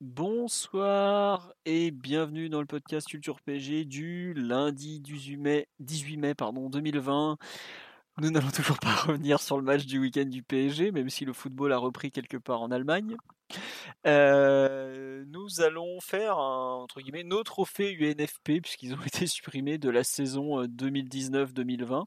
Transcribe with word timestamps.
Bonsoir 0.00 1.52
et 1.66 1.90
bienvenue 1.90 2.48
dans 2.48 2.60
le 2.60 2.66
podcast 2.66 3.06
Culture 3.06 3.38
PG 3.42 3.84
du 3.84 4.32
lundi 4.32 4.98
18 4.98 5.36
mai, 5.36 5.68
18 5.78 6.16
mai 6.16 6.34
pardon, 6.34 6.70
2020. 6.70 7.36
Nous 8.22 8.30
n'allons 8.30 8.50
toujours 8.54 8.78
pas 8.78 8.94
revenir 8.94 9.40
sur 9.40 9.58
le 9.58 9.62
match 9.62 9.84
du 9.84 9.98
week-end 9.98 10.24
du 10.24 10.42
PSG, 10.42 10.90
même 10.90 11.10
si 11.10 11.26
le 11.26 11.34
football 11.34 11.74
a 11.74 11.76
repris 11.76 12.10
quelque 12.10 12.38
part 12.38 12.62
en 12.62 12.70
Allemagne. 12.70 13.14
Euh, 14.06 15.22
nous 15.28 15.60
allons 15.60 16.00
faire 16.00 16.38
un, 16.38 16.76
entre 16.76 17.02
guillemets 17.02 17.24
nos 17.24 17.42
trophées 17.42 17.92
UNFP 17.92 18.62
puisqu'ils 18.62 18.94
ont 18.94 19.02
été 19.06 19.26
supprimés 19.26 19.76
de 19.76 19.90
la 19.90 20.02
saison 20.02 20.64
2019-2020. 20.64 22.00
Euh, 22.00 22.04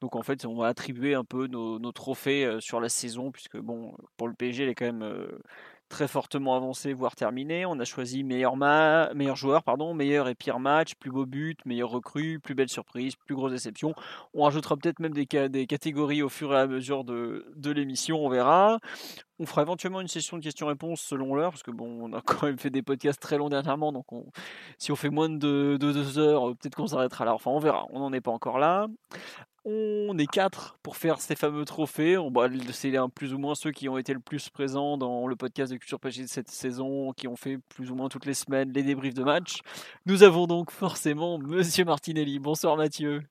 Donc 0.00 0.14
en 0.14 0.22
fait, 0.22 0.46
on 0.46 0.54
va 0.54 0.68
attribuer 0.68 1.14
un 1.14 1.24
peu 1.24 1.48
nos, 1.48 1.80
nos 1.80 1.90
trophées 1.90 2.44
euh, 2.44 2.60
sur 2.60 2.80
la 2.80 2.88
saison 2.88 3.32
puisque 3.32 3.56
bon, 3.56 3.96
pour 4.16 4.28
le 4.28 4.34
PSG, 4.34 4.62
elle 4.62 4.68
est 4.68 4.76
quand 4.76 4.92
même 4.92 5.26
très 5.94 6.08
fortement 6.08 6.56
avancé, 6.56 6.92
voire 6.92 7.14
terminé. 7.14 7.66
On 7.66 7.78
a 7.78 7.84
choisi 7.84 8.24
meilleur, 8.24 8.56
meilleur 8.56 9.36
joueur, 9.36 9.62
pardon, 9.62 9.94
meilleur 9.94 10.26
et 10.26 10.34
pire 10.34 10.58
match, 10.58 10.96
plus 10.96 11.12
beau 11.12 11.24
but, 11.24 11.64
meilleur 11.66 11.88
recrue, 11.88 12.40
plus 12.40 12.56
belle 12.56 12.68
surprise, 12.68 13.14
plus 13.14 13.36
grosse 13.36 13.52
déception. 13.52 13.94
On 14.34 14.42
rajoutera 14.42 14.76
peut-être 14.76 14.98
même 14.98 15.12
des, 15.14 15.24
catégories 15.68 16.20
au 16.20 16.28
fur 16.28 16.52
et 16.52 16.58
à 16.58 16.66
mesure 16.66 17.04
de, 17.04 17.46
de 17.54 17.70
l'émission, 17.70 18.26
on 18.26 18.28
verra. 18.28 18.80
On 19.38 19.46
fera 19.46 19.62
éventuellement 19.62 20.00
une 20.00 20.08
session 20.08 20.36
de 20.36 20.42
questions-réponses 20.42 21.00
selon 21.00 21.36
l'heure, 21.36 21.52
parce 21.52 21.62
que 21.62 21.70
bon, 21.70 21.86
on 21.86 22.12
a 22.12 22.20
quand 22.26 22.42
même 22.42 22.58
fait 22.58 22.70
des 22.70 22.82
podcasts 22.82 23.22
très 23.22 23.38
longs 23.38 23.48
dernièrement, 23.48 23.92
donc 23.92 24.06
si 24.78 24.90
on 24.90 24.96
fait 24.96 25.10
moins 25.10 25.28
de, 25.28 25.36
de 25.36 25.76
deux 25.76 26.18
heures, 26.18 26.56
peut-être 26.56 26.74
qu'on 26.74 26.88
s'arrêtera 26.88 27.24
là. 27.24 27.34
Enfin, 27.34 27.52
on 27.52 27.60
verra, 27.60 27.86
on 27.90 28.00
n'en 28.00 28.12
est 28.12 28.20
pas 28.20 28.32
encore 28.32 28.58
là. 28.58 28.88
On 29.66 30.18
est 30.18 30.26
quatre 30.26 30.76
pour 30.82 30.98
faire 30.98 31.20
ces 31.20 31.34
fameux 31.36 31.64
trophées. 31.64 32.18
On, 32.18 32.30
bah, 32.30 32.48
c'est 32.72 32.92
plus 33.14 33.32
ou 33.32 33.38
moins 33.38 33.54
ceux 33.54 33.70
qui 33.70 33.88
ont 33.88 33.96
été 33.96 34.12
le 34.12 34.20
plus 34.20 34.50
présents 34.50 34.98
dans 34.98 35.26
le 35.26 35.36
podcast 35.36 35.72
de 35.72 35.78
Culture 35.78 35.98
PG 35.98 36.22
de 36.22 36.28
cette 36.28 36.50
saison, 36.50 37.12
qui 37.14 37.28
ont 37.28 37.36
fait 37.36 37.56
plus 37.56 37.90
ou 37.90 37.94
moins 37.94 38.10
toutes 38.10 38.26
les 38.26 38.34
semaines 38.34 38.72
les 38.72 38.82
débriefs 38.82 39.14
de 39.14 39.24
match. 39.24 39.60
Nous 40.04 40.22
avons 40.22 40.46
donc 40.46 40.70
forcément 40.70 41.38
Monsieur 41.38 41.86
Martinelli. 41.86 42.38
Bonsoir 42.38 42.76
Mathieu. 42.76 43.22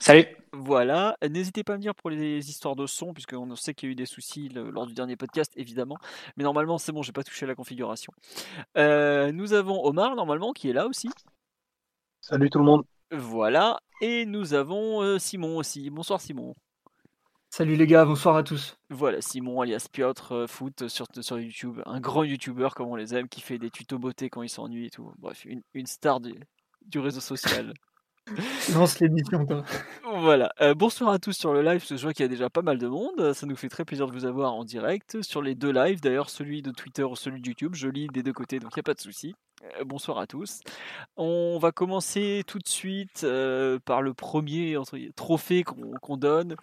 Salut. 0.00 0.26
Voilà, 0.52 1.16
n'hésitez 1.28 1.64
pas 1.64 1.74
à 1.74 1.76
me 1.76 1.82
dire 1.82 1.94
pour 1.94 2.10
les 2.10 2.48
histoires 2.48 2.76
de 2.76 2.86
son, 2.86 3.12
puisqu'on 3.12 3.56
sait 3.56 3.74
qu'il 3.74 3.88
y 3.88 3.90
a 3.90 3.92
eu 3.92 3.96
des 3.96 4.06
soucis 4.06 4.48
lors 4.48 4.86
du 4.86 4.94
dernier 4.94 5.16
podcast, 5.16 5.52
évidemment. 5.56 5.96
Mais 6.36 6.44
normalement, 6.44 6.78
c'est 6.78 6.92
bon, 6.92 7.02
j'ai 7.02 7.12
pas 7.12 7.24
touché 7.24 7.44
à 7.44 7.48
la 7.48 7.56
configuration. 7.56 8.12
Euh, 8.76 9.32
nous 9.32 9.52
avons 9.52 9.84
Omar, 9.84 10.14
normalement, 10.14 10.52
qui 10.52 10.70
est 10.70 10.72
là 10.72 10.86
aussi. 10.86 11.08
Salut 12.20 12.50
tout 12.50 12.58
le 12.58 12.64
monde. 12.64 12.84
Voilà, 13.16 13.80
et 14.00 14.26
nous 14.26 14.54
avons 14.54 15.00
euh, 15.02 15.18
Simon 15.18 15.58
aussi. 15.58 15.88
Bonsoir 15.88 16.20
Simon. 16.20 16.54
Salut 17.48 17.76
les 17.76 17.86
gars, 17.86 18.04
bonsoir 18.04 18.34
à 18.34 18.42
tous. 18.42 18.76
Voilà, 18.90 19.20
Simon 19.20 19.60
alias 19.60 19.86
Piotr 19.92 20.32
euh, 20.32 20.46
Foot 20.48 20.88
sur, 20.88 21.06
sur 21.20 21.38
YouTube, 21.38 21.80
un 21.86 22.00
grand 22.00 22.24
youtubeur 22.24 22.74
comme 22.74 22.88
on 22.88 22.96
les 22.96 23.14
aime, 23.14 23.28
qui 23.28 23.40
fait 23.40 23.58
des 23.58 23.70
tutos 23.70 24.00
beauté 24.00 24.30
quand 24.30 24.42
il 24.42 24.48
s'ennuie 24.48 24.86
et 24.86 24.90
tout. 24.90 25.12
Bref, 25.18 25.44
une, 25.44 25.86
star 25.86 26.20
du, 26.20 26.34
réseau 26.98 27.20
social. 27.20 27.72
Lance 28.74 28.98
l'émission 28.98 29.46
toi. 29.46 29.62
Voilà, 30.16 30.52
euh, 30.60 30.74
bonsoir 30.74 31.10
à 31.10 31.20
tous 31.20 31.34
sur 31.34 31.52
le 31.52 31.62
live, 31.62 31.84
je 31.88 31.94
vois 31.94 32.12
qu'il 32.12 32.24
y 32.24 32.26
a 32.26 32.28
déjà 32.28 32.50
pas 32.50 32.62
mal 32.62 32.78
de 32.78 32.88
monde. 32.88 33.32
Ça 33.32 33.46
nous 33.46 33.54
fait 33.54 33.68
très 33.68 33.84
plaisir 33.84 34.08
de 34.08 34.12
vous 34.12 34.24
avoir 34.24 34.54
en 34.54 34.64
direct 34.64 35.22
sur 35.22 35.40
les 35.40 35.54
deux 35.54 35.70
lives, 35.70 36.00
d'ailleurs 36.00 36.30
celui 36.30 36.62
de 36.62 36.72
Twitter 36.72 37.04
ou 37.04 37.14
celui 37.14 37.40
de 37.40 37.46
YouTube. 37.46 37.76
Je 37.76 37.86
lis 37.86 38.08
des 38.08 38.24
deux 38.24 38.32
côtés, 38.32 38.58
donc 38.58 38.72
il 38.74 38.78
n'y 38.78 38.80
a 38.80 38.82
pas 38.82 38.94
de 38.94 39.00
souci. 39.00 39.36
Euh, 39.64 39.84
bonsoir 39.84 40.18
à 40.18 40.26
tous. 40.26 40.60
On 41.16 41.58
va 41.58 41.72
commencer 41.72 42.42
tout 42.46 42.58
de 42.58 42.68
suite 42.68 43.24
euh, 43.24 43.78
par 43.84 44.02
le 44.02 44.14
premier 44.14 44.76
trophée 45.16 45.64
qu'on 45.64 46.16
donne, 46.16 46.56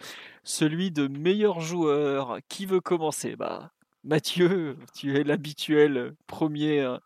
celui 0.43 0.91
de 0.91 1.07
meilleur 1.07 1.61
joueur. 1.61 2.39
Qui 2.49 2.65
veut 2.65 2.81
commencer? 2.81 3.35
Bah, 3.35 3.71
Mathieu, 4.03 4.77
tu 4.95 5.17
es 5.17 5.23
l'habituel 5.23 6.15
premier 6.27 6.81
euh, 6.81 6.97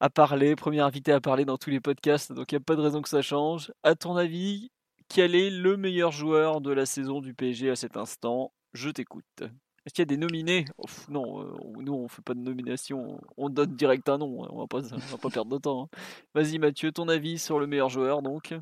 à 0.00 0.10
parler, 0.10 0.56
premier 0.56 0.80
invité 0.80 1.12
à 1.12 1.20
parler 1.20 1.44
dans 1.44 1.58
tous 1.58 1.70
les 1.70 1.80
podcasts, 1.80 2.32
donc 2.32 2.52
il 2.52 2.56
n'y 2.56 2.62
a 2.62 2.64
pas 2.64 2.76
de 2.76 2.82
raison 2.82 3.02
que 3.02 3.08
ça 3.08 3.22
change. 3.22 3.72
À 3.82 3.94
ton 3.94 4.16
avis, 4.16 4.70
quel 5.08 5.34
est 5.34 5.50
le 5.50 5.76
meilleur 5.76 6.12
joueur 6.12 6.60
de 6.60 6.72
la 6.72 6.86
saison 6.86 7.20
du 7.20 7.34
PSG 7.34 7.70
à 7.70 7.76
cet 7.76 7.96
instant? 7.96 8.52
Je 8.72 8.90
t'écoute. 8.90 9.42
Est-ce 9.84 9.94
qu'il 9.94 10.02
y 10.02 10.06
a 10.06 10.06
des 10.06 10.16
nominés? 10.16 10.64
Non, 11.08 11.42
euh, 11.42 11.52
nous 11.80 11.92
on 11.92 12.06
fait 12.06 12.22
pas 12.22 12.34
de 12.34 12.38
nomination, 12.38 13.20
on 13.36 13.48
donne 13.48 13.74
direct 13.74 14.08
un 14.08 14.18
nom, 14.18 14.44
hein, 14.44 14.48
on 14.52 14.60
va 14.60 14.66
pas, 14.68 14.80
va 14.80 15.18
pas 15.18 15.28
perdre 15.28 15.50
de 15.50 15.58
temps. 15.58 15.88
Hein. 15.92 15.98
Vas-y 16.34 16.58
Mathieu, 16.58 16.92
ton 16.92 17.08
avis 17.08 17.38
sur 17.38 17.58
le 17.58 17.66
meilleur 17.66 17.88
joueur 17.88 18.22
donc? 18.22 18.54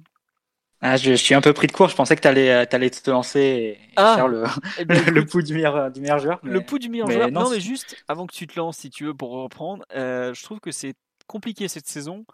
Ah, 0.80 0.96
je, 0.96 1.12
suis 1.12 1.34
un 1.34 1.42
peu 1.42 1.52
pris 1.52 1.66
de 1.66 1.72
court, 1.72 1.88
je 1.90 1.94
pensais 1.94 2.16
que 2.16 2.22
tu 2.22 2.28
allais, 2.28 2.50
euh, 2.50 2.64
allais, 2.72 2.88
te 2.88 3.10
lancer 3.10 3.40
et 3.40 3.78
ah, 3.96 4.14
faire 4.16 4.28
le, 4.28 4.44
eh 4.78 4.84
ben, 4.86 5.04
le, 5.12 5.26
pouls 5.26 5.42
du 5.42 5.52
meilleur, 5.52 5.90
du 5.90 6.00
meilleur 6.00 6.18
joueur. 6.18 6.40
Le 6.42 6.62
pouls 6.62 6.78
du 6.78 6.88
meilleur 6.88 7.10
joueur, 7.10 7.30
non, 7.30 7.50
mais 7.50 7.60
juste 7.60 8.02
avant 8.08 8.26
que 8.26 8.34
tu 8.34 8.46
te 8.46 8.58
lances 8.58 8.78
si 8.78 8.88
tu 8.88 9.04
veux 9.04 9.14
pour 9.14 9.30
reprendre, 9.32 9.84
euh, 9.94 10.32
je 10.32 10.42
trouve 10.42 10.58
que 10.58 10.70
c'est 10.70 10.94
compliqué 11.26 11.68
cette 11.68 11.86
saison 11.86 12.24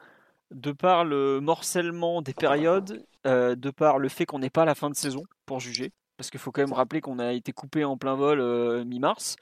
de 0.52 0.70
par 0.70 1.04
le 1.04 1.40
morcellement 1.40 2.22
des 2.22 2.34
périodes, 2.34 3.04
de 3.24 3.70
par 3.70 3.98
le 3.98 4.08
fait 4.08 4.26
qu'on 4.26 4.38
n'est 4.38 4.48
pas 4.48 4.62
à 4.62 4.66
la 4.66 4.76
fin 4.76 4.90
de 4.90 4.94
saison 4.94 5.24
pour 5.44 5.58
juger 5.58 5.90
parce 6.16 6.30
qu'il 6.30 6.40
faut 6.40 6.52
quand 6.52 6.62
même 6.62 6.72
rappeler 6.72 7.00
qu'on 7.00 7.18
a 7.18 7.32
été 7.32 7.52
coupé 7.52 7.84
en 7.84 7.96
plein 7.96 8.14
vol 8.14 8.40
euh, 8.40 8.84
mi-mars. 8.84 9.36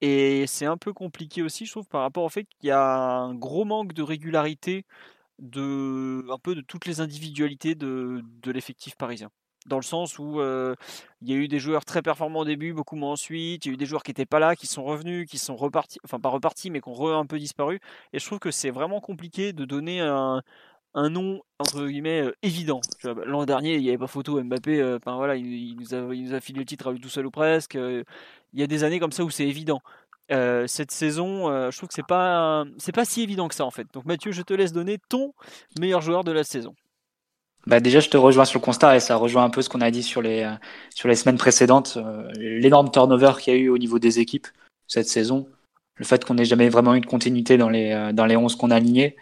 Et 0.00 0.46
c'est 0.46 0.66
un 0.66 0.76
peu 0.76 0.92
compliqué 0.92 1.42
aussi, 1.42 1.66
je 1.66 1.72
trouve, 1.72 1.88
par 1.88 2.02
rapport 2.02 2.24
au 2.24 2.28
fait 2.28 2.44
qu'il 2.44 2.68
y 2.68 2.70
a 2.70 2.82
un 2.82 3.34
gros 3.34 3.64
manque 3.64 3.92
de 3.92 4.02
régularité 4.02 4.84
de 5.38 6.24
un 6.30 6.38
peu 6.38 6.54
de 6.54 6.60
toutes 6.60 6.86
les 6.86 7.00
individualités 7.00 7.74
de, 7.74 8.22
de 8.42 8.52
l'effectif 8.52 8.96
parisien. 8.96 9.30
Dans 9.66 9.76
le 9.76 9.82
sens 9.82 10.18
où 10.18 10.40
euh, 10.40 10.74
il 11.20 11.28
y 11.28 11.32
a 11.34 11.36
eu 11.36 11.48
des 11.48 11.58
joueurs 11.58 11.84
très 11.84 12.00
performants 12.00 12.40
au 12.40 12.44
début, 12.44 12.72
beaucoup 12.72 12.96
moins 12.96 13.12
ensuite. 13.12 13.66
Il 13.66 13.68
y 13.68 13.70
a 13.72 13.74
eu 13.74 13.76
des 13.76 13.86
joueurs 13.86 14.02
qui 14.02 14.10
n'étaient 14.10 14.24
pas 14.26 14.38
là, 14.38 14.56
qui 14.56 14.66
sont 14.66 14.84
revenus, 14.84 15.28
qui 15.28 15.36
sont 15.38 15.56
repartis, 15.56 15.98
enfin 16.04 16.20
pas 16.20 16.30
repartis, 16.30 16.70
mais 16.70 16.80
qui 16.80 16.88
ont 16.88 17.18
un 17.18 17.26
peu 17.26 17.38
disparu. 17.38 17.80
Et 18.12 18.18
je 18.18 18.24
trouve 18.24 18.38
que 18.38 18.50
c'est 18.50 18.70
vraiment 18.70 19.00
compliqué 19.00 19.52
de 19.52 19.64
donner 19.64 20.00
un, 20.00 20.42
un 20.94 21.10
nom 21.10 21.40
entre 21.58 21.86
guillemets 21.86 22.22
euh, 22.22 22.32
évident. 22.42 22.80
L'an 23.26 23.44
dernier, 23.44 23.76
il 23.76 23.82
n'y 23.82 23.88
avait 23.88 23.98
pas 23.98 24.06
photo 24.06 24.42
Mbappé. 24.42 24.80
Euh, 24.80 24.98
voilà, 25.04 25.36
il, 25.36 25.76
nous 25.76 25.94
a, 25.94 26.14
il, 26.14 26.24
nous 26.24 26.34
a, 26.34 26.40
filé 26.40 26.60
le 26.60 26.64
titre 26.64 26.88
à 26.88 26.92
lui 26.92 27.00
tout 27.00 27.08
seul 27.08 27.26
ou 27.26 27.30
presque. 27.30 27.76
Euh, 27.76 28.04
il 28.52 28.60
y 28.60 28.62
a 28.62 28.66
des 28.66 28.84
années 28.84 29.00
comme 29.00 29.12
ça 29.12 29.24
où 29.24 29.30
c'est 29.30 29.46
évident. 29.46 29.80
cette 30.30 30.90
saison, 30.90 31.48
je 31.70 31.76
trouve 31.76 31.88
que 31.88 31.94
c'est 31.94 32.06
pas 32.06 32.64
c'est 32.78 32.94
pas 32.94 33.04
si 33.04 33.22
évident 33.22 33.48
que 33.48 33.54
ça 33.54 33.64
en 33.64 33.70
fait. 33.70 33.86
Donc 33.92 34.06
Mathieu, 34.06 34.32
je 34.32 34.42
te 34.42 34.54
laisse 34.54 34.72
donner 34.72 34.98
ton 35.08 35.34
meilleur 35.78 36.00
joueur 36.00 36.24
de 36.24 36.32
la 36.32 36.44
saison. 36.44 36.74
Bah 37.66 37.80
déjà, 37.80 38.00
je 38.00 38.08
te 38.08 38.16
rejoins 38.16 38.46
sur 38.46 38.58
le 38.58 38.64
constat 38.64 38.96
et 38.96 39.00
ça 39.00 39.16
rejoint 39.16 39.44
un 39.44 39.50
peu 39.50 39.60
ce 39.60 39.68
qu'on 39.68 39.82
a 39.82 39.90
dit 39.90 40.02
sur 40.02 40.22
les 40.22 40.50
sur 40.94 41.08
les 41.08 41.14
semaines 41.14 41.36
précédentes. 41.36 41.98
L'énorme 42.38 42.90
turnover 42.90 43.32
qu'il 43.38 43.52
y 43.52 43.56
a 43.56 43.60
eu 43.60 43.68
au 43.68 43.76
niveau 43.76 43.98
des 43.98 44.18
équipes 44.18 44.46
cette 44.86 45.08
saison, 45.08 45.46
le 45.96 46.06
fait 46.06 46.24
qu'on 46.24 46.34
n'ait 46.34 46.46
jamais 46.46 46.70
vraiment 46.70 46.94
eu 46.94 47.00
de 47.02 47.06
continuité 47.06 47.58
dans 47.58 47.68
les 47.68 48.10
dans 48.14 48.24
les 48.24 48.36
11 48.36 48.56
qu'on 48.56 48.70
a 48.70 48.76
alignés 48.76 49.16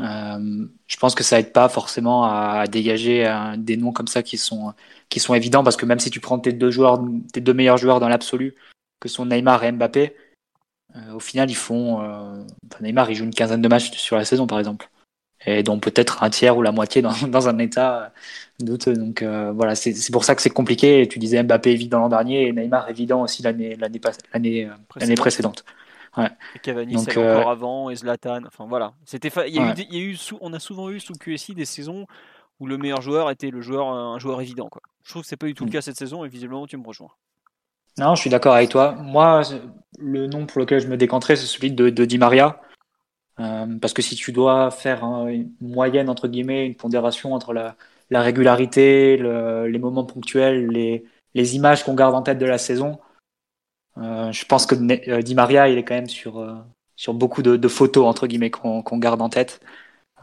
euh, 0.00 0.66
je 0.86 0.96
pense 0.98 1.14
que 1.14 1.24
ça 1.24 1.40
aide 1.40 1.52
pas 1.52 1.68
forcément 1.68 2.24
à, 2.24 2.66
dégager 2.66 3.26
euh, 3.26 3.56
des 3.56 3.76
noms 3.76 3.92
comme 3.92 4.08
ça 4.08 4.22
qui 4.22 4.36
sont 4.36 4.74
qui 5.08 5.20
sont 5.20 5.34
évidents 5.34 5.64
parce 5.64 5.76
que 5.76 5.86
même 5.86 6.00
si 6.00 6.10
tu 6.10 6.20
prends 6.20 6.38
tes 6.38 6.52
deux 6.52 6.70
joueurs, 6.70 7.02
tes 7.32 7.40
deux 7.40 7.54
meilleurs 7.54 7.78
joueurs 7.78 8.00
dans 8.00 8.08
l'absolu, 8.08 8.54
que 9.00 9.08
sont 9.08 9.24
Neymar 9.26 9.64
et 9.64 9.72
Mbappé, 9.72 10.14
euh, 10.96 11.14
au 11.14 11.20
final 11.20 11.50
ils 11.50 11.56
font 11.56 12.02
Neymar 12.80 13.10
il 13.10 13.14
joue 13.16 13.24
une 13.24 13.34
quinzaine 13.34 13.62
de 13.62 13.68
matchs 13.68 13.90
sur 13.92 14.16
la 14.16 14.24
saison 14.24 14.46
par 14.46 14.58
exemple 14.58 14.90
et 15.46 15.62
donc 15.62 15.82
peut-être 15.82 16.22
un 16.22 16.30
tiers 16.30 16.56
ou 16.56 16.62
la 16.62 16.72
moitié 16.72 17.02
dans, 17.02 17.12
dans 17.28 17.48
un 17.48 17.58
état 17.58 18.12
douteux. 18.60 18.94
Donc 18.94 19.22
voilà, 19.22 19.74
c'est 19.74 20.12
pour 20.12 20.24
ça 20.24 20.34
que 20.34 20.42
c'est 20.42 20.50
compliqué. 20.50 21.08
tu 21.08 21.18
disais 21.18 21.42
Mbappé 21.42 21.70
évident 21.70 22.00
l'an 22.00 22.08
dernier 22.10 22.48
et 22.48 22.52
Neymar 22.52 22.90
évident 22.90 23.22
aussi 23.22 23.42
l'année 23.42 23.76
l'année 23.76 24.00
l'année 24.34 25.14
précédente. 25.14 25.64
Ouais. 26.16 26.30
Et 26.54 26.58
Cavani, 26.60 26.98
c'est 26.98 27.16
euh, 27.18 27.38
encore 27.38 27.50
avant, 27.50 27.90
et 27.90 27.96
Zlatan. 27.96 28.40
Enfin 28.46 28.66
voilà. 28.66 28.94
C'était 29.04 29.30
il 29.48 29.54
y 29.54 29.58
a 29.58 29.68
eu, 29.68 29.74
il 29.90 29.94
y 29.94 29.98
a 29.98 30.04
eu 30.04 30.18
on 30.40 30.52
a 30.52 30.58
souvent 30.58 30.90
eu 30.90 31.00
sous 31.00 31.12
QSI 31.14 31.54
des 31.54 31.64
saisons 31.64 32.06
où 32.58 32.66
le 32.66 32.78
meilleur 32.78 33.02
joueur 33.02 33.30
était 33.30 33.50
le 33.50 33.60
joueur, 33.60 33.88
un 33.88 34.18
joueur 34.18 34.40
évident. 34.40 34.68
Quoi. 34.68 34.80
Je 35.04 35.10
trouve 35.10 35.22
que 35.22 35.28
c'est 35.28 35.36
pas 35.36 35.46
du 35.46 35.54
tout 35.54 35.64
le 35.64 35.70
mm. 35.70 35.72
cas 35.74 35.82
cette 35.82 35.96
saison, 35.96 36.24
et 36.24 36.28
visiblement 36.28 36.66
tu 36.66 36.76
me 36.76 36.86
rejoins. 36.86 37.10
Non, 37.98 38.14
je 38.14 38.20
suis 38.20 38.30
d'accord 38.30 38.54
avec 38.54 38.68
toi. 38.68 38.92
Moi, 38.92 39.42
le 39.98 40.26
nom 40.26 40.46
pour 40.46 40.60
lequel 40.60 40.80
je 40.80 40.86
me 40.86 40.96
décanterais, 40.96 41.36
c'est 41.36 41.46
celui 41.46 41.72
de, 41.72 41.88
de 41.88 42.04
Di 42.04 42.18
Maria. 42.18 42.60
Euh, 43.38 43.66
parce 43.80 43.92
que 43.92 44.02
si 44.02 44.16
tu 44.16 44.32
dois 44.32 44.70
faire 44.70 45.04
une 45.04 45.52
moyenne, 45.60 46.08
entre 46.08 46.28
guillemets, 46.28 46.66
une 46.66 46.76
pondération 46.76 47.32
entre 47.34 47.52
la, 47.52 47.76
la 48.10 48.20
régularité, 48.20 49.16
le, 49.16 49.66
les 49.68 49.78
moments 49.78 50.04
ponctuels, 50.04 50.68
les, 50.68 51.04
les 51.34 51.56
images 51.56 51.84
qu'on 51.84 51.94
garde 51.94 52.14
en 52.14 52.22
tête 52.22 52.38
de 52.38 52.46
la 52.46 52.58
saison, 52.58 52.98
je 53.96 54.44
pense 54.44 54.66
que 54.66 54.74
Di 55.20 55.34
Maria, 55.34 55.68
il 55.68 55.78
est 55.78 55.84
quand 55.84 55.94
même 55.94 56.08
sur, 56.08 56.46
sur 56.96 57.14
beaucoup 57.14 57.42
de, 57.42 57.68
photos, 57.68 58.06
entre 58.06 58.26
guillemets, 58.26 58.50
qu'on 58.50 58.98
garde 58.98 59.22
en 59.22 59.28
tête. 59.28 59.60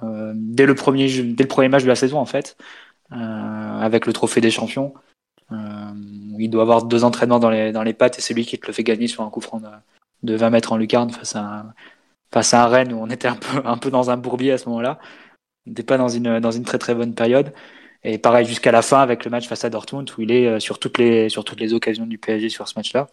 dès, 0.01 0.65
le 0.65 0.75
premier, 0.75 1.07
dès 1.07 1.43
le 1.43 1.47
premier 1.47 1.69
match 1.69 1.83
de 1.83 1.87
la 1.87 1.95
saison, 1.95 2.19
en 2.19 2.25
fait, 2.25 2.57
avec 3.11 4.05
le 4.05 4.13
trophée 4.13 4.41
des 4.41 4.51
champions. 4.51 4.93
il 5.51 6.49
doit 6.49 6.63
avoir 6.63 6.83
deux 6.85 7.03
entraînements 7.03 7.39
dans 7.39 7.49
les, 7.49 7.71
dans 7.71 7.83
les 7.83 7.93
pattes 7.93 8.19
et 8.19 8.21
c'est 8.21 8.33
lui 8.33 8.45
qui 8.45 8.59
te 8.59 8.67
le 8.67 8.73
fait 8.73 8.83
gagner 8.83 9.07
sur 9.07 9.23
un 9.23 9.29
coup 9.29 9.41
franc 9.41 9.61
de, 10.23 10.35
20 10.35 10.49
mètres 10.51 10.71
en 10.71 10.77
lucarne 10.77 11.09
face 11.11 11.35
à, 11.35 11.65
face 12.31 12.53
à 12.53 12.63
un 12.63 12.67
Rennes 12.67 12.93
où 12.93 12.97
on 12.97 13.09
était 13.09 13.27
un 13.27 13.35
peu, 13.35 13.61
un 13.65 13.77
peu 13.77 13.91
dans 13.91 14.09
un 14.09 14.17
bourbier 14.17 14.51
à 14.53 14.57
ce 14.57 14.69
moment-là. 14.69 14.99
On 15.65 15.71
n'était 15.71 15.83
pas 15.83 15.97
dans 15.97 16.09
une, 16.09 16.39
dans 16.39 16.51
une 16.51 16.63
très 16.63 16.77
très 16.77 16.95
bonne 16.95 17.13
période. 17.15 17.53
Et 18.03 18.17
pareil 18.17 18.45
jusqu'à 18.45 18.71
la 18.71 18.81
fin 18.81 19.01
avec 19.01 19.23
le 19.23 19.31
match 19.31 19.47
face 19.47 19.63
à 19.63 19.69
Dortmund 19.69 20.09
où 20.17 20.21
il 20.21 20.31
est 20.31 20.47
euh, 20.47 20.59
sur 20.59 20.77
toutes 20.79 20.97
les, 20.97 21.29
sur 21.29 21.45
toutes 21.45 21.61
les 21.61 21.73
occasions 21.73 22.05
du 22.05 22.17
PSG 22.17 22.49
sur 22.49 22.67
ce 22.67 22.73
match-là. 22.77 23.07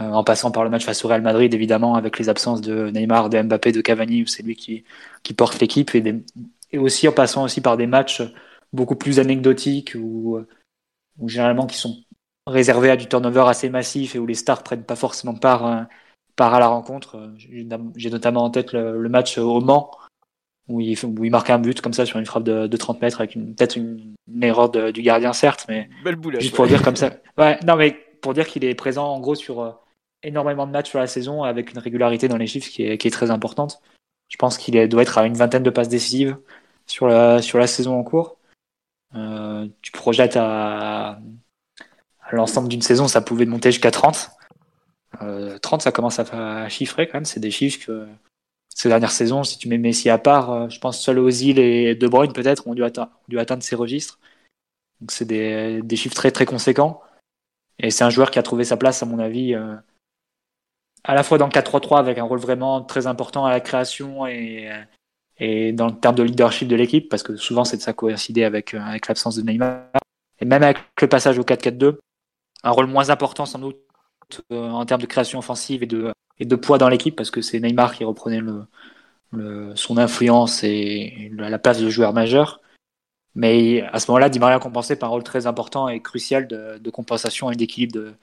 Euh, 0.00 0.10
en 0.10 0.24
passant 0.24 0.50
par 0.50 0.64
le 0.64 0.70
match 0.70 0.84
face 0.84 1.04
au 1.04 1.08
Real 1.08 1.22
Madrid, 1.22 1.54
évidemment, 1.54 1.94
avec 1.94 2.18
les 2.18 2.28
absences 2.28 2.60
de 2.60 2.90
Neymar, 2.90 3.30
de 3.30 3.40
Mbappé, 3.40 3.70
de 3.72 3.80
Cavani, 3.80 4.22
où 4.22 4.26
c'est 4.26 4.42
lui 4.42 4.56
qui, 4.56 4.84
qui 5.22 5.34
porte 5.34 5.60
l'équipe, 5.60 5.94
et, 5.94 6.02
et 6.72 6.78
aussi 6.78 7.06
en 7.06 7.12
passant 7.12 7.44
aussi 7.44 7.60
par 7.60 7.76
des 7.76 7.86
matchs 7.86 8.22
beaucoup 8.72 8.96
plus 8.96 9.20
anecdotiques 9.20 9.94
ou, 9.94 10.40
ou 11.20 11.28
généralement 11.28 11.66
qui 11.66 11.76
sont 11.76 11.96
réservés 12.46 12.90
à 12.90 12.96
du 12.96 13.06
turnover 13.06 13.44
assez 13.46 13.70
massif 13.70 14.16
et 14.16 14.18
où 14.18 14.26
les 14.26 14.34
stars 14.34 14.64
prennent 14.64 14.82
pas 14.82 14.96
forcément 14.96 15.34
part, 15.34 15.66
euh, 15.66 15.82
part 16.34 16.54
à 16.54 16.58
la 16.58 16.66
rencontre. 16.66 17.32
J'ai 17.36 18.10
notamment 18.10 18.42
en 18.42 18.50
tête 18.50 18.72
le 18.72 19.08
match 19.08 19.38
au 19.38 19.60
Mans 19.60 19.92
où 20.68 20.80
il, 20.80 20.98
où 21.04 21.24
il 21.24 21.30
marque 21.30 21.50
un 21.50 21.58
but 21.58 21.80
comme 21.80 21.92
ça 21.92 22.06
sur 22.06 22.18
une 22.18 22.26
frappe 22.26 22.44
de, 22.44 22.66
de 22.66 22.76
30 22.76 23.00
mètres 23.02 23.20
avec 23.20 23.34
peut-être 23.34 23.76
une, 23.76 24.14
erreur 24.40 24.70
du 24.70 25.02
gardien 25.02 25.32
certes 25.32 25.66
mais 25.68 25.88
Belle 26.02 26.16
boulette, 26.16 26.40
juste 26.40 26.54
pour 26.54 26.66
dire 26.66 26.82
comme 26.82 26.96
ça. 26.96 27.10
Ouais 27.38 27.58
non 27.66 27.76
mais 27.76 27.96
pour 28.22 28.32
dire 28.34 28.46
qu'il 28.46 28.64
est 28.64 28.74
présent 28.74 29.06
en 29.06 29.20
gros 29.20 29.34
sur 29.34 29.60
euh, 29.60 29.70
énormément 30.24 30.66
de 30.66 30.72
matchs 30.72 30.90
sur 30.90 30.98
la 30.98 31.06
saison 31.06 31.42
avec 31.42 31.72
une 31.72 31.78
régularité 31.78 32.28
dans 32.28 32.36
les 32.36 32.46
chiffres 32.46 32.70
qui 32.70 32.82
est, 32.82 33.12
très 33.12 33.30
importante 33.30 33.80
je 34.28 34.36
pense 34.36 34.58
qu'il 34.58 34.88
doit 34.88 35.02
être 35.02 35.18
à 35.18 35.26
une 35.26 35.34
vingtaine 35.34 35.62
de 35.62 35.70
passes 35.70 35.88
décisives 35.88 36.36
sur 36.86 37.06
la 37.08 37.40
saison 37.66 37.98
en 37.98 38.02
cours 38.02 38.36
euh, 39.14 39.68
tu 39.82 39.92
projettes 39.92 40.36
à, 40.36 41.20
l'ensemble 42.32 42.68
d'une 42.68 42.82
saison 42.82 43.08
ça 43.08 43.20
pouvait 43.20 43.46
monter 43.46 43.70
jusqu'à 43.70 43.90
30 43.90 44.30
euh, 45.22 45.58
30 45.58 45.82
ça 45.82 45.92
commence 45.92 46.18
à, 46.18 46.68
chiffrer 46.68 47.06
quand 47.06 47.18
même 47.18 47.24
c'est 47.24 47.40
des 47.40 47.50
chiffres 47.50 47.86
que 47.86 48.08
ces 48.74 48.88
dernières 48.88 49.12
saisons, 49.12 49.44
si 49.44 49.56
tu 49.56 49.68
mets 49.68 49.78
Messi 49.78 50.10
à 50.10 50.18
part, 50.18 50.50
euh, 50.50 50.68
je 50.68 50.80
pense 50.80 51.00
seul 51.00 51.20
Ozil 51.20 51.60
et 51.60 51.94
De 51.94 52.08
Bruyne 52.08 52.32
peut-être 52.32 52.66
ont 52.66 52.74
dû, 52.74 52.82
atteindre, 52.82 53.62
ces 53.62 53.76
registres. 53.76 54.18
Donc 55.00 55.12
c'est 55.12 55.24
des, 55.24 55.80
des, 55.82 55.96
chiffres 55.96 56.16
très 56.16 56.32
très 56.32 56.44
conséquents. 56.44 57.00
Et 57.78 57.90
c'est 57.90 58.04
un 58.04 58.10
joueur 58.10 58.30
qui 58.30 58.38
a 58.38 58.42
trouvé 58.42 58.64
sa 58.64 58.76
place, 58.76 59.02
à 59.02 59.06
mon 59.06 59.20
avis, 59.20 59.54
euh, 59.54 59.74
à 61.04 61.14
la 61.14 61.22
fois 61.22 61.38
dans 61.38 61.46
le 61.46 61.52
4-3-3 61.52 61.98
avec 61.98 62.18
un 62.18 62.24
rôle 62.24 62.38
vraiment 62.38 62.82
très 62.82 63.06
important 63.06 63.44
à 63.44 63.50
la 63.50 63.60
création 63.60 64.26
et, 64.26 64.70
dans 65.72 65.86
le 65.86 65.94
terme 66.00 66.14
de 66.14 66.22
leadership 66.22 66.68
de 66.68 66.76
l'équipe, 66.76 67.08
parce 67.08 67.22
que 67.22 67.36
souvent 67.36 67.64
c'est 67.64 67.76
de 67.76 67.82
ça 67.82 67.92
coïncider 67.92 68.44
avec, 68.44 68.72
euh, 68.72 68.80
avec 68.80 69.08
l'absence 69.08 69.36
de 69.36 69.42
Neymar. 69.42 69.82
Et 70.40 70.44
même 70.44 70.62
avec 70.62 70.78
le 71.00 71.08
passage 71.08 71.38
au 71.38 71.42
4-4-2, 71.42 71.98
un 72.62 72.70
rôle 72.70 72.86
moins 72.86 73.10
important 73.10 73.44
sans 73.46 73.58
doute 73.58 73.78
en 74.50 74.84
termes 74.86 75.02
de 75.02 75.06
création 75.06 75.38
offensive 75.38 75.82
et 75.82 75.86
de, 75.86 76.12
de 76.40 76.56
poids 76.56 76.78
dans 76.78 76.88
l'équipe 76.88 77.14
parce 77.14 77.30
que 77.30 77.42
c'est 77.42 77.60
Neymar 77.60 77.94
qui 77.94 78.04
reprenait 78.04 78.40
son 79.74 79.98
influence 79.98 80.64
et 80.64 81.30
la 81.36 81.58
place 81.58 81.80
de 81.80 81.90
joueur 81.90 82.12
majeur. 82.12 82.60
Mais 83.34 83.82
à 83.92 83.98
ce 83.98 84.10
moment-là, 84.10 84.28
Di 84.28 84.38
Maria 84.38 84.60
compensait 84.60 84.96
par 84.96 85.08
un 85.08 85.12
rôle 85.12 85.24
très 85.24 85.46
important 85.46 85.88
et 85.88 86.00
crucial 86.00 86.46
de, 86.46 86.90
compensation 86.90 87.50
et 87.50 87.56
d'équilibre 87.56 87.92
de, 87.92 88.14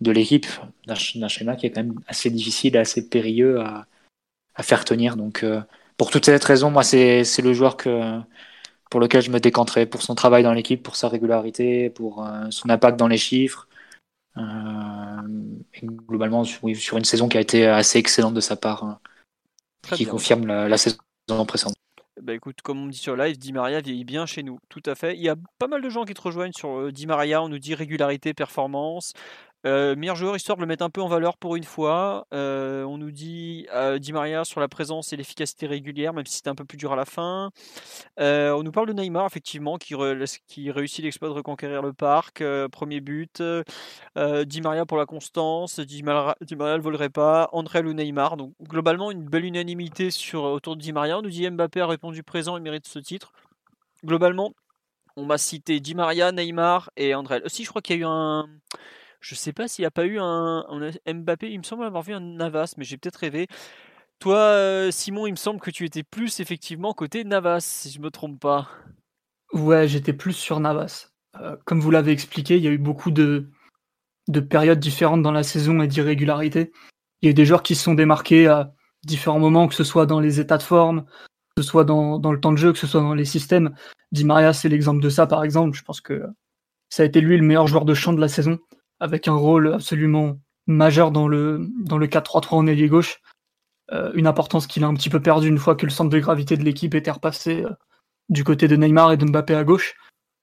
de 0.00 0.10
l'équipe 0.10 0.46
d'un 0.86 0.94
schéma 0.94 1.56
qui 1.56 1.66
est 1.66 1.70
quand 1.70 1.82
même 1.82 2.00
assez 2.06 2.30
difficile, 2.30 2.76
assez 2.76 3.08
périlleux 3.08 3.60
à, 3.60 3.86
à 4.54 4.62
faire 4.62 4.84
tenir. 4.84 5.16
Donc, 5.16 5.42
euh, 5.42 5.60
pour 5.96 6.10
toutes 6.10 6.24
ces 6.24 6.36
raisons, 6.36 6.70
moi, 6.70 6.82
c'est 6.82 7.42
le 7.42 7.52
joueur 7.52 7.76
que, 7.76 8.20
pour 8.90 9.00
lequel 9.00 9.22
je 9.22 9.30
me 9.30 9.40
décanterai, 9.40 9.86
pour 9.86 10.02
son 10.02 10.14
travail 10.14 10.42
dans 10.42 10.52
l'équipe, 10.52 10.82
pour 10.82 10.96
sa 10.96 11.08
régularité, 11.08 11.90
pour 11.90 12.24
euh, 12.24 12.46
son 12.50 12.70
impact 12.70 12.98
dans 12.98 13.08
les 13.08 13.18
chiffres, 13.18 13.68
euh, 14.36 14.42
globalement, 15.82 16.44
sur, 16.44 16.60
sur, 16.76 16.96
une 16.96 17.04
saison 17.04 17.28
qui 17.28 17.36
a 17.36 17.40
été 17.40 17.66
assez 17.66 17.98
excellente 17.98 18.34
de 18.34 18.40
sa 18.40 18.56
part, 18.56 18.84
hein, 18.84 18.98
qui 19.92 20.06
confirme 20.06 20.46
la, 20.46 20.76
saison 20.76 20.96
précédente. 21.46 21.74
Bah 22.22 22.32
écoute, 22.32 22.62
comme 22.62 22.82
on 22.82 22.86
dit 22.86 22.96
sur 22.96 23.16
live, 23.16 23.36
Di 23.36 23.52
Maria 23.52 23.80
vieillit 23.80 24.04
bien 24.04 24.24
chez 24.24 24.42
nous. 24.42 24.58
Tout 24.70 24.82
à 24.86 24.94
fait. 24.94 25.14
Il 25.14 25.20
y 25.20 25.28
a 25.28 25.36
pas 25.58 25.66
mal 25.66 25.82
de 25.82 25.90
gens 25.90 26.04
qui 26.04 26.14
te 26.14 26.22
rejoignent 26.22 26.54
sur 26.56 26.90
Di 26.90 27.06
Maria. 27.06 27.42
On 27.42 27.48
nous 27.48 27.58
dit 27.58 27.74
régularité, 27.74 28.32
performance. 28.32 29.12
Euh, 29.66 29.96
meilleur 29.96 30.16
joueur, 30.16 30.36
histoire 30.36 30.56
de 30.56 30.60
le 30.60 30.66
mettre 30.66 30.84
un 30.84 30.90
peu 30.90 31.00
en 31.00 31.08
valeur 31.08 31.38
pour 31.38 31.56
une 31.56 31.64
fois. 31.64 32.26
Euh, 32.34 32.84
on 32.84 32.98
nous 32.98 33.10
dit 33.10 33.66
euh, 33.72 33.98
Di 33.98 34.12
Maria 34.12 34.44
sur 34.44 34.60
la 34.60 34.68
présence 34.68 35.14
et 35.14 35.16
l'efficacité 35.16 35.66
régulière, 35.66 36.12
même 36.12 36.26
si 36.26 36.36
c'était 36.36 36.50
un 36.50 36.54
peu 36.54 36.66
plus 36.66 36.76
dur 36.76 36.92
à 36.92 36.96
la 36.96 37.06
fin. 37.06 37.50
on 38.18 38.62
nous 38.62 38.72
parle 38.72 38.88
de 38.88 38.92
Neymar, 38.92 39.26
effectivement, 39.26 39.78
qui, 39.78 39.94
réussit 39.94 41.02
l'exploit 41.02 41.28
de 41.28 41.34
reconquérir 41.34 41.80
le 41.80 41.92
parc. 41.94 42.42
premier 42.72 43.00
but. 43.00 43.42
Di 44.16 44.60
Maria 44.60 44.84
pour 44.84 44.98
la 44.98 45.06
constance. 45.06 45.80
Di 45.80 46.02
Maria, 46.02 46.36
volerait 46.78 47.10
pas. 47.10 47.48
André 47.52 47.80
ou 47.80 47.94
Neymar. 47.94 48.36
Donc, 48.36 48.52
globalement, 48.62 49.10
une 49.10 49.24
belle 49.24 49.44
unanimité 49.46 50.10
sur, 50.10 50.42
autour 50.44 50.76
de 50.76 50.82
Di 50.82 50.92
Maria. 50.92 51.18
On 51.18 51.22
nous 51.22 51.30
dit 51.30 51.48
Mbappé 51.48 51.80
a 51.80 51.86
répondu 51.86 52.22
présent, 52.22 52.56
il 52.56 52.62
mérite 52.62 52.86
ce 52.86 52.98
titre. 52.98 53.32
Globalement, 54.04 54.52
on 55.16 55.24
m'a 55.24 55.38
cité 55.38 55.80
Di 55.80 55.94
Maria, 55.94 56.32
Neymar 56.32 56.90
et 56.96 57.14
André. 57.14 57.40
Aussi, 57.44 57.64
je 57.64 57.70
crois 57.70 57.80
qu'il 57.80 57.96
y 57.96 57.98
a 58.00 58.02
eu 58.02 58.06
un. 58.06 58.46
Je 59.24 59.34
sais 59.34 59.54
pas 59.54 59.68
s'il 59.68 59.84
n'y 59.84 59.86
a 59.86 59.90
pas 59.90 60.04
eu 60.04 60.18
un, 60.20 60.66
Mbappé. 61.06 61.50
Il 61.50 61.56
me 61.56 61.62
semble 61.62 61.84
avoir 61.84 62.02
vu 62.02 62.12
un 62.12 62.20
Navas, 62.20 62.74
mais 62.76 62.84
j'ai 62.84 62.98
peut-être 62.98 63.16
rêvé. 63.16 63.46
Toi, 64.18 64.36
euh, 64.36 64.90
Simon, 64.90 65.26
il 65.26 65.30
me 65.30 65.36
semble 65.36 65.60
que 65.60 65.70
tu 65.70 65.86
étais 65.86 66.02
plus 66.02 66.40
effectivement 66.40 66.92
côté 66.92 67.24
Navas, 67.24 67.60
si 67.60 67.90
je 67.90 68.00
me 68.00 68.10
trompe 68.10 68.38
pas. 68.38 68.68
Ouais, 69.54 69.88
j'étais 69.88 70.12
plus 70.12 70.34
sur 70.34 70.60
Navas. 70.60 71.08
Euh, 71.40 71.56
comme 71.64 71.80
vous 71.80 71.90
l'avez 71.90 72.12
expliqué, 72.12 72.58
il 72.58 72.64
y 72.64 72.68
a 72.68 72.70
eu 72.70 72.76
beaucoup 72.76 73.10
de, 73.10 73.48
de 74.28 74.40
périodes 74.40 74.78
différentes 74.78 75.22
dans 75.22 75.32
la 75.32 75.42
saison 75.42 75.80
et 75.80 75.88
d'irrégularités. 75.88 76.70
Il 77.22 77.26
y 77.26 77.28
a 77.28 77.30
eu 77.30 77.34
des 77.34 77.46
joueurs 77.46 77.62
qui 77.62 77.76
se 77.76 77.82
sont 77.82 77.94
démarqués 77.94 78.46
à 78.46 78.74
différents 79.06 79.40
moments, 79.40 79.68
que 79.68 79.74
ce 79.74 79.84
soit 79.84 80.04
dans 80.04 80.20
les 80.20 80.38
états 80.38 80.58
de 80.58 80.62
forme, 80.62 81.06
que 81.56 81.62
ce 81.62 81.68
soit 81.68 81.84
dans, 81.84 82.18
dans 82.18 82.32
le 82.32 82.40
temps 82.40 82.52
de 82.52 82.58
jeu, 82.58 82.74
que 82.74 82.78
ce 82.78 82.86
soit 82.86 83.00
dans 83.00 83.14
les 83.14 83.24
systèmes. 83.24 83.74
Di 84.12 84.26
Maria, 84.26 84.52
c'est 84.52 84.68
l'exemple 84.68 85.00
de 85.00 85.08
ça, 85.08 85.26
par 85.26 85.44
exemple. 85.44 85.74
Je 85.74 85.82
pense 85.82 86.02
que 86.02 86.26
ça 86.90 87.04
a 87.04 87.06
été 87.06 87.22
lui 87.22 87.38
le 87.38 87.42
meilleur 87.42 87.66
joueur 87.66 87.86
de 87.86 87.94
champ 87.94 88.12
de 88.12 88.20
la 88.20 88.28
saison 88.28 88.58
avec 89.04 89.28
un 89.28 89.34
rôle 89.34 89.74
absolument 89.74 90.40
majeur 90.66 91.10
dans 91.10 91.28
le, 91.28 91.68
dans 91.84 91.98
le 91.98 92.06
4-3-3 92.06 92.54
en 92.54 92.66
ailier 92.66 92.88
gauche. 92.88 93.20
Euh, 93.92 94.10
une 94.14 94.26
importance 94.26 94.66
qu'il 94.66 94.82
a 94.82 94.86
un 94.86 94.94
petit 94.94 95.10
peu 95.10 95.20
perdue 95.20 95.48
une 95.48 95.58
fois 95.58 95.76
que 95.76 95.84
le 95.84 95.90
centre 95.90 96.08
de 96.08 96.18
gravité 96.18 96.56
de 96.56 96.64
l'équipe 96.64 96.94
était 96.94 97.10
repassé 97.10 97.64
euh, 97.64 97.70
du 98.30 98.44
côté 98.44 98.66
de 98.66 98.76
Neymar 98.76 99.12
et 99.12 99.18
de 99.18 99.26
Mbappé 99.26 99.54
à 99.54 99.62
gauche, 99.62 99.94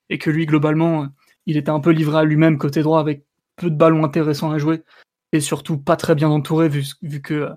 et 0.09 0.19
que 0.19 0.29
lui, 0.29 0.45
globalement, 0.45 1.03
euh, 1.03 1.07
il 1.47 1.57
était 1.57 1.71
un 1.71 1.79
peu 1.79 1.89
livré 1.89 2.19
à 2.19 2.24
lui-même 2.24 2.59
côté 2.59 2.83
droit 2.83 3.00
avec 3.00 3.25
peu 3.55 3.71
de 3.71 3.75
ballons 3.75 4.05
intéressants 4.05 4.51
à 4.51 4.59
jouer, 4.59 4.83
et 5.31 5.39
surtout 5.39 5.79
pas 5.79 5.95
très 5.95 6.13
bien 6.13 6.29
entouré, 6.29 6.69
vu, 6.69 6.86
vu 7.01 7.19
que, 7.19 7.50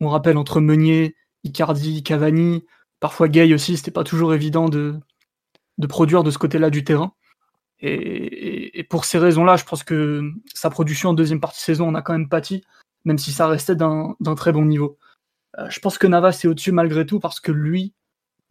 on 0.00 0.08
rappelle, 0.08 0.38
entre 0.38 0.62
Meunier, 0.62 1.14
Icardi, 1.44 2.02
Cavani, 2.02 2.64
parfois 3.00 3.28
Gay 3.28 3.52
aussi, 3.52 3.76
c'était 3.76 3.90
pas 3.90 4.04
toujours 4.04 4.32
évident 4.32 4.70
de, 4.70 4.94
de 5.76 5.86
produire 5.86 6.22
de 6.22 6.30
ce 6.30 6.38
côté-là 6.38 6.70
du 6.70 6.84
terrain. 6.84 7.12
Et, 7.80 8.86
pour 8.88 9.04
ces 9.04 9.18
raisons-là, 9.18 9.56
je 9.56 9.64
pense 9.64 9.84
que 9.84 10.30
sa 10.54 10.70
production 10.70 11.10
en 11.10 11.14
deuxième 11.14 11.40
partie 11.40 11.60
de 11.60 11.64
saison, 11.64 11.88
on 11.88 11.94
a 11.94 12.02
quand 12.02 12.12
même 12.12 12.28
pâti, 12.28 12.64
même 13.04 13.18
si 13.18 13.32
ça 13.32 13.48
restait 13.48 13.76
d'un 13.76 14.16
très 14.36 14.52
bon 14.52 14.64
niveau. 14.64 14.98
Euh, 15.58 15.68
je 15.70 15.80
pense 15.80 15.98
que 15.98 16.06
Navas 16.06 16.40
est 16.44 16.46
au-dessus 16.46 16.72
malgré 16.72 17.06
tout 17.06 17.20
parce 17.20 17.40
que 17.40 17.52
lui, 17.52 17.94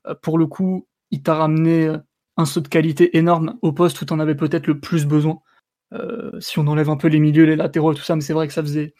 euh, 0.07 0.15
pour 0.15 0.37
le 0.37 0.47
coup, 0.47 0.87
il 1.11 1.21
t'a 1.23 1.35
ramené 1.35 1.87
euh, 1.87 1.97
un 2.37 2.45
saut 2.45 2.61
de 2.61 2.67
qualité 2.67 3.17
énorme 3.17 3.57
au 3.61 3.71
poste 3.71 4.01
où 4.01 4.05
tu 4.05 4.13
en 4.13 4.19
avais 4.19 4.35
peut-être 4.35 4.67
le 4.67 4.79
plus 4.79 5.05
besoin. 5.05 5.39
si 6.39 6.59
on 6.59 6.67
enlève 6.67 6.89
un 6.89 6.97
peu 6.97 7.07
les 7.07 7.19
milieux, 7.19 7.45
les 7.45 7.55
latéraux 7.55 7.93
tout 7.93 8.03
ça, 8.03 8.15
mais 8.15 8.21
c'est 8.21 8.33
vrai 8.33 8.47
que 8.47 8.53
ça 8.53 8.61
faisait 8.61 8.93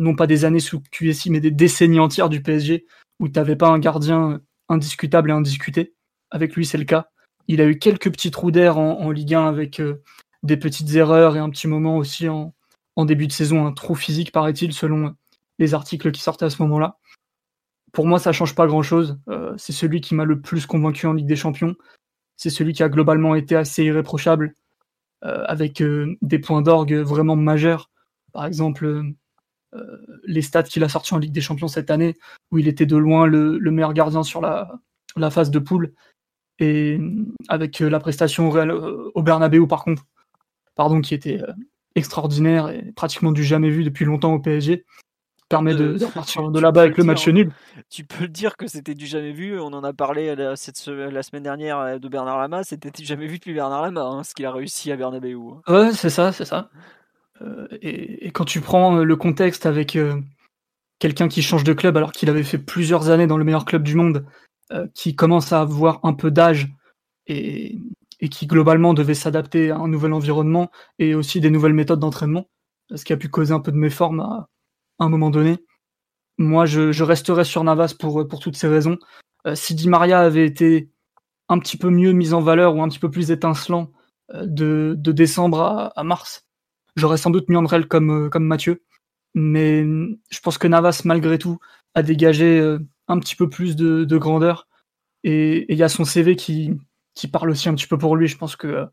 non 0.00 0.16
pas 0.16 0.26
des 0.26 0.44
années 0.44 0.60
sous 0.60 0.82
QSI, 0.90 1.30
mais 1.30 1.40
des 1.40 1.52
décennies 1.52 2.00
entières 2.00 2.28
du 2.28 2.42
PSG 2.42 2.86
où 3.20 3.28
tu 3.28 3.38
n'avais 3.38 3.54
pas 3.54 3.68
un 3.68 3.78
gardien 3.78 4.40
indiscutable 4.68 5.30
et 5.30 5.32
indiscuté. 5.32 5.94
Avec 6.30 6.56
lui, 6.56 6.66
c'est 6.66 6.78
le 6.78 6.84
cas. 6.84 7.10
Il 7.48 7.62
a 7.62 7.66
eu 7.66 7.78
quelques 7.78 8.12
petits 8.12 8.30
trous 8.30 8.50
d'air 8.50 8.76
en, 8.78 9.10
Ligue 9.10 9.34
1 9.34 9.46
avec 9.46 9.80
euh, 9.80 10.02
des 10.42 10.58
petites 10.58 10.94
erreurs 10.94 11.34
et 11.34 11.38
un 11.38 11.48
petit 11.48 11.66
moment 11.66 11.96
aussi 11.96 12.28
en, 12.28 12.54
début 13.04 13.26
de 13.26 13.32
saison, 13.32 13.66
un 13.66 13.72
trou 13.72 13.94
physique, 13.94 14.32
paraît-il, 14.32 14.72
selon 14.72 15.14
les 15.58 15.72
articles 15.72 16.12
qui 16.12 16.20
sortaient 16.20 16.44
à 16.44 16.50
ce 16.50 16.60
moment-là. 16.62 16.98
Pour 17.92 18.06
moi, 18.06 18.18
ça 18.18 18.32
change 18.32 18.54
pas 18.54 18.66
grand-chose. 18.66 19.18
Euh, 19.28 19.54
c'est 19.56 19.72
celui 19.72 20.00
qui 20.00 20.14
m'a 20.14 20.24
le 20.24 20.40
plus 20.40 20.66
convaincu 20.66 21.06
en 21.06 21.14
Ligue 21.14 21.26
des 21.26 21.36
Champions. 21.36 21.74
C'est 22.36 22.50
celui 22.50 22.74
qui 22.74 22.82
a 22.82 22.88
globalement 22.88 23.34
été 23.34 23.56
assez 23.56 23.84
irréprochable, 23.84 24.54
euh, 25.24 25.44
avec 25.46 25.82
des 26.20 26.38
points 26.38 26.60
d'orgue 26.60 26.94
vraiment 26.94 27.34
majeurs. 27.34 27.90
Par 28.32 28.44
exemple, 28.44 29.02
les 30.24 30.42
stats 30.42 30.64
qu'il 30.64 30.84
a 30.84 30.88
sortis 30.88 31.14
en 31.14 31.18
Ligue 31.18 31.32
des 31.32 31.40
Champions 31.40 31.68
cette 31.68 31.90
année, 31.90 32.14
où 32.50 32.58
il 32.58 32.68
était 32.68 32.86
de 32.86 32.96
loin 32.96 33.26
le, 33.26 33.58
meilleur 33.70 33.94
gardien 33.94 34.22
sur 34.22 34.40
la 34.42 35.30
phase 35.30 35.50
de 35.50 35.58
poule, 35.58 35.94
et 36.58 36.98
avec 37.48 37.80
euh, 37.80 37.88
la 37.88 38.00
prestation 38.00 38.48
au, 38.48 38.50
Real, 38.50 38.70
euh, 38.70 39.10
au 39.14 39.22
Bernabeu 39.22 39.66
par 39.66 39.84
contre. 39.84 40.04
pardon, 40.74 41.00
qui 41.00 41.14
était 41.14 41.40
extraordinaire 41.94 42.68
et 42.68 42.92
pratiquement 42.94 43.32
du 43.32 43.42
jamais 43.42 43.70
vu 43.70 43.84
depuis 43.84 44.04
longtemps 44.04 44.34
au 44.34 44.38
PSG 44.38 44.84
permet 45.48 45.74
de, 45.74 45.94
de 45.94 46.04
repartir 46.04 46.50
de 46.50 46.60
là-bas 46.60 46.82
avec 46.82 46.98
le 46.98 47.04
match 47.04 47.26
nul. 47.26 47.50
Tu 47.88 48.04
peux 48.04 48.24
le 48.24 48.28
dire 48.28 48.56
que 48.56 48.66
c'était 48.66 48.94
du 48.94 49.06
jamais 49.06 49.32
vu. 49.32 49.58
On 49.58 49.72
en 49.72 49.82
a 49.82 49.94
parlé 49.94 50.36
la, 50.36 50.56
cette, 50.56 50.86
la 50.86 51.22
semaine 51.22 51.42
dernière 51.42 51.98
de 51.98 52.08
Bernard 52.08 52.38
Lama. 52.38 52.64
C'était 52.64 52.90
du 52.90 53.04
jamais 53.04 53.26
vu 53.26 53.38
depuis 53.38 53.54
Bernard 53.54 53.80
Lama, 53.80 54.02
hein, 54.02 54.24
ce 54.24 54.34
qu'il 54.34 54.44
a 54.44 54.52
réussi 54.52 54.92
à 54.92 54.96
Bernabeu. 54.96 55.36
Hein. 55.36 55.72
Ouais, 55.72 55.92
c'est 55.92 56.10
ça, 56.10 56.32
c'est 56.32 56.44
ça. 56.44 56.68
Euh, 57.42 57.68
et, 57.82 58.26
et, 58.26 58.30
quand 58.30 58.44
tu 58.44 58.60
prends 58.60 58.96
le 58.96 59.16
contexte 59.16 59.66
avec 59.66 59.96
euh, 59.96 60.20
quelqu'un 60.98 61.28
qui 61.28 61.42
change 61.42 61.64
de 61.64 61.72
club 61.72 61.96
alors 61.96 62.12
qu'il 62.12 62.30
avait 62.30 62.42
fait 62.42 62.58
plusieurs 62.58 63.10
années 63.10 63.26
dans 63.26 63.38
le 63.38 63.44
meilleur 63.44 63.64
club 63.64 63.82
du 63.82 63.94
monde, 63.94 64.18
euh, 64.18 64.47
qui 64.94 65.16
commence 65.16 65.52
à 65.52 65.60
avoir 65.60 66.00
un 66.04 66.12
peu 66.12 66.30
d'âge 66.30 66.68
et, 67.26 67.78
qui 68.30 68.46
globalement 68.46 68.94
devait 68.94 69.14
s'adapter 69.14 69.70
à 69.70 69.76
un 69.76 69.88
nouvel 69.88 70.12
environnement 70.12 70.70
et 70.98 71.14
aussi 71.14 71.40
des 71.40 71.50
nouvelles 71.50 71.72
méthodes 71.72 72.00
d'entraînement, 72.00 72.48
ce 72.94 73.04
qui 73.04 73.12
a 73.12 73.16
pu 73.16 73.28
causer 73.28 73.52
un 73.52 73.60
peu 73.60 73.72
de 73.72 73.76
méforme 73.76 74.20
à, 74.20 74.48
un 74.98 75.08
moment 75.08 75.30
donné. 75.30 75.58
Moi, 76.36 76.66
je, 76.66 76.92
je, 76.92 77.04
resterai 77.04 77.44
sur 77.44 77.64
Navas 77.64 77.94
pour, 77.98 78.26
pour 78.28 78.40
toutes 78.40 78.56
ces 78.56 78.68
raisons. 78.68 78.98
Euh, 79.46 79.54
si 79.54 79.74
Di 79.74 79.88
Maria 79.88 80.20
avait 80.20 80.44
été 80.46 80.90
un 81.48 81.58
petit 81.58 81.76
peu 81.76 81.90
mieux 81.90 82.12
mis 82.12 82.32
en 82.32 82.40
valeur 82.40 82.76
ou 82.76 82.82
un 82.82 82.88
petit 82.88 82.98
peu 82.98 83.10
plus 83.10 83.30
étincelant 83.30 83.90
euh, 84.34 84.44
de, 84.46 85.12
décembre 85.12 85.90
à, 85.94 86.04
mars, 86.04 86.46
j'aurais 86.96 87.16
sans 87.16 87.30
doute 87.30 87.48
mis 87.48 87.56
Andrel 87.56 87.88
comme, 87.88 88.26
euh, 88.26 88.28
comme 88.28 88.44
Mathieu. 88.44 88.82
Mais 89.34 89.82
je 89.82 90.40
pense 90.42 90.58
que 90.58 90.68
Navas, 90.68 91.02
malgré 91.04 91.38
tout, 91.38 91.58
a 91.94 92.02
dégagé 92.02 92.60
euh, 92.60 92.78
un 93.08 93.18
petit 93.18 93.36
peu 93.36 93.48
plus 93.48 93.76
de, 93.76 94.04
de 94.04 94.18
grandeur. 94.18 94.68
Et 95.24 95.72
il 95.72 95.78
y 95.78 95.82
a 95.82 95.88
son 95.88 96.04
CV 96.04 96.36
qui, 96.36 96.72
qui 97.14 97.28
parle 97.28 97.50
aussi 97.50 97.68
un 97.68 97.74
petit 97.74 97.86
peu 97.86 97.98
pour 97.98 98.16
lui. 98.16 98.28
Je 98.28 98.38
pense 98.38 98.56
que 98.56 98.86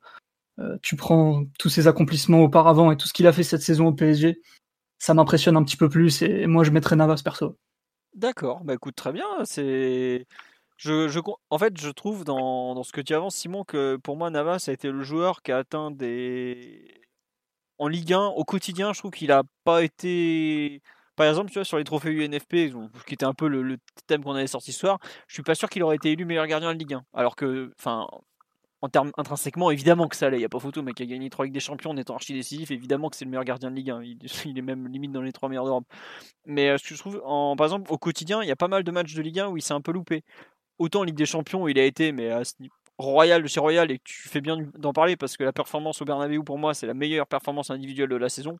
euh, 0.59 0.77
tu 0.81 0.95
prends 0.95 1.43
tous 1.59 1.69
ses 1.69 1.87
accomplissements 1.87 2.41
auparavant 2.41 2.91
et 2.91 2.97
tout 2.97 3.07
ce 3.07 3.13
qu'il 3.13 3.27
a 3.27 3.33
fait 3.33 3.43
cette 3.43 3.61
saison 3.61 3.87
au 3.87 3.93
PSG 3.93 4.41
ça 4.99 5.13
m'impressionne 5.13 5.57
un 5.57 5.63
petit 5.63 5.77
peu 5.77 5.89
plus 5.89 6.21
et 6.21 6.47
moi 6.47 6.63
je 6.63 6.71
mettrais 6.71 6.95
Navas 6.95 7.21
perso. 7.23 7.57
D'accord, 8.13 8.63
bah 8.63 8.73
écoute 8.73 8.95
très 8.95 9.11
bien, 9.11 9.25
c'est 9.43 10.25
je, 10.77 11.07
je, 11.07 11.19
en 11.49 11.57
fait, 11.57 11.79
je 11.79 11.89
trouve 11.89 12.25
dans, 12.25 12.75
dans, 12.75 12.83
ce 12.83 12.91
que 12.91 13.01
tu 13.01 13.13
avances, 13.13 13.35
Simon, 13.35 13.63
que 13.63 13.95
pour 13.95 14.17
moi, 14.17 14.29
Navas 14.29 14.65
a 14.67 14.73
été 14.73 14.91
le 14.91 15.03
joueur 15.03 15.41
qui 15.41 15.53
a 15.53 15.59
atteint 15.59 15.89
des. 15.89 17.01
En 17.77 17.87
Ligue 17.87 18.13
1, 18.13 18.19
au 18.19 18.43
quotidien, 18.43 18.91
je 18.91 18.99
trouve 18.99 19.11
qu'il 19.11 19.29
n'a 19.29 19.43
pas 19.63 19.83
été. 19.83 20.81
Par 21.15 21.27
exemple, 21.27 21.49
tu 21.49 21.55
vois, 21.55 21.65
sur 21.65 21.77
les 21.77 21.83
trophées 21.83 22.11
UNFP, 22.11 22.73
qui 23.05 23.13
était 23.13 23.25
un 23.25 23.33
peu 23.33 23.47
le, 23.47 23.77
thème 24.07 24.23
qu'on 24.23 24.35
avait 24.35 24.47
sorti 24.47 24.71
ce 24.73 24.79
soir, 24.79 24.99
je 25.27 25.33
suis 25.33 25.43
pas 25.43 25.55
sûr 25.55 25.69
qu'il 25.69 25.83
aurait 25.83 25.95
été 25.95 26.11
élu 26.11 26.25
meilleur 26.25 26.47
gardien 26.47 26.73
de 26.73 26.79
Ligue 26.79 26.95
1. 26.95 27.03
Alors 27.13 27.35
que, 27.35 27.71
enfin, 27.79 28.07
en 28.81 28.89
termes 28.89 29.11
intrinsèquement, 29.17 29.71
évidemment 29.71 30.07
que 30.07 30.15
ça 30.15 30.27
allait, 30.27 30.37
il 30.37 30.41
n'y 30.41 30.45
a 30.45 30.49
pas 30.49 30.59
photo, 30.59 30.83
mais 30.83 30.93
qui 30.93 31.03
a 31.03 31.05
gagné 31.05 31.29
3 31.29 31.45
Ligues 31.45 31.53
des 31.53 31.59
Champions 31.59 31.91
en 31.91 31.97
étant 31.97 32.15
archi 32.15 32.33
décisif, 32.33 32.69
évidemment 32.71 33.09
que 33.09 33.15
c'est 33.15 33.25
le 33.25 33.31
meilleur 33.31 33.45
gardien 33.45 33.71
de 33.71 33.75
Ligue 33.75 33.91
1. 33.91 34.01
Il, 34.45 34.57
est 34.57 34.61
même 34.61 34.87
limite 34.87 35.11
dans 35.11 35.21
les 35.21 35.31
3 35.31 35.49
meilleurs 35.49 35.65
d'Europe. 35.65 35.85
Mais 36.45 36.69
euh, 36.69 36.77
ce 36.77 36.89
que 36.89 36.95
je 36.95 36.99
trouve, 36.99 37.21
par 37.21 37.65
exemple, 37.65 37.91
au 37.91 37.97
quotidien, 37.97 38.43
il 38.43 38.47
y 38.47 38.51
a 38.51 38.55
pas 38.55 38.67
mal 38.67 38.83
de 38.83 38.91
matchs 38.91 39.13
de 39.13 39.21
Ligue 39.21 39.39
1 39.39 39.47
où 39.49 39.57
il 39.57 39.61
s'est 39.61 39.73
un 39.73 39.81
peu 39.81 39.91
loupé. 39.91 40.23
Autant 40.77 41.01
en 41.01 41.03
Ligue 41.03 41.15
des 41.15 41.25
Champions, 41.25 41.67
il 41.67 41.79
a 41.79 41.85
été, 41.85 42.11
mais 42.11 42.29
à 42.29 42.43
ce 42.43 42.53
royal 42.97 43.43
de 43.43 43.47
chez 43.47 43.59
Royal 43.59 43.91
et 43.91 43.99
tu 44.03 44.29
fais 44.29 44.41
bien 44.41 44.57
d'en 44.77 44.93
parler 44.93 45.15
parce 45.17 45.35
que 45.37 45.43
la 45.43 45.51
performance 45.51 46.01
au 46.01 46.05
Bernabeu 46.05 46.41
pour 46.43 46.57
moi 46.57 46.73
c'est 46.73 46.87
la 46.87 46.93
meilleure 46.93 47.27
performance 47.27 47.69
individuelle 47.69 48.09
de 48.09 48.15
la 48.15 48.29
saison. 48.29 48.57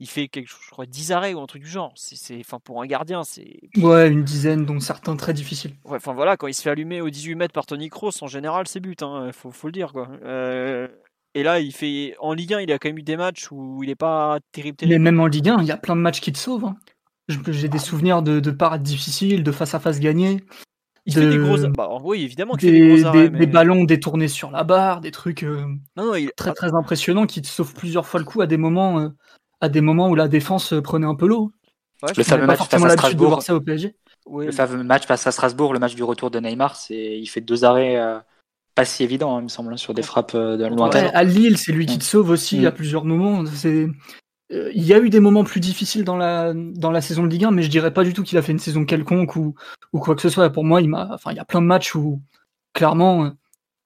Il 0.00 0.08
fait 0.08 0.28
quelque 0.28 0.48
chose, 0.48 0.60
je 0.64 0.70
crois 0.70 0.86
10 0.86 1.12
arrêts 1.12 1.34
ou 1.34 1.40
un 1.40 1.46
truc 1.46 1.62
du 1.62 1.68
genre. 1.68 1.92
C'est 1.94 2.38
enfin 2.40 2.58
pour 2.58 2.82
un 2.82 2.86
gardien, 2.86 3.24
c'est 3.24 3.60
Ouais, 3.76 4.08
une 4.08 4.24
dizaine 4.24 4.66
dont 4.66 4.80
certains 4.80 5.16
très 5.16 5.32
difficiles. 5.32 5.74
Ouais, 5.84 5.96
enfin 5.96 6.14
voilà, 6.14 6.36
quand 6.36 6.46
il 6.48 6.54
se 6.54 6.62
fait 6.62 6.70
allumer 6.70 7.00
au 7.00 7.10
18 7.10 7.34
mètres 7.36 7.54
par 7.54 7.66
Tony 7.66 7.88
Kroos 7.88 8.22
en 8.22 8.26
général, 8.26 8.66
c'est 8.66 8.80
but 8.80 9.02
hein, 9.02 9.30
faut, 9.32 9.50
faut 9.50 9.68
le 9.68 9.72
dire 9.72 9.92
quoi. 9.92 10.08
Euh... 10.24 10.88
Et 11.34 11.42
là, 11.42 11.60
il 11.60 11.70
fait 11.70 12.14
en 12.18 12.32
Ligue 12.32 12.54
1, 12.54 12.60
il 12.62 12.72
a 12.72 12.78
quand 12.78 12.88
même 12.88 12.96
eu 12.96 13.02
des 13.02 13.18
matchs 13.18 13.52
où 13.52 13.82
il 13.82 13.90
est 13.90 13.94
pas 13.94 14.38
terrible. 14.52 14.76
terrible. 14.78 14.98
Mais 14.98 15.10
même 15.10 15.20
en 15.20 15.26
Ligue 15.26 15.50
1, 15.50 15.60
il 15.60 15.66
y 15.66 15.70
a 15.70 15.76
plein 15.76 15.94
de 15.94 16.00
matchs 16.00 16.22
qui 16.22 16.32
te 16.32 16.38
sauvent. 16.38 16.64
Hein. 16.64 16.78
J'ai 17.28 17.68
des 17.68 17.78
souvenirs 17.78 18.22
de, 18.22 18.40
de 18.40 18.50
parades 18.50 18.82
difficiles, 18.82 19.42
de 19.42 19.52
face 19.52 19.74
à 19.74 19.78
face 19.78 20.00
gagnés. 20.00 20.42
Il 21.06 21.14
de... 21.14 21.20
fait 21.20 21.28
des 21.30 21.38
gros. 21.38 21.56
Bah, 21.68 21.88
oui, 22.02 22.22
évidemment 22.22 22.54
des, 22.56 22.70
des, 22.70 22.88
gros 22.88 23.06
arrêts, 23.06 23.22
des, 23.24 23.30
mais... 23.30 23.38
des, 23.38 23.46
ballons 23.46 23.84
détournés 23.84 24.28
sur 24.28 24.50
la 24.50 24.64
barre, 24.64 25.00
des 25.00 25.12
trucs 25.12 25.44
euh, 25.44 25.64
non, 25.96 26.06
non, 26.06 26.14
il... 26.14 26.30
très 26.36 26.52
très 26.52 26.74
impressionnants 26.74 27.26
qui 27.26 27.40
te 27.42 27.46
sauvent 27.46 27.74
plusieurs 27.74 28.06
fois 28.06 28.20
le 28.20 28.26
coup 28.26 28.40
à 28.40 28.46
des 28.46 28.56
moments, 28.56 28.98
euh, 28.98 29.08
à 29.60 29.68
des 29.68 29.80
moments 29.80 30.08
où 30.08 30.16
la 30.16 30.28
défense 30.28 30.72
euh, 30.72 30.82
prenait 30.82 31.06
un 31.06 31.14
peu 31.14 31.26
l'eau. 31.26 31.52
Ouais, 32.02 32.12
le 32.16 32.24
fameux 32.24 32.46
match 32.46 32.68
face 32.68 32.84
à 32.84 32.90
Strasbourg. 32.90 33.42
Ça 33.42 33.54
au 33.54 33.60
PSG. 33.60 33.94
Oui, 34.26 34.46
le 34.46 34.52
fameux 34.52 34.82
match 34.82 35.06
face 35.06 35.26
à 35.26 35.32
Strasbourg, 35.32 35.72
le 35.72 35.78
match 35.78 35.94
du 35.94 36.02
retour 36.02 36.30
de 36.30 36.40
Neymar, 36.40 36.74
c'est 36.74 37.18
il 37.18 37.26
fait 37.26 37.40
deux 37.40 37.64
arrêts 37.64 37.96
euh, 37.96 38.18
pas 38.74 38.84
si 38.84 39.04
évidents, 39.04 39.36
hein, 39.36 39.40
il 39.40 39.44
me 39.44 39.48
semble, 39.48 39.78
sur 39.78 39.94
des 39.94 40.02
frappes 40.02 40.36
de 40.36 40.66
lointaine. 40.66 41.06
Ouais, 41.06 41.14
à 41.14 41.22
Lille, 41.22 41.56
c'est 41.56 41.72
lui 41.72 41.86
qui 41.86 41.98
te 41.98 42.04
sauve 42.04 42.30
aussi 42.30 42.60
mmh. 42.60 42.66
à 42.66 42.72
plusieurs 42.72 43.04
moments. 43.04 43.46
C'est 43.46 43.88
il 44.50 44.84
y 44.84 44.94
a 44.94 44.98
eu 44.98 45.10
des 45.10 45.20
moments 45.20 45.44
plus 45.44 45.60
difficiles 45.60 46.04
dans 46.04 46.16
la 46.16 47.00
saison 47.00 47.24
de 47.24 47.28
Ligue 47.28 47.44
1, 47.44 47.50
mais 47.50 47.62
je 47.62 47.70
dirais 47.70 47.92
pas 47.92 48.04
du 48.04 48.12
tout 48.12 48.22
qu'il 48.22 48.38
a 48.38 48.42
fait 48.42 48.52
une 48.52 48.58
saison 48.58 48.84
quelconque 48.84 49.36
ou 49.36 49.54
quoi 49.92 50.14
que 50.14 50.22
ce 50.22 50.28
soit. 50.28 50.50
Pour 50.50 50.64
moi, 50.64 50.80
il 50.80 50.88
y 50.88 51.38
a 51.38 51.44
plein 51.44 51.60
de 51.60 51.66
matchs 51.66 51.94
où 51.94 52.20
clairement, 52.72 53.32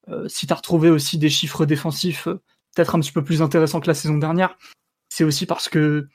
euh, 0.09 0.29
si 0.29 0.47
tu 0.47 0.53
as 0.53 0.57
retrouvé 0.57 0.91
aussi 0.91 1.17
des 1.17 1.31
chiffres 1.31 1.65
défensifs 1.65 2.27
euh, 2.27 2.43
peut-être 2.75 2.95
un 2.95 3.01
petit 3.01 3.13
peu 3.13 3.23
plus 3.23 3.43
intéressants 3.43 3.81
que 3.81 3.87
la 3.87 3.95
saison 3.95 4.19
dernière, 4.19 4.57
c'est 5.09 5.25
aussi 5.25 5.47
parce 5.47 5.69
que 5.69 6.09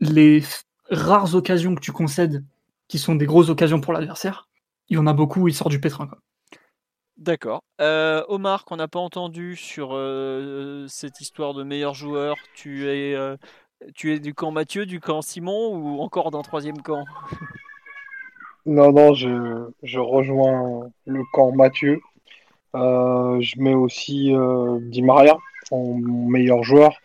les 0.00 0.42
rares 0.90 1.34
occasions 1.34 1.74
que 1.74 1.80
tu 1.80 1.92
concèdes, 1.92 2.44
qui 2.88 2.98
sont 2.98 3.14
des 3.14 3.26
grosses 3.26 3.48
occasions 3.48 3.80
pour 3.80 3.92
l'adversaire, 3.92 4.48
il 4.88 4.96
y 4.96 4.98
en 4.98 5.06
a 5.06 5.12
beaucoup 5.12 5.42
où 5.42 5.48
il 5.48 5.54
sort 5.54 5.68
du 5.68 5.80
pétrin. 5.80 6.06
Quoi. 6.06 6.18
D'accord. 7.16 7.62
Euh, 7.80 8.24
Omar, 8.28 8.64
qu'on 8.64 8.76
n'a 8.76 8.88
pas 8.88 8.98
entendu 8.98 9.54
sur 9.56 9.90
euh, 9.92 10.86
cette 10.88 11.20
histoire 11.20 11.54
de 11.54 11.62
meilleur 11.62 11.94
joueur, 11.94 12.36
tu 12.54 12.88
es 12.88 13.14
euh, 13.14 13.36
tu 13.94 14.12
es 14.12 14.18
du 14.18 14.34
camp 14.34 14.50
Mathieu, 14.50 14.86
du 14.86 15.00
camp 15.00 15.22
Simon 15.22 15.76
ou 15.76 16.00
encore 16.00 16.30
d'un 16.30 16.42
troisième 16.42 16.80
camp? 16.82 17.04
Non, 18.66 18.92
non, 18.92 19.12
je, 19.12 19.98
rejoins 19.98 20.90
le 21.06 21.22
camp 21.32 21.52
Mathieu. 21.52 22.00
Euh, 22.74 23.38
je 23.40 23.60
mets 23.60 23.74
aussi 23.74 24.34
euh, 24.34 24.78
Di 24.80 25.02
Maria 25.02 25.36
en 25.70 25.94
meilleur 25.94 26.62
joueur. 26.62 26.98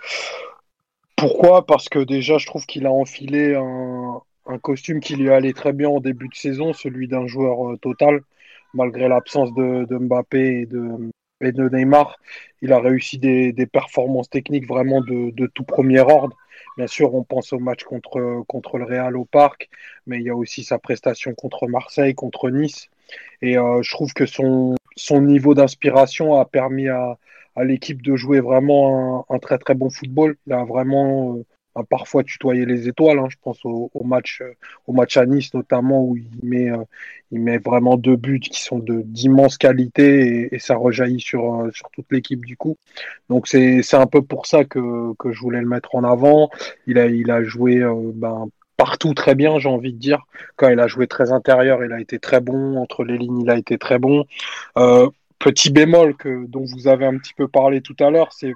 Pourquoi? 1.17 1.65
Parce 1.65 1.89
que 1.89 1.99
déjà, 1.99 2.37
je 2.37 2.45
trouve 2.45 2.65
qu'il 2.65 2.85
a 2.85 2.91
enfilé 2.91 3.55
un, 3.55 4.21
costume 4.63 4.99
qui 4.99 5.15
lui 5.15 5.29
allait 5.29 5.53
très 5.53 5.73
bien 5.73 5.89
au 5.89 5.99
début 5.99 6.27
de 6.27 6.33
saison, 6.33 6.73
celui 6.73 7.07
d'un 7.07 7.27
joueur 7.27 7.71
euh, 7.71 7.77
total, 7.77 8.21
malgré 8.73 9.07
l'absence 9.07 9.53
de, 9.53 9.85
Mbappé 9.91 10.61
et 10.61 10.65
de, 10.65 11.69
Neymar. 11.69 12.15
Il 12.61 12.71
a 12.71 12.79
réussi 12.79 13.19
des, 13.19 13.53
performances 13.71 14.29
techniques 14.29 14.67
vraiment 14.67 15.01
de 15.01 15.47
tout 15.53 15.63
premier 15.63 15.99
ordre. 15.99 16.37
Bien 16.77 16.87
sûr, 16.87 17.13
on 17.13 17.23
pense 17.23 17.53
au 17.53 17.59
match 17.59 17.83
contre, 17.83 18.43
contre 18.47 18.77
le 18.77 18.85
Real 18.85 19.17
au 19.17 19.25
Parc, 19.25 19.69
mais 20.07 20.17
il 20.17 20.23
y 20.23 20.29
a 20.29 20.35
aussi 20.35 20.63
sa 20.63 20.79
prestation 20.79 21.33
contre 21.33 21.67
Marseille, 21.67 22.15
contre 22.15 22.49
Nice. 22.49 22.89
Et 23.41 23.57
euh, 23.57 23.81
je 23.81 23.91
trouve 23.91 24.13
que 24.13 24.25
son, 24.25 24.75
son 24.95 25.21
niveau 25.21 25.53
d'inspiration 25.53 26.39
a 26.39 26.45
permis 26.45 26.87
à, 26.89 27.17
à 27.55 27.63
l'équipe 27.63 28.01
de 28.01 28.15
jouer 28.15 28.39
vraiment 28.39 29.25
un, 29.29 29.35
un, 29.35 29.39
très 29.39 29.57
très 29.57 29.75
bon 29.75 29.89
football. 29.89 30.37
Il 30.47 30.53
a 30.53 30.63
vraiment 30.63 31.35
euh, 31.37 31.45
a 31.75 31.83
parfois 31.83 32.23
tutoyé 32.23 32.65
les 32.65 32.87
étoiles. 32.87 33.19
Hein. 33.19 33.27
Je 33.29 33.37
pense 33.41 33.63
au, 33.65 33.89
au, 33.93 34.03
match, 34.03 34.41
au 34.87 34.93
match 34.93 35.17
à 35.17 35.25
Nice 35.25 35.53
notamment 35.53 36.03
où 36.03 36.17
il 36.17 36.29
met, 36.43 36.71
euh, 36.71 36.83
il 37.31 37.39
met 37.41 37.57
vraiment 37.57 37.97
deux 37.97 38.15
buts 38.15 38.39
qui 38.39 38.61
sont 38.61 38.79
d'immense 38.79 39.57
qualité 39.57 40.27
et, 40.27 40.55
et, 40.55 40.59
ça 40.59 40.75
rejaillit 40.75 41.21
sur, 41.21 41.61
euh, 41.61 41.71
sur 41.71 41.89
toute 41.91 42.11
l'équipe 42.11 42.45
du 42.45 42.57
coup. 42.57 42.77
Donc 43.29 43.47
c'est 43.47 43.93
un 43.93 44.07
peu 44.07 44.21
pour 44.21 44.45
ça 44.45 44.65
que, 44.65 45.13
que 45.19 45.31
je 45.31 45.39
voulais 45.39 45.61
le 45.61 45.67
mettre 45.67 45.95
en 45.95 46.03
avant. 46.03 46.49
Il 46.87 46.97
a, 46.97 47.07
il 47.07 47.29
a 47.31 47.43
joué 47.43 47.77
euh, 47.77 48.11
ben, 48.13 48.47
partout 48.79 49.13
très 49.13 49.35
bien, 49.35 49.59
j'ai 49.59 49.69
envie 49.69 49.93
de 49.93 49.99
dire. 49.99 50.25
Quand 50.55 50.69
il 50.69 50.79
a 50.79 50.87
joué 50.87 51.05
très 51.07 51.31
intérieur, 51.31 51.83
il 51.83 51.91
a 51.91 51.99
été 51.99 52.17
très 52.17 52.39
bon. 52.39 52.77
Entre 52.77 53.03
les 53.03 53.17
lignes, 53.17 53.41
il 53.41 53.49
a 53.49 53.57
été 53.57 53.77
très 53.77 53.99
bon. 53.99 54.25
Euh, 54.77 55.09
petit 55.37 55.69
bémol 55.69 56.15
que, 56.15 56.45
dont 56.47 56.63
vous 56.63 56.87
avez 56.87 57.05
un 57.05 57.17
petit 57.17 57.33
peu 57.33 57.47
parlé 57.47 57.81
tout 57.81 57.95
à 57.99 58.09
l'heure, 58.09 58.31
c'est 58.31 58.53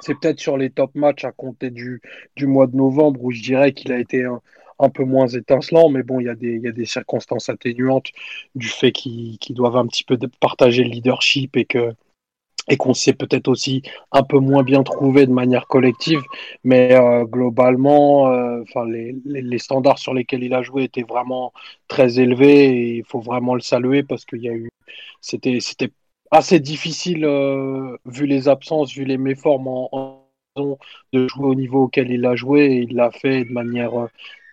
c'est 0.00 0.14
peut-être 0.18 0.40
sur 0.40 0.56
les 0.56 0.70
top 0.70 0.94
matchs 0.94 1.24
à 1.24 1.32
compter 1.32 1.70
du, 1.70 2.00
du 2.36 2.46
mois 2.46 2.66
de 2.66 2.76
novembre 2.76 3.22
où 3.22 3.30
je 3.30 3.42
dirais 3.42 3.72
qu'il 3.72 3.92
a 3.92 3.98
été 3.98 4.24
un, 4.24 4.40
un, 4.78 4.90
peu 4.90 5.04
moins 5.04 5.28
étincelant, 5.28 5.88
mais 5.88 6.02
bon, 6.02 6.20
il 6.20 6.26
y 6.26 6.28
a 6.28 6.34
des, 6.34 6.58
y 6.58 6.68
a 6.68 6.72
des 6.72 6.86
circonstances 6.86 7.48
atténuantes 7.48 8.08
du 8.54 8.68
fait 8.68 8.92
qu'ils 8.92 9.38
qu 9.38 9.52
doivent 9.52 9.76
un 9.76 9.86
petit 9.86 10.04
peu 10.04 10.18
partager 10.40 10.84
le 10.84 10.90
leadership 10.90 11.56
et 11.56 11.66
et 12.68 12.76
qu'on 12.76 12.94
s'est 12.94 13.12
peut-être 13.14 13.48
aussi 13.48 13.82
un 14.12 14.22
peu 14.22 14.38
moins 14.38 14.62
bien 14.62 14.82
trouvé 14.82 15.26
de 15.26 15.32
manière 15.32 15.66
collective, 15.66 16.22
mais 16.64 16.94
euh, 16.94 17.24
globalement, 17.24 18.30
euh, 18.30 18.62
enfin 18.62 18.86
les, 18.86 19.16
les, 19.24 19.58
standards 19.58 19.98
sur 19.98 20.14
lesquels 20.14 20.44
il 20.44 20.54
a 20.54 20.62
joué 20.62 20.84
étaient 20.84 21.02
vraiment 21.02 21.52
très 21.88 22.20
élevés 22.20 22.66
et 22.66 22.96
il 22.98 23.04
faut 23.04 23.20
vraiment 23.20 23.54
le 23.54 23.60
saluer 23.60 24.02
parce 24.04 24.24
qu'il 24.24 24.42
y 24.42 24.48
a 24.48 24.52
eu, 24.52 24.70
c'était 25.20 25.58
assez 26.30 26.60
difficile 26.60 27.24
euh, 27.24 27.96
vu 28.06 28.26
les 28.26 28.48
absences, 28.48 28.92
vu 28.92 29.04
les 29.04 29.18
méformes 29.18 29.68
en, 29.68 29.88
en, 30.56 30.78
de 31.12 31.28
jouer 31.28 31.46
au 31.46 31.54
niveau 31.54 31.84
auquel 31.84 32.10
il 32.10 32.24
a 32.26 32.36
joué 32.36 32.64
et 32.66 32.76
il 32.82 32.94
l'a 32.94 33.10
fait 33.10 33.44
de 33.44 33.52
manière 33.52 33.98
euh, 33.98 34.08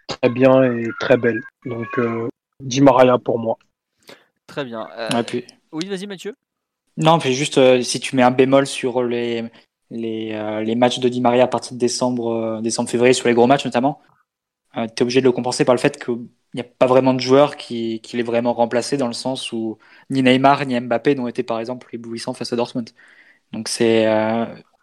très 0.07 0.29
bien 0.29 0.63
et 0.63 0.87
très 0.99 1.17
belle. 1.17 1.41
Donc, 1.65 1.87
euh, 1.97 2.27
Di 2.63 2.81
Maria 2.81 3.17
pour 3.17 3.39
moi. 3.39 3.57
Très 4.47 4.65
bien. 4.65 4.87
Puis... 5.25 5.43
Oui, 5.71 5.87
vas-y 5.87 6.07
Mathieu. 6.07 6.35
Non, 6.95 7.19
puis 7.19 7.33
juste 7.33 7.83
si 7.83 7.99
tu 7.99 8.15
mets 8.15 8.23
un 8.23 8.31
bémol 8.31 8.65
sur 8.65 9.03
les 9.03 9.43
les, 9.89 10.63
les 10.65 10.75
matchs 10.75 10.99
de 10.99 11.07
Di 11.09 11.21
Maria 11.21 11.43
à 11.43 11.47
partir 11.47 11.73
de 11.73 11.77
décembre, 11.77 12.59
décembre 12.61 12.89
février 12.89 13.13
sur 13.13 13.27
les 13.27 13.33
gros 13.33 13.45
matchs 13.45 13.65
notamment, 13.65 14.01
tu 14.85 14.93
es 14.97 15.01
obligé 15.01 15.21
de 15.21 15.25
le 15.25 15.31
compenser 15.31 15.65
par 15.65 15.75
le 15.75 15.79
fait 15.79 16.03
qu'il 16.03 16.27
n'y 16.53 16.61
a 16.61 16.63
pas 16.63 16.85
vraiment 16.85 17.13
de 17.13 17.19
joueur 17.19 17.57
qui, 17.57 17.99
qui 18.01 18.17
l'ait 18.17 18.23
vraiment 18.23 18.53
remplacé 18.53 18.97
dans 18.97 19.07
le 19.07 19.13
sens 19.13 19.51
où 19.51 19.77
ni 20.09 20.21
Neymar 20.21 20.65
ni 20.65 20.79
Mbappé 20.79 21.15
n'ont 21.15 21.27
été 21.27 21.43
par 21.43 21.59
exemple 21.59 21.89
éblouissants 21.93 22.33
face 22.33 22.53
à 22.53 22.55
Dortmund. 22.55 22.89
Donc 23.53 23.67
c'est, 23.69 24.07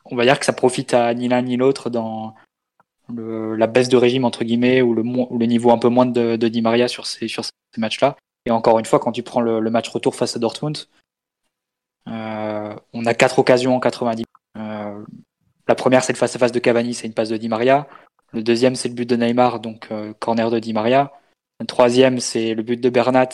on 0.04 0.16
va 0.16 0.24
dire 0.24 0.38
que 0.38 0.46
ça 0.46 0.52
profite 0.52 0.94
à 0.94 1.14
ni 1.14 1.28
l'un 1.28 1.42
ni 1.42 1.56
l'autre 1.56 1.90
dans 1.90 2.34
la 3.08 3.66
baisse 3.66 3.88
de 3.88 3.96
régime 3.96 4.24
entre 4.24 4.44
guillemets 4.44 4.82
ou 4.82 4.94
le, 4.94 5.02
le 5.02 5.46
niveau 5.46 5.70
un 5.70 5.78
peu 5.78 5.88
moins 5.88 6.06
de, 6.06 6.36
de 6.36 6.48
Di 6.48 6.62
Maria 6.62 6.88
sur 6.88 7.06
ces, 7.06 7.28
sur 7.28 7.44
ces 7.44 7.52
matchs-là. 7.78 8.16
Et 8.46 8.50
encore 8.50 8.78
une 8.78 8.84
fois, 8.84 8.98
quand 8.98 9.12
tu 9.12 9.22
prends 9.22 9.40
le, 9.40 9.60
le 9.60 9.70
match 9.70 9.88
retour 9.88 10.14
face 10.14 10.36
à 10.36 10.38
Dortmund, 10.38 10.78
euh, 12.08 12.74
on 12.92 13.06
a 13.06 13.14
quatre 13.14 13.38
occasions 13.38 13.74
en 13.74 13.80
90. 13.80 14.24
Euh, 14.56 15.04
la 15.66 15.74
première, 15.74 16.04
c'est 16.04 16.12
le 16.12 16.18
face-à-face 16.18 16.52
de 16.52 16.58
Cavani, 16.58 16.94
c'est 16.94 17.06
une 17.06 17.14
passe 17.14 17.30
de 17.30 17.36
Di 17.36 17.48
Maria. 17.48 17.88
Le 18.32 18.42
deuxième, 18.42 18.74
c'est 18.74 18.88
le 18.88 18.94
but 18.94 19.08
de 19.08 19.16
Neymar, 19.16 19.60
donc 19.60 19.88
euh, 19.90 20.12
corner 20.18 20.50
de 20.50 20.58
Di 20.58 20.72
Maria. 20.72 21.12
Le 21.60 21.66
troisième, 21.66 22.18
c'est 22.20 22.54
le 22.54 22.62
but 22.62 22.80
de 22.80 22.90
Bernat, 22.90 23.28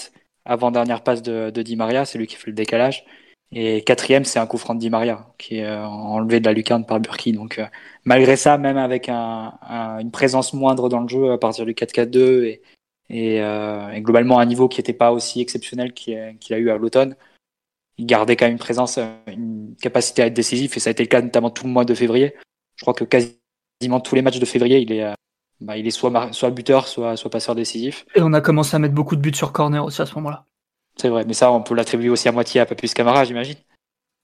avant-dernière 0.44 1.02
passe 1.02 1.22
de, 1.22 1.50
de 1.50 1.62
Di 1.62 1.76
Maria, 1.76 2.04
c'est 2.04 2.18
lui 2.18 2.26
qui 2.26 2.36
fait 2.36 2.50
le 2.50 2.56
décalage. 2.56 3.04
Et 3.52 3.82
quatrième, 3.82 4.24
c'est 4.24 4.38
un 4.38 4.46
coup 4.46 4.58
franc 4.58 4.74
de 4.74 4.80
Di 4.80 4.90
Maria, 4.90 5.26
qui 5.36 5.56
est 5.58 5.66
euh, 5.66 5.84
enlevé 5.84 6.38
de 6.38 6.44
la 6.46 6.52
lucarne 6.52 6.86
par 6.86 7.00
Burki. 7.00 7.32
Donc, 7.32 7.58
euh, 7.58 7.66
malgré 8.04 8.36
ça, 8.36 8.58
même 8.58 8.76
avec 8.76 9.08
un, 9.08 9.58
une 10.00 10.12
présence 10.12 10.52
moindre 10.54 10.88
dans 10.88 11.00
le 11.00 11.08
jeu 11.08 11.32
à 11.32 11.38
partir 11.38 11.66
du 11.66 11.74
4-4-2 11.74 12.44
et, 12.44 12.62
et, 13.08 13.42
euh, 13.42 13.90
et, 13.90 14.02
globalement 14.02 14.38
un 14.38 14.46
niveau 14.46 14.68
qui 14.68 14.78
n'était 14.78 14.92
pas 14.92 15.10
aussi 15.12 15.40
exceptionnel 15.40 15.92
qu'il 15.92 16.14
a 16.14 16.58
eu 16.58 16.70
à 16.70 16.76
l'automne, 16.76 17.16
il 17.98 18.06
gardait 18.06 18.36
quand 18.36 18.46
même 18.46 18.52
une 18.52 18.58
présence, 18.58 18.98
une 19.26 19.74
capacité 19.82 20.22
à 20.22 20.26
être 20.26 20.34
décisif. 20.34 20.76
Et 20.76 20.80
ça 20.80 20.90
a 20.90 20.92
été 20.92 21.02
le 21.02 21.08
cas 21.08 21.20
notamment 21.20 21.50
tout 21.50 21.66
le 21.66 21.72
mois 21.72 21.84
de 21.84 21.94
février. 21.94 22.34
Je 22.76 22.84
crois 22.84 22.94
que 22.94 23.04
quasiment 23.80 24.00
tous 24.00 24.14
les 24.14 24.22
matchs 24.22 24.38
de 24.38 24.44
février, 24.44 24.78
il 24.80 24.92
est, 24.92 25.06
bah, 25.60 25.76
il 25.76 25.86
est 25.86 25.90
soit, 25.90 26.32
soit 26.32 26.50
buteur, 26.50 26.86
soit, 26.86 27.16
soit 27.16 27.30
passeur 27.30 27.54
décisif. 27.54 28.04
Et 28.14 28.22
on 28.22 28.32
a 28.32 28.40
commencé 28.40 28.76
à 28.76 28.78
mettre 28.78 28.94
beaucoup 28.94 29.16
de 29.16 29.20
buts 29.20 29.34
sur 29.34 29.52
corner 29.52 29.84
aussi 29.84 30.02
à 30.02 30.06
ce 30.06 30.14
moment-là. 30.16 30.44
C'est 30.96 31.08
vrai, 31.08 31.24
mais 31.26 31.32
ça, 31.32 31.50
on 31.50 31.62
peut 31.62 31.74
l'attribuer 31.74 32.10
aussi 32.10 32.28
à 32.28 32.32
moitié 32.32 32.60
à 32.60 32.66
Papus 32.66 32.92
Camara, 32.92 33.24
j'imagine. 33.24 33.56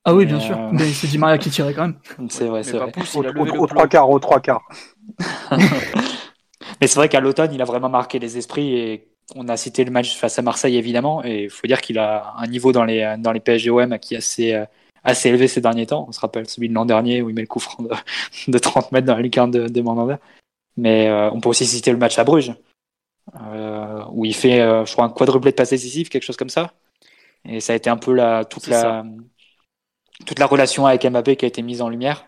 Ah 0.05 0.15
oui, 0.15 0.27
bien 0.27 0.39
sûr. 0.39 0.57
Mais 0.73 0.93
c'est 0.93 1.09
Di 1.09 1.19
Maria 1.19 1.39
qui 1.39 1.51
tirait 1.51 1.75
quand 1.75 1.83
même. 1.83 1.99
C'est 2.31 2.47
vrai, 2.47 2.63
c'est 2.63 2.77
vrai. 2.77 2.93
Au, 3.59 3.67
trois 3.67 3.89
quarts, 3.89 4.09
au 4.09 4.19
trois 4.21 4.41
quarts. 4.41 4.63
mais 5.51 6.87
c'est 6.87 6.97
vrai 6.97 7.09
qu'à 7.09 7.19
l'automne, 7.19 7.53
il 7.53 7.61
a 7.61 7.65
vraiment 7.65 7.89
marqué 7.89 8.19
les 8.21 8.39
esprits 8.39 8.75
et 8.77 9.09
on 9.35 9.49
a 9.49 9.57
cité 9.57 9.85
le 9.85 9.91
match 9.91 10.17
face 10.17 10.39
à 10.39 10.43
Marseille 10.43 10.77
évidemment 10.77 11.25
et 11.25 11.45
il 11.45 11.51
faut 11.51 11.67
dire 11.67 11.81
qu'il 11.81 11.99
a 11.99 12.35
un 12.39 12.47
niveau 12.47 12.71
dans 12.71 12.85
les 12.85 13.17
dans 13.19 13.33
les 13.33 13.41
PSGOM 13.41 13.99
qui 13.99 14.15
est 14.15 14.19
assez 14.19 14.65
assez 15.07 15.29
élevé 15.29 15.49
ces 15.49 15.61
derniers 15.61 15.87
temps. 15.87 16.05
On 16.09 16.13
se 16.13 16.21
rappelle 16.21 16.49
celui 16.49 16.69
de 16.69 16.75
l'an 16.75 16.85
dernier 16.85 17.23
où 17.23 17.31
il 17.31 17.35
met 17.35 17.41
le 17.41 17.47
coup 17.47 17.61
franc 17.61 17.83
de, 17.83 17.91
de 18.49 18.59
30 18.59 18.93
mètres 18.93 19.07
dans 19.07 19.17
la 19.17 19.23
lucarne 19.23 19.51
de, 19.51 19.69
de 19.69 19.81
Mandanda. 19.81 20.21
Mais 20.77 21.09
euh, 21.09 21.31
on 21.31 21.41
peut 21.41 21.49
aussi 21.49 21.65
citer 21.65 21.91
le 21.91 21.97
match 21.97 22.19
à 22.19 22.25
Bruges 22.25 22.55
euh, 23.41 24.05
où 24.11 24.25
il 24.25 24.35
fait, 24.35 24.61
euh, 24.61 24.85
je 24.85 24.93
crois, 24.93 25.07
un 25.07 25.11
quadruplé 25.11 25.53
de 25.53 25.57
passes 25.57 25.71
décisives, 25.71 26.09
quelque 26.09 26.25
chose 26.25 26.37
comme 26.37 26.51
ça. 26.51 26.75
Et 27.49 27.61
ça 27.61 27.73
a 27.73 27.77
été 27.77 27.89
un 27.89 27.97
peu 27.97 28.13
la, 28.13 28.45
toute, 28.45 28.67
la, 28.67 29.05
toute 30.27 30.39
la 30.39 30.47
relation 30.47 30.85
avec 30.87 31.07
Mbappé 31.07 31.37
qui 31.37 31.45
a 31.45 31.49
été 31.49 31.63
mise 31.63 31.81
en 31.81 31.89
lumière. 31.89 32.27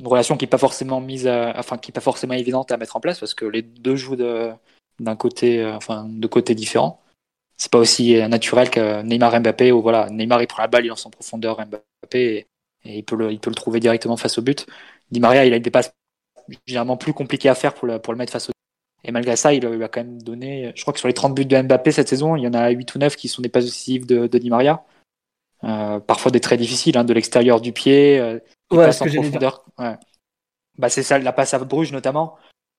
Une 0.00 0.06
relation 0.06 0.36
qui 0.36 0.44
n'est 0.44 0.50
pas 0.50 0.58
forcément 0.58 1.00
mise, 1.00 1.28
enfin, 1.28 1.78
qui 1.78 1.90
est 1.90 1.94
pas 1.94 2.00
forcément 2.00 2.34
évidente 2.34 2.72
à 2.72 2.76
mettre 2.76 2.96
en 2.96 3.00
place 3.00 3.20
parce 3.20 3.34
que 3.34 3.44
les 3.44 3.62
deux 3.62 3.94
jouent 3.94 4.16
d'un 4.16 5.16
côté, 5.16 5.64
enfin, 5.64 6.06
de 6.08 6.26
côtés 6.26 6.54
différents. 6.54 7.02
C'est 7.56 7.70
pas 7.70 7.78
aussi 7.78 8.16
naturel 8.28 8.70
que 8.70 9.02
Neymar 9.02 9.40
Mbappé 9.40 9.72
où 9.72 9.82
voilà, 9.82 10.10
Neymar 10.10 10.42
il 10.42 10.46
prend 10.46 10.62
la 10.62 10.68
balle, 10.68 10.84
il 10.84 10.88
lance 10.88 11.06
en 11.06 11.10
profondeur 11.10 11.58
Mbappé 11.66 12.46
et, 12.84 12.98
il 12.98 13.04
peut 13.04 13.16
le, 13.16 13.32
il 13.32 13.40
peut 13.40 13.50
le 13.50 13.56
trouver 13.56 13.80
directement 13.80 14.16
face 14.16 14.38
au 14.38 14.42
but. 14.42 14.66
Di 15.10 15.20
Maria, 15.20 15.44
il 15.44 15.54
a 15.54 15.58
des 15.58 15.70
passes 15.70 15.92
généralement 16.66 16.96
plus 16.96 17.12
compliquées 17.12 17.48
à 17.48 17.54
faire 17.54 17.74
pour 17.74 17.86
le, 17.86 17.98
pour 17.98 18.12
le 18.12 18.18
mettre 18.18 18.32
face 18.32 18.48
au 18.50 18.52
et 19.04 19.12
malgré 19.12 19.36
ça, 19.36 19.54
il 19.54 19.64
a 19.64 19.88
quand 19.88 20.00
même 20.00 20.20
donné, 20.20 20.72
je 20.74 20.82
crois 20.82 20.92
que 20.92 20.98
sur 20.98 21.06
les 21.06 21.14
30 21.14 21.32
buts 21.32 21.44
de 21.44 21.62
Mbappé 21.62 21.92
cette 21.92 22.08
saison, 22.08 22.34
il 22.34 22.42
y 22.42 22.48
en 22.48 22.54
a 22.54 22.70
8 22.70 22.94
ou 22.96 22.98
9 22.98 23.14
qui 23.14 23.28
sont 23.28 23.40
des 23.40 23.48
passes 23.48 23.64
décisives 23.64 24.04
de, 24.04 24.26
de 24.26 24.38
Di 24.38 24.50
Maria. 24.50 24.84
Euh, 25.64 26.00
parfois 26.00 26.30
des 26.30 26.40
très 26.40 26.56
difficiles, 26.56 26.98
hein, 26.98 27.04
de 27.04 27.14
l'extérieur 27.14 27.60
du 27.60 27.72
pied, 27.72 28.18
euh, 28.18 28.38
des 28.70 28.76
ouais, 28.76 28.86
passes 28.86 29.00
en 29.00 29.06
profondeur. 29.06 29.64
Ouais. 29.78 29.94
Bah, 30.76 30.88
c'est 30.88 31.02
ça, 31.02 31.18
la 31.18 31.32
passe 31.32 31.54
à 31.54 31.58
Bruges 31.60 31.92
notamment, 31.92 32.36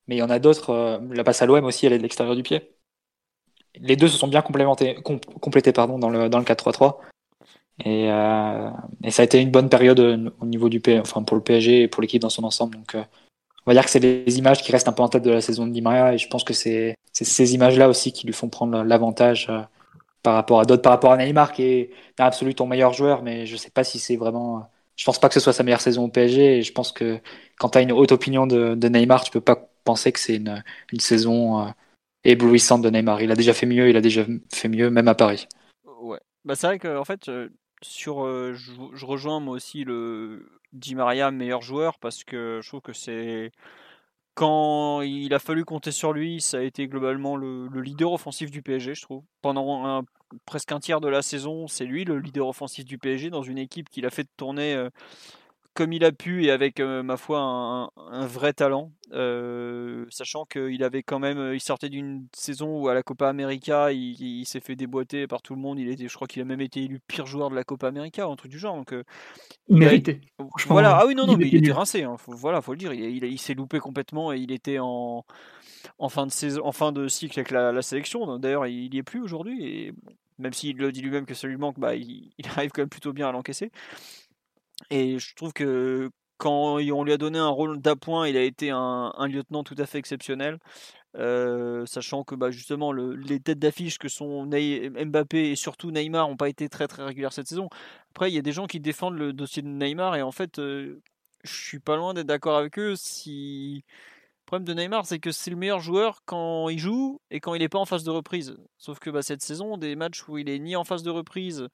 mais 0.08 0.16
il 0.16 0.20
y 0.20 0.22
en 0.22 0.30
a 0.30 0.40
d'autres, 0.40 0.72
euh, 0.72 1.00
la 1.12 1.24
passe 1.24 1.42
à 1.42 1.46
l'OM 1.46 1.64
aussi, 1.66 1.86
elle 1.86 1.94
est 1.94 1.98
de 1.98 2.04
l'extérieur 2.04 2.36
du 2.36 2.44
pied. 2.44 2.72
Les 3.82 3.96
deux 3.96 4.08
se 4.08 4.18
sont 4.18 4.28
bien 4.28 4.42
complémentés, 4.42 4.96
com 5.04 5.20
complétés 5.42 5.72
pardon, 5.74 6.00
dans 6.00 6.10
le, 6.10 6.30
dans 6.30 6.40
le 6.40 6.46
4-3-3. 6.46 6.98
Et, 7.86 8.12
euh, 8.12 8.70
et, 9.04 9.12
ça 9.12 9.22
a 9.22 9.26
été 9.26 9.40
une 9.40 9.52
bonne 9.52 9.70
période 9.70 10.00
au 10.00 10.46
niveau 10.46 10.68
du 10.68 10.80
P, 10.80 11.00
enfin 11.00 11.22
pour 11.22 11.38
le 11.38 11.44
PSG 11.44 11.84
et 11.84 11.88
pour 11.88 12.02
l'équipe 12.02 12.22
dans 12.22 12.30
son 12.30 12.44
ensemble. 12.44 12.76
Donc, 12.76 12.96
on 13.68 13.72
va 13.72 13.74
dire 13.74 13.84
que 13.84 13.90
c'est 13.90 14.00
les 14.00 14.38
images 14.38 14.64
qui 14.64 14.72
restent 14.72 14.88
un 14.88 14.94
peu 14.94 15.04
en 15.04 15.10
tête 15.10 15.24
de 15.24 15.30
la 15.30 15.42
saison 15.42 15.68
de 15.68 15.74
Di 15.74 15.80
et 15.80 16.18
je 16.18 16.28
pense 16.30 16.46
que 16.46 16.54
c'est 16.54 16.96
ces 17.12 17.54
images-là 17.54 17.90
aussi 17.90 18.14
qui 18.14 18.26
lui 18.26 18.34
font 18.34 18.48
prendre 18.48 18.82
l'avantage 18.82 19.48
euh, 19.50 19.60
par 20.24 20.36
rapport 20.36 20.62
à 20.62 20.66
d'autres, 20.66 20.82
par 20.82 20.94
rapport 20.94 21.12
à 21.12 21.18
Neymar 21.18 21.52
qui 21.52 21.64
est 21.64 21.90
dans 22.18 22.24
l'absolu 22.24 22.56
ton 22.56 22.66
meilleur 22.66 22.94
joueur, 22.94 23.24
mais 23.24 23.46
je 23.46 23.58
sais 23.58 23.70
pas 23.70 23.84
si 23.84 24.00
c'est 24.00 24.16
vraiment. 24.16 24.70
Je 24.96 25.04
pense 25.04 25.20
pas 25.20 25.28
que 25.28 25.34
ce 25.34 25.42
soit 25.42 25.52
sa 25.52 25.64
meilleure 25.64 25.82
saison 25.82 26.06
au 26.06 26.08
PSG 26.08 26.60
et 26.60 26.62
je 26.64 26.72
pense 26.72 26.94
que 26.94 27.20
quand 27.60 27.70
tu 27.70 27.78
as 27.78 27.82
une 27.82 27.92
haute 27.92 28.14
opinion 28.14 28.48
de, 28.48 28.88
Neymar, 28.88 29.26
tu 29.26 29.32
peux 29.32 29.42
pas 29.42 29.70
penser 29.84 30.14
que 30.14 30.20
c'est 30.20 30.38
une, 30.38 30.64
saison 31.00 31.68
euh, 32.28 32.32
éblouissante 32.32 32.82
de 32.82 32.90
Neymar. 32.90 33.22
Il 33.22 33.32
a 33.32 33.36
déjà 33.36 33.54
fait 33.54 33.66
mieux, 33.66 33.90
il 33.90 33.98
a 33.98 34.02
déjà 34.02 34.26
fait 34.54 34.70
mieux, 34.70 34.90
même 34.90 35.08
à 35.08 35.16
Paris. 35.16 35.48
Ouais, 36.02 36.20
bah 36.46 36.56
c'est 36.56 36.68
vrai 36.68 36.80
que 36.80 36.98
en 36.98 37.06
fait, 37.06 37.30
euh, 37.30 37.50
sur, 37.82 38.26
je, 38.26 38.72
je, 38.94 39.06
rejoins 39.06 39.40
moi 39.40 39.56
aussi 39.56 39.84
le, 39.84 40.50
Di 40.74 40.96
Maria 40.96 41.32
meilleur 41.32 41.62
joueur 41.62 42.00
parce 42.00 42.24
que 42.24 42.60
je 42.62 42.68
trouve 42.68 42.82
que 42.82 42.94
c'est 42.94 43.52
quand 44.38 45.02
il 45.02 45.34
a 45.34 45.40
fallu 45.40 45.66
compter 45.66 45.92
sur 45.92 46.14
lui, 46.14 46.42
ça 46.42 46.60
a 46.60 46.62
été 46.62 46.88
globalement 46.88 47.36
le, 47.36 47.68
leader 47.82 48.14
offensif 48.14 48.52
du 48.52 48.62
PSG, 48.62 48.94
je 48.94 49.02
trouve. 49.02 49.24
Pendant 49.42 50.04
presque 50.46 50.72
un 50.72 50.80
tiers 50.80 51.02
de 51.02 51.08
la 51.08 51.24
saison, 51.24 51.68
c'est 51.68 51.86
lui 51.86 52.06
le 52.06 52.20
leader 52.20 52.48
offensif 52.48 52.86
du 52.86 53.00
PSG 53.00 53.32
dans 53.32 53.42
une 53.42 53.58
équipe 53.58 53.90
qu'il 53.90 54.06
a 54.06 54.12
fait 54.12 54.28
tourner 54.38 54.76
euh, 54.76 54.90
comme 55.78 55.94
il 55.94 56.04
a 56.04 56.12
pu 56.12 56.44
et 56.44 56.50
avec, 56.50 56.80
euh, 56.80 57.04
ma 57.04 57.18
foi, 57.18 57.40
un, 57.40 58.26
vrai 58.26 58.52
talent. 58.52 58.92
Euh, 59.14 60.06
sachant 60.10 60.44
qu'il 60.46 60.84
avait 60.84 61.04
quand 61.04 61.20
même, 61.20 61.54
il 61.54 61.62
sortait 61.62 61.90
d'une 61.90 62.26
saison 62.34 62.82
où 62.82 62.88
à 62.88 62.96
la 62.96 63.04
Copa 63.04 63.30
América, 63.30 63.92
il, 63.92 64.44
s'est 64.48 64.60
fait 64.60 64.76
déboîter 64.76 65.28
par 65.28 65.44
tout 65.44 65.54
le 65.54 65.62
monde. 65.62 65.78
Il 65.78 65.88
était, 65.88 66.08
je 66.08 66.16
crois 66.16 66.28
qu'il 66.28 66.42
a 66.42 66.46
même 66.46 66.62
été 66.62 66.82
élu 66.82 67.00
pire 67.00 67.28
joueur 67.28 67.52
de 67.52 67.56
la 67.56 67.64
Copa 67.64 67.88
América 67.88 68.26
un 68.26 68.36
truc 68.36 68.50
du 68.50 68.58
genre. 68.58 68.76
Donc, 68.76 68.92
euh, 68.92 69.04
il 69.68 69.78
mérité. 69.78 70.22
Voilà. 70.66 70.98
Ah 70.98 71.06
oui, 71.06 71.14
non, 71.14 71.28
non, 71.28 71.34
il 71.34 71.38
mais 71.38 71.48
il 71.48 71.58
était 71.58 71.72
rincé. 71.72 72.02
Hein. 72.02 72.18
Faut, 72.18 72.34
voilà, 72.34 72.64
faut 72.64 72.72
le 72.72 72.80
dire. 72.80 72.92
Il, 72.92 73.24
il, 73.24 73.40
s'est 73.40 73.54
loupé 73.54 73.78
complètement 73.78 74.34
et 74.34 74.40
il 74.40 74.52
était 74.52 74.80
en, 74.80 75.26
en 76.00 76.10
fin 76.10 76.26
de 76.26 76.32
saison, 76.32 76.66
en 76.66 76.72
fin 76.72 76.92
de 76.92 77.08
cycle 77.08 77.40
avec 77.40 77.52
la, 77.52 77.80
sélection. 77.84 78.40
D'ailleurs, 78.40 78.66
il 78.66 78.90
n'y 78.90 78.98
est 78.98 79.04
plus 79.04 79.22
aujourd'hui. 79.22 79.64
Et 79.64 79.94
même 80.40 80.54
s'il 80.54 80.76
le 80.78 80.92
dit 80.92 81.04
lui-même 81.04 81.28
que 81.28 81.36
ça 81.36 81.48
lui 81.48 81.58
manque, 81.58 81.80
bah, 81.80 81.94
il, 81.94 82.32
il 82.40 82.48
arrive 82.48 82.72
quand 82.72 82.82
même 82.82 82.90
plutôt 82.90 83.14
bien 83.14 83.30
à 83.30 83.32
l'encaisser. 83.32 83.72
Et 84.90 85.20
je 85.20 85.36
trouve 85.36 85.54
que 85.54 86.10
quand 86.38 86.76
on 86.76 87.04
lui 87.04 87.14
a 87.14 87.18
donné 87.18 87.40
un 87.40 87.48
rôle 87.50 87.82
d'appoint, 87.82 88.28
il 88.28 88.38
a 88.38 88.44
été 88.44 88.70
un, 88.70 89.12
lieutenant 89.28 89.64
tout 89.64 89.76
à 89.78 89.86
fait 89.86 89.98
exceptionnel. 89.98 90.60
Sachant 91.86 92.24
que 92.24 92.36
bah, 92.36 92.52
justement 92.52 92.92
le, 92.92 93.16
les 93.16 93.40
têtes 93.40 93.60
d'affiche 93.60 93.98
que 93.98 94.08
sont 94.08 94.46
Mbappé 94.46 95.52
et 95.52 95.56
surtout 95.56 95.90
Neymar 95.92 96.30
n'ont 96.30 96.38
pas 96.38 96.50
été 96.50 96.70
très 96.70 96.88
très 96.88 97.04
régulières 97.04 97.34
cette 97.34 97.48
saison. 97.48 97.70
Après, 98.12 98.32
il 98.32 98.36
y 98.36 98.38
a 98.38 98.44
des 98.44 98.52
gens 98.52 98.68
qui 98.68 98.80
défendent 98.80 99.18
le 99.18 99.34
dossier 99.34 99.62
de 99.64 99.68
Neymar 99.68 100.16
et 100.16 100.22
en 100.22 100.32
fait, 100.32 100.60
euh, 100.60 101.02
je 101.44 101.54
suis 101.54 101.80
pas 101.80 101.96
loin 101.96 102.14
d'être 102.14 102.28
d'accord 102.28 102.58
avec 102.58 102.78
eux. 102.78 102.96
Si 102.96 103.84
le 103.88 104.46
problème 104.46 104.66
de 104.66 104.74
Neymar, 104.74 105.06
c'est 105.06 105.20
que 105.20 105.32
c'est 105.32 105.50
le 105.50 105.58
meilleur 105.58 105.80
joueur 105.80 106.22
quand 106.26 106.70
il 106.70 106.80
joue 106.80 107.20
et 107.32 107.40
quand 107.40 107.54
il 107.56 107.60
n'est 107.60 107.70
pas 107.70 107.80
en 107.80 107.86
phase 107.86 108.04
de 108.04 108.12
reprise. 108.12 108.56
Sauf 108.78 109.00
que 109.00 109.10
bah, 109.10 109.22
cette 109.22 109.42
saison, 109.42 109.78
des 109.78 109.96
matchs 109.96 110.28
où 110.28 110.38
il 110.38 110.50
est 110.50 110.60
ni 110.60 110.76
en 110.76 110.84
phase 110.84 111.04
de 111.04 111.10
reprise 111.10 111.68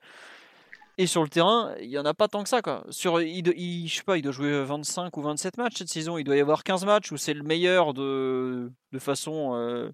et 0.98 1.08
sur 1.08 1.24
le 1.24 1.30
terrain, 1.30 1.74
il 1.82 1.90
n'y 1.90 1.98
en 1.98 2.06
a 2.06 2.14
pas 2.14 2.28
tant 2.28 2.44
que 2.44 2.50
ça. 2.50 2.62
Quoi. 2.62 2.86
Sur, 2.90 3.20
il, 3.22 3.88
je 3.88 3.96
sais 3.96 4.04
pas, 4.04 4.18
il 4.18 4.22
doit 4.22 4.32
jouer 4.32 4.64
25 4.64 5.16
ou 5.18 5.22
27 5.22 5.58
matchs 5.58 5.78
cette 5.78 5.90
saison. 5.90 6.18
Il 6.18 6.24
doit 6.24 6.36
y 6.36 6.40
avoir 6.40 6.64
15 6.64 6.86
matchs 6.86 7.12
où 7.12 7.18
c'est 7.18 7.34
le 7.34 7.44
meilleur 7.44 7.94
de, 7.94 8.72
de 8.92 9.00
façon. 9.00 9.56
Euh, 9.56 9.90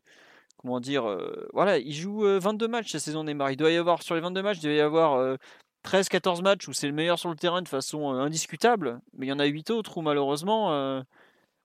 comment 0.58 0.82
dire 0.82 1.08
euh, 1.10 1.48
Voilà, 1.54 1.78
il 1.78 1.94
joue 1.94 2.24
22 2.24 2.66
euh, 2.66 2.68
matchs 2.68 2.92
cette 2.92 3.02
saison 3.02 3.24
Neymar. 3.24 3.52
Il 3.52 3.58
doit 3.58 3.72
y 3.72 3.78
avoir, 3.78 4.04
sur 4.04 4.16
les 4.16 4.22
22 4.22 4.42
matchs, 4.42 4.58
il 4.58 4.64
doit 4.64 4.74
y 4.74 4.82
avoir 4.82 5.38
13-14 5.86 6.42
matchs 6.42 6.68
où 6.68 6.74
c'est 6.74 6.88
le 6.88 6.94
meilleur 6.94 7.18
sur 7.18 7.30
le 7.30 7.38
terrain 7.38 7.62
de 7.62 7.70
façon 7.70 8.10
indiscutable. 8.12 9.00
Mais 9.18 9.28
il 9.28 9.30
y 9.30 9.34
en 9.34 9.40
a 9.40 9.46
8 9.46 9.70
autres 9.72 9.98
où 9.98 10.02
malheureusement. 10.02 11.02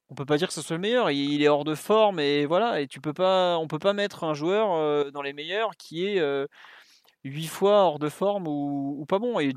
on 0.09 0.15
peut 0.15 0.25
pas 0.25 0.37
dire 0.37 0.47
que 0.47 0.53
ce 0.53 0.61
soit 0.61 0.77
le 0.77 0.81
meilleur, 0.81 1.11
il, 1.11 1.43
est 1.43 1.47
hors 1.49 1.65
de 1.65 1.75
forme 1.75 2.19
et 2.19 2.45
voilà, 2.45 2.79
et 2.79 2.87
tu 2.87 3.01
peux 3.01 3.13
pas, 3.13 3.57
on 3.57 3.67
peut 3.67 3.79
pas 3.79 3.93
mettre 3.93 4.23
un 4.23 4.35
joueur 4.35 5.11
dans 5.11 5.23
les 5.23 5.33
meilleurs 5.33 5.75
qui 5.77 6.05
est 6.05 6.21
8 7.25 7.47
fois 7.47 7.83
hors 7.85 7.99
de 7.99 8.09
forme 8.09 8.47
ou, 8.47 9.05
pas 9.07 9.19
bon. 9.19 9.39
Et 9.39 9.53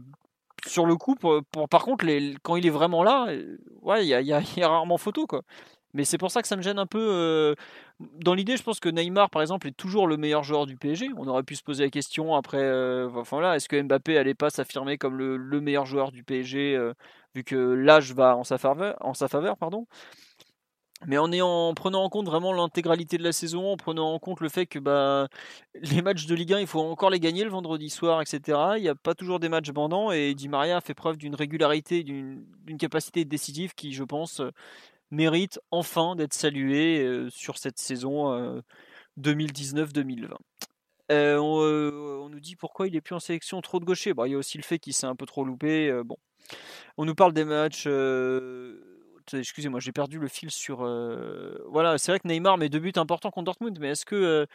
sur 0.67 0.87
le 0.87 0.97
coup, 0.97 1.15
par 1.17 1.83
contre, 1.83 2.07
quand 2.43 2.57
il 2.57 2.67
est 2.67 2.71
vraiment 2.71 3.05
là, 3.05 3.27
euh, 3.29 3.59
ouais, 3.83 4.07
il 4.07 4.09
y 4.09 4.33
a, 4.33 4.69
rarement 4.69 4.99
photo, 4.99 5.27
quoi. 5.27 5.43
Mais 5.95 6.05
c'est 6.05 6.19
pour 6.19 6.31
ça 6.31 6.43
que 6.43 6.49
ça 6.49 6.57
me 6.57 6.63
gêne 6.63 6.79
un 6.79 6.87
peu. 6.87 7.01
Euh, 7.01 7.55
dans 7.99 8.35
l'idée, 8.35 8.57
je 8.57 8.63
pense 8.63 8.79
que 8.79 8.89
Neymar, 8.91 9.31
par 9.31 9.43
exemple, 9.43 9.69
est 9.69 9.77
toujours 9.77 10.07
le 10.07 10.17
meilleur 10.19 10.45
joueur 10.45 10.67
du 10.67 10.77
PSG. 10.77 11.09
On 11.17 11.27
aurait 11.29 11.43
pu 11.43 11.57
se 11.57 11.63
poser 11.63 11.85
la 11.85 11.91
question 11.91 12.35
après. 12.35 12.59
Euh, 12.61 13.09
est-ce 13.55 13.69
que 13.69 13.81
Mbappé 13.81 14.19
allait 14.19 14.35
pas 14.35 14.51
s'affirmer 14.51 14.99
comme 14.99 15.17
le, 15.17 15.37
le, 15.37 15.61
meilleur 15.61 15.87
joueur 15.87 16.13
du 16.13 16.25
PSG, 16.25 16.79
vu 17.35 17.43
que 17.43 17.57
l'âge 17.57 18.13
va 18.13 18.37
en 18.37 18.45
sa 18.45 18.59
faveur, 18.59 18.97
en 19.01 19.15
sa 19.15 19.29
faveur 19.29 19.57
pardon? 19.57 19.87
Mais 21.07 21.17
en, 21.17 21.33
en 21.33 21.75
prenant 21.75 22.03
en 22.03 22.09
compte 22.09 22.27
vraiment 22.27 22.53
l'intégralité 22.53 23.19
de 23.19 23.23
la 23.23 23.33
saison, 23.33 23.73
en 23.73 23.77
prenant 23.77 24.13
en 24.13 24.19
compte 24.19 24.41
le 24.41 24.49
fait 24.49 24.67
que 24.67 24.79
bah, 24.79 25.29
les 25.75 26.03
matchs 26.03 26.27
de 26.27 26.35
Ligue 26.35 26.55
1, 26.55 26.61
il 26.61 26.67
faut 26.67 26.81
encore 26.81 27.11
les 27.11 27.21
gagner 27.21 27.45
le 27.45 27.51
vendredi 27.51 27.89
soir, 27.89 28.21
etc. 28.21 28.59
Il 28.77 28.83
n'y 28.83 28.89
a 28.89 28.97
pas 28.97 29.15
toujours 29.15 29.39
des 29.39 29.49
matchs 29.49 29.71
bandants 29.71 30.11
et 30.11 30.35
Di 30.35 30.49
Maria 30.49 30.81
fait 30.81 30.95
preuve 30.95 31.17
d'une 31.17 31.37
régularité, 31.37 32.03
d'une 32.03 32.45
capacité 32.79 33.25
décisive 33.25 33.75
qui, 33.75 33.93
je 33.93 34.03
pense, 34.03 34.43
mérite 35.11 35.61
enfin 35.71 36.17
d'être 36.17 36.35
salué 36.35 37.01
euh, 37.01 37.31
sur 37.31 37.59
cette 37.59 37.79
saison 37.79 38.63
2019-2020. 39.19 40.33
Euh, 41.11 41.39
euh, 41.39 42.21
on, 42.23 42.29
nous 42.29 42.41
dit 42.41 42.57
pourquoi 42.57 42.87
il 42.87 42.95
est 42.95 43.01
plus 43.01 43.15
en 43.15 43.21
sélection 43.21 43.61
trop 43.61 43.81
de 43.81 43.85
gaucher. 43.85 44.13
Bah, 44.15 44.29
il 44.29 44.33
y 44.33 44.35
a 44.35 44.39
aussi 44.39 44.59
le 44.59 44.65
fait 44.65 44.79
qu'il 44.79 44.93
s'est 44.93 45.07
un 45.07 45.17
peu 45.17 45.27
trop 45.27 45.45
loupé. 45.45 46.03
bon. 46.05 46.17
On 46.97 47.05
nous 47.05 47.15
parle 47.15 47.33
des 47.33 47.45
matchs 47.45 47.87
excusez-moi, 49.35 49.81
j'ai 49.81 49.93
perdu 49.93 50.19
le 50.19 50.29
fil 50.29 50.51
sur. 50.51 50.85
Euh, 50.85 51.59
voilà, 51.69 51.99
c'est 51.99 52.13
vrai 52.13 52.21
que 52.21 52.29
Neymar 52.29 52.59
met 52.59 52.69
deux 52.69 52.79
buts 52.79 52.93
importants 52.97 53.31
contre 53.31 53.47
Dortmund, 53.47 53.79
mais 53.81 53.89
est-ce 53.91 54.05
que 54.05 54.15
euh, 54.15 54.47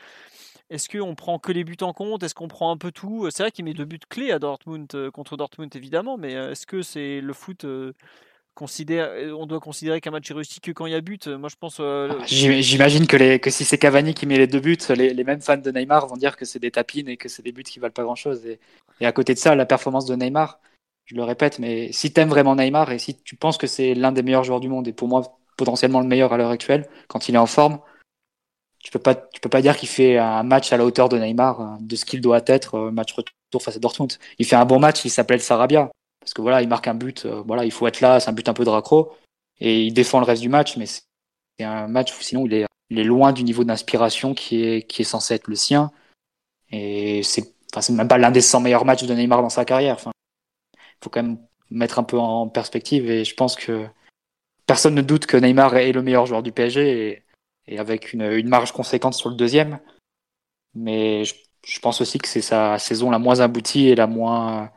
est-ce 0.70 0.90
qu'on 0.90 1.16
prend 1.16 1.40
que 1.40 1.52
les 1.52 1.64
buts 1.64 1.78
en 1.82 1.94
compte? 1.94 2.24
Est-ce 2.24 2.36
qu'on 2.36 2.48
prend 2.48 2.72
un 2.72 2.78
peu 2.78 2.92
tout? 2.92 3.28
C'est 3.32 3.44
vrai 3.44 3.52
qu'il 3.52 3.66
met 3.66 3.74
deux 3.74 3.86
buts 3.86 4.00
clés 4.10 4.32
à 4.32 4.40
Dortmund 4.40 4.88
euh, 4.96 5.12
contre 5.12 5.38
Dortmund 5.38 5.76
évidemment, 5.76 6.18
mais 6.18 6.34
est-ce 6.34 6.66
que 6.66 6.82
c'est 6.82 7.22
le 7.22 7.34
foot 7.34 7.66
considère, 8.56 9.10
on 9.36 9.48
doit 9.48 9.60
considérer 9.60 10.00
qu'un 10.00 10.12
match 10.12 10.30
est 10.30 10.34
réussi 10.36 10.62
que 10.62 10.72
quand 10.72 10.86
il 10.86 10.92
y 10.92 10.96
a 10.96 11.02
but? 11.02 11.28
Moi, 11.28 11.50
je 11.50 11.56
pense. 11.60 11.80
Ah, 11.80 12.08
j'imagine 12.26 13.08
que, 13.08 13.18
les, 13.18 13.40
que 13.40 13.50
si 13.50 13.66
c'est 13.66 13.78
Cavani 13.78 14.14
qui 14.14 14.26
met 14.28 14.38
les 14.38 14.48
deux 14.48 14.60
buts, 14.60 14.78
les, 14.96 15.14
les, 15.14 15.24
mêmes 15.24 15.42
fans 15.42 15.58
de 15.58 15.72
Neymar 15.72 16.08
vont 16.08 16.18
dire 16.18 16.38
que 16.38 16.46
c'est 16.46 16.60
des 16.60 16.72
tapines 16.72 17.10
et 17.10 17.18
que 17.18 17.30
c'est 17.30 17.42
des 17.42 17.52
buts 17.52 17.64
qui 17.64 17.80
valent 17.80 17.94
pas 17.94 18.04
grand-chose. 18.04 18.46
Et, 18.46 18.60
et, 19.02 19.06
à 19.06 19.12
côté 19.12 19.34
de 19.34 19.40
ça, 19.40 19.56
la 19.56 19.66
performance 19.66 20.06
de 20.06 20.16
Neymar, 20.16 20.60
je 21.06 21.16
le 21.16 21.24
répète, 21.24 21.60
mais 21.60 21.92
si 21.92 22.14
tu 22.14 22.20
aimes 22.22 22.30
vraiment 22.30 22.56
Neymar 22.56 22.92
et 22.92 23.00
si 23.00 23.22
tu 23.22 23.36
penses 23.36 23.58
que 23.58 23.68
c'est 23.68 23.94
l'un 23.94 24.12
des 24.12 24.24
meilleurs 24.24 24.44
joueurs 24.44 24.60
du 24.60 24.70
monde 24.70 24.88
et 24.88 24.94
pour 24.94 25.08
moi 25.08 25.38
potentiellement 25.58 26.00
le 26.00 26.08
meilleur 26.08 26.34
à 26.34 26.38
l'heure 26.38 26.50
actuelle, 26.50 26.88
quand 27.08 27.28
il 27.30 27.36
est 27.36 27.40
en 27.40 27.46
forme, 27.46 27.80
tu 28.84 28.92
peux 28.92 29.00
pas, 29.00 29.16
tu 29.16 29.40
peux 29.40 29.50
pas 29.50 29.62
dire 29.62 29.78
qu'il 29.78 29.90
fait 29.90 30.18
un 30.18 30.44
match 30.44 30.74
à 30.74 30.78
la 30.78 30.86
hauteur 30.86 31.10
de 31.10 31.18
Neymar, 31.18 31.62
euh, 31.62 31.66
de 31.80 31.96
ce 31.96 32.06
qu'il 32.06 32.22
doit 32.22 32.42
être, 32.46 32.76
euh, 32.76 32.92
match 32.92 33.14
retour 33.14 33.64
face 33.64 33.78
à 33.78 33.80
Dortmund. 33.80 34.14
Il 34.40 34.46
fait 34.46 34.58
un 34.58 34.66
bon 34.66 34.80
match, 34.80 35.06
il 35.06 35.10
s'appelle 35.10 35.42
Sarabia. 35.42 35.90
Parce 36.20 36.34
que 36.34 36.42
voilà, 36.42 36.62
il 36.62 36.68
marque 36.68 36.88
un 36.88 36.94
but, 36.94 37.26
euh, 37.26 37.42
voilà, 37.46 37.66
il 37.66 37.72
faut 37.72 37.88
être 37.88 38.02
là, 38.02 38.20
c'est 38.20 38.30
un 38.30 38.34
but 38.34 38.48
un 38.50 38.54
peu 38.54 38.66
de 38.66 38.70
raccro. 38.70 39.14
Et 39.60 39.84
il 39.84 39.94
défend 39.94 40.20
le 40.20 40.26
reste 40.26 40.42
du 40.42 40.50
match, 40.50 40.78
mais 40.78 40.86
c'est 40.86 41.04
un 41.62 41.88
match 41.88 42.12
où 42.18 42.22
sinon 42.22 42.46
il 42.46 42.54
est, 42.54 42.66
loin 42.90 43.32
du 43.32 43.44
niveau 43.44 43.64
d'inspiration 43.64 44.36
qui 44.36 44.64
est, 44.64 44.84
qui 44.84 45.02
est 45.02 45.06
censé 45.06 45.34
être 45.34 45.48
le 45.48 45.56
sien. 45.56 45.92
Et 46.72 47.24
c'est, 47.24 47.56
enfin, 47.72 47.82
c'est 47.82 47.94
même 47.94 48.08
pas 48.08 48.18
l'un 48.18 48.32
des 48.32 48.42
100 48.42 48.60
meilleurs 48.62 48.86
matchs 48.86 49.04
de 49.04 49.14
Neymar 49.14 49.42
dans 49.42 49.50
sa 49.50 49.66
carrière. 49.66 49.98
Faut 51.04 51.10
quand 51.10 51.24
même 51.24 51.38
mettre 51.70 52.00
un 52.00 52.04
peu 52.04 52.18
en 52.18 52.48
perspective 52.48 53.10
et 53.10 53.26
je 53.26 53.36
pense 53.36 53.56
que 53.56 53.88
personne 54.66 54.96
ne 54.96 55.02
doute 55.02 55.26
que 55.26 55.38
Neymar 55.38 55.76
est 55.76 55.92
le 55.92 56.02
meilleur 56.02 56.26
joueur 56.26 56.44
du 56.44 56.52
PSG 56.52 57.24
et, 57.68 57.80
avec 57.80 58.14
une, 58.14 58.48
marge 58.48 58.72
conséquente 58.72 59.14
sur 59.14 59.30
le 59.30 59.36
deuxième. 59.36 59.80
Mais 60.76 61.24
je, 61.26 61.80
pense 61.82 62.02
aussi 62.02 62.18
que 62.20 62.28
c'est 62.28 62.42
sa 62.42 62.78
saison 62.80 63.10
la 63.10 63.20
moins 63.20 63.40
aboutie 63.40 63.88
et 63.88 63.96
la 63.96 64.08
moins, 64.08 64.72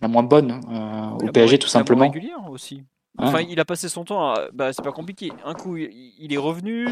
la 0.00 0.08
moins 0.08 0.22
bonne 0.22 0.60
euh, 0.70 1.26
au 1.26 1.32
PSG 1.32 1.58
tout 1.58 1.68
simplement. 1.68 2.10
régulière 2.10 2.50
aussi. 2.50 2.84
Enfin, 3.18 3.40
il 3.40 3.60
a 3.60 3.64
passé 3.64 3.88
son 3.88 4.04
temps. 4.04 4.32
À... 4.32 4.48
Bah, 4.52 4.72
c'est 4.72 4.82
pas 4.82 4.92
compliqué. 4.92 5.32
Un 5.44 5.54
coup, 5.54 5.76
il 5.76 6.32
est 6.32 6.38
revenu, 6.38 6.88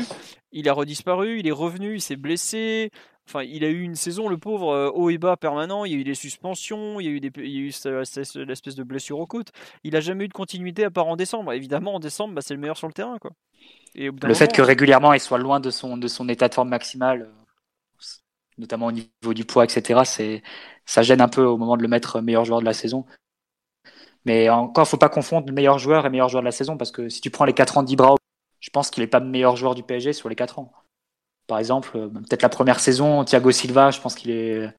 il 0.53 0.68
a 0.68 0.73
redisparu, 0.73 1.38
il 1.38 1.46
est 1.46 1.53
revenu, 1.53 1.94
il 1.94 2.01
s'est 2.01 2.16
blessé. 2.16 2.90
Enfin, 3.31 3.45
il 3.45 3.62
a 3.62 3.69
eu 3.69 3.83
une 3.83 3.95
saison, 3.95 4.29
le 4.29 4.38
pauvre, 4.38 4.71
euh, 4.71 4.90
haut 4.90 5.09
et 5.09 5.16
bas 5.16 5.37
permanent. 5.37 5.85
Il 5.85 5.93
y 5.93 5.95
a 5.95 5.99
eu 5.99 6.05
des 6.05 6.16
suspensions, 6.16 6.99
il 6.99 7.05
y 7.05 7.09
a 7.09 7.12
eu, 7.12 7.21
des, 7.21 7.31
l'espèce 7.31 8.75
de 8.75 8.83
blessure 8.83 9.21
aux 9.21 9.27
côtes. 9.27 9.53
Il 9.85 9.95
a 9.95 10.01
jamais 10.01 10.25
eu 10.25 10.29
de 10.29 10.33
continuité 10.33 10.83
à 10.85 10.90
part 10.90 11.07
en 11.07 11.14
décembre. 11.14 11.53
Évidemment, 11.53 11.95
en 11.95 12.01
décembre, 12.01 12.35
bah, 12.35 12.40
c'est 12.43 12.55
le 12.55 12.61
meilleur 12.61 12.77
sur 12.77 12.88
le 12.88 12.93
terrain. 12.93 13.19
Quoi. 13.21 13.31
Et 13.95 14.11
le 14.11 14.35
fait 14.35 14.53
que 14.53 14.62
régulièrement 14.62 15.12
il 15.12 15.21
soit 15.21 15.38
loin 15.38 15.61
de 15.61 15.71
son, 15.71 15.97
de 15.97 16.09
son 16.09 16.29
état 16.29 16.49
de 16.49 16.55
forme 16.55 16.71
maximal, 16.71 17.23
euh, 17.23 18.05
notamment 18.59 18.87
au 18.87 18.93
niveau 18.93 19.33
du 19.33 19.45
poids, 19.45 19.62
etc., 19.62 20.01
c'est, 20.05 20.43
ça 20.85 21.03
gêne 21.03 21.21
un 21.21 21.29
peu 21.29 21.45
au 21.45 21.57
moment 21.57 21.77
de 21.77 21.83
le 21.83 21.88
mettre 21.88 22.21
meilleur 22.21 22.45
joueur 22.45 22.59
de 22.59 22.64
la 22.64 22.73
saison. 22.73 23.07
Mais 24.25 24.51
encore, 24.51 24.88
faut 24.88 24.97
pas 24.97 25.09
confondre 25.09 25.47
le 25.47 25.53
meilleur 25.53 25.79
joueur 25.79 26.05
et 26.05 26.11
meilleur 26.11 26.29
joueur 26.29 26.43
de 26.43 26.47
la 26.47 26.53
saison, 26.53 26.77
parce 26.77 26.90
que 26.90 27.09
si 27.09 27.21
tu 27.21 27.31
prends 27.31 27.45
les 27.45 27.55
4 27.55 27.79
ans 27.79 27.85
d'Ibra, 27.85 28.16
je 28.59 28.71
pense 28.71 28.90
qu'il 28.90 29.05
n'est 29.05 29.09
pas 29.09 29.21
meilleur 29.21 29.55
joueur 29.55 29.77
du 29.77 29.85
PSG 29.85 30.12
sur 30.14 30.29
les 30.29 30.35
4 30.35 30.59
ans. 30.59 30.73
Par 31.51 31.59
exemple, 31.59 31.91
euh, 31.97 32.09
peut-être 32.09 32.43
la 32.43 32.49
première 32.49 32.79
saison, 32.79 33.25
Thiago 33.25 33.51
Silva, 33.51 33.91
je 33.91 34.01
pense 34.01 34.15
qu'il 34.15 34.31
est 34.31 34.73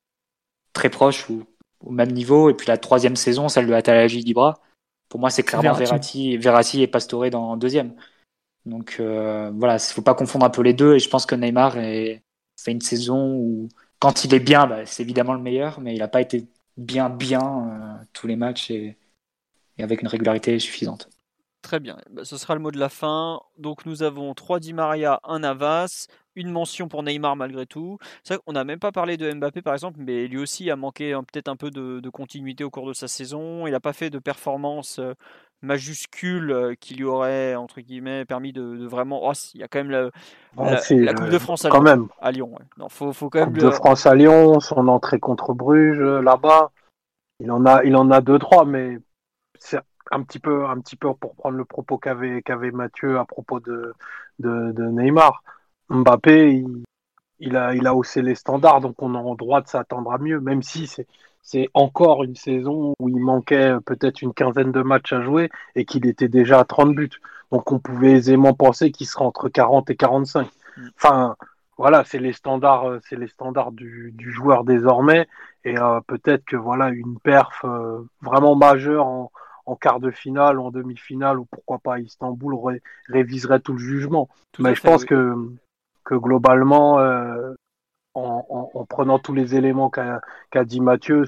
très 0.71 0.89
proche 0.89 1.29
ou 1.29 1.43
au 1.81 1.91
même 1.91 2.11
niveau. 2.11 2.49
Et 2.49 2.53
puis 2.53 2.65
la 2.67 2.77
troisième 2.77 3.17
saison, 3.17 3.49
celle 3.49 3.67
de 3.67 3.73
Atalagi 3.73 4.23
d'Ibra, 4.23 4.57
pour 5.09 5.19
moi, 5.19 5.29
c'est 5.29 5.43
clairement 5.43 5.73
Verratti. 5.73 6.37
Verratti, 6.37 6.81
et 6.81 6.87
Pastore 6.87 7.29
dans 7.29 7.57
deuxième. 7.57 7.93
Donc 8.65 8.95
euh, 9.01 9.51
voilà, 9.53 9.75
il 9.75 9.93
faut 9.93 10.01
pas 10.01 10.13
confondre 10.13 10.45
un 10.45 10.49
peu 10.49 10.61
les 10.61 10.73
deux. 10.73 10.95
Et 10.95 10.99
je 10.99 11.09
pense 11.09 11.25
que 11.25 11.35
Neymar 11.35 11.77
est... 11.77 12.23
fait 12.57 12.71
une 12.71 12.79
saison 12.79 13.35
où, 13.35 13.67
quand 13.99 14.23
il 14.23 14.33
est 14.33 14.39
bien, 14.39 14.65
bah, 14.65 14.85
c'est 14.85 15.03
évidemment 15.03 15.33
le 15.33 15.41
meilleur, 15.41 15.81
mais 15.81 15.93
il 15.93 15.99
n'a 15.99 16.07
pas 16.07 16.21
été 16.21 16.47
bien, 16.77 17.09
bien 17.09 17.41
euh, 17.41 18.05
tous 18.13 18.27
les 18.27 18.37
matchs 18.37 18.71
et, 18.71 18.97
et, 19.77 19.83
avec 19.83 20.01
une 20.01 20.07
régularité 20.07 20.57
suffisante. 20.57 21.09
Très 21.63 21.81
bien, 21.81 21.97
bah, 22.11 22.23
ce 22.23 22.37
sera 22.37 22.55
le 22.55 22.61
mot 22.61 22.71
de 22.71 22.79
la 22.79 22.87
fin. 22.87 23.41
Donc 23.57 23.85
nous 23.85 24.03
avons 24.03 24.33
3 24.33 24.61
Di 24.61 24.71
Maria, 24.71 25.19
1 25.25 25.39
Navas, 25.39 26.07
une 26.35 26.51
mention 26.51 26.87
pour 26.87 27.03
Neymar 27.03 27.35
malgré 27.35 27.65
tout. 27.65 27.97
C'est 28.23 28.35
vrai 28.35 28.43
qu'on 28.45 28.53
n'a 28.53 28.63
même 28.63 28.79
pas 28.79 28.91
parlé 28.91 29.17
de 29.17 29.31
Mbappé 29.31 29.61
par 29.61 29.73
exemple, 29.73 29.99
mais 29.99 30.27
lui 30.27 30.37
aussi 30.37 30.69
a 30.69 30.75
manqué 30.75 31.13
peut-être 31.31 31.49
un 31.49 31.55
peu 31.55 31.71
de, 31.71 32.09
continuité 32.09 32.63
au 32.63 32.69
cours 32.69 32.87
de 32.87 32.93
sa 32.93 33.07
saison. 33.07 33.67
Il 33.67 33.71
n'a 33.71 33.79
pas 33.79 33.93
fait 33.93 34.09
de 34.09 34.19
performance 34.19 34.99
euh, 34.99 35.13
majuscule 35.61 36.51
euh, 36.51 36.73
qui 36.79 36.95
lui 36.95 37.05
aurait 37.05 37.55
entre 37.55 37.81
guillemets 37.81 38.25
permis 38.25 38.53
de, 38.53 38.85
vraiment. 38.85 39.21
Oh, 39.23 39.33
il 39.53 39.61
y 39.61 39.63
a 39.63 39.67
quand 39.67 39.79
même 39.79 39.91
la, 39.91 40.09
ah, 40.57 40.77
Coupe 41.13 41.29
de 41.29 41.35
euh, 41.35 41.39
France 41.39 41.65
à 41.65 41.69
Lyon. 41.69 41.81
Même. 41.81 42.07
À 42.19 42.31
Lyon 42.31 42.55
Non, 42.77 42.89
faut, 42.89 43.13
faut 43.13 43.29
quand 43.29 43.39
même 43.39 43.49
Coupe 43.49 43.63
de 43.63 43.69
France 43.69 44.05
à 44.05 44.15
Lyon, 44.15 44.59
son 44.59 44.87
entrée 44.87 45.19
contre 45.19 45.53
Bruges 45.53 46.01
là-bas, 46.01 46.71
il 47.39 47.51
en 47.51 47.65
a, 47.65 47.83
il 47.83 47.95
en 47.95 48.11
a 48.11 48.21
deux 48.21 48.39
trois, 48.39 48.65
mais 48.65 48.99
c'est 49.57 49.79
un 50.11 50.23
petit 50.23 50.39
peu, 50.39 50.65
un 50.65 50.79
petit 50.79 50.95
peu 50.95 51.13
pour 51.13 51.35
prendre 51.35 51.57
le 51.57 51.65
propos 51.65 51.97
qu'avait 51.97 52.41
qu'avait 52.41 52.71
Mathieu 52.71 53.17
à 53.17 53.25
propos 53.25 53.59
de, 53.59 53.93
de, 54.39 54.71
de 54.73 54.83
Neymar 54.83 55.41
Mbappé, 55.91 56.63
il, 57.39 57.57
a, 57.57 57.75
il 57.75 57.85
a 57.85 57.93
haussé 57.93 58.21
les 58.21 58.35
standards, 58.35 58.81
donc 58.81 59.01
on 59.01 59.13
a 59.13 59.21
le 59.21 59.35
droit 59.35 59.61
de 59.61 59.67
s'attendre 59.67 60.11
à 60.11 60.17
mieux, 60.17 60.39
même 60.39 60.63
si 60.63 60.89
c'est 61.41 61.69
encore 61.73 62.23
une 62.23 62.35
saison 62.35 62.95
où 62.99 63.09
il 63.09 63.19
manquait 63.19 63.73
peut-être 63.85 64.21
une 64.21 64.33
quinzaine 64.33 64.71
de 64.71 64.81
matchs 64.81 65.11
à 65.13 65.21
jouer 65.21 65.49
et 65.75 65.85
qu'il 65.85 66.05
était 66.05 66.29
déjà 66.29 66.59
à 66.59 66.65
30 66.65 66.95
buts. 66.95 67.09
Donc 67.51 67.71
on 67.71 67.79
pouvait 67.79 68.13
aisément 68.13 68.53
penser 68.53 68.91
qu'il 68.91 69.07
serait 69.07 69.25
entre 69.25 69.49
40 69.49 69.89
et 69.89 69.95
45. 69.97 70.47
Mm. 70.77 70.87
Enfin, 70.95 71.35
voilà, 71.77 72.03
c'est 72.05 72.19
les 72.19 72.31
standards, 72.31 72.99
c'est 73.09 73.17
les 73.17 73.27
standards 73.27 73.73
du, 73.73 74.13
joueur 74.17 74.63
désormais. 74.63 75.27
Et 75.65 75.77
euh, 75.77 75.99
peut-être 76.07 76.45
que 76.45 76.55
voilà 76.55 76.89
une 76.89 77.19
perf 77.19 77.65
euh, 77.65 77.99
vraiment 78.21 78.55
majeure 78.55 79.05
en, 79.05 79.31
en 79.65 79.75
quart 79.75 79.99
de 79.99 80.11
finale, 80.11 80.59
en 80.59 80.71
demi-finale 80.71 81.39
ou 81.39 81.45
pourquoi 81.45 81.79
pas 81.79 81.95
à 81.95 81.99
Istanbul 81.99 82.55
réviserait 83.09 83.59
tout 83.59 83.73
le 83.73 83.79
jugement. 83.79 84.29
Mais 84.59 84.75
je 84.75 84.81
pense 84.81 85.05
que 85.05 85.35
que 86.03 86.15
globalement, 86.15 86.99
euh, 86.99 87.53
en, 88.13 88.85
prenant 88.89 89.19
tous 89.19 89.33
les 89.33 89.55
éléments 89.55 89.89
qu'a 89.89 90.65
dit 90.65 90.81
Mathieu, 90.81 91.25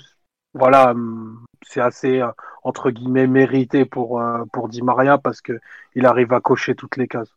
voilà, 0.53 0.91
hum, 0.91 1.45
c'est 1.65 1.81
assez 1.81 2.19
euh, 2.19 2.27
entre 2.63 2.91
guillemets 2.91 3.27
mérité 3.27 3.85
pour 3.85 4.19
euh, 4.19 4.43
pour 4.51 4.69
Di 4.69 4.81
Maria 4.81 5.17
parce 5.17 5.41
que 5.41 5.59
il 5.95 6.05
arrive 6.05 6.33
à 6.33 6.41
cocher 6.41 6.75
toutes 6.75 6.97
les 6.97 7.07
cases. 7.07 7.33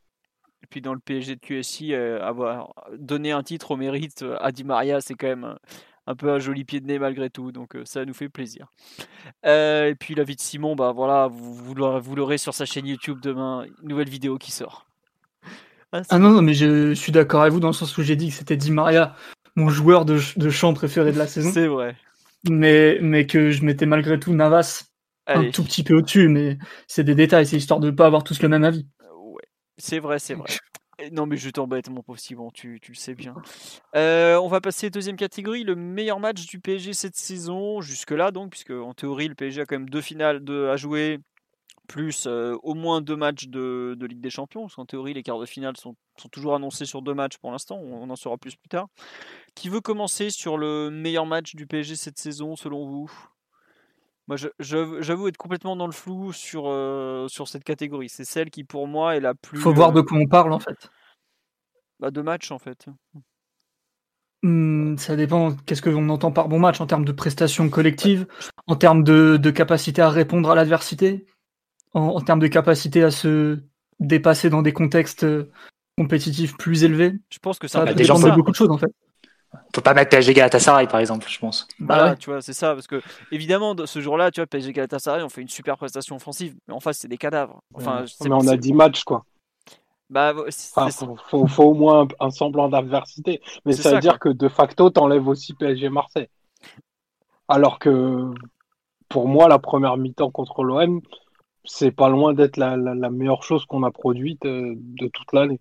Et 0.62 0.66
puis 0.68 0.81
dans 0.81 0.94
le 0.94 1.01
PSG 1.01 1.37
de 1.37 1.40
QSI, 1.40 1.94
avoir 1.94 2.75
donné 2.99 3.31
un 3.31 3.42
titre 3.42 3.72
au 3.72 3.77
mérite 3.77 4.25
à 4.40 4.51
Di 4.51 4.64
Maria, 4.64 5.01
c'est 5.01 5.14
quand 5.14 5.29
même 5.29 5.57
un, 6.07 6.14
peu 6.16 6.33
un 6.33 6.38
joli 6.40 6.64
pied 6.64 6.81
de 6.81 6.87
nez 6.87 6.99
malgré 6.99 7.31
tout, 7.31 7.53
donc 7.53 7.77
ça 7.85 8.05
nous 8.05 8.14
fait 8.14 8.29
plaisir. 8.29 8.66
et 9.44 9.94
puis 10.01 10.14
la 10.16 10.25
vie 10.25 10.35
de 10.35 10.40
Simon, 10.40 10.75
bah 10.75 10.92
voilà, 10.92 11.29
vous, 11.29 11.55
vous 11.55 11.75
l'aurez 12.16 12.38
sur 12.38 12.55
sa 12.55 12.64
chaîne 12.64 12.87
YouTube 12.87 13.20
demain, 13.20 13.66
une 13.83 13.88
nouvelle 13.88 14.09
vidéo 14.09 14.38
qui 14.38 14.51
sort. 14.51 14.86
Ah, 15.96 16.02
ah, 16.11 16.18
non, 16.18 16.30
non, 16.30 16.42
mais 16.42 16.54
je, 16.54 16.94
suis 16.94 17.12
d'accord 17.12 17.42
avec 17.42 17.52
vous 17.52 17.61
dans 17.61 17.68
le 17.68 17.72
sens 17.72 17.96
où 17.96 18.02
j'ai 18.02 18.16
dit 18.16 18.28
que 18.28 18.35
c'était 18.35 18.56
Di 18.56 18.70
Maria, 18.70 19.16
mon 19.54 19.68
joueur 19.68 20.04
de, 20.04 20.18
de 20.37 20.50
chant 20.50 20.74
préféré 20.74 21.12
de 21.12 21.18
la 21.18 21.26
saison. 21.26 21.50
C'est 21.52 21.66
vrai. 21.66 21.96
Mais, 22.48 22.98
mais 23.00 23.26
que 23.26 23.50
je 23.50 23.64
mettais 23.64 23.87
malgré 23.87 24.20
tout 24.20 24.32
Navas 24.32 24.85
un 25.26 25.50
tout 25.50 25.64
petit 25.64 25.82
peu 25.82 25.94
au-dessus, 25.94 26.28
mais 26.28 26.59
c'est 26.87 27.04
des 27.04 27.14
détails, 27.14 27.46
c'est 27.46 27.56
histoire 27.56 27.80
de 27.80 27.90
ne 27.90 27.96
pas 27.96 28.06
avoir 28.06 28.22
tous 28.22 28.40
le 28.42 28.48
même 28.48 28.64
avis. 28.64 28.87
Euh, 29.02 29.12
ouais, 29.14 29.42
c'est 29.76 29.98
vrai, 29.98 30.18
c'est 30.18 30.35
vrai. 30.35 30.48
Non, 31.12 31.26
mais 31.26 31.37
je 31.37 31.50
t'embête, 31.50 31.90
mon 31.90 32.00
pauvre 32.02 32.18
Simon, 32.18 32.50
tu, 32.50 32.80
tu 32.80 32.92
le 32.92 32.96
sais 32.96 33.14
bien. 33.14 33.35
Euh, 33.94 34.40
on 34.40 34.48
va 34.48 34.62
passer 34.62 34.88
deuxième 34.88 35.16
catégorie, 35.16 35.62
le 35.62 35.76
meilleur 35.76 36.20
match 36.20 36.46
du 36.46 36.59
PSG 36.59 36.94
cette 36.94 37.16
saison, 37.16 37.82
jusque-là, 37.82 38.30
donc, 38.30 38.50
puisque 38.50 38.70
en 38.70 38.94
théorie, 38.94 39.28
le 39.28 39.35
PSG 39.35 39.61
a 39.61 39.66
quand 39.66 39.78
même 39.78 39.90
deux 39.90 40.00
finales 40.00 40.42
de, 40.42 40.68
à 40.68 40.76
jouer, 40.76 41.18
plus 41.87 42.27
au 42.27 42.75
moins 42.75 43.01
deux 43.01 43.16
matchs 43.16 43.49
de, 43.49 43.96
Ligue 44.01 44.20
des 44.20 44.31
Champions, 44.31 44.62
parce 44.62 44.75
qu'en 44.75 44.87
théorie 44.87 45.14
les 45.14 45.22
quarts 45.22 45.40
de 45.40 45.46
finale 45.46 45.77
sont, 45.77 45.96
toujours 46.33 46.55
annoncés 46.55 46.87
sur 46.87 47.03
deux 47.03 47.14
matchs 47.14 47.38
pour 47.38 47.51
l'instant, 47.51 47.79
on, 47.79 48.09
en 48.09 48.16
saura 48.16 48.37
plus 48.38 48.57
plus 48.57 48.68
tard. 48.68 48.88
Qui 49.55 49.68
veut 49.68 49.81
commencer 49.81 50.31
sur 50.31 50.59
le 50.59 50.90
meilleur 50.90 51.27
match 51.27 51.55
du 51.55 51.66
PSG 51.66 51.96
cette 51.96 52.18
saison 52.18 52.57
selon 52.57 52.87
vous? 52.87 53.11
Moi, 54.29 54.37
j'avoue 54.59 55.29
être 55.29 55.37
complètement 55.37 55.77
dans 55.77 55.87
le 55.87 55.92
flou 55.92 56.33
sur, 56.33 56.64
sur 57.29 57.46
cette 57.46 57.62
catégorie. 57.62 58.09
C'est 58.09 58.25
celle 58.25 58.51
qui, 58.51 58.64
pour 58.64 58.88
moi, 58.88 59.16
est 59.16 59.20
la 59.20 59.35
plus. 59.35 59.61
Faut 59.61 59.72
voir 59.72 59.92
de 59.92 60.01
quoi 60.01 60.18
on 60.18 60.27
parle, 60.27 60.53
en 60.53 60.59
fait. 60.59 60.90
Bah, 62.01 62.11
de 62.11 62.20
match, 62.22 62.51
en 62.51 62.59
fait. 62.59 62.87
Mmh, 64.42 64.99
ça 64.99 65.16
dépend. 65.16 65.55
Qu'est-ce 65.66 65.83
qu'on 65.83 66.09
entend 66.09 66.33
par 66.33 66.49
bon 66.49 66.59
match 66.59 66.81
en 66.81 66.87
termes 66.87 67.05
de 67.05 67.12
prestations 67.12 67.70
collectives, 67.70 68.27
en 68.66 68.77
termes 68.77 69.03
de, 69.03 69.37
de 69.37 69.51
capacité 69.51 70.03
à 70.03 70.11
répondre 70.11 70.51
à 70.51 70.55
l'adversité, 70.55 71.27
en, 71.96 72.20
termes 72.20 72.40
de 72.40 72.46
capacité 72.46 73.02
à 73.02 73.11
se 73.11 73.59
dépasser 74.00 74.50
dans 74.50 74.62
des 74.62 74.72
contextes 74.72 75.26
compétitifs 75.96 76.56
plus 76.56 76.85
élevés. 76.85 77.14
Je 77.30 77.38
pense 77.38 77.59
que 77.59 77.68
ça, 77.68 77.85
va 77.85 77.94
dépendre 77.94 78.30
de 78.30 78.35
beaucoup 78.35 78.50
de 78.50 78.56
choses 78.56 78.70
en 78.70 78.78
fait. 78.78 78.92
Faut 79.74 79.80
pas 79.80 79.94
mettre 79.94 80.11
PSG 80.11 80.35
Galatasaray 80.35 80.87
par 80.87 81.00
exemple, 81.00 81.26
je 81.28 81.38
pense. 81.38 81.66
Bah, 81.78 82.14
tu 82.16 82.30
vois, 82.30 82.42
c'est 82.42 82.52
ça, 82.52 82.74
parce 82.74 82.87
que 82.87 83.00
évidemment, 83.32 83.74
ce 83.87 84.00
jour-là, 84.00 84.30
tu 84.30 84.40
vois, 84.40 84.46
PSG 84.46 84.72
Galatasaray, 84.72 85.22
on 85.22 85.30
fait 85.30 85.40
une 85.40 85.48
super 85.48 85.78
prestation 85.78 86.16
offensive, 86.16 86.54
mais 86.68 86.74
en 86.74 86.80
face, 86.80 86.98
c'est 86.98 87.09
des 87.09 87.16
cadavres. 87.16 87.62
Enfin, 87.74 88.04
mais 88.22 88.32
on 88.32 88.46
a 88.48 88.56
10 88.56 88.72
matchs, 88.74 89.04
quoi. 89.04 89.24
Bah, 90.11 90.35
faut, 91.18 91.46
faut, 91.46 91.64
au 91.64 91.74
moins 91.74 92.06
un, 92.20 92.30
semblant 92.30 92.68
d'adversité. 92.68 93.40
Mais 93.64 93.72
ça 93.72 93.94
veut 93.94 94.00
dire 94.00 94.18
que 94.18 94.28
de 94.28 94.48
facto, 94.48 94.90
t'enlèves 94.90 95.26
aussi 95.26 95.54
PSG 95.54 95.88
Marseille. 95.88 96.28
Alors 97.48 97.78
que 97.78 98.30
pour 99.09 99.26
moi, 99.26 99.48
la 99.48 99.59
première 99.59 99.96
mi-temps 99.96 100.30
contre 100.30 100.62
l'OM, 100.62 101.00
c'est 101.66 101.90
pas 101.90 102.09
loin 102.09 102.33
d'être 102.33 102.57
la, 102.57 102.76
meilleure 103.11 103.42
chose 103.42 103.64
qu'on 103.66 103.83
a 103.83 103.90
produite 103.90 104.44
euh, 104.46 104.74
de 104.76 105.09
toute 105.09 105.33
l'année 105.33 105.61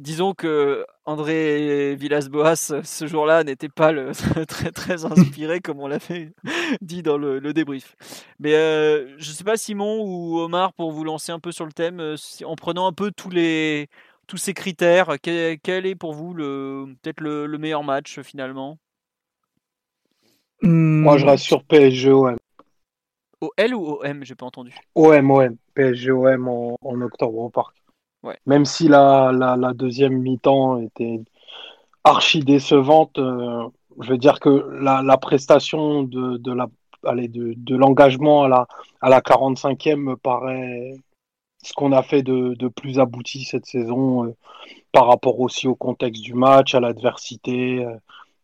disons 0.00 0.34
que 0.34 0.84
André 1.04 1.94
Villas-Boas, 1.94 2.56
ce 2.56 3.06
jour-là, 3.06 3.44
n'était 3.44 3.68
pas 3.68 3.92
le, 3.92 4.12
très 4.48 4.72
très 4.72 5.04
inspiré 5.04 5.60
comme 5.60 5.80
on 5.80 5.86
l'avait 5.86 6.32
dit 6.80 7.02
dans 7.02 7.18
le, 7.18 7.52
débrief. 7.52 7.96
Mais 8.38 8.54
euh, 8.54 9.14
je 9.18 9.30
ne 9.30 9.34
sais 9.34 9.44
pas 9.44 9.56
Simon 9.56 10.02
ou 10.02 10.38
Omar 10.38 10.72
pour 10.72 10.92
vous 10.92 11.04
lancer 11.04 11.32
un 11.32 11.38
peu 11.38 11.52
sur 11.52 11.66
le 11.66 11.72
thème, 11.72 12.00
euh, 12.00 12.16
en 12.44 12.56
prenant 12.56 12.86
un 12.86 12.92
peu 12.92 13.12
tous 13.12 13.30
les 13.30 13.88
tous 14.26 14.36
ces 14.36 14.54
critères, 14.54 15.16
quel, 15.20 15.86
est 15.86 15.96
pour 15.96 16.14
vous 16.14 16.34
le 16.34 16.94
peut-être 17.02 17.20
le, 17.20 17.48
meilleur 17.58 17.82
match 17.82 18.20
finalement? 18.20 18.78
Moi, 20.62 21.18
je 21.18 21.26
reste 21.26 21.42
sur 21.42 21.64
PSG. 21.64 22.12
OL 23.40 23.74
ou 23.74 23.98
OM 24.02 24.24
J'ai 24.24 24.34
pas 24.34 24.46
entendu. 24.46 24.74
OM 24.94 25.30
OM 25.30 25.56
PSG 25.74 26.10
OM 26.10 26.48
en, 26.48 26.76
en 26.82 27.00
octobre 27.00 27.38
au 27.38 27.50
parc. 27.50 27.74
Même 28.46 28.66
si 28.66 28.86
la, 28.86 29.32
la, 29.32 29.72
deuxième 29.72 30.18
mi-temps 30.18 30.78
était 30.78 31.20
archi 32.04 32.40
décevante, 32.40 33.18
euh, 33.18 33.66
je 33.98 34.10
veux 34.10 34.18
dire 34.18 34.40
que 34.40 34.50
la, 34.82 35.00
la 35.02 35.16
prestation 35.16 36.02
de, 36.02 36.36
de 36.36 36.52
la 36.52 36.68
allez, 37.04 37.28
de, 37.28 37.54
de 37.56 37.76
l'engagement 37.76 38.44
à 38.44 38.48
la, 38.48 38.66
à 39.00 39.08
la 39.08 39.20
45e 39.20 39.96
me 39.96 40.16
paraît 40.16 40.92
ce 41.62 41.72
qu'on 41.72 41.92
a 41.92 42.02
fait 42.02 42.22
de, 42.22 42.54
de, 42.54 42.68
plus 42.68 42.98
abouti 42.98 43.44
cette 43.44 43.66
saison 43.66 44.26
euh, 44.26 44.36
par 44.92 45.06
rapport 45.06 45.40
aussi 45.40 45.66
au 45.66 45.74
contexte 45.74 46.22
du 46.22 46.34
match, 46.34 46.74
à 46.74 46.80
l'adversité. 46.80 47.84
Euh. 47.84 47.96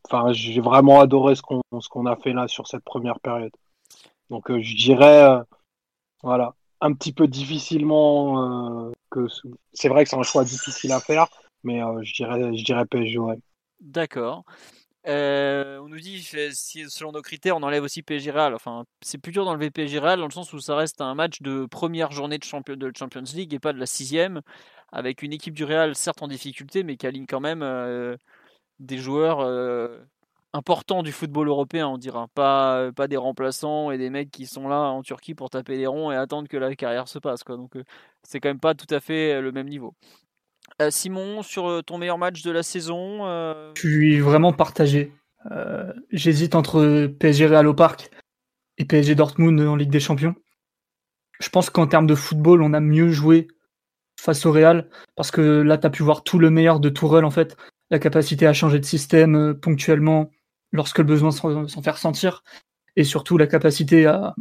enfin, 0.08 0.32
j'ai 0.32 0.60
vraiment 0.60 1.00
adoré 1.00 1.34
ce 1.34 1.42
qu'on 1.42 1.62
ce 1.80 1.88
qu'on 1.88 2.06
a 2.06 2.16
fait 2.16 2.32
là 2.32 2.48
sur 2.48 2.66
cette 2.66 2.84
première 2.84 3.20
période. 3.20 3.52
Donc, 4.30 4.50
je 4.50 4.76
dirais, 4.76 5.40
voilà, 6.22 6.54
un 6.80 6.92
petit 6.92 7.12
peu 7.12 7.26
difficilement 7.26 8.92
que 9.10 9.26
c'est 9.72 9.88
vrai 9.88 10.04
que 10.04 10.10
c'est 10.10 10.16
un 10.16 10.22
choix 10.22 10.44
difficile 10.44 10.92
à 10.92 11.00
faire, 11.00 11.28
mais 11.62 11.82
euh, 11.82 12.02
je 12.02 12.14
dirais 12.14 12.56
je 12.56 12.64
dirais 12.64 12.84
PSG 12.86 13.18
D'accord. 13.80 14.44
Euh, 15.06 15.78
on 15.78 15.88
nous 15.88 16.00
dit 16.00 16.20
si 16.52 16.90
selon 16.90 17.12
nos 17.12 17.22
critères 17.22 17.56
on 17.56 17.62
enlève 17.62 17.84
aussi 17.84 18.02
PSG 18.02 18.30
Real. 18.30 18.54
Enfin, 18.54 18.84
c'est 19.02 19.18
plus 19.18 19.32
dur 19.32 19.44
d'enlever 19.44 19.70
PSG 19.70 19.98
Real 19.98 20.18
dans 20.18 20.26
le 20.26 20.32
sens 20.32 20.52
où 20.52 20.58
ça 20.58 20.74
reste 20.74 21.00
un 21.00 21.14
match 21.14 21.42
de 21.42 21.66
première 21.66 22.10
journée 22.10 22.38
de, 22.38 22.44
champion, 22.44 22.76
de 22.76 22.92
Champions 22.96 23.22
League 23.34 23.54
et 23.54 23.60
pas 23.60 23.72
de 23.72 23.78
la 23.78 23.86
sixième, 23.86 24.40
avec 24.90 25.22
une 25.22 25.32
équipe 25.32 25.54
du 25.54 25.64
Real 25.64 25.94
certes 25.94 26.22
en 26.22 26.28
difficulté, 26.28 26.82
mais 26.82 26.96
qui 26.96 27.06
aligne 27.06 27.26
quand 27.26 27.40
même 27.40 27.62
euh, 27.62 28.16
des 28.80 28.98
joueurs 28.98 29.38
important 30.56 31.02
du 31.02 31.12
football 31.12 31.48
européen, 31.48 31.86
on 31.88 31.98
dira. 31.98 32.28
Pas, 32.34 32.90
pas 32.92 33.06
des 33.08 33.16
remplaçants 33.16 33.90
et 33.90 33.98
des 33.98 34.10
mecs 34.10 34.30
qui 34.30 34.46
sont 34.46 34.68
là 34.68 34.80
en 34.90 35.02
Turquie 35.02 35.34
pour 35.34 35.50
taper 35.50 35.76
les 35.76 35.86
ronds 35.86 36.10
et 36.10 36.16
attendre 36.16 36.48
que 36.48 36.56
la 36.56 36.74
carrière 36.74 37.08
se 37.08 37.18
passe. 37.18 37.44
Quoi. 37.44 37.56
Donc 37.56 37.76
euh, 37.76 37.84
c'est 38.22 38.40
quand 38.40 38.48
même 38.48 38.60
pas 38.60 38.74
tout 38.74 38.92
à 38.92 39.00
fait 39.00 39.34
euh, 39.34 39.40
le 39.40 39.52
même 39.52 39.68
niveau. 39.68 39.94
Euh, 40.82 40.90
Simon, 40.90 41.42
sur 41.42 41.82
ton 41.84 41.98
meilleur 41.98 42.18
match 42.18 42.42
de 42.42 42.50
la 42.50 42.62
saison 42.62 43.24
Je 43.74 43.80
suis 43.80 44.20
vraiment 44.20 44.52
partagé. 44.52 45.12
J'hésite 46.10 46.56
entre 46.56 47.06
PSG 47.06 47.46
Real 47.46 47.68
au 47.68 47.74
Parc 47.74 48.10
et 48.78 48.84
PSG 48.84 49.14
Dortmund 49.14 49.60
en 49.60 49.76
Ligue 49.76 49.90
des 49.90 50.00
Champions. 50.00 50.34
Je 51.38 51.48
pense 51.50 51.70
qu'en 51.70 51.86
termes 51.86 52.06
de 52.06 52.14
football, 52.14 52.62
on 52.62 52.72
a 52.72 52.80
mieux 52.80 53.10
joué 53.10 53.46
face 54.18 54.44
au 54.44 54.50
Real 54.50 54.88
parce 55.14 55.30
que 55.30 55.40
là, 55.40 55.78
tu 55.78 55.86
as 55.86 55.90
pu 55.90 56.02
voir 56.02 56.24
tout 56.24 56.38
le 56.38 56.50
meilleur 56.50 56.80
de 56.80 56.88
Tourelle 56.88 57.24
en 57.24 57.30
fait. 57.30 57.56
La 57.90 58.00
capacité 58.00 58.46
à 58.48 58.52
changer 58.52 58.80
de 58.80 58.84
système 58.84 59.54
ponctuellement, 59.54 60.30
lorsque 60.72 60.98
le 60.98 61.04
besoin 61.04 61.30
s'en 61.30 61.82
faire 61.82 61.98
sentir, 61.98 62.42
et 62.96 63.04
surtout 63.04 63.38
la 63.38 63.46
capacité 63.46 64.06
à, 64.06 64.34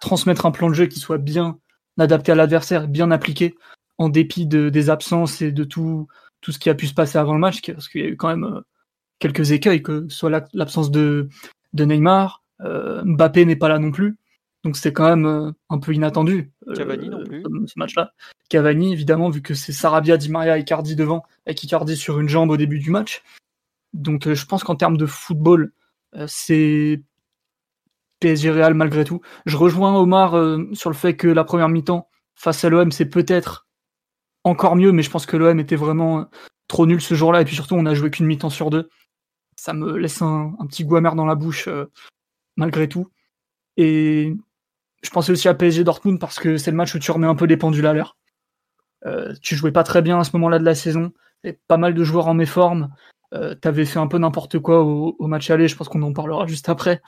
transmettre 0.00 0.46
un 0.46 0.50
plan 0.50 0.68
de 0.68 0.74
jeu 0.74 0.86
qui 0.86 0.98
soit 0.98 1.18
bien 1.18 1.58
adapté 1.98 2.32
à 2.32 2.34
l'adversaire, 2.34 2.88
bien 2.88 3.10
appliqué, 3.10 3.54
en 3.98 4.08
dépit 4.08 4.46
de, 4.46 4.68
des 4.68 4.90
absences 4.90 5.42
et 5.42 5.52
de 5.52 5.64
tout, 5.64 6.08
tout 6.40 6.52
ce 6.52 6.58
qui 6.58 6.70
a 6.70 6.74
pu 6.74 6.86
se 6.86 6.94
passer 6.94 7.18
avant 7.18 7.34
le 7.34 7.40
match, 7.40 7.60
parce 7.72 7.88
qu'il 7.88 8.00
y 8.00 8.04
a 8.04 8.08
eu 8.08 8.16
quand 8.16 8.28
même 8.28 8.44
euh, 8.44 8.60
quelques 9.18 9.52
écueils, 9.52 9.82
que 9.82 10.06
ce 10.08 10.16
soit 10.16 10.48
l'absence 10.52 10.90
de, 10.90 11.28
de 11.72 11.84
Neymar, 11.84 12.42
euh, 12.62 13.02
Mbappé 13.04 13.44
n'est 13.44 13.56
pas 13.56 13.68
là 13.68 13.78
non 13.78 13.90
plus, 13.90 14.16
donc 14.64 14.76
c'est 14.76 14.92
quand 14.92 15.08
même 15.08 15.26
euh, 15.26 15.52
un 15.70 15.78
peu 15.78 15.94
inattendu. 15.94 16.50
Cavani 16.74 17.08
non 17.08 17.24
plus. 17.24 17.42
Ce 17.66 17.78
match-là. 17.78 18.12
Cavani, 18.48 18.92
évidemment, 18.92 19.30
vu 19.30 19.42
que 19.42 19.54
c'est 19.54 19.72
Sarabia, 19.72 20.16
Di 20.16 20.30
Maria 20.30 20.58
et 20.58 20.60
Icardi 20.60 20.96
devant, 20.96 21.22
avec 21.46 21.62
Icardi 21.62 21.96
sur 21.96 22.20
une 22.20 22.28
jambe 22.28 22.50
au 22.50 22.56
début 22.56 22.78
du 22.78 22.90
match. 22.90 23.22
Donc 23.92 24.26
euh, 24.26 24.34
je 24.34 24.46
pense 24.46 24.64
qu'en 24.64 24.76
termes 24.76 24.96
de 24.96 25.06
football, 25.06 25.72
euh, 26.14 26.26
c'est 26.28 27.02
PSG 28.20 28.50
Real 28.50 28.74
malgré 28.74 29.04
tout. 29.04 29.20
Je 29.46 29.56
rejoins 29.56 29.96
Omar 29.96 30.36
euh, 30.36 30.68
sur 30.72 30.90
le 30.90 30.96
fait 30.96 31.16
que 31.16 31.28
la 31.28 31.44
première 31.44 31.68
mi-temps 31.68 32.08
face 32.34 32.64
à 32.64 32.68
l'OM, 32.68 32.92
c'est 32.92 33.08
peut-être 33.08 33.66
encore 34.44 34.76
mieux, 34.76 34.92
mais 34.92 35.02
je 35.02 35.10
pense 35.10 35.26
que 35.26 35.36
l'OM 35.36 35.58
était 35.58 35.76
vraiment 35.76 36.26
trop 36.68 36.86
nul 36.86 37.00
ce 37.00 37.14
jour-là. 37.14 37.42
Et 37.42 37.44
puis 37.44 37.54
surtout, 37.54 37.74
on 37.74 37.86
a 37.86 37.94
joué 37.94 38.10
qu'une 38.10 38.26
mi-temps 38.26 38.50
sur 38.50 38.70
deux. 38.70 38.88
Ça 39.56 39.72
me 39.74 39.96
laisse 39.98 40.22
un, 40.22 40.54
petit 40.68 40.84
goût 40.84 40.96
amer 40.96 41.14
dans 41.14 41.26
la 41.26 41.34
bouche 41.34 41.68
malgré 42.56 42.88
tout. 42.88 43.10
Et 43.76 44.34
je 45.02 45.10
pensais 45.10 45.32
aussi 45.32 45.48
à 45.48 45.54
PSG 45.54 45.84
Dortmund 45.84 46.18
parce 46.18 46.38
que 46.38 46.56
c'est 46.56 46.70
le 46.70 46.76
match 46.76 46.94
où 46.94 46.98
tu 46.98 47.10
remets 47.10 47.26
un 47.26 47.34
peu 47.34 47.46
des 47.46 47.58
pendules 47.58 47.86
à 47.86 47.92
l'heure. 47.92 48.16
tu 49.42 49.56
jouais 49.56 49.72
pas 49.72 49.84
très 49.84 50.00
bien 50.00 50.18
à 50.18 50.24
ce 50.24 50.30
moment-là 50.34 50.58
de 50.58 50.64
la 50.64 50.74
saison. 50.74 51.12
Et 51.44 51.58
pas 51.68 51.76
mal 51.76 51.92
de 51.92 52.04
joueurs 52.04 52.28
en 52.28 52.34
méforme. 52.34 52.90
Euh, 53.32 53.54
t'avais 53.54 53.84
fait 53.84 53.98
un 53.98 54.08
peu 54.08 54.18
n'importe 54.18 54.58
quoi 54.58 54.82
au, 54.82 55.26
match 55.26 55.50
aller, 55.50 55.68
je 55.68 55.76
pense 55.76 55.88
qu'on 55.88 56.02
en 56.02 56.12
parlera 56.12 56.46
juste 56.46 56.68
après. 56.68 57.00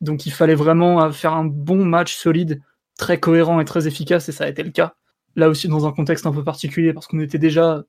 Donc 0.00 0.26
il 0.26 0.32
fallait 0.32 0.54
vraiment 0.54 1.02
euh, 1.02 1.10
faire 1.10 1.34
un 1.34 1.44
bon 1.44 1.84
match 1.84 2.14
solide, 2.14 2.62
très 2.96 3.20
cohérent 3.20 3.60
et 3.60 3.64
très 3.64 3.86
efficace, 3.86 4.28
et 4.28 4.32
ça 4.32 4.44
a 4.44 4.48
été 4.48 4.62
le 4.62 4.70
cas. 4.70 4.94
Là 5.36 5.48
aussi 5.48 5.68
dans 5.68 5.86
un 5.86 5.92
contexte 5.92 6.26
un 6.26 6.32
peu 6.32 6.42
particulier, 6.44 6.92
parce 6.92 7.06
qu'on 7.06 7.20
était 7.20 7.38
déjà 7.38 7.84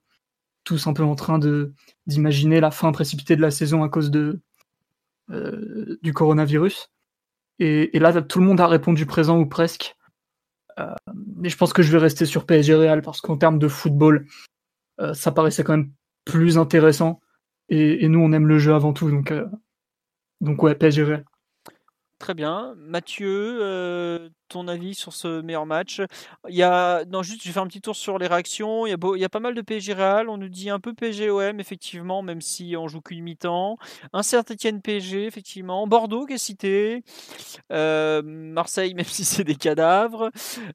tous 0.65 0.87
un 0.87 0.93
peu 0.93 1.03
en 1.03 1.15
train 1.15 1.39
d'imaginer 2.05 2.59
la 2.59 2.71
fin 2.71 2.91
précipitée 2.91 3.35
de 3.35 3.41
la 3.41 3.51
saison 3.51 3.83
à 3.83 3.89
cause 3.89 4.11
de 4.11 4.41
euh, 5.31 5.97
du 6.03 6.13
coronavirus. 6.13 6.91
Et, 7.59 7.99
là, 7.99 8.21
tout 8.21 8.39
le 8.39 8.45
monde 8.45 8.61
a 8.61 8.67
répondu 8.67 9.05
présent 9.05 9.37
ou 9.37 9.45
presque. 9.45 9.95
mais 11.35 11.49
je 11.49 11.57
pense 11.57 11.73
que 11.73 11.81
je 11.81 11.91
vais 11.91 11.97
rester 11.97 12.25
sur 12.25 12.45
PSG 12.45 12.73
Real 12.75 13.01
parce 13.01 13.19
qu'en 13.19 13.37
termes 13.37 13.59
de 13.59 13.67
football, 13.67 14.27
ça 15.13 15.31
paraissait 15.31 15.63
quand 15.63 15.77
même 15.77 15.91
plus 16.25 16.57
intéressant. 16.57 17.19
Et, 17.69 18.07
nous, 18.07 18.19
on 18.19 18.31
aime 18.31 18.47
le 18.47 18.57
jeu 18.57 18.73
avant 18.73 18.93
tout. 18.93 19.09
Donc, 19.09 19.31
euh, 19.31 19.45
donc 20.41 20.63
ouais, 20.63 20.75
PSG 20.75 21.23
Très 22.19 22.33
bien. 22.33 22.75
Mathieu, 22.75 23.59
euh, 23.61 24.27
ton 24.49 24.67
avis 24.67 24.93
sur 24.93 25.13
ce 25.13 25.39
meilleur 25.41 25.65
match? 25.65 26.01
Il 26.49 26.55
y 26.55 26.63
a, 26.63 27.05
non, 27.05 27.23
juste, 27.23 27.41
je 27.43 27.47
vais 27.47 27.53
faire 27.53 27.63
un 27.63 27.67
petit 27.67 27.79
tour 27.79 27.95
sur 27.95 28.17
les 28.17 28.27
réactions. 28.27 28.85
Il 28.85 28.89
y 28.89 28.93
a, 28.93 28.97
il 29.15 29.21
y 29.21 29.23
a 29.23 29.29
pas 29.29 29.39
mal 29.39 29.55
de 29.55 29.61
PSG 29.61 29.93
Real. 29.93 30.27
On 30.27 30.35
nous 30.37 30.49
dit 30.49 30.69
un 30.69 30.81
peu 30.81 30.93
PSG 30.93 31.29
OM, 31.29 31.61
effectivement, 31.61 32.21
même 32.21 32.41
si 32.41 32.75
on 32.77 32.89
joue 32.89 32.99
qu'une 32.99 33.23
mi-temps. 33.23 33.77
Un 34.11 34.21
certain 34.21 34.53
Etienne 34.53 34.81
PSG, 34.81 35.27
effectivement. 35.27 35.87
Bordeaux 35.87 36.25
qui 36.25 36.33
est 36.33 36.37
cité. 36.37 37.03
Euh, 37.71 38.21
Marseille, 38.21 38.93
même 38.95 39.05
si 39.05 39.23
c'est 39.23 39.45
des 39.45 39.55
cadavres. 39.55 40.29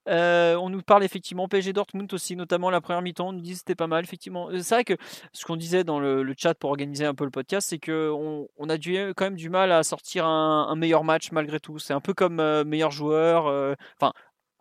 Euh, 0.09 0.57
on 0.57 0.71
nous 0.71 0.81
parle 0.81 1.05
effectivement 1.05 1.47
PSG 1.47 1.75
Dortmund 1.75 2.13
aussi, 2.15 2.37
notamment 2.37 2.71
la 2.71 2.81
première 2.81 3.03
mi-temps. 3.03 3.29
On 3.29 3.33
nous 3.33 3.43
dit 3.43 3.53
que 3.53 3.59
c'était 3.59 3.75
pas 3.75 3.87
mal, 3.87 4.03
effectivement. 4.05 4.49
C'est 4.63 4.75
vrai 4.77 4.85
que 4.85 4.95
ce 5.35 5.45
qu'on 5.45 5.57
disait 5.57 5.85
dans 5.85 6.01
le, 6.01 6.25
chat 6.39 6.55
pour 6.55 6.71
organiser 6.71 7.05
un 7.05 7.15
peu 7.15 7.25
le 7.25 7.31
podcast, 7.31 7.69
c'est 7.69 7.79
qu'on 7.79 8.49
on 8.57 8.69
a 8.71 8.79
dû, 8.79 8.97
quand 9.15 9.27
même 9.27 9.37
du 9.37 9.51
mal 9.51 9.71
à 9.73 9.83
sortir 9.83 10.25
un, 10.27 10.69
un 10.71 10.75
meilleur 10.75 11.05
match 11.05 11.33
malgré 11.35 11.61
tout. 11.61 11.79
C'est 11.79 11.92
un 11.92 12.01
peu 12.01 12.14
comme 12.14 12.40
euh, 12.40 12.64
meilleur 12.64 12.90
joueur. 12.90 13.47
Euh, 13.47 13.75
enfin, 13.99 14.12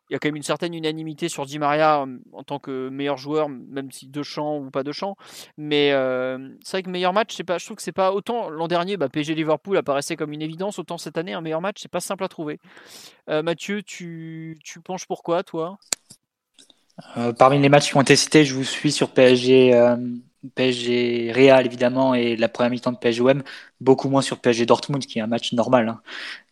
il 0.09 0.13
y 0.13 0.15
a 0.15 0.19
quand 0.19 0.27
même 0.27 0.35
une 0.35 0.43
certaine 0.43 0.73
unanimité 0.73 1.29
sur 1.29 1.45
Di 1.45 1.57
Maria 1.57 2.05
en 2.33 2.43
tant 2.43 2.59
que 2.59 2.89
meilleur 2.89 3.17
joueur, 3.17 3.47
même 3.49 3.91
si 3.91 4.07
de 4.07 4.21
champ 4.21 4.57
ou 4.57 4.69
pas 4.69 4.83
de 4.83 4.91
champ. 4.91 5.15
Mais 5.57 5.89
c'est 6.61 6.71
vrai 6.77 6.83
que 6.83 6.89
meilleur 6.89 7.13
match, 7.13 7.41
pas, 7.43 7.57
je 7.57 7.65
trouve 7.65 7.77
que 7.77 7.83
c'est 7.83 7.93
pas 7.93 8.11
autant 8.11 8.49
l'an 8.49 8.67
dernier, 8.67 8.97
bah, 8.97 9.07
PSG 9.07 9.33
Liverpool 9.33 9.77
apparaissait 9.77 10.17
comme 10.17 10.33
une 10.33 10.41
évidence, 10.41 10.77
autant 10.77 10.97
cette 10.97 11.17
année 11.17 11.33
un 11.33 11.41
meilleur 11.41 11.61
match, 11.61 11.77
c'est 11.79 11.89
pas 11.89 12.01
simple 12.01 12.25
à 12.25 12.27
trouver. 12.27 12.59
Mathieu, 13.27 13.81
tu, 13.81 14.59
tu 14.63 14.81
penches 14.81 15.07
pourquoi, 15.07 15.41
toi? 15.41 15.79
Parmi 17.39 17.59
les 17.59 17.69
matchs 17.69 17.89
qui 17.89 17.97
ont 17.97 18.01
été 18.01 18.17
cités, 18.17 18.43
je 18.43 18.53
vous 18.53 18.65
suis 18.65 18.91
sur 18.91 19.09
PSG 19.09 19.73
PSG 20.55 21.31
Real 21.31 21.65
évidemment 21.65 22.13
et 22.13 22.35
la 22.35 22.49
première 22.49 22.71
mi-temps 22.71 22.91
de 22.91 22.97
PSG 22.97 23.21
OM, 23.21 23.43
beaucoup 23.79 24.09
moins 24.09 24.21
sur 24.21 24.39
PSG 24.39 24.65
Dortmund 24.65 25.05
qui 25.05 25.19
est 25.19 25.21
un 25.21 25.27
match 25.27 25.53
normal. 25.53 25.89
Hein. 25.89 26.01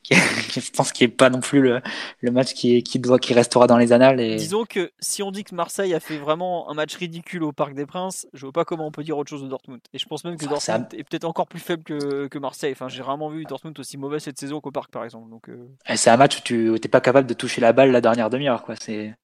je 0.09 0.71
pense 0.71 0.91
qu'il 0.91 1.07
n'est 1.07 1.13
pas 1.13 1.29
non 1.29 1.39
plus 1.39 1.61
le, 1.61 1.81
le 2.21 2.31
match 2.31 2.53
qui, 2.53 2.83
qui, 2.83 2.99
doit, 2.99 3.19
qui 3.19 3.33
restera 3.33 3.67
dans 3.67 3.77
les 3.77 3.93
annales. 3.93 4.19
Et... 4.19 4.35
Disons 4.35 4.65
que 4.65 4.91
si 4.99 5.21
on 5.21 5.31
dit 5.31 5.43
que 5.43 5.53
Marseille 5.53 5.93
a 5.93 5.99
fait 5.99 6.17
vraiment 6.17 6.69
un 6.69 6.73
match 6.73 6.95
ridicule 6.95 7.43
au 7.43 7.51
Parc 7.51 7.73
des 7.73 7.85
Princes, 7.85 8.27
je 8.33 8.39
ne 8.39 8.47
vois 8.47 8.53
pas 8.53 8.65
comment 8.65 8.87
on 8.87 8.91
peut 8.91 9.03
dire 9.03 9.17
autre 9.17 9.29
chose 9.29 9.43
de 9.43 9.47
Dortmund. 9.47 9.79
Et 9.93 9.99
je 9.99 10.05
pense 10.05 10.23
même 10.23 10.37
que 10.37 10.45
Dortmund 10.45 10.87
est 10.93 11.03
peut-être 11.03 11.25
encore 11.25 11.47
plus 11.47 11.59
faible 11.59 11.83
que, 11.83 12.27
que 12.27 12.39
Marseille. 12.39 12.71
Enfin, 12.71 12.87
j'ai 12.87 13.03
rarement 13.03 13.29
vu 13.29 13.43
Dortmund 13.45 13.77
aussi 13.79 13.97
mauvais 13.97 14.19
cette 14.19 14.39
saison 14.39 14.59
qu'au 14.59 14.71
Parc 14.71 14.91
par 14.91 15.03
exemple. 15.03 15.29
Donc, 15.29 15.49
euh. 15.49 15.67
C'est 15.95 16.09
un 16.09 16.17
match 16.17 16.37
où 16.37 16.41
tu 16.41 16.71
n'es 16.71 16.89
pas 16.89 17.01
capable 17.01 17.27
de 17.27 17.33
toucher 17.33 17.61
la 17.61 17.73
balle 17.73 17.91
la 17.91 18.01
dernière 18.01 18.29
demi-heure. 18.29 18.65
C'est 18.81 19.15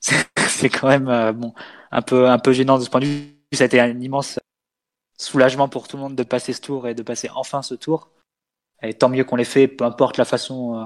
c'est 0.00 0.68
quand 0.68 0.88
même 0.88 1.08
euh, 1.08 1.32
bon, 1.32 1.54
un, 1.90 2.02
peu, 2.02 2.28
un 2.28 2.38
peu 2.38 2.52
gênant 2.52 2.78
de 2.78 2.84
ce 2.84 2.90
point 2.90 3.00
de 3.00 3.06
vue 3.06 3.38
ça 3.52 3.64
a 3.64 3.66
été 3.66 3.80
un 3.80 3.98
immense 4.00 4.38
soulagement 5.16 5.68
pour 5.68 5.88
tout 5.88 5.96
le 5.96 6.02
monde 6.02 6.14
de 6.14 6.22
passer 6.22 6.52
ce 6.52 6.60
tour 6.60 6.86
et 6.86 6.94
de 6.94 7.02
passer 7.02 7.30
enfin 7.34 7.62
ce 7.62 7.74
tour. 7.74 8.10
Et 8.82 8.94
tant 8.94 9.08
mieux 9.08 9.24
qu'on 9.24 9.36
l'ait 9.36 9.44
fait, 9.44 9.68
peu 9.68 9.84
importe 9.84 10.16
la 10.18 10.24
façon 10.24 10.78
euh, 10.78 10.84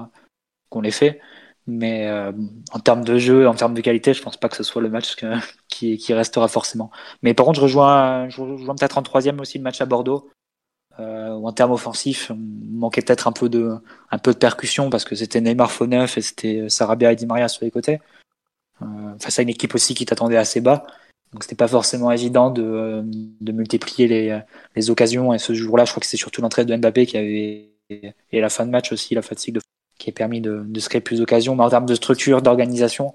qu'on 0.69 0.81
l'ait 0.81 0.91
fait. 0.91 1.19
Mais 1.65 2.07
euh, 2.07 2.31
en 2.73 2.79
termes 2.79 3.05
de 3.05 3.17
jeu, 3.17 3.47
en 3.47 3.53
termes 3.53 3.73
de 3.73 3.81
qualité, 3.81 4.13
je 4.13 4.21
pense 4.21 4.37
pas 4.37 4.49
que 4.49 4.57
ce 4.57 4.63
soit 4.63 4.81
le 4.81 4.89
match 4.89 5.15
qui, 5.69 5.97
qui, 5.97 6.13
restera 6.13 6.47
forcément. 6.47 6.91
Mais 7.21 7.33
par 7.33 7.45
contre, 7.45 7.59
je 7.59 7.63
rejoins, 7.63 8.29
je 8.29 8.41
rejoins 8.41 8.75
peut-être 8.75 8.97
en 8.97 9.03
troisième 9.03 9.39
aussi 9.39 9.57
le 9.57 9.63
match 9.63 9.81
à 9.81 9.85
Bordeaux. 9.85 10.29
Euh, 10.99 11.31
en 11.31 11.51
termes 11.53 11.71
offensifs, 11.71 12.31
on 12.31 12.37
manquait 12.37 13.01
peut-être 13.01 13.27
un 13.27 13.31
peu 13.31 13.49
de, 13.49 13.75
un 14.11 14.17
peu 14.19 14.33
de 14.33 14.37
percussion 14.37 14.89
parce 14.89 15.05
que 15.05 15.15
c'était 15.15 15.41
Neymar 15.41 15.71
faux 15.71 15.87
neuf 15.87 16.17
et 16.17 16.21
c'était 16.21 16.69
Sarabia 16.69 17.11
et 17.11 17.15
Di 17.15 17.25
Maria 17.25 17.47
sur 17.47 17.65
les 17.65 17.71
côtés. 17.71 17.99
Euh, 18.81 18.85
face 19.19 19.39
à 19.39 19.41
une 19.43 19.49
équipe 19.49 19.73
aussi 19.75 19.95
qui 19.95 20.05
t'attendait 20.05 20.37
assez 20.37 20.61
bas. 20.61 20.85
Donc 21.31 21.43
c'était 21.43 21.55
pas 21.55 21.67
forcément 21.67 22.11
évident 22.11 22.51
de, 22.51 23.03
de 23.41 23.51
multiplier 23.51 24.07
les, 24.07 24.39
les, 24.75 24.89
occasions. 24.91 25.33
Et 25.33 25.39
ce 25.39 25.53
jour-là, 25.53 25.85
je 25.85 25.91
crois 25.91 26.01
que 26.01 26.05
c'est 26.05 26.17
surtout 26.17 26.41
l'entrée 26.41 26.65
de 26.65 26.75
Mbappé 26.75 27.07
qui 27.07 27.17
avait 27.17 27.72
et 28.31 28.41
la 28.41 28.49
fin 28.49 28.65
de 28.65 28.71
match 28.71 28.91
aussi, 28.91 29.15
la 29.15 29.21
fatigue 29.21 29.55
de, 29.55 29.61
qui 29.97 30.09
a 30.09 30.13
permis 30.13 30.41
de, 30.41 30.63
de 30.65 30.79
se 30.79 30.89
créer 30.89 31.01
plus 31.01 31.19
d'occasions. 31.19 31.55
Mais 31.55 31.63
en 31.63 31.69
termes 31.69 31.85
de 31.85 31.95
structure, 31.95 32.41
d'organisation, 32.41 33.13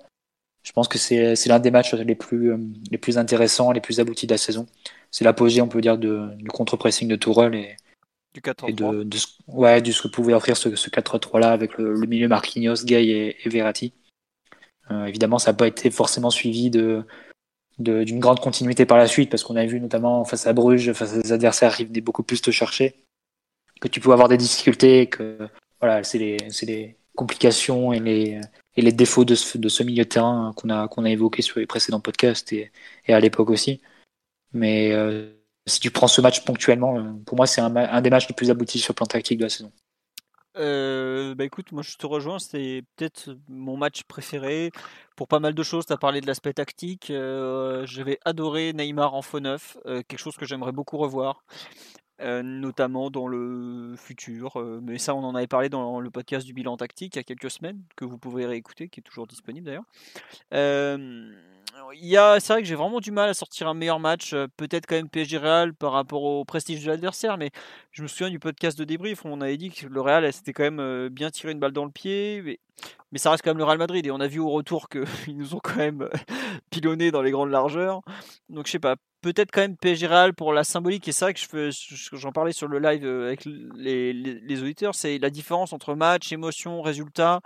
je 0.62 0.72
pense 0.72 0.88
que 0.88 0.98
c'est 0.98 1.46
l'un 1.46 1.58
des 1.58 1.70
matchs 1.70 1.94
les 1.94 2.14
plus, 2.14 2.52
les 2.90 2.98
plus 2.98 3.18
intéressants, 3.18 3.72
les 3.72 3.80
plus 3.80 4.00
aboutis 4.00 4.26
de 4.26 4.32
la 4.32 4.38
saison. 4.38 4.66
C'est 5.10 5.24
l'apogée, 5.24 5.62
on 5.62 5.68
peut 5.68 5.80
dire, 5.80 5.98
de, 5.98 6.28
du 6.36 6.48
contre-pressing 6.48 7.08
de 7.08 7.16
Tourelle 7.16 7.54
et, 7.54 7.76
du 8.34 8.42
4 8.42 8.68
et 8.68 8.72
de, 8.72 9.04
de, 9.04 9.18
ouais, 9.46 9.80
de 9.80 9.90
ce 9.90 10.02
que 10.02 10.08
pouvait 10.08 10.34
offrir 10.34 10.56
ce, 10.56 10.74
ce 10.76 10.90
4-3 10.90 11.40
là 11.40 11.52
avec 11.52 11.78
le, 11.78 11.94
milieu 12.06 12.28
Marquinhos, 12.28 12.84
Gay 12.84 13.06
et, 13.06 13.36
et 13.44 13.48
Verratti. 13.48 13.94
Euh, 14.90 15.06
évidemment, 15.06 15.38
ça 15.38 15.52
n'a 15.52 15.56
pas 15.56 15.66
été 15.66 15.90
forcément 15.90 16.30
suivi 16.30 16.70
de, 16.70 17.04
d'une 17.78 18.18
grande 18.18 18.40
continuité 18.40 18.86
par 18.86 18.98
la 18.98 19.06
suite, 19.06 19.30
parce 19.30 19.44
qu'on 19.44 19.56
a 19.56 19.64
vu 19.64 19.80
notamment 19.80 20.24
face 20.24 20.46
à 20.46 20.52
Bruges, 20.52 20.92
face 20.92 21.14
à 21.14 21.22
des 21.22 21.32
adversaires 21.32 21.76
qui 21.76 21.84
venaient 21.84 22.00
beaucoup 22.00 22.22
plus 22.22 22.42
te 22.42 22.50
chercher, 22.50 22.94
que 23.80 23.88
tu 23.88 24.00
pouvais 24.00 24.14
avoir 24.14 24.28
des 24.28 24.36
difficultés, 24.36 25.08
que 25.08 25.48
voilà, 25.80 26.02
c'est 26.04 26.18
les, 26.18 26.36
les, 26.62 26.96
complications 27.14 27.92
et 27.92 27.98
les, 27.98 28.40
et 28.76 28.82
les 28.82 28.92
défauts 28.92 29.24
de 29.24 29.34
ce, 29.34 29.58
de 29.58 29.68
ce 29.68 29.82
milieu 29.82 30.04
de 30.04 30.08
terrain 30.08 30.52
qu'on 30.56 30.70
a, 30.70 30.86
qu'on 30.86 31.04
a 31.04 31.10
évoqué 31.10 31.42
sur 31.42 31.58
les 31.58 31.66
précédents 31.66 32.00
podcasts 32.00 32.52
et, 32.52 32.70
et 33.06 33.12
à 33.12 33.18
l'époque 33.18 33.50
aussi. 33.50 33.80
Mais 34.52 34.92
euh, 34.92 35.32
si 35.66 35.80
tu 35.80 35.90
prends 35.90 36.08
ce 36.08 36.20
match 36.20 36.44
ponctuellement, 36.44 36.96
euh, 36.98 37.12
pour 37.26 37.36
moi, 37.36 37.46
c'est 37.46 37.60
un, 37.60 37.74
un, 37.74 38.00
des 38.00 38.10
matchs 38.10 38.28
les 38.28 38.34
plus 38.34 38.50
aboutis 38.50 38.78
sur 38.78 38.92
le 38.92 38.96
plan 38.96 39.06
tactique 39.06 39.38
de 39.38 39.44
la 39.44 39.48
saison. 39.50 39.72
Euh, 40.56 41.34
bah 41.36 41.44
écoute, 41.44 41.70
moi 41.70 41.82
je 41.82 41.96
te 41.96 42.06
rejoins, 42.06 42.38
c'est 42.40 42.82
peut-être 42.96 43.36
mon 43.48 43.76
match 43.76 44.02
préféré 44.04 44.72
pour 45.14 45.28
pas 45.28 45.38
mal 45.38 45.54
de 45.54 45.62
choses. 45.62 45.86
Tu 45.86 45.92
as 45.92 45.96
parlé 45.96 46.20
de 46.20 46.26
l'aspect 46.26 46.52
tactique. 46.52 47.10
Euh, 47.10 47.86
J'avais 47.86 48.18
adoré 48.24 48.72
Neymar 48.72 49.14
en 49.14 49.22
faux 49.22 49.40
neuf, 49.40 49.76
euh, 49.86 50.02
quelque 50.08 50.18
chose 50.18 50.36
que 50.36 50.46
j'aimerais 50.46 50.72
beaucoup 50.72 50.98
revoir, 50.98 51.44
euh, 52.20 52.42
notamment 52.42 53.10
dans 53.10 53.28
le 53.28 53.94
futur. 53.96 54.58
Euh, 54.58 54.80
mais 54.82 54.98
ça, 54.98 55.14
on 55.14 55.22
en 55.22 55.34
avait 55.34 55.46
parlé 55.46 55.68
dans 55.68 56.00
le 56.00 56.10
podcast 56.10 56.46
du 56.46 56.52
bilan 56.52 56.76
tactique 56.76 57.14
il 57.14 57.18
y 57.18 57.20
a 57.20 57.24
quelques 57.24 57.50
semaines, 57.50 57.80
que 57.96 58.04
vous 58.04 58.18
pouvez 58.18 58.44
réécouter, 58.44 58.88
qui 58.88 59.00
est 59.00 59.02
toujours 59.02 59.26
disponible 59.26 59.66
d'ailleurs. 59.66 59.84
Euh, 60.52 61.30
c'est 62.40 62.52
vrai 62.52 62.62
que 62.62 62.68
j'ai 62.68 62.74
vraiment 62.74 62.98
du 62.98 63.12
mal 63.12 63.28
à 63.28 63.34
sortir 63.34 63.68
un 63.68 63.74
meilleur 63.74 64.00
match. 64.00 64.32
Euh, 64.32 64.48
peut-être 64.56 64.86
quand 64.86 64.96
même 64.96 65.08
PSG 65.08 65.38
Real 65.38 65.74
par 65.74 65.92
rapport 65.92 66.24
au 66.24 66.44
prestige 66.44 66.84
de 66.84 66.90
l'adversaire, 66.90 67.38
mais 67.38 67.50
je 67.92 68.02
me 68.02 68.08
souviens 68.08 68.30
du 68.30 68.40
podcast 68.40 68.76
de 68.76 68.84
débrief 68.84 69.24
où 69.24 69.28
on 69.28 69.40
avait 69.40 69.56
dit 69.56 69.70
que 69.70 69.86
le 69.86 70.00
Real 70.00 70.30
c'était 70.32 70.52
quand 70.52 70.70
même 70.70 71.08
bien 71.08 71.30
tiré 71.30 71.52
une 71.52 71.60
balle 71.60 71.72
dans 71.72 71.84
le 71.84 71.92
pied, 71.92 72.42
mais, 72.42 72.58
mais, 73.12 73.18
ça 73.18 73.30
reste 73.30 73.44
quand 73.44 73.50
même 73.50 73.58
le 73.58 73.64
Real 73.64 73.78
Madrid 73.78 74.04
et 74.04 74.10
on 74.10 74.20
a 74.20 74.26
vu 74.26 74.40
au 74.40 74.50
retour 74.50 74.88
qu'ils 74.88 75.06
nous 75.36 75.54
ont 75.54 75.60
quand 75.62 75.76
même 75.76 76.08
pilonné 76.70 77.12
dans 77.12 77.22
les 77.22 77.30
grandes 77.30 77.50
largeurs. 77.50 78.02
Donc 78.48 78.66
je 78.66 78.72
sais 78.72 78.78
pas, 78.80 78.96
peut-être 79.20 79.50
quand 79.50 79.60
même 79.60 79.76
PSG 79.76 80.08
pour 80.36 80.52
la 80.52 80.64
symbolique 80.64 81.08
et 81.08 81.12
ça 81.12 81.32
que 81.32 81.38
je 81.38 82.08
j'en 82.12 82.32
parlais 82.32 82.52
sur 82.52 82.68
le 82.68 82.78
live 82.78 83.06
avec 83.06 83.44
les, 83.44 84.62
auditeurs, 84.62 84.94
c'est 84.94 85.18
la 85.18 85.30
différence 85.30 85.72
entre 85.72 85.94
match, 85.94 86.32
émotion, 86.32 86.82
résultat 86.82 87.40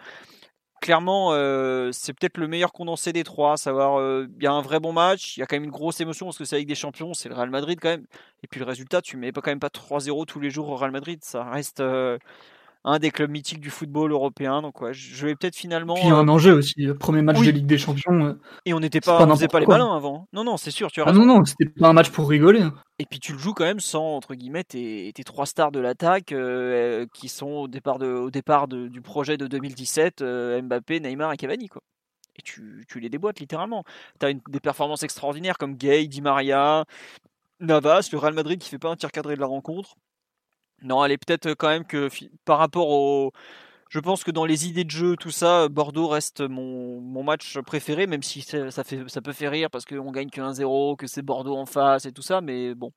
clairement, 0.83 1.33
euh, 1.33 1.91
c'est 1.93 2.13
peut-être 2.13 2.37
le 2.37 2.49
meilleur 2.49 2.73
condensé 2.73 3.15
des 3.15 3.25
trois. 3.25 3.57
Savoir, 3.57 3.99
euh, 3.99 4.27
il 4.37 4.45
y 4.45 4.47
a 4.47 4.53
un 4.53 4.61
vrai 4.61 4.81
bon 4.81 4.93
match, 4.93 5.37
il 5.37 5.41
y 5.41 5.43
a 5.43 5.47
quand 5.47 5.57
même 5.57 5.65
une 5.65 5.71
grosse 5.71 6.01
émotion 6.01 6.27
parce 6.27 6.37
que 6.37 6.45
c'est 6.45 6.57
avec 6.57 6.69
des 6.69 6.75
champions, 6.75 7.15
c'est 7.15 7.31
le 7.31 7.35
Real 7.35 7.49
Madrid 7.49 7.79
quand 7.81 7.89
même. 7.89 8.07
Et 8.43 8.49
puis 8.49 8.61
le 8.61 8.67
résultat, 8.67 9.01
tu 9.01 9.17
mets 9.17 9.33
pas 9.33 9.41
quand 9.41 9.51
même 9.51 9.61
pas 9.61 9.69
3-0 9.69 10.27
tous 10.27 10.41
les 10.41 10.51
jours 10.51 10.69
au 10.69 10.77
Real 10.77 10.91
Madrid. 10.91 11.21
Ça 11.25 11.45
reste 11.45 11.81
euh, 11.81 12.19
un 12.85 12.99
des 12.99 13.11
clubs 13.11 13.31
mythiques 13.31 13.61
du 13.61 13.71
football 13.71 14.13
européen. 14.13 14.63
Donc 14.63 14.81
ouais, 14.81 14.93
je 14.93 15.27
vais 15.27 15.35
peut-être 15.35 15.57
finalement. 15.57 15.95
Puis 15.95 16.05
il 16.05 16.09
y 16.09 16.13
a 16.13 16.17
un 16.17 16.29
enjeu 16.29 16.55
aussi, 16.55 16.75
le 16.83 16.97
premier 16.97 17.23
match 17.23 17.41
de 17.41 17.51
Ligue 17.51 17.67
des 17.67 17.79
Champions. 17.79 18.25
Euh, 18.25 18.41
et 18.65 18.75
on 18.75 18.81
n'était 18.81 19.01
pas, 19.01 19.25
on 19.25 19.35
faisait 19.35 19.49
pas 19.49 19.61
les 19.61 19.67
malins 19.67 19.95
avant. 19.95 20.27
Non 20.33 20.45
non, 20.45 20.57
c'est 20.57 20.71
sûr, 20.71 20.91
tu 20.91 21.01
as 21.01 21.05
ah 21.07 21.13
non 21.13 21.25
non, 21.25 21.45
c'était 21.45 21.67
pas 21.67 21.89
un 21.89 21.93
match 21.93 22.11
pour 22.11 22.29
rigoler. 22.29 22.63
Hein. 22.63 22.75
Et 22.99 23.07
puis 23.07 23.21
tu 23.21 23.33
le 23.33 23.39
joues 23.39 23.55
quand 23.55 23.65
même 23.65 23.81
sans 23.81 24.17
entre 24.17 24.35
guillemets 24.35 24.65
tes, 24.65 25.13
tes 25.15 25.25
trois 25.25 25.47
stars 25.47 25.73
de 25.73 25.81
l'attaque 25.81 26.33
euh, 26.33 27.07
qui 27.15 27.29
sont 27.29 27.51
au 27.51 27.69
départ 27.69 27.99
de, 27.99 28.07
au 28.07 28.31
départ 28.31 28.69
de, 28.69 28.89
du 28.89 29.01
projet 29.01 29.37
de 29.37 29.47
2017, 29.47 30.23
euh, 30.23 30.61
Mbappé, 30.63 31.01
Neymar 31.01 31.33
et 31.33 31.37
Cavani 31.37 31.69
quoi. 31.69 31.83
Et 32.37 32.43
tu, 32.43 32.85
tu 32.89 32.99
les 32.99 33.11
déboîtes 33.11 33.41
littéralement. 33.41 33.85
Tu 34.19 34.27
as 34.27 34.33
des 34.33 34.61
performances 34.61 35.03
extraordinaires 35.03 35.59
comme 35.59 35.75
Gay, 35.75 36.07
Di 36.07 36.23
Maria, 36.23 36.87
Navas, 37.61 38.09
le 38.11 38.19
Real 38.19 38.33
Madrid 38.33 38.59
qui 38.59 38.71
fait 38.71 38.79
pas 38.79 38.89
un 38.89 38.97
tir 38.97 39.13
cadré 39.13 39.35
de 39.35 39.41
la 39.41 39.47
rencontre. 39.47 39.97
Non, 40.83 41.05
elle 41.05 41.13
est 41.13 41.19
peut-être 41.19 41.55
quand 41.55 41.69
même 41.69 41.85
que 41.85 42.09
par 42.45 42.59
rapport 42.59 42.89
au. 42.89 43.33
Je 43.89 44.01
pense 44.01 44.25
que 44.25 44.31
dans 44.31 44.47
les 44.47 44.67
idées 44.67 44.85
de 44.85 44.91
jeu, 44.91 45.17
tout 45.17 45.31
ça, 45.31 45.69
Bordeaux 45.69 46.09
reste 46.09 46.41
mon, 46.41 47.01
mon 47.03 47.23
match 47.23 47.59
préféré, 47.61 48.07
même 48.07 48.23
si 48.23 48.41
ça, 48.41 48.85
fait, 48.85 49.07
ça 49.09 49.21
peut 49.21 49.35
faire 49.35 49.51
rire 49.51 49.69
parce 49.71 49.85
qu'on 49.85 50.11
gagne 50.11 50.31
que 50.31 50.41
1-0, 50.41 50.97
que 50.97 51.07
c'est 51.07 51.21
Bordeaux 51.21 51.57
en 51.57 51.67
face 51.67 52.07
et 52.07 52.13
tout 52.13 52.23
ça, 52.23 52.41
mais 52.41 52.75
bon. 52.75 52.91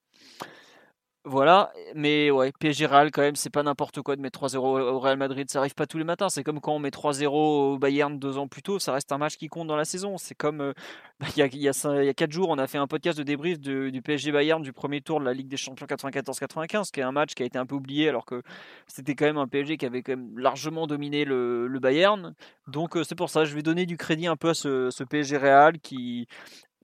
Voilà, 1.27 1.73
mais 1.95 2.29
ouais, 2.29 2.51
PSG 2.59 2.85
Real 2.85 3.09
quand 3.09 3.23
même, 3.23 3.35
c'est 3.35 3.49
pas 3.49 3.63
n'importe 3.63 3.99
quoi 4.03 4.15
de 4.15 4.21
mettre 4.21 4.39
3-0 4.39 4.57
au 4.59 4.99
Real 4.99 5.17
Madrid, 5.17 5.49
ça 5.49 5.57
arrive 5.57 5.73
pas 5.73 5.87
tous 5.87 5.97
les 5.97 6.03
matins. 6.03 6.29
C'est 6.29 6.43
comme 6.43 6.61
quand 6.61 6.73
on 6.75 6.77
met 6.77 6.91
3-0 6.91 7.25
au 7.29 7.79
Bayern 7.79 8.19
deux 8.19 8.37
ans 8.37 8.47
plus 8.47 8.61
tôt, 8.61 8.77
ça 8.77 8.93
reste 8.93 9.11
un 9.11 9.17
match 9.17 9.35
qui 9.35 9.47
compte 9.47 9.67
dans 9.67 9.75
la 9.75 9.85
saison. 9.85 10.19
C'est 10.19 10.35
comme 10.35 10.61
euh, 10.61 10.73
bah, 11.19 11.25
il, 11.35 11.39
y 11.39 11.41
a, 11.41 11.47
y 11.47 11.67
a, 12.09 12.13
4 12.13 12.31
jours, 12.31 12.49
on 12.49 12.59
a 12.59 12.67
fait 12.67 12.77
un 12.77 12.85
podcast 12.85 13.17
de 13.17 13.23
débrief 13.23 13.59
du 13.59 14.01
PSG 14.03 14.31
Bayern 14.31 14.61
du 14.61 14.71
premier 14.71 15.01
tour 15.01 15.19
de 15.19 15.25
la 15.25 15.33
Ligue 15.33 15.47
des 15.47 15.57
Champions 15.57 15.87
94-95, 15.87 16.91
qui 16.91 16.99
est 16.99 17.03
un 17.03 17.11
match 17.11 17.33
qui 17.33 17.41
a 17.41 17.47
été 17.47 17.57
un 17.57 17.65
peu 17.65 17.73
oublié 17.73 18.07
alors 18.07 18.25
que 18.25 18.43
c'était 18.85 19.15
quand 19.15 19.25
même 19.25 19.37
un 19.37 19.47
PSG 19.47 19.77
qui 19.77 19.87
avait 19.87 20.03
quand 20.03 20.15
même 20.15 20.37
largement 20.37 20.85
dominé 20.85 21.25
le, 21.25 21.65
le 21.65 21.79
Bayern. 21.79 22.35
Donc 22.67 22.97
euh, 22.97 23.03
c'est 23.03 23.15
pour 23.15 23.31
ça, 23.31 23.45
je 23.45 23.55
vais 23.55 23.63
donner 23.63 23.87
du 23.87 23.97
crédit 23.97 24.27
un 24.27 24.35
peu 24.35 24.49
à 24.49 24.53
ce, 24.53 24.91
ce 24.91 25.03
PSG 25.03 25.37
Real 25.37 25.79
qui 25.79 26.27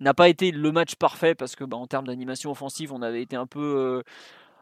n'a 0.03 0.13
pas 0.13 0.29
été 0.29 0.51
le 0.51 0.71
match 0.71 0.95
parfait 0.95 1.35
parce 1.35 1.55
que 1.55 1.63
bah, 1.63 1.77
en 1.77 1.87
termes 1.87 2.07
d'animation 2.07 2.51
offensive, 2.51 2.91
on 2.93 3.01
avait 3.01 3.21
été 3.21 3.35
un 3.35 3.47
peu 3.47 3.59
euh, 3.61 4.01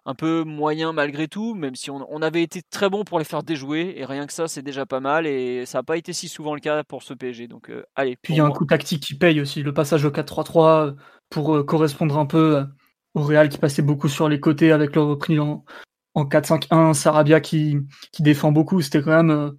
un 0.06 0.16
peu 0.16 0.44
moyen 0.44 0.94
malgré 0.94 1.28
tout, 1.28 1.56
même 1.56 1.76
si 1.76 1.92
on, 1.92 2.06
on, 2.10 2.22
avait 2.22 2.42
été 2.42 2.62
très 2.62 2.90
bon 2.90 3.04
pour 3.04 3.20
les 3.20 3.26
faire 3.26 3.44
déjouer 3.44 3.94
et 3.98 4.06
rien 4.06 4.28
que 4.28 4.34
ça, 4.34 4.48
c'est 4.48 4.62
déjà 4.62 4.86
pas 4.86 5.00
mal 5.00 5.28
et 5.28 5.66
ça 5.66 5.80
n'a 5.80 5.84
pas 5.84 5.98
été 5.98 6.14
si 6.14 6.28
souvent 6.28 6.56
le 6.56 6.60
cas 6.60 6.84
pour 6.84 7.04
ce 7.04 7.14
PSG. 7.14 7.48
Donc 7.48 7.70
euh, 7.70 7.84
allez. 7.96 8.18
Puis 8.22 8.34
il 8.34 8.38
y 8.38 8.40
a 8.40 8.46
un 8.46 8.52
coup 8.52 8.66
tactique 8.66 9.04
qui 9.04 9.16
paye 9.16 9.40
aussi, 9.42 9.64
le 9.64 9.74
passage 9.74 10.06
au 10.06 10.12
4-3-3 10.12 10.96
pour 11.30 11.56
euh, 11.56 11.64
correspondre 11.64 12.18
un 12.18 12.26
peu 12.26 12.66
au 13.14 13.24
Real 13.24 13.50
qui 13.50 13.58
passait 13.58 13.82
beaucoup 13.82 14.08
sur 14.08 14.30
les 14.30 14.40
côtés 14.40 14.72
avec 14.72 14.96
le 14.96 15.02
repris 15.02 15.40
en, 15.40 15.64
en 16.16 16.26
4-5-1, 16.26 16.94
Sarabia 16.94 17.40
qui, 17.40 17.78
qui 18.12 18.24
défend 18.24 18.52
beaucoup. 18.52 18.82
C'était 18.82 19.02
quand 19.02 19.24
même 19.24 19.54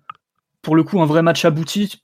pour 0.63 0.77
le 0.77 0.85
coup 0.85 1.01
un 1.01 1.07
vrai 1.07 1.23
match 1.23 1.45
abouti 1.45 2.03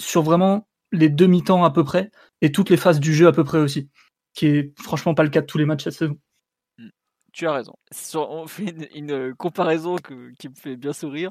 sur 0.00 0.22
vraiment 0.22 0.66
les 0.92 1.08
demi-temps 1.08 1.64
à 1.64 1.70
peu 1.70 1.84
près 1.84 2.10
et 2.40 2.52
toutes 2.52 2.70
les 2.70 2.76
phases 2.76 3.00
du 3.00 3.14
jeu 3.14 3.26
à 3.26 3.32
peu 3.32 3.44
près 3.44 3.58
aussi, 3.58 3.88
qui 4.34 4.46
est 4.46 4.80
franchement 4.80 5.14
pas 5.14 5.22
le 5.22 5.30
cas 5.30 5.40
de 5.40 5.46
tous 5.46 5.58
les 5.58 5.66
matchs 5.66 5.84
cette 5.84 5.94
saison. 5.94 6.18
tu 7.32 7.46
as 7.46 7.52
raison. 7.52 7.74
On 8.14 8.46
fait 8.46 8.74
une, 8.94 9.34
comparaison 9.34 9.96
qui 9.96 10.48
me 10.48 10.54
fait 10.54 10.76
bien 10.76 10.92
sourire. 10.92 11.30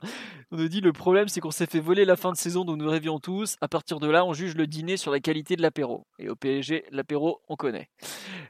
On 0.51 0.57
nous 0.57 0.67
dit 0.67 0.81
le 0.81 0.93
problème, 0.93 1.27
c'est 1.27 1.39
qu'on 1.39 1.51
s'est 1.51 1.65
fait 1.65 1.79
voler 1.79 2.05
la 2.05 2.15
fin 2.15 2.31
de 2.31 2.37
saison 2.37 2.65
dont 2.65 2.75
nous 2.75 2.89
rêvions 2.89 3.19
tous. 3.19 3.55
À 3.61 3.67
partir 3.67 3.99
de 3.99 4.07
là, 4.07 4.25
on 4.25 4.33
juge 4.33 4.55
le 4.55 4.67
dîner 4.67 4.97
sur 4.97 5.11
la 5.11 5.19
qualité 5.19 5.55
de 5.55 5.61
l'apéro. 5.61 6.05
Et 6.19 6.29
au 6.29 6.35
PSG, 6.35 6.85
l'apéro, 6.91 7.41
on 7.47 7.55
connaît. 7.55 7.89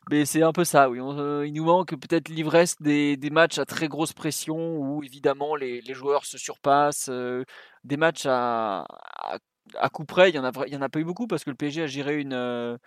Mais 0.09 0.25
c'est 0.25 0.43
un 0.43 0.51
peu 0.51 0.63
ça, 0.63 0.89
oui. 0.89 0.99
Euh, 1.01 1.47
il 1.47 1.53
nous 1.53 1.65
manque 1.65 1.95
peut-être 1.95 2.29
l'ivresse 2.29 2.75
des, 2.79 3.17
matchs 3.31 3.57
à 3.57 3.65
très 3.65 3.87
grosse 3.87 4.13
pression 4.13 4.77
où 4.77 5.03
évidemment 5.03 5.55
les, 5.55 5.81
joueurs 5.93 6.25
se 6.25 6.37
surpassent. 6.37 7.09
Euh, 7.09 7.43
des 7.83 7.97
matchs 7.97 8.25
à, 8.27 8.85
coup 9.91 10.05
près, 10.05 10.29
il 10.29 10.33
n'y 10.33 10.39
en, 10.39 10.81
a, 10.81 10.89
pas 10.89 10.99
eu 10.99 11.03
beaucoup 11.03 11.27
parce 11.27 11.43
que 11.43 11.49
le 11.49 11.55
PSG 11.55 11.83
a 11.83 11.87
géré. 11.87 12.25
Euh, 12.31 12.77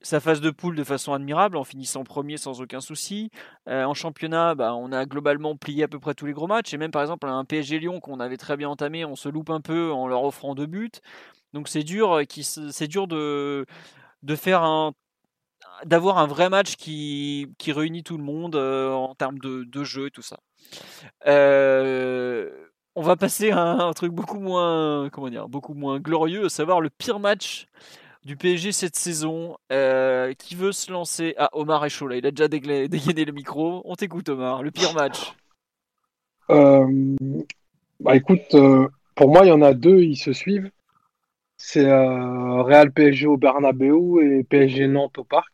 sa 0.00 0.18
phase 0.18 0.40
de 0.40 0.50
poule 0.50 0.76
de 0.76 0.84
façon 0.84 1.12
admirable 1.12 1.56
en 1.58 1.64
finissant 1.64 2.04
premier 2.04 2.36
sans 2.36 2.60
aucun 2.60 2.80
souci. 2.80 3.30
Euh, 3.68 3.84
en 3.84 3.94
championnat, 3.94 4.54
bah, 4.54 4.74
on 4.74 4.92
a 4.92 5.04
globalement 5.04 5.56
plié 5.56 5.84
à 5.84 5.88
peu 5.88 6.00
près 6.00 6.14
tous 6.14 6.26
les 6.26 6.32
gros 6.32 6.46
matchs. 6.46 6.72
Et 6.74 6.78
même 6.78 6.90
par 6.90 7.02
exemple 7.02 7.28
un 7.28 7.44
PSG 7.44 7.78
Lyon 7.78 8.00
qu'on 8.00 8.20
avait 8.20 8.38
très 8.38 8.56
bien 8.56 8.68
entamé, 8.68 9.04
on 9.04 9.16
se 9.16 9.28
loupe 9.28 9.50
un 9.50 9.60
peu 9.60 9.92
en 9.92 10.08
leur 10.08 10.24
offrant 10.24 10.54
deux 10.54 10.66
buts. 10.66 10.90
Donc 11.52 11.68
c'est 11.68 11.82
dur, 11.84 12.12
euh, 12.14 12.24
c'est 12.28 12.88
dur 12.88 13.06
de, 13.06 13.66
faire 14.36 14.92
d'avoir 15.84 16.18
un 16.18 16.26
vrai 16.26 16.48
match 16.48 16.76
qui, 16.76 17.54
réunit 17.66 18.02
tout 18.02 18.16
le 18.16 18.24
monde 18.24 18.56
en 18.56 19.14
termes 19.14 19.38
de, 19.38 19.84
jeu 19.84 20.06
et 20.06 20.10
tout 20.10 20.22
ça. 20.22 20.38
On 22.96 23.02
va 23.02 23.16
passer 23.16 23.50
à 23.50 23.60
un, 23.60 23.92
truc 23.92 24.12
beaucoup 24.12 24.38
moins 24.38 25.08
comment 25.10 25.28
dire 25.28 25.48
beaucoup 25.48 25.74
moins 25.74 25.98
glorieux, 25.98 26.46
à 26.46 26.48
savoir 26.48 26.80
le 26.80 26.90
pire 26.90 27.18
match 27.18 27.66
du 28.24 28.36
PSG 28.36 28.72
cette 28.72 28.96
saison. 28.96 29.56
Euh, 29.72 30.32
qui 30.34 30.54
veut 30.54 30.72
se 30.72 30.90
lancer 30.90 31.34
à 31.36 31.46
ah, 31.46 31.50
Omar 31.52 31.84
est 31.84 32.00
Il 32.00 32.26
a 32.26 32.30
déjà 32.30 32.48
dégainé 32.88 33.24
le 33.24 33.32
micro. 33.32 33.82
On 33.84 33.94
t'écoute, 33.94 34.28
Omar. 34.28 34.62
Le 34.62 34.70
pire 34.70 34.94
match 34.94 35.34
euh, 36.50 37.16
Bah 38.00 38.16
écoute, 38.16 38.54
euh, 38.54 38.88
pour 39.14 39.28
moi, 39.28 39.44
il 39.44 39.48
y 39.48 39.52
en 39.52 39.62
a 39.62 39.74
deux, 39.74 40.00
ils 40.00 40.16
se 40.16 40.32
suivent. 40.32 40.70
C'est 41.56 41.86
Real 41.86 42.92
PSG 42.92 43.26
au 43.26 43.36
Bernabeu 43.36 44.22
et 44.22 44.44
PSG 44.44 44.88
Nantes 44.88 45.18
au 45.18 45.24
Parc. 45.24 45.52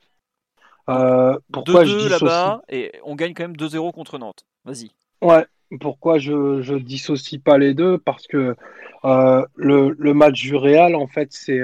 pourquoi 0.87 1.85
2 1.85 2.09
-2 2.09 2.09
là-bas 2.09 2.63
et 2.69 2.93
on 3.05 3.15
gagne 3.15 3.35
quand 3.35 3.45
même 3.45 3.57
2-0 3.57 3.93
contre 3.93 4.19
Nantes. 4.19 4.45
Vas-y. 4.65 4.91
Ouais, 5.23 5.47
pourquoi 5.79 6.19
je, 6.19 6.63
je 6.63 6.75
dissocie 6.75 7.41
pas 7.41 7.59
les 7.59 7.75
deux 7.75 7.99
Parce 7.99 8.27
que 8.27 8.57
le, 9.05 9.97
le, 9.99 10.15
match 10.15 10.41
du 10.41 10.57
Real, 10.57 10.95
en 10.95 11.07
fait, 11.07 11.29
c'est 11.33 11.63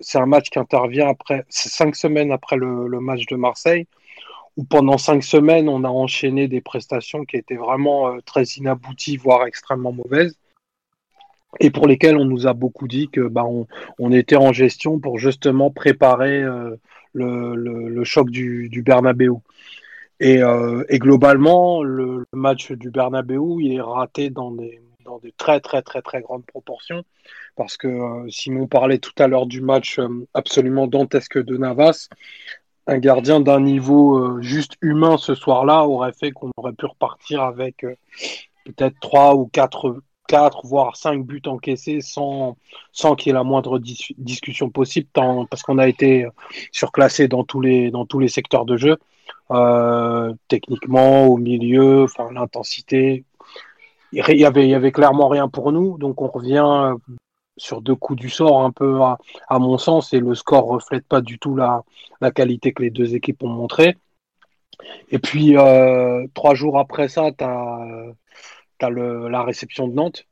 c'est 0.00 0.18
un 0.18 0.26
match 0.26 0.50
qui 0.50 0.58
intervient 0.58 1.08
après, 1.08 1.44
cinq 1.48 1.96
semaines 1.96 2.32
après 2.32 2.56
le, 2.56 3.00
match 3.00 3.26
de 3.26 3.36
Marseille, 3.36 3.86
où 4.56 4.64
pendant 4.64 4.98
cinq 4.98 5.22
semaines, 5.22 5.68
on 5.68 5.84
a 5.84 5.88
enchaîné 5.88 6.48
des 6.48 6.60
prestations 6.60 7.24
qui 7.24 7.36
étaient 7.36 7.56
vraiment 7.56 8.08
euh, 8.08 8.20
très 8.24 8.44
inabouties, 8.44 9.16
voire 9.16 9.46
extrêmement 9.46 9.92
mauvaises, 9.92 10.38
et 11.60 11.70
pour 11.70 11.86
lesquelles 11.86 12.16
on 12.16 12.24
nous 12.24 12.46
a 12.46 12.52
beaucoup 12.52 12.88
dit 12.88 13.08
que 13.08 13.20
bah, 13.20 13.44
on, 13.98 14.12
était 14.12 14.36
en 14.36 14.52
gestion 14.52 14.98
pour 14.98 15.18
justement 15.18 15.70
préparer 15.70 16.42
euh, 16.42 16.76
le, 17.14 18.04
choc 18.04 18.30
du, 18.30 18.68
du 18.68 18.82
Bernabeu. 18.82 19.32
Et, 20.20 20.42
euh, 20.42 20.84
et 20.88 20.98
globalement, 20.98 21.82
le, 21.82 22.26
match 22.32 22.72
du 22.72 22.90
Bernabeu, 22.90 23.38
il 23.60 23.74
est 23.74 23.80
raté 23.80 24.30
dans 24.30 24.50
des, 24.50 24.80
très 25.36 25.60
très 25.60 25.82
très 25.82 26.02
très 26.02 26.20
grandes 26.20 26.46
proportions. 26.46 27.04
Parce 27.56 27.76
que 27.76 27.88
euh, 27.88 28.28
Simon 28.28 28.66
parlait 28.66 28.98
tout 28.98 29.14
à 29.18 29.28
l'heure 29.28 29.46
du 29.46 29.60
match 29.60 29.98
euh, 29.98 30.26
absolument 30.34 30.86
dantesque 30.86 31.42
de 31.42 31.56
Navas. 31.56 32.08
Un 32.86 32.98
gardien 32.98 33.40
d'un 33.40 33.60
niveau 33.60 34.18
euh, 34.18 34.42
juste 34.42 34.74
humain 34.80 35.16
ce 35.16 35.34
soir-là 35.34 35.86
aurait 35.86 36.12
fait 36.12 36.30
qu'on 36.32 36.50
aurait 36.56 36.72
pu 36.72 36.86
repartir 36.86 37.42
avec 37.42 37.84
peut-être 38.64 38.96
3 39.00 39.34
ou 39.34 39.46
4, 39.46 39.96
4, 40.26 40.66
voire 40.66 40.96
5 40.96 41.24
buts 41.24 41.42
encaissés 41.46 42.00
sans, 42.00 42.56
sans 42.92 43.14
qu'il 43.14 43.28
y 43.28 43.30
ait 43.30 43.34
la 43.34 43.44
moindre 43.44 43.78
discussion 43.78 44.70
possible, 44.70 45.08
parce 45.14 45.62
qu'on 45.62 45.78
a 45.78 45.88
été 45.88 46.26
surclassé 46.72 47.28
dans 47.28 47.44
tous 47.44 47.60
les, 47.60 47.90
dans 47.90 48.06
tous 48.06 48.18
les 48.18 48.28
secteurs 48.28 48.64
de 48.64 48.76
jeu. 48.76 48.96
techniquement, 50.48 51.26
au 51.26 51.36
milieu, 51.36 52.06
l'intensité, 52.32 53.24
il 54.12 54.40
y 54.40 54.44
avait, 54.44 54.64
il 54.64 54.70
y 54.70 54.74
avait 54.74 54.92
clairement 54.92 55.28
rien 55.28 55.48
pour 55.48 55.72
nous, 55.72 55.98
donc 55.98 56.22
on 56.22 56.28
revient 56.28 56.64
euh, 56.66 56.96
sur 57.56 57.80
deux 57.80 57.94
coups 57.94 58.18
du 58.18 58.30
sort 58.30 58.62
un 58.62 58.70
peu 58.70 59.00
à, 59.02 59.58
mon 59.58 59.78
sens 59.78 60.12
et 60.12 60.20
le 60.20 60.34
score 60.34 60.66
reflète 60.66 61.06
pas 61.06 61.20
du 61.20 61.38
tout 61.38 61.56
la, 61.56 61.82
la 62.20 62.30
qualité 62.30 62.72
que 62.72 62.82
les 62.82 62.90
deux 62.90 63.14
équipes 63.14 63.42
ont 63.42 63.48
montré. 63.48 63.96
Et 65.10 65.18
puis 65.18 65.56
euh, 65.56 66.26
trois 66.34 66.54
jours 66.54 66.78
après 66.78 67.08
ça, 67.08 67.30
tu 67.32 67.44
as, 67.44 68.12
as 68.84 68.90
le, 68.90 69.28
la 69.28 69.42
réception 69.42 69.88
de 69.88 69.94
Nantes. 69.94 70.26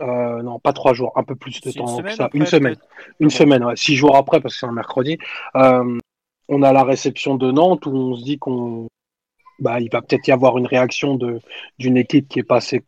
Euh, 0.00 0.42
non, 0.42 0.58
pas 0.58 0.72
trois 0.72 0.92
jours, 0.92 1.12
un 1.16 1.22
peu 1.22 1.36
plus 1.36 1.60
de 1.60 1.70
temps 1.70 2.02
que 2.02 2.10
ça. 2.10 2.28
Une 2.34 2.46
semaine. 2.46 2.76
Une 3.20 3.30
semaine, 3.30 3.64
ouais. 3.64 3.76
six 3.76 3.94
jours 3.94 4.16
après, 4.16 4.40
parce 4.40 4.54
que 4.54 4.60
c'est 4.60 4.66
un 4.66 4.72
mercredi. 4.72 5.18
on 5.54 6.62
a 6.62 6.72
la 6.72 6.84
réception 6.84 7.36
de 7.36 7.50
Nantes 7.50 7.86
où 7.86 7.90
on 7.90 8.16
se 8.16 8.24
dit 8.24 8.38
qu'on 8.38 8.88
bah, 9.58 9.80
il 9.80 9.88
va 9.90 10.02
peut-être 10.02 10.26
y 10.28 10.32
avoir 10.32 10.58
une 10.58 10.66
réaction 10.66 11.18
d'une 11.78 11.96
équipe 11.96 12.28
qui 12.28 12.40
est 12.40 12.44
passée 12.44 12.82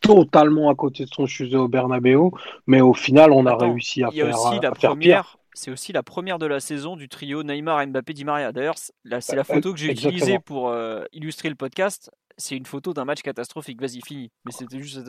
totalement 0.00 0.70
à 0.70 0.74
côté 0.74 1.04
de 1.04 1.10
son 1.10 1.26
fuseau 1.26 1.64
au 1.64 1.68
Bernabeu, 1.68 2.18
mais 2.66 2.80
au 2.80 2.94
final, 2.94 3.32
on 3.32 3.46
a 3.46 3.54
réussi 3.54 4.02
à 4.02 4.10
faire, 4.10 4.28
aussi 4.28 4.60
la 4.60 4.70
première, 4.70 5.36
C'est 5.54 5.70
aussi 5.70 5.92
la 5.92 6.02
première 6.02 6.38
de 6.38 6.46
la 6.46 6.60
saison 6.60 6.96
du 6.96 7.08
trio 7.08 7.42
Neymar, 7.42 7.86
Mbappé, 7.86 8.12
Di 8.12 8.24
Maria. 8.24 8.52
D'ailleurs, 8.52 8.76
c'est 8.78 9.36
la 9.36 9.44
photo 9.44 9.72
que 9.72 9.78
j'ai 9.78 9.92
utilisée 9.92 10.38
pour 10.38 10.68
euh, 10.68 11.04
illustrer 11.12 11.48
le 11.48 11.54
podcast. 11.54 12.10
C'est 12.36 12.56
une 12.56 12.66
photo 12.66 12.92
d'un 12.92 13.04
match 13.04 13.22
catastrophique. 13.22 13.80
Vas-y, 13.80 14.00
fini. 14.02 14.30
Mais 14.44 14.52
c'était 14.52 14.80
juste. 14.80 15.00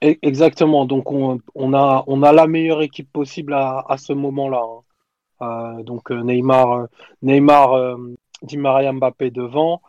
Exactement. 0.00 0.84
Donc, 0.84 1.10
on, 1.10 1.40
on, 1.54 1.74
a, 1.74 2.04
on 2.06 2.22
a 2.22 2.32
la 2.32 2.46
meilleure 2.46 2.82
équipe 2.82 3.10
possible 3.12 3.54
à, 3.54 3.84
à 3.88 3.96
ce 3.96 4.12
moment-là. 4.12 4.62
Hein. 5.40 5.78
Euh, 5.78 5.82
donc, 5.82 6.10
euh, 6.10 6.22
Neymar, 6.22 6.88
Neymar 7.22 7.96
Di 8.42 8.56
Maria, 8.56 8.92
Mbappé 8.92 9.30
devant. 9.30 9.82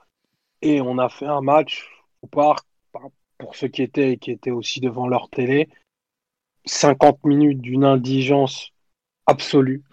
Et 0.61 0.81
on 0.81 0.97
a 0.97 1.09
fait 1.09 1.25
un 1.27 1.41
match 1.41 1.87
au 2.21 2.27
parc, 2.27 2.65
pour 3.37 3.55
ceux 3.55 3.67
qui 3.67 3.81
étaient, 3.81 4.17
qui 4.17 4.31
étaient 4.31 4.51
aussi 4.51 4.81
devant 4.81 5.07
leur 5.07 5.29
télé, 5.29 5.69
50 6.65 7.23
minutes 7.23 7.61
d'une 7.61 7.85
indigence 7.85 8.71
absolue. 9.25 9.83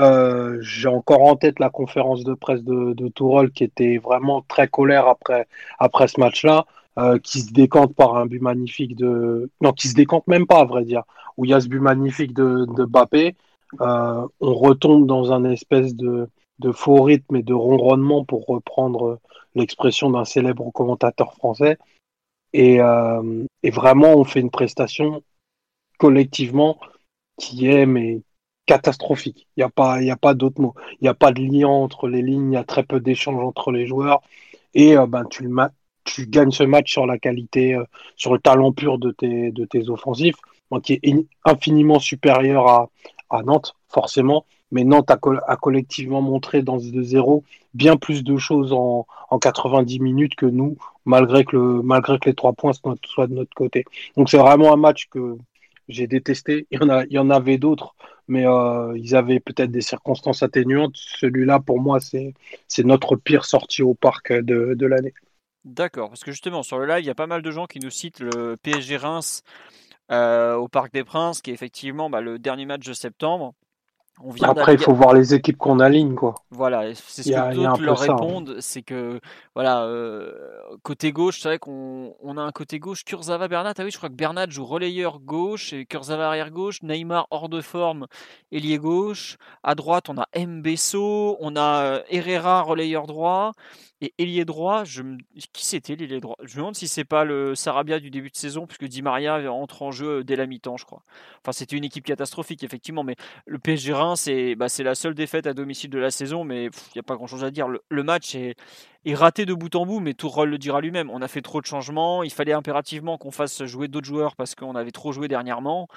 Euh, 0.00 0.58
j'ai 0.62 0.88
encore 0.88 1.22
en 1.22 1.36
tête 1.36 1.58
la 1.58 1.68
conférence 1.68 2.24
de 2.24 2.32
presse 2.32 2.62
de, 2.62 2.94
de 2.94 3.48
qui 3.48 3.64
était 3.64 3.98
vraiment 3.98 4.42
très 4.48 4.66
colère 4.66 5.06
après, 5.06 5.46
après 5.78 6.08
ce 6.08 6.18
match-là, 6.18 6.64
euh, 6.98 7.18
qui 7.18 7.40
se 7.42 7.52
décante 7.52 7.94
par 7.94 8.16
un 8.16 8.26
but 8.26 8.40
magnifique 8.40 8.96
de. 8.96 9.50
Non, 9.60 9.72
qui 9.72 9.88
se 9.88 9.94
décante 9.94 10.26
même 10.26 10.46
pas, 10.46 10.60
à 10.60 10.64
vrai 10.64 10.84
dire, 10.84 11.02
où 11.36 11.44
il 11.44 11.50
y 11.50 11.54
a 11.54 11.60
ce 11.60 11.68
but 11.68 11.80
magnifique 11.80 12.32
de, 12.32 12.66
de 12.76 12.84
Bappé. 12.84 13.36
Euh, 13.80 14.26
on 14.40 14.54
retombe 14.54 15.06
dans 15.06 15.32
un 15.32 15.44
espèce 15.44 15.94
de, 15.94 16.28
faux 16.72 17.02
rythme 17.02 17.36
et 17.36 17.42
de 17.42 17.54
ronronnement 17.54 18.24
pour 18.24 18.46
reprendre 18.46 19.20
l'expression 19.54 20.10
d'un 20.10 20.24
célèbre 20.24 20.70
commentateur 20.72 21.34
français. 21.34 21.78
Et, 22.52 22.78
et, 23.62 23.70
vraiment, 23.70 24.14
on 24.14 24.24
fait 24.24 24.40
une 24.40 24.50
prestation 24.50 25.22
collectivement 25.98 26.78
qui 27.38 27.68
est 27.68 27.86
mais 27.86 28.22
catastrophique. 28.70 29.46
Il 29.56 29.60
n'y 29.60 29.64
a 29.64 29.68
pas, 29.68 29.98
a 29.98 30.16
pas 30.16 30.34
d'autre 30.34 30.60
mot. 30.60 30.74
Il 31.00 31.04
n'y 31.04 31.08
a 31.08 31.14
pas 31.14 31.32
de 31.32 31.42
lien 31.42 31.68
entre 31.68 32.08
les 32.08 32.22
lignes, 32.22 32.52
il 32.52 32.54
y 32.54 32.58
a 32.58 32.64
très 32.64 32.84
peu 32.84 33.00
d'échanges 33.00 33.42
entre 33.42 33.72
les 33.72 33.86
joueurs. 33.86 34.20
Et 34.74 34.96
euh, 34.96 35.06
ben, 35.06 35.24
tu, 35.24 35.48
tu 36.04 36.26
gagnes 36.26 36.52
ce 36.52 36.62
match 36.64 36.92
sur 36.92 37.06
la 37.06 37.18
qualité, 37.18 37.74
euh, 37.74 37.84
sur 38.16 38.32
le 38.32 38.38
talent 38.38 38.72
pur 38.72 38.98
de 38.98 39.10
tes, 39.10 39.50
de 39.50 39.64
tes 39.64 39.88
offensifs, 39.88 40.36
qui 40.82 40.94
est 40.94 41.26
infiniment 41.44 41.98
supérieur 41.98 42.68
à, 42.68 42.88
à 43.30 43.42
Nantes, 43.42 43.74
forcément 43.88 44.44
mais 44.72 44.84
Nantes 44.84 45.10
a, 45.10 45.56
collectivement 45.56 46.22
montré 46.22 46.62
dans 46.62 46.78
ce 46.78 46.86
2-0 46.86 47.42
bien 47.74 47.96
plus 47.96 48.22
de 48.24 48.36
choses 48.36 48.72
en, 48.72 49.06
90 49.40 50.00
minutes 50.00 50.34
que 50.34 50.46
nous, 50.46 50.76
malgré 51.04 51.44
que, 51.44 51.56
le, 51.56 51.82
malgré 51.82 52.18
que 52.18 52.28
les 52.28 52.34
trois 52.34 52.52
points 52.52 52.72
soient 52.72 53.26
de 53.26 53.34
notre 53.34 53.54
côté. 53.54 53.84
Donc 54.16 54.28
c'est 54.28 54.38
vraiment 54.38 54.72
un 54.72 54.76
match 54.76 55.06
que 55.08 55.36
j'ai 55.88 56.06
détesté. 56.06 56.66
Il 56.70 56.80
y 56.80 56.84
en, 56.84 56.88
a, 56.88 57.04
il 57.04 57.12
y 57.12 57.18
en 57.18 57.30
avait 57.30 57.58
d'autres, 57.58 57.94
mais 58.30 58.46
euh, 58.46 58.96
ils 58.96 59.16
avaient 59.16 59.40
peut-être 59.40 59.72
des 59.72 59.80
circonstances 59.80 60.42
atténuantes. 60.42 60.96
Celui-là, 60.96 61.58
pour 61.60 61.80
moi, 61.80 61.98
c'est 62.00 62.34
notre 62.84 63.16
pire 63.16 63.44
sortie 63.44 63.82
au 63.82 63.94
parc 63.94 64.32
de, 64.32 64.86
l'année. 64.86 65.12
D'accord, 65.64 66.08
parce 66.08 66.24
que 66.24 66.30
justement, 66.30 66.62
sur 66.62 66.78
le 66.78 66.86
live, 66.86 67.00
il 67.00 67.06
y 67.06 67.10
a 67.10 67.14
pas 67.14 67.26
mal 67.26 67.42
de 67.42 67.50
gens 67.50 67.66
qui 67.66 67.80
nous 67.80 67.90
citent 67.90 68.20
le 68.20 68.56
PSG 68.62 68.96
Reims 68.96 69.42
euh, 70.10 70.54
au 70.54 70.68
Parc 70.68 70.92
des 70.92 71.04
Princes, 71.04 71.42
qui 71.42 71.50
est 71.50 71.54
effectivement 71.54 72.08
bah, 72.08 72.20
le 72.20 72.38
dernier 72.38 72.66
match 72.66 72.86
de 72.86 72.92
septembre. 72.92 73.52
Après, 74.42 74.74
il 74.74 74.80
faut 74.80 74.92
voir 74.92 75.14
les 75.14 75.34
équipes 75.34 75.56
qu'on 75.56 75.80
aligne, 75.80 76.14
quoi. 76.14 76.34
Voilà, 76.50 76.94
c'est 76.94 77.22
ce 77.22 77.30
que 77.30 77.54
d'autres 77.54 77.82
leur 77.82 77.98
répondent, 77.98 78.56
c'est 78.60 78.82
que 78.82 79.20
voilà, 79.54 79.84
euh, 79.84 80.32
côté 80.82 81.12
gauche, 81.12 81.40
c'est 81.40 81.48
vrai 81.48 81.58
qu'on 81.58 82.14
on 82.22 82.36
a 82.36 82.42
un 82.42 82.52
côté 82.52 82.78
gauche, 82.78 83.04
Kurzawa, 83.04 83.48
Bernat. 83.48 83.74
Ah 83.78 83.82
oui, 83.84 83.90
je 83.90 83.96
crois 83.96 84.08
que 84.08 84.14
Bernat 84.14 84.48
joue 84.48 84.64
relayeur 84.64 85.20
gauche 85.20 85.72
et 85.72 85.86
Kurzawa 85.86 86.26
arrière 86.26 86.50
gauche, 86.50 86.82
Neymar 86.82 87.26
hors 87.30 87.48
de 87.48 87.60
forme, 87.60 88.06
ailier 88.52 88.78
gauche. 88.78 89.36
À 89.62 89.74
droite, 89.74 90.08
on 90.08 90.18
a 90.18 90.26
Mbesso, 90.38 91.36
on 91.40 91.56
a 91.56 91.82
euh, 91.82 92.02
Herrera 92.10 92.62
relayeur 92.62 93.06
droit. 93.06 93.52
Et 94.02 94.14
ailier 94.18 94.46
droit, 94.46 94.84
qui 95.52 95.66
c'était 95.66 95.94
l'ailier 95.94 96.20
droit? 96.20 96.36
Je 96.42 96.54
me 96.54 96.60
demande 96.60 96.74
si 96.74 96.88
c'est 96.88 97.04
pas 97.04 97.24
le 97.24 97.54
Sarabia 97.54 98.00
du 98.00 98.10
début 98.10 98.30
de 98.30 98.36
saison, 98.36 98.66
puisque 98.66 98.86
Di 98.86 99.02
Maria 99.02 99.52
entre 99.52 99.82
en 99.82 99.90
jeu 99.90 100.24
dès 100.24 100.36
la 100.36 100.46
mi-temps, 100.46 100.78
je 100.78 100.86
crois. 100.86 101.02
Enfin, 101.42 101.52
c'était 101.52 101.76
une 101.76 101.84
équipe 101.84 102.04
catastrophique, 102.04 102.64
effectivement, 102.64 103.04
mais 103.04 103.16
le 103.46 103.58
PSG 103.58 103.92
Reims, 103.92 104.22
c'est 104.22 104.54
bah, 104.54 104.66
la 104.78 104.94
seule 104.94 105.14
défaite 105.14 105.46
à 105.46 105.52
domicile 105.52 105.90
de 105.90 105.98
la 105.98 106.10
saison, 106.10 106.44
mais 106.44 106.66
il 106.66 106.92
n'y 106.96 107.00
a 107.00 107.02
pas 107.02 107.16
grand-chose 107.16 107.44
à 107.44 107.50
dire. 107.50 107.68
Le, 107.68 108.02
match 108.02 108.34
est, 108.34 108.56
raté 109.12 109.44
de 109.44 109.52
bout 109.52 109.74
en 109.76 109.84
bout, 109.84 110.00
mais 110.00 110.14
Tourelle 110.14 110.48
le 110.48 110.58
dira 110.58 110.80
lui-même. 110.80 111.10
On 111.10 111.20
a 111.20 111.28
fait 111.28 111.42
trop 111.42 111.60
de 111.60 111.66
changements, 111.66 112.22
il 112.22 112.32
fallait 112.32 112.54
impérativement 112.54 113.18
qu'on 113.18 113.30
fasse 113.30 113.64
jouer 113.64 113.88
d'autres 113.88 114.06
joueurs 114.06 114.34
parce 114.34 114.54
qu'on 114.54 114.76
avait 114.76 114.92
trop 114.92 115.12
joué 115.12 115.28
dernièrement. 115.28 115.88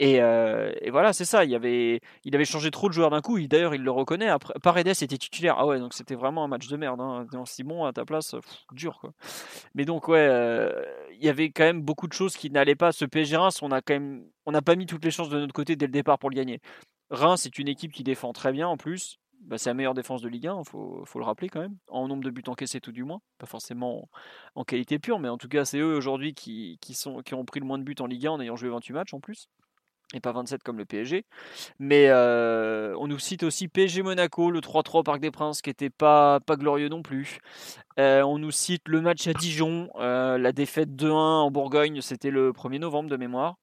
Euh, 0.00 0.72
et, 0.80 0.90
voilà, 0.90 1.12
c'est 1.12 1.24
ça. 1.24 1.44
Il 1.44 1.54
avait, 1.54 2.00
changé 2.44 2.70
trop 2.70 2.88
de 2.88 2.94
joueurs 2.94 3.10
d'un 3.10 3.20
coup. 3.20 3.38
D'ailleurs, 3.40 3.74
il 3.74 3.82
le 3.82 3.90
reconnaît. 3.90 4.28
Après, 4.28 4.54
Paredes 4.62 4.88
était 4.88 5.18
titulaire. 5.18 5.56
Ah 5.58 5.66
ouais, 5.66 5.78
donc 5.78 5.94
c'était 5.94 6.14
vraiment 6.14 6.44
un 6.44 6.48
match 6.48 6.66
de 6.68 6.76
merde. 6.76 7.00
Hein. 7.00 7.26
Simon 7.46 7.84
à 7.84 7.92
ta 7.92 8.04
place, 8.04 8.34
dur 8.72 8.98
quoi. 9.00 9.12
Mais 9.74 9.84
donc 9.84 10.08
ouais, 10.08 10.18
euh, 10.18 10.82
il 11.12 11.24
y 11.24 11.28
avait 11.28 11.50
quand 11.50 11.64
même 11.64 11.82
beaucoup 11.82 12.08
de 12.08 12.12
choses 12.12 12.36
qui 12.36 12.50
n'allaient 12.50 12.74
pas. 12.74 12.92
Ce 12.92 13.04
PSG 13.04 13.36
Reims, 13.36 13.60
on 13.62 13.68
n'a 13.68 14.62
pas 14.62 14.76
mis 14.76 14.86
toutes 14.86 15.04
les 15.04 15.10
chances 15.10 15.28
de 15.28 15.38
notre 15.38 15.52
côté 15.52 15.76
dès 15.76 15.86
le 15.86 15.92
départ 15.92 16.18
pour 16.18 16.30
le 16.30 16.36
gagner. 16.36 16.60
Reims, 17.10 17.42
c'est 17.42 17.58
une 17.58 17.68
équipe 17.68 17.92
qui 17.92 18.02
défend 18.02 18.32
très 18.32 18.52
bien 18.52 18.68
en 18.68 18.76
plus. 18.76 19.18
Bah, 19.40 19.58
c'est 19.58 19.68
la 19.68 19.74
meilleure 19.74 19.94
défense 19.94 20.22
de 20.22 20.28
Ligue 20.28 20.46
1, 20.46 20.60
il 20.60 20.64
faut, 20.64 21.04
le 21.16 21.22
rappeler 21.24 21.50
quand 21.50 21.60
même, 21.60 21.76
en 21.88 22.08
nombre 22.08 22.24
de 22.24 22.30
buts 22.30 22.42
encaissés 22.46 22.80
tout 22.80 22.92
du 22.92 23.04
moins, 23.04 23.20
pas 23.36 23.44
forcément 23.44 24.08
en 24.54 24.64
qualité 24.64 24.98
pure, 24.98 25.18
mais 25.18 25.28
en 25.28 25.36
tout 25.36 25.48
cas 25.48 25.66
c'est 25.66 25.76
eux 25.76 25.94
aujourd'hui 25.94 26.32
qui, 26.32 26.78
qui 26.80 26.96
ont 27.06 27.44
pris 27.44 27.60
le 27.60 27.66
moins 27.66 27.76
de 27.76 27.82
buts 27.82 27.94
en 28.00 28.06
Ligue 28.06 28.26
1 28.26 28.30
en 28.30 28.40
ayant 28.40 28.56
joué 28.56 28.70
28 28.70 28.94
matchs 28.94 29.12
en 29.12 29.20
plus 29.20 29.50
et 30.12 30.20
pas 30.20 30.32
27 30.32 30.62
comme 30.62 30.78
le 30.78 30.84
PSG. 30.84 31.24
Mais 31.78 32.06
euh, 32.08 32.94
on 32.98 33.06
nous 33.06 33.18
cite 33.18 33.42
aussi 33.42 33.68
PSG 33.68 34.02
Monaco, 34.02 34.50
le 34.50 34.60
3-3 34.60 34.98
au 34.98 35.02
Parc 35.02 35.20
des 35.20 35.30
Princes, 35.30 35.62
qui 35.62 35.70
n'était 35.70 35.90
pas, 35.90 36.40
pas 36.40 36.56
glorieux 36.56 36.88
non 36.88 37.02
plus. 37.02 37.38
Euh, 37.98 38.22
on 38.22 38.38
nous 38.38 38.50
cite 38.50 38.82
le 38.88 39.00
match 39.00 39.26
à 39.26 39.32
Dijon, 39.32 39.88
euh, 39.96 40.36
la 40.38 40.52
défaite 40.52 40.90
2-1 40.90 41.12
en 41.12 41.50
Bourgogne, 41.50 42.00
c'était 42.00 42.30
le 42.30 42.52
1er 42.52 42.78
novembre 42.78 43.08
de 43.08 43.16
mémoire. 43.16 43.56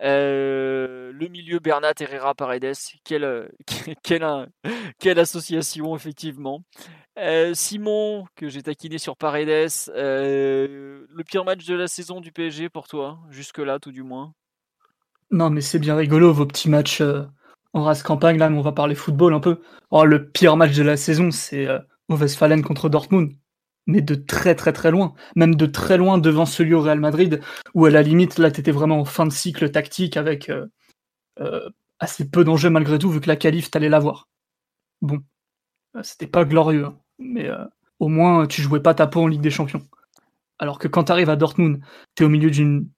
le 0.00 1.28
milieu 1.28 1.58
Bernat 1.58 1.94
Herrera 2.00 2.34
Paredes, 2.34 2.74
quelle, 3.04 3.50
association 5.18 5.94
effectivement. 5.94 6.62
Simon, 7.52 8.24
que 8.34 8.48
j'ai 8.48 8.62
taquiné 8.62 8.96
sur 8.96 9.16
Paredes, 9.16 9.70
le 9.94 11.22
pire 11.26 11.44
match 11.44 11.66
de 11.66 11.74
la 11.74 11.86
saison 11.86 12.20
du 12.20 12.32
PSG 12.32 12.70
pour 12.70 12.88
toi, 12.88 13.18
jusque-là 13.30 13.78
tout 13.78 13.92
du 13.92 14.02
moins? 14.02 14.32
Non, 15.30 15.50
mais 15.50 15.60
c'est 15.60 15.78
bien 15.78 15.96
rigolo, 15.96 16.32
vos 16.32 16.46
petits 16.46 16.68
matchs 16.68 17.00
euh, 17.00 17.22
en 17.72 17.82
race 17.84 18.02
campagne, 18.02 18.38
là, 18.38 18.50
mais 18.50 18.58
on 18.58 18.62
va 18.62 18.72
parler 18.72 18.94
football 18.94 19.34
un 19.34 19.40
peu. 19.40 19.60
Oh, 19.90 20.04
le 20.04 20.28
pire 20.30 20.56
match 20.56 20.76
de 20.76 20.82
la 20.82 20.96
saison, 20.96 21.30
c'est 21.30 21.66
euh, 21.68 21.78
Westfalen 22.08 22.62
contre 22.62 22.88
Dortmund. 22.88 23.32
Mais 23.86 24.02
de 24.02 24.14
très 24.14 24.54
très 24.54 24.72
très 24.72 24.90
loin. 24.90 25.14
Même 25.36 25.54
de 25.54 25.66
très 25.66 25.96
loin 25.96 26.18
devant 26.18 26.46
celui 26.46 26.74
au 26.74 26.82
Real 26.82 27.00
Madrid, 27.00 27.40
où 27.74 27.86
à 27.86 27.90
la 27.90 28.02
limite, 28.02 28.38
là, 28.38 28.50
t'étais 28.50 28.72
vraiment 28.72 29.00
en 29.00 29.04
fin 29.04 29.26
de 29.26 29.32
cycle 29.32 29.70
tactique 29.70 30.16
avec 30.16 30.48
euh, 30.48 30.66
euh, 31.40 31.68
assez 31.98 32.28
peu 32.28 32.44
d'enjeux 32.44 32.70
malgré 32.70 32.98
tout, 32.98 33.10
vu 33.10 33.20
que 33.20 33.28
la 33.28 33.36
qualif, 33.36 33.70
t'allais 33.70 33.88
l'avoir. 33.88 34.28
Bon, 35.02 35.20
c'était 36.02 36.26
pas 36.26 36.44
glorieux, 36.44 36.86
hein. 36.86 36.98
mais 37.18 37.50
au 38.00 38.08
moins, 38.08 38.46
tu 38.46 38.62
jouais 38.62 38.80
pas 38.80 38.94
ta 38.94 39.06
peau 39.06 39.22
en 39.22 39.26
Ligue 39.28 39.40
des 39.40 39.50
Champions. 39.50 39.86
Alors 40.58 40.78
que 40.78 40.88
quand 40.88 41.04
t'arrives 41.04 41.30
à 41.30 41.36
Dortmund, 41.36 41.82
t'es 42.14 42.24
au 42.24 42.28
milieu 42.28 42.50
d'une 42.50 42.88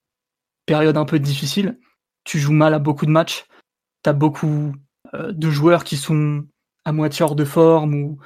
période 0.67 0.97
un 0.97 1.05
peu 1.05 1.19
difficile, 1.21 1.79
tu 2.25 2.39
joues 2.39 2.53
mal 2.53 2.75
à 2.75 2.79
beaucoup 2.79 3.07
de 3.07 3.11
matchs, 3.11 3.47
tu 4.03 4.11
as 4.11 4.13
beaucoup 4.13 4.75
euh, 5.15 5.33
de 5.33 5.51
joueurs 5.51 5.85
qui 5.85 5.97
sont 5.97 6.45
à 6.85 6.93
moitié 6.93 7.25
hors 7.25 7.37
de 7.37 7.45
forme 7.45 7.95
ou, 7.95 8.19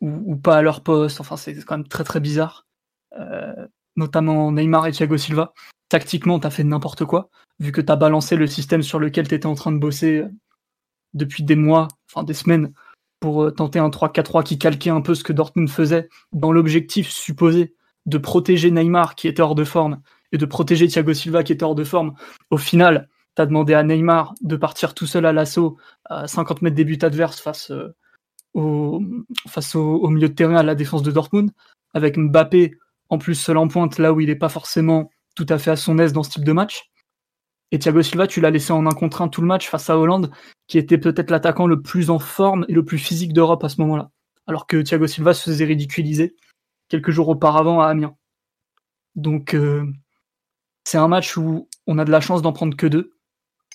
ou, 0.00 0.36
pas 0.36 0.58
à 0.58 0.62
leur 0.62 0.82
poste. 0.82 1.20
Enfin, 1.20 1.36
c'est 1.36 1.54
quand 1.64 1.78
même 1.78 1.88
très 1.88 2.04
très 2.04 2.20
bizarre. 2.20 2.66
Euh, 3.18 3.66
notamment 3.96 4.52
Neymar 4.52 4.86
et 4.86 4.92
Thiago 4.92 5.16
Silva. 5.16 5.52
Tactiquement, 5.88 6.38
tu 6.38 6.46
as 6.46 6.50
fait 6.50 6.64
n'importe 6.64 7.04
quoi, 7.04 7.30
vu 7.58 7.72
que 7.72 7.80
tu 7.80 7.90
as 7.90 7.96
balancé 7.96 8.36
le 8.36 8.46
système 8.46 8.82
sur 8.82 8.98
lequel 8.98 9.26
tu 9.26 9.34
étais 9.34 9.46
en 9.46 9.54
train 9.54 9.72
de 9.72 9.78
bosser 9.78 10.18
euh, 10.18 10.28
depuis 11.14 11.42
des 11.42 11.56
mois, 11.56 11.88
enfin 12.08 12.22
des 12.22 12.34
semaines, 12.34 12.72
pour 13.20 13.52
tenter 13.52 13.80
un 13.80 13.88
3-4-3 13.88 14.44
qui 14.44 14.58
calquait 14.58 14.90
un 14.90 15.00
peu 15.00 15.14
ce 15.14 15.24
que 15.24 15.32
Dortmund 15.32 15.68
faisait, 15.68 16.08
dans 16.32 16.52
l'objectif 16.52 17.10
supposé 17.10 17.74
de 18.06 18.18
protéger 18.18 18.70
Neymar 18.70 19.14
qui 19.14 19.26
était 19.26 19.42
hors 19.42 19.54
de 19.54 19.64
forme 19.64 20.00
et 20.30 20.38
de 20.38 20.46
protéger 20.46 20.86
Thiago 20.86 21.14
Silva 21.14 21.42
qui 21.42 21.52
était 21.52 21.64
hors 21.64 21.74
de 21.74 21.84
forme. 21.84 22.14
Au 22.50 22.58
final, 22.58 23.08
tu 23.42 23.46
demandé 23.48 23.74
à 23.74 23.82
Neymar 23.82 24.34
de 24.40 24.56
partir 24.56 24.94
tout 24.94 25.06
seul 25.06 25.26
à 25.26 25.32
l'assaut 25.32 25.76
à 26.06 26.26
50 26.26 26.62
mètres 26.62 26.76
des 26.76 26.84
buts 26.84 26.98
adverses 27.02 27.40
face, 27.40 27.70
euh, 27.70 27.94
au, 28.54 29.00
face 29.48 29.74
au, 29.74 30.08
milieu 30.08 30.28
de 30.28 30.34
terrain 30.34 30.56
à 30.56 30.62
la 30.62 30.74
défense 30.74 31.02
de 31.02 31.10
Dortmund, 31.10 31.50
avec 31.94 32.18
Mbappé 32.18 32.76
en 33.10 33.18
plus 33.18 33.34
seul 33.34 33.56
en 33.56 33.68
pointe 33.68 33.98
là 33.98 34.12
où 34.12 34.20
il 34.20 34.28
n'est 34.28 34.36
pas 34.36 34.48
forcément 34.48 35.10
tout 35.34 35.46
à 35.48 35.58
fait 35.58 35.70
à 35.70 35.76
son 35.76 35.98
aise 35.98 36.12
dans 36.12 36.22
ce 36.22 36.30
type 36.30 36.44
de 36.44 36.52
match. 36.52 36.90
Et 37.70 37.78
Thiago 37.78 38.02
Silva, 38.02 38.26
tu 38.26 38.40
l'as 38.40 38.50
laissé 38.50 38.72
en 38.72 38.86
un 38.86 38.92
contre 38.92 39.22
un 39.22 39.28
tout 39.28 39.40
le 39.40 39.46
match 39.46 39.68
face 39.68 39.90
à 39.90 39.98
Hollande, 39.98 40.30
qui 40.66 40.78
était 40.78 40.98
peut-être 40.98 41.30
l'attaquant 41.30 41.66
le 41.66 41.82
plus 41.82 42.10
en 42.10 42.18
forme 42.18 42.64
et 42.68 42.72
le 42.72 42.84
plus 42.84 42.98
physique 42.98 43.32
d'Europe 43.32 43.62
à 43.62 43.68
ce 43.68 43.80
moment-là. 43.82 44.10
Alors 44.46 44.66
que 44.66 44.80
Thiago 44.80 45.06
Silva 45.06 45.34
se 45.34 45.50
faisait 45.50 45.66
ridiculiser 45.66 46.34
quelques 46.88 47.10
jours 47.10 47.28
auparavant 47.28 47.80
à 47.80 47.86
Amiens. 47.86 48.16
Donc 49.14 49.54
euh, 49.54 49.84
c'est 50.84 50.98
un 50.98 51.08
match 51.08 51.36
où 51.36 51.68
on 51.86 51.98
a 51.98 52.04
de 52.04 52.10
la 52.10 52.20
chance 52.20 52.40
d'en 52.40 52.52
prendre 52.52 52.76
que 52.76 52.86
deux. 52.86 53.12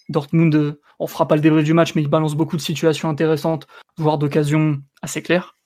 Dortmund, 0.09 0.55
euh, 0.55 0.81
on 0.99 1.07
fera 1.07 1.27
pas 1.27 1.35
le 1.35 1.41
débrief 1.41 1.65
du 1.65 1.73
match, 1.73 1.95
mais 1.95 2.01
il 2.01 2.09
balance 2.09 2.35
beaucoup 2.35 2.57
de 2.57 2.61
situations 2.61 3.09
intéressantes, 3.09 3.67
voire 3.97 4.17
d'occasions 4.17 4.81
assez 5.01 5.21
claires. 5.21 5.57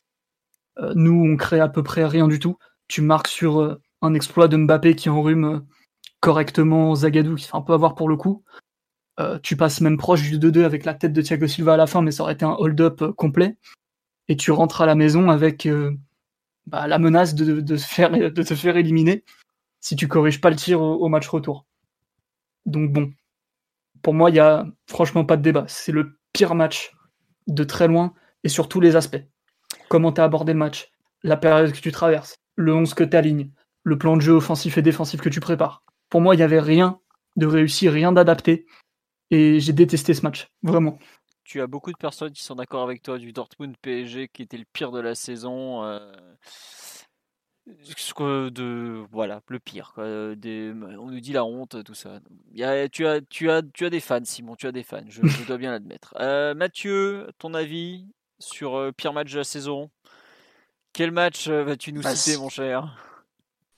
Euh, 0.80 0.94
nous, 0.96 1.14
on 1.14 1.36
crée 1.38 1.60
à 1.60 1.68
peu 1.68 1.84
près 1.84 2.06
rien 2.06 2.28
du 2.28 2.40
tout. 2.40 2.58
Tu 2.88 3.02
marques 3.02 3.28
sur 3.28 3.60
euh, 3.62 3.82
un 4.02 4.14
exploit 4.14 4.48
de 4.48 4.58
Mbappé 4.58 4.96
qui 4.96 5.10
enrhume 5.10 5.66
correctement 6.20 6.96
Zagadou, 6.96 7.36
qui 7.36 7.46
fait 7.46 7.56
un 7.56 7.62
peu 7.62 7.74
avoir 7.74 7.96
pour 7.96 8.10
le 8.10 8.18
coup. 8.18 8.44
tu 9.44 9.58
passes 9.58 9.82
même 9.82 9.98
proche 9.98 10.22
du 10.22 10.38
2-2 10.38 10.64
avec 10.64 10.86
la 10.86 10.94
tête 10.94 11.14
de 11.14 11.22
Thiago 11.22 11.48
Silva 11.48 11.74
à 11.74 11.78
la 11.78 11.88
fin, 11.88 12.02
mais 12.02 12.12
ça 12.12 12.24
aurait 12.24 12.34
été 12.34 12.46
un 12.46 12.56
hold-up 12.60 13.04
complet. 13.16 13.58
Et 14.28 14.36
tu 14.38 14.52
rentres 14.52 14.82
à 14.82 14.86
la 14.86 14.96
maison 14.96 15.30
avec 15.30 15.68
bah, 16.68 16.88
la 16.88 17.00
menace 17.00 17.34
de, 17.34 17.62
de, 17.62 17.78
faire, 17.78 18.12
de, 18.32 18.44
te 18.44 18.56
faire 18.56 18.78
éliminer 18.78 19.24
si 19.80 19.96
tu 19.96 20.08
corriges 20.08 20.42
pas 20.42 20.50
le 20.50 20.56
tir 20.56 20.82
au 20.82 21.08
match 21.08 21.28
retour. 21.28 21.66
Donc 22.66 22.92
bon, 22.92 23.12
pour 24.02 24.14
moi, 24.14 24.30
il 24.30 24.36
y 24.36 24.40
a 24.40 24.66
franchement 24.88 25.26
pas 25.26 25.38
de 25.38 25.42
débat. 25.42 25.66
C'est 25.68 25.92
le 25.92 26.20
pire 26.34 26.56
match 26.56 26.92
de 27.48 27.64
très 27.64 27.88
loin 27.88 28.14
et 28.44 28.50
sur 28.50 28.70
tous 28.70 28.80
les 28.80 28.96
aspects. 28.96 29.24
Comment 29.90 30.12
tu 30.12 30.22
as 30.22 30.24
abordé 30.24 30.54
le 30.54 30.60
match, 30.60 30.92
la 31.24 31.38
période 31.38 31.72
que 31.72 31.80
tu 31.80 31.92
traverses, 31.92 32.38
le 32.56 32.74
11 32.74 32.94
que 32.94 33.04
tu 33.04 33.18
alignes, 33.18 33.52
le 33.84 33.98
plan 33.98 34.16
de 34.16 34.22
jeu 34.22 34.34
offensif 34.34 34.78
et 34.78 34.82
défensif 34.82 35.22
que 35.22 35.30
tu 35.30 35.40
prépares. 35.40 35.84
Pour 36.10 36.22
moi, 36.22 36.36
il 36.36 36.38
n'y 36.38 36.44
avait 36.44 36.60
rien 36.60 37.00
de 37.36 37.46
réussi, 37.46 37.90
rien 37.90 38.12
d'adapté. 38.12 38.66
Et 39.32 39.60
j'ai 39.60 39.74
détesté 39.74 40.14
ce 40.14 40.22
match, 40.22 40.48
vraiment. 40.64 40.98
Tu 41.44 41.62
as 41.62 41.68
beaucoup 41.68 41.92
de 41.92 41.98
personnes 41.98 42.32
qui 42.32 42.44
sont 42.44 42.56
d'accord 42.56 42.84
avec 42.84 43.02
toi 43.02 43.18
du 43.18 43.32
Dortmund 43.32 43.76
PSG 43.82 44.28
qui 44.28 44.42
était 44.42 44.58
le 44.58 44.66
pire 44.74 44.92
de 44.92 45.00
la 45.00 45.16
saison. 45.16 45.84
Euh, 45.84 46.00
de 48.50 49.06
voilà 49.12 49.42
le 49.48 49.60
pire 49.60 49.94
Des, 49.98 50.72
on 51.00 51.12
nous 51.12 51.20
dit 51.20 51.34
la 51.34 51.44
honte 51.44 51.84
tout 51.84 51.94
ça. 51.94 52.20
Tu 52.56 52.64
as 52.64 52.88
tu 53.30 53.50
as 53.50 53.62
tu 53.62 53.86
as 53.86 53.90
des 53.90 54.00
fans 54.00 54.24
Simon 54.24 54.56
tu 54.56 54.68
as 54.68 54.72
des 54.72 54.84
fans 54.84 55.02
je, 55.10 55.22
dois 55.46 55.58
bien 55.58 55.72
l'admettre. 55.72 56.14
Euh, 56.20 56.54
Mathieu 56.54 57.30
ton 57.40 57.54
avis 57.54 58.06
sur 58.40 58.76
euh, 58.76 58.92
pire 58.92 59.14
match 59.14 59.32
de 59.32 59.38
la 59.38 59.44
saison? 59.44 59.90
Quel 60.94 61.12
match 61.12 61.48
euh, 61.48 61.64
vas-tu 61.64 61.92
nous 61.92 62.02
bah, 62.02 62.16
citer 62.16 62.38
mon 62.38 62.50
cher? 62.50 62.96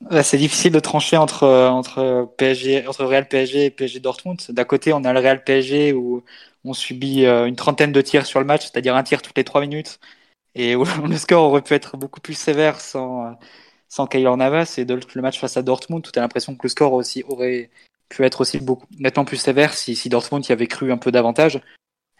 Bah, 0.01 0.23
c'est 0.23 0.37
difficile 0.37 0.71
de 0.71 0.79
trancher 0.79 1.17
entre 1.17 1.47
entre 1.47 2.33
PSG 2.37 2.87
entre 2.87 3.05
Real 3.05 3.27
PSG 3.27 3.65
et 3.65 3.69
PSG 3.71 3.99
Dortmund. 3.99 4.39
D'un 4.49 4.65
côté 4.65 4.93
on 4.93 5.03
a 5.03 5.13
le 5.13 5.19
Real 5.19 5.43
PSG 5.43 5.93
où 5.93 6.23
on 6.63 6.73
subit 6.73 7.25
une 7.25 7.55
trentaine 7.55 7.91
de 7.91 8.01
tirs 8.01 8.25
sur 8.25 8.39
le 8.39 8.45
match 8.45 8.63
c'est-à-dire 8.63 8.95
un 8.95 9.03
tir 9.03 9.21
toutes 9.21 9.37
les 9.37 9.43
trois 9.43 9.61
minutes 9.61 9.99
et 10.55 10.75
où 10.75 10.83
le 11.07 11.17
score 11.17 11.43
aurait 11.43 11.61
pu 11.61 11.73
être 11.73 11.97
beaucoup 11.97 12.21
plus 12.21 12.35
sévère 12.35 12.79
sans 12.81 13.37
sans 13.89 14.05
Kyler 14.07 14.35
Navas 14.37 14.75
et 14.77 14.85
le 14.85 15.21
match 15.21 15.39
face 15.39 15.57
à 15.57 15.63
Dortmund, 15.63 16.07
tu 16.11 16.17
as 16.17 16.21
l'impression 16.21 16.55
que 16.55 16.61
le 16.63 16.69
score 16.69 16.93
aussi 16.93 17.23
aurait 17.27 17.71
pu 18.07 18.23
être 18.23 18.41
aussi 18.41 18.59
beaucoup 18.59 18.85
nettement 18.99 19.25
plus 19.25 19.37
sévère 19.37 19.73
si, 19.73 19.95
si 19.95 20.09
Dortmund 20.09 20.47
y 20.47 20.51
avait 20.51 20.67
cru 20.67 20.91
un 20.91 20.97
peu 20.97 21.11
davantage 21.11 21.61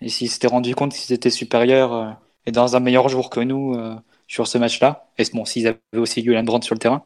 et 0.02 0.10
s'ils 0.10 0.30
s'étaient 0.30 0.48
rendu 0.48 0.76
compte 0.76 0.94
qu'ils 0.94 1.14
étaient 1.14 1.30
supérieurs 1.30 1.94
euh, 1.94 2.12
et 2.46 2.52
dans 2.52 2.76
un 2.76 2.80
meilleur 2.80 3.10
jour 3.10 3.30
que 3.30 3.40
nous 3.40 3.76
euh, 3.76 3.96
sur 4.28 4.48
ce 4.48 4.58
match-là. 4.58 5.10
Et 5.18 5.24
bon, 5.34 5.46
s'ils 5.46 5.68
avaient 5.68 5.80
aussi 5.96 6.24
Julian 6.24 6.44
Brandt 6.44 6.66
sur 6.66 6.76
le 6.76 6.80
terrain. 6.80 7.04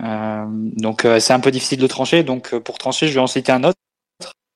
Euh, 0.00 0.44
donc 0.48 1.06
c'est 1.20 1.32
un 1.32 1.40
peu 1.40 1.50
difficile 1.50 1.78
de 1.78 1.86
trancher. 1.86 2.22
Donc 2.22 2.56
pour 2.58 2.78
trancher, 2.78 3.08
je 3.08 3.14
vais 3.14 3.20
en 3.20 3.26
citer 3.26 3.52
un 3.52 3.62
autre. 3.64 3.78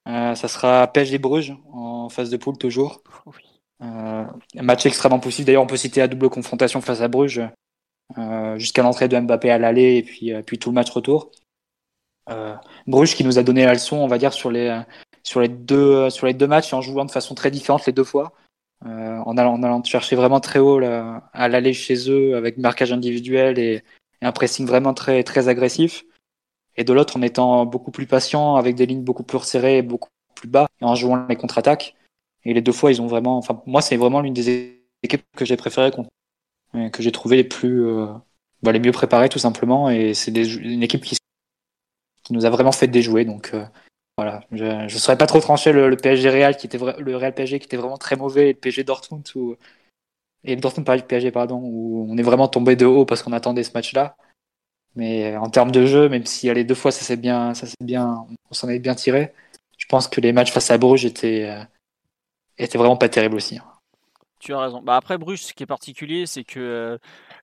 ça 0.05 0.47
sera 0.47 0.87
PSG 0.87 1.19
Bruges 1.19 1.55
en 1.71 2.09
phase 2.09 2.29
de 2.29 2.37
poule 2.37 2.57
toujours. 2.57 3.01
un 3.79 4.27
match 4.55 4.85
extrêmement 4.85 5.19
possible. 5.19 5.45
D'ailleurs, 5.45 5.63
on 5.63 5.67
peut 5.67 5.77
citer 5.77 5.99
la 6.01 6.07
double 6.07 6.29
confrontation 6.29 6.81
face 6.81 7.01
à 7.01 7.07
Bruges 7.07 7.41
jusqu'à 8.57 8.83
l'entrée 8.83 9.07
de 9.07 9.19
Mbappé 9.19 9.51
à 9.51 9.57
l'aller 9.57 9.97
et 9.97 10.03
puis, 10.03 10.33
euh, 10.33 10.41
puis 10.41 10.57
tout 10.57 10.69
le 10.69 10.75
match 10.75 10.89
retour. 10.89 11.31
Euh, 12.29 12.55
Bruges 12.87 13.15
qui 13.15 13.23
nous 13.23 13.39
a 13.39 13.43
donné 13.43 13.65
la 13.65 13.73
leçon, 13.73 13.97
on 13.97 14.07
va 14.07 14.17
dire, 14.17 14.33
sur 14.33 14.51
les, 14.51 14.81
sur 15.23 15.41
les, 15.41 15.47
deux, 15.47 16.09
sur 16.09 16.27
les 16.27 16.33
deux 16.33 16.47
matchs 16.47 16.73
en 16.73 16.81
jouant 16.81 17.05
de 17.05 17.11
façon 17.11 17.35
très 17.35 17.51
différente 17.51 17.85
les 17.85 17.93
deux 17.93 18.03
fois. 18.03 18.33
en, 18.85 19.37
allant, 19.37 19.53
en 19.53 19.63
allant 19.63 19.83
chercher 19.83 20.15
vraiment 20.15 20.39
très 20.39 20.59
haut 20.59 20.79
là, 20.79 21.29
à 21.33 21.47
l'aller 21.47 21.73
chez 21.73 22.09
eux 22.09 22.35
avec 22.35 22.57
marquage 22.57 22.93
individuel 22.93 23.57
et, 23.59 23.83
un 24.21 24.31
pressing 24.31 24.65
vraiment 24.65 24.93
très, 24.93 25.23
très 25.23 25.47
agressif. 25.47 26.05
Et 26.75 26.83
de 26.83 26.93
l'autre, 26.93 27.17
en 27.17 27.21
étant 27.21 27.65
beaucoup 27.65 27.91
plus 27.91 28.05
patient, 28.05 28.55
avec 28.55 28.75
des 28.75 28.85
lignes 28.85 29.03
beaucoup 29.03 29.23
plus 29.23 29.37
resserrées 29.37 29.77
et 29.77 29.81
beaucoup 29.81 30.09
plus 30.35 30.47
bas, 30.47 30.67
et 30.81 30.85
en 30.85 30.95
jouant 30.95 31.25
les 31.27 31.35
contre-attaques. 31.35 31.95
Et 32.45 32.53
les 32.53 32.61
deux 32.61 32.71
fois, 32.71 32.91
ils 32.91 33.01
ont 33.01 33.07
vraiment. 33.07 33.37
Enfin, 33.37 33.61
moi, 33.65 33.81
c'est 33.81 33.97
vraiment 33.97 34.21
l'une 34.21 34.33
des 34.33 34.81
équipes 35.03 35.23
que 35.35 35.45
j'ai 35.45 35.57
préférées, 35.57 35.91
que 36.73 37.01
j'ai 37.01 37.11
trouvé 37.11 37.37
les 37.37 37.43
plus. 37.43 37.85
Bah, 38.61 38.71
les 38.71 38.79
mieux 38.79 38.91
préparées, 38.91 39.29
tout 39.29 39.39
simplement. 39.39 39.89
Et 39.89 40.13
c'est 40.13 40.31
une 40.31 40.83
équipe 40.83 41.03
qui, 41.03 41.17
qui 42.23 42.33
nous 42.33 42.45
a 42.45 42.49
vraiment 42.49 42.71
fait 42.71 42.87
déjouer. 42.87 43.25
Donc, 43.25 43.53
voilà, 44.19 44.41
je 44.51 44.65
ne 44.65 44.89
saurais 44.89 45.17
pas 45.17 45.27
trop 45.27 45.39
trancher 45.39 45.71
le, 45.71 45.95
PSG 45.95 46.29
Real 46.29 46.57
qui 46.57 46.67
était 46.67 46.77
le 46.77 47.15
Real 47.15 47.33
PSG 47.33 47.57
qui 47.57 47.67
était 47.67 47.77
vraiment 47.77 47.97
très 47.97 48.17
mauvais 48.17 48.49
et 48.49 48.53
le 48.53 48.59
PSG 48.59 48.83
Dortmund 48.83 49.25
ou 49.35 49.55
et 50.43 50.55
le 50.55 50.61
Dortmund 50.61 50.85
PSG 51.07 51.31
pardon 51.31 51.61
où 51.63 52.05
on 52.09 52.17
est 52.17 52.21
vraiment 52.21 52.49
tombé 52.49 52.75
de 52.75 52.85
haut 52.85 53.05
parce 53.05 53.23
qu'on 53.23 53.31
attendait 53.31 53.63
ce 53.63 53.71
match-là. 53.73 54.17
Mais 54.95 55.37
en 55.37 55.49
termes 55.49 55.71
de 55.71 55.85
jeu, 55.85 56.09
même 56.09 56.23
a 56.43 56.53
les 56.53 56.65
deux 56.65 56.75
fois 56.75 56.91
ça 56.91 57.05
s'est 57.05 57.15
bien 57.15 57.53
ça 57.53 57.65
bien 57.79 58.25
on 58.51 58.53
s'en 58.53 58.67
est 58.67 58.79
bien 58.79 58.93
tiré, 58.93 59.31
je 59.77 59.85
pense 59.85 60.09
que 60.09 60.19
les 60.19 60.33
matchs 60.33 60.51
face 60.51 60.69
à 60.69 60.77
Bruges 60.77 61.05
étaient 61.05 61.45
euh, 61.49 61.63
étaient 62.57 62.77
vraiment 62.77 62.97
pas 62.97 63.07
terribles 63.07 63.37
aussi. 63.37 63.59
Tu 64.39 64.53
as 64.53 64.59
raison. 64.59 64.81
Bah 64.81 64.95
après 64.95 65.17
Bruges, 65.17 65.43
ce 65.43 65.53
qui 65.53 65.63
est 65.63 65.67
particulier, 65.67 66.25
c'est 66.25 66.45
que 66.45 66.59
euh, 66.59 66.97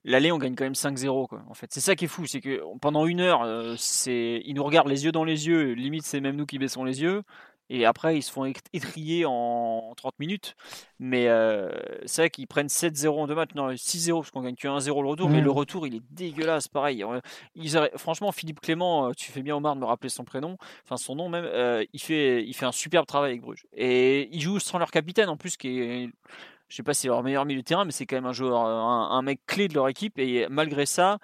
l'aller, 0.04 0.32
on 0.32 0.38
gagne 0.38 0.54
quand 0.54 0.64
même 0.64 0.72
5-0. 0.72 1.28
En 1.48 1.54
fait, 1.54 1.66
c'est 1.70 1.80
ça 1.80 1.94
qui 1.94 2.06
est 2.06 2.08
fou, 2.08 2.24
c'est 2.26 2.40
que 2.40 2.62
pendant 2.80 3.04
une 3.06 3.20
heure, 3.20 3.42
euh, 3.42 3.74
c'est, 3.76 4.42
ils 4.46 4.54
nous 4.54 4.64
regardent 4.64 4.88
les 4.88 5.04
yeux 5.04 5.12
dans 5.12 5.24
les 5.24 5.46
yeux. 5.46 5.72
Limite, 5.72 6.04
c'est 6.04 6.20
même 6.20 6.36
nous 6.36 6.46
qui 6.46 6.58
baissons 6.58 6.84
les 6.84 7.02
yeux. 7.02 7.22
Et 7.68 7.84
après, 7.84 8.16
ils 8.16 8.22
se 8.22 8.30
font 8.30 8.44
étrier 8.72 9.24
en 9.26 9.92
30 9.96 10.20
minutes. 10.20 10.54
Mais 11.00 11.26
euh, 11.28 11.68
c'est 12.06 12.22
vrai 12.22 12.30
qu'ils 12.30 12.46
prennent 12.46 12.68
7-0 12.68 13.08
en 13.08 13.26
deux 13.26 13.34
matchs. 13.34 13.54
Non, 13.56 13.68
6-0, 13.72 14.20
parce 14.20 14.30
qu'on 14.30 14.40
gagne 14.40 14.54
que 14.54 14.68
1-0 14.68 15.02
le 15.02 15.08
retour. 15.08 15.28
Mais 15.28 15.40
le 15.40 15.50
mmh. 15.50 15.52
retour, 15.52 15.86
il 15.86 15.96
est 15.96 16.02
dégueulasse, 16.12 16.68
pareil. 16.68 17.04
Ils 17.56 17.90
Franchement, 17.96 18.32
Philippe 18.32 18.60
Clément, 18.60 19.12
tu 19.12 19.32
fais 19.32 19.42
bien 19.42 19.56
Omar 19.56 19.74
de 19.74 19.80
me 19.80 19.84
rappeler 19.84 20.08
son 20.08 20.24
prénom, 20.24 20.56
enfin 20.84 20.96
son 20.96 21.16
nom 21.16 21.28
même, 21.28 21.44
il, 21.92 22.00
fait, 22.00 22.44
il 22.44 22.54
fait 22.54 22.66
un 22.66 22.72
superbe 22.72 23.04
travail 23.04 23.32
avec 23.32 23.42
Bruges. 23.42 23.66
Et 23.74 24.28
ils 24.32 24.40
jouent 24.40 24.60
sans 24.60 24.78
leur 24.78 24.92
capitaine 24.92 25.28
en 25.28 25.36
plus, 25.36 25.56
qui 25.56 25.80
est 25.80 26.10
je 26.68 26.76
sais 26.76 26.82
pas 26.82 26.94
si 26.94 27.02
c'est 27.02 27.08
leur 27.08 27.22
meilleur 27.22 27.44
milieu 27.44 27.60
de 27.60 27.64
terrain, 27.64 27.84
mais 27.84 27.92
c'est 27.92 28.06
quand 28.06 28.16
même 28.16 28.26
un 28.26 28.32
joueur, 28.32 28.58
un, 28.58 29.22
mec 29.22 29.40
clé 29.46 29.68
de 29.68 29.74
leur 29.74 29.88
équipe. 29.88 30.18
Et 30.18 30.46
malgré 30.48 30.86
ça, 30.86 31.18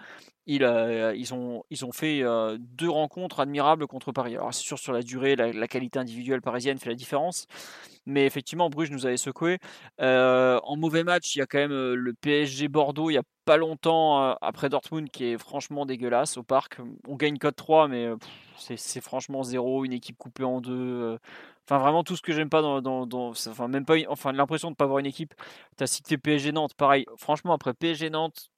ils, 0.46 0.64
euh, 0.64 1.14
ils, 1.16 1.34
ont, 1.34 1.62
ils 1.70 1.84
ont 1.84 1.92
fait 1.92 2.22
euh, 2.22 2.56
deux 2.58 2.90
rencontres 2.90 3.40
admirables 3.40 3.86
contre 3.86 4.12
Paris. 4.12 4.34
Alors 4.34 4.52
c'est 4.52 4.62
sûr 4.62 4.78
sur 4.78 4.92
la 4.92 5.02
durée, 5.02 5.36
la, 5.36 5.68
qualité 5.68 5.98
individuelle 5.98 6.42
parisienne 6.42 6.78
fait 6.78 6.88
la 6.88 6.96
différence, 6.96 7.46
mais 8.06 8.26
effectivement 8.26 8.68
Bruges 8.68 8.90
nous 8.90 9.06
avait 9.06 9.16
secoué. 9.16 9.58
Euh, 10.00 10.58
en 10.64 10.76
mauvais 10.76 11.04
match, 11.04 11.36
il 11.36 11.38
y 11.38 11.42
a 11.42 11.46
quand 11.46 11.58
même 11.58 11.94
le 11.94 12.14
PSG 12.14 12.68
Bordeaux 12.68 13.10
il 13.10 13.14
y 13.14 13.18
a 13.18 13.22
pas 13.44 13.56
longtemps 13.56 14.36
après 14.40 14.68
Dortmund 14.68 15.10
qui 15.10 15.24
est 15.24 15.38
franchement 15.38 15.86
dégueulasse 15.86 16.36
au 16.36 16.42
parc. 16.42 16.78
On 17.08 17.16
gagne 17.16 17.38
code 17.38 17.56
3, 17.56 17.88
mais 17.88 18.08
c'est 18.56 19.00
franchement 19.00 19.42
zéro, 19.42 19.84
une 19.84 19.92
équipe 19.92 20.16
coupée 20.16 20.44
en 20.44 20.60
deux. 20.60 21.18
Enfin, 21.66 21.78
vraiment 21.78 22.02
tout 22.02 22.16
ce 22.16 22.22
que 22.22 22.32
j'aime 22.32 22.50
pas 22.50 22.60
dans, 22.60 23.06
dans, 23.06 23.30
enfin 23.30 23.68
même 23.68 23.84
pas, 23.84 23.94
enfin 24.08 24.32
l'impression 24.32 24.70
de 24.70 24.76
pas 24.76 24.84
avoir 24.84 24.98
une 24.98 25.06
équipe. 25.06 25.34
tu 25.76 25.84
as 25.84 25.86
cité 25.86 26.18
PSG 26.18 26.52
Nantes, 26.52 26.74
pareil. 26.74 27.06
Franchement, 27.16 27.52
après 27.54 27.72
PSG 27.72 28.10
Nantes, 28.10 28.50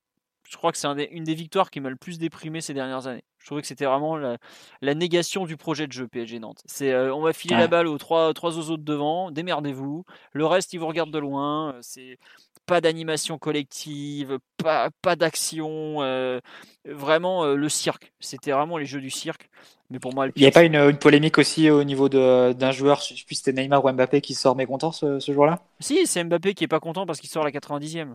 je 0.49 0.57
crois 0.57 0.73
que 0.73 0.79
c'est 0.79 0.89
une 1.11 1.25
des 1.25 1.35
victoires 1.35 1.71
qui 1.71 1.81
m'a 1.81 1.91
le 1.91 1.97
plus 1.97 2.19
déprimé 2.19 2.61
ces 2.61 2.75
dernières 2.75 3.07
années. 3.07 3.25
Je 3.39 3.47
trouvais 3.47 3.61
que 3.61 3.67
c'était 3.67 3.85
vraiment 3.85 4.17
la, 4.17 4.95
négation 4.95 5.45
du 5.45 5.57
projet 5.57 5.87
de 5.87 5.93
jeu 5.93 6.09
PSG 6.09 6.39
Nantes. 6.39 6.63
C'est 6.67 6.93
euh, 6.93 7.15
on 7.15 7.21
va 7.21 7.33
filer 7.33 7.57
la 7.57 7.69
balle 7.69 7.87
aux 7.87 7.99
trois, 7.99 8.33
trois 8.35 8.59
autres 8.59 8.83
devant, 8.83 9.31
démerdez-vous. 9.31 10.05
Le 10.33 10.47
reste, 10.47 10.73
ils 10.73 10.79
vous 10.79 10.87
regardent 10.87 11.13
de 11.13 11.19
loin. 11.19 11.77
C'est 11.81 12.19
pas 12.67 12.81
d'animation 12.81 13.39
collective, 13.39 14.39
pas, 14.57 14.91
pas 15.03 15.17
d'action. 15.17 16.03
Euh, 16.03 16.41
vraiment 16.87 17.45
euh, 17.45 17.55
le 17.55 17.69
cirque. 17.69 18.13
C'était 18.21 18.53
vraiment 18.53 18.77
les 18.77 18.87
jeux 18.87 19.01
du 19.01 19.11
cirque. 19.11 19.49
Mais 19.91 19.99
pour 19.99 20.15
moi, 20.15 20.27
il 20.35 20.41
n'y 20.41 20.49
a 20.49 20.51
pas 20.51 20.65
une, 20.65 20.97
polémique 20.97 21.37
aussi 21.39 21.71
au 21.71 21.85
niveau 21.85 22.09
d'un 22.09 22.73
joueur, 22.73 23.01
je 23.03 23.15
sais 23.15 23.25
plus 23.27 23.35
si 23.35 23.43
c'était 23.43 23.63
Neymar 23.63 23.85
ou 23.85 23.93
Mbappé 23.93 24.23
qui 24.23 24.35
sort 24.35 24.57
mécontent 24.57 24.93
ce, 24.93 25.21
ce 25.21 25.33
jour-là 25.33 25.61
Si, 25.79 26.07
c'est 26.07 26.25
Mbappé 26.25 26.55
qui 26.55 26.65
est 26.65 26.69
pas 26.69 26.81
content 26.81 27.05
parce 27.05 27.21
qu'il 27.21 27.29
sort 27.29 27.43
à 27.43 27.45
la 27.45 27.53
90e. 27.53 28.15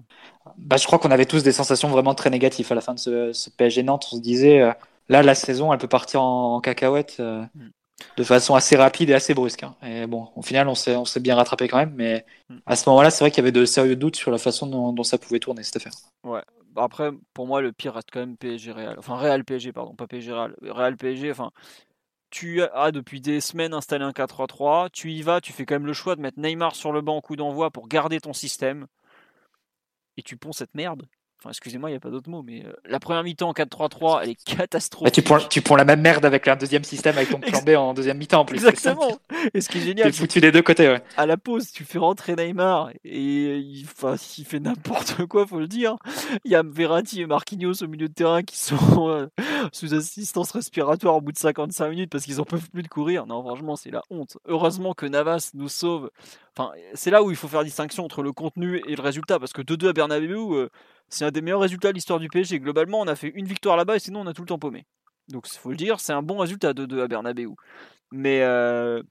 Bah, 0.58 0.78
je 0.78 0.86
crois 0.86 0.98
qu'on 0.98 1.12
avait 1.12 1.28
tous 1.28 1.44
des 1.44 1.52
sensations 1.52 1.88
vraiment 1.90 2.16
très 2.16 2.32
négatives 2.32 2.72
à 2.72 2.76
la 2.76 2.82
fin 2.82 2.96
de 2.96 3.00
ce, 3.00 3.34
ce 3.34 3.50
PSG 3.52 3.84
Nantes. 3.84 4.08
On 4.12 4.16
se 4.16 4.22
disait, 4.22 4.62
euh, 4.62 4.72
là, 5.10 5.22
la 5.22 5.36
saison, 5.36 5.72
elle 5.72 5.80
peut 5.80 5.88
partir 5.88 6.24
en, 6.24 6.60
cacahuète 6.60 7.18
euh, 7.20 7.44
mm. 7.54 7.70
De 8.18 8.24
façon 8.24 8.56
assez 8.56 8.76
rapide 8.76 9.10
et 9.10 9.14
assez 9.14 9.34
brusque. 9.34 9.64
Hein. 9.64 9.76
Et 9.84 10.08
bon, 10.08 10.30
au 10.36 10.42
final, 10.42 10.68
on 10.68 10.76
s'est 10.76 11.20
bien 11.20 11.36
rattrapé 11.36 11.68
quand 11.68 11.78
même. 11.78 11.94
Mais 11.96 12.26
mm. 12.50 12.58
à 12.66 12.76
ce 12.76 12.90
moment-là, 12.90 13.10
c'est 13.10 13.24
vrai 13.24 13.32
qu'il 13.32 13.40
y 13.40 13.46
avait 13.46 13.52
de 13.52 13.66
sérieux 13.66 13.96
doutes 13.96 14.16
sur 14.16 14.32
la 14.32 14.38
façon 14.38 14.68
dont, 14.68 14.94
dont 14.94 15.04
ça 15.04 15.18
pouvait 15.18 15.40
tourner 15.40 15.64
cette 15.64 15.78
affaire. 15.78 15.94
Ouais, 16.24 16.42
bah, 16.72 16.84
après, 16.84 17.12
pour 17.34 17.48
moi, 17.48 17.62
le 17.62 17.72
pire 17.72 17.94
reste 17.94 18.10
quand 18.12 18.20
même 18.20 18.38
PSG 18.38 18.72
Real. 18.72 18.96
Enfin, 18.98 19.18
Real 19.18 19.44
PSG, 19.44 19.74
pardon, 19.74 19.96
pas 19.96 20.08
PSG 20.08 20.32
Real. 20.32 20.56
Real 20.62 20.98
PSG, 20.98 21.32
enfin, 21.32 21.52
tu 22.30 22.62
as 22.62 22.92
depuis 22.92 23.22
des 23.22 23.42
semaines 23.42 23.74
installé 23.74 24.06
un 24.06 24.12
4-3-3. 24.12 24.90
Tu 24.92 25.12
y 25.12 25.22
vas, 25.22 25.42
tu 25.42 25.54
fais 25.54 25.66
quand 25.66 25.76
même 25.76 25.86
le 25.86 25.94
choix 25.94 26.16
de 26.16 26.22
mettre 26.22 26.40
Neymar 26.40 26.76
sur 26.76 26.92
le 26.92 27.02
banc 27.02 27.22
coup 27.22 27.36
d'envoi 27.36 27.72
pour 27.72 27.88
garder 27.88 28.20
ton 28.20 28.34
système. 28.34 28.88
Et 30.18 30.22
tu 30.22 30.38
ponds 30.38 30.52
cette 30.52 30.76
merde. 30.76 31.08
Enfin, 31.42 31.52
excusez-moi, 31.52 31.90
il 31.90 31.94
n'y 31.94 31.98
a 31.98 32.02
pas 32.02 32.10
d'autre 32.10 32.30
mot, 32.30 32.44
mais 32.44 32.66
euh, 32.66 32.74
la 32.84 33.00
première 33.00 33.24
mi-temps 33.24 33.48
en 33.48 33.54
4-3-3, 33.54 34.20
elle 34.24 34.32
est 34.32 34.44
catastrophique. 34.44 35.06
Bah, 35.06 35.12
tu, 35.12 35.22
prends, 35.22 35.40
tu 35.40 35.62
prends 35.62 35.78
la 35.78 35.86
même 35.86 36.02
merde 36.02 36.26
avec 36.26 36.50
un 36.50 36.58
deuxième 36.58 36.84
système 36.84 37.16
avec 37.16 37.30
ton 37.30 37.40
plan 37.40 37.62
B 37.62 37.70
en 37.78 37.94
deuxième 37.94 38.18
mi-temps 38.18 38.42
en 38.42 38.46
plus. 38.46 38.58
Exactement. 38.58 39.18
Et 39.54 39.62
ce 39.62 39.70
qui 39.70 39.78
est 39.78 39.82
génial. 39.82 40.12
Tu 40.12 40.20
foutu 40.20 40.42
des 40.42 40.52
deux 40.52 40.62
côtés, 40.62 40.90
ouais. 40.90 41.02
À 41.16 41.26
la 41.26 41.38
pause, 41.38 41.72
tu 41.72 41.86
fais 41.86 41.98
rentrer 41.98 42.36
Neymar 42.36 42.90
et 43.06 43.56
il, 43.56 43.86
enfin, 43.86 44.16
il 44.38 44.44
fait 44.44 44.60
n'importe 44.60 45.26
quoi, 45.28 45.48
faut 45.48 45.60
le 45.60 45.70
dire. 45.70 45.96
Il 46.44 46.52
y 46.52 46.56
a 46.56 46.62
Verratti 46.62 47.22
et 47.22 47.26
Marquinhos 47.26 47.84
au 47.84 47.88
milieu 47.88 48.10
de 48.10 48.14
terrain 48.14 48.44
qui 48.44 48.60
sont 48.60 49.08
euh, 49.08 49.28
sous 49.72 49.94
assistance 49.94 50.52
respiratoire 50.52 51.16
au 51.16 51.22
bout 51.22 51.32
de 51.32 51.38
55 51.38 51.88
minutes 51.88 52.10
parce 52.12 52.26
qu'ils 52.26 52.36
n'en 52.36 52.44
peuvent 52.44 52.70
plus 52.70 52.84
de 52.84 52.90
courir. 52.90 53.26
Non, 53.28 53.42
franchement, 53.44 53.78
c'est 53.78 53.92
la 53.92 54.02
honte. 54.10 54.38
Heureusement 54.46 54.94
que 54.94 55.06
Navas 55.06 55.52
nous 55.54 55.70
sauve. 55.70 56.12
Enfin, 56.58 56.72
c'est 56.96 57.12
là 57.12 57.24
où 57.24 57.32
il 57.32 57.38
faut 57.38 57.48
faire 57.48 57.64
distinction 57.64 58.04
entre 58.04 58.24
le 58.24 58.34
contenu 58.34 58.82
et 58.86 58.98
le 58.98 59.02
résultat 59.02 59.40
parce 59.40 59.54
que 59.54 59.62
2-2 59.62 59.88
à 59.88 59.94
Bernabeu. 59.94 60.36
Euh, 60.36 60.70
c'est 61.10 61.26
un 61.26 61.32
des 61.32 61.42
meilleurs 61.42 61.62
résultats 61.62 61.90
de 61.90 61.96
l'histoire 61.96 62.20
du 62.20 62.30
PSG. 62.30 62.60
Globalement, 62.60 63.00
on 63.02 63.08
a 63.08 63.16
fait 63.16 63.32
une 63.36 63.46
victoire 63.46 63.78
là-bas 63.78 63.98
et 63.98 64.00
sinon 64.00 64.22
on 64.22 64.28
a 64.28 64.34
tout 64.34 64.42
le 64.42 64.48
temps 64.48 64.60
paumé. 64.60 64.86
Donc 65.28 65.48
il 65.52 65.58
faut 65.58 65.72
le 65.72 65.78
dire, 65.78 66.00
c'est 66.00 66.14
un 66.14 66.24
bon 66.24 66.38
résultat 66.38 66.74
de 66.74 66.86
2 66.86 67.02
à 67.02 67.08
Bernabeu. 67.08 67.50
Mais 68.12 68.42
euh, 68.42 69.04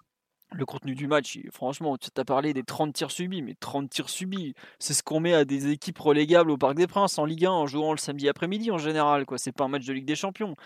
le 0.51 0.67
contenu 0.67 0.95
du 0.95 1.07
match, 1.07 1.39
franchement, 1.53 1.97
tu 1.97 2.09
as 2.17 2.25
parlé 2.25 2.53
des 2.53 2.65
30 2.65 2.93
tirs 2.93 3.11
subis, 3.11 3.43
mais 3.43 3.55
30 3.61 3.89
tirs 3.89 4.09
subis, 4.09 4.55
c'est 4.79 4.95
ce 4.95 5.03
qu'on 5.03 5.21
met 5.21 5.35
à 5.35 5.45
des 5.45 5.71
équipes 5.71 5.99
relégables 5.99 6.51
au 6.51 6.57
Parc 6.57 6.75
des 6.75 6.87
Princes 6.87 7.19
en 7.19 7.25
Ligue 7.25 7.47
1 7.47 7.51
en 7.51 7.67
jouant 7.67 7.93
le 7.93 7.99
samedi 7.99 8.29
après-midi 8.29 8.71
en 8.71 8.79
général. 8.79 9.27
quoi. 9.27 9.39
C'est 9.39 9.53
pas 9.53 9.65
un 9.65 9.69
match 9.69 9.85
de 9.85 9.93
Ligue 9.93 10.07
des 10.07 10.17
Champions. 10.17 10.57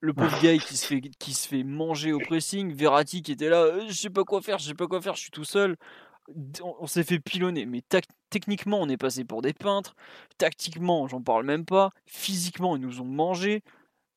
Le 0.00 0.14
pauvre 0.14 0.40
gars 0.42 0.56
qui 0.56 0.76
se 0.76 0.86
fait, 0.86 1.00
qui 1.18 1.34
se 1.34 1.46
fait 1.46 1.62
manger 1.62 2.12
au 2.12 2.18
pressing, 2.18 2.74
Verratti 2.74 3.22
qui 3.22 3.32
était 3.32 3.50
là, 3.50 3.62
euh, 3.62 3.84
je 3.88 3.92
sais 3.92 4.10
pas 4.10 4.24
quoi 4.24 4.40
faire, 4.40 4.58
je 4.58 4.68
sais 4.68 4.74
pas 4.74 4.86
quoi 4.86 5.02
faire, 5.02 5.14
je 5.14 5.20
suis 5.20 5.30
tout 5.30 5.44
seul 5.44 5.76
on 6.60 6.86
s'est 6.86 7.04
fait 7.04 7.18
pilonner, 7.18 7.66
mais 7.66 7.82
techniquement, 8.30 8.80
on 8.80 8.88
est 8.88 8.96
passé 8.96 9.24
pour 9.24 9.42
des 9.42 9.52
peintres. 9.52 9.94
Tactiquement, 10.38 11.06
j'en 11.08 11.22
parle 11.22 11.44
même 11.44 11.64
pas. 11.64 11.90
Physiquement, 12.06 12.76
ils 12.76 12.82
nous 12.82 13.00
ont 13.00 13.06
mangé. 13.06 13.62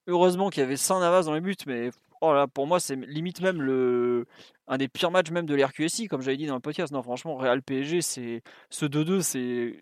Heureusement 0.08 0.50
qu'il 0.50 0.62
y 0.62 0.66
avait 0.66 0.78
Saint 0.78 1.00
Navas 1.00 1.24
dans 1.24 1.34
les 1.34 1.42
buts, 1.42 1.56
mais 1.68 1.92
oh 2.22 2.34
là, 2.34 2.48
pour 2.48 2.68
moi, 2.68 2.80
c'est 2.80 2.96
limite 2.96 3.42
même 3.42 3.62
le 3.62 4.26
un 4.68 4.78
des 4.78 4.88
pires 4.88 5.12
matchs 5.12 5.32
même 5.32 5.46
de 5.46 5.56
l'RQSI, 5.56 6.08
comme 6.08 6.22
j'avais 6.22 6.38
dit 6.38 6.46
dans 6.46 6.56
le 6.56 6.60
podcast. 6.60 6.92
Non, 6.94 7.02
franchement, 7.02 7.36
Real 7.36 7.62
PSG, 7.62 8.02
c'est 8.02 8.42
ce 8.70 8.86
2-2, 8.86 9.22
c'est 9.22 9.80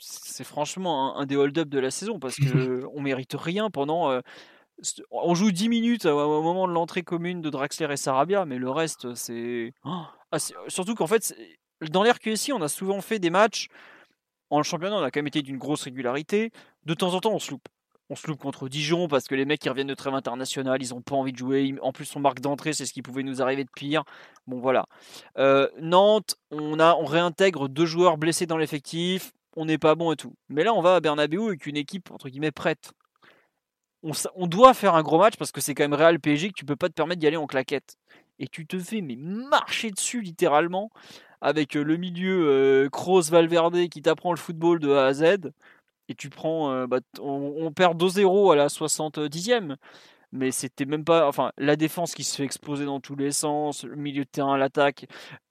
c'est 0.00 0.44
franchement 0.44 1.16
un, 1.16 1.26
des 1.26 1.36
hold-up 1.36 1.68
de 1.68 1.80
la 1.80 1.90
saison 1.90 2.20
parce 2.20 2.36
que 2.36 2.84
on 2.94 3.00
mérite 3.00 3.34
rien 3.34 3.70
pendant. 3.70 4.10
Euh, 4.10 4.20
on 5.10 5.34
joue 5.34 5.50
10 5.50 5.68
minutes 5.68 6.06
au 6.06 6.42
moment 6.42 6.68
de 6.68 6.72
l'entrée 6.72 7.02
commune 7.02 7.40
de 7.40 7.50
Draxler 7.50 7.92
et 7.92 7.96
Sarabia, 7.96 8.44
mais 8.44 8.58
le 8.58 8.70
reste, 8.70 9.12
c'est. 9.14 9.72
Oh, 9.84 10.02
ah, 10.30 10.38
surtout 10.68 10.94
qu'en 10.94 11.08
fait, 11.08 11.34
dans 11.82 12.02
l'RQSI, 12.02 12.52
on 12.52 12.62
a 12.62 12.68
souvent 12.68 13.00
fait 13.00 13.18
des 13.18 13.30
matchs. 13.30 13.68
En 14.50 14.62
championnat, 14.62 14.96
on 14.96 15.02
a 15.02 15.10
quand 15.10 15.18
même 15.18 15.26
été 15.26 15.42
d'une 15.42 15.58
grosse 15.58 15.84
régularité. 15.84 16.50
De 16.84 16.94
temps 16.94 17.14
en 17.14 17.20
temps, 17.20 17.32
on 17.32 17.38
se 17.38 17.50
loupe. 17.50 17.68
On 18.10 18.16
se 18.16 18.26
loupe 18.26 18.40
contre 18.40 18.70
Dijon 18.70 19.06
parce 19.06 19.28
que 19.28 19.34
les 19.34 19.44
mecs 19.44 19.60
qui 19.60 19.68
reviennent 19.68 19.88
de 19.88 19.94
trêve 19.94 20.14
international, 20.14 20.82
ils 20.82 20.94
n'ont 20.94 21.02
pas 21.02 21.14
envie 21.14 21.32
de 21.32 21.36
jouer. 21.36 21.74
En 21.82 21.92
plus, 21.92 22.16
on 22.16 22.20
marque 22.20 22.40
d'entrée, 22.40 22.72
c'est 22.72 22.86
ce 22.86 22.94
qui 22.94 23.02
pouvait 23.02 23.22
nous 23.22 23.42
arriver 23.42 23.64
de 23.64 23.70
pire. 23.74 24.04
Bon, 24.46 24.60
voilà. 24.60 24.86
Euh, 25.36 25.68
Nantes, 25.78 26.36
on, 26.50 26.80
a, 26.80 26.94
on 26.94 27.04
réintègre 27.04 27.68
deux 27.68 27.84
joueurs 27.84 28.16
blessés 28.16 28.46
dans 28.46 28.56
l'effectif. 28.56 29.32
On 29.56 29.66
n'est 29.66 29.76
pas 29.76 29.94
bon 29.94 30.12
et 30.12 30.16
tout. 30.16 30.34
Mais 30.48 30.64
là, 30.64 30.72
on 30.72 30.80
va 30.80 30.94
à 30.94 31.00
Bernabeu 31.00 31.48
avec 31.48 31.66
une 31.66 31.76
équipe, 31.76 32.10
entre 32.10 32.30
guillemets, 32.30 32.50
prête. 32.50 32.92
On, 34.02 34.46
doit 34.46 34.74
faire 34.74 34.94
un 34.94 35.02
gros 35.02 35.18
match 35.18 35.36
parce 35.36 35.50
que 35.50 35.60
c'est 35.60 35.74
quand 35.74 35.82
même 35.82 35.92
Real 35.92 36.20
PSG 36.20 36.50
que 36.50 36.54
tu 36.54 36.64
peux 36.64 36.76
pas 36.76 36.88
te 36.88 36.94
permettre 36.94 37.20
d'y 37.20 37.26
aller 37.26 37.36
en 37.36 37.48
claquette. 37.48 37.96
Et 38.38 38.46
tu 38.46 38.66
te 38.66 38.78
fais 38.78 39.00
mais 39.00 39.16
marcher 39.16 39.90
dessus 39.90 40.22
littéralement 40.22 40.90
avec 41.40 41.74
le 41.74 41.96
milieu 41.96 42.88
Kroos 42.92 43.22
Valverde 43.30 43.88
qui 43.88 44.02
t'apprend 44.02 44.32
le 44.32 44.38
football 44.38 44.80
de 44.80 44.90
A 44.92 45.06
à 45.06 45.12
Z. 45.12 45.52
Et 46.08 46.14
tu 46.14 46.30
prends, 46.30 46.86
bah, 46.86 47.00
on, 47.20 47.70
perd 47.72 48.00
2-0 48.02 48.52
à 48.52 48.56
la 48.56 48.68
70e. 48.68 49.76
Mais 50.32 50.50
c'était 50.50 50.84
même 50.84 51.04
pas. 51.04 51.26
Enfin, 51.28 51.52
la 51.58 51.76
défense 51.76 52.14
qui 52.14 52.24
se 52.24 52.36
fait 52.36 52.44
exploser 52.44 52.84
dans 52.84 53.00
tous 53.00 53.16
les 53.16 53.32
sens, 53.32 53.84
le 53.84 53.96
milieu 53.96 54.24
de 54.24 54.30
terrain, 54.30 54.56
l'attaque. 54.56 55.06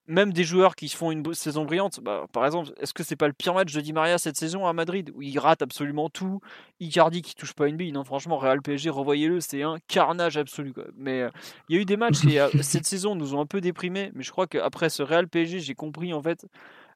Même 0.07 0.31
des 0.31 0.43
joueurs 0.43 0.75
qui 0.75 0.87
font 0.87 1.11
une 1.11 1.33
saison 1.33 1.65
brillante, 1.65 1.99
bah, 2.01 2.25
par 2.31 2.45
exemple, 2.45 2.71
est-ce 2.79 2.93
que 2.93 3.03
c'est 3.03 3.17
pas 3.17 3.27
le 3.27 3.33
pire 3.33 3.53
match 3.53 3.73
de 3.73 3.81
Di 3.81 3.91
Maria 3.91 4.17
cette 4.17 4.37
saison 4.37 4.65
à 4.65 4.73
Madrid 4.73 5.11
où 5.13 5.21
il 5.21 5.37
rate 5.37 5.61
absolument 5.61 6.09
tout 6.09 6.39
Icardi 6.79 7.21
qui 7.21 7.35
touche 7.35 7.53
pas 7.53 7.67
une 7.67 7.75
bille, 7.75 7.91
non 7.91 8.05
franchement 8.05 8.37
Real 8.37 8.61
PSG, 8.61 8.89
revoyez-le, 8.89 9.41
c'est 9.41 9.63
un 9.63 9.77
carnage 9.87 10.37
absolu. 10.37 10.73
Mais 10.95 11.23
euh, 11.23 11.29
il 11.67 11.75
y 11.75 11.79
a 11.79 11.81
eu 11.81 11.85
des 11.85 11.97
matchs 11.97 12.21
qui 12.21 12.39
euh, 12.39 12.47
cette 12.61 12.85
saison 12.85 13.15
nous 13.15 13.35
ont 13.35 13.41
un 13.41 13.45
peu 13.45 13.59
déprimés, 13.59 14.11
mais 14.13 14.23
je 14.23 14.31
crois 14.31 14.47
qu'après 14.47 14.89
ce 14.89 15.03
Real 15.03 15.27
PSG, 15.27 15.59
j'ai 15.59 15.75
compris 15.75 16.13
en 16.13 16.21
fait 16.21 16.45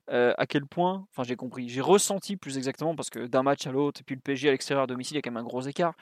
euh, 0.10 0.34
à 0.38 0.48
quel 0.48 0.66
point, 0.66 1.06
enfin 1.12 1.24
j'ai 1.24 1.36
compris, 1.36 1.68
j'ai 1.68 1.82
ressenti 1.82 2.38
plus 2.38 2.58
exactement 2.58 2.96
parce 2.96 3.10
que 3.10 3.28
d'un 3.28 3.44
match 3.44 3.68
à 3.68 3.72
l'autre 3.72 4.02
et 4.02 4.04
puis 4.04 4.16
le 4.16 4.22
PSG 4.22 4.48
à 4.48 4.52
l'extérieur 4.52 4.84
à 4.84 4.88
domicile, 4.88 5.16
il 5.16 5.18
y 5.18 5.20
a 5.20 5.22
quand 5.22 5.32
même 5.32 5.44
un 5.44 5.48
gros 5.48 5.62
écart. 5.62 5.94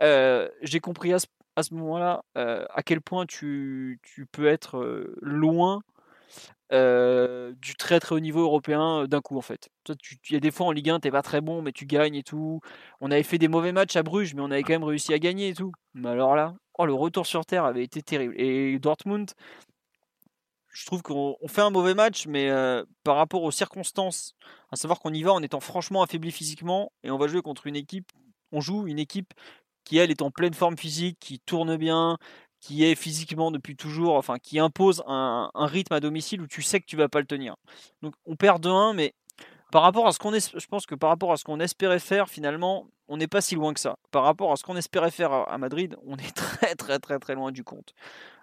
j'ai 0.00 0.80
compris 0.80 1.12
à 1.12 1.18
ce, 1.18 1.74
moment-là 1.74 2.24
à 2.34 2.82
quel 2.84 3.00
point 3.00 3.26
tu, 3.26 4.00
tu 4.02 4.26
peux 4.26 4.46
être 4.46 5.06
loin 5.22 5.82
du 6.70 7.74
très 7.76 8.00
très 8.00 8.14
haut 8.14 8.20
niveau 8.20 8.42
européen 8.42 9.06
d'un 9.06 9.20
coup 9.20 9.38
en 9.38 9.42
fait. 9.42 9.68
Il 9.88 10.32
y 10.32 10.36
a 10.36 10.40
des 10.40 10.50
fois 10.50 10.66
en 10.66 10.72
Ligue 10.72 10.90
1 10.90 11.00
t'es 11.00 11.10
pas 11.10 11.22
très 11.22 11.40
bon 11.40 11.62
mais 11.62 11.72
tu 11.72 11.86
gagnes 11.86 12.14
et 12.16 12.22
tout. 12.22 12.60
On 13.00 13.10
avait 13.10 13.22
fait 13.22 13.38
des 13.38 13.48
mauvais 13.48 13.72
matchs 13.72 13.96
à 13.96 14.02
Bruges 14.02 14.34
mais 14.34 14.42
on 14.42 14.50
avait 14.50 14.62
quand 14.62 14.74
même 14.74 14.84
réussi 14.84 15.14
à 15.14 15.18
gagner 15.18 15.48
et 15.48 15.54
tout. 15.54 15.72
Mais 15.94 16.10
alors 16.10 16.36
là, 16.36 16.54
oh, 16.78 16.86
le 16.86 16.94
retour 16.94 17.26
sur 17.26 17.46
terre 17.46 17.64
avait 17.64 17.84
été 17.84 18.02
terrible. 18.02 18.34
Et 18.38 18.78
Dortmund, 18.78 19.30
je 20.68 20.86
trouve 20.86 21.02
qu'on 21.02 21.36
fait 21.48 21.62
un 21.62 21.70
mauvais 21.70 21.94
match 21.94 22.26
mais 22.26 22.50
par 23.02 23.16
rapport 23.16 23.42
aux 23.42 23.50
circonstances, 23.50 24.34
à 24.70 24.76
savoir 24.76 25.00
qu'on 25.00 25.12
y 25.12 25.22
va 25.22 25.32
en 25.32 25.42
étant 25.42 25.60
franchement 25.60 26.02
affaibli 26.02 26.30
physiquement 26.30 26.92
et 27.02 27.10
on 27.10 27.18
va 27.18 27.28
jouer 27.28 27.42
contre 27.42 27.66
une 27.66 27.76
équipe, 27.76 28.12
on 28.52 28.60
joue 28.60 28.86
une 28.86 28.98
équipe 28.98 29.32
qui 29.84 29.96
elle 29.96 30.10
est 30.10 30.20
en 30.20 30.30
pleine 30.30 30.52
forme 30.52 30.76
physique, 30.76 31.18
qui 31.18 31.40
tourne 31.40 31.78
bien, 31.78 32.18
qui 32.60 32.84
est 32.84 32.94
physiquement 32.94 33.50
depuis 33.50 33.76
toujours, 33.76 34.14
enfin 34.16 34.38
qui 34.38 34.58
impose 34.58 35.02
un, 35.06 35.50
rythme 35.54 35.94
à 35.94 36.00
domicile 36.00 36.40
où 36.40 36.46
tu 36.46 36.62
sais 36.62 36.80
que 36.80 36.86
tu 36.86 36.96
vas 36.96 37.08
pas 37.08 37.20
le 37.20 37.26
tenir. 37.26 37.56
Donc 38.02 38.14
on 38.26 38.36
perd 38.36 38.64
2-1, 38.64 38.94
mais 38.94 39.14
par 39.70 39.82
rapport 39.82 40.06
à 40.06 40.12
ce 40.12 40.18
qu'on 40.18 40.32
je 40.32 40.66
pense 40.66 40.86
que 40.86 40.94
par 40.94 41.10
rapport 41.10 41.32
à 41.32 41.36
ce 41.36 41.44
qu'on 41.44 41.60
espérait 41.60 41.98
faire, 41.98 42.28
finalement, 42.28 42.86
on 43.06 43.16
n'est 43.16 43.26
pas 43.26 43.40
si 43.40 43.54
loin 43.54 43.74
que 43.74 43.80
ça. 43.80 43.96
Par 44.10 44.24
rapport 44.24 44.52
à 44.52 44.56
ce 44.56 44.62
qu'on 44.62 44.76
espérait 44.76 45.10
faire 45.10 45.32
à 45.32 45.58
Madrid, 45.58 45.96
on 46.06 46.16
est 46.16 46.32
très 46.34 46.74
très 46.74 46.98
très 46.98 47.18
très 47.18 47.34
loin 47.34 47.52
du 47.52 47.64
compte. 47.64 47.94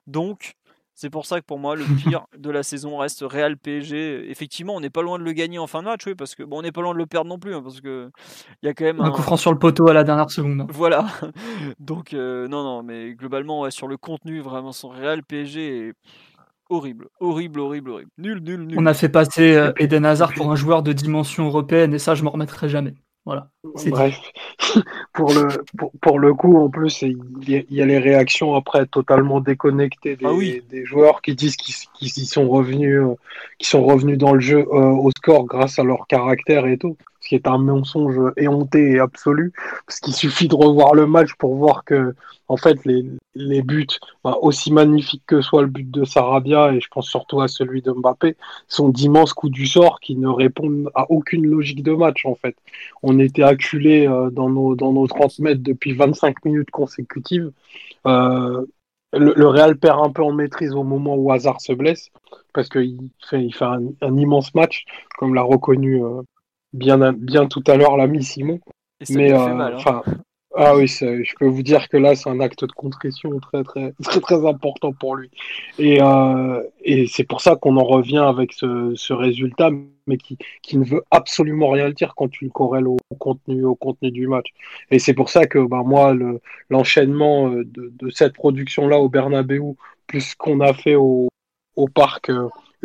Donc 0.07 0.55
c'est 0.95 1.09
pour 1.09 1.25
ça 1.25 1.41
que 1.41 1.45
pour 1.45 1.59
moi, 1.59 1.75
le 1.75 1.83
pire 1.97 2.25
de 2.37 2.49
la 2.49 2.63
saison 2.63 2.97
reste 2.97 3.23
Real 3.27 3.57
PSG. 3.57 4.29
Effectivement, 4.31 4.75
on 4.75 4.79
n'est 4.79 4.89
pas 4.89 5.01
loin 5.01 5.19
de 5.19 5.23
le 5.23 5.33
gagner 5.33 5.59
en 5.59 5.67
fin 5.67 5.79
de 5.81 5.85
match, 5.85 6.07
oui, 6.07 6.15
parce 6.15 6.35
que 6.35 6.43
bon, 6.43 6.59
on 6.59 6.61
n'est 6.61 6.71
pas 6.71 6.81
loin 6.81 6.93
de 6.93 6.97
le 6.97 7.05
perdre 7.05 7.29
non 7.29 7.37
plus, 7.37 7.53
hein, 7.53 7.61
parce 7.61 7.81
que 7.81 8.09
il 8.63 8.65
y 8.65 8.69
a 8.69 8.73
quand 8.73 8.85
même 8.85 9.01
un, 9.01 9.11
coup 9.11 9.21
franc 9.21 9.37
sur 9.37 9.51
le 9.51 9.59
poteau 9.59 9.89
à 9.89 9.93
la 9.93 10.03
dernière 10.03 10.31
seconde. 10.31 10.65
Voilà. 10.69 11.05
Donc 11.79 12.13
euh, 12.13 12.47
non, 12.47 12.63
non, 12.63 12.81
mais 12.81 13.13
globalement, 13.13 13.69
sur 13.69 13.87
le 13.87 13.97
contenu, 13.97 14.39
vraiment, 14.39 14.71
son 14.71 14.89
Real 14.89 15.21
PSG 15.21 15.87
est 15.89 15.93
horrible, 16.69 17.09
horrible, 17.19 17.59
horrible, 17.59 17.89
horrible. 17.89 18.11
Nul, 18.17 18.39
nul, 18.41 18.65
nul. 18.65 18.79
On 18.79 18.85
a 18.85 18.93
fait 18.93 19.09
passer 19.09 19.55
euh, 19.55 19.71
Eden 19.77 20.05
Hazard 20.05 20.33
pour 20.33 20.51
un 20.51 20.55
joueur 20.55 20.81
de 20.81 20.93
dimension 20.93 21.45
européenne, 21.45 21.93
et 21.93 21.99
ça, 21.99 22.15
je 22.15 22.23
m'en 22.23 22.31
remettrai 22.31 22.69
jamais. 22.69 22.95
Voilà. 23.25 23.49
Bref, 23.87 24.19
pour 25.13 25.33
le 25.33 25.47
pour, 25.99 26.19
le 26.19 26.35
coup, 26.35 26.57
en 26.57 26.69
plus, 26.69 27.01
il 27.01 27.17
y, 27.47 27.81
a 27.81 27.85
les 27.85 27.97
réactions 27.97 28.53
après 28.53 28.85
totalement 28.85 29.41
déconnectées 29.41 30.15
des, 30.15 30.25
ah 30.25 30.61
des 30.69 30.85
joueurs 30.85 31.23
qui 31.23 31.33
disent 31.33 31.57
qu'ils 31.57 32.27
sont 32.27 32.47
revenus, 32.47 33.01
euh, 33.01 33.15
qui 33.57 33.67
sont 33.67 33.83
revenus 33.83 34.19
dans 34.19 34.33
le 34.33 34.41
jeu 34.41 34.59
euh, 34.59 34.91
au 34.91 35.09
score 35.09 35.45
grâce 35.45 35.79
à 35.79 35.83
leur 35.83 36.05
caractère 36.05 36.67
et 36.67 36.77
tout 36.77 36.97
qui 37.25 37.35
est 37.35 37.47
un 37.47 37.57
mensonge 37.57 38.19
éhonté 38.37 38.91
et 38.91 38.99
absolu, 38.99 39.51
parce 39.85 39.99
qu'il 39.99 40.13
suffit 40.13 40.47
de 40.47 40.55
revoir 40.55 40.93
le 40.93 41.07
match 41.07 41.33
pour 41.37 41.55
voir 41.55 41.83
que, 41.83 42.15
en 42.47 42.57
fait, 42.57 42.77
les, 42.85 43.61
buts, 43.63 43.87
bah, 44.23 44.37
aussi 44.41 44.71
magnifiques 44.71 45.23
que 45.25 45.41
soit 45.41 45.63
le 45.63 45.67
but 45.67 45.89
de 45.89 46.05
Sarabia, 46.05 46.73
et 46.73 46.79
je 46.79 46.87
pense 46.89 47.07
surtout 47.07 47.41
à 47.41 47.47
celui 47.47 47.81
de 47.81 47.91
Mbappé, 47.91 48.35
sont 48.67 48.89
d'immenses 48.89 49.33
coups 49.33 49.51
du 49.51 49.65
sort 49.65 49.99
qui 49.99 50.15
ne 50.15 50.27
répondent 50.27 50.89
à 50.93 51.09
aucune 51.11 51.45
logique 51.45 51.83
de 51.83 51.93
match, 51.93 52.25
en 52.25 52.35
fait. 52.35 52.55
On 53.01 53.19
était 53.19 53.43
acculés 53.43 54.07
euh, 54.07 54.29
dans, 54.29 54.49
nos, 54.49 54.75
dans 54.75 54.93
nos 54.93 55.07
30 55.07 55.39
mètres 55.39 55.63
depuis 55.63 55.93
25 55.93 56.45
minutes 56.45 56.71
consécutives. 56.71 57.51
Euh, 58.05 58.65
le, 59.13 59.47
Real 59.47 59.77
perd 59.77 59.99
un 60.03 60.11
peu 60.11 60.23
en 60.23 60.31
maîtrise 60.31 60.73
au 60.73 60.83
moment 60.83 61.15
où 61.15 61.31
Hazard 61.31 61.61
se 61.61 61.73
blesse, 61.73 62.09
parce 62.53 62.69
qu'il 62.69 63.09
fait, 63.27 63.43
il 63.43 63.53
fait 63.53 63.65
un, 63.65 64.17
immense 64.17 64.53
match, 64.53 64.85
comme 65.17 65.33
l'a 65.33 65.41
reconnu 65.41 66.03
euh, 66.03 66.21
bien, 66.75 67.13
bien 67.13 67.47
tout 67.47 67.63
à 67.67 67.75
l'heure 67.75 67.97
l'ami 67.97 68.23
Simon. 68.23 68.59
mais 69.09 69.33
euh, 69.33 69.37
hein. 69.37 69.73
enfin, 69.75 70.03
ah 70.57 70.75
oui, 70.75 70.87
je 70.87 71.35
peux 71.37 71.47
vous 71.47 71.63
dire 71.63 71.89
que 71.89 71.97
là, 71.97 72.15
c'est 72.15 72.29
un 72.29 72.39
acte 72.39 72.63
de 72.63 72.71
contrition 72.71 73.37
très, 73.39 73.63
très, 73.63 73.93
très, 74.03 74.21
très 74.21 74.45
important 74.45 74.93
pour 74.93 75.15
lui. 75.15 75.29
Et, 75.79 76.01
euh, 76.01 76.63
et 76.81 77.07
c'est 77.07 77.25
pour 77.25 77.41
ça 77.41 77.57
qu'on 77.57 77.75
en 77.75 77.83
revient 77.83 78.23
avec 78.25 78.53
ce, 78.53 78.93
ce 78.95 79.11
résultat, 79.11 79.69
mais 80.07 80.17
qui, 80.17 80.37
qui, 80.61 80.77
ne 80.77 80.85
veut 80.85 81.03
absolument 81.11 81.69
rien 81.69 81.89
dire 81.89 82.13
quand 82.15 82.29
tu 82.29 82.45
le 82.45 82.51
corrèles 82.51 82.87
au, 82.87 82.97
contenu, 83.19 83.65
au 83.65 83.75
contenu 83.75 84.11
du 84.11 84.27
match. 84.27 84.47
Et 84.91 84.99
c'est 84.99 85.13
pour 85.13 85.29
ça 85.29 85.45
que 85.45 85.59
bah, 85.59 85.83
moi, 85.85 86.15
l'enchaînement 86.69 87.49
euh, 87.49 87.65
de, 87.65 87.91
de, 87.99 88.09
cette 88.09 88.33
production-là 88.33 88.99
au 88.99 89.09
Bernabeu, 89.09 89.59
plus 90.07 90.21
ce 90.21 90.35
qu'on 90.37 90.61
a 90.61 90.73
fait 90.73 90.95
au, 90.95 91.27
au 91.75 91.87
parc 91.89 92.31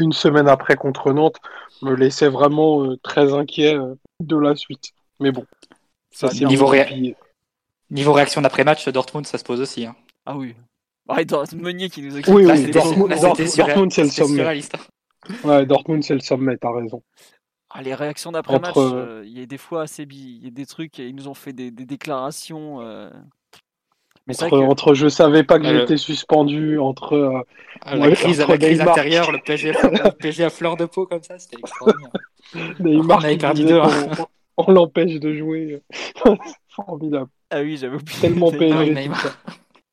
une 0.00 0.12
semaine 0.12 0.48
après 0.48 0.76
contre 0.76 1.12
Nantes, 1.12 1.36
me 1.82 1.94
laissait 1.94 2.28
vraiment 2.28 2.84
euh, 2.84 2.96
très 3.02 3.32
inquiet 3.32 3.74
euh, 3.74 3.94
de 4.20 4.36
la 4.36 4.56
suite. 4.56 4.90
Mais 5.20 5.32
bon, 5.32 5.44
ça 6.10 6.28
c'est 6.30 6.44
niveau, 6.44 6.72
niveau 7.90 8.12
réaction 8.12 8.40
d'après-match, 8.40 8.88
Dortmund, 8.88 9.26
ça 9.26 9.38
se 9.38 9.44
pose 9.44 9.60
aussi. 9.60 9.86
Hein. 9.86 9.94
Ah 10.26 10.36
oui. 10.36 10.54
Ouais, 11.08 11.26
Meunier 11.56 11.90
qui 11.90 12.02
nous 12.02 12.16
explique. 12.16 12.36
Oui, 12.36 12.46
oui, 12.46 12.70
Dortmund, 12.70 13.92
c'est 13.92 14.04
le 14.04 14.10
sommet. 14.10 14.62
Ouais, 15.44 15.66
Dortmund, 15.66 16.02
c'est 16.02 16.14
le 16.14 16.20
sommet, 16.20 16.56
t'as 16.56 16.72
raison. 16.72 17.02
Ah, 17.70 17.82
les 17.82 17.94
réactions 17.94 18.32
d'après-match, 18.32 18.74
euh, 18.76 19.22
il 19.24 19.38
y 19.38 19.42
a 19.42 19.46
des 19.46 19.58
fois 19.58 19.82
assez 19.82 20.02
il 20.02 20.44
y 20.44 20.48
a 20.48 20.50
des 20.50 20.66
trucs, 20.66 20.98
ils 20.98 21.14
nous 21.14 21.28
ont 21.28 21.34
fait 21.34 21.52
des, 21.52 21.70
des 21.70 21.86
déclarations. 21.86 22.80
Entre, 24.52 24.94
je 24.94 25.08
savais 25.08 25.42
pas 25.42 25.58
que 25.58 25.66
j'étais 25.66 25.96
suspendu, 25.96 26.78
entre 26.78 27.14
euh, 27.14 27.42
la 27.96 28.10
crise, 28.12 28.38
la 28.46 28.58
crise 28.58 28.80
intérieure, 28.80 29.32
le 29.32 29.38
PSG, 29.38 30.44
à 30.44 30.50
fleur 30.50 30.76
de 30.76 30.86
peau 30.86 31.06
comme 31.06 31.22
ça, 31.22 31.38
c'était 31.38 31.58
extraordinaire. 31.58 32.10
Neymar 32.80 33.22
on, 33.24 33.36
perdu 33.36 33.64
deux, 33.64 33.80
on, 34.56 34.70
l'empêche 34.72 35.20
de 35.20 35.32
jouer. 35.34 35.82
formidable. 36.68 37.28
Ah 37.50 37.60
oui, 37.60 37.76
j'avais 37.76 37.96
oublié. 37.96 38.20
Tellement 38.20 38.50
PSG. 38.50 39.10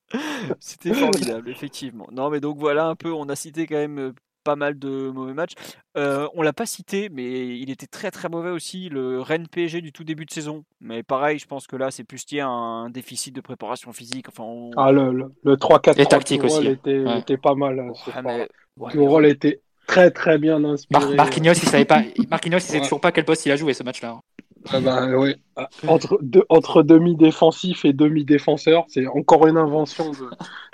C'était 0.59 0.93
formidable, 0.93 1.49
effectivement. 1.49 2.07
Non, 2.11 2.29
mais 2.29 2.39
donc 2.39 2.57
voilà 2.57 2.87
un 2.87 2.95
peu, 2.95 3.11
on 3.11 3.27
a 3.27 3.35
cité 3.35 3.67
quand 3.67 3.75
même 3.75 3.99
euh, 3.99 4.13
pas 4.47 4.55
mal 4.55 4.79
de 4.79 5.09
mauvais 5.09 5.33
matchs. 5.33 5.55
Euh, 5.97 6.25
on 6.33 6.41
l'a 6.41 6.53
pas 6.53 6.65
cité, 6.65 7.09
mais 7.11 7.59
il 7.59 7.69
était 7.69 7.85
très 7.85 8.11
très 8.11 8.29
mauvais 8.29 8.49
aussi, 8.49 8.87
le 8.87 9.19
Rennes 9.19 9.49
PSG 9.51 9.81
du 9.81 9.91
tout 9.91 10.05
début 10.05 10.25
de 10.25 10.31
saison. 10.31 10.63
Mais 10.79 11.03
pareil, 11.03 11.37
je 11.37 11.45
pense 11.45 11.67
que 11.67 11.75
là, 11.75 11.91
c'est 11.91 12.05
plus 12.05 12.23
lié 12.31 12.39
à 12.39 12.47
un 12.47 12.89
déficit 12.89 13.35
de 13.35 13.41
préparation 13.41 13.91
physique. 13.91 14.27
Enfin, 14.29 14.69
Ah, 14.77 14.93
le, 14.93 15.11
le, 15.43 15.55
3-4 15.57 16.07
tactique 16.07 16.45
aussi. 16.45 16.65
Était, 16.65 17.03
était, 17.17 17.35
pas 17.35 17.55
mal. 17.55 17.77
Hein, 17.81 18.47
le 18.93 19.01
rôle 19.01 19.25
était 19.25 19.59
très 19.85 20.11
très 20.11 20.37
bien 20.37 20.63
inspiré. 20.63 21.15
Marquinhos, 21.15 21.51
il 21.51 21.67
savait 21.67 21.83
pas. 21.83 22.03
Marquinhos, 22.29 22.59
il 22.59 22.61
sait 22.61 22.79
toujours 22.79 23.01
pas 23.01 23.11
quel 23.11 23.25
poste 23.25 23.45
il 23.45 23.51
a 23.51 23.57
joué 23.57 23.73
ce 23.73 23.83
match-là. 23.83 24.11
Hein. 24.11 24.21
Ah 24.69 24.79
bah, 24.79 25.07
oui. 25.17 25.35
Ah, 25.57 25.67
entre, 25.87 26.19
entre 26.47 26.83
demi-défensif 26.83 27.83
et 27.83 27.91
demi-défenseur, 27.91 28.85
c'est 28.87 29.07
encore 29.07 29.45
une 29.47 29.57
invention 29.57 30.11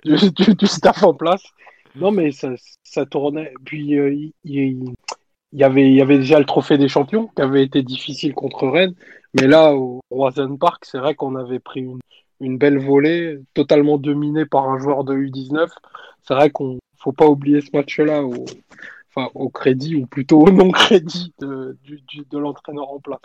de, 0.05 0.15
du, 0.29 0.55
du, 0.55 0.67
staff 0.67 1.01
en 1.03 1.15
place. 1.15 1.43
Non, 1.95 2.11
mais 2.11 2.31
ça, 2.31 3.05
tournait. 3.05 3.53
Puis 3.65 3.97
euh, 3.97 4.13
il, 4.43 4.95
y 5.51 5.63
avait, 5.63 6.17
déjà 6.17 6.39
le 6.39 6.45
trophée 6.45 6.77
des 6.77 6.87
champions 6.87 7.27
qui 7.35 7.41
avait 7.41 7.63
été 7.63 7.83
difficile 7.83 8.33
contre 8.33 8.67
Rennes. 8.67 8.95
Mais 9.35 9.47
là, 9.47 9.73
au 9.75 10.01
Roison 10.09 10.57
Park, 10.57 10.85
c'est 10.85 10.99
vrai 10.99 11.15
qu'on 11.15 11.35
avait 11.35 11.59
pris 11.59 11.85
une, 12.39 12.57
belle 12.57 12.79
volée, 12.79 13.39
totalement 13.53 13.97
dominée 13.97 14.45
par 14.45 14.69
un 14.69 14.79
joueur 14.79 15.03
de 15.03 15.15
U19. 15.15 15.69
C'est 16.23 16.33
vrai 16.33 16.49
qu'on 16.49 16.79
faut 16.97 17.11
pas 17.11 17.27
oublier 17.27 17.61
ce 17.61 17.69
match-là 17.73 18.23
au, 18.23 19.49
crédit, 19.49 19.95
ou 19.95 20.07
plutôt 20.07 20.41
au 20.41 20.51
non-crédit 20.51 21.33
de, 21.39 21.77
l'entraîneur 22.31 22.91
en 22.91 22.99
place. 22.99 23.19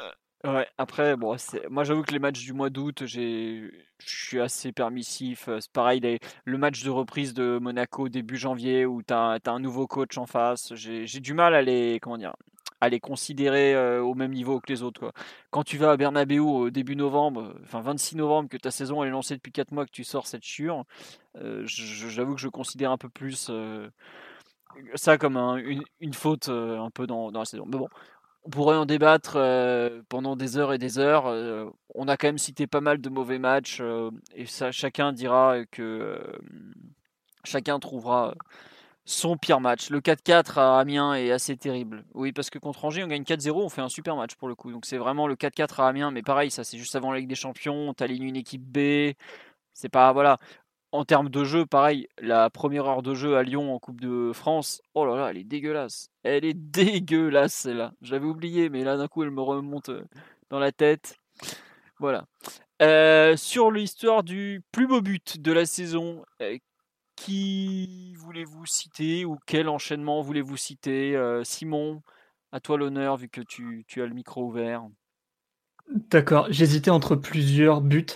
Ouais, 0.45 0.68
après, 0.78 1.16
bon, 1.16 1.36
moi 1.68 1.82
j'avoue 1.82 2.03
que 2.03 2.12
les 2.12 2.20
matchs 2.20 2.45
du 2.45 2.53
mois 2.53 2.70
d'août, 2.70 3.03
je 3.07 3.70
suis 3.99 4.41
assez 4.41 4.70
permissif. 4.70 5.49
C'est 5.61 5.72
pareil, 5.72 6.01
le 6.45 6.59
match 6.59 6.84
de 6.84 6.91
reprise 6.91 7.34
de 7.34 7.59
Monaco 7.61 8.09
début 8.09 8.36
janvier 8.36 8.86
où 8.86 9.03
tu 9.03 9.12
as, 9.12 9.41
un 9.47 9.59
nouveau 9.59 9.89
coach 9.89 10.16
en 10.16 10.26
face, 10.26 10.72
j'ai 10.74 11.20
du 11.20 11.34
mal 11.34 11.57
à 11.57 11.62
les, 11.62 11.99
comment 12.01 12.18
dire, 12.18 12.36
à 12.80 12.89
les 12.89 13.01
considérer 13.01 13.99
au 13.99 14.14
même 14.14 14.32
niveau 14.32 14.61
que 14.61 14.72
les 14.72 14.84
autres. 14.84 15.12
Quand 15.51 15.64
tu 15.64 15.76
vas 15.76 15.91
à 15.91 15.97
Bernabeu 15.97 16.39
au 16.41 16.70
début 16.70 16.95
novembre, 16.95 17.57
enfin 17.64 17.80
26 17.80 18.14
novembre, 18.16 18.49
que 18.49 18.57
ta 18.57 18.70
saison 18.70 19.03
elle 19.03 19.09
est 19.09 19.12
lancée 19.12 19.34
depuis 19.34 19.51
4 19.51 19.72
mois, 19.72 19.86
que 19.86 19.91
tu 19.91 20.05
sors 20.05 20.28
cette 20.28 20.45
chure, 20.45 20.84
j'avoue 21.64 22.36
que 22.36 22.41
je 22.41 22.49
considère 22.49 22.93
un 22.93 22.99
peu 22.99 23.09
plus 23.09 23.51
ça 24.95 25.18
comme 25.18 25.36
une, 25.36 25.82
une, 25.99 26.14
faute 26.14 26.49
un 26.49 26.91
peu 26.91 27.09
dans, 27.09 27.32
dans 27.32 27.41
la 27.41 27.45
saison. 27.45 27.64
Mais 27.66 27.78
bon, 27.78 27.89
on 28.49 28.51
pourrait 28.51 28.76
en 28.76 28.86
débattre 28.86 29.34
euh, 29.36 30.01
pendant 30.09 30.34
des 30.34 30.57
heures 30.57 30.72
et 30.72 30.78
des 30.78 30.99
heures. 30.99 31.26
Euh, 31.26 31.68
on 31.94 32.09
a 32.09 32.16
quand 32.16 32.28
même 32.28 32.38
cité 32.38 32.66
pas 32.66 32.80
mal 32.80 32.99
de 32.99 33.11
mauvais 33.11 33.38
matchs 33.38 33.78
euh, 33.82 34.11
et 34.34 34.46
ça, 34.46 34.72
chacun 34.72 35.12
dira 35.12 35.66
que 35.70 36.18
chacun 37.44 37.78
trouvera 37.78 38.34
son 39.05 39.36
pire 39.36 39.61
match. 39.61 39.90
Le 39.90 40.01
4-4 40.01 40.59
à 40.59 40.80
Amiens 40.80 41.14
est 41.14 41.30
assez 41.30 41.59
terrible. 41.59 42.05
Oui, 42.14 42.32
parce 42.32 42.49
que 42.49 42.59
contre 42.59 42.86
Angers, 42.86 43.05
on 43.05 43.09
gagne 43.09 43.22
4-0, 43.22 43.53
on 43.53 43.68
fait 43.68 43.82
un 43.82 43.90
super 43.90 44.16
match 44.16 44.34
pour 44.36 44.49
le 44.49 44.55
coup. 44.55 44.72
Donc 44.72 44.86
c'est 44.86 44.99
vraiment 44.99 45.26
le 45.26 45.34
4-4 45.34 45.82
à 45.82 45.88
Amiens, 45.88 46.11
mais 46.11 46.22
pareil, 46.22 46.51
ça 46.51 46.64
c'est 46.64 46.78
juste 46.78 46.96
avant 46.96 47.12
la 47.12 47.18
Ligue 47.18 47.28
des 47.28 47.34
Champions, 47.34 47.92
t'alignes 47.92 48.24
une 48.24 48.36
équipe 48.36 48.62
B. 48.64 49.12
C'est 49.74 49.90
pas 49.90 50.12
voilà. 50.14 50.38
En 50.91 51.05
termes 51.05 51.28
de 51.28 51.45
jeu, 51.45 51.66
pareil, 51.66 52.09
la 52.18 52.49
première 52.49 52.86
heure 52.86 53.03
de 53.03 53.14
jeu 53.14 53.36
à 53.36 53.43
Lyon 53.43 53.74
en 53.74 53.78
Coupe 53.78 54.01
de 54.01 54.32
France, 54.32 54.80
oh 54.95 55.05
là 55.05 55.16
là, 55.16 55.30
elle 55.30 55.36
est 55.36 55.45
dégueulasse. 55.45 56.09
Elle 56.22 56.47
est 56.47 56.55
dégueulasse 56.55 57.53
celle-là. 57.53 57.93
J'avais 58.01 58.24
oublié, 58.26 58.70
mais 58.70 58.84
là 58.84 58.97
d'un 58.97 59.07
coup 59.07 59.22
elle 59.22 59.30
me 59.30 59.43
remonte 59.43 59.91
euh, 59.91 60.05
dans 60.49 60.59
la 60.59 60.72
tête. 60.72 61.16
Voilà. 61.99 62.24
Euh, 62.80 63.36
sur 63.36 63.70
l'histoire 63.70 64.22
du 64.22 64.62
plus 64.72 64.86
beau 64.86 65.03
but 65.03 65.41
de 65.41 65.53
la 65.53 65.66
saison, 65.66 66.24
euh, 66.41 66.57
qui 67.16 68.14
voulez-vous 68.14 68.64
citer 68.64 69.26
ou 69.26 69.36
quel 69.45 69.68
enchaînement 69.68 70.22
voulez-vous 70.22 70.57
citer 70.57 71.20
Simon, 71.43 72.01
à 72.53 72.61
toi 72.61 72.78
l'honneur 72.78 73.16
vu 73.16 73.28
que 73.28 73.41
tu, 73.41 73.84
as 73.97 74.07
le 74.07 74.14
micro 74.14 74.45
ouvert. 74.45 74.86
D'accord, 75.93 76.47
j'hésitais 76.51 76.91
entre 76.91 77.16
plusieurs 77.16 77.80
buts. 77.80 78.07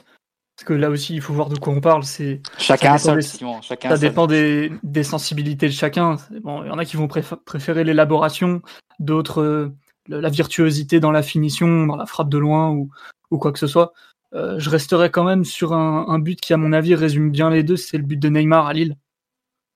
Parce 0.63 0.79
que 0.79 0.81
là 0.81 0.91
aussi, 0.91 1.17
il 1.17 1.21
faut 1.21 1.35
voir 1.35 1.49
de 1.49 1.59
quoi 1.59 1.73
on 1.73 1.81
parle. 1.81 2.05
C'est 2.05 2.41
chacun 2.57 2.97
ça 2.97 3.15
seul, 3.15 3.23
Simon, 3.25 3.61
chacun 3.63 3.89
ça 3.89 3.99
dépend 3.99 4.29
des, 4.29 4.71
des, 4.85 5.03
sensibilités 5.03 5.67
de 5.67 5.73
chacun. 5.73 6.19
Bon, 6.45 6.63
il 6.63 6.69
y 6.69 6.71
en 6.71 6.79
a 6.79 6.85
qui 6.85 6.97
vont 6.97 7.09
préférer 7.09 7.83
l'élaboration, 7.83 8.63
d'autres 9.01 9.73
la 10.07 10.29
virtuosité 10.29 11.01
dans 11.01 11.11
la 11.11 11.25
finition, 11.25 11.87
dans 11.87 11.97
la 11.97 12.07
frappe 12.07 12.29
de 12.29 12.39
loin 12.39 12.71
ou, 12.71 12.91
ou 13.33 13.39
quoi 13.39 13.51
que 13.51 13.59
ce 13.59 13.67
soit. 13.67 13.93
Euh, 14.35 14.61
je 14.61 14.71
resterai 14.71 15.11
quand 15.11 15.25
même 15.25 15.45
sur 15.45 15.73
un, 15.73 16.07
un, 16.07 16.21
but 16.21 16.41
qui, 16.41 16.53
à 16.53 16.57
mon 16.57 16.73
avis, 16.73 16.95
résume 16.95 17.33
bien 17.33 17.51
les 17.51 17.65
deux. 17.65 17.77
C'est 17.77 17.97
le 17.97 18.05
but 18.05 18.19
de 18.19 18.29
Neymar 18.29 18.69
à 18.69 18.73
Lille, 18.73 18.95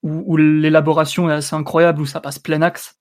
où, 0.04 0.22
où 0.24 0.36
l'élaboration 0.36 1.28
est 1.28 1.32
assez 1.32 1.56
incroyable, 1.56 2.00
où 2.00 2.06
ça 2.06 2.20
passe 2.20 2.38
plein 2.38 2.62
axe, 2.62 2.94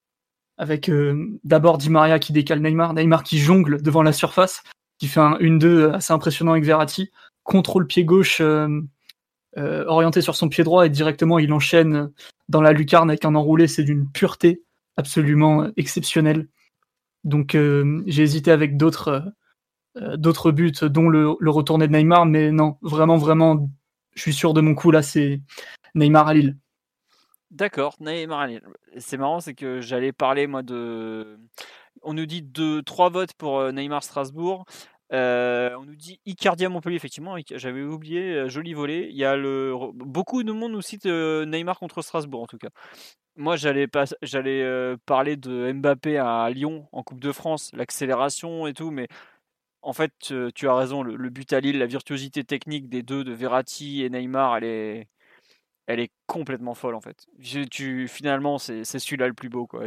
avec 0.57 0.89
euh, 0.89 1.37
d'abord 1.43 1.77
Di 1.77 1.91
Maria 1.91 2.17
qui 2.17 2.33
décale 2.33 2.61
Neymar, 2.61 2.95
Neymar 2.95 3.21
qui 3.21 3.37
jongle 3.37 3.79
devant 3.83 4.01
la 4.01 4.11
surface, 4.11 4.63
qui 4.97 5.07
fait 5.07 5.19
un 5.19 5.35
1-2 5.35 5.91
assez 5.91 6.13
impressionnant 6.13 6.53
avec 6.53 6.63
Verratti, 6.63 7.11
contrôle 7.45 7.87
pied 7.87 8.03
gauche 8.03 8.41
euh, 8.41 8.81
euh, 9.57 9.85
orienté 9.85 10.19
sur 10.19 10.35
son 10.35 10.49
pied 10.49 10.65
droit 10.65 10.85
et 10.85 10.89
directement 10.89 11.39
il 11.39 11.53
enchaîne 11.53 12.11
dans 12.49 12.61
la 12.61 12.73
lucarne 12.73 13.09
avec 13.09 13.23
un 13.23 13.35
enroulé. 13.35 13.69
C'est 13.69 13.83
d'une 13.83 14.11
pureté 14.11 14.63
absolument 14.97 15.69
exceptionnelle. 15.77 16.49
Donc 17.23 17.55
euh, 17.55 18.03
j'ai 18.07 18.23
hésité 18.23 18.51
avec 18.51 18.75
d'autres 18.75 19.31
d'autres 20.17 20.51
buts, 20.51 20.73
dont 20.81 21.07
le, 21.07 21.37
le, 21.39 21.51
retourné 21.51 21.87
de 21.87 21.93
Neymar, 21.93 22.25
mais 22.25 22.51
non, 22.51 22.77
vraiment, 22.81 23.15
vraiment, 23.15 23.69
je 24.13 24.23
suis 24.23 24.33
sûr 24.33 24.53
de 24.53 24.59
mon 24.59 24.75
coup 24.75 24.91
là, 24.91 25.01
c'est 25.01 25.41
Neymar 25.93 26.27
à 26.27 26.33
Lille. 26.33 26.57
D'accord, 27.49 27.95
Neymar 28.01 28.39
à 28.41 28.47
Lille. 28.47 28.61
C'est 28.97 29.15
marrant, 29.15 29.39
c'est 29.39 29.53
que 29.53 29.79
j'allais 29.79 30.11
parler 30.11 30.47
moi 30.47 30.63
de. 30.63 31.39
On 32.01 32.13
nous 32.13 32.25
dit 32.25 32.41
deux, 32.41 32.83
trois 32.83 33.09
votes 33.09 33.31
pour 33.35 33.71
Neymar 33.71 34.03
Strasbourg. 34.03 34.65
Euh, 35.13 35.75
on 35.77 35.85
nous 35.85 35.95
dit 35.95 36.19
Icardia 36.25 36.69
Montpellier, 36.69 36.95
effectivement, 36.95 37.35
j'avais 37.51 37.83
oublié, 37.83 38.49
joli 38.49 38.73
volet. 38.73 39.07
Il 39.09 39.15
y 39.15 39.25
a 39.25 39.35
le 39.35 39.73
beaucoup 39.93 40.43
de 40.43 40.51
monde 40.51 40.71
nous 40.71 40.81
cite 40.81 41.05
Neymar 41.05 41.79
contre 41.79 42.01
Strasbourg 42.01 42.43
en 42.43 42.47
tout 42.47 42.57
cas. 42.57 42.69
Moi, 43.37 43.57
j'allais 43.57 43.87
pas, 43.87 44.05
j'allais 44.21 44.63
euh, 44.63 44.95
parler 45.05 45.35
de 45.35 45.71
Mbappé 45.73 46.17
à 46.17 46.49
Lyon 46.49 46.87
en 46.93 47.03
Coupe 47.03 47.19
de 47.19 47.33
France, 47.33 47.69
l'accélération 47.73 48.65
et 48.65 48.73
tout, 48.73 48.91
mais 48.91 49.07
en 49.81 49.93
fait, 49.93 50.13
tu 50.55 50.67
as 50.69 50.75
raison, 50.75 51.03
le, 51.03 51.29
but 51.29 51.51
à 51.53 51.59
Lille, 51.59 51.77
la 51.77 51.85
virtuosité 51.85 52.43
technique 52.43 52.89
des 52.89 53.03
deux, 53.03 53.23
de 53.23 53.33
Verratti 53.33 54.03
et 54.03 54.09
Neymar, 54.09 54.57
elle 54.57 54.63
est, 54.63 55.07
elle 55.87 55.99
est 55.99 56.11
complètement 56.27 56.73
folle 56.73 56.95
en 56.95 57.01
fait. 57.01 57.27
Tu, 57.69 58.07
finalement, 58.07 58.57
c'est 58.57 58.83
celui-là 58.83 59.27
le 59.27 59.33
plus 59.33 59.49
beau. 59.49 59.67
Quoi. 59.67 59.85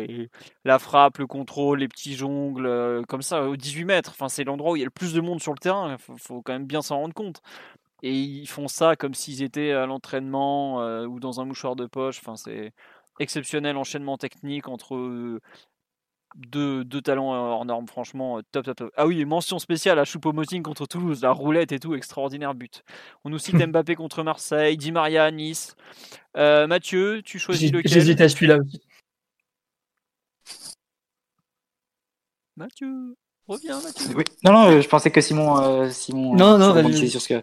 La 0.65 0.79
frappe, 0.79 1.19
le 1.19 1.27
contrôle, 1.27 1.81
les 1.81 1.89
petits 1.89 2.15
jongles, 2.15 2.67
euh, 2.67 3.03
comme 3.03 3.23
ça, 3.23 3.43
au 3.49 3.57
18 3.57 3.85
mètres, 3.85 4.11
enfin, 4.11 4.29
c'est 4.29 4.45
l'endroit 4.45 4.73
où 4.73 4.77
il 4.77 4.81
y 4.81 4.83
a 4.83 4.87
le 4.87 4.91
plus 4.91 5.13
de 5.13 5.21
monde 5.21 5.41
sur 5.41 5.53
le 5.53 5.59
terrain, 5.59 5.97
il 6.09 6.19
faut, 6.19 6.43
quand 6.43 6.53
même 6.53 6.67
bien 6.67 6.83
s'en 6.83 6.99
rendre 6.99 7.15
compte. 7.15 7.43
Et 8.03 8.13
ils 8.15 8.47
font 8.47 8.69
ça 8.69 8.95
comme 8.97 9.15
s'ils 9.15 9.43
étaient 9.43 9.73
à 9.73 9.87
l'entraînement 9.87 10.83
euh, 10.83 11.05
ou 11.07 11.19
dans 11.19 11.41
un 11.41 11.45
mouchoir 11.45 11.75
de 11.75 11.87
poche. 11.87 12.21
Enfin, 12.21 12.37
c'est 12.37 12.73
exceptionnel 13.19 13.77
enchaînement 13.77 14.17
technique 14.17 14.69
entre 14.69 15.41
deux, 16.37 16.85
deux 16.85 17.01
talents 17.01 17.33
hors 17.33 17.65
normes, 17.65 17.87
franchement, 17.87 18.41
top, 18.53 18.65
top, 18.65 18.77
top. 18.77 18.93
Ah 18.97 19.07
oui, 19.07 19.25
mention 19.25 19.59
spéciale 19.59 19.99
à 19.99 20.05
Choupo-Moting 20.05 20.63
contre 20.63 20.87
Toulouse, 20.87 21.23
la 21.23 21.33
roulette 21.33 21.73
et 21.73 21.79
tout, 21.79 21.95
extraordinaire 21.95 22.55
but. 22.55 22.85
On 23.25 23.31
nous 23.31 23.39
cite 23.39 23.55
Mbappé 23.67 23.95
contre 23.95 24.23
Marseille, 24.23 24.77
Di 24.77 24.93
Maria 24.93 25.25
à 25.25 25.31
Nice. 25.31 25.75
Euh, 26.37 26.67
Mathieu, 26.67 27.23
tu 27.25 27.39
choisis 27.39 27.73
lequel? 27.73 27.91
J'hésite 27.91 28.21
à 28.21 28.29
celui-là 28.29 28.59
aussi. 28.59 28.81
Mathieu 32.57 33.15
Reviens, 33.47 33.81
Mathieu. 33.81 34.15
Oui. 34.15 34.25
Non, 34.45 34.53
non, 34.53 34.81
je 34.81 34.87
pensais 34.87 35.11
que 35.11 35.23
Simon, 35.23 35.59
euh, 35.63 35.89
Simon, 35.89 36.35
non, 36.35 36.59
non, 36.59 36.93
sur 36.93 37.21
ce 37.21 37.29
que. 37.29 37.43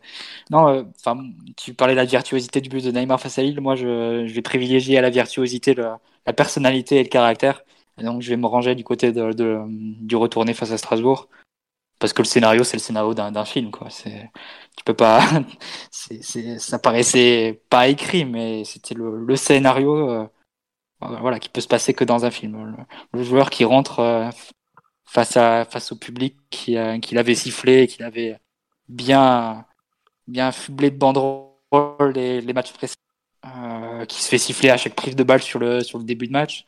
Non, 0.52 0.88
enfin, 1.00 1.18
tu 1.58 1.74
parlais 1.74 1.96
de 1.96 1.98
la 1.98 2.06
virtuosité 2.06 2.62
du 2.62 2.70
but 2.70 2.86
de 2.86 2.92
Neymar 2.92 3.20
face 3.20 3.40
à 3.40 3.42
Lille. 3.42 3.60
Moi, 3.60 3.76
je, 3.76 4.28
je 4.28 4.34
vais 4.34 4.44
privilégier 4.44 5.00
à 5.00 5.02
la 5.02 5.10
virtuosité 5.10 5.74
la 5.74 6.34
personnalité 6.34 6.98
et 6.98 7.04
le 7.04 7.10
caractère. 7.10 7.64
Donc, 7.98 8.22
je 8.22 8.30
vais 8.30 8.38
me 8.38 8.48
ranger 8.48 8.76
du 8.76 8.84
côté 8.84 9.12
du 9.12 10.16
retourné 10.16 10.54
face 10.54 10.72
à 10.72 10.78
Strasbourg. 10.78 11.30
Parce 12.00 12.12
que 12.12 12.22
le 12.22 12.28
scénario, 12.28 12.64
c'est 12.64 12.76
le 12.76 12.82
scénario 12.82 13.14
d'un 13.14 13.46
film, 13.46 13.72
quoi. 13.72 13.88
Tu 13.90 14.84
peux 14.84 14.94
pas, 14.94 15.22
ça 15.92 16.80
paraissait 16.80 17.62
pas 17.70 17.88
écrit, 17.88 18.26
mais 18.26 18.66
c'était 18.66 18.96
le, 18.96 19.36
scénario, 19.38 20.10
euh, 20.10 20.28
voilà, 21.00 21.40
qui 21.40 21.48
peut 21.50 21.62
se 21.62 21.68
passer 21.70 21.94
que 21.94 22.04
dans 22.04 22.26
un 22.26 22.32
film. 22.32 22.86
Le, 23.14 23.24
joueur 23.24 23.50
qui 23.50 23.64
rentre 23.64 24.00
euh, 24.00 24.30
face 25.06 25.38
à 25.38 25.64
face 25.66 25.92
au 25.94 25.96
public 25.96 26.36
qui, 26.50 26.78
qui 27.02 27.16
l'avait 27.16 27.36
sifflé, 27.36 27.88
qui 27.88 28.02
l'avait 28.02 28.40
bien 28.90 29.66
bien 30.28 30.52
fublé 30.52 30.92
de 30.92 30.98
banderoles 30.98 32.14
les, 32.14 32.42
les 32.42 32.54
matchs 32.54 32.74
précédents, 32.74 33.02
euh, 33.46 34.06
qui 34.06 34.22
se 34.22 34.30
fait 34.30 34.38
siffler 34.38 34.70
à 34.70 34.78
chaque 34.78 34.96
prise 34.96 35.16
de 35.16 35.24
balle 35.24 35.42
sur 35.42 35.60
le 35.60 35.84
sur 35.84 35.98
le 36.00 36.06
début 36.06 36.28
de 36.28 36.32
match. 36.32 36.66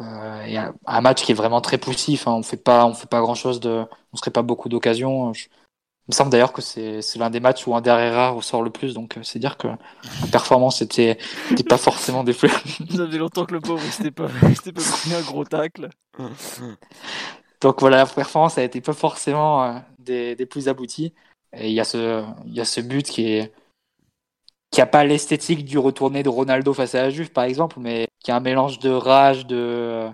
Euh, 0.00 0.42
et 0.44 0.56
un, 0.56 0.74
un, 0.86 1.00
match 1.00 1.22
qui 1.22 1.32
est 1.32 1.34
vraiment 1.34 1.60
très 1.60 1.78
poussif. 1.78 2.28
Hein. 2.28 2.32
On 2.32 2.42
fait 2.42 2.56
pas 2.56 2.86
on 2.86 2.94
fait 2.94 3.08
pas 3.08 3.20
grand 3.20 3.34
chose 3.34 3.60
de, 3.60 3.84
on 4.12 4.16
serait 4.16 4.30
pas 4.30 4.42
beaucoup 4.42 4.68
d'occasions. 4.68 5.32
Je... 5.32 5.46
Il 6.08 6.12
me 6.12 6.14
semble 6.14 6.30
d'ailleurs 6.30 6.52
que 6.52 6.62
c'est 6.62 7.02
c'est 7.02 7.18
l'un 7.18 7.30
des 7.30 7.40
matchs 7.40 7.66
où 7.66 7.74
un 7.74 7.82
Herrera 7.82 8.30
ressort 8.30 8.62
le 8.62 8.70
plus, 8.70 8.94
donc 8.94 9.18
euh, 9.18 9.22
c'est 9.22 9.38
dire 9.38 9.58
que 9.58 9.66
la 9.68 9.76
performance 10.32 10.80
était, 10.80 11.18
était 11.50 11.64
pas 11.64 11.76
forcément 11.76 12.24
des 12.24 12.32
fleurs. 12.32 12.62
Ça 12.90 13.06
fait 13.08 13.18
longtemps 13.18 13.44
que 13.44 13.52
le 13.52 13.60
pauvre 13.60 13.82
c'était 13.90 14.10
pas 14.10 14.28
c'était 14.54 14.72
pas 14.72 14.80
pris 14.80 15.14
un 15.14 15.20
gros 15.20 15.44
tacle. 15.44 15.90
Donc 17.60 17.80
voilà, 17.80 17.98
la 17.98 18.06
performance 18.06 18.56
a 18.56 18.62
été 18.62 18.80
pas 18.80 18.92
forcément 18.92 19.64
euh, 19.64 19.78
des, 19.98 20.36
des, 20.36 20.46
plus 20.46 20.68
abouties. 20.68 21.12
Et 21.52 21.68
il 21.68 21.74
y 21.74 21.80
a 21.80 21.84
ce, 21.84 22.24
il 22.46 22.54
y 22.54 22.60
a 22.60 22.64
ce 22.64 22.80
but 22.80 23.04
qui 23.04 23.32
est, 23.32 23.52
qui 24.70 24.80
a 24.80 24.86
pas 24.86 25.04
l'esthétique 25.04 25.64
du 25.64 25.76
retourné 25.78 26.22
de 26.22 26.28
Ronaldo 26.28 26.72
face 26.72 26.94
à 26.94 27.02
la 27.02 27.10
Juve, 27.10 27.32
par 27.32 27.44
exemple, 27.44 27.80
mais 27.80 28.07
qui 28.20 28.30
a 28.30 28.36
un 28.36 28.40
mélange 28.40 28.78
de 28.78 28.90
rage, 28.90 29.46
de. 29.46 30.08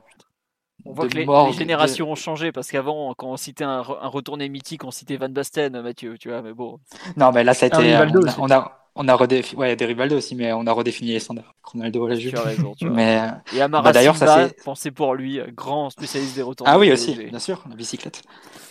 On 0.87 0.93
voit 0.93 1.09
que 1.09 1.15
les, 1.15 1.25
les 1.25 1.53
générations 1.53 2.07
de... 2.07 2.11
ont 2.11 2.15
changé 2.15 2.53
parce 2.53 2.71
qu'avant, 2.71 3.15
quand 3.15 3.29
on 3.29 3.37
citait 3.39 3.65
un, 3.65 3.79
un, 3.79 4.09
retourné 4.09 4.49
mythique, 4.51 4.85
on 4.85 4.91
citait 4.91 5.17
Van 5.17 5.31
Basten, 5.31 5.81
Mathieu, 5.81 6.19
tu 6.19 6.29
vois, 6.29 6.43
mais 6.43 6.53
bon. 6.53 6.79
Non, 7.17 7.33
mais 7.33 7.43
là, 7.43 7.55
ça 7.55 7.67
a 7.67 7.69
été. 7.69 7.97
On 7.97 8.21
a, 8.21 8.35
on 8.39 8.51
a, 8.51 8.85
on 8.97 9.09
a 9.09 9.15
redéfini, 9.15 9.61
ouais, 9.61 9.67
il 9.69 9.71
y 9.71 9.73
a 9.73 9.77
des 9.77 9.87
Rivaldo 9.87 10.17
aussi, 10.17 10.37
mais 10.37 10.53
on 10.53 10.67
a 10.67 10.73
redéfini 10.73 11.13
les 11.13 11.21
standards. 11.21 11.55
Ronaldo 11.65 12.07
la 12.07 12.15
Juve. 12.17 12.41
Tu 12.57 12.77
tu 12.77 12.91
mais 12.91 13.29
et 13.55 13.61
Amara 13.61 13.83
bah, 13.83 13.93
d'ailleurs, 13.93 14.17
ça 14.17 14.49
c'est 14.49 14.63
pensé 14.63 14.91
pour 14.91 15.15
lui, 15.15 15.41
grand 15.53 15.91
spécialiste 15.91 16.37
des 16.37 16.43
retours. 16.43 16.69
Ah 16.69 16.79
oui 16.79 16.93
aussi, 16.93 17.15
bien 17.15 17.39
sûr, 17.39 17.65
la 17.69 17.75
bicyclette. 17.75 18.23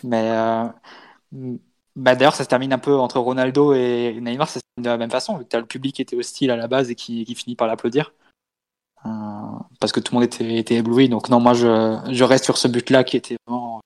Mais 0.03 0.21
euh, 0.21 0.65
bah 1.95 2.15
d'ailleurs, 2.15 2.35
ça 2.35 2.43
se 2.43 2.49
termine 2.49 2.71
un 2.71 2.77
peu 2.79 2.95
entre 2.95 3.19
Ronaldo 3.19 3.73
et 3.73 4.17
Neymar, 4.21 4.47
ça 4.47 4.59
se 4.59 4.65
termine 4.75 4.85
de 4.85 4.89
la 4.89 4.97
même 4.97 5.11
façon, 5.11 5.37
vu 5.37 5.45
que 5.45 5.57
as 5.57 5.59
le 5.59 5.65
public 5.65 5.95
qui 5.95 6.01
était 6.01 6.15
hostile 6.15 6.51
à 6.51 6.55
la 6.55 6.67
base 6.67 6.89
et 6.89 6.95
qui, 6.95 7.25
qui 7.25 7.35
finit 7.35 7.55
par 7.55 7.67
l'applaudir. 7.67 8.13
Euh, 9.05 9.09
parce 9.79 9.91
que 9.91 9.99
tout 9.99 10.13
le 10.13 10.21
monde 10.21 10.25
était, 10.25 10.75
ébloui. 10.75 11.09
Donc 11.09 11.29
non, 11.29 11.39
moi 11.39 11.53
je, 11.53 12.23
reste 12.23 12.45
sur 12.45 12.57
ce 12.57 12.67
but-là 12.67 13.03
qui 13.03 13.17
était 13.17 13.37
vraiment, 13.45 13.81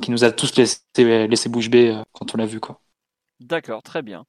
qui 0.00 0.10
nous 0.10 0.24
a 0.24 0.30
tous 0.30 0.56
laissé, 0.56 0.80
laissé 0.96 1.48
bouche 1.48 1.70
bée 1.70 1.90
euh, 1.90 2.02
quand 2.12 2.34
on 2.34 2.38
l'a 2.38 2.46
vu 2.46 2.60
quoi. 2.60 2.80
D'accord, 3.40 3.82
très 3.82 4.00
bien. 4.00 4.24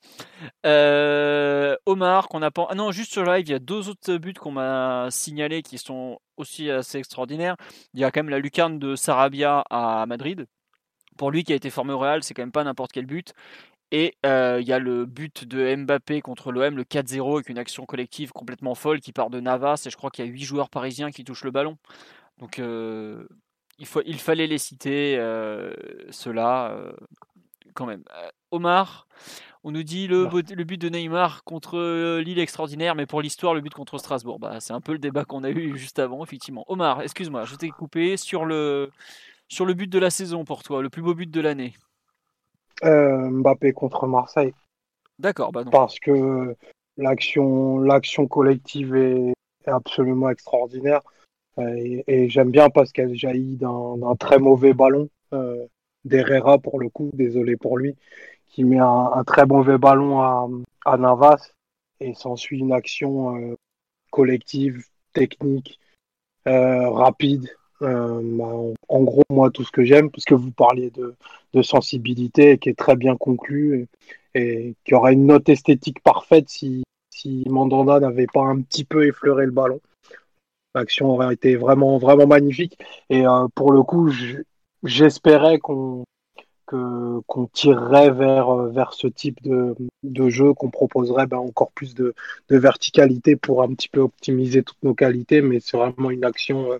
Euh, 0.65 1.77
Omar, 1.85 2.27
qu'on 2.27 2.41
a 2.41 2.51
pas. 2.51 2.67
Ah 2.69 2.75
non, 2.75 2.91
juste 2.91 3.13
sur 3.13 3.23
live, 3.23 3.47
il 3.47 3.51
y 3.51 3.55
a 3.55 3.59
deux 3.59 3.87
autres 3.87 4.17
buts 4.17 4.33
qu'on 4.33 4.51
m'a 4.51 5.07
signalés 5.11 5.61
qui 5.61 5.77
sont 5.77 6.19
aussi 6.35 6.69
assez 6.69 6.97
extraordinaires. 6.97 7.55
Il 7.93 8.01
y 8.01 8.03
a 8.03 8.11
quand 8.11 8.19
même 8.19 8.29
la 8.29 8.39
lucarne 8.39 8.79
de 8.79 8.97
Sarabia 8.97 9.63
à 9.69 10.05
Madrid. 10.07 10.45
Pour 11.17 11.31
lui 11.31 11.45
qui 11.45 11.53
a 11.53 11.55
été 11.55 11.69
formé 11.69 11.93
au 11.93 11.99
Real, 11.99 12.21
c'est 12.21 12.33
quand 12.33 12.41
même 12.41 12.51
pas 12.51 12.65
n'importe 12.65 12.91
quel 12.91 13.05
but. 13.05 13.33
Et 13.91 14.17
euh, 14.25 14.59
il 14.61 14.67
y 14.67 14.73
a 14.73 14.79
le 14.79 15.05
but 15.05 15.45
de 15.45 15.75
Mbappé 15.75 16.21
contre 16.21 16.51
l'OM, 16.51 16.75
le 16.75 16.83
4-0, 16.83 17.35
avec 17.35 17.49
une 17.49 17.57
action 17.57 17.85
collective 17.85 18.31
complètement 18.31 18.75
folle 18.75 18.99
qui 18.99 19.13
part 19.13 19.29
de 19.29 19.39
Navas. 19.39 19.83
Et 19.85 19.89
je 19.89 19.95
crois 19.97 20.09
qu'il 20.09 20.25
y 20.25 20.27
a 20.27 20.31
8 20.31 20.43
joueurs 20.43 20.69
parisiens 20.69 21.11
qui 21.11 21.23
touchent 21.23 21.45
le 21.45 21.51
ballon. 21.51 21.77
Donc 22.39 22.59
euh, 22.59 23.25
il, 23.79 23.85
faut, 23.85 24.01
il 24.05 24.19
fallait 24.19 24.47
les 24.47 24.57
citer, 24.57 25.17
euh, 25.17 25.73
ceux-là 26.09 26.77
quand 27.73 27.85
même. 27.85 28.03
Omar, 28.51 29.07
On 29.63 29.71
nous 29.71 29.83
dit 29.83 30.07
le, 30.07 30.25
le 30.25 30.63
but 30.63 30.77
de 30.77 30.89
Neymar 30.89 31.43
contre 31.43 32.19
Lille 32.19 32.39
extraordinaire, 32.39 32.95
mais 32.95 33.05
pour 33.05 33.21
l'histoire, 33.21 33.53
le 33.53 33.61
but 33.61 33.73
contre 33.73 33.97
Strasbourg. 33.99 34.39
Bah, 34.39 34.59
c'est 34.59 34.73
un 34.73 34.81
peu 34.81 34.93
le 34.93 34.99
débat 34.99 35.25
qu'on 35.25 35.43
a 35.43 35.49
eu 35.49 35.77
juste 35.77 35.99
avant, 35.99 36.23
effectivement. 36.23 36.65
Omar, 36.67 37.01
excuse-moi, 37.01 37.45
je 37.45 37.55
t'ai 37.55 37.69
coupé 37.69 38.17
sur 38.17 38.45
le, 38.45 38.91
sur 39.47 39.65
le 39.65 39.73
but 39.73 39.87
de 39.87 39.99
la 39.99 40.09
saison 40.09 40.45
pour 40.45 40.63
toi, 40.63 40.81
le 40.81 40.89
plus 40.89 41.01
beau 41.01 41.13
but 41.15 41.29
de 41.31 41.41
l'année. 41.41 41.73
Euh, 42.83 43.29
Mbappé 43.29 43.73
contre 43.73 44.07
Marseille. 44.07 44.53
D'accord, 45.19 45.51
bah 45.51 45.63
non. 45.63 45.71
Parce 45.71 45.99
que 45.99 46.55
l'action, 46.97 47.79
l'action 47.79 48.27
collective 48.27 48.95
est, 48.95 49.33
absolument 49.65 50.29
extraordinaire. 50.29 51.01
Et, 51.59 52.29
j'aime 52.29 52.51
bien 52.51 52.69
parce 52.69 52.91
qu'elle 52.91 53.15
jaillit 53.15 53.57
d'un, 53.57 54.15
très 54.19 54.39
mauvais 54.39 54.73
ballon. 54.73 55.09
Euh, 55.33 55.65
d'Herrera 56.07 56.57
pour 56.57 56.79
le 56.79 56.89
coup, 56.89 57.11
désolé 57.13 57.57
pour 57.57 57.77
lui, 57.77 57.95
qui 58.47 58.63
met 58.63 58.79
un, 58.79 59.23
très 59.25 59.45
mauvais 59.45 59.77
ballon 59.77 60.21
à, 60.21 60.47
à 60.85 60.97
Navas 60.97 61.51
et 61.99 62.13
s'ensuit 62.13 62.59
une 62.59 62.71
action 62.71 63.35
euh, 63.37 63.55
collective, 64.11 64.85
technique, 65.13 65.79
euh, 66.47 66.89
rapide. 66.89 67.49
Euh, 67.81 68.21
bah, 68.23 68.53
en, 68.89 69.03
gros, 69.03 69.23
moi, 69.29 69.51
tout 69.51 69.63
ce 69.63 69.71
que 69.71 69.83
j'aime, 69.83 70.09
puisque 70.09 70.33
vous 70.33 70.51
parliez 70.51 70.89
de, 70.91 71.15
de, 71.53 71.61
sensibilité, 71.61 72.57
qui 72.57 72.69
est 72.69 72.77
très 72.77 72.95
bien 72.95 73.15
conclu 73.15 73.87
et, 74.33 74.75
qui 74.83 74.93
aurait 74.93 75.13
une 75.13 75.27
note 75.27 75.49
esthétique 75.49 76.01
parfaite 76.01 76.49
si, 76.49 76.83
Mandanda 77.47 77.99
n'avait 77.99 78.27
pas 78.27 78.43
un 78.43 78.61
petit 78.61 78.83
peu 78.83 79.07
effleuré 79.07 79.45
le 79.45 79.51
ballon. 79.51 79.81
L'action 80.75 81.09
aurait 81.09 81.33
été 81.33 81.55
vraiment, 81.55 81.97
vraiment 81.97 82.27
magnifique. 82.27 82.77
Et 83.09 83.23
pour 83.55 83.71
le 83.71 83.81
coup, 83.81 84.11
j'espérais 84.83 85.57
qu'on 85.57 86.03
que 86.67 87.21
qu'on 87.25 87.47
tirerait 87.47 88.11
vers 88.11 88.55
vers 88.67 88.93
ce 88.93 89.07
type 89.07 89.39
de, 89.41 90.29
jeu, 90.29 90.53
qu'on 90.53 90.69
proposerait 90.69 91.25
ben, 91.25 91.37
encore 91.37 91.71
plus 91.71 91.95
de, 91.95 92.13
verticalité 92.49 93.35
pour 93.35 93.63
un 93.63 93.73
petit 93.73 93.89
peu 93.89 94.01
optimiser 94.01 94.61
toutes 94.63 94.83
nos 94.83 94.93
qualités, 94.93 95.41
mais 95.41 95.59
c'est 95.59 95.77
vraiment 95.77 96.11
une 96.11 96.25
action 96.25 96.71
euh, 96.73 96.79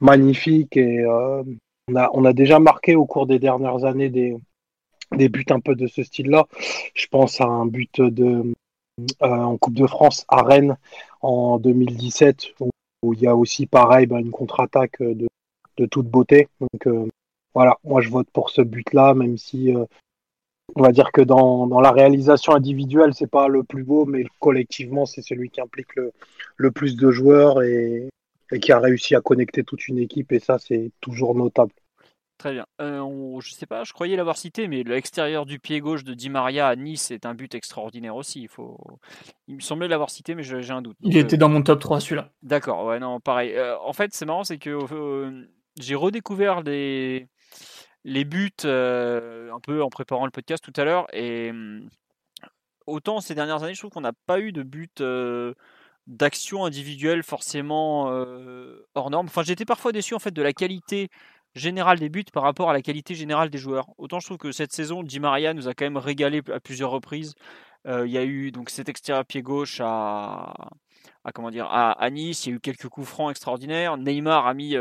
magnifique 0.00 0.76
et 0.76 1.00
euh, 1.00 1.42
on, 1.88 1.96
a, 1.96 2.10
on 2.12 2.24
a 2.24 2.32
déjà 2.32 2.58
marqué 2.58 2.96
au 2.96 3.06
cours 3.06 3.26
des 3.26 3.38
dernières 3.38 3.84
années 3.84 4.10
des, 4.10 4.36
des 5.12 5.28
buts 5.28 5.46
un 5.50 5.60
peu 5.60 5.74
de 5.74 5.86
ce 5.86 6.02
style-là. 6.02 6.46
Je 6.94 7.06
pense 7.06 7.40
à 7.40 7.46
un 7.46 7.66
but 7.66 8.00
de 8.00 8.52
euh, 9.22 9.26
en 9.26 9.58
Coupe 9.58 9.74
de 9.74 9.86
France 9.86 10.24
à 10.28 10.42
Rennes 10.42 10.76
en 11.20 11.58
2017 11.58 12.54
où, 12.60 12.70
où 13.02 13.12
il 13.12 13.20
y 13.20 13.26
a 13.26 13.36
aussi 13.36 13.66
pareil 13.66 14.06
ben, 14.06 14.18
une 14.18 14.30
contre-attaque 14.30 15.00
de, 15.00 15.28
de 15.76 15.86
toute 15.86 16.08
beauté. 16.08 16.48
Donc 16.60 17.10
voilà, 17.56 17.78
moi 17.84 18.02
je 18.02 18.10
vote 18.10 18.28
pour 18.34 18.50
ce 18.50 18.60
but-là, 18.60 19.14
même 19.14 19.38
si 19.38 19.74
euh, 19.74 19.86
on 20.74 20.82
va 20.82 20.92
dire 20.92 21.10
que 21.10 21.22
dans, 21.22 21.80
la 21.80 21.90
réalisation 21.90 22.54
individuelle, 22.54 23.14
c'est 23.14 23.30
pas 23.30 23.48
le 23.48 23.62
plus 23.62 23.82
beau, 23.82 24.04
mais 24.04 24.26
collectivement, 24.40 25.06
c'est 25.06 25.22
celui 25.22 25.48
qui 25.48 25.62
implique 25.62 25.96
le, 25.96 26.70
plus 26.70 26.96
de 26.96 27.10
joueurs 27.10 27.62
et, 27.62 28.10
qui 28.60 28.72
a 28.72 28.78
réussi 28.78 29.14
à 29.14 29.20
connecter 29.20 29.64
toute 29.64 29.88
une 29.88 29.98
équipe, 29.98 30.32
et 30.32 30.38
ça, 30.38 30.58
c'est 30.58 30.90
toujours 31.00 31.34
notable. 31.34 31.72
Très 32.38 32.52
bien. 32.52 32.66
Euh, 32.82 33.40
je 33.40 33.52
sais 33.52 33.66
pas, 33.66 33.84
je 33.84 33.94
croyais 33.94 34.14
l'avoir 34.16 34.36
cité, 34.36 34.68
mais 34.68 34.82
l'extérieur 34.82 35.46
du 35.46 35.58
pied 35.58 35.80
gauche 35.80 36.04
de 36.04 36.12
Di 36.12 36.28
Maria 36.28 36.68
à 36.68 36.76
Nice 36.76 37.10
est 37.10 37.24
un 37.24 37.34
but 37.34 37.54
extraordinaire 37.54 38.14
aussi. 38.14 38.42
Il, 38.42 38.48
faut... 38.48 38.78
il 39.48 39.56
me 39.56 39.60
semblait 39.60 39.88
l'avoir 39.88 40.10
cité, 40.10 40.34
mais 40.34 40.42
j'ai 40.42 40.70
un 40.70 40.82
doute. 40.82 40.96
il 41.00 41.16
était 41.16 41.38
dans 41.38 41.48
mon 41.48 41.62
top 41.62 41.80
3 41.80 42.00
celui-là. 42.00 42.30
D'accord, 42.42 42.84
ouais, 42.84 42.98
non, 42.98 43.20
pareil. 43.20 43.54
Euh, 43.54 43.78
en 43.78 43.94
fait, 43.94 44.12
c'est 44.12 44.26
marrant, 44.26 44.44
c'est 44.44 44.58
que 44.58 44.78
j'ai 45.80 45.94
redécouvert 45.94 46.62
des 46.62 47.26
les 48.04 48.24
buts 48.24 48.52
euh, 48.64 49.50
un 49.52 49.58
peu 49.58 49.82
en 49.82 49.88
préparant 49.88 50.26
le 50.26 50.30
podcast 50.30 50.62
tout 50.62 50.78
à 50.78 50.84
l'heure. 50.84 51.06
Et 51.14 51.50
mmh, 51.52 51.88
autant 52.86 53.20
ces 53.20 53.34
dernières 53.34 53.62
années, 53.62 53.74
je 53.74 53.80
trouve 53.80 53.90
qu'on 53.90 54.02
n'a 54.02 54.12
pas 54.26 54.40
eu 54.40 54.52
de 54.52 54.62
but 54.62 55.00
euh, 56.08 56.12
d'action 56.14 56.64
individuelle 56.64 57.22
forcément 57.22 58.10
euh, 58.10 58.86
hors 58.94 59.10
norme. 59.10 59.26
Enfin, 59.26 59.42
j'étais 59.42 59.64
parfois 59.64 59.92
déçu 59.92 60.14
en 60.14 60.18
fait 60.18 60.32
de 60.32 60.42
la 60.42 60.52
qualité 60.52 61.08
générale 61.54 61.98
des 61.98 62.08
buts 62.08 62.24
par 62.32 62.42
rapport 62.42 62.70
à 62.70 62.72
la 62.72 62.82
qualité 62.82 63.14
générale 63.14 63.50
des 63.50 63.58
joueurs. 63.58 63.88
Autant 63.98 64.20
je 64.20 64.26
trouve 64.26 64.38
que 64.38 64.52
cette 64.52 64.72
saison, 64.72 65.02
Di 65.02 65.20
Maria 65.20 65.54
nous 65.54 65.68
a 65.68 65.74
quand 65.74 65.86
même 65.86 65.96
régalé 65.96 66.42
à 66.52 66.60
plusieurs 66.60 66.90
reprises. 66.90 67.34
Il 67.88 68.10
y 68.10 68.18
a 68.18 68.24
eu 68.24 68.50
donc 68.50 68.68
cet 68.68 68.88
extérieur 68.88 69.24
pied 69.24 69.42
gauche 69.42 69.80
à, 69.80 70.52
comment 71.34 71.52
dire 71.52 71.68
à, 71.70 72.10
Nice. 72.10 72.44
Il 72.44 72.50
y 72.50 72.52
a 72.52 72.56
eu 72.56 72.60
quelques 72.60 72.88
coups 72.88 73.06
francs 73.06 73.30
extraordinaires. 73.30 73.96
Neymar 73.96 74.48
a 74.48 74.54
mis 74.54 74.76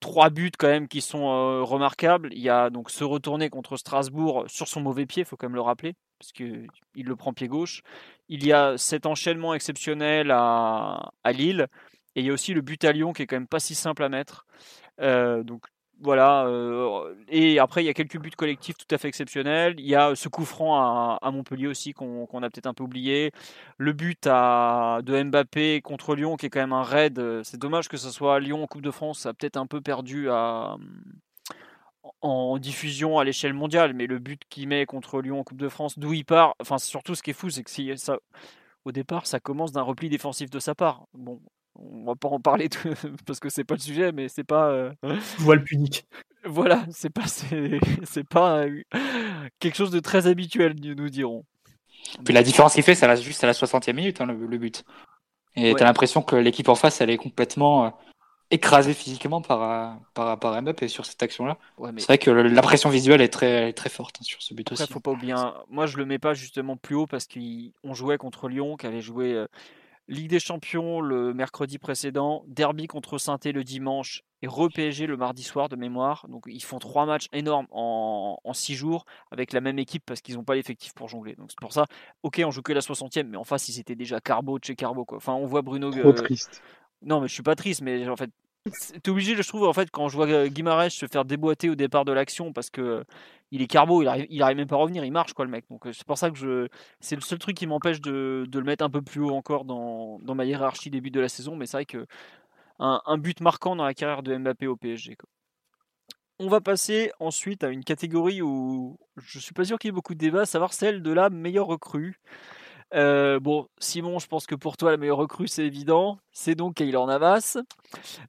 trois 0.00 0.30
buts 0.30 0.50
quand 0.58 0.68
même 0.68 0.88
qui 0.88 1.00
sont 1.00 1.28
euh, 1.28 1.62
remarquables. 1.62 2.30
Il 2.32 2.40
y 2.40 2.48
a 2.48 2.70
donc 2.70 2.90
se 2.90 3.04
retourner 3.04 3.50
contre 3.50 3.76
Strasbourg 3.76 4.44
sur 4.48 4.66
son 4.66 4.80
mauvais 4.80 5.06
pied, 5.06 5.22
il 5.22 5.26
faut 5.26 5.36
quand 5.36 5.46
même 5.46 5.54
le 5.54 5.60
rappeler, 5.60 5.94
parce 6.18 6.32
qu'il 6.32 6.66
le 6.94 7.16
prend 7.16 7.32
pied 7.32 7.48
gauche. 7.48 7.82
Il 8.30 8.46
y 8.46 8.52
a 8.52 8.78
cet 8.78 9.06
enchaînement 9.06 9.54
exceptionnel 9.54 10.30
à, 10.30 11.10
à, 11.24 11.32
Lille, 11.32 11.66
et 12.14 12.20
il 12.20 12.26
y 12.26 12.30
a 12.30 12.32
aussi 12.32 12.54
le 12.54 12.62
but 12.62 12.84
à 12.84 12.92
Lyon 12.92 13.12
qui 13.12 13.22
est 13.22 13.26
quand 13.26 13.36
même 13.36 13.48
pas 13.48 13.60
si 13.60 13.74
simple 13.74 14.04
à 14.04 14.08
mettre. 14.08 14.46
Euh, 15.00 15.42
donc 15.42 15.64
voilà. 16.00 16.46
Euh, 16.46 17.14
et 17.28 17.58
après, 17.58 17.82
il 17.82 17.86
y 17.86 17.90
a 17.90 17.94
quelques 17.94 18.18
buts 18.18 18.30
collectifs 18.30 18.76
tout 18.76 18.94
à 18.94 18.98
fait 18.98 19.08
exceptionnels. 19.08 19.74
Il 19.78 19.86
y 19.86 19.96
a 19.96 20.14
ce 20.14 20.28
coup 20.28 20.44
franc 20.44 21.18
à, 21.20 21.30
Montpellier 21.32 21.66
aussi 21.66 21.92
qu'on 21.92 22.42
a 22.42 22.50
peut-être 22.50 22.66
un 22.66 22.74
peu 22.74 22.84
oublié. 22.84 23.32
Le 23.78 23.92
but 23.92 24.26
à, 24.26 25.00
de 25.02 25.22
Mbappé 25.22 25.80
contre 25.82 26.14
Lyon 26.14 26.36
qui 26.36 26.46
est 26.46 26.50
quand 26.50 26.60
même 26.60 26.72
un 26.72 26.84
raid. 26.84 27.20
C'est 27.42 27.58
dommage 27.58 27.88
que 27.88 27.96
ce 27.96 28.10
soit 28.10 28.38
Lyon 28.40 28.62
en 28.62 28.66
Coupe 28.68 28.82
de 28.82 28.92
France. 28.92 29.20
Ça 29.20 29.30
a 29.30 29.34
peut-être 29.34 29.56
un 29.56 29.66
peu 29.66 29.80
perdu 29.80 30.30
à, 30.30 30.76
en 32.20 32.58
diffusion 32.58 33.18
à 33.18 33.24
l'échelle 33.24 33.54
mondiale. 33.54 33.94
Mais 33.94 34.06
le 34.06 34.18
but 34.18 34.42
qu'il 34.48 34.68
met 34.68 34.86
contre 34.86 35.20
Lyon 35.20 35.40
en 35.40 35.44
Coupe 35.44 35.60
de 35.60 35.68
France, 35.68 35.98
d'où 35.98 36.12
il 36.12 36.24
part, 36.24 36.54
enfin 36.60 36.78
surtout 36.78 37.14
ce 37.14 37.22
qui 37.22 37.30
est 37.30 37.34
fou, 37.34 37.50
c'est 37.50 37.62
que 37.62 37.70
si 37.70 37.90
ça, 37.96 38.18
au 38.84 38.92
départ, 38.92 39.26
ça 39.26 39.40
commence 39.40 39.72
d'un 39.72 39.82
repli 39.82 40.08
défensif 40.08 40.50
de 40.50 40.58
sa 40.58 40.74
part. 40.74 41.04
Bon, 41.14 41.40
on 41.76 42.04
va 42.04 42.14
pas 42.14 42.28
en 42.28 42.40
parler 42.40 42.68
parce 43.26 43.40
que 43.40 43.48
c'est 43.48 43.64
pas 43.64 43.74
le 43.74 43.80
sujet, 43.80 44.12
mais 44.12 44.28
c'est 44.28 44.44
pas. 44.44 44.70
Euh... 44.70 44.92
Voile 45.38 45.64
punique. 45.64 46.06
Voilà, 46.46 46.86
c'est 46.90 47.10
pas 47.10 47.26
c'est 47.26 48.24
pas 48.30 48.64
quelque 49.58 49.74
chose 49.74 49.90
de 49.90 50.00
très 50.00 50.26
habituel, 50.26 50.74
nous 50.74 51.10
dirons. 51.10 51.44
Puis 52.24 52.32
la 52.32 52.42
différence 52.42 52.72
qu'il 52.72 52.82
fait, 52.82 52.94
ça 52.94 53.08
reste 53.08 53.22
juste 53.22 53.44
à 53.44 53.46
la 53.46 53.52
60e 53.52 53.92
minute, 53.92 54.22
hein, 54.22 54.24
le, 54.24 54.56
but. 54.56 54.84
Et 55.54 55.74
tu 55.74 55.82
as 55.82 55.84
l'impression 55.84 56.22
que 56.22 56.36
l'équipe 56.36 56.70
en 56.70 56.76
face, 56.76 57.02
elle 57.02 57.10
est 57.10 57.18
complètement 57.18 57.94
euh, 58.50 58.54
écrasée 58.54 58.94
physiquement 58.94 59.40
par, 59.40 59.62
euh, 59.62 59.94
par, 60.14 60.38
par 60.38 60.62
Mbappé 60.62 60.88
sur 60.88 61.06
cette 61.06 61.22
action-là. 61.22 61.58
C'est 61.96 62.06
vrai 62.06 62.18
que 62.18 62.30
la 62.30 62.62
pression 62.62 62.90
visuelle 62.90 63.20
est 63.20 63.28
très, 63.28 63.72
très 63.72 63.90
forte 63.90 64.16
hein, 64.20 64.24
sur 64.24 64.42
ce 64.42 64.54
but 64.54 64.72
aussi. 64.72 64.86
Faut 64.90 65.00
pas 65.00 65.12
oublier. 65.12 65.34
Moi, 65.68 65.86
je 65.86 65.96
le 65.96 66.04
mets 66.06 66.18
pas 66.18 66.34
justement 66.34 66.76
plus 66.76 66.94
haut 66.94 67.06
parce 67.06 67.26
qu'on 67.26 67.94
jouait 67.94 68.18
contre 68.18 68.48
Lyon, 68.48 68.76
qui 68.76 68.86
avait 68.86 69.00
joué 69.00 69.32
euh, 69.32 69.46
Ligue 70.10 70.28
des 70.28 70.40
Champions 70.40 71.00
le 71.00 71.32
mercredi 71.32 71.78
précédent, 71.78 72.42
Derby 72.48 72.88
contre 72.88 73.16
saint 73.18 73.38
le 73.44 73.62
dimanche 73.62 74.24
et 74.42 74.48
re-PSG 74.48 75.06
le 75.06 75.16
mardi 75.16 75.44
soir 75.44 75.68
de 75.68 75.76
mémoire. 75.76 76.26
Donc 76.28 76.44
ils 76.48 76.64
font 76.64 76.80
trois 76.80 77.06
matchs 77.06 77.28
énormes 77.32 77.68
en, 77.70 78.36
six 78.52 78.74
jours 78.74 79.04
avec 79.30 79.52
la 79.52 79.60
même 79.60 79.78
équipe 79.78 80.02
parce 80.04 80.20
qu'ils 80.20 80.34
n'ont 80.34 80.42
pas 80.42 80.56
l'effectif 80.56 80.94
pour 80.94 81.08
jongler. 81.08 81.36
Donc 81.36 81.50
c'est 81.50 81.60
pour 81.60 81.72
ça, 81.72 81.86
ok, 82.24 82.42
on 82.44 82.50
joue 82.50 82.62
que 82.62 82.72
la 82.72 82.80
60e, 82.80 83.22
mais 83.28 83.36
en 83.36 83.44
face 83.44 83.68
ils 83.68 83.78
étaient 83.78 83.94
déjà 83.94 84.20
Carbo, 84.20 84.58
chez 84.60 84.74
Carbo. 84.74 85.04
Quoi. 85.04 85.18
Enfin, 85.18 85.34
on 85.34 85.46
voit 85.46 85.62
Bruno. 85.62 85.92
Trop 85.92 86.12
triste. 86.12 86.60
Non, 87.02 87.20
mais 87.20 87.28
je 87.28 87.34
suis 87.34 87.42
pas 87.42 87.54
triste, 87.54 87.82
mais 87.82 88.08
en 88.08 88.16
fait, 88.16 88.30
T'es 89.02 89.10
obligé, 89.10 89.34
je 89.34 89.48
trouve, 89.48 89.66
en 89.66 89.72
fait, 89.72 89.90
quand 89.90 90.08
je 90.08 90.16
vois 90.16 90.48
Guimarães 90.48 90.90
se 90.90 91.06
faire 91.06 91.24
déboîter 91.24 91.70
au 91.70 91.74
départ 91.74 92.04
de 92.04 92.12
l'action 92.12 92.52
parce 92.52 92.68
que 92.68 93.04
il 93.50 93.62
est 93.62 93.66
carbo, 93.66 94.02
il 94.02 94.08
arrive, 94.08 94.26
il 94.28 94.42
arrive 94.42 94.58
même 94.58 94.68
pas 94.68 94.76
à 94.76 94.78
revenir, 94.78 95.02
il 95.04 95.10
marche 95.10 95.32
quoi 95.32 95.46
le 95.46 95.50
mec. 95.50 95.64
Donc 95.70 95.88
c'est 95.92 96.04
pour 96.04 96.18
ça 96.18 96.30
que 96.30 96.36
je, 96.36 96.68
c'est 97.00 97.16
le 97.16 97.22
seul 97.22 97.38
truc 97.38 97.56
qui 97.56 97.66
m'empêche 97.66 98.02
de, 98.02 98.46
le 98.52 98.62
mettre 98.62 98.84
un 98.84 98.90
peu 98.90 99.00
plus 99.00 99.20
haut 99.22 99.34
encore 99.34 99.64
dans, 99.64 100.18
ma 100.34 100.44
hiérarchie 100.44 100.90
début 100.90 101.10
de 101.10 101.20
la 101.20 101.28
saison. 101.30 101.56
Mais 101.56 101.66
c'est 101.66 101.78
vrai 101.78 101.86
que 101.86 102.06
un, 102.78 103.18
but 103.18 103.40
marquant 103.40 103.76
dans 103.76 103.84
la 103.84 103.94
carrière 103.94 104.22
de 104.22 104.36
Mbappé 104.36 104.66
au 104.66 104.76
PSG. 104.76 105.16
On 106.38 106.48
va 106.48 106.60
passer 106.60 107.12
ensuite 107.18 107.64
à 107.64 107.68
une 107.70 107.84
catégorie 107.84 108.42
où 108.42 108.98
je 109.16 109.38
suis 109.38 109.52
pas 109.54 109.64
sûr 109.64 109.78
qu'il 109.78 109.88
y 109.88 109.90
ait 109.90 109.92
beaucoup 109.92 110.14
de 110.14 110.18
débats, 110.18 110.42
à 110.42 110.46
savoir 110.46 110.74
celle 110.74 111.02
de 111.02 111.12
la 111.12 111.30
meilleure 111.30 111.66
recrue. 111.66 112.20
Euh, 112.94 113.38
bon, 113.38 113.68
Simon, 113.78 114.18
je 114.18 114.26
pense 114.26 114.46
que 114.46 114.54
pour 114.54 114.76
toi, 114.76 114.90
la 114.90 114.96
meilleure 114.96 115.18
recrue, 115.18 115.48
c'est 115.48 115.64
évident. 115.64 116.18
C'est 116.32 116.54
donc 116.54 116.74
Kaylor 116.74 117.06
Navas. 117.06 117.58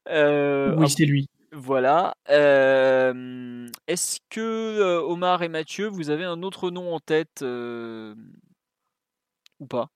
Euh, 0.09 0.76
oui, 0.78 0.89
c'est 0.89 1.05
lui. 1.05 1.30
Voilà. 1.51 2.16
Euh, 2.30 3.68
est-ce 3.88 4.20
que 4.30 4.99
Omar 4.99 5.43
et 5.43 5.49
Mathieu, 5.49 5.88
vous 5.88 6.09
avez 6.09 6.24
un 6.24 6.43
autre 6.43 6.70
nom 6.70 6.93
en 6.93 6.99
tête 6.99 7.43
ou 7.43 9.66
pas? 9.68 9.89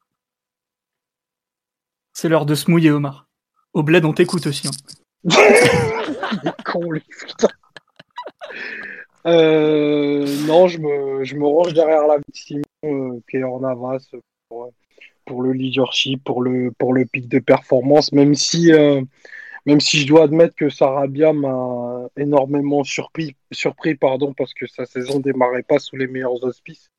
C'est 2.14 2.30
l'heure 2.30 2.46
de 2.46 2.56
se 2.56 2.72
mouiller, 2.72 2.92
Omar. 2.92 3.28
Au 3.74 3.84
bled, 3.84 4.06
on 4.06 4.14
t'écoute 4.14 4.48
aussi. 4.48 4.68
Hein. 4.68 4.72
non, 9.26 10.68
je 10.68 10.80
me, 10.80 11.24
je 11.24 11.36
me 11.36 11.46
range 11.46 11.74
derrière 11.74 12.08
la 12.08 12.18
victime, 12.18 12.64
Kaylor 13.28 13.60
Navas 13.60 14.08
pour, 15.26 15.42
le 15.42 15.54
leadership, 15.54 16.24
pour 16.24 16.42
le, 16.42 16.72
pour 16.72 16.94
le 16.94 17.06
pic 17.06 17.28
de 17.28 17.40
performance, 17.40 18.12
même 18.12 18.36
si, 18.36 18.72
euh, 18.72 19.02
même 19.66 19.80
si 19.80 20.00
je 20.00 20.08
dois 20.08 20.24
admettre 20.24 20.56
que 20.56 20.70
Sarabia 20.70 21.34
m'a 21.34 22.08
énormément 22.18 22.84
surpris, 22.84 23.36
surpris 23.52 23.96
pardon, 23.96 24.34
parce 24.34 24.54
que 24.54 24.68
sa 24.68 24.86
saison 24.86 25.20
démarrait 25.20 25.64
pas 25.64 25.80
sous 25.80 25.96
les 25.96 26.08
meilleurs 26.08 26.44
auspices. 26.44 26.90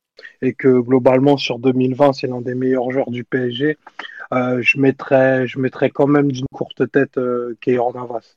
et 0.41 0.53
que 0.53 0.79
globalement 0.79 1.37
sur 1.37 1.59
2020 1.59 2.13
c'est 2.13 2.27
l'un 2.27 2.41
des 2.41 2.55
meilleurs 2.55 2.89
joueurs 2.91 3.11
du 3.11 3.23
PSG, 3.23 3.77
euh, 4.33 4.61
je 4.61 4.79
mettrais 4.79 5.47
je 5.47 5.59
quand 5.89 6.07
même 6.07 6.31
d'une 6.31 6.47
courte 6.51 6.91
tête 6.91 7.17
euh, 7.17 7.55
Keylor 7.61 7.93
Navas. 7.93 8.35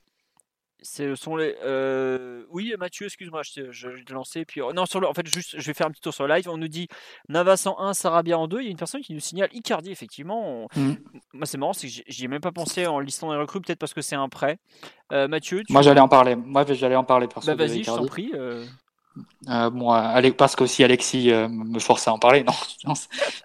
Ce 0.81 1.15
sont 1.15 1.35
les. 1.35 1.55
Euh... 1.63 2.43
Oui, 2.49 2.73
Mathieu, 2.79 3.05
excuse-moi, 3.05 3.41
je, 3.43 3.71
je, 3.71 3.89
je 3.95 4.13
lancé. 4.13 4.45
Puis... 4.45 4.61
Non, 4.73 4.85
sur 4.85 4.99
le... 4.99 5.07
en 5.07 5.13
fait, 5.13 5.27
juste, 5.27 5.59
je 5.59 5.65
vais 5.67 5.73
faire 5.73 5.87
un 5.87 5.91
petit 5.91 6.01
tour 6.01 6.13
sur 6.13 6.27
le 6.27 6.33
live. 6.33 6.49
On 6.49 6.57
nous 6.57 6.67
dit 6.67 6.87
Navas 7.29 7.63
en 7.67 7.79
1, 7.79 7.93
Sarabia 7.93 8.37
en 8.37 8.47
2. 8.47 8.61
Il 8.61 8.65
y 8.65 8.67
a 8.67 8.71
une 8.71 8.77
personne 8.77 9.01
qui 9.01 9.13
nous 9.13 9.19
signale 9.19 9.49
Icardi, 9.53 9.91
effectivement. 9.91 10.67
Mm. 10.75 10.93
Moi, 11.33 11.45
c'est 11.45 11.57
marrant, 11.57 11.73
c'est 11.73 11.87
que 11.87 11.93
j'y 12.07 12.25
ai 12.25 12.27
même 12.27 12.41
pas 12.41 12.51
pensé 12.51 12.87
en 12.87 12.99
listant 12.99 13.31
les 13.31 13.37
recrues, 13.37 13.61
peut-être 13.61 13.79
parce 13.79 13.93
que 13.93 14.01
c'est 14.01 14.15
un 14.15 14.29
prêt. 14.29 14.57
Euh, 15.11 15.27
Mathieu 15.27 15.63
tu... 15.63 15.73
Moi, 15.73 15.81
j'allais 15.81 15.99
en 15.99 16.07
parler. 16.07 16.35
Moi, 16.35 16.65
j'allais 16.69 16.95
en 16.95 17.03
parler. 17.03 17.27
Bah, 17.27 17.55
vas-y, 17.55 17.83
je 17.83 17.91
t'en 17.91 18.05
prie. 18.05 18.31
Euh... 18.33 18.65
Bon, 19.71 19.93
parce 20.37 20.55
qu'aussi 20.55 20.83
Alexis 20.83 21.31
euh, 21.31 21.47
me 21.49 21.79
forçait 21.79 22.09
à 22.09 22.13
en 22.13 22.19
parler, 22.19 22.43
non, 22.85 22.93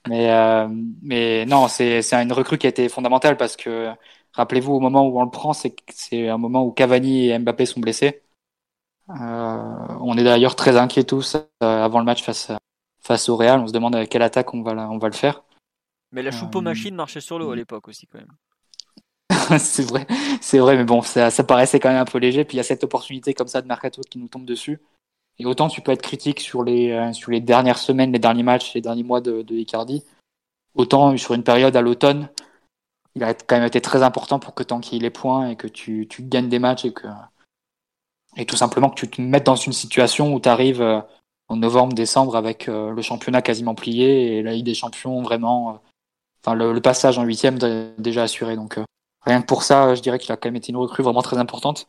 mais, 0.09 0.31
euh, 0.31 0.69
mais 1.03 1.45
non, 1.47 1.67
c'est 1.69 2.13
une 2.13 2.33
recrue 2.33 2.57
qui 2.59 2.67
a 2.67 2.71
été 2.71 2.89
fondamentale 2.89 3.37
parce 3.37 3.57
que 3.57 3.91
Rappelez-vous, 4.37 4.75
au 4.75 4.81
moment 4.81 5.07
où 5.09 5.19
on 5.19 5.25
le 5.25 5.31
prend, 5.31 5.55
c'est 5.55 6.29
un 6.29 6.37
moment 6.37 6.63
où 6.65 6.71
Cavani 6.71 7.31
et 7.31 7.39
Mbappé 7.39 7.65
sont 7.65 7.81
blessés. 7.81 8.23
Euh, 9.09 9.87
on 10.01 10.19
est 10.19 10.25
d'ailleurs 10.25 10.57
très 10.57 10.77
inquiets 10.77 11.05
tous 11.05 11.37
euh, 11.37 11.41
avant 11.63 12.01
le 12.01 12.05
match 12.05 12.23
face, 12.23 12.53
face 13.01 13.29
au 13.31 13.37
Real. 13.37 13.61
On 13.61 13.67
se 13.67 13.73
demande 13.73 13.97
à 13.97 14.05
quelle 14.07 14.23
attaque 14.23 14.53
on 14.53 14.63
va, 14.63 14.73
on 14.91 14.99
va 14.99 15.09
le 15.09 15.15
faire. 15.15 15.43
Mais 16.13 16.23
la 16.23 16.31
choupeau 16.31 16.61
machine 16.61 16.95
marchait 16.95 17.21
sur 17.21 17.39
l'eau 17.39 17.51
à 17.51 17.57
l'époque 17.57 17.89
aussi 17.89 18.07
quand 18.07 18.19
même. 18.19 18.33
c'est 19.59 19.83
vrai, 19.83 20.07
c'est 20.41 20.59
vrai, 20.59 20.77
mais 20.77 20.85
bon, 20.85 21.03
ça, 21.03 21.31
ça, 21.31 21.45
paraissait 21.45 21.81
quand 21.81 21.89
même 21.89 22.01
un 22.01 22.05
peu 22.05 22.19
léger. 22.19 22.45
Puis 22.45 22.57
il 22.57 22.59
y 22.59 22.61
a 22.61 22.65
cette 22.65 22.85
opportunité 22.85 23.33
comme 23.33 23.49
ça 23.49 23.63
de 23.63 23.67
mercato 23.67 24.03
qui 24.03 24.19
nous 24.19 24.29
tombe 24.29 24.45
dessus. 24.45 24.81
Et 25.39 25.47
autant 25.47 25.69
tu 25.69 25.81
peux 25.81 25.93
être 25.93 26.03
critique 26.03 26.41
sur 26.41 26.63
les, 26.63 26.91
euh, 26.91 27.13
sur 27.13 27.31
les 27.31 27.41
dernières 27.41 27.79
semaines, 27.79 28.13
les 28.13 28.19
derniers 28.19 28.43
matchs, 28.43 28.75
les 28.75 28.83
derniers 28.83 29.03
mois 29.03 29.21
de, 29.21 29.43
de 29.43 29.55
Icardi, 29.55 30.03
autant 30.75 31.17
sur 31.17 31.35
une 31.35 31.43
période 31.43 31.75
à 31.77 31.81
l'automne 31.81 32.29
il 33.17 33.25
a 33.25 33.33
quand 33.33 33.57
même 33.57 33.67
été 33.67 33.81
très 33.81 34.03
important 34.03 34.39
pour 34.39 34.55
que 34.55 34.63
tu 34.63 34.75
enquilles 34.75 34.99
les 34.99 35.11
points 35.11 35.49
et 35.49 35.57
que 35.57 35.67
tu, 35.67 36.07
gagnes 36.21 36.51
des 36.51 36.59
matchs 36.59 36.85
et 36.85 36.93
que 36.93 37.09
et 38.37 38.45
tout 38.45 38.57
simplement 38.57 38.91
que 38.91 38.97
tu 38.97 39.09
te 39.09 39.23
mettes 39.23 39.47
dans 39.47 39.57
une 39.57 39.73
situation 39.73 40.35
où 40.35 40.41
tu 40.41 40.49
arrives 40.51 40.83
euh, 40.83 41.01
en 41.49 41.57
novembre, 41.57 41.95
décembre 41.95 42.37
avec 42.37 42.69
euh, 42.69 42.91
le 42.91 43.01
championnat 43.01 43.41
quasiment 43.41 43.75
plié 43.75 44.37
et 44.37 44.43
la 44.43 44.53
Ligue 44.53 44.67
des 44.67 44.75
Champions 44.75 45.23
vraiment, 45.23 45.71
euh, 45.71 45.79
enfin 46.45 46.55
le, 46.55 46.79
passage 46.83 47.17
en 47.19 47.25
huitième 47.25 47.59
déjà 47.97 48.25
assuré. 48.25 48.55
Donc 48.55 48.79
rien 49.23 49.41
que 49.41 49.47
pour 49.47 49.63
ça, 49.63 49.95
je 49.95 50.03
dirais 50.03 50.19
qu'il 50.19 50.31
a 50.33 50.37
quand 50.37 50.49
même 50.49 50.57
été 50.57 50.71
une 50.71 50.77
recrue 50.77 51.03
vraiment 51.03 51.23
très 51.23 51.39
importante. 51.39 51.89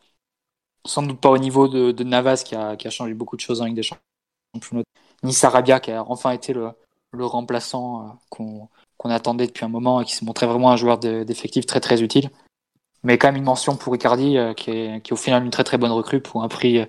Sans 0.86 1.02
doute 1.02 1.20
pas 1.20 1.28
au 1.28 1.36
niveau 1.36 1.68
de, 1.68 1.92
de 1.92 2.04
Navas 2.04 2.42
qui 2.46 2.54
a, 2.54 2.76
qui 2.76 2.88
a, 2.88 2.90
changé 2.90 3.12
beaucoup 3.12 3.36
de 3.36 3.42
choses 3.42 3.60
en 3.60 3.66
Ligue 3.66 3.76
des 3.76 3.82
Champions, 3.82 4.82
ni 5.22 5.34
Sarabia 5.34 5.80
qui 5.80 5.90
a 5.92 6.02
enfin 6.04 6.30
été 6.30 6.54
le, 6.54 6.70
le 7.12 7.26
remplaçant 7.26 8.18
qu'on 8.30 8.70
qu'on 8.98 9.10
attendait 9.10 9.46
depuis 9.46 9.64
un 9.64 9.68
moment 9.68 10.00
et 10.00 10.04
qui 10.04 10.14
se 10.14 10.24
montrait 10.24 10.46
vraiment 10.46 10.70
un 10.70 10.76
joueur 10.76 10.98
d'effectif 10.98 11.64
très 11.64 11.80
très 11.80 12.02
utile. 12.02 12.30
Mais 13.04 13.16
quand 13.16 13.28
même 13.28 13.36
une 13.36 13.44
mention 13.44 13.76
pour 13.76 13.94
Icardi, 13.94 14.36
euh, 14.36 14.54
qui, 14.54 14.70
est, 14.72 15.00
qui 15.02 15.12
au 15.12 15.16
final 15.16 15.44
une 15.44 15.50
très 15.50 15.64
très 15.64 15.78
bonne 15.78 15.92
recrue 15.92 16.20
pour 16.20 16.42
un 16.42 16.48
prix 16.48 16.78
euh, 16.78 16.86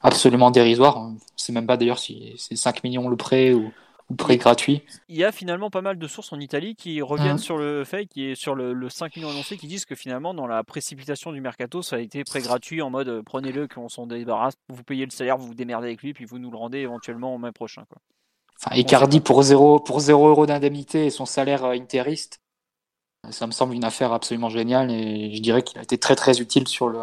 absolument 0.00 0.50
dérisoire. 0.50 0.96
On 0.96 1.10
ne 1.10 1.18
sait 1.36 1.52
même 1.52 1.66
pas 1.66 1.76
d'ailleurs 1.76 1.98
si 1.98 2.34
c'est 2.38 2.56
5 2.56 2.82
millions 2.82 3.08
le 3.08 3.16
prêt 3.16 3.52
ou, 3.52 3.70
ou 4.10 4.14
prêt 4.14 4.36
gratuit. 4.36 4.82
Il 5.08 5.16
y 5.16 5.24
a 5.24 5.32
finalement 5.32 5.70
pas 5.70 5.82
mal 5.82 5.98
de 5.98 6.06
sources 6.06 6.32
en 6.32 6.40
Italie 6.40 6.74
qui 6.74 7.00
reviennent 7.00 7.34
mmh. 7.34 7.38
sur 7.38 7.58
le 7.58 7.84
fait, 7.84 8.06
qui 8.06 8.26
est 8.26 8.34
sur 8.34 8.54
le, 8.54 8.88
5 8.88 9.16
millions 9.16 9.30
annoncé, 9.30 9.56
qui 9.56 9.68
disent 9.68 9.84
que 9.84 9.94
finalement 9.94 10.34
dans 10.34 10.46
la 10.46 10.64
précipitation 10.64 11.32
du 11.32 11.40
mercato, 11.40 11.82
ça 11.82 11.96
a 11.96 11.98
été 12.00 12.24
prêt 12.24 12.40
gratuit 12.40 12.82
en 12.82 12.90
mode 12.90 13.08
euh, 13.08 13.22
prenez-le, 13.22 13.68
qu'on 13.68 13.88
s'en 13.88 14.06
débarrasse, 14.06 14.54
vous 14.68 14.82
payez 14.82 15.04
le 15.04 15.10
salaire, 15.10 15.38
vous 15.38 15.46
vous 15.46 15.54
démerdez 15.54 15.86
avec 15.88 16.02
lui, 16.02 16.12
puis 16.12 16.24
vous 16.24 16.38
nous 16.38 16.50
le 16.50 16.56
rendez 16.56 16.78
éventuellement 16.78 17.34
au 17.34 17.38
mai 17.38 17.52
prochain. 17.52 17.84
Quoi. 17.88 17.98
Enfin, 18.62 18.76
Icardi 18.76 19.20
pour 19.20 19.42
0 19.42 19.80
pour 19.80 20.00
zéro 20.00 20.28
euros 20.28 20.46
d'indemnité 20.46 21.06
et 21.06 21.10
son 21.10 21.24
salaire 21.26 21.64
euh, 21.64 21.72
interiste, 21.72 22.40
ça 23.30 23.46
me 23.46 23.52
semble 23.52 23.74
une 23.74 23.84
affaire 23.84 24.12
absolument 24.12 24.50
géniale 24.50 24.90
et 24.90 25.34
je 25.34 25.40
dirais 25.42 25.62
qu'il 25.62 25.78
a 25.78 25.82
été 25.82 25.98
très 25.98 26.16
très 26.16 26.40
utile 26.40 26.68
sur 26.68 26.88
le 26.88 27.00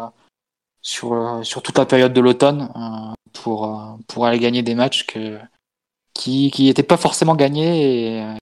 sur 0.82 1.12
euh, 1.14 1.42
sur 1.42 1.62
toute 1.62 1.78
la 1.78 1.86
période 1.86 2.12
de 2.12 2.20
l'automne 2.20 2.70
euh, 2.76 3.14
pour 3.32 3.98
pour 4.08 4.26
aller 4.26 4.38
gagner 4.38 4.62
des 4.62 4.74
matchs 4.74 5.06
que 5.06 5.38
qui 6.14 6.50
qui 6.50 6.64
n'étaient 6.64 6.82
pas 6.82 6.96
forcément 6.96 7.34
gagnés 7.34 8.18
et 8.18 8.36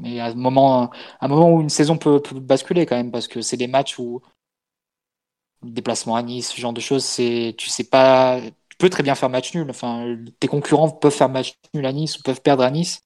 mais 0.00 0.20
à 0.20 0.26
un 0.26 0.34
moment 0.34 0.90
un 1.20 1.28
moment 1.28 1.52
où 1.52 1.60
une 1.60 1.70
saison 1.70 1.98
peut, 1.98 2.20
peut 2.20 2.38
basculer 2.40 2.86
quand 2.86 2.96
même 2.96 3.10
parce 3.12 3.28
que 3.28 3.40
c'est 3.42 3.56
des 3.56 3.68
matchs 3.68 3.98
où 3.98 4.22
déplacement 5.62 6.16
à 6.16 6.22
Nice, 6.22 6.50
ce 6.52 6.60
genre 6.60 6.72
de 6.72 6.80
choses, 6.80 7.04
c'est 7.04 7.54
tu 7.58 7.68
sais 7.68 7.84
pas 7.84 8.40
peux 8.78 8.88
très 8.88 9.02
bien 9.02 9.14
faire 9.14 9.28
match 9.28 9.54
nul. 9.54 9.68
Enfin, 9.68 10.16
tes 10.40 10.48
concurrents 10.48 10.90
peuvent 10.90 11.14
faire 11.14 11.28
match 11.28 11.54
nul 11.74 11.84
à 11.84 11.92
Nice 11.92 12.18
ou 12.18 12.22
peuvent 12.22 12.40
perdre 12.40 12.62
à 12.62 12.70
Nice. 12.70 13.02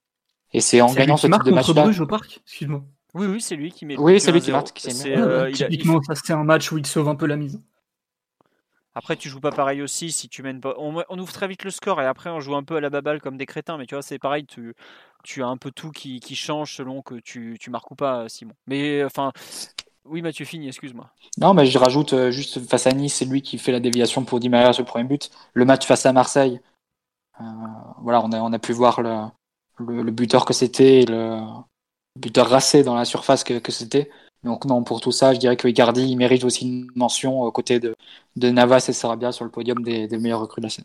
Et 0.52 0.60
c'est 0.60 0.80
en 0.80 0.92
gagnant 0.92 1.16
ce 1.16 1.26
type 1.26 1.44
de 1.44 1.50
match-là. 1.50 1.88
au 2.02 2.06
parc, 2.06 2.40
excuse-moi. 2.44 2.84
Oui, 3.14 3.26
oui, 3.26 3.40
c'est 3.40 3.56
lui 3.56 3.72
qui 3.72 3.84
met. 3.84 3.96
Oui, 3.98 4.20
c'est 4.20 4.32
lui 4.32 4.40
qui 4.40 4.52
marque. 4.52 4.80
Euh, 5.06 5.50
typiquement, 5.50 6.02
ça 6.02 6.14
c'est 6.14 6.32
un 6.32 6.44
match 6.44 6.70
où 6.72 6.78
il 6.78 6.86
sauve 6.86 7.08
un 7.08 7.14
peu 7.14 7.26
la 7.26 7.36
mise. 7.36 7.60
Après, 8.94 9.16
tu 9.16 9.30
joues 9.30 9.40
pas 9.40 9.52
pareil 9.52 9.80
aussi 9.80 10.12
si 10.12 10.28
tu 10.28 10.42
mènes 10.42 10.60
pas. 10.60 10.74
On, 10.76 11.02
on, 11.08 11.18
ouvre 11.18 11.32
très 11.32 11.48
vite 11.48 11.64
le 11.64 11.70
score 11.70 12.00
et 12.02 12.06
après 12.06 12.28
on 12.28 12.40
joue 12.40 12.54
un 12.54 12.62
peu 12.62 12.76
à 12.76 12.80
la 12.80 12.90
baballe 12.90 13.22
comme 13.22 13.38
des 13.38 13.46
crétins. 13.46 13.78
Mais 13.78 13.86
tu 13.86 13.94
vois, 13.94 14.02
c'est 14.02 14.18
pareil. 14.18 14.44
Tu, 14.44 14.74
tu 15.24 15.42
as 15.42 15.46
un 15.46 15.56
peu 15.56 15.70
tout 15.70 15.90
qui, 15.90 16.20
qui 16.20 16.34
change 16.34 16.74
selon 16.74 17.00
que 17.00 17.14
tu, 17.14 17.56
tu 17.58 17.70
marques 17.70 17.90
ou 17.90 17.94
pas, 17.94 18.28
Simon. 18.28 18.54
Mais 18.66 19.02
enfin, 19.04 19.32
oui, 20.04 20.20
Mathieu 20.20 20.44
Fini, 20.44 20.68
excuse-moi. 20.68 21.10
Non, 21.38 21.54
mais 21.54 21.66
je 21.66 21.78
rajoute 21.78 22.12
euh, 22.12 22.30
juste 22.30 22.58
face 22.68 22.86
à 22.86 22.92
Nice, 22.92 23.14
c'est 23.14 23.24
lui 23.24 23.40
qui 23.40 23.58
fait 23.58 23.72
la 23.72 23.80
déviation 23.80 24.24
pour 24.24 24.40
Di 24.40 24.48
Maria 24.48 24.72
sur 24.72 24.82
le 24.82 24.88
premier 24.88 25.04
but. 25.04 25.30
Le 25.54 25.64
match 25.64 25.86
face 25.86 26.06
à 26.06 26.12
Marseille, 26.12 26.60
euh, 27.40 27.44
voilà, 28.02 28.22
on 28.24 28.32
a, 28.32 28.40
on 28.40 28.52
a 28.52 28.58
pu 28.58 28.72
voir 28.72 29.00
le, 29.00 30.02
le, 30.02 30.10
buteur 30.10 30.44
que 30.44 30.52
c'était, 30.52 31.04
le 31.06 31.40
buteur 32.18 32.48
racé 32.48 32.82
dans 32.82 32.96
la 32.96 33.04
surface 33.04 33.44
que, 33.44 33.58
que 33.58 33.70
c'était. 33.70 34.10
Donc 34.42 34.64
non, 34.64 34.82
pour 34.82 35.00
tout 35.00 35.12
ça, 35.12 35.34
je 35.34 35.38
dirais 35.38 35.56
que 35.56 35.68
Icardi 35.68 36.02
il 36.02 36.16
mérite 36.16 36.42
aussi 36.42 36.66
une 36.66 36.90
mention 36.96 37.42
aux 37.42 37.52
côtés 37.52 37.78
de, 37.78 37.94
de 38.34 38.50
Navas 38.50 38.86
et 38.88 38.92
Sarabia 38.92 39.30
sur 39.30 39.44
le 39.44 39.52
podium 39.52 39.84
des, 39.84 40.08
des 40.08 40.18
meilleurs 40.18 40.40
recrues 40.40 40.60
de 40.60 40.66
la 40.66 40.70
scène. 40.70 40.84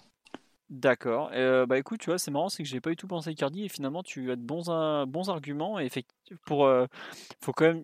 D'accord. 0.69 1.31
Euh, 1.33 1.65
bah 1.65 1.79
écoute, 1.79 2.01
tu 2.01 2.11
vois, 2.11 2.19
c'est 2.19 2.29
marrant, 2.29 2.49
c'est 2.49 2.61
que 2.61 2.69
j'ai 2.69 2.81
pas 2.81 2.91
eu 2.91 2.95
tout 2.95 3.07
pensé 3.07 3.29
à 3.29 3.31
Icardi 3.31 3.63
et 3.65 3.69
finalement 3.69 4.03
tu 4.03 4.31
as 4.31 4.35
de 4.35 4.41
bons, 4.41 5.05
bons 5.07 5.29
arguments. 5.29 5.79
Et 5.79 5.85
effectivement, 5.85 6.37
pour, 6.45 6.69
faut 7.41 7.53
quand 7.53 7.65
même 7.65 7.83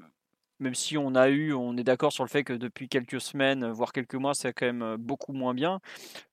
même 0.59 0.75
si 0.75 0.97
on 0.97 1.15
a 1.15 1.29
eu, 1.29 1.53
on 1.53 1.75
est 1.77 1.83
d'accord 1.83 2.13
sur 2.13 2.23
le 2.23 2.29
fait 2.29 2.43
que 2.43 2.53
depuis 2.53 2.87
quelques 2.87 3.19
semaines, 3.19 3.69
voire 3.71 3.91
quelques 3.91 4.15
mois, 4.15 4.33
c'est 4.33 4.53
quand 4.53 4.65
même 4.65 4.95
beaucoup 4.97 5.33
moins 5.33 5.53
bien. 5.53 5.79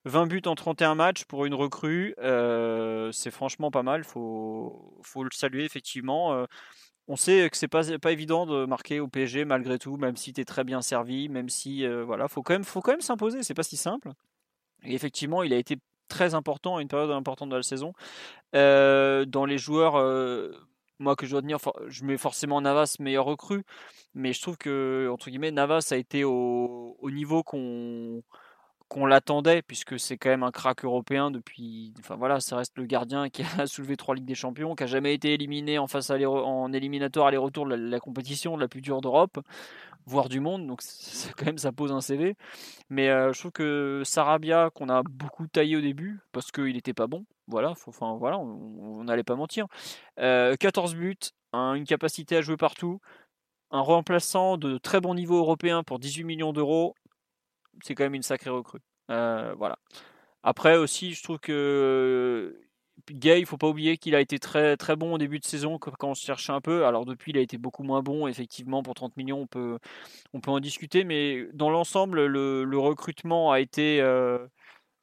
20 0.05 0.27
buts 0.27 0.41
en 0.45 0.55
31 0.55 0.95
matchs 0.95 1.25
pour 1.25 1.45
une 1.45 1.53
recrue, 1.53 2.15
c'est 3.11 3.31
franchement 3.31 3.71
pas 3.71 3.83
mal, 3.83 4.03
faut, 4.03 4.99
faut 5.03 5.23
le 5.23 5.31
saluer 5.33 5.65
effectivement. 5.65 6.45
On 7.07 7.15
sait 7.15 7.49
que 7.49 7.57
c'est 7.57 7.67
pas, 7.67 7.83
pas 7.97 8.11
évident 8.11 8.45
de 8.45 8.65
marquer 8.65 8.99
au 8.99 9.07
PSG 9.07 9.43
malgré 9.43 9.79
tout, 9.79 9.97
même 9.97 10.15
si 10.15 10.31
tu 10.33 10.41
es 10.41 10.45
très 10.45 10.63
bien 10.63 10.81
servi, 10.81 11.27
même 11.27 11.49
si 11.49 11.85
voilà, 11.87 12.27
faut 12.27 12.43
quand 12.43 12.53
même, 12.53 12.63
faut 12.63 12.81
quand 12.81 12.91
même 12.91 13.01
s'imposer, 13.01 13.43
c'est 13.43 13.53
pas 13.53 13.63
si 13.63 13.75
simple. 13.75 14.11
Et 14.83 14.93
effectivement, 14.93 15.43
il 15.43 15.51
a 15.53 15.57
été 15.57 15.77
très 16.07 16.35
important 16.35 16.77
à 16.77 16.81
une 16.81 16.87
période 16.87 17.11
importante 17.11 17.49
de 17.49 17.55
la 17.55 17.63
saison. 17.63 17.93
dans 18.53 19.45
les 19.45 19.57
joueurs 19.57 19.95
moi 21.01 21.15
que 21.15 21.25
je 21.25 21.31
dois 21.31 21.41
tenir, 21.41 21.57
je 21.87 22.05
mets 22.05 22.17
forcément 22.17 22.61
Navas 22.61 22.95
meilleur 22.99 23.25
recrue, 23.25 23.63
mais 24.13 24.33
je 24.33 24.41
trouve 24.41 24.57
que 24.57 25.09
entre 25.11 25.29
guillemets 25.29 25.51
Navas 25.51 25.89
a 25.91 25.97
été 25.97 26.23
au, 26.23 26.95
niveau 27.03 27.43
qu'on 27.43 28.23
qu'on 28.87 29.05
l'attendait 29.05 29.61
puisque 29.61 29.97
c'est 29.97 30.17
quand 30.17 30.29
même 30.29 30.43
un 30.43 30.51
crack 30.51 30.83
européen 30.83 31.31
depuis 31.31 31.93
enfin 31.99 32.17
voilà 32.17 32.41
ça 32.41 32.57
reste 32.57 32.77
le 32.77 32.85
gardien 32.85 33.29
qui 33.29 33.41
a 33.57 33.65
soulevé 33.65 33.95
trois 33.95 34.15
ligues 34.15 34.25
des 34.25 34.35
champions 34.35 34.75
qui 34.75 34.83
a 34.83 34.87
jamais 34.87 35.13
été 35.13 35.33
éliminé 35.33 35.79
en 35.79 35.87
face 35.87 36.09
à 36.09 36.17
en 36.29 36.73
éliminatoire 36.73 37.27
aller-retour 37.27 37.65
de 37.67 37.75
la, 37.75 37.99
compétition 38.01 38.57
la 38.57 38.67
plus 38.67 38.81
dure 38.81 38.99
d'Europe 38.99 39.39
voire 40.05 40.27
du 40.27 40.41
monde 40.41 40.67
donc 40.67 40.81
quand 41.37 41.45
même 41.45 41.57
ça 41.57 41.71
pose 41.71 41.93
un 41.93 42.01
CV 42.01 42.35
mais 42.89 43.07
euh, 43.07 43.31
je 43.31 43.39
trouve 43.39 43.53
que 43.53 44.01
Sarabia 44.03 44.69
qu'on 44.71 44.89
a 44.89 45.03
beaucoup 45.03 45.47
taillé 45.47 45.77
au 45.77 45.81
début 45.81 46.19
parce 46.33 46.51
qu'il 46.51 46.73
n'était 46.73 46.93
pas 46.93 47.07
bon 47.07 47.25
voilà, 47.51 47.73
voilà 48.17 48.39
on 48.39 49.03
n'allait 49.03 49.23
pas 49.23 49.35
mentir. 49.35 49.67
14 50.17 50.93
euh, 50.95 50.97
buts, 50.97 51.17
une 51.53 51.85
capacité 51.85 52.37
à 52.37 52.41
jouer 52.41 52.57
partout, 52.57 52.99
un 53.71 53.81
remplaçant 53.81 54.57
de 54.57 54.77
très 54.77 55.01
bon 55.01 55.13
niveau 55.15 55.37
européen 55.37 55.83
pour 55.83 55.99
18 55.99 56.23
millions 56.23 56.53
d'euros, 56.53 56.95
c'est 57.83 57.95
quand 57.95 58.03
même 58.03 58.15
une 58.15 58.23
sacrée 58.23 58.49
recrue. 58.49 58.81
Euh, 59.09 59.53
voilà. 59.57 59.77
Après 60.43 60.77
aussi, 60.77 61.13
je 61.13 61.23
trouve 61.23 61.39
que 61.39 62.57
Gay, 63.09 63.39
il 63.39 63.45
faut 63.45 63.57
pas 63.57 63.67
oublier 63.67 63.97
qu'il 63.97 64.15
a 64.15 64.21
été 64.21 64.37
très 64.39 64.77
bon 64.95 65.13
au 65.13 65.17
début 65.17 65.39
de 65.39 65.45
saison 65.45 65.79
quand 65.79 66.09
on 66.09 66.15
se 66.15 66.25
cherchait 66.25 66.51
un 66.51 66.61
peu. 66.61 66.85
Alors 66.85 67.05
depuis, 67.05 67.31
il 67.31 67.37
a 67.37 67.41
été 67.41 67.57
beaucoup 67.57 67.83
moins 67.83 68.01
bon. 68.01 68.27
Effectivement, 68.27 68.83
pour 68.83 68.93
30 68.93 69.17
millions, 69.17 69.41
on 69.41 69.47
peut 69.47 69.79
on 70.33 70.39
peut 70.39 70.51
en 70.51 70.59
discuter, 70.59 71.03
mais 71.03 71.47
dans 71.53 71.69
l'ensemble, 71.69 72.25
le, 72.25 72.77
recrutement 72.77 73.51
a 73.51 73.59
été 73.59 74.01
euh, 74.01 74.47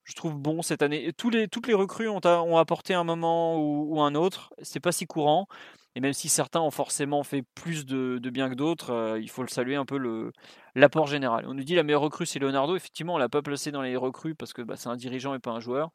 je 0.08 0.14
trouve 0.14 0.34
bon 0.36 0.62
cette 0.62 0.82
année. 0.82 1.12
Toutes 1.12 1.34
les 1.34 1.74
recrues 1.74 2.08
ont, 2.08 2.56
apporté 2.56 2.94
un 2.94 3.04
moment 3.04 3.58
ou, 3.58 4.00
un 4.00 4.14
autre. 4.14 4.54
C'est 4.62 4.80
pas 4.80 4.90
si 4.90 5.06
courant. 5.06 5.46
Et 5.94 6.00
même 6.00 6.14
si 6.14 6.28
certains 6.30 6.60
ont 6.60 6.70
forcément 6.70 7.22
fait 7.24 7.42
plus 7.54 7.84
de, 7.84 8.18
bien 8.30 8.48
que 8.48 8.54
d'autres, 8.54 8.90
euh, 8.90 9.20
il 9.20 9.28
faut 9.28 9.42
le 9.42 9.48
saluer 9.48 9.76
un 9.76 9.84
peu 9.84 10.32
l'apport 10.74 11.06
général. 11.06 11.44
On 11.46 11.54
nous 11.54 11.64
dit 11.64 11.74
la 11.74 11.82
meilleure 11.82 12.00
recrue 12.00 12.24
c'est 12.24 12.38
Leonardo. 12.38 12.74
Effectivement, 12.74 13.14
on 13.14 13.18
l'a 13.18 13.28
pas 13.28 13.42
placé 13.42 13.70
dans 13.70 13.82
les 13.82 13.96
recrues 13.96 14.34
parce 14.34 14.54
que 14.54 14.62
bah, 14.62 14.76
c'est 14.76 14.88
un 14.88 14.96
dirigeant 14.96 15.34
et 15.34 15.40
pas 15.40 15.50
un 15.50 15.60
joueur. 15.60 15.90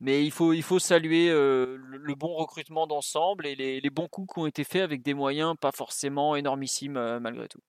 Mais 0.00 0.24
il 0.24 0.30
faut, 0.30 0.78
saluer 0.78 1.30
le, 1.30 1.76
le, 1.76 2.14
bon 2.14 2.34
recrutement 2.34 2.86
d'ensemble 2.86 3.46
et 3.46 3.56
les, 3.56 3.80
les, 3.80 3.90
bons 3.90 4.08
coups 4.08 4.34
qui 4.34 4.38
ont 4.40 4.46
été 4.46 4.62
faits 4.62 4.82
avec 4.82 5.02
des 5.02 5.14
moyens 5.14 5.54
pas 5.58 5.72
forcément 5.72 6.36
énormissimes 6.36 7.18
malgré 7.20 7.48
tout. 7.48 7.60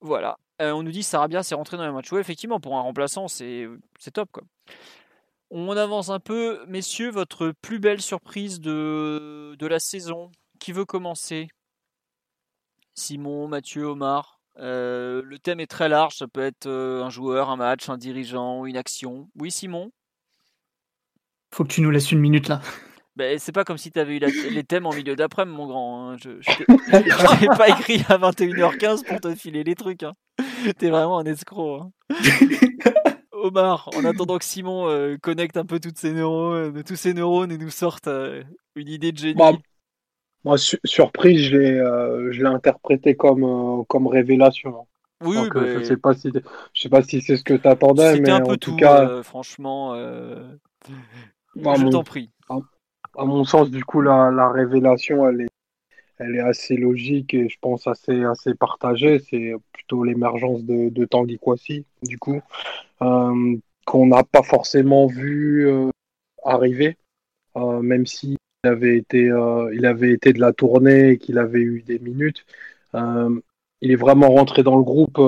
Voilà. 0.00 0.36
On 0.60 0.82
nous 0.82 0.90
dit 0.90 1.02
Sarabia 1.02 1.42
s'est 1.42 1.54
rentré 1.54 1.76
dans 1.76 1.86
les 1.86 1.92
matchs. 1.92 2.12
Oui, 2.12 2.20
effectivement, 2.20 2.60
pour 2.60 2.76
un 2.76 2.82
remplaçant, 2.82 3.28
c'est 3.28 3.68
top. 4.12 4.28
Quoi. 4.32 4.42
On 5.50 5.76
avance 5.76 6.10
un 6.10 6.20
peu. 6.20 6.64
Messieurs, 6.66 7.10
votre 7.10 7.52
plus 7.60 7.80
belle 7.80 8.00
surprise 8.00 8.60
de, 8.60 9.56
de 9.58 9.66
la 9.66 9.80
saison 9.80 10.30
Qui 10.60 10.72
veut 10.72 10.84
commencer? 10.84 11.48
Simon, 12.94 13.48
Mathieu, 13.48 13.86
Omar 13.86 14.40
euh, 14.58 15.22
Le 15.24 15.38
thème 15.38 15.58
est 15.58 15.66
très 15.66 15.88
large. 15.88 16.16
Ça 16.16 16.28
peut 16.28 16.42
être 16.42 16.66
euh, 16.66 17.02
un 17.02 17.10
joueur, 17.10 17.50
un 17.50 17.56
match, 17.56 17.88
un 17.88 17.98
dirigeant, 17.98 18.64
une 18.64 18.76
action. 18.76 19.28
Oui, 19.34 19.50
Simon? 19.50 19.90
Faut 21.52 21.64
que 21.64 21.72
tu 21.72 21.80
nous 21.80 21.90
laisses 21.90 22.12
une 22.12 22.20
minute 22.20 22.46
là. 22.46 22.60
Ben, 23.16 23.38
c'est 23.40 23.52
pas 23.52 23.64
comme 23.64 23.76
si 23.76 23.90
tu 23.90 23.98
avais 23.98 24.16
eu 24.16 24.20
les 24.50 24.64
thèmes 24.64 24.86
en 24.86 24.94
milieu 24.94 25.16
d'après, 25.16 25.44
mon 25.44 25.66
grand. 25.66 26.10
Hein. 26.10 26.16
Je, 26.16 26.40
je 26.40 27.38
t'ai 27.38 27.46
pas 27.46 27.68
écrit 27.68 28.04
à 28.08 28.16
21h15 28.16 29.04
pour 29.04 29.20
te 29.20 29.34
filer 29.34 29.64
les 29.64 29.74
trucs. 29.74 30.04
Hein. 30.04 30.12
T'es 30.78 30.90
vraiment 30.90 31.18
un 31.18 31.24
escroc. 31.24 31.80
Hein. 31.80 31.90
Omar, 33.32 33.88
en 33.96 34.04
attendant 34.04 34.38
que 34.38 34.44
Simon 34.44 34.88
euh, 34.88 35.16
connecte 35.16 35.56
un 35.56 35.64
peu 35.64 35.80
toutes 35.80 35.98
ses 35.98 36.12
neurones, 36.12 36.82
tous 36.84 36.96
ses 36.96 37.14
neurones 37.14 37.50
et 37.50 37.58
nous 37.58 37.70
sorte 37.70 38.06
euh, 38.06 38.42
une 38.74 38.88
idée 38.88 39.12
de 39.12 39.18
génie. 39.18 39.34
Bah, 39.34 39.52
moi, 40.44 40.56
surprise, 40.58 41.40
je 41.44 41.56
l'ai, 41.56 41.72
euh, 41.72 42.46
interprété 42.46 43.14
comme, 43.14 43.84
comme 43.88 44.06
révélation. 44.06 44.86
Oui, 45.22 45.36
oui 45.38 45.48
bah, 45.54 45.60
je 45.78 45.84
sais 45.84 45.96
pas 45.96 46.14
si, 46.14 46.30
je 46.74 46.80
sais 46.80 46.88
pas 46.88 47.02
si 47.02 47.20
c'est 47.20 47.36
ce 47.36 47.44
que 47.44 47.54
tu 47.54 47.68
attendais, 47.68 48.20
mais 48.20 48.30
un 48.30 48.40
peu 48.40 48.52
en 48.52 48.56
tout, 48.56 48.72
tout 48.72 48.76
cas, 48.76 49.22
franchement, 49.22 49.92
bah, 51.56 51.74
je 51.76 51.88
t'en 51.88 52.04
prie 52.04 52.30
à 53.18 53.24
mon 53.24 53.44
sens, 53.44 53.70
du 53.70 53.84
coup, 53.84 54.00
la, 54.00 54.30
la, 54.30 54.50
révélation, 54.50 55.28
elle 55.28 55.42
est, 55.42 55.48
elle 56.20 56.36
est 56.36 56.40
assez 56.40 56.76
logique 56.76 57.32
et 57.32 57.48
je 57.48 57.56
pense 57.60 57.86
assez, 57.86 58.24
assez 58.24 58.54
partagée. 58.54 59.18
C'est 59.20 59.54
plutôt 59.72 60.04
l'émergence 60.04 60.62
de, 60.64 61.04
Tanguy 61.06 61.38
Kwasi, 61.38 61.86
du 62.02 62.18
coup, 62.18 62.40
euh, 63.02 63.56
qu'on 63.86 64.06
n'a 64.06 64.22
pas 64.22 64.42
forcément 64.42 65.06
vu 65.06 65.66
euh, 65.66 65.90
arriver, 66.44 66.98
euh, 67.56 67.80
même 67.80 68.06
s'il 68.06 68.36
avait 68.64 68.98
été, 68.98 69.30
euh, 69.30 69.74
il 69.74 69.86
avait 69.86 70.12
été 70.12 70.34
de 70.34 70.40
la 70.40 70.52
tournée 70.52 71.12
et 71.12 71.18
qu'il 71.18 71.38
avait 71.38 71.60
eu 71.60 71.82
des 71.82 71.98
minutes. 71.98 72.44
Il 72.94 73.90
est 73.90 73.96
vraiment 73.96 74.28
rentré 74.28 74.62
dans 74.62 74.76
le 74.76 74.82
groupe 74.82 75.18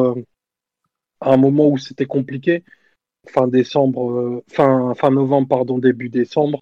à 1.21 1.33
un 1.33 1.37
moment 1.39 1.69
où 1.69 1.79
c'était 1.79 2.05
compliqué, 2.05 2.65
fin 3.29 3.49
décembre, 3.49 4.43
fin, 4.49 4.95
fin 4.95 5.11
novembre, 5.11 5.49
pardon, 5.49 5.79
début 5.79 6.11
décembre. 6.11 6.61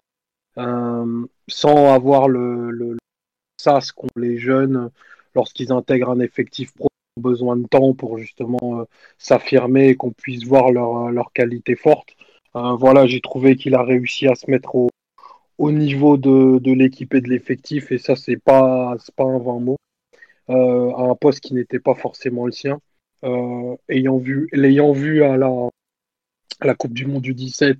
Sans 0.55 1.93
avoir 1.93 2.29
le, 2.29 2.97
sas 3.61 3.91
qu'ont 3.91 4.07
les 4.15 4.37
jeunes 4.37 4.89
lorsqu'ils 5.35 5.71
intègrent 5.71 6.09
un 6.09 6.19
effectif 6.19 6.73
pro 6.73 6.89
besoin 7.17 7.57
de 7.57 7.67
temps 7.67 7.93
pour 7.93 8.17
justement 8.17 8.79
euh, 8.79 8.83
s'affirmer 9.17 9.89
et 9.89 9.95
qu'on 9.95 10.11
puisse 10.11 10.45
voir 10.45 10.71
leur, 10.71 11.11
leur 11.11 11.31
qualité 11.33 11.75
forte. 11.75 12.15
Euh, 12.55 12.75
voilà, 12.75 13.05
j'ai 13.05 13.21
trouvé 13.21 13.55
qu'il 13.55 13.75
a 13.75 13.83
réussi 13.83 14.27
à 14.27 14.35
se 14.35 14.49
mettre 14.49 14.75
au, 14.75 14.89
au 15.57 15.71
niveau 15.71 16.17
de, 16.17 16.59
de 16.59 16.71
l'équipe 16.73 17.13
et 17.13 17.21
de 17.21 17.29
l'effectif, 17.29 17.91
et 17.91 17.97
ça, 17.97 18.15
c'est 18.15 18.37
pas, 18.37 18.95
pas 19.15 19.23
un 19.23 19.39
vain 19.39 19.59
mot, 19.59 19.77
euh, 20.49 20.91
à 20.93 21.03
un 21.03 21.15
poste 21.15 21.41
qui 21.41 21.53
n'était 21.53 21.79
pas 21.79 21.95
forcément 21.95 22.45
le 22.45 22.51
sien. 22.51 22.81
Euh, 23.23 23.75
ayant 23.87 24.17
vu, 24.17 24.49
l'ayant 24.51 24.91
vu 24.91 25.23
à 25.23 25.37
la, 25.37 25.69
à 26.59 26.65
la 26.65 26.75
Coupe 26.75 26.93
du 26.93 27.05
Monde 27.05 27.21
du 27.21 27.33
17, 27.33 27.77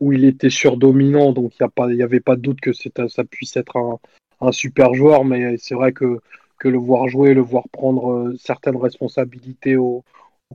où 0.00 0.12
il 0.12 0.24
était 0.24 0.50
surdominant, 0.50 1.32
donc 1.32 1.52
il 1.58 1.96
n'y 1.96 2.02
avait 2.02 2.20
pas 2.20 2.36
de 2.36 2.42
doute 2.42 2.60
que 2.60 2.72
ça 2.72 3.24
puisse 3.24 3.56
être 3.56 3.76
un, 3.76 3.98
un 4.46 4.52
super 4.52 4.94
joueur, 4.94 5.24
mais 5.24 5.56
c'est 5.58 5.74
vrai 5.74 5.92
que, 5.92 6.20
que 6.58 6.68
le 6.68 6.78
voir 6.78 7.08
jouer, 7.08 7.34
le 7.34 7.42
voir 7.42 7.68
prendre 7.70 8.10
euh, 8.10 8.36
certaines 8.38 8.76
responsabilités 8.76 9.76
au, 9.76 10.04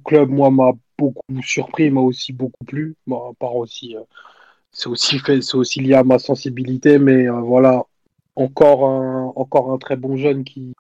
club, 0.06 0.30
moi, 0.30 0.50
m'a 0.50 0.72
beaucoup 0.98 1.42
surpris, 1.44 1.92
m'a 1.92 2.02
aussi 2.02 2.34
beaucoup 2.34 2.64
plu. 2.66 2.96
Bon, 3.08 3.34
part 3.36 3.56
aussi, 3.56 3.96
euh, 3.98 4.02
c'est 4.72 4.88
aussi, 4.90 5.20
fait, 5.20 5.42
aussi 5.56 5.82
lié 5.82 5.96
à 5.96 6.04
ma 6.04 6.20
sensibilité, 6.20 7.00
mais 7.00 7.28
euh, 7.28 7.42
voilà, 7.42 7.84
encore 8.36 8.86
un, 8.88 9.34
encore 9.36 9.72
un 9.74 9.78
très 9.78 9.98
bon 9.98 10.16
jeune 10.18 10.44
qui, 10.44 10.74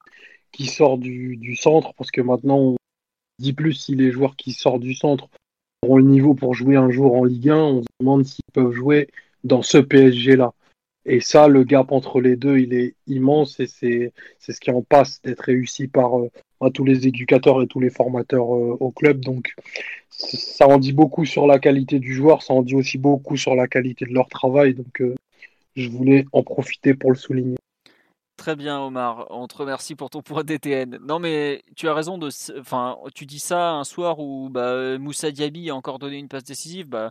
qui 0.52 0.68
sort 0.68 0.98
du, 0.98 1.38
du 1.38 1.56
centre, 1.56 1.94
parce 1.96 2.12
que 2.12 2.22
maintenant, 2.22 2.58
on 2.58 2.76
dit 3.40 3.54
plus 3.54 3.74
si 3.74 3.96
les 3.96 4.12
joueurs 4.12 4.36
qui 4.36 4.54
sortent 4.54 4.82
du 4.82 4.94
centre 4.94 5.30
auront 5.84 5.98
le 5.98 6.04
niveau 6.04 6.34
pour 6.34 6.54
jouer 6.54 6.76
un 6.76 6.92
jour 6.92 7.16
en 7.16 7.24
Ligue 7.26 7.50
1, 7.50 7.56
on 7.58 7.82
se 7.82 7.88
demande 8.00 8.26
s'ils 8.26 8.44
peuvent 8.54 8.72
jouer 8.72 9.10
dans 9.44 9.62
ce 9.62 9.78
PSG-là. 9.78 10.54
Et 11.12 11.22
ça, 11.22 11.48
le 11.48 11.64
gap 11.64 11.92
entre 11.92 12.22
les 12.22 12.36
deux, 12.36 12.60
il 12.60 12.72
est 12.72 12.94
immense 13.08 13.60
et 13.60 13.66
c'est 13.66 14.14
ce 14.40 14.60
qui 14.60 14.70
en 14.70 14.84
passe 14.84 15.20
d'être 15.24 15.42
réussi 15.42 15.88
par 15.88 16.20
euh, 16.20 16.30
tous 16.72 16.86
les 16.86 17.08
éducateurs 17.08 17.64
et 17.64 17.68
tous 17.68 17.80
les 17.80 17.90
formateurs 17.90 18.56
euh, 18.56 18.78
au 18.80 18.92
club. 18.92 19.20
Donc, 19.22 19.56
ça 20.10 20.68
en 20.68 20.78
dit 20.78 20.94
beaucoup 20.94 21.26
sur 21.26 21.48
la 21.48 21.58
qualité 21.58 21.98
du 21.98 22.14
joueur, 22.14 22.44
ça 22.44 22.54
en 22.54 22.62
dit 22.62 22.76
aussi 22.76 23.00
beaucoup 23.00 23.38
sur 23.38 23.56
la 23.56 23.68
qualité 23.68 24.06
de 24.06 24.14
leur 24.14 24.30
travail. 24.30 24.76
Donc, 24.76 25.02
euh, 25.02 25.16
je 25.76 25.90
voulais 25.90 26.26
en 26.32 26.44
profiter 26.44 26.94
pour 26.94 27.10
le 27.10 27.18
souligner. 27.18 27.58
Très 28.38 28.56
bien, 28.56 28.80
Omar. 28.80 29.26
On 29.32 29.48
te 29.48 29.58
remercie 29.58 29.96
pour 29.96 30.12
ton 30.12 30.22
point 30.22 30.44
DTN. 30.44 31.00
Non, 31.02 31.18
mais 31.18 31.64
tu 31.76 31.90
as 31.90 31.94
raison 31.96 32.20
de. 32.20 32.30
Enfin, 32.60 32.98
tu 33.16 33.26
dis 33.26 33.40
ça 33.40 33.72
un 33.72 33.84
soir 33.84 34.20
où 34.20 34.50
bah, 34.50 34.98
Moussa 35.00 35.32
Diaby 35.32 35.72
a 35.72 35.76
encore 35.76 36.00
donné 36.00 36.18
une 36.18 36.30
passe 36.30 36.46
décisive. 36.46 36.88
Bah, 36.88 37.10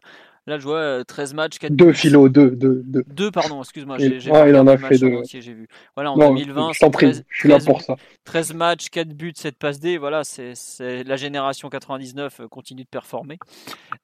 Là, 0.48 0.58
je 0.58 0.64
vois 0.64 1.04
13 1.04 1.34
matchs, 1.34 1.58
4 1.58 1.76
Deux 1.76 1.92
philo, 1.92 2.30
deux, 2.30 2.50
deux, 2.50 2.82
deux. 2.84 3.04
Deux, 3.06 3.30
pardon, 3.30 3.60
excuse-moi. 3.60 3.98
J'ai, 3.98 4.30
ouais, 4.30 4.48
il 4.48 4.56
en 4.56 4.66
a 4.66 4.78
fait 4.78 4.96
deux. 4.96 5.20
j'ai 5.24 5.40
vu. 5.40 5.68
Voilà, 5.94 6.12
en 6.12 6.16
non, 6.16 6.32
2020, 6.32 6.72
je 6.72 6.80
t'en 6.80 6.90
prie, 6.90 7.12
je 7.28 7.38
suis 7.38 7.50
là 7.50 7.58
pour 7.58 7.82
ça. 7.82 7.96
13 8.24 8.54
matchs, 8.54 8.88
4 8.88 9.08
buts, 9.08 9.32
7 9.34 9.58
passes 9.58 9.78
D. 9.78 9.98
Voilà, 9.98 10.24
c'est, 10.24 10.54
c'est 10.54 11.04
la 11.04 11.16
génération 11.16 11.68
99 11.68 12.40
euh, 12.40 12.48
continue 12.48 12.84
de 12.84 12.88
performer. 12.88 13.38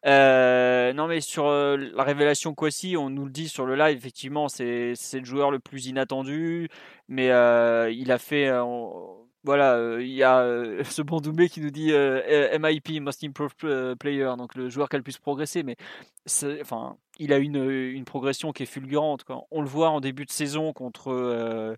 Euh, 0.07 0.93
non, 0.93 1.07
mais 1.07 1.23
sur 1.23 1.47
euh, 1.47 1.79
la 1.95 2.03
révélation 2.03 2.55
Kwasi, 2.55 2.99
on 2.99 3.09
nous 3.09 3.25
le 3.25 3.31
dit 3.31 3.49
sur 3.49 3.65
le 3.65 3.75
live, 3.75 3.97
effectivement, 3.97 4.49
c'est, 4.49 4.93
c'est 4.97 5.21
le 5.21 5.25
joueur 5.25 5.51
le 5.51 5.61
plus 5.61 5.87
inattendu, 5.87 6.69
mais 7.09 7.31
euh, 7.31 7.91
il 7.91 8.12
a 8.12 8.19
fait. 8.19 8.49
Euh, 8.49 8.62
voilà, 9.45 9.75
euh, 9.75 10.03
il 10.03 10.11
y 10.11 10.23
a 10.23 10.41
euh, 10.41 10.83
ce 10.85 11.03
bon 11.03 11.21
Doumbé 11.21 11.49
qui 11.49 11.61
nous 11.61 11.71
dit 11.71 11.93
euh, 11.93 12.59
MIP, 12.59 13.01
Most 13.01 13.23
Improved 13.25 13.97
Player, 13.99 14.33
donc 14.39 14.55
le 14.55 14.71
joueur 14.71 14.89
qui 14.89 14.97
a 14.97 14.99
le 14.99 15.03
plus 15.03 15.19
progressé, 15.19 15.62
mais 15.62 15.77
il 17.19 17.33
a 17.33 17.39
une, 17.39 18.05
progression 18.05 18.53
qui 18.53 18.62
est 18.62 18.66
fulgurante. 18.66 19.25
On 19.51 19.61
le 19.61 19.69
voit 19.69 19.91
en 19.91 20.01
début 20.01 20.25
de 20.25 20.31
saison 20.31 20.73
contre. 20.73 21.77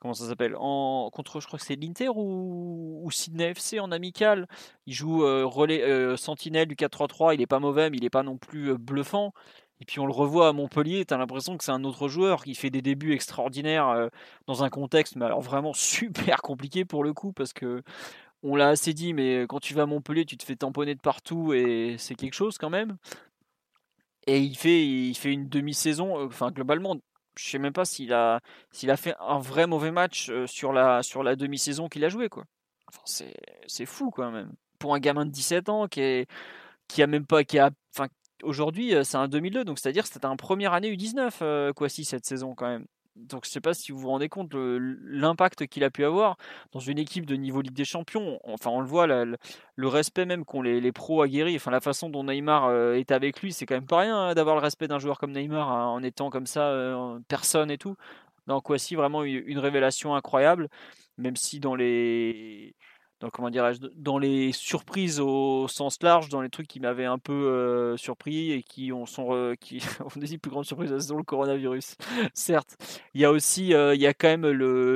comment 0.00 0.14
ça 0.14 0.26
s'appelle 0.26 0.54
Contre, 0.54 1.40
je 1.40 1.46
crois 1.46 1.58
que 1.58 1.64
c'est 1.64 1.76
l'Inter 1.76 2.08
ou, 2.14 3.08
Sydney 3.12 3.50
FC 3.50 3.78
en 3.78 3.92
amical. 3.92 4.48
Il 4.86 4.94
joue 4.94 5.20
relais, 5.20 6.16
sentinelle 6.16 6.66
du 6.66 6.74
4-3-3, 6.74 7.34
il 7.34 7.42
est 7.42 7.46
pas 7.46 7.60
mauvais, 7.60 7.90
mais 7.90 7.98
il 7.98 8.04
est 8.04 8.10
pas 8.10 8.24
non 8.24 8.36
plus 8.38 8.76
bluffant. 8.76 9.32
Et 9.84 9.86
puis 9.86 10.00
on 10.00 10.06
le 10.06 10.14
revoit 10.14 10.48
à 10.48 10.52
Montpellier, 10.54 11.04
tu 11.04 11.12
as 11.12 11.18
l'impression 11.18 11.58
que 11.58 11.62
c'est 11.64 11.70
un 11.70 11.84
autre 11.84 12.08
joueur 12.08 12.42
qui 12.42 12.54
fait 12.54 12.70
des 12.70 12.80
débuts 12.80 13.12
extraordinaires 13.12 13.90
euh, 13.90 14.08
dans 14.46 14.64
un 14.64 14.70
contexte, 14.70 15.14
mais 15.16 15.26
alors 15.26 15.42
vraiment 15.42 15.72
super 15.74 16.40
compliqué 16.40 16.86
pour 16.86 17.04
le 17.04 17.12
coup, 17.12 17.34
parce 17.34 17.52
que 17.52 17.82
on 18.42 18.56
l'a 18.56 18.68
assez 18.70 18.94
dit, 18.94 19.12
mais 19.12 19.42
quand 19.46 19.60
tu 19.60 19.74
vas 19.74 19.82
à 19.82 19.86
Montpellier, 19.86 20.24
tu 20.24 20.38
te 20.38 20.44
fais 20.44 20.56
tamponner 20.56 20.94
de 20.94 21.00
partout 21.02 21.52
et 21.52 21.96
c'est 21.98 22.14
quelque 22.14 22.32
chose 22.32 22.56
quand 22.56 22.70
même. 22.70 22.96
Et 24.26 24.38
il 24.40 24.56
fait, 24.56 24.86
il 24.86 25.14
fait 25.14 25.32
une 25.34 25.50
demi-saison, 25.50 26.18
euh, 26.18 26.26
enfin 26.28 26.50
globalement, 26.50 26.96
je 27.36 27.44
sais 27.46 27.58
même 27.58 27.74
pas 27.74 27.84
s'il 27.84 28.14
a, 28.14 28.40
s'il 28.70 28.90
a 28.90 28.96
fait 28.96 29.14
un 29.20 29.38
vrai 29.38 29.66
mauvais 29.66 29.90
match 29.90 30.30
euh, 30.30 30.46
sur 30.46 30.72
la, 30.72 31.02
sur 31.02 31.22
la 31.22 31.36
demi-saison 31.36 31.88
qu'il 31.90 32.04
a 32.06 32.08
joué 32.08 32.30
quoi. 32.30 32.44
C'est, 33.04 33.34
c'est 33.66 33.86
fou 33.86 34.10
quand 34.10 34.30
même. 34.30 34.54
Pour 34.78 34.94
un 34.94 34.98
gamin 34.98 35.26
de 35.26 35.30
17 35.30 35.68
ans 35.68 35.88
qui 35.88 36.00
est, 36.00 36.26
qui 36.88 37.02
a 37.02 37.06
même 37.06 37.26
pas, 37.26 37.44
qui 37.44 37.58
a, 37.58 37.70
enfin, 37.94 38.08
aujourd'hui, 38.44 38.94
euh, 38.94 39.04
c'est 39.04 39.16
un 39.16 39.28
2002, 39.28 39.64
donc 39.64 39.78
c'est-à-dire 39.78 40.06
c'était 40.06 40.26
un 40.26 40.36
première 40.36 40.72
année 40.72 40.94
U19, 40.94 41.38
euh, 41.42 41.72
quoi, 41.72 41.88
si, 41.88 42.04
cette 42.04 42.26
saison 42.26 42.54
quand 42.54 42.68
même. 42.68 42.86
Donc 43.16 43.44
je 43.44 43.50
sais 43.50 43.60
pas 43.60 43.74
si 43.74 43.92
vous 43.92 43.98
vous 43.98 44.08
rendez 44.08 44.28
compte 44.28 44.52
l'impact 44.54 45.68
qu'il 45.68 45.84
a 45.84 45.90
pu 45.90 46.04
avoir 46.04 46.36
dans 46.72 46.80
une 46.80 46.98
équipe 46.98 47.26
de 47.26 47.36
niveau 47.36 47.60
Ligue 47.60 47.74
des 47.74 47.84
Champions. 47.84 48.40
Enfin, 48.42 48.70
on 48.70 48.80
le 48.80 48.86
voit, 48.86 49.06
le 49.06 49.88
respect 49.88 50.24
même 50.24 50.44
qu'ont 50.44 50.62
les, 50.62 50.92
pros 50.92 51.22
aguerris, 51.22 51.54
enfin 51.54 51.70
la 51.70 51.80
façon 51.80 52.10
dont 52.10 52.24
Neymar 52.24 52.64
euh, 52.64 52.94
est 52.94 53.12
avec 53.12 53.40
lui, 53.40 53.52
c'est 53.52 53.66
quand 53.66 53.76
même 53.76 53.86
pas 53.86 54.00
rien 54.00 54.16
hein, 54.16 54.34
d'avoir 54.34 54.56
le 54.56 54.62
respect 54.62 54.88
d'un 54.88 54.98
joueur 54.98 55.18
comme 55.18 55.32
Neymar 55.32 55.70
hein, 55.70 55.86
en 55.86 56.02
étant 56.02 56.28
comme 56.28 56.46
ça, 56.46 56.74
personne 57.28 57.70
et 57.70 57.78
tout. 57.78 57.94
Donc 58.48 58.66
si 58.78 58.96
vraiment 58.96 59.22
une 59.22 59.58
révélation 59.58 60.16
incroyable, 60.16 60.68
même 61.16 61.36
si 61.36 61.60
dans 61.60 61.76
les 61.76 62.74
comment 63.32 63.50
dirais-je, 63.50 63.80
dans 63.96 64.18
les 64.18 64.52
surprises 64.52 65.20
au 65.20 65.68
sens 65.68 66.02
large, 66.02 66.28
dans 66.28 66.40
les 66.40 66.48
trucs 66.48 66.66
qui 66.66 66.80
m'avaient 66.80 67.04
un 67.04 67.18
peu 67.18 67.32
euh, 67.32 67.96
surpris 67.96 68.52
et 68.52 68.62
qui 68.62 68.92
ont 68.92 69.06
sont 69.06 69.54
qui 69.60 69.82
on 70.16 70.18
dit 70.18 70.38
plus 70.38 70.50
grande 70.50 70.64
surprise 70.64 70.90
de 70.90 70.96
la 70.96 71.00
saison 71.00 71.16
le 71.16 71.22
coronavirus. 71.22 71.96
Certes, 72.34 72.76
il 73.14 73.20
y 73.20 73.24
a 73.24 73.30
aussi 73.30 73.68
il 73.68 74.00
y 74.00 74.06
a 74.06 74.14
quand 74.14 74.28
même 74.28 74.46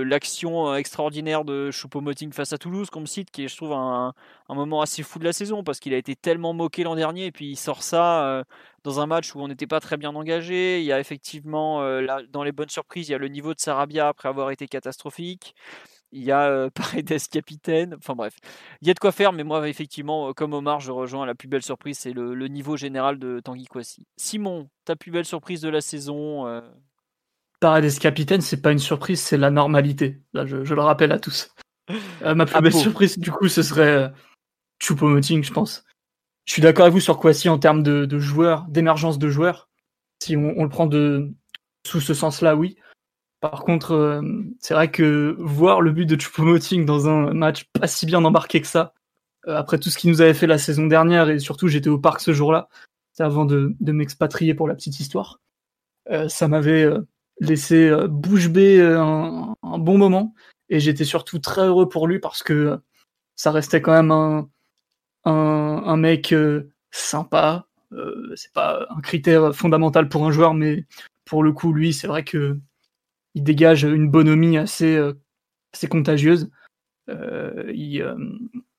l'action 0.03 0.75
extraordinaire 0.75 1.45
de 1.45 1.71
Choupo-Moting 1.71 2.33
face 2.33 2.53
à 2.53 2.59
Toulouse 2.59 2.91
qu'on 2.91 3.01
me 3.01 3.07
cite 3.07 3.31
qui 3.31 3.45
est 3.45 3.49
je 3.49 3.57
trouve 3.57 3.73
un, 3.73 4.15
un 4.49 4.55
moment 4.55 4.81
assez 4.81 5.03
fou 5.03 5.19
de 5.19 5.25
la 5.25 5.33
saison 5.33 5.63
parce 5.63 5.81
qu'il 5.81 5.95
a 5.95 5.97
été 5.97 6.17
tellement 6.17 6.53
moqué 6.53 6.85
l'an 6.85 6.97
dernier 6.97 7.27
et 7.27 7.33
puis 7.33 7.51
il 7.51 7.57
sort 7.57 7.83
ça 7.83 8.45
dans 8.85 9.01
un 9.01 9.07
match 9.07 9.35
où 9.35 9.41
on 9.41 9.49
n'était 9.49 9.67
pas 9.67 9.81
très 9.81 9.97
bien 9.97 10.15
engagé. 10.15 10.81
Il 10.81 10.85
y 10.85 10.93
a 10.93 11.01
effectivement, 11.01 11.83
dans 12.31 12.43
les 12.43 12.53
bonnes 12.53 12.69
surprises, 12.69 13.09
il 13.09 13.13
y 13.13 13.15
a 13.15 13.19
le 13.19 13.29
niveau 13.29 13.55
de 13.55 13.61
Sarabia 13.61 14.09
après 14.09 14.29
avoir 14.29 14.51
été 14.51 14.67
catastrophique. 14.67 15.55
Il 16.13 16.23
y 16.23 16.33
a 16.33 16.71
Paredes 16.75 17.29
capitaine. 17.31 17.95
Enfin 17.99 18.15
bref, 18.15 18.35
il 18.81 18.89
y 18.89 18.91
a 18.91 18.95
de 18.95 18.99
quoi 18.99 19.13
faire, 19.13 19.33
mais 19.33 19.45
moi, 19.45 19.69
effectivement, 19.69 20.33
comme 20.33 20.53
Omar, 20.53 20.81
je 20.81 20.91
rejoins 20.91 21.27
la 21.27 21.35
plus 21.35 21.49
belle 21.49 21.63
surprise, 21.63 21.99
c'est 21.99 22.13
le, 22.13 22.49
niveau 22.49 22.77
général 22.77 23.19
de 23.19 23.41
Tanguy 23.41 23.67
Kouassi. 23.67 24.07
Simon, 24.17 24.69
ta 24.85 24.97
plus 24.97 25.11
belle 25.11 25.25
surprise 25.25 25.61
de 25.61 25.69
la 25.69 25.81
saison 25.81 26.47
Paredes 27.61 27.99
capitaine, 27.99 28.41
c'est 28.41 28.63
pas 28.63 28.71
une 28.73 28.79
surprise, 28.79 29.21
c'est 29.21 29.37
la 29.37 29.51
normalité. 29.51 30.21
Là, 30.33 30.47
je, 30.47 30.57
le 30.57 30.81
rappelle 30.81 31.13
à 31.13 31.19
tous. 31.19 31.51
ma 32.23 32.47
plus 32.47 32.61
belle 32.61 32.73
surprise, 32.73 33.19
du 33.19 33.33
coup, 33.33 33.49
ce 33.49 33.63
serait 33.63 34.13
Choupo-Moting, 34.81 35.43
je 35.43 35.53
pense. 35.53 35.85
Je 36.45 36.53
suis 36.53 36.63
d'accord 36.63 36.85
avec 36.85 36.95
vous 36.95 37.01
sur 37.01 37.19
Kwasi 37.19 37.49
en 37.49 37.59
termes 37.59 37.83
de, 37.83 38.19
joueurs, 38.19 38.65
d'émergence 38.69 39.19
de 39.19 39.29
joueurs. 39.29 39.69
Si 40.23 40.37
on, 40.37 40.63
le 40.63 40.69
prend 40.69 40.87
de 40.87 41.33
sous 41.87 42.01
ce 42.01 42.15
sens-là, 42.15 42.57
oui. 42.57 42.77
Par 43.41 43.63
contre, 43.65 43.93
euh, 43.93 44.23
c'est 44.61 44.75
vrai 44.75 44.91
que 44.91 45.37
voir 45.39 45.81
le 45.81 45.93
but 45.93 46.07
de 46.07 46.17
Choupo-Moting 46.17 46.85
dans 46.85 47.09
un 47.09 47.33
match 47.33 47.65
pas 47.73 47.87
si 47.87 48.05
bien 48.07 48.25
embarqué 48.25 48.61
que 48.61 48.67
ça, 48.67 48.95
euh, 49.47 49.57
après 49.57 49.79
tout 49.79 49.91
ce 49.91 49.99
qu'il 49.99 50.11
nous 50.11 50.21
avait 50.21 50.35
fait 50.35 50.47
la 50.47 50.59
saison 50.59 50.87
dernière, 50.87 51.31
et 51.31 51.39
surtout 51.39 51.69
j'étais 51.69 51.89
au 51.89 51.99
parc 51.99 52.21
ce 52.21 52.33
jour-là, 52.33 52.69
c'est 53.13 53.23
avant 53.23 53.45
de, 53.45 53.75
m'expatrier 53.81 54.55
pour 54.55 54.67
la 54.67 54.75
petite 54.75 54.99
histoire, 54.99 55.41
euh, 56.11 56.29
ça 56.29 56.49
m'avait 56.49 56.89
laissé 57.41 57.93
bouche 58.09 58.49
bée 58.49 58.81
un, 58.83 59.55
un, 59.63 59.79
bon 59.79 59.99
moment, 59.99 60.35
et 60.69 60.81
j'étais 60.81 61.05
surtout 61.05 61.39
très 61.39 61.67
heureux 61.67 61.89
pour 61.89 62.09
lui 62.09 62.19
parce 62.19 62.43
que 62.43 62.79
ça 63.37 63.53
restait 63.53 63.81
quand 63.81 63.93
même 63.93 64.11
un, 64.11 64.49
un, 65.25 65.97
mec 65.97 66.33
euh, 66.33 66.71
sympa. 66.91 67.67
C'est 68.35 68.53
pas 68.53 68.87
un 68.91 69.01
critère 69.01 69.55
fondamental 69.55 70.09
pour 70.09 70.27
un 70.27 70.31
joueur, 70.31 70.53
mais 70.53 70.85
pour 71.25 71.43
le 71.43 71.53
coup, 71.53 71.73
lui, 71.73 71.95
c'est 71.95 72.07
vrai 72.07 72.25
que 72.25 72.59
il 73.35 73.43
dégage 73.43 73.85
une 73.85 74.11
bonhomie 74.11 74.59
assez, 74.59 74.97
euh, 74.97 75.15
assez 75.73 75.89
contagieuse. 75.89 76.51
il, 77.09 78.05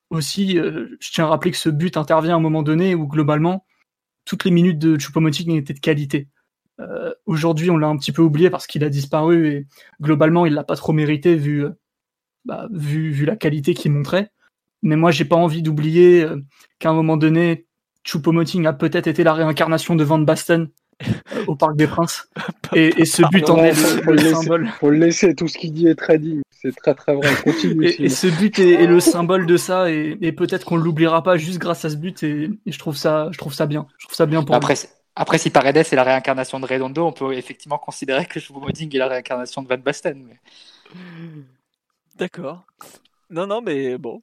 aussi, 0.09 0.55
je 0.55 1.11
tiens 1.11 1.25
à 1.25 1.27
rappeler 1.29 1.51
que 1.51 1.57
ce 1.57 1.69
but 1.69 1.97
intervient 1.97 2.33
à 2.33 2.37
un 2.37 2.41
moment 2.41 2.63
donné 2.63 2.95
où 2.95 3.07
globalement, 3.07 3.65
toutes 4.25 4.43
les 4.45 4.51
minutes 4.51 4.79
de 4.79 4.97
Choupo-Moting 4.97 5.51
étaient 5.55 5.73
de 5.73 5.79
qualité. 5.79 6.27
Aujourd'hui, 7.25 7.69
on 7.69 7.77
l'a 7.77 7.87
un 7.87 7.97
petit 7.97 8.11
peu 8.11 8.21
oublié 8.21 8.49
parce 8.49 8.65
qu'il 8.65 8.83
a 8.83 8.89
disparu 8.89 9.47
et 9.47 9.67
globalement, 10.01 10.45
il 10.45 10.53
l'a 10.53 10.63
pas 10.63 10.75
trop 10.75 10.93
mérité 10.93 11.35
vu, 11.35 11.65
bah, 12.45 12.67
la 12.71 13.35
qualité 13.35 13.73
qu'il 13.73 13.91
montrait. 13.91 14.31
Mais 14.81 14.95
moi, 14.95 15.11
j'ai 15.11 15.25
pas 15.25 15.35
envie 15.35 15.61
d'oublier 15.61 16.23
euh, 16.23 16.37
qu'à 16.79 16.89
un 16.89 16.93
moment 16.93 17.17
donné, 17.17 17.67
Choupo-Moting 18.03 18.65
a 18.65 18.73
peut-être 18.73 19.07
été 19.07 19.23
la 19.23 19.33
réincarnation 19.33 19.95
de 19.95 20.03
Van 20.03 20.19
Basten 20.19 20.63
euh, 20.63 20.67
au 21.47 21.55
Parc 21.55 21.75
des 21.75 21.87
Princes. 21.87 22.29
Et, 22.75 23.05
ce 23.05 23.23
but 23.29 23.49
en 23.49 23.57
est 23.57 23.71
le, 24.05 24.17
symbole. 24.17 24.67
Faut 24.79 24.89
le 24.89 24.97
laisser, 24.97 25.35
tout 25.35 25.47
ce 25.47 25.57
qu'il 25.57 25.73
dit 25.73 25.87
est 25.87 25.95
très 25.95 26.19
digne. 26.19 26.41
C'est 26.51 26.75
très 26.75 26.93
très 26.93 27.15
vrai. 27.15 27.29
Continue. 27.43 27.87
et, 27.87 28.09
ce 28.09 28.27
but 28.27 28.59
est, 28.59 28.85
le 28.85 28.99
symbole 28.99 29.45
de 29.45 29.57
ça, 29.57 29.89
et, 29.89 30.31
peut-être 30.31 30.65
qu'on 30.65 30.77
l'oubliera 30.77 31.23
pas 31.23 31.37
juste 31.37 31.57
grâce 31.57 31.85
à 31.85 31.89
ce 31.89 31.95
but. 31.95 32.21
Et, 32.23 32.51
je 32.65 32.79
trouve 32.79 32.95
ça, 32.95 33.29
je 33.31 33.37
trouve 33.37 33.53
ça 33.53 33.65
bien. 33.65 33.87
Je 33.97 34.05
trouve 34.05 34.15
ça 34.15 34.25
bien 34.25 34.43
pour 34.43 34.55
après. 34.55 34.75
Après, 35.15 35.37
si 35.37 35.49
Paredes 35.49 35.77
est 35.77 35.95
la 35.95 36.03
réincarnation 36.03 36.59
de 36.61 36.65
Redondo, 36.65 37.05
on 37.05 37.11
peut 37.11 37.33
effectivement 37.33 37.77
considérer 37.77 38.25
que 38.25 38.39
Choupo-Moting 38.39 38.95
est 38.95 38.99
la 38.99 39.07
réincarnation 39.07 39.61
de 39.61 39.67
Van 39.67 39.77
Basten. 39.77 40.29
D'accord. 42.15 42.63
Non, 43.29 43.45
non, 43.45 43.61
mais 43.61 43.97
bon, 43.97 44.21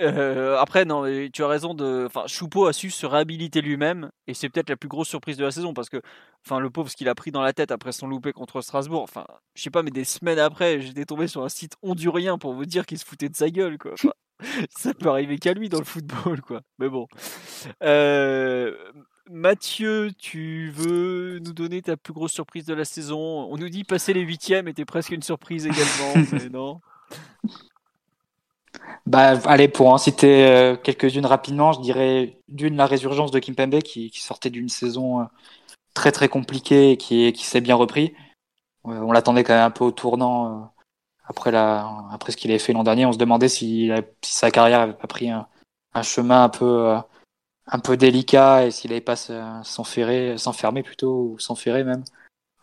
euh, 0.00 0.56
après, 0.58 0.84
non, 0.84 1.04
tu 1.32 1.44
as 1.44 1.48
raison 1.48 1.74
de. 1.74 2.04
Enfin, 2.06 2.26
Choupo 2.26 2.66
a 2.66 2.72
su 2.72 2.90
se 2.90 3.06
réhabiliter 3.06 3.60
lui-même, 3.60 4.10
et 4.26 4.34
c'est 4.34 4.48
peut-être 4.48 4.70
la 4.70 4.76
plus 4.76 4.88
grosse 4.88 5.08
surprise 5.08 5.36
de 5.36 5.44
la 5.44 5.50
saison 5.50 5.74
parce 5.74 5.88
que, 5.88 6.00
enfin, 6.44 6.58
le 6.58 6.70
pauvre, 6.70 6.90
ce 6.90 6.96
qu'il 6.96 7.08
a 7.08 7.14
pris 7.14 7.30
dans 7.30 7.42
la 7.42 7.52
tête 7.52 7.70
après 7.70 7.92
son 7.92 8.06
loupé 8.06 8.32
contre 8.32 8.60
Strasbourg. 8.60 9.02
Enfin, 9.02 9.26
je 9.54 9.62
sais 9.62 9.70
pas, 9.70 9.82
mais 9.82 9.90
des 9.90 10.04
semaines 10.04 10.38
après, 10.38 10.80
j'étais 10.80 11.04
tombé 11.04 11.28
sur 11.28 11.44
un 11.44 11.48
site 11.48 11.76
hondurien 11.82 12.38
pour 12.38 12.54
vous 12.54 12.66
dire 12.66 12.86
qu'il 12.86 12.98
se 12.98 13.04
foutait 13.04 13.28
de 13.28 13.36
sa 13.36 13.50
gueule, 13.50 13.78
quoi. 13.78 13.94
ça 14.70 14.94
peut 14.94 15.08
arriver 15.08 15.38
qu'à 15.38 15.54
lui 15.54 15.68
dans 15.68 15.78
le 15.78 15.84
football, 15.84 16.40
quoi. 16.40 16.62
Mais 16.78 16.88
bon. 16.88 17.06
Euh, 17.82 18.74
Mathieu, 19.30 20.10
tu 20.18 20.70
veux 20.70 21.38
nous 21.38 21.54
donner 21.54 21.80
ta 21.82 21.96
plus 21.96 22.12
grosse 22.12 22.32
surprise 22.32 22.66
de 22.66 22.74
la 22.74 22.84
saison? 22.84 23.18
On 23.18 23.56
nous 23.56 23.68
dit 23.68 23.84
passer 23.84 24.12
les 24.12 24.20
huitièmes 24.20 24.68
était 24.68 24.84
presque 24.84 25.12
une 25.12 25.22
surprise 25.22 25.66
également, 25.66 26.14
mais 26.32 26.48
non. 26.50 26.80
Bah, 29.06 29.38
allez, 29.44 29.68
pour 29.68 29.88
en 29.88 29.98
citer 29.98 30.46
euh, 30.46 30.76
quelques-unes 30.76 31.26
rapidement, 31.26 31.72
je 31.72 31.80
dirais 31.80 32.40
d'une 32.48 32.76
la 32.76 32.86
résurgence 32.86 33.30
de 33.30 33.38
Kimpembe 33.38 33.80
qui, 33.82 34.10
qui 34.10 34.20
sortait 34.20 34.48
d'une 34.50 34.70
saison 34.70 35.20
euh, 35.20 35.24
très 35.94 36.12
très 36.12 36.28
compliquée 36.28 36.92
et 36.92 36.96
qui, 36.96 37.32
qui 37.32 37.44
s'est 37.44 37.60
bien 37.60 37.76
repris. 37.76 38.14
on 38.84 39.12
l'attendait 39.12 39.44
quand 39.44 39.54
même 39.54 39.64
un 39.64 39.70
peu 39.70 39.84
au 39.84 39.92
tournant 39.92 40.62
euh, 40.62 40.64
après, 41.26 41.50
la, 41.50 41.88
après 42.12 42.32
ce 42.32 42.36
qu'il 42.38 42.50
avait 42.50 42.58
fait 42.58 42.72
l'an 42.72 42.84
dernier. 42.84 43.06
On 43.06 43.12
se 43.12 43.18
demandait 43.18 43.48
si, 43.48 43.90
sa 44.22 44.50
carrière 44.50 44.80
avait 44.80 44.94
pas 44.94 45.06
pris 45.06 45.30
un, 45.30 45.46
chemin 46.02 46.44
un 46.44 46.48
peu, 46.48 46.96
un 47.66 47.78
peu 47.80 47.96
délicat 47.96 48.66
et 48.66 48.70
s'il 48.70 48.92
avait 48.92 49.00
pas 49.02 49.16
s'enfermer, 49.16 50.38
s'enfermer 50.38 50.82
plutôt, 50.82 51.32
ou 51.34 51.38
s'enferrer 51.38 51.84
même, 51.84 52.04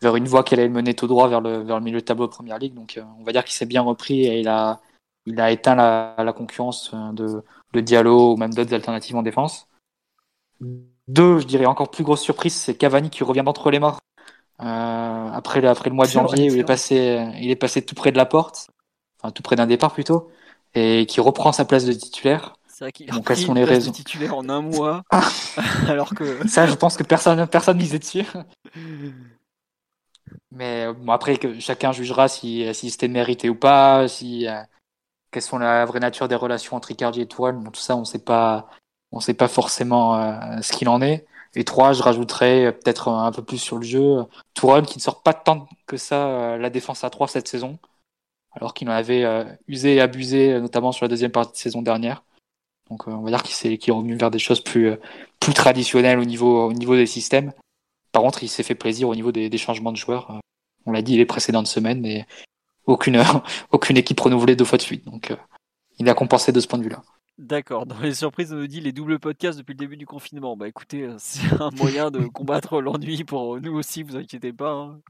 vers 0.02 0.16
une 0.16 0.28
voie 0.28 0.44
qui 0.44 0.56
allait 0.56 0.70
mener 0.70 0.96
tout 0.96 1.08
droit 1.08 1.28
vers 1.28 1.42
le, 1.42 1.60
vers 1.60 1.78
le 1.78 1.84
milieu 1.84 2.00
de 2.02 2.06
tableau 2.06 2.28
de 2.28 2.32
première 2.32 2.58
ligue. 2.60 2.74
Donc 2.74 3.00
on 3.20 3.24
va 3.24 3.32
dire 3.32 3.46
qu'il 3.46 3.54
s'est 3.54 3.66
bien 3.68 3.82
repris 3.82 4.26
et 4.26 4.40
il 4.40 4.48
a 4.48 4.82
il 5.26 5.40
a 5.40 5.52
éteint 5.52 5.76
la, 5.76 6.16
la 6.18 6.34
concurrence 6.34 6.92
euh, 6.94 7.12
de, 7.14 7.44
de 7.74 7.80
Diallo 7.80 8.34
ou 8.34 8.38
même 8.38 8.54
d'autres 8.54 8.74
alternatives 8.74 9.16
en 9.16 9.24
défense. 9.24 9.68
Deux, 11.08 11.40
je 11.40 11.46
dirais 11.46 11.66
encore 11.66 11.90
plus 11.92 12.04
grosse 12.04 12.22
surprise, 12.22 12.54
c'est 12.54 12.76
Cavani 12.76 13.10
qui 13.10 13.24
revient 13.24 13.44
d'entre 13.44 13.72
les 13.72 13.80
morts 13.80 14.00
euh, 14.62 15.30
après, 15.34 15.66
après 15.66 15.90
le 15.90 15.96
mois 15.96 16.06
de 16.06 16.12
janvier 16.12 16.52
où 16.52 16.54
il 16.54 16.60
est, 16.60 16.64
passé, 16.64 17.28
il 17.40 17.50
est 17.50 17.56
passé 17.56 17.82
tout 17.84 17.96
près 17.96 18.12
de 18.12 18.18
la 18.18 18.26
porte, 18.26 18.70
enfin 19.20 19.32
tout 19.32 19.42
près 19.42 19.56
d'un 19.56 19.66
départ 19.66 19.92
plutôt, 19.92 20.30
et 20.76 21.08
qui 21.08 21.20
reprend 21.20 21.52
sa 21.52 21.66
place 21.66 21.86
de 21.86 21.94
titulaire. 21.94 22.54
C'est 22.68 22.86
vrai 22.86 22.92
qu'il 22.92 23.10
a 23.10 23.20
pris 23.20 23.92
titulaire 23.92 24.36
en 24.36 24.48
un 24.50 24.62
mois, 24.62 25.02
alors 25.88 26.14
que 26.14 26.48
ça, 26.48 26.68
je 26.68 26.76
pense 26.76 26.96
que 26.96 27.04
personne 27.04 27.48
personne 27.48 27.78
misait 27.78 28.00
dessus. 28.00 28.26
Mais 30.52 30.94
bon, 30.94 31.12
après, 31.12 31.38
que 31.38 31.60
chacun 31.60 31.92
jugera 31.92 32.28
si, 32.28 32.72
si 32.74 32.92
c'était 32.92 33.08
mérité 33.08 33.50
ou 33.50 33.56
pas, 33.56 34.08
si, 34.08 34.48
euh, 34.48 34.62
quelles 35.32 35.44
sont 35.44 35.58
la 35.58 35.86
vraie 35.86 36.00
nature 36.00 36.28
des 36.28 36.36
relations 36.36 36.76
entre 36.76 36.92
Icardi 36.92 37.22
et 37.22 37.26
Tourelle. 37.26 37.58
tout 37.72 37.80
ça, 37.80 37.96
on 37.96 38.06
sait 38.06 38.24
pas, 38.24 38.70
on 39.12 39.20
sait 39.20 39.34
pas 39.34 39.48
forcément 39.48 40.16
euh, 40.18 40.62
ce 40.62 40.74
qu'il 40.74 40.90
en 40.90 41.02
est. 41.02 41.26
Et 41.56 41.64
trois, 41.64 41.94
je 41.94 42.04
rajouterais 42.04 42.66
euh, 42.66 42.72
peut-être 42.72 43.08
un 43.10 43.32
peu 43.32 43.44
plus 43.44 43.58
sur 43.58 43.78
le 43.78 43.84
jeu. 43.84 44.26
Tourelle 44.54 44.86
qui 44.86 44.98
ne 44.98 45.02
sort 45.02 45.24
pas 45.24 45.34
tant 45.34 45.68
que 45.88 45.98
ça 45.98 46.28
euh, 46.28 46.58
la 46.58 46.70
défense 46.70 47.04
à 47.04 47.10
3 47.10 47.28
cette 47.30 47.48
saison, 47.48 47.80
alors 48.52 48.74
qu'il 48.74 48.90
en 48.90 48.94
avait 48.94 49.26
usé 49.68 49.96
et 49.96 50.02
abusé, 50.02 50.60
notamment 50.60 50.92
sur 50.92 51.06
la 51.06 51.10
deuxième 51.10 51.32
partie 51.32 51.54
de 51.54 51.58
saison 51.58 51.82
dernière. 51.82 52.24
Donc 52.90 53.08
on 53.08 53.22
va 53.22 53.30
dire 53.30 53.44
qu'il 53.44 53.72
est, 53.72 53.92
revenu 53.92 54.16
vers 54.18 54.32
des 54.32 54.40
choses 54.40 54.62
plus, 54.62 54.94
plus 55.40 55.54
traditionnelles 55.54 56.20
au 56.20 56.26
niveau, 56.26 56.68
au 56.68 56.74
niveau 56.74 56.96
des 56.96 57.06
systèmes. 57.06 57.54
Par 58.12 58.22
contre, 58.22 58.44
il 58.44 58.50
s'est 58.50 58.64
fait 58.64 58.76
plaisir 58.76 59.08
au 59.08 59.16
niveau 59.16 59.32
des, 59.32 59.50
des 59.50 59.58
changements 59.58 59.94
de 59.94 59.98
joueurs. 59.98 60.42
On 60.86 60.92
l'a 60.92 61.02
dit 61.02 61.16
les 61.16 61.26
précédentes 61.26 61.68
semaines, 61.68 62.06
et 62.06 62.26
aucune, 62.86 63.22
aucune 63.72 63.98
équipe 63.98 64.20
renouvelée 64.20 64.56
deux 64.56 64.66
fois 64.66 64.78
de 64.78 64.84
suite. 64.84 65.06
Donc, 65.06 65.32
euh, 65.32 65.36
il 66.00 66.10
a 66.10 66.14
compensé 66.14 66.52
de 66.52 66.60
ce 66.60 66.68
point 66.68 66.80
de 66.80 66.84
vue-là. 66.84 67.02
D'accord. 67.38 67.86
Dans 67.86 68.00
les 68.00 68.14
surprises, 68.14 68.54
on 68.54 68.58
nous 68.58 68.68
dit 68.68 68.82
les 68.82 68.92
doubles 68.92 69.18
podcasts 69.18 69.58
depuis 69.58 69.74
le 69.74 69.80
début 69.80 69.98
du 69.98 70.06
confinement. 70.06 70.56
Bah 70.56 70.68
écoutez, 70.68 71.04
euh, 71.04 71.16
c'est 71.18 71.60
un 71.60 71.72
moyen 71.72 72.12
de 72.12 72.20
combattre 72.28 72.82
l'ennui 72.82 73.24
pour 73.24 73.60
nous 73.60 73.74
aussi, 73.74 74.04
vous 74.04 74.16
inquiétez 74.16 74.54
pas. 74.54 74.74
Hein. 74.74 75.02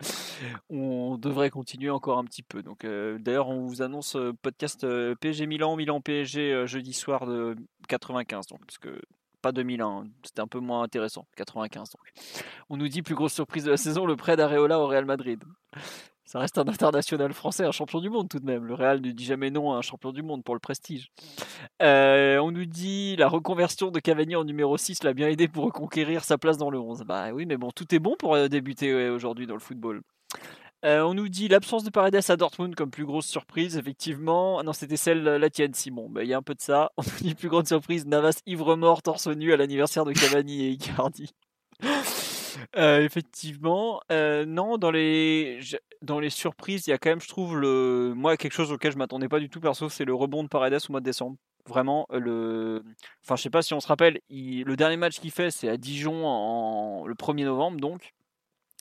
On 0.70 1.18
devrait 1.18 1.50
continuer 1.50 1.90
encore 1.90 2.20
un 2.20 2.24
petit 2.24 2.44
peu. 2.44 2.64
Donc 2.64 2.86
euh, 2.86 3.18
d'ailleurs, 3.20 3.50
on 3.50 3.66
vous 3.66 3.82
annonce 3.82 4.16
podcast 4.42 4.86
PSG 5.20 5.46
Milan, 5.46 5.76
Milan 5.76 6.00
PSG 6.00 6.68
jeudi 6.68 6.94
soir 6.94 7.26
de 7.26 7.56
95. 7.90 8.48
Donc 8.48 8.60
parce 8.66 8.78
que 8.78 9.02
pas 9.42 9.52
2001, 9.52 9.86
hein. 9.86 10.04
c'était 10.24 10.42
un 10.42 10.48
peu 10.48 10.60
moins 10.60 10.84
intéressant. 10.84 11.26
95 11.36 11.90
donc. 11.90 12.14
On 12.70 12.78
nous 12.78 12.88
dit 12.88 13.02
plus 13.02 13.16
grosse 13.16 13.34
surprise 13.34 13.66
de 13.66 13.72
la 13.72 13.78
saison, 13.78 14.06
le 14.06 14.16
prêt 14.16 14.38
d'Areola 14.38 14.80
au 14.80 14.88
Real 14.88 15.06
Madrid. 15.06 15.44
Ça 16.32 16.40
reste 16.40 16.58
un 16.58 16.66
international 16.66 17.34
français, 17.34 17.66
un 17.66 17.74
champion 17.74 18.00
du 18.00 18.10
monde 18.10 18.30
tout 18.30 18.40
de 18.40 18.46
même. 18.46 18.64
Le 18.64 18.74
Real 18.74 19.02
ne 19.02 19.12
dit 19.12 19.26
jamais 19.26 19.52
non 19.52 19.74
à 19.74 19.76
un 19.76 19.82
champion 19.82 20.14
du 20.14 20.24
monde 20.24 20.46
pour 20.46 20.56
le 20.56 20.62
prestige. 20.62 21.12
Euh, 21.82 22.38
on 22.38 22.52
nous 22.52 22.66
dit 22.66 23.18
la 23.18 23.28
reconversion 23.28 23.92
de 23.92 24.00
Cavani 24.00 24.38
en 24.38 24.46
numéro 24.46 24.78
6 24.78 25.04
l'a 25.04 25.12
bien 25.12 25.28
aidé 25.28 25.50
pour 25.50 25.66
reconquérir 25.66 26.24
sa 26.24 26.38
place 26.38 26.58
dans 26.58 26.70
le 26.70 26.80
11. 26.80 27.04
Bah 27.06 27.34
oui, 27.34 27.46
mais 27.46 27.58
bon, 27.58 27.70
tout 27.72 27.94
est 27.94 28.00
bon 28.00 28.16
pour 28.18 28.36
euh, 28.36 28.48
débuter 28.48 29.10
aujourd'hui 29.10 29.46
dans 29.46 29.56
le 29.56 29.60
football. 29.60 30.04
Euh, 30.86 31.02
on 31.02 31.16
nous 31.16 31.28
dit 31.28 31.50
l'absence 31.50 31.84
de 31.84 31.90
Paredes 31.90 32.22
à 32.30 32.38
Dortmund 32.38 32.76
comme 32.76 32.92
plus 32.92 33.06
grosse 33.06 33.28
surprise, 33.28 33.76
effectivement. 33.76 34.58
Ah 34.58 34.64
non, 34.64 34.72
c'était 34.72 34.96
celle, 34.96 35.24
la 35.24 35.50
tienne, 35.50 35.74
Simon. 35.74 36.08
Bah, 36.10 36.24
il 36.24 36.30
y 36.30 36.34
a 36.34 36.38
un 36.38 36.42
peu 36.42 36.56
de 36.56 36.62
ça. 36.62 36.94
On 36.98 37.02
nous 37.02 37.28
dit 37.28 37.36
plus 37.36 37.50
grande 37.50 37.68
surprise 37.68 38.06
Navas 38.06 38.40
ivre-mort, 38.46 39.02
torse 39.02 39.28
nu 39.28 39.52
à 39.52 39.58
l'anniversaire 39.58 40.06
de 40.06 40.14
Cavani 40.14 40.64
et 40.64 40.70
Icardi. 40.70 41.34
Effectivement, 42.76 44.02
non, 44.10 44.78
dans 44.78 44.92
les, 44.92 45.60
dans 46.02 46.20
les 46.20 46.30
surprises, 46.30 46.88
il 46.88 46.92
y 46.92 46.94
a 46.94 46.98
quand 46.98 47.10
même, 47.10 47.22
je 47.22 47.28
trouve, 47.28 47.58
le, 47.58 48.14
moi, 48.16 48.38
quelque 48.38 48.54
chose 48.54 48.72
auquel 48.72 48.92
je 48.92 48.98
m'attendais 48.98 49.30
pas 49.30 49.40
du 49.40 49.50
tout 49.50 49.60
perso, 49.60 49.90
c'est 49.90 50.06
le 50.06 50.14
rebond 50.14 50.44
de 50.44 50.48
Paredes 50.48 50.80
au 50.88 50.92
mois 50.92 51.00
de 51.00 51.06
décembre. 51.06 51.38
Vraiment, 51.68 52.08
le, 52.12 52.84
enfin, 53.24 53.36
je 53.36 53.44
sais 53.44 53.50
pas 53.52 53.62
si 53.62 53.74
on 53.74 53.80
se 53.80 53.88
rappelle, 53.88 54.20
le 54.30 54.76
dernier 54.76 54.98
match 54.98 55.20
qu'il 55.20 55.32
fait, 55.32 55.52
c'est 55.52 55.70
à 55.70 55.78
Dijon 55.78 56.26
en... 56.26 57.06
le 57.06 57.14
1er 57.14 57.46
novembre, 57.46 57.80
donc, 57.80 58.14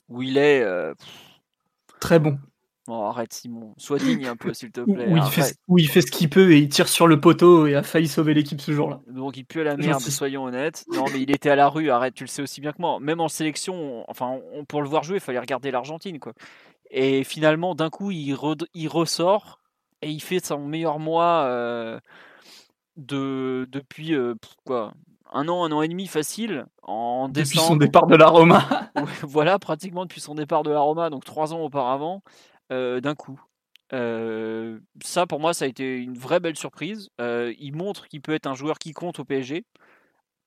où 0.09 0.23
il 0.23 0.37
est. 0.37 0.65
Très 1.99 2.17
bon. 2.17 2.39
Oh, 2.87 3.03
arrête 3.03 3.31
Simon, 3.31 3.75
sois 3.77 3.99
digne 3.99 4.25
un 4.25 4.35
peu 4.35 4.53
s'il 4.53 4.71
te 4.71 4.81
plaît. 4.81 5.07
Où 5.07 5.17
il, 5.17 5.23
fait, 5.23 5.55
il, 5.77 5.87
fait, 5.87 6.01
ce 6.01 6.11
qu'il 6.11 6.29
peut 6.29 6.51
et 6.51 6.57
il 6.57 6.69
tire 6.69 6.87
sur 6.87 7.05
le 7.07 7.19
poteau 7.19 7.67
et 7.67 7.75
a 7.75 7.83
failli 7.83 8.07
sauver 8.07 8.33
l'équipe 8.33 8.59
ce 8.59 8.71
jour-là. 8.71 9.01
Donc 9.07 9.37
il 9.37 9.45
pue 9.45 9.61
à 9.61 9.63
la 9.63 9.77
merde, 9.77 10.01
soyons 10.01 10.45
honnêtes. 10.45 10.83
Non 10.91 11.05
mais 11.13 11.21
il 11.21 11.29
était 11.29 11.51
à 11.51 11.55
la 11.55 11.67
rue, 11.67 11.91
arrête, 11.91 12.15
tu 12.15 12.23
le 12.23 12.27
sais 12.27 12.41
aussi 12.41 12.59
bien 12.59 12.71
que 12.71 12.81
moi. 12.81 12.99
Même 12.99 13.21
en 13.21 13.27
sélection, 13.27 14.03
enfin 14.07 14.39
pour 14.67 14.81
le 14.81 14.89
voir 14.89 15.03
jouer, 15.03 15.17
il 15.17 15.21
fallait 15.21 15.39
regarder 15.39 15.69
l'Argentine 15.69 16.19
quoi. 16.19 16.33
Et 16.89 17.23
finalement 17.23 17.75
d'un 17.75 17.89
coup 17.89 18.09
il, 18.09 18.35
il, 18.73 18.87
ressort 18.87 19.59
et 20.01 20.09
il 20.09 20.19
fait 20.19 20.43
son 20.43 20.65
meilleur 20.65 20.97
mois 20.97 21.43
euh, 21.45 21.99
de 22.97 23.67
depuis 23.71 24.15
euh, 24.15 24.33
quoi 24.65 24.93
un 25.31 25.47
an, 25.47 25.63
un 25.63 25.71
an 25.71 25.81
et 25.81 25.87
demi 25.87 26.07
facile. 26.07 26.65
En 26.83 27.29
depuis 27.29 27.57
son 27.57 27.77
départ 27.77 28.07
de 28.07 28.15
la 28.15 28.27
Roma. 28.27 28.67
voilà, 29.23 29.59
pratiquement 29.59 30.05
depuis 30.05 30.21
son 30.21 30.35
départ 30.35 30.63
de 30.63 30.71
la 30.71 30.79
Roma, 30.79 31.09
donc 31.09 31.23
trois 31.23 31.53
ans 31.53 31.61
auparavant, 31.61 32.21
d'un 32.71 33.15
coup. 33.15 33.39
Ça, 33.91 35.27
pour 35.27 35.39
moi, 35.39 35.53
ça 35.53 35.65
a 35.65 35.67
été 35.67 35.97
une 35.97 36.17
vraie 36.17 36.39
belle 36.39 36.55
surprise. 36.55 37.09
Il 37.19 37.75
montre 37.75 38.07
qu'il 38.07 38.21
peut 38.21 38.33
être 38.33 38.47
un 38.47 38.55
joueur 38.55 38.79
qui 38.79 38.93
compte 38.93 39.19
au 39.19 39.25
PSG. 39.25 39.65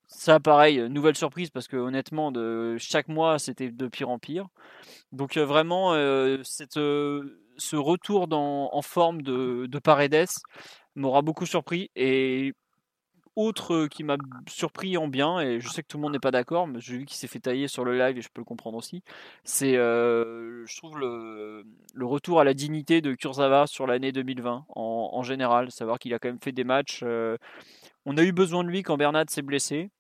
Ça, 0.07 0.41
pareil, 0.41 0.89
nouvelle 0.89 1.17
surprise 1.17 1.51
parce 1.51 1.69
que 1.69 1.77
honnêtement, 1.77 2.33
de 2.33 2.77
chaque 2.79 3.09
mois, 3.09 3.39
c'était 3.39 3.71
de 3.71 3.89
pire 3.89 4.11
en 4.11 4.19
pire. 4.19 4.49
Donc 5.13 5.37
vraiment, 5.37 5.93
cette, 6.43 6.79
ce 7.59 7.77
retour 7.77 8.27
en 8.31 8.83
forme 8.83 9.23
de, 9.23 9.67
de 9.67 9.79
Paredes 9.79 10.29
m'aura 10.95 11.23
beaucoup 11.23 11.47
surpris 11.47 11.91
et 11.97 12.55
autre 13.37 13.87
qui 13.87 14.05
m'a 14.05 14.17
surpris 14.49 14.97
en 14.97 15.09
bien, 15.09 15.41
et 15.41 15.61
je 15.61 15.69
sais 15.69 15.83
que 15.83 15.89
tout 15.89 15.97
le 15.97 16.03
monde 16.03 16.13
n'est 16.13 16.21
pas 16.21 16.31
d'accord, 16.31 16.67
mais 16.67 16.81
j'ai 16.81 16.99
vu 16.99 17.05
qu'il 17.05 17.17
s'est 17.17 17.27
fait 17.27 17.41
tailler 17.41 17.69
sur 17.69 17.85
le 17.85 17.99
live 17.99 18.17
et 18.19 18.23
je 18.23 18.29
peux 18.33 18.41
le 18.41 18.45
comprendre 18.45 18.77
aussi, 18.79 19.03
c'est, 19.45 19.75
je 19.75 20.77
trouve, 20.77 20.99
le, 20.99 21.65
retour 22.03 22.41
à 22.41 22.45
la 22.45 22.55
dignité 22.55 23.01
de 23.01 23.15
Kurzawa 23.15 23.67
sur 23.67 23.87
l'année 23.87 24.13
2020 24.13 24.67
en, 24.69 25.23
général, 25.23 25.71
savoir 25.71 25.99
qu'il 25.99 26.15
a 26.15 26.19
quand 26.19 26.29
même 26.29 26.41
fait 26.43 26.53
des 26.53 26.65
matchs. 26.65 27.05
on 28.05 28.17
a 28.17 28.23
eu 28.23 28.33
besoin 28.33 28.65
de 28.65 28.69
lui 28.69 28.83
quand 28.83 28.97
Bernard 28.97 29.27
s'est 29.29 29.43
blessé. 29.43 29.91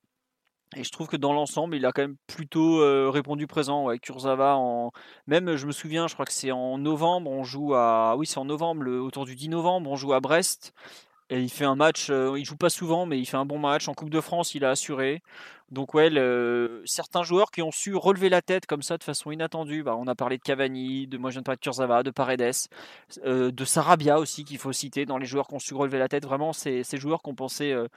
Et 0.77 0.82
je 0.82 0.90
trouve 0.90 1.06
que 1.06 1.16
dans 1.16 1.32
l'ensemble, 1.32 1.77
il 1.77 1.86
a 1.86 1.93
quand 1.93 2.02
même 2.02 2.16
plutôt 2.27 2.81
répondu 3.11 3.47
présent. 3.47 3.86
Ouais, 3.86 3.98
Kurzawa, 3.98 4.56
en... 4.56 4.93
même 5.27 5.56
je 5.56 5.66
me 5.66 5.73
souviens, 5.73 6.09
je 6.09 6.15
crois 6.15 6.27
que 6.27 6.32
c'est 6.32 6.51
en 6.51 6.78
novembre, 6.78 7.31
on 7.31 7.44
joue 7.44 7.74
à. 7.74 8.16
Oui, 8.16 8.27
c'est 8.27 8.39
en 8.39 8.44
novembre, 8.44 8.89
autour 8.90 9.24
du 9.24 9.35
10 9.36 9.51
novembre, 9.51 9.90
on 9.90 9.97
joue 9.97 10.12
à 10.12 10.20
Brest. 10.20 10.74
Il 11.30 11.48
fait 11.48 11.64
un 11.64 11.74
match, 11.74 12.10
euh, 12.10 12.38
il 12.38 12.44
joue 12.44 12.56
pas 12.56 12.68
souvent, 12.68 13.06
mais 13.06 13.18
il 13.18 13.24
fait 13.24 13.38
un 13.38 13.46
bon 13.46 13.59
match. 13.59 13.88
En 13.88 13.94
Coupe 13.94 14.10
de 14.10 14.20
France, 14.20 14.55
il 14.55 14.64
a 14.64 14.70
assuré. 14.70 15.22
Donc 15.70 15.94
ouais, 15.94 16.10
certains 16.84 17.22
joueurs 17.22 17.51
qui 17.51 17.62
ont 17.62 17.72
su 17.72 17.96
relever 17.96 18.28
la 18.28 18.42
tête 18.42 18.66
comme 18.66 18.82
ça 18.82 18.98
de 18.98 19.02
façon 19.02 19.30
inattendue. 19.30 19.82
Bah, 19.82 19.96
on 19.98 20.06
a 20.06 20.14
parlé 20.14 20.36
de 20.36 20.42
Cavani, 20.42 21.06
de 21.06 21.16
moi 21.16 21.30
je 21.30 21.34
viens 21.34 21.40
de 21.40 21.44
parler 21.44 21.56
de 21.56 21.62
Kurzawa, 21.62 22.02
de 22.02 22.10
Paredes, 22.10 22.68
euh, 23.24 23.51
de 23.51 23.64
Sarabia 23.64 24.18
aussi 24.18 24.44
qu'il 24.44 24.59
faut 24.59 24.72
citer 24.72 25.06
dans 25.06 25.16
les 25.16 25.26
joueurs 25.26 25.48
qui 25.48 25.55
ont 25.55 25.59
su 25.59 25.74
relever 25.74 25.98
la 25.98 26.09
tête. 26.09 26.24
Vraiment, 26.26 26.52
c'est 26.52 26.84
ces 26.84 26.98
joueurs 26.98 27.22
qu'on 27.22 27.34
pensait 27.34 27.72
euh, 27.72 27.88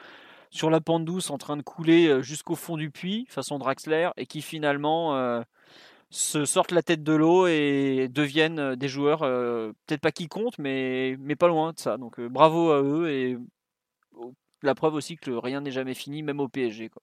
sur 0.49 0.69
la 0.69 0.79
pente 0.79 1.03
douce 1.03 1.29
en 1.29 1.37
train 1.37 1.57
de 1.57 1.61
couler 1.61 2.23
jusqu'au 2.23 2.55
fond 2.55 2.77
du 2.77 2.89
puits, 2.89 3.27
façon 3.29 3.59
Draxler, 3.59 4.09
et 4.15 4.25
qui 4.25 4.41
finalement 4.41 5.43
se 6.09 6.45
sortent 6.45 6.71
la 6.71 6.83
tête 6.83 7.03
de 7.03 7.13
l'eau 7.13 7.47
et 7.47 8.07
deviennent 8.09 8.59
euh, 8.59 8.75
des 8.75 8.87
joueurs, 8.87 9.23
euh, 9.23 9.71
peut-être 9.85 10.01
pas 10.01 10.11
qui 10.11 10.27
comptent, 10.27 10.57
mais, 10.57 11.17
mais 11.19 11.35
pas 11.35 11.47
loin 11.47 11.73
de 11.73 11.79
ça. 11.79 11.97
Donc 11.97 12.19
euh, 12.19 12.29
bravo 12.29 12.71
à 12.71 12.81
eux 12.81 13.09
et 13.09 13.37
la 14.61 14.75
preuve 14.75 14.95
aussi 14.95 15.17
que 15.17 15.31
rien 15.31 15.61
n'est 15.61 15.71
jamais 15.71 15.93
fini, 15.93 16.23
même 16.23 16.39
au 16.39 16.47
PSG. 16.47 16.89
Quoi. 16.89 17.01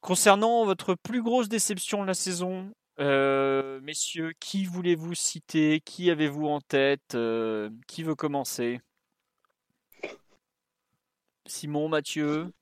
Concernant 0.00 0.64
votre 0.64 0.94
plus 0.94 1.22
grosse 1.22 1.48
déception 1.48 2.02
de 2.02 2.06
la 2.06 2.14
saison, 2.14 2.72
messieurs, 2.98 4.32
qui 4.38 4.64
voulez-vous 4.64 5.14
citer? 5.14 5.80
Qui 5.80 6.10
avez-vous 6.10 6.46
en 6.46 6.60
tête? 6.60 7.16
Qui 7.86 8.02
veut 8.02 8.14
commencer? 8.14 8.80
Simon, 11.46 11.88
Mathieu? 11.88 12.52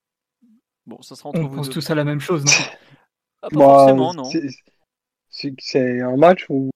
Bon, 0.86 1.02
ça 1.02 1.16
sera 1.16 1.30
entre 1.30 1.40
On 1.40 1.48
pense 1.48 1.68
tous 1.68 1.90
à 1.90 1.96
la 1.96 2.04
même 2.04 2.20
chose, 2.20 2.44
non? 2.44 2.52
Ah, 3.42 3.48
Pas 3.48 3.58
forcément, 3.58 4.14
non 4.14 4.30
c'est 5.58 6.00
un 6.00 6.16
match 6.16 6.46
ou 6.48 6.70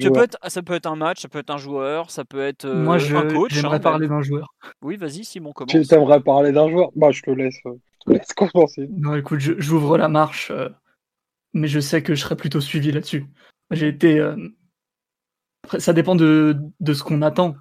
ça 0.00 0.10
peut, 0.10 0.22
être, 0.22 0.38
ça 0.46 0.62
peut 0.62 0.74
être 0.74 0.86
un 0.86 0.96
match, 0.96 1.20
ça 1.20 1.28
peut 1.28 1.38
être 1.38 1.50
un 1.50 1.58
joueur, 1.58 2.10
ça 2.10 2.24
peut 2.24 2.40
être 2.40 2.64
euh, 2.66 2.82
Moi, 2.82 2.98
je, 2.98 3.16
un 3.16 3.26
coach. 3.26 3.52
J'aimerais 3.52 3.76
hein, 3.76 3.80
parler 3.80 4.06
d'un 4.06 4.22
joueur. 4.22 4.54
Oui, 4.82 4.96
vas-y, 4.96 5.24
Simon, 5.24 5.52
commence. 5.52 5.72
Tu 5.72 5.94
aimerais 5.94 6.20
parler 6.20 6.52
d'un 6.52 6.68
joueur? 6.68 6.90
Bah, 6.94 7.10
je 7.10 7.22
te 7.22 7.30
laisse, 7.30 7.58
euh, 7.66 7.74
je 8.06 8.12
te 8.12 8.18
laisse 8.18 8.32
commencer. 8.52 8.88
Non, 8.90 9.16
écoute, 9.16 9.40
j'ouvre 9.40 9.98
la 9.98 10.08
marche, 10.08 10.50
euh, 10.50 10.68
mais 11.52 11.68
je 11.68 11.80
sais 11.80 12.02
que 12.02 12.14
je 12.14 12.20
serai 12.20 12.36
plutôt 12.36 12.60
suivi 12.60 12.92
là-dessus. 12.92 13.26
J'ai 13.70 13.88
été. 13.88 14.20
Après, 15.64 15.80
ça 15.80 15.92
dépend 15.92 16.14
de, 16.14 16.56
de 16.80 16.94
ce 16.94 17.02
qu'on 17.02 17.22
attend, 17.22 17.56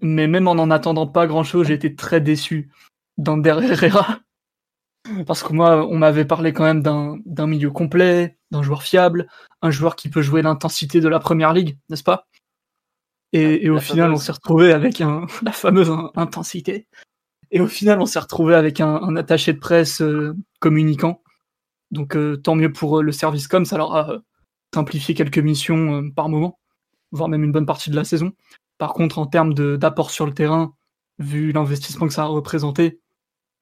mais 0.00 0.26
même 0.26 0.48
en 0.48 0.54
n'en 0.54 0.70
attendant 0.70 1.06
pas 1.06 1.26
grand-chose, 1.26 1.66
j'ai 1.66 1.74
été 1.74 1.94
très 1.94 2.20
déçu 2.20 2.70
d'Ander 3.18 3.58
Herrera. 3.62 4.20
Parce 5.26 5.42
que 5.42 5.52
moi, 5.52 5.86
on 5.86 5.98
m'avait 5.98 6.24
parlé 6.24 6.52
quand 6.52 6.64
même 6.64 6.82
d'un 6.82 7.46
milieu 7.46 7.70
complet, 7.70 8.38
d'un 8.50 8.62
joueur 8.62 8.82
fiable, 8.82 9.28
un 9.62 9.70
joueur 9.70 9.96
qui 9.96 10.08
peut 10.08 10.22
jouer 10.22 10.42
l'intensité 10.42 11.00
de 11.00 11.08
la 11.08 11.18
première 11.18 11.52
ligue, 11.52 11.78
n'est-ce 11.88 12.02
pas? 12.02 12.26
Et, 13.32 13.70
au 13.70 13.78
final, 13.78 14.10
on 14.10 14.16
s'est 14.16 14.32
retrouvé 14.32 14.72
avec 14.72 15.00
un, 15.00 15.26
la 15.42 15.52
fameuse 15.52 15.92
intensité. 16.16 16.88
Et 17.52 17.60
au 17.60 17.68
final, 17.68 18.00
on 18.00 18.06
s'est 18.06 18.18
retrouvé 18.18 18.54
avec 18.54 18.80
un, 18.80 19.16
attaché 19.16 19.52
de 19.52 19.58
presse 19.58 20.02
euh, 20.02 20.34
communicant. 20.58 21.22
Donc 21.90 22.16
euh, 22.16 22.36
tant 22.36 22.54
mieux 22.54 22.72
pour 22.72 22.98
euh, 22.98 23.02
le 23.02 23.12
service 23.12 23.48
com, 23.48 23.64
ça 23.64 23.76
leur 23.76 23.94
a 23.94 24.18
simplifié 24.74 25.14
quelques 25.14 25.38
missions 25.38 26.10
par 26.10 26.28
moment, 26.28 26.60
voire 27.10 27.28
même 27.28 27.42
une 27.42 27.52
bonne 27.52 27.66
partie 27.66 27.90
de 27.90 27.96
la 27.96 28.04
saison. 28.04 28.32
Par 28.78 28.94
contre, 28.94 29.18
en 29.18 29.26
termes 29.26 29.52
d'apport 29.54 30.10
sur 30.10 30.26
le 30.26 30.32
terrain, 30.32 30.74
vu 31.18 31.52
l'investissement 31.52 32.06
que 32.06 32.14
ça 32.14 32.22
a 32.22 32.26
représenté, 32.26 33.00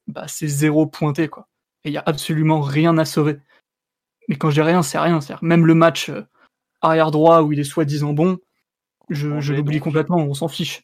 bah, 0.07 0.29
c'est 0.29 0.49
zéro 0.49 0.87
pointé, 0.87 1.29
quoi. 1.29 1.49
Et 1.85 1.89
il 1.89 1.93
n'y 1.93 1.99
a 1.99 2.03
absolument 2.05 2.61
rien 2.61 2.99
à 2.99 3.05
sauver. 3.05 3.39
Mais 4.29 4.37
quand 4.37 4.51
je 4.51 4.55
dis 4.55 4.63
rien, 4.63 4.83
c'est 4.83 4.99
rien. 4.99 5.19
Même 5.43 5.67
le 5.67 5.75
match 5.75 6.11
euh, 6.11 6.23
arrière 6.81 7.11
droit 7.11 7.43
où 7.43 7.53
il 7.53 7.61
est 7.61 7.65
soi-disant 7.65 8.13
bon, 8.13 8.39
je, 9.09 9.53
l'oublie 9.53 9.81
complètement, 9.81 10.19
on 10.19 10.35
s'en 10.35 10.49
fiche. 10.49 10.83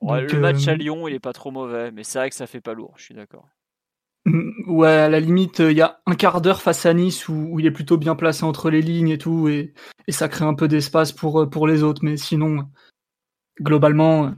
le 0.00 0.38
match 0.38 0.66
à 0.68 0.72
euh, 0.72 0.76
Lyon, 0.76 1.08
il 1.08 1.14
est 1.14 1.20
pas 1.20 1.32
trop 1.32 1.50
mauvais, 1.50 1.90
mais 1.90 2.04
c'est 2.04 2.18
vrai 2.18 2.30
que 2.30 2.36
ça 2.36 2.46
fait 2.46 2.60
pas 2.60 2.74
lourd, 2.74 2.94
je 2.96 3.04
suis 3.04 3.14
d'accord. 3.14 3.48
Ouais, 4.68 4.88
à 4.88 5.08
la 5.08 5.18
limite, 5.18 5.58
il 5.58 5.76
y 5.76 5.82
a 5.82 6.00
un 6.06 6.14
quart 6.14 6.40
d'heure 6.40 6.62
face 6.62 6.86
à 6.86 6.94
Nice 6.94 7.28
où, 7.28 7.58
il 7.58 7.66
est 7.66 7.72
plutôt 7.72 7.96
bien 7.96 8.14
placé 8.14 8.44
entre 8.44 8.70
les 8.70 8.80
lignes 8.80 9.08
et 9.08 9.18
tout, 9.18 9.48
et, 9.48 9.74
et 10.06 10.12
ça 10.12 10.28
crée 10.28 10.44
un 10.44 10.54
peu 10.54 10.68
d'espace 10.68 11.12
pour, 11.12 11.40
euh, 11.40 11.50
pour 11.50 11.66
les 11.66 11.82
autres. 11.82 12.04
Mais 12.04 12.16
sinon, 12.16 12.68
globalement, 13.60 14.32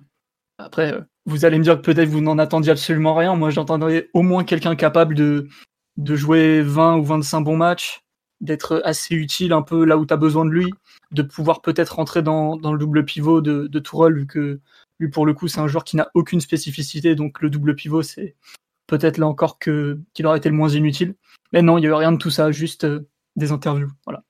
après, 0.59 0.99
vous 1.27 1.45
allez 1.45 1.59
me 1.59 1.65
dire 1.65 1.77
que 1.77 1.83
peut-être 1.83 2.09
vous 2.09 2.21
n'en 2.21 2.39
attendiez 2.39 2.73
absolument 2.73 3.15
rien. 3.15 3.37
Moi, 3.37 3.51
j'entendrais 3.51 4.09
au 4.15 4.23
moins 4.23 4.45
quelqu'un 4.45 4.75
capable 4.77 5.15
de, 5.15 5.49
de 5.97 6.17
jouer 6.17 6.63
20 6.63 6.97
ou 6.97 7.05
25 7.05 7.43
bons 7.43 7.57
matchs, 7.57 8.04
d'être 8.45 8.81
assez 8.85 9.15
utile 9.15 9.53
un 9.53 9.63
peu 9.63 9.85
là 9.85 9.97
où 9.99 10.07
tu 10.07 10.15
as 10.15 10.17
besoin 10.17 10.45
de 10.45 10.51
lui, 10.51 10.71
de 11.11 11.23
pouvoir 11.23 11.63
peut-être 11.63 11.97
rentrer 11.97 12.23
dans, 12.23 12.57
le 12.57 12.79
double 12.79 13.05
pivot 13.05 13.41
de, 13.41 13.67
de 13.67 13.79
Tourelle, 13.79 14.15
vu 14.15 14.27
que 14.27 14.61
lui, 15.01 15.09
pour 15.09 15.27
le 15.27 15.35
coup, 15.35 15.49
c'est 15.49 15.61
un 15.61 15.67
joueur 15.67 15.85
qui 15.85 15.97
n'a 15.97 16.09
aucune 16.15 16.41
spécificité. 16.41 17.15
Donc, 17.15 17.41
le 17.41 17.51
double 17.51 17.75
pivot, 17.75 18.03
c'est 18.03 18.37
peut-être 18.87 19.19
là 19.19 19.27
encore 19.27 19.59
qu'il 19.59 20.27
aurait 20.27 20.39
été 20.39 20.49
le 20.49 20.55
moins 20.55 20.69
inutile. 20.69 21.15
Mais 21.53 21.63
non, 21.63 21.79
il 21.79 21.83
n'y 21.83 21.87
a 21.87 21.91
eu 21.91 21.95
rien 21.95 22.13
de 22.13 22.19
tout 22.19 22.31
ça, 22.31 22.53
juste 22.53 22.85
euh, 22.85 23.09
des 23.37 23.53
interviews. 23.53 23.91
Voilà. 24.05 24.23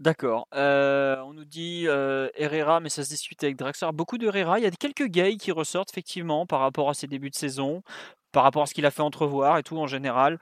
D'accord. 0.00 0.48
Euh, 0.54 1.16
on 1.24 1.32
nous 1.32 1.44
dit 1.44 1.84
euh, 1.86 2.28
Herrera, 2.34 2.80
mais 2.80 2.88
ça 2.88 3.04
se 3.04 3.08
discute 3.08 3.42
avec 3.44 3.56
Draxler. 3.56 3.90
Beaucoup 3.92 4.18
de 4.18 4.26
Herrera. 4.26 4.58
Il 4.58 4.62
y 4.62 4.66
a 4.66 4.70
quelques 4.70 5.06
gays 5.06 5.36
qui 5.36 5.52
ressortent 5.52 5.90
effectivement 5.90 6.46
par 6.46 6.60
rapport 6.60 6.90
à 6.90 6.94
ses 6.94 7.06
débuts 7.06 7.30
de 7.30 7.36
saison, 7.36 7.82
par 8.34 8.42
rapport 8.42 8.62
à 8.64 8.66
ce 8.66 8.74
qu'il 8.74 8.84
a 8.84 8.90
fait 8.90 9.00
entrevoir 9.00 9.56
et 9.56 9.62
tout 9.62 9.78
en 9.78 9.86
général. 9.86 10.38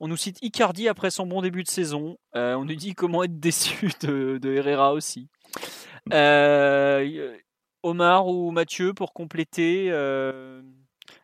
On 0.00 0.08
nous 0.08 0.16
cite 0.16 0.38
Icardi 0.42 0.88
après 0.88 1.10
son 1.10 1.26
bon 1.26 1.42
début 1.42 1.62
de 1.62 1.68
saison. 1.68 2.16
Euh, 2.34 2.54
on 2.54 2.64
nous 2.64 2.74
dit 2.74 2.94
comment 2.94 3.22
être 3.22 3.38
déçu 3.38 3.90
de, 4.00 4.40
Herrera 4.52 4.92
aussi. 4.94 5.28
Omar 7.82 8.26
ou 8.26 8.50
Mathieu 8.50 8.94
pour 8.94 9.12
compléter. 9.12 9.90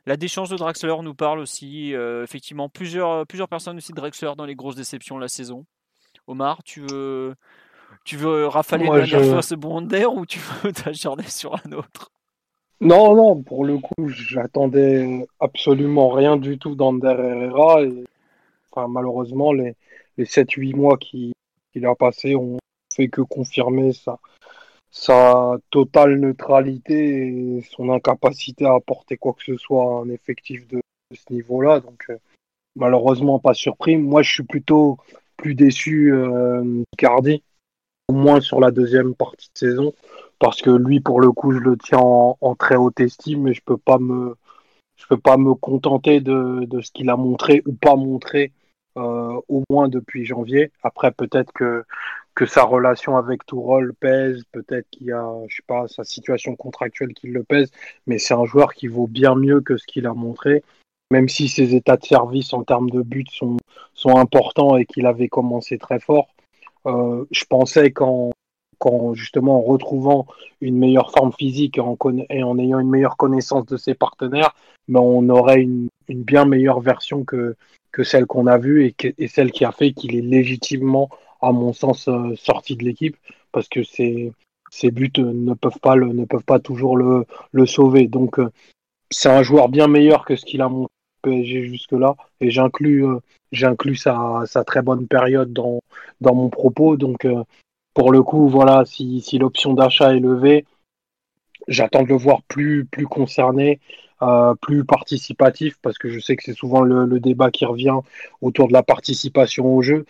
La 0.06 0.16
déchange 0.16 0.50
de 0.50 0.56
Draxler 0.56 0.94
nous 1.02 1.14
parle 1.14 1.38
aussi. 1.40 1.92
effectivement, 2.22 2.68
plusieurs, 2.68 3.26
plusieurs 3.26 3.48
personnes 3.48 3.78
aussi 3.78 3.92
de 3.92 3.96
Draxler 3.96 4.32
dans 4.36 4.44
les 4.44 4.54
grosses 4.54 4.76
déceptions 4.76 5.16
de 5.16 5.22
la 5.22 5.28
saison. 5.28 5.66
Omar, 6.26 6.62
tu 6.62 6.80
veux 6.82 7.34
Tu 8.04 8.16
veux 8.16 8.46
rafaler 8.46 8.84
Moi, 8.84 8.98
dernière 9.00 9.24
je- 9.24 9.30
fois 9.30 9.42
ce 9.42 9.54
Bonder 9.54 10.04
ou 10.06 10.26
tu 10.26 10.38
veux 10.38 10.72
t'acharner 10.72 11.24
sur 11.28 11.54
un 11.54 11.72
autre? 11.72 12.12
Non, 12.82 13.14
non, 13.14 13.42
pour 13.42 13.66
le 13.66 13.76
coup, 13.78 14.08
j'attendais 14.08 15.26
absolument 15.38 16.08
rien 16.08 16.38
du 16.38 16.58
tout 16.58 16.74
d'Ander 16.74 17.08
Herrera. 17.08 17.82
Enfin, 18.70 18.88
malheureusement, 18.88 19.52
les, 19.52 19.74
les 20.16 20.24
7-8 20.24 20.74
mois 20.74 20.96
qui- 20.96 21.32
qu'il 21.72 21.84
a 21.84 21.94
passé 21.94 22.34
ont 22.36 22.56
fait 22.94 23.08
que 23.08 23.20
confirmer 23.20 23.92
sa, 23.92 24.18
sa 24.90 25.58
totale 25.70 26.18
neutralité 26.20 27.58
et 27.58 27.62
son 27.70 27.90
incapacité 27.90 28.64
à 28.64 28.74
apporter 28.74 29.18
quoi 29.18 29.34
que 29.34 29.44
ce 29.44 29.56
soit 29.58 29.82
à 29.84 30.02
un 30.02 30.08
effectif 30.08 30.66
de, 30.68 30.80
ce 31.12 31.32
niveau-là. 31.34 31.80
Donc, 31.80 32.06
euh, 32.08 32.16
malheureusement, 32.76 33.38
pas 33.38 33.52
surpris. 33.52 33.98
Moi, 33.98 34.22
je 34.22 34.32
suis 34.32 34.44
plutôt 34.44 34.96
plus 35.36 35.54
déçu 35.54 36.14
euh, 36.14 36.82
Icardi, 36.94 37.42
au 38.08 38.14
moins 38.14 38.40
sur 38.40 38.58
la 38.58 38.70
deuxième 38.70 39.14
partie 39.14 39.50
de 39.52 39.58
saison 39.58 39.92
parce 40.40 40.62
que 40.62 40.70
lui, 40.70 41.00
pour 41.00 41.20
le 41.20 41.30
coup, 41.32 41.52
je 41.52 41.60
le 41.60 41.76
tiens 41.76 42.00
en, 42.00 42.54
très 42.56 42.76
haute 42.76 42.98
estime, 43.00 43.42
mais 43.42 43.54
je 43.54 43.62
peux 43.64 43.76
pas 43.76 43.98
me, 43.98 44.36
je 44.96 45.06
peux 45.06 45.18
pas 45.18 45.36
me 45.36 45.54
contenter 45.54 46.20
de, 46.20 46.64
de 46.64 46.80
ce 46.80 46.90
qu'il 46.92 47.10
a 47.10 47.16
montré 47.16 47.62
ou 47.66 47.72
pas 47.74 47.94
montré, 47.96 48.52
euh, 48.96 49.40
au 49.48 49.62
moins 49.70 49.88
depuis 49.88 50.24
janvier. 50.24 50.72
Après, 50.82 51.12
peut-être 51.12 51.52
que 51.52 51.84
que 52.34 52.46
sa 52.46 52.62
relation 52.64 53.16
avec 53.16 53.44
Tourol 53.44 53.92
pèse, 53.94 54.44
peut-être 54.52 54.88
qu'il 54.90 55.08
y 55.08 55.12
a, 55.12 55.30
je 55.48 55.56
sais 55.56 55.62
pas, 55.66 55.88
sa 55.88 56.04
situation 56.04 56.56
contractuelle 56.56 57.12
qui 57.12 57.26
le 57.28 57.42
pèse, 57.44 57.70
mais 58.06 58.18
c'est 58.18 58.34
un 58.34 58.46
joueur 58.46 58.72
qui 58.72 58.86
vaut 58.86 59.08
bien 59.08 59.34
mieux 59.34 59.60
que 59.60 59.76
ce 59.76 59.86
qu'il 59.86 60.06
a 60.06 60.14
montré, 60.14 60.62
même 61.10 61.28
si 61.28 61.48
ses 61.48 61.74
états 61.74 61.96
de 61.96 62.04
service 62.04 62.52
en 62.54 62.62
termes 62.64 62.88
de 62.90 63.02
buts 63.02 63.26
sont 63.30 63.58
sont 63.94 64.16
importants 64.16 64.76
et 64.76 64.86
qu'il 64.86 65.06
avait 65.06 65.28
commencé 65.28 65.76
très 65.78 66.00
fort. 66.00 66.28
Euh, 66.86 67.24
je 67.30 67.44
pensais 67.44 67.90
qu'en 67.92 68.30
qu'en 68.80 69.14
justement 69.14 69.58
en 69.58 69.62
retrouvant 69.62 70.26
une 70.60 70.76
meilleure 70.76 71.12
forme 71.12 71.32
physique 71.32 71.78
et 71.78 71.80
en, 71.80 72.58
ayant 72.58 72.80
une 72.80 72.90
meilleure 72.90 73.16
connaissance 73.16 73.66
de 73.66 73.76
ses 73.76 73.94
partenaires, 73.94 74.54
ben 74.88 75.00
on 75.00 75.28
aurait 75.28 75.60
une, 75.60 75.88
bien 76.08 76.46
meilleure 76.46 76.80
version 76.80 77.24
que, 77.24 77.54
celle 78.02 78.26
qu'on 78.26 78.46
a 78.46 78.58
vue 78.58 78.92
et, 79.18 79.28
celle 79.28 79.52
qui 79.52 79.64
a 79.64 79.70
fait 79.70 79.92
qu'il 79.92 80.16
est 80.16 80.22
légitimement, 80.22 81.10
à 81.42 81.52
mon 81.52 81.72
sens, 81.72 82.08
euh, 82.08 82.34
sorti 82.36 82.76
de 82.76 82.84
l'équipe 82.84 83.16
parce 83.52 83.68
que 83.68 83.82
ses, 83.82 84.32
buts 84.84 85.12
ne 85.18 85.54
peuvent 85.54 85.78
pas, 86.46 86.58
toujours 86.58 86.96
le, 86.96 87.66
sauver. 87.66 88.08
Donc, 88.08 88.38
euh, 88.38 88.50
c'est 89.10 89.28
un 89.28 89.42
joueur 89.42 89.68
bien 89.68 89.88
meilleur 89.88 90.24
que 90.24 90.36
ce 90.36 90.44
qu'il 90.44 90.62
a 90.62 90.68
montré 90.68 90.90
PSG 91.22 91.66
jusque-là 91.66 92.16
et 92.40 92.50
j'inclus 92.50 93.04
euh, 93.04 94.46
sa, 94.46 94.64
très 94.64 94.80
bonne 94.80 95.06
période 95.06 95.52
dans, 95.52 95.80
mon 96.22 96.48
propos. 96.48 96.96
Donc, 96.96 97.26
pour 98.00 98.12
le 98.12 98.22
coup, 98.22 98.48
voilà, 98.48 98.86
si, 98.86 99.22
l'option 99.38 99.74
d'achat 99.74 100.16
est 100.16 100.20
levée, 100.20 100.64
j'attends 101.68 102.02
de 102.02 102.08
le 102.08 102.16
voir 102.16 102.42
plus, 102.44 102.86
plus 102.86 103.06
concerné, 103.06 103.78
euh, 104.22 104.54
plus 104.54 104.86
participatif, 104.86 105.76
parce 105.82 105.98
que 105.98 106.08
je 106.08 106.18
sais 106.18 106.34
que 106.34 106.42
c'est 106.42 106.54
souvent 106.54 106.80
le, 106.80 107.20
débat 107.20 107.50
qui 107.50 107.66
revient 107.66 107.98
autour 108.40 108.68
de 108.68 108.72
la 108.72 108.82
participation 108.82 109.66
au 109.66 109.82
jeu. 109.82 110.06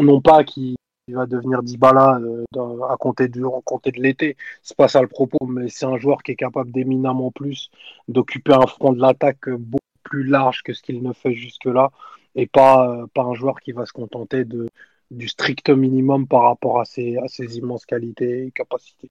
Non, 0.00 0.20
pas 0.20 0.42
qu'il 0.42 0.74
va 1.10 1.26
devenir 1.26 1.62
Dybala 1.62 2.18
euh, 2.18 2.44
à 2.90 2.96
compter 2.96 3.28
de, 3.28 3.44
à 3.44 3.60
compter 3.64 3.92
de 3.92 4.02
l'été, 4.02 4.36
c'est 4.64 4.76
pas 4.76 4.88
ça 4.88 5.00
le 5.00 5.06
propos, 5.06 5.46
mais 5.46 5.68
c'est 5.68 5.86
un 5.86 5.98
joueur 5.98 6.24
qui 6.24 6.32
est 6.32 6.36
capable 6.36 6.72
d'éminemment 6.72 7.30
plus 7.30 7.70
d'occuper 8.08 8.54
un 8.54 8.66
front 8.66 8.92
de 8.92 9.00
l'attaque 9.00 9.48
beaucoup 9.50 9.78
plus 10.02 10.24
large 10.24 10.64
que 10.64 10.72
ce 10.72 10.82
qu'il 10.82 11.00
ne 11.00 11.12
fait 11.12 11.34
jusque-là, 11.34 11.92
et 12.34 12.48
pas, 12.48 12.90
euh, 12.90 13.06
pas 13.14 13.22
un 13.22 13.34
joueur 13.34 13.60
qui 13.60 13.70
va 13.70 13.86
se 13.86 13.92
contenter 13.92 14.44
de, 14.44 14.68
du 15.10 15.28
strict 15.28 15.70
minimum 15.70 16.26
par 16.26 16.42
rapport 16.42 16.80
à 16.80 16.84
ses, 16.84 17.16
à 17.18 17.28
ses 17.28 17.58
immenses 17.58 17.86
qualités 17.86 18.46
et 18.46 18.50
capacités. 18.50 19.10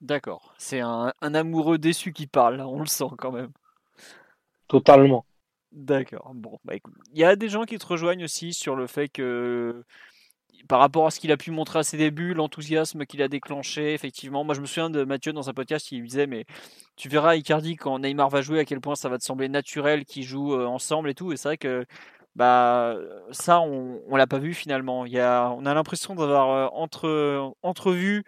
D'accord. 0.00 0.54
C'est 0.58 0.80
un, 0.80 1.12
un 1.20 1.34
amoureux 1.34 1.78
déçu 1.78 2.12
qui 2.12 2.26
parle, 2.26 2.60
on 2.60 2.80
le 2.80 2.86
sent 2.86 3.10
quand 3.18 3.32
même. 3.32 3.52
Totalement. 4.68 5.24
D'accord. 5.72 6.32
Bon, 6.34 6.58
bah 6.64 6.74
écoute, 6.74 6.94
il 7.12 7.18
y 7.18 7.24
a 7.24 7.36
des 7.36 7.48
gens 7.48 7.64
qui 7.64 7.78
te 7.78 7.86
rejoignent 7.86 8.24
aussi 8.24 8.52
sur 8.52 8.76
le 8.76 8.86
fait 8.86 9.08
que 9.08 9.84
par 10.68 10.80
rapport 10.80 11.06
à 11.06 11.10
ce 11.10 11.20
qu'il 11.20 11.30
a 11.32 11.36
pu 11.36 11.50
montrer 11.50 11.80
à 11.80 11.82
ses 11.82 11.96
débuts, 11.96 12.34
l'enthousiasme 12.34 13.04
qu'il 13.04 13.22
a 13.22 13.28
déclenché, 13.28 13.92
effectivement. 13.94 14.42
Moi, 14.42 14.54
je 14.54 14.60
me 14.60 14.66
souviens 14.66 14.90
de 14.90 15.04
Mathieu 15.04 15.32
dans 15.32 15.48
un 15.48 15.52
podcast 15.52 15.86
qui 15.86 16.00
disait, 16.00 16.26
mais 16.26 16.44
tu 16.96 17.08
verras 17.08 17.36
Icardi 17.36 17.76
quand 17.76 17.98
Neymar 17.98 18.30
va 18.30 18.42
jouer, 18.42 18.60
à 18.60 18.64
quel 18.64 18.80
point 18.80 18.96
ça 18.96 19.08
va 19.08 19.18
te 19.18 19.24
sembler 19.24 19.48
naturel 19.48 20.04
qu'ils 20.04 20.24
jouent 20.24 20.54
euh, 20.54 20.66
ensemble 20.66 21.10
et 21.10 21.14
tout. 21.14 21.32
Et 21.32 21.36
c'est 21.36 21.48
vrai 21.48 21.58
que 21.58 21.84
bah 22.36 22.96
ça, 23.32 23.60
on, 23.60 24.00
on 24.06 24.16
l'a 24.16 24.26
pas 24.26 24.38
vu 24.38 24.54
finalement. 24.54 25.06
Il 25.06 25.12
y 25.12 25.20
a, 25.20 25.50
on 25.50 25.64
a 25.66 25.74
l'impression 25.74 26.14
d'avoir 26.14 26.50
euh, 26.50 26.68
entre, 26.72 27.52
entrevu 27.62 28.24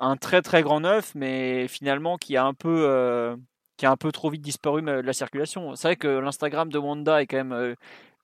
un 0.00 0.16
très 0.16 0.40
très 0.42 0.62
grand 0.62 0.80
neuf, 0.80 1.14
mais 1.14 1.68
finalement 1.68 2.16
qui 2.16 2.36
a 2.36 2.44
un 2.44 2.54
peu 2.54 2.86
euh, 2.88 3.36
qui 3.76 3.86
a 3.86 3.90
un 3.90 3.96
peu 3.96 4.10
trop 4.10 4.30
vite 4.30 4.42
disparu 4.42 4.82
euh, 4.88 5.02
de 5.02 5.06
la 5.06 5.12
circulation. 5.12 5.74
C'est 5.76 5.88
vrai 5.88 5.96
que 5.96 6.08
l'Instagram 6.08 6.70
de 6.70 6.78
Wanda 6.78 7.22
est 7.22 7.26
quand 7.26 7.36
même 7.36 7.52
euh, 7.52 7.74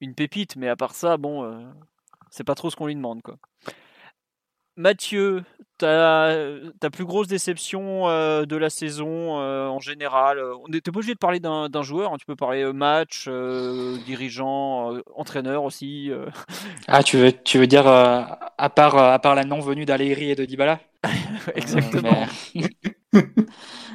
une 0.01 0.15
pépite, 0.15 0.57
mais 0.57 0.69
à 0.69 0.77
part 0.77 0.95
ça, 0.95 1.17
bon, 1.19 1.45
euh, 1.45 1.63
c'est 2.31 2.45
pas 2.45 2.55
trop 2.55 2.71
ce 2.71 2.77
qu'on 2.77 2.87
lui 2.87 2.97
demande, 2.97 3.23
quoi. 3.23 3.37
Mathieu, 4.77 5.45
ta, 5.79 6.35
ta 6.81 6.91
plus 6.91 7.05
grosse 7.05 7.29
déception 7.29 8.09
euh, 8.09 8.45
de 8.45 8.57
la 8.57 8.71
saison 8.71 9.39
euh, 9.39 9.69
en 9.69 9.79
général 9.79 10.39
euh, 10.39 10.55
On 10.65 10.69
n'était 10.69 10.91
pas 10.91 10.99
obligé 10.99 11.15
de 11.15 11.19
parler 11.19 11.41
d'un 11.41 11.83
joueur, 11.83 12.13
hein, 12.13 12.17
tu 12.19 12.27
peux 12.27 12.37
parler 12.37 12.73
match, 12.73 13.27
euh, 13.29 13.97
dirigeant, 14.05 14.99
entraîneur 15.15 15.65
aussi. 15.65 16.11
Ah, 16.89 17.03
tu 17.03 17.17
veux, 17.17 17.33
tu 17.33 17.59
veux 17.59 17.67
dire, 17.67 17.87
à 17.87 18.71
part, 18.75 18.97
à 18.97 19.19
part 19.19 19.35
la 19.35 19.45
non-venue 19.45 19.85
d'Alegri 19.85 20.31
et 20.31 20.35
de 20.35 20.45
Dybala? 20.45 20.81
Exactement. 21.55 22.27
Mais- 22.55 22.69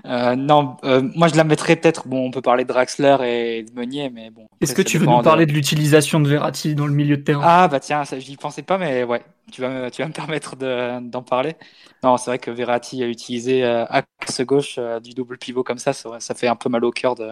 Euh, 0.05 0.35
non, 0.35 0.77
euh, 0.85 1.01
moi 1.15 1.27
je 1.27 1.35
la 1.35 1.43
mettrais 1.43 1.75
peut-être. 1.75 2.07
Bon, 2.07 2.25
on 2.25 2.31
peut 2.31 2.41
parler 2.41 2.63
de 2.63 2.69
Draxler 2.69 3.17
et 3.23 3.63
de 3.63 3.71
Meunier, 3.73 4.09
mais 4.09 4.29
bon. 4.29 4.47
Est-ce 4.61 4.73
que 4.73 4.81
tu 4.81 4.97
veux 4.97 5.05
nous 5.05 5.21
parler 5.21 5.45
de 5.45 5.51
l'utilisation 5.51 6.19
de 6.19 6.29
Verratti 6.29 6.73
dans 6.73 6.87
le 6.87 6.93
milieu 6.93 7.17
de 7.17 7.21
terrain? 7.21 7.41
Ah 7.43 7.67
bah 7.67 7.79
tiens, 7.79 8.03
j'y 8.17 8.37
pensais 8.37 8.61
pas, 8.61 8.77
mais 8.77 9.03
ouais, 9.03 9.21
tu 9.51 9.61
vas 9.61 9.69
me, 9.69 9.91
tu 9.91 10.01
vas 10.01 10.07
me 10.07 10.13
permettre 10.13 10.55
de- 10.55 10.99
d'en 11.01 11.21
parler. 11.21 11.55
Non, 12.01 12.17
c'est 12.17 12.31
vrai 12.31 12.39
que 12.39 12.49
Verratti 12.49 13.03
a 13.03 13.07
utilisé 13.07 13.63
euh, 13.65 13.85
axe 13.87 14.41
gauche 14.41 14.75
euh, 14.77 14.99
du 14.99 15.13
double 15.13 15.37
pivot 15.37 15.63
comme 15.63 15.79
ça, 15.79 15.91
ça, 15.91 16.19
ça 16.19 16.33
fait 16.33 16.47
un 16.47 16.55
peu 16.55 16.69
mal 16.69 16.85
au 16.85 16.91
cœur 16.91 17.15
de, 17.15 17.31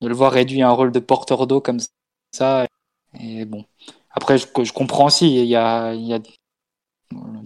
de 0.00 0.08
le 0.08 0.14
voir 0.14 0.32
réduit 0.32 0.62
à 0.62 0.68
un 0.68 0.72
rôle 0.72 0.90
de 0.90 0.98
porteur 0.98 1.46
d'eau 1.46 1.60
comme 1.60 1.78
ça. 2.32 2.66
Et 3.20 3.44
bon, 3.44 3.64
après 4.10 4.38
je, 4.38 4.46
je 4.64 4.72
comprends 4.72 5.06
aussi, 5.06 5.28
il 5.40 5.46
y 5.46 5.56
a, 5.56 5.94
il 5.94 6.04
y 6.04 6.14
a 6.14 6.18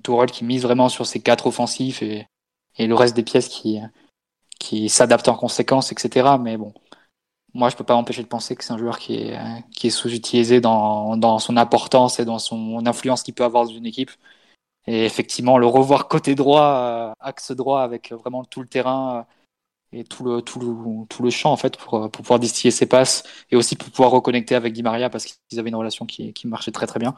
Tourelle 0.02 0.30
qui 0.30 0.44
mise 0.44 0.62
vraiment 0.62 0.88
sur 0.88 1.06
ses 1.06 1.20
quatre 1.20 1.46
offensifs 1.46 2.02
et, 2.02 2.26
et 2.78 2.86
le 2.86 2.94
reste 2.94 3.16
des 3.16 3.22
pièces 3.22 3.48
qui, 3.48 3.80
qui 4.58 4.88
s'adaptent 4.88 5.28
en 5.28 5.36
conséquence, 5.36 5.92
etc. 5.92 6.38
Mais 6.40 6.56
bon, 6.56 6.72
moi, 7.54 7.68
je 7.68 7.76
peux 7.76 7.84
pas 7.84 7.94
m'empêcher 7.94 8.22
de 8.22 8.28
penser 8.28 8.56
que 8.56 8.64
c'est 8.64 8.72
un 8.72 8.78
joueur 8.78 8.98
qui 8.98 9.16
est, 9.16 9.38
qui 9.72 9.88
est 9.88 9.90
sous-utilisé 9.90 10.60
dans, 10.60 11.16
dans 11.16 11.38
son 11.38 11.56
importance 11.56 12.20
et 12.20 12.24
dans 12.24 12.38
son 12.38 12.86
influence 12.86 13.22
qu'il 13.22 13.34
peut 13.34 13.44
avoir 13.44 13.66
dans 13.66 13.72
une 13.72 13.86
équipe. 13.86 14.10
Et 14.86 15.04
effectivement, 15.04 15.58
le 15.58 15.66
revoir 15.66 16.08
côté 16.08 16.34
droit, 16.34 16.62
euh, 16.62 17.12
axe 17.20 17.52
droit, 17.52 17.82
avec 17.82 18.12
vraiment 18.12 18.44
tout 18.44 18.60
le 18.60 18.66
terrain 18.68 19.18
euh, 19.18 19.22
et 19.98 20.04
tout 20.04 20.24
le, 20.24 20.42
tout 20.42 20.58
le, 20.58 21.06
tout 21.06 21.22
le 21.22 21.30
champ, 21.30 21.52
en 21.52 21.56
fait, 21.56 21.76
pour, 21.76 22.10
pour 22.10 22.10
pouvoir 22.10 22.40
distiller 22.40 22.70
ses 22.70 22.86
passes 22.86 23.22
et 23.50 23.56
aussi 23.56 23.76
pour 23.76 23.90
pouvoir 23.90 24.10
reconnecter 24.10 24.54
avec 24.54 24.72
Di 24.72 24.82
Maria 24.82 25.10
parce 25.10 25.26
qu'ils 25.26 25.58
avaient 25.58 25.68
une 25.68 25.76
relation 25.76 26.06
qui, 26.06 26.32
qui 26.32 26.48
marchait 26.48 26.72
très 26.72 26.86
très 26.86 26.98
bien. 26.98 27.14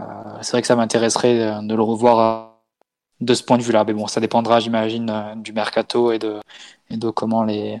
Euh, 0.00 0.38
c'est 0.42 0.52
vrai 0.52 0.60
que 0.62 0.66
ça 0.66 0.76
m'intéresserait 0.76 1.34
de, 1.62 1.66
de 1.68 1.74
le 1.74 1.82
revoir 1.82 2.18
euh, 2.20 2.53
de 3.24 3.34
ce 3.34 3.42
point 3.42 3.58
de 3.58 3.62
vue-là. 3.62 3.84
Mais 3.84 3.92
bon, 3.94 4.06
ça 4.06 4.20
dépendra, 4.20 4.60
j'imagine, 4.60 5.10
euh, 5.10 5.34
du 5.36 5.52
mercato 5.52 6.12
et 6.12 6.18
de, 6.18 6.40
et 6.90 6.96
de 6.96 7.10
comment 7.10 7.44
les, 7.44 7.80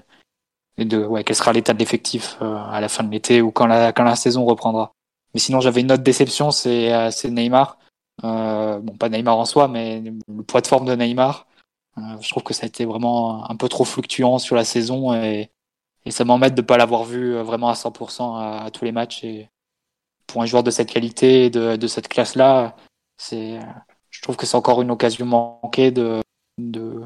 et 0.76 0.84
de 0.84 1.04
ouais, 1.04 1.24
quel 1.24 1.36
sera 1.36 1.52
l'état 1.52 1.72
de 1.72 1.78
l'effectif 1.78 2.36
euh, 2.42 2.56
à 2.56 2.80
la 2.80 2.88
fin 2.88 3.04
de 3.04 3.10
l'été 3.10 3.42
ou 3.42 3.50
quand 3.50 3.66
la, 3.66 3.92
quand 3.92 4.04
la 4.04 4.16
saison 4.16 4.44
reprendra. 4.44 4.92
Mais 5.34 5.40
sinon, 5.40 5.60
j'avais 5.60 5.80
une 5.82 5.92
autre 5.92 6.02
déception, 6.02 6.50
c'est 6.50 6.92
euh, 6.94 7.10
c'est 7.10 7.30
Neymar. 7.30 7.78
Euh, 8.24 8.78
bon, 8.80 8.96
pas 8.96 9.08
Neymar 9.08 9.36
en 9.38 9.44
soi, 9.44 9.68
mais 9.68 10.02
le 10.28 10.42
poids 10.44 10.60
de 10.60 10.66
forme 10.66 10.86
de 10.86 10.94
Neymar. 10.94 11.46
Euh, 11.98 12.02
je 12.20 12.28
trouve 12.30 12.42
que 12.42 12.54
ça 12.54 12.64
a 12.64 12.66
été 12.66 12.84
vraiment 12.84 13.48
un 13.50 13.56
peu 13.56 13.68
trop 13.68 13.84
fluctuant 13.84 14.38
sur 14.38 14.56
la 14.56 14.64
saison 14.64 15.14
et, 15.14 15.50
et 16.04 16.10
ça 16.10 16.24
m'embête 16.24 16.54
de 16.54 16.62
ne 16.62 16.66
pas 16.66 16.76
l'avoir 16.76 17.04
vu 17.04 17.36
vraiment 17.38 17.68
à 17.68 17.74
100% 17.74 18.36
à, 18.36 18.64
à, 18.64 18.70
tous 18.70 18.84
les 18.84 18.92
matchs. 18.92 19.24
Et 19.24 19.48
pour 20.26 20.42
un 20.42 20.46
joueur 20.46 20.62
de 20.64 20.70
cette 20.70 20.90
qualité 20.90 21.46
et 21.46 21.50
de, 21.50 21.76
de 21.76 21.86
cette 21.86 22.08
classe-là, 22.08 22.76
c'est, 23.16 23.58
je 24.14 24.22
trouve 24.22 24.36
que 24.36 24.46
c'est 24.46 24.56
encore 24.56 24.80
une 24.80 24.92
occasion 24.92 25.26
manquée 25.26 25.90
de, 25.90 26.22
de, 26.58 27.02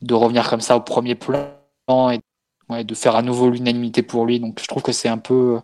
de 0.00 0.14
revenir 0.14 0.48
comme 0.48 0.62
ça 0.62 0.76
au 0.76 0.80
premier 0.80 1.14
plan 1.14 1.50
et 2.10 2.20
ouais, 2.70 2.82
de 2.82 2.94
faire 2.94 3.14
à 3.14 3.22
nouveau 3.22 3.50
l'unanimité 3.50 4.02
pour 4.02 4.24
lui. 4.24 4.40
Donc 4.40 4.58
je 4.60 4.66
trouve 4.66 4.82
que 4.82 4.92
c'est 4.92 5.08
un 5.08 5.18
peu. 5.18 5.60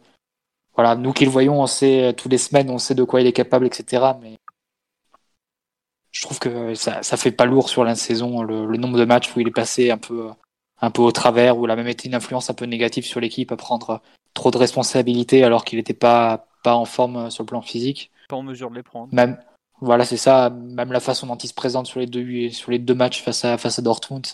Voilà, 0.75 0.97
nous 0.97 1.13
qui 1.13 1.25
le 1.25 1.31
voyons, 1.31 1.61
on 1.61 1.67
sait 1.67 2.15
tous 2.15 2.29
les 2.29 2.39
semaines, 2.39 2.71
on 2.71 2.79
sait 2.79 2.95
de 2.95 3.05
quoi 3.05 3.23
il 3.23 3.27
est 3.27 3.33
capable, 3.33 3.67
etc. 3.67 4.13
Mais 4.21 4.37
je 6.13 6.23
trouve 6.23 6.39
que 6.39 6.75
ça, 6.75 7.03
ça 7.03 7.17
fait 7.17 7.33
pas 7.33 7.47
lourd 7.47 7.71
sur 7.71 7.83
la 7.83 7.95
saison 7.95 8.43
le, 8.43 8.67
le, 8.67 8.77
nombre 8.77 8.99
de 8.99 9.05
matchs 9.07 9.35
où 9.35 9.41
il 9.41 9.49
est 9.49 9.53
passé 9.53 9.91
un 9.91 9.99
peu, 9.99 10.29
un 10.81 10.91
peu 10.91 11.03
au 11.03 11.11
travers, 11.11 11.57
où 11.57 11.65
il 11.65 11.71
a 11.71 11.77
même 11.77 11.89
été 11.89 12.07
une 12.07 12.15
influence 12.15 12.51
un 12.51 12.55
peu 12.55 12.67
négative 12.67 13.07
sur 13.07 13.19
l'équipe 13.19 13.51
à 13.51 13.57
prendre 13.57 14.03
trop 14.35 14.51
de 14.51 14.59
responsabilités 14.59 15.43
alors 15.43 15.65
qu'il 15.65 15.79
n'était 15.79 15.95
pas, 15.95 16.47
pas 16.63 16.75
en 16.75 16.85
forme 16.85 17.31
sur 17.31 17.45
le 17.45 17.49
plan 17.49 17.63
physique. 17.63 18.13
Pas 18.29 18.37
en 18.37 18.43
mesure 18.43 18.71
de 18.71 18.77
les 18.77 18.83
prendre. 18.83 19.13
Même, 19.13 19.39
Voilà, 19.81 20.05
c'est 20.05 20.17
ça. 20.17 20.51
Même 20.51 20.93
la 20.93 21.01
façon 21.01 21.27
dont 21.27 21.37
il 21.37 21.49
se 21.49 21.55
présente 21.55 21.87
sur 21.87 22.01
les 22.01 22.07
deux, 22.07 22.51
sur 22.51 22.71
les 22.71 22.79
deux 22.79 22.95
matchs 22.95 23.23
face 23.23 23.45
à, 23.45 23.59
face 23.59 23.79
à 23.79 23.83
Dortmund. 23.83 24.27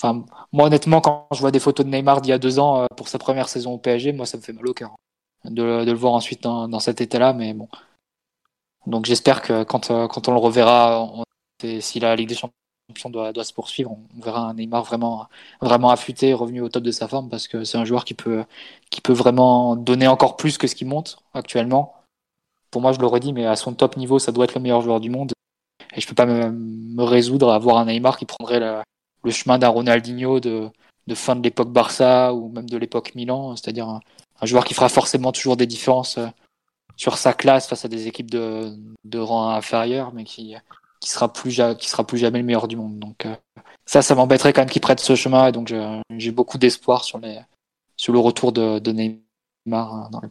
Enfin, 0.00 0.24
moi, 0.52 0.66
honnêtement, 0.66 1.00
quand 1.00 1.26
je 1.32 1.40
vois 1.40 1.50
des 1.50 1.58
photos 1.60 1.84
de 1.84 1.90
Neymar 1.90 2.20
d'il 2.20 2.30
y 2.30 2.32
a 2.32 2.38
deux 2.38 2.58
ans 2.58 2.82
euh, 2.82 2.86
pour 2.96 3.08
sa 3.08 3.18
première 3.18 3.48
saison 3.48 3.72
au 3.72 3.78
PSG, 3.78 4.12
moi, 4.12 4.26
ça 4.26 4.36
me 4.36 4.42
fait 4.42 4.52
mal 4.52 4.66
au 4.68 4.74
cœur 4.74 4.94
de, 5.44 5.84
de 5.84 5.90
le 5.90 5.96
voir 5.98 6.12
ensuite 6.12 6.42
dans, 6.42 6.68
dans 6.68 6.80
cet 6.80 7.00
état-là. 7.00 7.32
Mais 7.32 7.54
bon. 7.54 7.68
Donc, 8.86 9.06
j'espère 9.06 9.42
que 9.42 9.64
quand, 9.64 9.90
euh, 9.90 10.06
quand 10.08 10.28
on 10.28 10.32
le 10.32 10.38
reverra, 10.38 11.10
si 11.80 12.00
la 12.00 12.14
Ligue 12.14 12.28
des 12.28 12.36
Champions 12.36 13.10
doit, 13.10 13.32
doit 13.32 13.44
se 13.44 13.52
poursuivre, 13.52 13.92
on 13.92 14.20
verra 14.22 14.48
un 14.48 14.54
Neymar 14.54 14.84
vraiment, 14.84 15.26
vraiment 15.60 15.90
affûté, 15.90 16.32
revenu 16.32 16.60
au 16.60 16.68
top 16.68 16.84
de 16.84 16.90
sa 16.90 17.08
forme, 17.08 17.28
parce 17.28 17.48
que 17.48 17.64
c'est 17.64 17.78
un 17.78 17.84
joueur 17.84 18.04
qui 18.04 18.14
peut, 18.14 18.44
qui 18.90 19.00
peut 19.00 19.12
vraiment 19.12 19.74
donner 19.74 20.06
encore 20.06 20.36
plus 20.36 20.58
que 20.58 20.66
ce 20.66 20.74
qu'il 20.74 20.86
monte 20.86 21.18
actuellement 21.34 21.97
pour 22.70 22.82
moi, 22.82 22.92
je 22.92 22.98
l'aurais 22.98 23.20
dit, 23.20 23.32
mais 23.32 23.46
à 23.46 23.56
son 23.56 23.74
top 23.74 23.96
niveau, 23.96 24.18
ça 24.18 24.32
doit 24.32 24.44
être 24.44 24.54
le 24.54 24.60
meilleur 24.60 24.82
joueur 24.82 25.00
du 25.00 25.10
monde. 25.10 25.32
Et 25.94 26.00
je 26.00 26.06
peux 26.06 26.14
pas 26.14 26.26
me, 26.26 26.50
me 26.50 27.02
résoudre 27.02 27.50
à 27.50 27.58
voir 27.58 27.78
un 27.78 27.86
Neymar 27.86 28.18
qui 28.18 28.26
prendrait 28.26 28.60
le 28.60 29.30
chemin 29.30 29.58
d'un 29.58 29.68
Ronaldinho 29.68 30.40
de, 30.40 30.70
de 31.08 31.14
fin 31.14 31.34
de 31.34 31.42
l'époque 31.42 31.70
Barça 31.70 32.34
ou 32.34 32.50
même 32.50 32.68
de 32.68 32.76
l'époque 32.76 33.14
Milan, 33.14 33.56
c'est-à-dire 33.56 33.88
un, 33.88 34.00
joueur 34.42 34.64
qui 34.64 34.74
fera 34.74 34.88
forcément 34.88 35.32
toujours 35.32 35.56
des 35.56 35.66
différences 35.66 36.18
euh, 36.18 36.28
sur 36.96 37.18
sa 37.18 37.32
classe 37.32 37.66
face 37.66 37.84
à 37.84 37.88
des 37.88 38.06
équipes 38.06 38.30
de, 38.30 38.76
de 39.04 39.18
rang 39.18 39.50
inférieur, 39.50 40.12
mais 40.12 40.24
qui 40.24 40.54
qui 41.00 41.10
sera 41.10 41.32
plus 41.32 41.60
qui 41.78 41.88
sera 41.88 42.04
plus 42.04 42.18
jamais 42.18 42.38
le 42.38 42.44
meilleur 42.44 42.68
du 42.68 42.76
monde. 42.76 42.98
Donc 42.98 43.26
euh, 43.26 43.34
ça, 43.86 44.02
ça 44.02 44.14
m'embêterait 44.14 44.52
quand 44.52 44.60
même 44.62 44.70
qu'il 44.70 44.82
prenne 44.82 44.98
ce 44.98 45.16
chemin, 45.16 45.48
et 45.48 45.52
donc 45.52 45.72
j'ai 46.16 46.30
beaucoup 46.30 46.58
d'espoir 46.58 47.04
sur 47.04 47.18
les 47.18 47.40
sur 47.96 48.12
le 48.12 48.18
retour 48.20 48.52
de, 48.52 48.78
de 48.78 48.92
Neymar 48.92 49.94
hein, 49.94 50.08
dans 50.12 50.20
les 50.20 50.28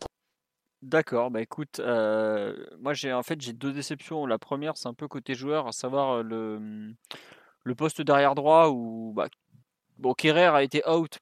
D'accord, 0.84 1.32
bah 1.32 1.42
écoute, 1.42 1.80
moi 1.80 2.94
j'ai 2.94 3.12
en 3.12 3.24
fait 3.24 3.42
j'ai 3.42 3.54
deux 3.54 3.74
déceptions. 3.74 4.26
La 4.26 4.38
première, 4.38 4.78
c'est 4.78 4.88
un 4.88 4.94
peu 4.94 5.08
côté 5.08 5.34
joueur, 5.34 5.68
à 5.68 5.72
savoir 5.72 6.22
le, 6.24 6.94
le 7.64 7.76
poste 7.76 8.02
derrière 8.02 8.36
droit 8.36 8.70
où 8.70 9.14
bah, 9.16 9.28
bon, 9.98 10.14
Kerrer 10.14 10.46
a 10.56 10.64
été 10.64 10.88
out 10.88 11.20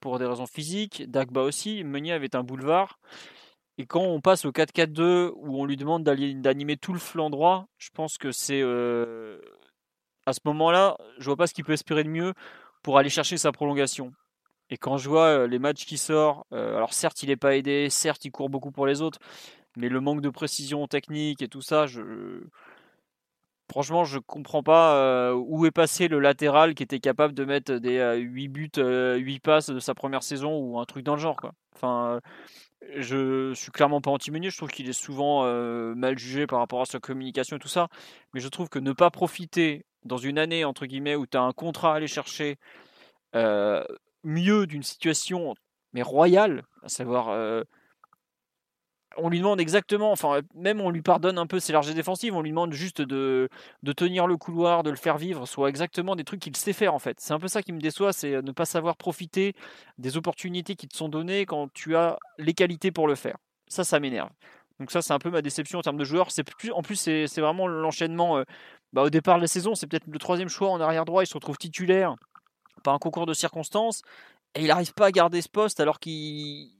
pour 0.00 0.18
des 0.18 0.26
raisons 0.26 0.46
physiques, 0.46 1.10
Dagba 1.10 1.42
aussi, 1.42 1.84
Meunier 1.84 2.12
avait 2.12 2.34
un 2.36 2.44
boulevard. 2.44 2.98
Et 3.78 3.86
quand 3.86 4.02
on 4.02 4.20
passe 4.20 4.44
au 4.44 4.52
4-4-2 4.52 5.32
où 5.36 5.60
on 5.60 5.64
lui 5.64 5.76
demande 5.76 6.04
d'animer 6.04 6.76
tout 6.76 6.92
le 6.92 6.98
flanc 7.00 7.30
droit, 7.30 7.66
je 7.78 7.90
pense 7.94 8.18
que 8.18 8.30
c'est 8.32 8.62
à 10.26 10.32
ce 10.32 10.40
moment-là, 10.44 10.96
je 11.18 11.24
vois 11.26 11.36
pas 11.36 11.46
ce 11.46 11.54
qu'il 11.54 11.64
peut 11.64 11.72
espérer 11.72 12.04
de 12.04 12.08
mieux 12.08 12.34
pour 12.82 12.98
aller 12.98 13.08
chercher 13.10 13.36
sa 13.36 13.52
prolongation. 13.52 14.12
Et 14.72 14.78
quand 14.78 14.96
je 14.96 15.06
vois 15.06 15.46
les 15.46 15.58
matchs 15.58 15.84
qui 15.84 15.98
sortent, 15.98 16.50
alors 16.50 16.94
certes 16.94 17.22
il 17.22 17.28
n'est 17.28 17.36
pas 17.36 17.56
aidé, 17.56 17.90
certes 17.90 18.24
il 18.24 18.30
court 18.30 18.48
beaucoup 18.48 18.70
pour 18.70 18.86
les 18.86 19.02
autres, 19.02 19.18
mais 19.76 19.90
le 19.90 20.00
manque 20.00 20.22
de 20.22 20.30
précision 20.30 20.86
technique 20.86 21.42
et 21.42 21.48
tout 21.48 21.60
ça, 21.60 21.86
je... 21.86 22.00
franchement 23.70 24.04
je 24.04 24.18
comprends 24.18 24.62
pas 24.62 25.34
où 25.34 25.66
est 25.66 25.70
passé 25.70 26.08
le 26.08 26.20
latéral 26.20 26.74
qui 26.74 26.82
était 26.82 27.00
capable 27.00 27.34
de 27.34 27.44
mettre 27.44 27.74
des 27.74 28.16
8 28.16 28.48
buts, 28.48 28.70
8 28.74 29.40
passes 29.40 29.68
de 29.68 29.78
sa 29.78 29.94
première 29.94 30.22
saison 30.22 30.56
ou 30.56 30.80
un 30.80 30.86
truc 30.86 31.04
dans 31.04 31.16
le 31.16 31.20
genre. 31.20 31.36
Quoi. 31.36 31.52
Enfin, 31.74 32.20
je 32.96 33.52
suis 33.52 33.72
clairement 33.72 34.00
pas 34.00 34.10
anti 34.10 34.30
je 34.32 34.56
trouve 34.56 34.70
qu'il 34.70 34.88
est 34.88 34.94
souvent 34.94 35.44
mal 35.94 36.18
jugé 36.18 36.46
par 36.46 36.60
rapport 36.60 36.80
à 36.80 36.86
sa 36.86 36.98
communication 36.98 37.58
et 37.58 37.60
tout 37.60 37.68
ça, 37.68 37.88
mais 38.32 38.40
je 38.40 38.48
trouve 38.48 38.70
que 38.70 38.78
ne 38.78 38.92
pas 38.94 39.10
profiter 39.10 39.84
dans 40.06 40.16
une 40.16 40.38
année 40.38 40.64
entre 40.64 40.86
guillemets 40.86 41.14
où 41.14 41.26
tu 41.26 41.36
as 41.36 41.42
un 41.42 41.52
contrat 41.52 41.92
à 41.92 41.96
aller 41.96 42.06
chercher, 42.06 42.56
mieux 44.24 44.66
d'une 44.66 44.82
situation 44.82 45.54
mais 45.92 46.02
royale, 46.02 46.62
à 46.82 46.88
savoir 46.88 47.28
euh, 47.28 47.64
on 49.16 49.28
lui 49.28 49.38
demande 49.38 49.60
exactement, 49.60 50.10
enfin 50.10 50.40
même 50.54 50.80
on 50.80 50.90
lui 50.90 51.02
pardonne 51.02 51.38
un 51.38 51.46
peu 51.46 51.60
ses 51.60 51.72
larges 51.72 51.94
défensives, 51.94 52.34
on 52.34 52.42
lui 52.42 52.50
demande 52.50 52.72
juste 52.72 53.02
de, 53.02 53.48
de 53.82 53.92
tenir 53.92 54.26
le 54.26 54.36
couloir, 54.36 54.82
de 54.82 54.90
le 54.90 54.96
faire 54.96 55.18
vivre, 55.18 55.46
soit 55.46 55.68
exactement 55.68 56.16
des 56.16 56.24
trucs 56.24 56.40
qu'il 56.40 56.56
sait 56.56 56.72
faire 56.72 56.94
en 56.94 56.98
fait. 56.98 57.20
C'est 57.20 57.34
un 57.34 57.38
peu 57.38 57.48
ça 57.48 57.62
qui 57.62 57.72
me 57.72 57.80
déçoit, 57.80 58.12
c'est 58.12 58.42
ne 58.42 58.52
pas 58.52 58.64
savoir 58.64 58.96
profiter 58.96 59.54
des 59.98 60.16
opportunités 60.16 60.76
qui 60.76 60.88
te 60.88 60.96
sont 60.96 61.08
données 61.08 61.46
quand 61.46 61.72
tu 61.72 61.96
as 61.96 62.18
les 62.38 62.54
qualités 62.54 62.90
pour 62.90 63.06
le 63.06 63.14
faire. 63.14 63.36
Ça, 63.68 63.84
ça 63.84 64.00
m'énerve. 64.00 64.30
Donc 64.80 64.90
ça, 64.90 65.02
c'est 65.02 65.12
un 65.12 65.18
peu 65.18 65.30
ma 65.30 65.42
déception 65.42 65.78
en 65.78 65.82
termes 65.82 65.96
de 65.96 66.04
joueurs. 66.04 66.30
C'est 66.30 66.44
plus, 66.44 66.72
en 66.72 66.82
plus, 66.82 66.96
c'est 66.96 67.40
vraiment 67.40 67.68
l'enchaînement. 67.68 68.38
Euh, 68.38 68.44
bah, 68.92 69.02
au 69.02 69.10
départ 69.10 69.36
de 69.36 69.42
la 69.42 69.46
saison, 69.46 69.74
c'est 69.74 69.86
peut-être 69.86 70.06
le 70.06 70.18
troisième 70.18 70.48
choix 70.48 70.70
en 70.70 70.80
arrière 70.80 71.04
droit. 71.04 71.22
Il 71.22 71.26
se 71.26 71.34
retrouve 71.34 71.56
titulaire 71.56 72.16
pas 72.82 72.92
un 72.92 72.98
concours 72.98 73.26
de 73.26 73.34
circonstances, 73.34 74.02
et 74.54 74.62
il 74.62 74.68
n'arrive 74.68 74.92
pas 74.92 75.06
à 75.06 75.10
garder 75.10 75.40
ce 75.42 75.48
poste 75.48 75.80
alors 75.80 75.98
qu'il 75.98 76.70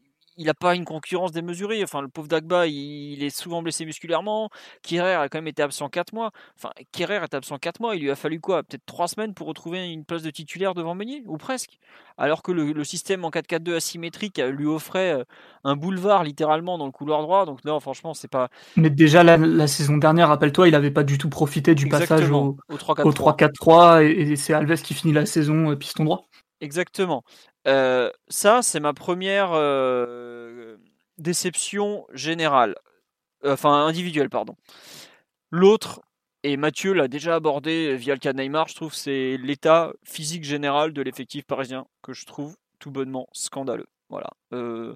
il 0.43 0.47
n'a 0.47 0.55
pas 0.55 0.74
une 0.74 0.85
concurrence 0.85 1.31
démesurée. 1.31 1.85
Enfin, 1.85 2.02
le 2.02 2.09
pauvre 2.09 2.27
Dagba, 2.27 2.66
il, 2.66 3.23
est 3.23 3.31
souvent 3.31 3.62
blessé 3.62 3.85
musculairement. 3.85 4.51
Kirer 4.82 5.14
a 5.14 5.28
quand 5.28 5.39
même 5.39 5.47
été 5.47 5.62
absent 5.62 5.89
4 5.89 6.12
mois. 6.12 6.32
Enfin, 6.59 6.70
Kirer 6.90 7.23
est 7.23 7.32
absent 7.32 7.59
4 7.59 7.78
mois. 7.78 7.94
Il 7.94 8.02
lui 8.02 8.10
a 8.10 8.16
fallu 8.16 8.40
quoi? 8.40 8.64
Peut-être 8.64 8.85
3 8.86 9.06
semaines 9.06 9.35
pour 9.35 9.47
retrouver 9.47 9.93
une 9.93 10.05
place 10.05 10.23
de 10.23 10.31
titulaire 10.31 10.74
devant 10.74 10.97
Meunier? 10.97 11.23
Ou 11.27 11.36
presque? 11.36 11.78
Alors 12.19 12.43
que 12.43 12.51
le, 12.51 12.82
système 12.82 13.24
en 13.24 13.31
4-4-2 13.31 13.77
asymétrique 13.77 14.40
euh, 14.40 14.51
lui 14.51 14.66
offrait 14.66 15.12
euh, 15.12 15.24
un 15.62 15.77
boulevard 15.77 16.24
littéralement 16.24 16.77
dans 16.77 16.86
le 16.86 16.93
couloir 16.93 17.23
droit. 17.23 17.47
Donc, 17.47 17.64
non, 17.64 17.78
franchement, 17.78 18.12
c'est 18.12 18.27
pas. 18.27 18.48
Mais 18.77 18.90
déjà, 18.90 19.23
la, 19.23 19.66
saison 19.69 19.97
dernière, 19.97 20.27
rappelle-toi, 20.27 20.66
il 20.66 20.73
n'avait 20.73 20.90
pas 20.90 21.05
du 21.05 21.19
tout 21.19 21.28
profité 21.28 21.77
du 21.77 21.86
passage 21.89 22.28
au, 22.32 22.56
3-4-3. 22.69 24.02
Et, 24.05 24.32
et 24.32 24.36
c'est 24.36 24.55
Alves 24.55 24.82
qui 24.82 24.94
finit 24.94 25.14
la 25.14 25.24
saison 25.24 25.70
euh, 25.70 25.77
piston 25.77 26.05
droit. 26.05 26.27
Exactement. 26.60 27.24
Euh, 27.66 28.10
ça, 28.28 28.62
c'est 28.62 28.80
ma 28.80 28.93
première 28.93 29.51
euh, 29.52 30.76
déception 31.18 32.06
générale. 32.12 32.74
Enfin, 33.44 33.86
individuelle, 33.86 34.30
pardon. 34.30 34.56
L'autre, 35.51 36.01
et 36.44 36.56
Mathieu 36.56 36.93
l'a 36.93 37.09
déjà 37.09 37.36
abordé 37.36 37.97
via 37.97 38.14
le 38.14 38.20
cas 38.20 38.32
de 38.32 38.39
Neymar, 38.39 38.68
je 38.68 38.74
trouve, 38.74 38.94
c'est 38.94 39.36
l'état 39.39 39.93
physique 40.05 40.44
général 40.44 40.93
de 40.93 41.02
l'effectif 41.02 41.44
parisien 41.44 41.86
que 42.02 42.12
je 42.12 42.26
trouve 42.26 42.56
tout 42.78 42.90
bonnement 42.90 43.28
scandaleux. 43.32 43.86
Voilà. 44.09 44.30
Euh, 44.52 44.94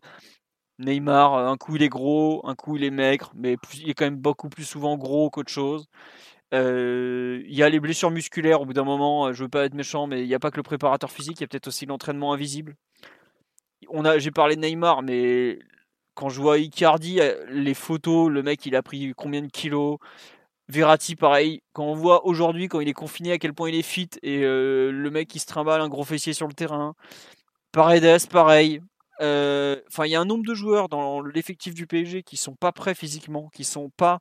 Neymar, 0.79 1.35
un 1.35 1.57
coup 1.57 1.77
il 1.77 1.83
est 1.83 1.89
gros, 1.89 2.43
un 2.47 2.55
coup 2.55 2.77
il 2.77 2.85
est 2.85 2.91
maigre, 2.91 3.33
mais 3.35 3.57
il 3.75 3.91
est 3.91 3.95
quand 3.95 4.05
même 4.05 4.19
beaucoup 4.19 4.49
plus 4.49 4.65
souvent 4.65 4.97
gros 4.97 5.31
qu'autre 5.31 5.53
chose. 5.53 5.87
Il 6.53 7.55
y 7.55 7.63
a 7.63 7.69
les 7.69 7.81
blessures 7.81 8.11
musculaires 8.11 8.61
au 8.61 8.67
bout 8.67 8.73
d'un 8.73 8.85
moment, 8.85 9.33
je 9.33 9.43
veux 9.43 9.49
pas 9.49 9.65
être 9.65 9.75
méchant, 9.75 10.07
mais 10.07 10.23
il 10.23 10.29
n'y 10.29 10.35
a 10.35 10.39
pas 10.39 10.51
que 10.51 10.57
le 10.57 10.63
préparateur 10.63 11.11
physique, 11.11 11.39
il 11.39 11.43
y 11.43 11.45
a 11.45 11.49
peut-être 11.49 11.69
aussi 11.69 11.87
l'entraînement 11.87 12.33
invisible. 12.33 12.77
On 13.89 14.05
a, 14.05 14.19
j'ai 14.19 14.31
parlé 14.31 14.57
de 14.57 14.61
Neymar, 14.61 15.03
mais 15.03 15.59
quand 16.15 16.29
je 16.29 16.41
vois 16.41 16.59
Icardi, 16.59 17.21
les 17.49 17.75
photos, 17.75 18.31
le 18.31 18.43
mec 18.43 18.65
il 18.67 18.75
a 18.75 18.83
pris 18.83 19.13
combien 19.17 19.43
de 19.43 19.49
kilos? 19.49 19.99
Verratti, 20.69 21.15
pareil. 21.15 21.63
Quand 21.75 21.85
on 21.85 21.95
voit 21.95 22.27
aujourd'hui, 22.27 22.67
quand 22.69 22.81
il 22.81 22.89
est 22.89 22.93
confiné, 22.93 23.33
à 23.33 23.39
quel 23.39 23.53
point 23.55 23.69
il 23.69 23.77
est 23.77 23.83
fit 23.83 24.11
et 24.23 24.41
le 24.41 25.09
mec 25.11 25.29
qui 25.29 25.39
se 25.39 25.47
trimballe 25.47 25.81
un 25.81 25.89
gros 25.89 26.05
fessier 26.05 26.33
sur 26.33 26.49
le 26.49 26.55
terrain. 26.55 26.95
Paredes, 27.71 28.29
pareil. 28.29 28.81
Enfin, 29.21 30.07
il 30.07 30.11
y 30.11 30.17
a 30.17 30.21
un 30.21 30.25
nombre 30.25 30.45
de 30.45 30.55
joueurs 30.55 30.89
dans 30.89 31.21
l'effectif 31.21 31.75
du 31.75 31.87
PSG 31.87 32.23
qui 32.23 32.37
sont 32.37 32.57
pas 32.57 32.73
prêts 32.73 32.95
physiquement, 32.95 33.49
qui 33.53 33.63
sont 33.63 33.91
pas 33.97 34.19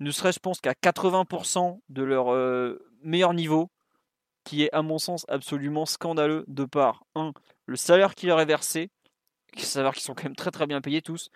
ne 0.00 0.10
serait-ce, 0.10 0.40
pense, 0.40 0.60
qu'à 0.60 0.74
80% 0.74 1.80
de 1.88 2.02
leur 2.02 2.32
euh, 2.32 2.78
meilleur 3.02 3.34
niveau, 3.34 3.70
qui 4.44 4.64
est, 4.64 4.72
à 4.72 4.82
mon 4.82 4.98
sens, 4.98 5.24
absolument 5.28 5.86
scandaleux 5.86 6.44
de 6.48 6.64
par, 6.64 7.04
un, 7.14 7.32
le 7.66 7.76
salaire 7.76 8.14
qui 8.14 8.26
leur 8.26 8.40
est 8.40 8.46
versé, 8.46 8.90
savoir 9.56 9.94
qu'ils 9.94 10.02
sont 10.02 10.14
quand 10.14 10.24
même 10.24 10.36
très 10.36 10.50
très 10.50 10.66
bien 10.66 10.80
payés 10.80 11.02
tous, 11.02 11.30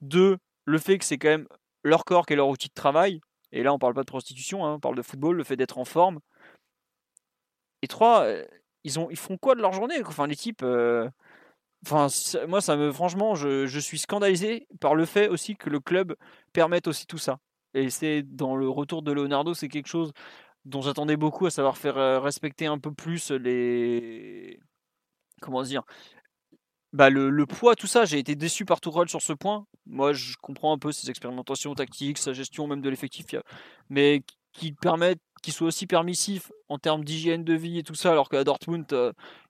deux, 0.00 0.38
le 0.64 0.78
fait 0.78 0.98
que 0.98 1.04
c'est 1.04 1.18
quand 1.18 1.28
même 1.28 1.48
leur 1.82 2.04
corps 2.04 2.24
qui 2.26 2.32
est 2.32 2.36
leur 2.36 2.48
outil 2.48 2.68
de 2.68 2.74
travail, 2.74 3.20
et 3.52 3.62
là 3.62 3.74
on 3.74 3.78
parle 3.78 3.94
pas 3.94 4.02
de 4.02 4.06
prostitution, 4.06 4.64
hein, 4.64 4.74
on 4.74 4.80
parle 4.80 4.96
de 4.96 5.02
football, 5.02 5.36
le 5.36 5.44
fait 5.44 5.56
d'être 5.56 5.78
en 5.78 5.84
forme, 5.84 6.20
et 7.84 7.86
trois, 7.86 8.22
euh, 8.24 8.42
ils 8.82 9.16
font 9.16 9.36
quoi 9.36 9.54
de 9.54 9.60
leur 9.60 9.74
journée? 9.74 10.02
Enfin, 10.06 10.26
les 10.26 10.36
types. 10.36 10.62
Euh, 10.62 11.10
enfin, 11.86 12.06
moi, 12.48 12.62
ça 12.62 12.76
me, 12.76 12.90
franchement, 12.90 13.34
je, 13.34 13.66
je, 13.66 13.78
suis 13.78 13.98
scandalisé 13.98 14.66
par 14.80 14.94
le 14.94 15.04
fait 15.04 15.28
aussi 15.28 15.54
que 15.54 15.68
le 15.68 15.80
club 15.80 16.16
permette 16.54 16.88
aussi 16.88 17.06
tout 17.06 17.18
ça. 17.18 17.40
Et 17.74 17.90
c'est 17.90 18.22
dans 18.22 18.56
le 18.56 18.68
retour 18.68 19.02
de 19.02 19.12
Leonardo, 19.12 19.54
c'est 19.54 19.68
quelque 19.68 19.88
chose 19.88 20.12
dont 20.64 20.80
j'attendais 20.80 21.16
beaucoup, 21.16 21.46
à 21.46 21.50
savoir 21.50 21.76
faire 21.76 22.22
respecter 22.22 22.66
un 22.66 22.78
peu 22.78 22.92
plus 22.92 23.30
les. 23.30 24.58
Comment 25.40 25.62
dire 25.62 25.84
bah 26.94 27.10
le, 27.10 27.44
poids, 27.44 27.74
tout 27.74 27.88
ça, 27.88 28.04
j'ai 28.04 28.20
été 28.20 28.36
déçu 28.36 28.64
par 28.64 28.80
Tourelle 28.80 29.08
sur 29.08 29.20
ce 29.20 29.32
point. 29.32 29.66
Moi, 29.84 30.12
je 30.12 30.36
comprends 30.40 30.72
un 30.72 30.78
peu 30.78 30.92
ses 30.92 31.10
expérimentations 31.10 31.74
tactiques, 31.74 32.18
sa 32.18 32.32
gestion 32.32 32.68
même 32.68 32.80
de 32.80 32.88
l'effectif, 32.88 33.26
mais 33.90 34.22
qu'il 34.52 34.76
soit 35.48 35.66
aussi 35.66 35.88
permissif 35.88 36.52
en 36.68 36.78
termes 36.78 37.04
d'hygiène 37.04 37.42
de 37.42 37.54
vie 37.54 37.78
et 37.78 37.82
tout 37.82 37.96
ça, 37.96 38.12
alors 38.12 38.28
qu'à 38.28 38.44
Dortmund, 38.44 38.86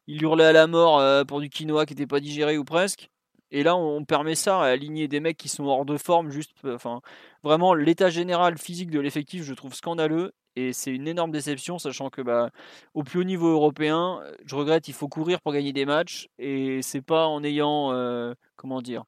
il 0.07 0.23
hurlait 0.23 0.47
à 0.47 0.53
la 0.53 0.67
mort 0.67 1.27
pour 1.27 1.43
du 1.43 1.51
quinoa 1.51 1.85
qui 1.85 1.93
n'était 1.93 2.07
pas 2.07 2.21
digéré 2.21 2.57
ou 2.57 2.65
presque. 2.65 3.11
Et 3.55 3.63
là, 3.63 3.77
on 3.77 4.05
permet 4.05 4.35
ça 4.35 4.63
à 4.63 4.67
aligner 4.67 5.07
des 5.07 5.21
mecs 5.21 5.37
qui 5.37 5.49
sont 5.49 5.67
hors 5.67 5.85
de 5.85 5.97
forme, 5.97 6.29
juste, 6.29 6.51
enfin, 6.67 7.01
vraiment, 7.45 7.73
l'état 7.73 8.11
général 8.11 8.59
physique 8.59 8.91
de 8.91 8.99
l'effectif, 8.99 9.45
je 9.45 9.55
trouve 9.55 9.75
scandaleux. 9.75 10.33
Et 10.57 10.73
c'est 10.73 10.91
une 10.93 11.07
énorme 11.07 11.31
déception, 11.31 11.79
sachant 11.79 12.11
que 12.11 12.21
bah, 12.21 12.51
au 12.95 13.05
plus 13.05 13.21
haut 13.21 13.25
niveau 13.25 13.47
européen, 13.47 14.21
je 14.45 14.57
regrette, 14.57 14.89
il 14.89 14.95
faut 14.95 15.07
courir 15.07 15.41
pour 15.41 15.53
gagner 15.53 15.73
des 15.73 15.87
matchs. 15.87 16.29
Et 16.41 16.83
c'est 16.83 17.01
pas 17.01 17.29
en 17.29 17.45
ayant, 17.45 17.93
euh, 17.93 18.35
comment 18.57 18.83
dire, 18.83 19.05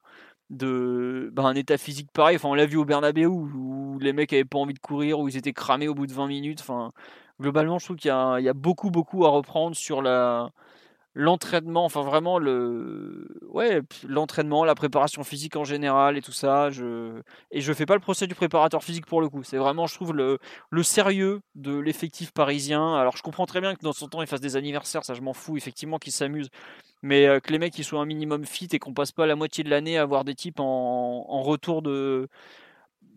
de 0.49 1.29
bah, 1.33 1.43
un 1.43 1.55
état 1.55 1.77
physique 1.77 2.09
pareil. 2.13 2.37
Enfin, 2.37 2.47
on 2.47 2.53
l'a 2.53 2.65
vu 2.65 2.77
au 2.77 2.85
Bernabeu 2.85 3.25
où 3.27 3.99
les 3.99 4.13
mecs 4.13 4.31
avaient 4.31 4.45
pas 4.45 4.59
envie 4.59 4.73
de 4.73 4.79
courir, 4.79 5.19
où 5.19 5.27
ils 5.27 5.35
étaient 5.35 5.51
cramés 5.51 5.89
au 5.89 5.93
bout 5.93 6.07
de 6.07 6.13
20 6.13 6.27
minutes. 6.27 6.61
Enfin, 6.61 6.93
globalement, 7.41 7.79
je 7.79 7.85
trouve 7.85 7.97
qu'il 7.97 8.11
y, 8.11 8.43
y, 8.43 8.49
a 8.49 8.53
beaucoup, 8.53 8.91
beaucoup 8.91 9.25
à 9.25 9.29
reprendre 9.29 9.75
sur 9.75 10.01
la, 10.01 10.51
l'entraînement, 11.17 11.83
enfin 11.83 12.03
vraiment 12.03 12.37
le, 12.37 13.27
ouais, 13.49 13.81
l'entraînement, 14.07 14.63
la 14.63 14.75
préparation 14.75 15.23
physique 15.23 15.55
en 15.55 15.63
général 15.63 16.15
et 16.15 16.21
tout 16.21 16.31
ça. 16.31 16.69
Je 16.69 17.21
et 17.49 17.59
je 17.59 17.73
fais 17.73 17.87
pas 17.87 17.95
le 17.95 17.99
procès 17.99 18.27
du 18.27 18.35
préparateur 18.35 18.83
physique 18.83 19.07
pour 19.07 19.19
le 19.19 19.27
coup. 19.27 19.41
C'est 19.43 19.57
vraiment, 19.57 19.87
je 19.87 19.95
trouve 19.95 20.13
le, 20.13 20.37
le 20.69 20.83
sérieux 20.83 21.41
de 21.55 21.75
l'effectif 21.75 22.31
parisien. 22.31 22.95
Alors 22.95 23.17
je 23.17 23.23
comprends 23.23 23.47
très 23.47 23.61
bien 23.61 23.73
que 23.73 23.81
dans 23.81 23.93
son 23.93 24.07
temps 24.07 24.21
il 24.21 24.27
fasse 24.27 24.41
des 24.41 24.55
anniversaires, 24.55 25.03
ça 25.03 25.15
je 25.15 25.21
m'en 25.21 25.33
fous 25.33 25.57
effectivement 25.57 25.97
qu'ils 25.97 26.13
s'amusent, 26.13 26.49
mais 27.01 27.25
euh, 27.25 27.39
que 27.39 27.51
les 27.51 27.57
mecs 27.57 27.77
ils 27.79 27.83
soient 27.83 27.99
un 27.99 28.05
minimum 28.05 28.45
fit 28.45 28.67
et 28.71 28.79
qu'on 28.79 28.93
passe 28.93 29.11
pas 29.11 29.25
la 29.25 29.35
moitié 29.35 29.63
de 29.63 29.71
l'année 29.71 29.97
à 29.97 30.03
avoir 30.03 30.23
des 30.23 30.35
types 30.35 30.59
en, 30.59 31.25
en 31.27 31.41
retour 31.41 31.81
de 31.81 32.29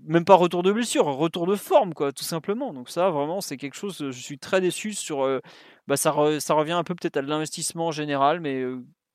même 0.07 0.25
pas 0.25 0.35
retour 0.35 0.63
de 0.63 0.73
blessure, 0.73 1.05
retour 1.05 1.47
de 1.47 1.57
forme, 1.57 1.95
quoi, 1.95 2.13
tout 2.13 2.25
simplement. 2.25 2.73
Donc 2.73 2.89
ça, 2.89 3.11
vraiment, 3.11 3.41
c'est 3.43 3.59
quelque 3.59 3.77
chose. 3.77 3.99
Je 3.99 4.11
suis 4.19 4.39
très 4.39 4.61
déçu 4.61 4.95
sur. 4.95 5.25
Euh, 5.25 5.41
bah, 5.91 5.97
ça, 5.97 6.13
revient 6.13 6.73
un 6.73 6.85
peu 6.85 6.95
peut-être 6.95 7.17
à 7.17 7.23
l'investissement 7.23 7.91
général, 7.91 8.39
mais 8.41 8.65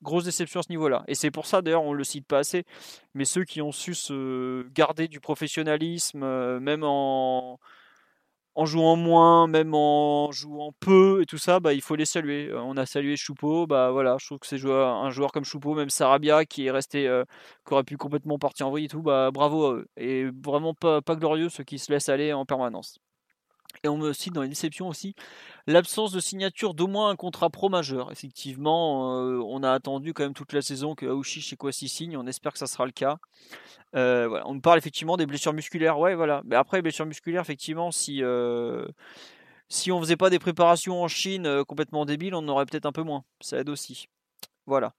grosse 0.02 0.24
déception 0.24 0.60
à 0.60 0.62
ce 0.62 0.68
niveau-là. 0.68 1.04
Et 1.08 1.14
c'est 1.14 1.30
pour 1.30 1.46
ça, 1.46 1.62
d'ailleurs, 1.62 1.84
on 1.84 1.94
le 1.94 2.04
cite 2.04 2.26
pas 2.26 2.40
assez. 2.40 2.64
Mais 3.14 3.24
ceux 3.24 3.44
qui 3.44 3.62
ont 3.62 3.72
su 3.72 3.94
se 3.94 4.68
garder 4.74 5.08
du 5.08 5.18
professionnalisme, 5.20 6.18
même 6.60 6.84
en 6.84 7.58
jouant 8.66 8.96
moins, 8.96 9.46
même 9.46 9.74
en 9.74 10.30
jouant 10.32 10.72
peu 10.80 11.22
et 11.22 11.26
tout 11.26 11.38
ça, 11.38 11.60
bah, 11.60 11.72
il 11.72 11.80
faut 11.80 11.96
les 11.96 12.04
saluer. 12.04 12.52
On 12.54 12.76
a 12.76 12.84
salué 12.84 13.16
Choupeau, 13.16 13.66
bah 13.66 13.90
voilà, 13.90 14.18
je 14.20 14.26
trouve 14.26 14.38
que 14.38 14.46
c'est 14.46 14.62
un 14.62 15.10
joueur 15.10 15.32
comme 15.32 15.44
Choupeau, 15.44 15.74
même 15.74 15.88
Sarabia 15.88 16.44
qui 16.44 16.66
est 16.66 16.70
resté, 16.70 17.10
qui 17.66 17.72
aurait 17.74 17.84
pu 17.84 17.96
complètement 17.96 18.38
partir 18.38 18.66
en 18.66 18.70
vrille 18.70 18.84
et 18.84 18.88
tout, 18.88 19.02
bah 19.02 19.30
bravo 19.32 19.64
à 19.66 19.72
eux. 19.76 19.88
Et 19.96 20.26
vraiment 20.44 20.74
pas 20.74 21.00
glorieux 21.16 21.48
ceux 21.48 21.64
qui 21.64 21.78
se 21.78 21.90
laissent 21.90 22.10
aller 22.10 22.34
en 22.34 22.44
permanence. 22.44 22.98
Et 23.86 23.88
on 23.88 23.96
me 23.96 24.12
cite 24.12 24.32
dans 24.32 24.42
les 24.42 24.48
déceptions 24.48 24.88
aussi 24.88 25.14
l'absence 25.68 26.10
de 26.10 26.18
signature 26.18 26.74
d'au 26.74 26.88
moins 26.88 27.10
un 27.10 27.14
contrat 27.14 27.50
pro 27.50 27.68
majeur. 27.68 28.10
Effectivement, 28.10 29.20
euh, 29.20 29.40
on 29.46 29.62
a 29.62 29.70
attendu 29.70 30.12
quand 30.12 30.24
même 30.24 30.34
toute 30.34 30.52
la 30.52 30.60
saison 30.60 30.96
que 30.96 31.06
Aouchiche 31.06 31.52
et 31.52 31.56
Kwasi 31.56 31.88
signent. 31.88 32.16
On 32.16 32.26
espère 32.26 32.52
que 32.52 32.58
ça 32.58 32.66
sera 32.66 32.84
le 32.84 32.90
cas. 32.90 33.18
Euh. 33.94 34.42
On 34.44 34.54
nous 34.54 34.60
parle 34.60 34.78
effectivement 34.78 35.16
des 35.16 35.26
blessures 35.26 35.52
musculaires. 35.52 36.00
Ouais, 36.00 36.16
voilà. 36.16 36.42
Mais 36.46 36.56
après, 36.56 36.78
les 36.78 36.82
blessures 36.82 37.06
musculaires, 37.06 37.42
effectivement, 37.42 37.92
si, 37.92 38.24
euh, 38.24 38.86
si 39.68 39.92
on 39.92 40.00
faisait 40.00 40.16
pas 40.16 40.30
des 40.30 40.40
préparations 40.40 41.00
en 41.00 41.08
Chine 41.08 41.64
complètement 41.64 42.06
débiles, 42.06 42.34
on 42.34 42.48
aurait 42.48 42.66
peut-être 42.66 42.86
un 42.86 42.92
peu 42.92 43.04
moins. 43.04 43.22
Ça 43.40 43.58
aide 43.58 43.68
aussi. 43.68 44.08
Voilà. 44.66 44.94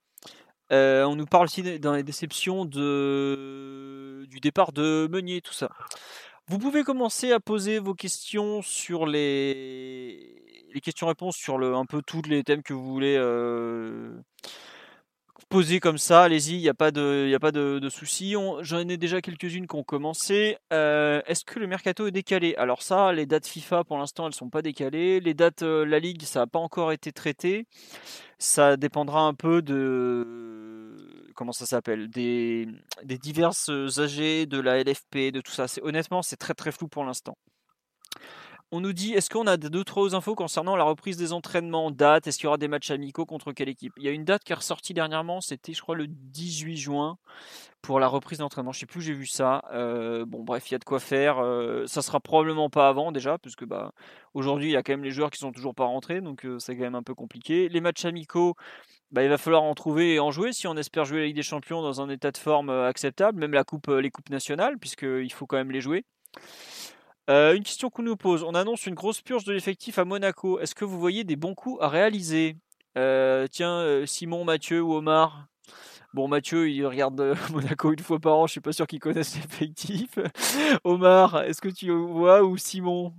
on 0.72 1.16
nous 1.18 1.26
parle 1.26 1.46
aussi 1.46 1.80
dans 1.80 1.94
les 1.94 2.04
déceptions 2.04 2.64
de... 2.64 4.26
du 4.30 4.40
départ 4.40 4.72
de 4.72 5.10
Meunier, 5.12 5.42
tout 5.42 5.54
ça. 5.54 5.72
Vous 6.50 6.60
pouvez 6.60 6.84
commencer 6.84 7.34
à 7.34 7.42
poser 7.42 7.80
vos 7.80 7.94
questions 7.94 8.62
sur 8.62 9.06
les, 9.06 10.38
les 10.74 10.80
questions-réponses 10.80 11.36
sur 11.36 11.58
un 11.58 11.86
peu 11.86 12.02
tous 12.02 12.22
les 12.22 12.44
thèmes 12.44 12.64
que 12.64 12.74
vous 12.74 12.86
voulez 12.86 13.18
euh, 13.18 14.18
poser 15.50 15.80
comme 15.80 15.98
ça. 15.98 16.24
Allez-y, 16.24 16.56
il 16.56 16.62
n'y 16.62 16.70
a 16.70 16.74
pas 16.74 16.92
de, 16.92 17.90
soucis. 17.90 18.36
J'en 18.62 18.88
ai 18.88 18.98
déjà 18.98 19.22
quelques-unes 19.22 19.68
qui 19.68 19.76
ont 19.76 19.84
commencé. 19.84 20.58
Euh, 20.72 21.22
est-ce 21.26 21.46
que 21.46 21.60
le 21.60 21.68
mercato 21.68 22.08
est 22.08 22.12
décalé? 22.12 22.56
Alors 22.56 22.82
ça, 22.82 23.12
les 23.12 23.26
dates 23.26 23.48
FIFA 23.48 23.84
pour 23.84 23.98
l'instant, 23.98 24.28
elles 24.28 24.34
sont 24.34 24.50
pas 24.50 24.62
décalées. 24.62 25.20
Les 25.20 25.34
dates 25.34 25.64
euh, 25.64 25.86
la 25.86 26.00
Ligue, 26.00 26.24
ça 26.24 26.42
n'a 26.42 26.48
pas 26.48 26.60
encore 26.60 26.92
été 26.92 27.12
traité. 27.12 27.66
Ça 28.40 28.78
dépendra 28.78 29.22
un 29.22 29.34
peu 29.34 29.62
de 29.62 30.96
comment 31.38 31.54
ça 31.54 31.66
s'appelle 31.66 32.10
des, 32.10 32.68
diverses 33.06 33.70
AG 33.70 34.48
de 34.48 34.60
la 34.60 34.84
LFP, 34.84 35.32
de 35.32 35.40
tout 35.40 35.52
ça. 35.52 35.68
C'est 35.68 35.82
honnêtement, 35.84 36.22
c'est 36.22 36.36
très 36.36 36.56
très 36.56 36.72
flou 36.72 36.88
pour 36.88 37.06
l'instant. 37.06 37.38
On 38.72 38.82
nous 38.82 38.92
dit, 38.92 39.14
est-ce 39.14 39.30
qu'on 39.30 39.48
a 39.48 39.56
d'autres 39.56 40.14
infos 40.14 40.36
concernant 40.36 40.76
la 40.76 40.84
reprise 40.84 41.16
des 41.16 41.32
entraînements? 41.32 41.90
Date 41.90 42.28
Est-ce 42.28 42.38
qu'il 42.38 42.46
y 42.46 42.48
aura 42.48 42.58
des 42.58 42.68
matchs 42.68 42.92
amicaux 42.92 43.26
contre 43.26 43.54
quelle 43.54 43.70
équipe? 43.70 43.94
Il 43.96 44.04
y 44.04 44.10
a 44.10 44.12
une 44.12 44.26
date 44.26 44.44
qui 44.44 44.52
est 44.52 44.56
ressortie 44.56 44.94
dernièrement, 44.94 45.40
c'était 45.40 45.72
je 45.74 45.82
crois 45.82 45.96
le 45.96 46.08
18 46.08 46.76
juin 46.76 47.18
pour 47.82 48.02
la 48.02 48.10
reprise 48.10 48.40
d'entraînement. 48.40 48.74
Je 48.74 48.80
sais 48.80 48.86
plus 48.86 49.02
j'ai 49.02 49.14
vu 49.14 49.26
ça. 49.26 49.64
Euh, 49.72 50.26
bon 50.26 50.44
bref, 50.44 50.70
il 50.70 50.74
y 50.74 50.76
a 50.76 50.80
de 50.80 50.84
quoi 50.84 51.00
faire. 51.00 51.40
Euh, 51.40 51.86
ça 51.88 52.02
sera 52.02 52.20
probablement 52.20 52.70
pas 52.70 52.90
avant 52.90 53.14
déjà, 53.14 53.38
puisque 53.38 53.64
bah, 53.64 53.94
aujourd'hui 54.34 54.68
il 54.68 54.74
y 54.74 54.76
a 54.76 54.84
quand 54.84 54.92
même 54.92 55.04
les 55.06 55.12
joueurs 55.12 55.30
qui 55.30 55.40
sont 55.40 55.54
toujours 55.54 55.74
pas 55.74 55.86
rentrés, 55.86 56.20
donc 56.20 56.46
euh, 56.46 56.60
c'est 56.60 56.76
quand 56.76 56.84
même 56.84 56.96
un 56.96 57.04
peu 57.04 57.16
compliqué. 57.16 57.70
Les 57.70 57.80
matchs 57.80 58.04
amicaux, 58.04 58.56
bah, 59.12 59.24
il 59.24 59.30
va 59.30 59.38
falloir 59.38 59.64
en 59.64 59.74
trouver 59.74 60.16
et 60.16 60.20
en 60.20 60.32
jouer 60.32 60.54
si 60.54 60.68
on 60.68 60.76
espère 60.76 61.06
jouer 61.06 61.20
la 61.20 61.26
Ligue 61.26 61.36
des 61.36 61.44
Champions 61.44 61.82
dans 61.82 62.02
un 62.02 62.10
état 62.10 62.32
de 62.32 62.38
forme 62.38 62.70
acceptable, 62.70 63.40
même 63.40 63.54
la 63.54 63.64
coupe, 63.64 63.88
les 63.88 64.10
coupes 64.10 64.30
nationales, 64.30 64.78
puisqu'il 64.78 65.32
faut 65.32 65.46
quand 65.46 65.58
même 65.58 65.72
les 65.72 65.82
jouer. 65.82 66.06
Euh, 67.30 67.56
une 67.56 67.64
question 67.64 67.90
qu'on 67.90 68.04
nous 68.04 68.16
pose. 68.16 68.44
On 68.44 68.56
annonce 68.56 68.86
une 68.86 68.96
grosse 68.96 69.22
purge 69.22 69.44
de 69.44 69.52
l'effectif 69.52 70.00
à 70.00 70.06
Monaco. 70.06 70.60
Est-ce 70.60 70.76
que 70.76 70.86
vous 70.86 71.00
voyez 71.00 71.24
des 71.24 71.36
bons 71.36 71.56
coups 71.56 71.82
à 71.82 71.90
réaliser? 71.90 72.56
Euh, 72.98 73.48
Tiens, 73.52 73.80
euh, 73.80 74.06
Simon, 74.06 74.46
Mathieu 74.46 74.82
ou 74.82 74.94
Omar? 74.94 75.48
Bon, 76.14 76.28
Mathieu, 76.28 76.70
il 76.70 76.86
regarde 76.86 77.36
Monaco 77.52 77.92
une 77.92 78.00
fois 78.00 78.20
par 78.20 78.38
an. 78.38 78.48
Je 78.48 78.52
suis 78.52 78.62
pas 78.62 78.72
sûr 78.72 78.88
qu'il 78.88 79.00
connaisse 79.00 79.36
l'effectif. 79.36 80.18
Omar, 80.86 81.44
est-ce 81.44 81.62
que 81.62 81.70
tu 81.70 81.92
vois 81.92 82.44
ou 82.44 82.56
Simon? 82.56 83.14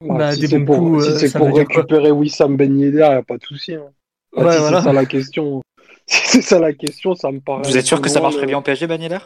Bah, 0.00 0.32
si 0.32 0.48
c'est 0.48 0.64
pour, 0.64 1.54
récupérer 1.54 2.10
Wissam 2.10 2.56
Ben 2.56 2.76
Yedder, 2.78 3.06
il 3.06 3.10
n'y 3.10 3.14
a 3.14 3.22
pas 3.22 3.36
de 3.36 3.44
souci. 3.44 3.74
Hein. 3.74 3.92
Bah, 4.36 4.52
si 4.52 4.58
c'est 4.58 4.82
ça 4.82 4.92
la 4.92 5.06
question, 5.06 5.62
c'est 6.06 6.42
ça 6.42 6.58
la 6.58 6.72
question, 6.72 7.14
ça 7.14 7.30
me 7.30 7.40
paraît. 7.40 7.62
Vous 7.64 7.76
êtes 7.76 7.86
sûr 7.86 8.00
que 8.00 8.08
ça 8.08 8.20
marcherait 8.20 8.46
bien 8.46 8.58
en 8.58 8.62
PSG, 8.62 8.86
Yedder 8.86 9.18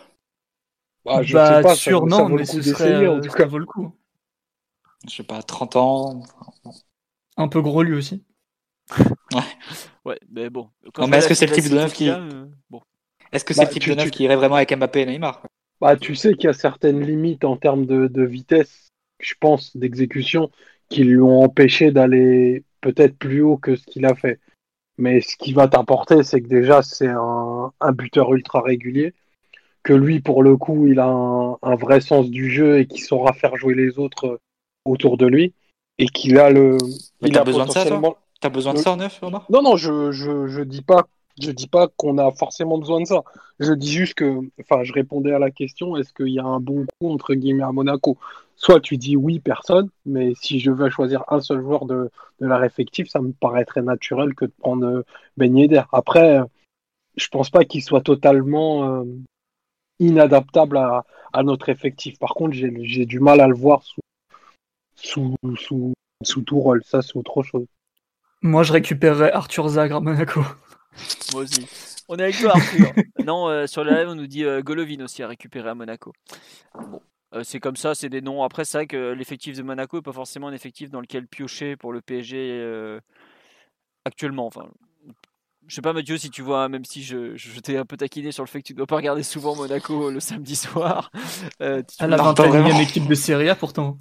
bah, 1.04 1.22
je 1.22 1.32
bah, 1.32 1.56
sais 1.56 1.62
pas, 1.62 1.74
sûr, 1.74 2.06
non, 2.06 2.28
mais 2.28 2.44
ce 2.44 2.60
serait, 2.60 3.06
en 3.06 3.16
euh, 3.16 3.20
tout 3.20 3.30
cas. 3.30 3.46
vaut 3.46 3.58
le 3.58 3.64
coup. 3.64 3.92
Je 5.08 5.16
sais 5.16 5.22
pas, 5.22 5.42
30 5.42 5.76
ans. 5.76 6.22
Un 7.36 7.48
peu 7.48 7.62
gros 7.62 7.82
lui 7.82 7.94
aussi. 7.94 8.24
ouais. 9.32 9.40
Ouais, 10.04 10.18
mais 10.30 10.50
bon. 10.50 10.70
mais 11.08 11.18
est-ce 11.18 11.28
que 11.28 11.34
c'est 11.34 11.46
le 11.46 11.54
type 11.54 11.70
de 11.70 11.76
neuf 11.76 11.92
qui. 11.92 12.10
Euh, 12.10 12.46
bon. 12.68 12.80
Est-ce 13.32 13.44
que 13.44 13.54
c'est 13.54 13.64
le 13.64 13.70
type 13.70 13.88
de 13.88 13.94
neuf 13.94 14.10
qui 14.10 14.24
irait 14.24 14.36
vraiment 14.36 14.56
avec 14.56 14.76
Mbappé 14.76 15.00
et 15.00 15.06
Neymar? 15.06 15.42
Bah, 15.80 15.96
tu 15.96 16.14
sais 16.14 16.34
qu'il 16.34 16.44
y 16.44 16.48
a 16.48 16.52
certaines 16.52 17.00
limites 17.00 17.44
en 17.44 17.56
termes 17.56 17.86
de, 17.86 18.08
de 18.08 18.22
vitesse, 18.24 18.88
je 19.20 19.34
pense, 19.38 19.76
d'exécution, 19.76 20.50
qui 20.88 21.04
lui 21.04 21.20
ont 21.20 21.42
empêché 21.42 21.92
d'aller 21.92 22.64
peut-être 22.80 23.16
plus 23.16 23.42
haut 23.42 23.56
que 23.56 23.76
ce 23.76 23.84
qu'il 23.86 24.04
a 24.06 24.14
fait. 24.14 24.40
Mais 24.98 25.20
ce 25.20 25.36
qui 25.36 25.52
va 25.52 25.68
t'apporter, 25.68 26.22
c'est 26.24 26.40
que 26.40 26.48
déjà, 26.48 26.82
c'est 26.82 27.08
un, 27.08 27.72
un 27.80 27.92
buteur 27.92 28.34
ultra 28.34 28.60
régulier 28.60 29.14
que 29.82 29.92
lui, 29.92 30.20
pour 30.20 30.42
le 30.42 30.56
coup, 30.56 30.86
il 30.86 30.98
a 31.00 31.06
un, 31.06 31.74
vrai 31.76 32.00
sens 32.00 32.28
du 32.28 32.50
jeu 32.50 32.78
et 32.78 32.86
qu'il 32.86 33.02
saura 33.02 33.32
faire 33.32 33.56
jouer 33.56 33.74
les 33.74 33.98
autres 33.98 34.26
euh, 34.26 34.40
autour 34.84 35.16
de 35.16 35.26
lui 35.26 35.54
et 35.98 36.06
qu'il 36.06 36.38
a 36.38 36.50
le. 36.50 36.76
Mais 37.22 37.28
il 37.28 37.38
a 37.38 37.44
besoin 37.44 37.64
de 37.64 37.70
ça, 37.70 37.84
T'as 38.40 38.50
besoin 38.50 38.74
de 38.74 38.78
ça 38.78 38.92
en 38.92 38.96
neuf, 38.96 39.20
Non, 39.22 39.62
non, 39.62 39.76
je, 39.76 40.12
je, 40.12 40.46
je 40.46 40.60
dis 40.60 40.82
pas, 40.82 41.06
je 41.40 41.50
dis 41.50 41.68
pas 41.68 41.88
qu'on 41.96 42.18
a 42.18 42.30
forcément 42.32 42.78
besoin 42.78 43.00
de 43.00 43.06
ça. 43.06 43.22
Je 43.60 43.72
dis 43.72 43.92
juste 43.92 44.14
que, 44.14 44.40
enfin, 44.60 44.82
je 44.84 44.92
répondais 44.92 45.32
à 45.32 45.38
la 45.38 45.50
question 45.50 45.96
est-ce 45.96 46.12
qu'il 46.12 46.28
y 46.28 46.38
a 46.38 46.44
un 46.44 46.60
bon 46.60 46.86
coup 46.98 47.10
entre 47.10 47.34
guillemets 47.34 47.64
à 47.64 47.72
Monaco? 47.72 48.18
Soit 48.56 48.80
tu 48.80 48.96
dis 48.96 49.16
oui, 49.16 49.38
personne, 49.38 49.88
mais 50.04 50.32
si 50.34 50.58
je 50.60 50.70
veux 50.70 50.90
choisir 50.90 51.24
un 51.28 51.40
seul 51.40 51.60
joueur 51.60 51.86
de, 51.86 52.10
de 52.40 52.46
réfective, 52.46 53.08
ça 53.08 53.20
me 53.20 53.32
paraîtrait 53.32 53.82
naturel 53.82 54.34
que 54.34 54.46
de 54.46 54.52
prendre 54.58 54.86
euh, 54.86 55.02
Ben 55.36 55.56
Yedder. 55.56 55.82
Après, 55.92 56.40
je 57.16 57.28
pense 57.28 57.50
pas 57.50 57.64
qu'il 57.64 57.82
soit 57.82 58.00
totalement 58.00 59.00
euh, 59.00 59.04
inadaptable 59.98 60.76
à, 60.78 61.04
à, 61.32 61.42
notre 61.42 61.68
effectif. 61.68 62.18
Par 62.18 62.34
contre, 62.34 62.54
j'ai 62.54 63.06
du 63.06 63.20
mal 63.20 63.40
à 63.40 63.48
le 63.48 63.54
voir 63.54 63.82
sous, 63.82 64.00
sous, 64.96 65.36
sous, 65.56 65.92
sous 66.22 66.42
tout 66.42 66.60
rôle. 66.60 66.82
Ça, 66.84 67.02
c'est 67.02 67.16
autre 67.16 67.42
chose. 67.42 67.66
Moi, 68.42 68.62
je 68.62 68.72
récupérerais 68.72 69.32
Arthur 69.32 69.68
Zagre 69.68 69.96
à 69.96 70.00
Monaco. 70.00 70.42
Moi 71.32 71.42
aussi. 71.42 71.66
On 72.08 72.16
est 72.16 72.22
avec 72.22 72.38
toi, 72.38 72.52
Arthur. 72.54 72.92
non, 73.24 73.48
euh, 73.48 73.66
sur 73.66 73.84
le 73.84 73.90
live, 73.90 74.08
on 74.08 74.14
nous 74.14 74.26
dit 74.26 74.44
euh, 74.44 74.62
Golovin 74.62 75.04
aussi 75.04 75.22
à 75.22 75.28
récupérer 75.28 75.68
à 75.68 75.74
Monaco. 75.74 76.12
Bon, 76.74 77.02
euh, 77.34 77.42
c'est 77.44 77.60
comme 77.60 77.76
ça, 77.76 77.94
c'est 77.94 78.08
des 78.08 78.20
noms. 78.20 78.42
Après, 78.42 78.64
c'est 78.64 78.78
vrai 78.78 78.86
que 78.86 79.12
l'effectif 79.12 79.56
de 79.56 79.62
Monaco 79.62 79.98
n'est 79.98 80.02
pas 80.02 80.12
forcément 80.12 80.48
un 80.48 80.52
effectif 80.52 80.90
dans 80.90 81.00
lequel 81.00 81.26
piocher 81.26 81.76
pour 81.76 81.92
le 81.92 82.00
PSG 82.00 83.00
actuellement. 84.04 84.46
Enfin, 84.46 84.68
je 85.68 85.74
sais 85.74 85.82
pas 85.82 85.92
Mathieu 85.92 86.16
si 86.16 86.30
tu 86.30 86.42
vois, 86.42 86.68
même 86.68 86.84
si 86.84 87.02
je, 87.02 87.36
je 87.36 87.60
t'ai 87.60 87.76
un 87.76 87.84
peu 87.84 87.96
taquiné 87.96 88.32
sur 88.32 88.42
le 88.42 88.48
fait 88.48 88.62
que 88.62 88.66
tu 88.66 88.74
dois 88.74 88.86
pas 88.86 88.96
regarder 88.96 89.22
souvent 89.22 89.54
Monaco 89.54 90.10
le 90.10 90.18
samedi 90.18 90.56
soir. 90.56 91.12
Euh, 91.60 91.82
tu 91.82 92.06
la 92.06 92.16
21 92.16 92.78
équipe 92.80 93.06
de 93.06 93.14
Serie 93.14 93.50
A 93.50 93.54
pourtant. 93.54 93.98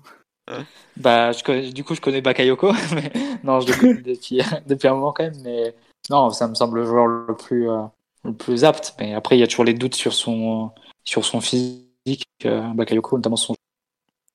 Bah, 0.96 1.34
je 1.34 1.72
du 1.72 1.84
coup, 1.84 1.94
je 1.94 2.00
connais 2.00 2.22
Bakayoko, 2.22 2.72
mais 2.96 3.12
non, 3.44 3.60
je 3.60 3.68
le 3.68 3.78
connais 3.78 4.02
depuis, 4.02 4.42
depuis 4.66 4.88
un 4.88 4.94
moment 4.94 5.12
quand 5.12 5.26
même. 5.26 5.42
Mais 5.44 5.76
non, 6.10 6.30
ça 6.30 6.48
me 6.48 6.56
semble 6.56 6.80
le 6.80 6.86
joueur 6.86 7.08
le 7.08 7.36
plus, 7.36 7.70
euh, 7.70 7.84
le 8.24 8.34
plus 8.34 8.64
apte. 8.64 8.96
Mais 9.00 9.14
après, 9.14 9.38
il 9.38 9.40
y 9.40 9.44
a 9.44 9.48
toujours 9.48 9.66
les 9.66 9.74
doutes 9.74 9.96
sur 9.96 10.14
son, 10.14 10.72
sur 11.04 11.26
son 11.26 11.42
physique, 11.42 12.26
euh, 12.46 12.74
Bakayoko, 12.74 13.18
notamment 13.18 13.36
son. 13.36 13.56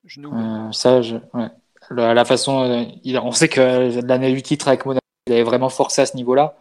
Genou. 0.04 0.32
Euh, 0.34 0.72
ça, 0.72 1.00
je, 1.00 1.16
ouais. 1.34 1.48
la 1.90 2.24
façon, 2.24 2.86
il, 3.04 3.18
on 3.18 3.32
sait 3.32 3.48
que 3.48 4.00
l'année 4.04 4.32
du 4.32 4.42
titre 4.42 4.68
avec 4.68 4.84
Monaco, 4.84 5.04
il 5.28 5.32
avait 5.32 5.44
vraiment 5.44 5.68
forcé 5.68 6.02
à 6.02 6.06
ce 6.06 6.16
niveau-là. 6.16 6.58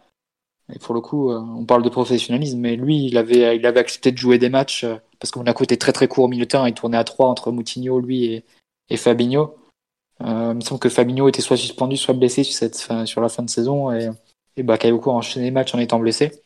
Et 0.72 0.78
pour 0.78 0.94
le 0.94 1.00
coup, 1.00 1.30
on 1.30 1.64
parle 1.66 1.82
de 1.82 1.88
professionnalisme, 1.88 2.60
mais 2.60 2.76
lui, 2.76 3.06
il 3.06 3.18
avait, 3.18 3.56
il 3.56 3.66
avait 3.66 3.80
accepté 3.80 4.12
de 4.12 4.16
jouer 4.16 4.38
des 4.38 4.48
matchs 4.48 4.86
parce 5.18 5.30
que 5.30 5.38
Monaco 5.40 5.64
était 5.64 5.76
très 5.76 5.92
très 5.92 6.08
court 6.08 6.24
au 6.24 6.28
milieu 6.28 6.44
de 6.44 6.50
terrain. 6.50 6.68
Il 6.68 6.74
tournait 6.74 6.96
à 6.96 7.04
3 7.04 7.26
entre 7.26 7.50
Moutinho, 7.50 7.98
lui 7.98 8.26
et, 8.26 8.44
et 8.88 8.96
Fabinho. 8.96 9.56
Euh, 10.24 10.50
il 10.52 10.56
me 10.56 10.60
semble 10.60 10.78
que 10.78 10.88
Fabinho 10.88 11.28
était 11.28 11.42
soit 11.42 11.56
suspendu, 11.56 11.96
soit 11.96 12.14
blessé 12.14 12.44
sur, 12.44 12.54
cette 12.54 12.78
fin, 12.78 13.06
sur 13.06 13.20
la 13.20 13.28
fin 13.28 13.42
de 13.42 13.50
saison. 13.50 13.90
Et, 13.92 14.08
et 14.56 14.62
Bakayoko 14.62 15.10
a 15.10 15.14
enchaîné 15.14 15.46
les 15.46 15.50
matchs 15.50 15.74
en 15.74 15.78
étant 15.78 15.98
blessé. 15.98 16.42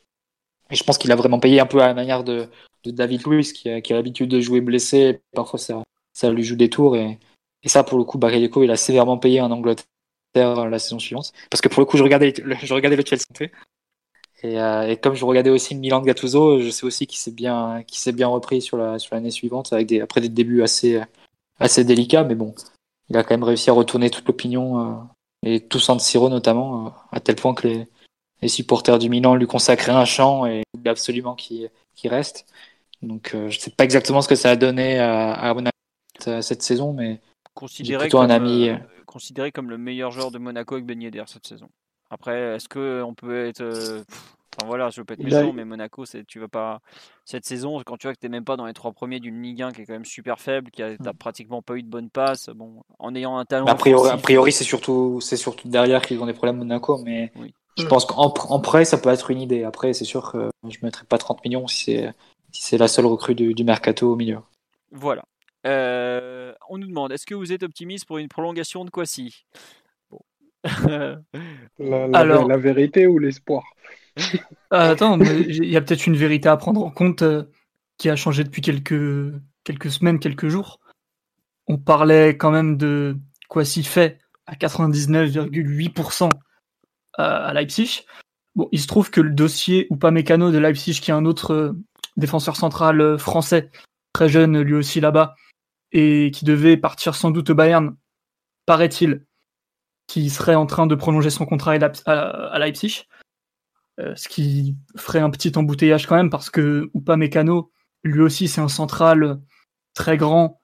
Et 0.70 0.74
je 0.74 0.85
pense 0.85 0.99
qu'il 0.99 1.12
a 1.12 1.16
vraiment 1.16 1.39
payé 1.39 1.61
un 1.61 1.66
peu 1.66 1.81
à 1.81 1.87
la 1.87 1.95
manière 1.95 2.24
de, 2.24 2.49
David 2.85 3.27
Luiz, 3.27 3.53
qui 3.53 3.69
a, 3.69 3.81
qui 3.81 3.93
a 3.93 3.97
l'habitude 3.97 4.31
de 4.31 4.41
jouer 4.41 4.61
blessé. 4.61 5.20
Parfois, 5.33 5.59
ça, 5.59 5.83
ça 6.12 6.31
lui 6.31 6.45
joue 6.45 6.57
des 6.57 6.70
tours. 6.70 6.97
Et, 6.97 7.19
et 7.62 7.69
ça, 7.69 7.83
pour 7.85 7.99
le 7.99 8.05
coup, 8.05 8.19
Bakayoko, 8.19 8.62
il 8.62 8.70
a 8.70 8.77
sévèrement 8.77 9.19
payé 9.19 9.41
en 9.41 9.51
Angleterre 9.51 9.87
la 10.35 10.78
saison 10.78 10.99
suivante. 10.99 11.33
Parce 11.51 11.61
que 11.61 11.69
pour 11.69 11.81
le 11.81 11.87
coup, 11.87 11.97
je 11.97 12.03
regardais, 12.03 12.33
le, 12.43 12.57
je 12.62 12.74
regardais 12.74 12.97
le 12.97 13.05
Chelsea. 13.05 13.51
Et, 14.43 14.61
euh, 14.61 14.89
et, 14.89 14.97
comme 14.97 15.15
je 15.15 15.24
regardais 15.24 15.51
aussi 15.51 15.74
Milan 15.74 16.03
Gattuso, 16.03 16.61
je 16.61 16.70
sais 16.70 16.85
aussi 16.85 17.07
qu'il 17.07 17.19
s'est 17.19 17.31
bien, 17.31 17.83
qu'il 17.87 18.12
bien 18.12 18.28
repris 18.28 18.61
sur 18.61 18.77
la 18.77 18.99
sur 18.99 19.15
l'année 19.15 19.31
suivante 19.31 19.73
avec 19.73 19.91
après 19.93 20.20
des 20.20 20.28
débuts 20.28 20.62
assez 20.62 21.01
assez 21.59 21.85
délicats, 21.85 22.24
mais 22.24 22.35
bon, 22.35 22.55
il 23.09 23.16
a 23.16 23.23
quand 23.23 23.35
même 23.35 23.45
réussi 23.45 23.70
à 23.70 23.73
retourner 23.73 24.11
toute 24.11 24.27
l'opinion 24.27 24.81
euh, 24.81 24.95
et 25.43 25.61
tout 25.61 25.78
San 25.78 25.99
Siro 25.99 26.28
notamment, 26.28 26.87
euh, 26.87 26.91
à 27.12 27.20
tel 27.20 27.37
point 27.37 27.55
que 27.55 27.66
les, 27.69 27.87
les, 28.42 28.48
supporters 28.48 28.98
du 28.98 29.08
Milan 29.08 29.34
lui 29.34 29.46
consacraient 29.46 29.92
un 29.92 30.04
chant 30.04 30.46
et 30.46 30.62
il 30.74 30.88
absolument 30.88 31.34
qu'il 31.34 31.70
reste. 32.04 32.46
Donc 33.02 33.34
euh, 33.34 33.50
je 33.50 33.58
sais 33.58 33.70
pas 33.70 33.84
exactement 33.84 34.22
ce 34.22 34.28
que 34.28 34.34
ça 34.34 34.50
a 34.50 34.56
donné 34.56 34.98
à, 34.98 35.32
à 35.32 35.54
Monaco 35.54 35.72
cette 36.18 36.62
saison, 36.62 36.92
mais 36.92 37.20
considéré 37.54 38.04
plutôt 38.04 38.18
comme, 38.18 38.30
un 38.30 38.34
ami. 38.34 38.70
euh, 38.70 38.76
considéré 39.06 39.52
comme 39.52 39.70
le 39.70 39.78
meilleur 39.78 40.10
joueur 40.10 40.30
de 40.30 40.38
Monaco 40.38 40.74
avec 40.74 40.86
Ben 40.86 41.00
Yedder 41.00 41.24
cette 41.26 41.46
saison. 41.46 41.68
Après, 42.10 42.56
est-ce 42.56 42.68
que 42.68 43.02
on 43.02 43.14
peut 43.14 43.46
être 43.46 43.60
euh, 43.60 44.02
Enfin 44.56 44.68
voilà, 44.68 44.88
je 44.88 45.00
veux 45.00 45.04
pas 45.04 45.14
être 45.14 45.22
méchant, 45.22 45.52
mais 45.52 45.64
Monaco, 45.64 46.06
c'est 46.06 46.24
tu 46.26 46.38
vas 46.38 46.48
pas 46.48 46.80
cette 47.24 47.44
saison 47.44 47.82
quand 47.84 47.98
tu 47.98 48.06
vois 48.06 48.14
que 48.14 48.18
t'es 48.18 48.30
même 48.30 48.44
pas 48.44 48.56
dans 48.56 48.64
les 48.64 48.72
trois 48.72 48.92
premiers 48.92 49.20
d'une 49.20 49.42
Ligue 49.42 49.62
1 49.62 49.72
qui 49.72 49.82
est 49.82 49.84
quand 49.84 49.92
même 49.92 50.06
super 50.06 50.40
faible, 50.40 50.70
qui 50.70 50.82
a 50.82 50.96
t'as 50.96 51.12
pratiquement 51.12 51.60
pas 51.60 51.74
eu 51.74 51.82
de 51.82 51.88
bonne 51.88 52.08
passe. 52.08 52.48
Bon, 52.54 52.82
en 52.98 53.14
ayant 53.14 53.36
un 53.36 53.44
talent. 53.44 53.66
Mais 53.66 53.92
a 54.08 54.16
priori 54.16 54.52
c'est 54.52 54.64
surtout, 54.64 55.20
c'est 55.20 55.36
surtout 55.36 55.68
derrière 55.68 56.00
qu'ils 56.00 56.20
ont 56.22 56.26
des 56.26 56.32
problèmes 56.32 56.56
Monaco, 56.56 56.98
mais 57.04 57.32
Oui. 57.36 57.52
Je 57.78 57.85
pense 57.86 58.05
qu'en 58.07 58.32
en 58.35 58.61
prêt, 58.61 58.85
ça 58.85 58.98
peut 58.98 59.11
être 59.11 59.31
une 59.31 59.40
idée. 59.40 59.65
Après, 59.65 59.93
c'est 59.93 60.05
sûr 60.05 60.32
que 60.32 60.51
je 60.69 60.78
mettrai 60.82 61.05
pas 61.05 61.19
30 61.19 61.44
millions 61.44 61.66
si 61.66 61.85
c'est 61.85 62.12
si 62.53 62.62
c'est 62.62 62.78
la 62.78 62.89
seule 62.89 63.07
recrue 63.07 63.35
du, 63.35 63.53
du 63.55 63.65
mercato 63.65 64.12
au 64.12 64.16
milieu. 64.16 64.39
Voilà. 64.93 65.24
Euh, 65.66 66.55
on 66.70 66.78
nous 66.78 66.86
demande 66.86 67.12
est-ce 67.12 67.27
que 67.27 67.35
vous 67.35 67.53
êtes 67.53 67.62
optimiste 67.65 68.07
pour 68.07 68.19
une 68.19 68.28
prolongation 68.28 68.85
de 68.85 68.90
Kwasi? 68.90 69.44
Bon. 70.11 70.20
La, 71.78 72.07
la- 72.09 72.19
Alors- 72.19 72.48
la 72.48 72.57
vérité 72.57 73.07
ou 73.07 73.19
l'espoir? 73.19 73.62
Ah, 74.70 74.90
attends, 74.90 75.20
il 75.20 75.66
y 75.69 75.77
a 75.77 75.82
peut-être 75.82 76.07
une 76.07 76.16
vérité 76.16 76.48
à 76.48 76.57
prendre 76.57 76.82
en 76.82 76.90
compte 76.90 77.20
euh, 77.23 77.43
qui 77.98 78.09
a 78.09 78.16
changé 78.16 78.44
depuis 78.44 78.62
quelques, 78.62 79.32
quelques 79.65 79.90
semaines, 79.90 80.19
quelques 80.19 80.48
jours. 80.48 80.81
On 81.66 81.77
parlait 81.77 82.36
quand 82.39 82.51
même 82.51 82.78
de 82.78 83.16
Kwasi 83.51 83.82
fait 83.85 84.19
à 84.47 84.55
99,8% 84.55 86.31
à 87.16 87.52
Leipzig. 87.55 88.05
Bon, 88.55 88.68
il 88.72 88.80
se 88.80 88.86
trouve 88.86 89.10
que 89.10 89.20
le 89.20 89.30
dossier 89.30 89.86
Upamecano 89.93 90.51
de 90.51 90.59
Leipzig, 90.59 91.01
qui 91.01 91.10
est 91.10 91.14
un 91.14 91.26
autre 91.26 91.52
euh, 91.52 91.72
défenseur 92.16 92.56
central 92.56 93.01
euh, 93.01 93.18
français, 93.18 93.70
très 94.12 94.28
jeune 94.28 94.60
lui 94.62 94.74
aussi 94.74 95.01
là-bas, 95.01 95.34
et 95.93 96.30
qui 96.32 96.44
devait 96.44 96.76
partir 96.76 97.14
sans 97.14 97.30
doute 97.30 97.51
au 97.51 97.55
Bayern, 97.55 97.97
paraît-il, 98.64 99.26
qui 100.06 100.30
serait 100.30 100.55
en 100.55 100.66
train 100.66 100.86
de 100.86 100.94
prolonger 100.94 101.30
son 101.30 101.44
contrat 101.44 101.72
à 101.72 101.78
Leip- 101.78 102.02
à 102.06 102.48
à 102.48 102.59
Leipzig. 102.59 103.05
Euh, 103.98 104.14
ce 104.14 104.28
qui 104.28 104.76
ferait 104.97 105.20
un 105.20 105.30
petit 105.30 105.56
embouteillage 105.56 106.06
quand 106.06 106.16
même 106.16 106.30
parce 106.30 106.51
que 106.51 106.90
Upamecano, 106.94 107.70
lui 108.05 108.20
aussi, 108.20 108.48
c'est 108.48 108.60
un 108.60 108.68
central 108.68 109.40
très 109.94 110.16
grand, 110.16 110.60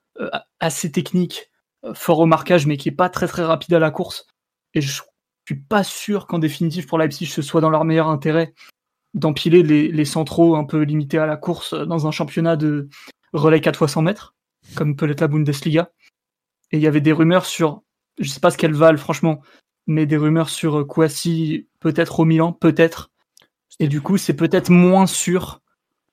assez 0.61 0.93
technique, 0.93 1.51
fort 1.95 2.21
au 2.21 2.27
marquage, 2.27 2.67
mais 2.67 2.77
qui 2.77 2.91
est 2.91 2.93
pas 2.93 3.09
très 3.09 3.27
très 3.27 3.45
rapide 3.45 3.75
à 3.75 3.79
la 3.79 3.91
course. 3.91 4.27
Et 4.75 4.81
je 4.81 5.03
suis 5.47 5.61
pas 5.61 5.85
sûr 5.85 6.27
qu'en 6.27 6.39
définitive 6.39 6.87
pour 6.87 6.99
Leipzig 6.99 7.27
ce 7.27 7.43
soit 7.43 7.61
dans 7.61 7.71
leur 7.71 7.85
meilleur 7.85 8.09
intérêt 8.09 8.55
d'empiler 9.15 9.63
les, 9.63 9.89
les 9.89 10.05
centraux 10.05 10.57
un 10.57 10.65
peu 10.65 10.83
limités 10.83 11.19
à 11.19 11.27
la 11.27 11.37
course 11.37 11.75
dans 11.75 12.07
un 12.07 12.11
championnat 12.11 12.57
de 12.57 12.89
relais 13.33 13.61
4 13.61 13.77
fois 13.77 13.89
100 13.89 14.03
mètres, 14.03 14.35
comme 14.75 14.97
peut 14.97 15.07
l'être 15.07 15.21
la 15.21 15.29
Bundesliga. 15.29 15.91
Et 16.71 16.79
il 16.79 16.83
y 16.83 16.87
avait 16.87 17.01
des 17.01 17.13
rumeurs 17.13 17.47
sur, 17.47 17.83
je 18.19 18.29
sais 18.29 18.41
pas 18.41 18.51
ce 18.51 18.59
qu'elles 18.59 18.75
valent 18.75 18.99
franchement, 18.99 19.43
mais 19.87 20.07
des 20.07 20.17
rumeurs 20.17 20.49
sur 20.49 20.81
euh, 20.81 20.85
Kouassi 20.85 21.69
peut-être 21.81 22.21
au 22.21 22.25
Milan, 22.25 22.53
peut-être. 22.53 23.11
Et 23.79 23.89
du 23.89 24.01
coup, 24.01 24.17
c'est 24.17 24.37
peut-être 24.37 24.71
moins 24.71 25.07
sûr 25.07 25.61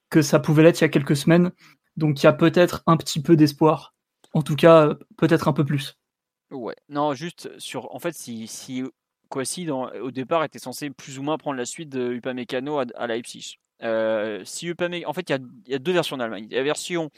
que 0.10 0.22
ça 0.22 0.40
pouvait 0.40 0.64
l'être 0.64 0.80
il 0.80 0.84
y 0.84 0.86
a 0.86 0.90
quelques 0.90 1.16
semaines. 1.16 1.52
Donc 1.98 2.22
il 2.22 2.26
y 2.26 2.28
a 2.28 2.34
peut-être 2.34 2.84
un 2.88 2.98
petit 2.98 3.22
peu 3.22 3.36
d'espoir. 3.36 3.94
En 4.34 4.42
tout 4.42 4.56
cas, 4.56 4.88
euh, 4.88 4.96
peut-être 5.18 5.48
un 5.48 5.54
peu 5.54 5.66
plus. 5.66 5.98
Ouais, 6.52 6.76
non, 6.88 7.14
juste 7.14 7.50
sur. 7.60 7.94
En 7.94 8.00
fait, 8.00 8.16
si 8.16 8.48
Kwasi, 9.30 9.70
au 9.70 10.12
départ, 10.12 10.44
était 10.44 10.60
censé 10.60 10.90
plus 10.90 11.20
ou 11.20 11.24
moins 11.24 11.38
prendre 11.38 11.58
la 11.58 11.66
suite 11.66 11.90
de 11.90 12.12
Upamecano 12.12 12.80
à, 12.80 13.08
Leipzig. 13.08 13.60
Euh, 13.84 14.42
si 14.44 14.68
Upame... 14.68 14.96
En 15.06 15.14
fait, 15.14 15.30
il 15.30 15.40
y 15.68 15.76
a, 15.76 15.80
deux 15.80 15.94
versions 15.94 16.18
en 16.18 16.20
Allemagne. 16.20 16.46
Il 16.50 16.52
y 16.52 16.56
a 16.56 16.60
la 16.60 16.64
version 16.64 17.10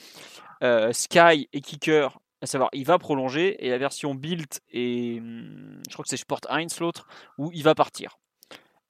euh, 0.63 0.93
Sky 0.93 1.49
et 1.53 1.61
Kicker, 1.61 2.19
à 2.41 2.45
savoir 2.45 2.69
il 2.73 2.85
va 2.85 2.99
prolonger, 2.99 3.65
et 3.65 3.69
la 3.69 3.77
version 3.77 4.13
Bild 4.13 4.47
et. 4.69 5.17
hum, 5.19 5.81
Je 5.87 5.93
crois 5.93 6.03
que 6.03 6.09
c'est 6.09 6.17
Sport 6.17 6.41
1 6.49 6.67
l'autre, 6.79 7.07
où 7.37 7.51
il 7.53 7.63
va 7.63 7.75
partir. 7.75 8.19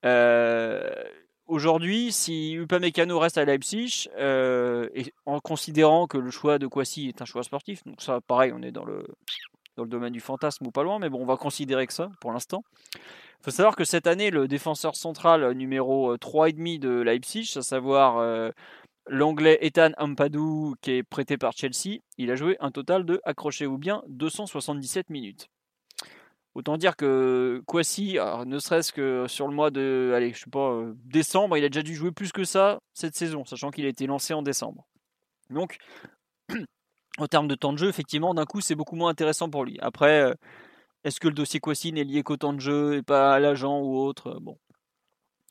Euh, 0.06 0.90
Aujourd'hui, 1.48 2.14
si 2.14 2.54
Upamecano 2.54 3.20
reste 3.20 3.38
à 3.38 3.44
Leipzig, 3.44 4.08
et 4.18 5.14
en 5.26 5.42
considérant 5.42 6.08
que 6.08 6.18
le 6.18 6.32
choix 6.32 6.60
de 6.60 6.66
Kwasi 6.66 7.10
est 7.10 7.22
un 7.22 7.26
choix 7.26 7.44
sportif, 7.44 7.84
donc 7.84 8.02
ça, 8.02 8.22
pareil, 8.22 8.54
on 8.56 8.62
est 8.62 8.72
dans 8.72 8.86
le, 8.86 9.06
dans 9.78 9.84
le 9.84 9.90
domaine 9.90 10.14
du 10.14 10.20
fantasme 10.20 10.68
ou 10.68 10.72
pas 10.72 10.84
loin, 10.84 11.00
mais 11.00 11.10
bon, 11.10 11.22
on 11.22 11.26
va 11.26 11.38
considérer 11.38 11.88
que 11.88 11.94
ça 11.94 12.10
pour 12.20 12.32
l'instant. 12.32 12.64
Il 12.96 13.46
faut 13.46 13.52
savoir 13.52 13.76
que 13.76 13.84
cette 13.84 14.08
année, 14.08 14.30
le 14.30 14.48
défenseur 14.48 14.96
central 14.96 15.54
numéro 15.54 16.16
3,5 16.18 16.80
de 16.80 17.02
Leipzig, 17.02 17.52
à 17.56 17.62
savoir 17.62 18.18
euh, 18.18 18.52
l'anglais 19.08 19.58
Ethan 19.62 19.92
Ampadu, 19.98 20.76
qui 20.82 20.92
est 20.92 21.04
prêté 21.04 21.38
par 21.38 21.54
Chelsea, 21.54 22.00
il 22.18 22.30
a 22.32 22.36
joué 22.36 22.58
un 22.60 22.72
total 22.72 23.06
de, 23.06 23.20
accrochez-vous 23.24 23.78
bien, 23.78 24.04
277 24.10 25.10
minutes. 25.10 25.48
Autant 26.54 26.78
dire 26.78 26.98
que 26.98 27.64
Kwasi, 27.66 28.18
ne 28.46 28.60
serait-ce 28.60 28.92
que 28.92 29.26
sur 29.28 29.48
le 29.48 29.56
mois 29.56 29.72
de 29.72 30.12
allez, 30.14 30.34
je 30.34 30.40
sais 30.40 30.50
pas, 30.52 30.72
euh, 30.72 30.94
décembre, 31.06 31.58
il 31.58 31.64
a 31.64 31.70
déjà 31.70 31.82
dû 31.82 31.96
jouer 31.96 32.12
plus 32.12 32.34
que 32.34 32.44
ça 32.44 32.80
cette 32.94 33.16
saison, 33.16 33.46
sachant 33.46 33.72
qu'il 33.72 33.86
a 33.86 33.90
été 33.90 34.06
lancé 34.06 34.34
en 34.34 34.42
décembre. 34.42 34.86
Donc, 35.50 35.78
en 37.18 37.28
termes 37.28 37.48
de 37.48 37.56
temps 37.56 37.74
de 37.74 37.78
jeu, 37.78 37.88
effectivement, 37.90 38.34
d'un 38.34 38.46
coup, 38.46 38.62
c'est 38.62 38.76
beaucoup 38.76 38.96
moins 38.96 39.10
intéressant 39.10 39.50
pour 39.50 39.66
lui. 39.66 39.78
Après, 39.82 40.22
euh, 40.22 40.34
est-ce 41.04 41.20
que 41.20 41.28
le 41.28 41.34
dossier 41.34 41.60
Kwasi 41.60 41.92
n'est 41.94 42.04
lié 42.04 42.24
qu'au 42.24 42.38
temps 42.38 42.54
de 42.54 42.60
jeu 42.60 42.96
et 42.96 43.02
pas 43.02 43.34
à 43.34 43.40
l'agent 43.40 43.80
ou 43.82 43.98
autre 43.98 44.38
Bon, 44.42 44.58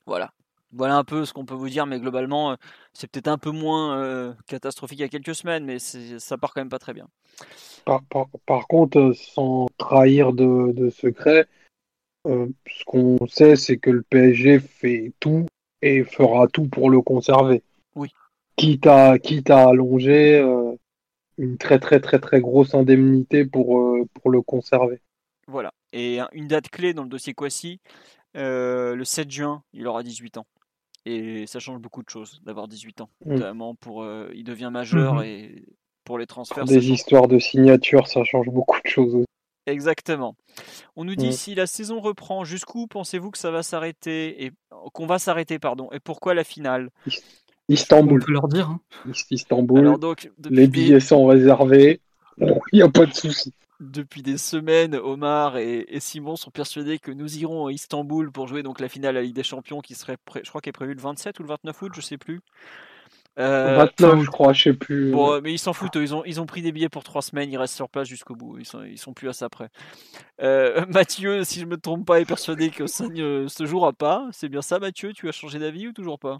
voilà. 0.06 0.32
Voilà 0.72 0.96
un 0.96 1.04
peu 1.04 1.24
ce 1.24 1.32
qu'on 1.32 1.44
peut 1.44 1.54
vous 1.54 1.68
dire, 1.68 1.84
mais 1.86 1.98
globalement, 1.98 2.52
euh, 2.52 2.54
c'est 2.92 3.10
peut-être 3.10 3.26
un 3.28 3.38
peu 3.38 3.50
moins 3.50 3.98
euh, 3.98 4.32
catastrophique 4.46 5.00
il 5.00 5.02
y 5.02 5.04
a 5.04 5.08
quelques 5.08 5.34
semaines, 5.34 5.64
mais 5.64 5.78
ça 5.80 6.38
part 6.38 6.54
quand 6.54 6.60
même 6.60 6.68
pas 6.68 6.78
très 6.78 6.94
bien. 6.94 7.08
Par, 7.84 8.02
par- 8.04 8.28
par 8.46 8.68
contre, 8.68 8.98
euh, 8.98 9.12
sans 9.12 9.66
trahir 9.78 10.32
de, 10.32 10.70
de 10.72 10.88
secret, 10.90 11.46
euh, 12.28 12.46
ce 12.70 12.84
qu'on 12.84 13.18
sait, 13.26 13.56
c'est 13.56 13.78
que 13.78 13.90
le 13.90 14.02
PSG 14.02 14.60
fait 14.60 15.12
tout 15.18 15.46
et 15.82 16.04
fera 16.04 16.46
tout 16.46 16.68
pour 16.68 16.88
le 16.88 17.00
conserver. 17.00 17.64
Oui. 17.96 18.10
Quitte 18.54 18.86
à, 18.86 19.18
quitte 19.18 19.50
à 19.50 19.70
allonger 19.70 20.38
euh, 20.38 20.76
une 21.40 21.56
très 21.58 21.78
très 21.78 22.00
très 22.00 22.18
très 22.20 22.40
grosse 22.40 22.74
indemnité 22.74 23.44
pour, 23.44 23.78
euh, 23.80 24.04
pour 24.14 24.30
le 24.30 24.42
conserver. 24.42 25.00
Voilà. 25.48 25.72
Et 25.92 26.20
un- 26.20 26.28
une 26.32 26.46
date 26.46 26.68
clé 26.68 26.94
dans 26.94 27.02
le 27.02 27.08
dossier 27.08 27.34
Kwasi, 27.34 27.80
euh, 28.36 28.94
le 28.94 29.04
7 29.04 29.30
juin, 29.30 29.62
il 29.72 29.86
aura 29.86 30.02
18 30.02 30.36
ans. 30.36 30.46
Et 31.06 31.46
ça 31.46 31.58
change 31.60 31.80
beaucoup 31.80 32.02
de 32.02 32.10
choses 32.10 32.40
d'avoir 32.44 32.68
18 32.68 33.00
ans. 33.00 33.08
Mm. 33.24 33.34
Notamment 33.34 33.74
pour. 33.74 34.02
euh, 34.02 34.30
il 34.34 34.44
devient 34.44 34.70
majeur 34.72 35.14
Mhm. 35.14 35.22
et 35.24 35.64
pour 36.04 36.18
les 36.18 36.26
transferts. 36.26 36.58
Pour 36.64 36.66
des 36.66 36.90
histoires 36.90 37.26
de 37.26 37.38
signature, 37.38 38.06
ça 38.06 38.22
change 38.22 38.48
beaucoup 38.50 38.78
de 38.84 38.88
choses 38.88 39.14
aussi. 39.14 39.26
Exactement. 39.66 40.36
On 40.96 41.04
nous 41.04 41.14
dit 41.16 41.28
Mm. 41.28 41.32
si 41.32 41.54
la 41.54 41.66
saison 41.66 42.00
reprend, 42.00 42.44
jusqu'où 42.44 42.86
pensez-vous 42.86 43.30
que 43.30 43.38
ça 43.38 43.50
va 43.50 43.62
s'arrêter 43.62 44.44
et 44.44 44.52
qu'on 44.92 45.06
va 45.06 45.18
s'arrêter, 45.18 45.58
pardon, 45.58 45.88
et 45.92 46.00
pourquoi 46.00 46.34
la 46.34 46.44
finale? 46.44 46.90
On 47.70 47.74
Istanbul. 47.74 48.24
peut 48.24 48.32
leur 48.32 48.48
dire. 48.48 48.68
hein. 48.68 48.80
Istanbul, 49.30 49.78
Alors 49.80 49.98
donc 49.98 50.30
depuis 50.38 50.56
les 50.56 50.66
des- 50.66 50.72
billets 50.72 51.00
sont 51.00 51.24
réservés, 51.26 52.00
il 52.38 52.52
n'y 52.72 52.82
a 52.82 52.88
pas 52.88 53.06
de 53.06 53.14
souci. 53.14 53.52
depuis 53.80 54.22
des 54.22 54.36
semaines, 54.38 54.94
Omar 54.96 55.56
et, 55.56 55.86
et 55.88 56.00
Simon 56.00 56.36
sont 56.36 56.50
persuadés 56.50 56.98
que 56.98 57.10
nous 57.10 57.38
irons 57.38 57.66
à 57.66 57.72
Istanbul 57.72 58.30
pour 58.30 58.46
jouer 58.48 58.62
donc 58.62 58.80
la 58.80 58.88
finale 58.88 59.16
à 59.16 59.20
la 59.20 59.26
Ligue 59.26 59.34
des 59.36 59.42
Champions 59.42 59.80
qui 59.80 59.94
serait, 59.94 60.16
pré- 60.24 60.42
je 60.44 60.48
crois, 60.50 60.60
qui 60.60 60.68
est 60.68 60.72
prévue 60.72 60.94
le 60.94 61.00
27 61.00 61.38
ou 61.38 61.42
le 61.44 61.48
29 61.48 61.80
août, 61.82 61.92
je 61.94 62.00
sais 62.00 62.18
plus. 62.18 62.40
Euh, 63.38 63.76
29, 63.76 64.22
je 64.22 64.30
crois, 64.30 64.52
je 64.52 64.64
sais 64.64 64.72
plus. 64.74 65.12
Bon, 65.12 65.40
mais 65.40 65.52
ils 65.52 65.58
s'en 65.58 65.72
foutent. 65.72 65.94
Ils 65.94 66.14
ont, 66.14 66.24
ils 66.26 66.40
ont 66.40 66.46
pris 66.46 66.60
des 66.62 66.72
billets 66.72 66.88
pour 66.90 67.04
trois 67.04 67.22
semaines. 67.22 67.50
Ils 67.50 67.56
restent 67.56 67.76
sur 67.76 67.88
place 67.88 68.08
jusqu'au 68.08 68.34
bout. 68.34 68.58
Ils 68.58 68.66
sont, 68.66 68.82
ils 68.82 68.98
sont 68.98 69.14
plus 69.14 69.28
à 69.28 69.32
ça 69.32 69.46
après. 69.46 69.68
Euh, 70.42 70.84
Mathieu, 70.88 71.44
si 71.44 71.60
je 71.60 71.64
me 71.66 71.76
trompe 71.78 72.04
pas, 72.06 72.20
est 72.20 72.24
persuadé 72.26 72.70
que 72.70 72.86
ça 72.86 73.06
ne 73.08 73.46
se 73.48 73.64
jouera 73.66 73.92
pas. 73.92 74.28
C'est 74.32 74.48
bien 74.48 74.62
ça, 74.62 74.78
Mathieu? 74.78 75.12
Tu 75.14 75.28
as 75.28 75.32
changé 75.32 75.58
d'avis 75.58 75.88
ou 75.88 75.92
toujours 75.92 76.18
pas? 76.18 76.38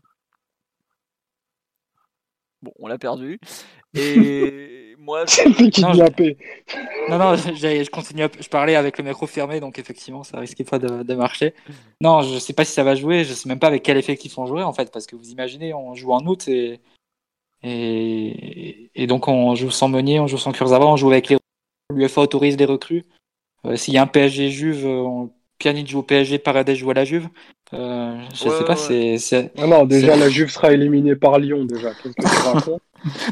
Bon, 2.63 2.73
on 2.79 2.87
l'a 2.87 2.99
perdu. 2.99 3.41
Et 3.95 4.95
moi, 4.99 5.25
je... 5.27 5.33
C'était 5.33 5.71
kidnappé. 5.71 6.37
Non, 7.09 7.19
non, 7.19 7.35
je 7.35 7.91
continue. 7.91 8.23
À... 8.23 8.31
Je 8.39 8.49
parlais 8.49 8.77
avec 8.77 8.99
le 8.99 9.05
micro 9.05 9.27
fermé, 9.27 9.61
donc 9.61 9.79
effectivement, 9.79 10.23
ça 10.23 10.39
risquait 10.39 10.65
pas 10.65 10.79
de, 10.79 11.03
de, 11.03 11.15
marcher. 11.15 11.55
Non, 12.01 12.23
je 12.23 12.39
sais 12.39 12.53
pas 12.53 12.65
si 12.65 12.73
ça 12.73 12.85
va 12.85 12.95
jouer. 12.95 13.25
Je 13.25 13.33
sais 13.33 13.49
même 13.49 13.59
pas 13.59 13.67
avec 13.67 13.83
quel 13.83 13.97
effectif 13.97 14.39
on 14.39 14.47
jouer 14.47 14.63
en 14.63 14.73
fait, 14.73 14.93
parce 14.93 15.07
que 15.07 15.17
vous 15.17 15.31
imaginez, 15.31 15.75
on 15.75 15.95
joue 15.95 16.13
en 16.13 16.25
août 16.27 16.47
et 16.49 16.81
et, 17.63 18.91
et 18.95 19.07
donc 19.07 19.29
on 19.29 19.55
joue 19.55 19.71
sans 19.71 19.89
Meunier, 19.89 20.21
on 20.21 20.27
joue 20.27 20.39
sans 20.39 20.53
Kurzawa, 20.53 20.87
on 20.87 20.97
joue 20.97 21.11
avec 21.11 21.29
les. 21.29 21.37
L'UFA 21.93 22.21
autorise 22.21 22.57
les 22.57 22.65
recrues. 22.65 23.05
Euh, 23.65 23.77
S'il 23.77 23.95
y 23.95 23.99
a 23.99 24.03
un 24.03 24.07
PSG 24.07 24.51
Juve, 24.51 24.87
on... 24.87 25.31
Pjanic 25.61 25.89
joue 25.89 26.01
au 26.01 26.03
PSG, 26.03 26.39
Paredes 26.39 26.75
joue 26.75 26.91
à 26.91 26.95
la 26.95 27.05
Juve. 27.05 27.29
Euh, 27.73 28.19
je 28.35 28.49
Ouais, 28.49 28.57
sais 28.59 28.65
pas, 28.65 28.75
ouais, 28.75 29.17
c'est. 29.19 29.53
Ah 29.57 29.67
non, 29.69 29.85
déjà, 29.85 30.17
la 30.17 30.29
Juve 30.29 30.49
sera 30.51 30.73
éliminée 30.73 31.15
par 31.15 31.39
Lyon, 31.39 31.65
déjà. 31.65 31.91
Que 31.95 32.09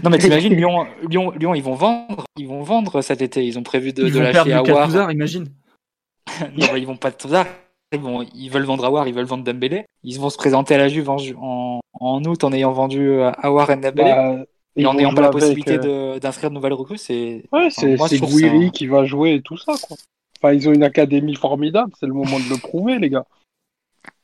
Non 0.05 0.11
mais 0.11 0.19
t'imagines 0.19 0.55
Lyon, 0.55 0.87
Lyon, 1.11 1.33
Lyon, 1.33 1.55
ils 1.55 1.63
vont 1.63 1.75
vendre, 1.75 2.25
ils 2.39 2.47
vont 2.47 2.63
vendre 2.63 3.03
cet 3.03 3.21
été. 3.21 3.45
Ils 3.45 3.59
ont 3.59 3.63
prévu 3.63 3.93
de, 3.93 4.05
Ils 4.05 4.13
de 4.13 4.19
vont 4.19 4.23
lâcher. 4.25 4.63
Touzard, 4.87 5.11
imagine. 5.11 5.47
non, 6.57 6.67
bah, 6.71 6.79
ils 6.79 6.87
vont 6.87 6.97
pas 6.97 7.11
tout 7.11 7.29
ça. 7.29 7.47
Ils, 7.93 7.99
vont, 8.01 8.25
ils 8.35 8.51
veulent 8.51 8.65
vendre 8.65 8.85
Aouar, 8.85 9.09
ils 9.09 9.15
veulent 9.15 9.25
vendre 9.25 9.45
Dembélé. 9.45 9.85
Ils 10.05 10.19
vont 10.21 10.31
se 10.31 10.37
présenter 10.37 10.75
à 10.75 10.79
la 10.79 10.89
Juve 10.89 11.09
en, 11.11 11.19
ju- 11.19 11.35
en, 11.41 11.81
en 11.95 12.23
août 12.25 12.45
en 12.45 12.53
ayant 12.53 12.73
vendu 12.73 13.09
euh, 13.11 13.31
Aouar 13.43 13.71
et 13.71 13.77
Dembélé. 13.77 14.11
Bah, 14.11 14.37
et 14.77 14.87
en 14.87 14.95
n'ayant 14.95 15.13
pas 15.15 15.23
la 15.23 15.31
possibilité 15.31 15.79
euh, 15.79 16.15
de- 16.15 16.19
d'inscrire 16.19 16.51
de 16.51 16.55
nouvelles 16.55 16.75
recrues, 16.75 16.99
c'est. 16.99 17.45
Ouais, 17.53 17.69
c'est 17.71 17.97
Gouiri 18.21 18.67
ça- 18.67 18.71
qui 18.71 18.87
va 18.87 19.05
jouer 19.07 19.35
et 19.35 19.43
tout 19.43 19.57
ça, 19.57 19.73
quoi. 19.83 19.97
Enfin, 20.41 20.53
ils 20.55 20.69
ont 20.69 20.73
une 20.73 20.85
académie 20.85 21.35
formidable, 21.35 21.93
c'est 21.99 22.07
le 22.07 22.13
moment 22.13 22.39
de 22.39 22.49
le 22.49 22.59
prouver, 22.59 22.99
les 22.99 23.11
gars. 23.11 23.27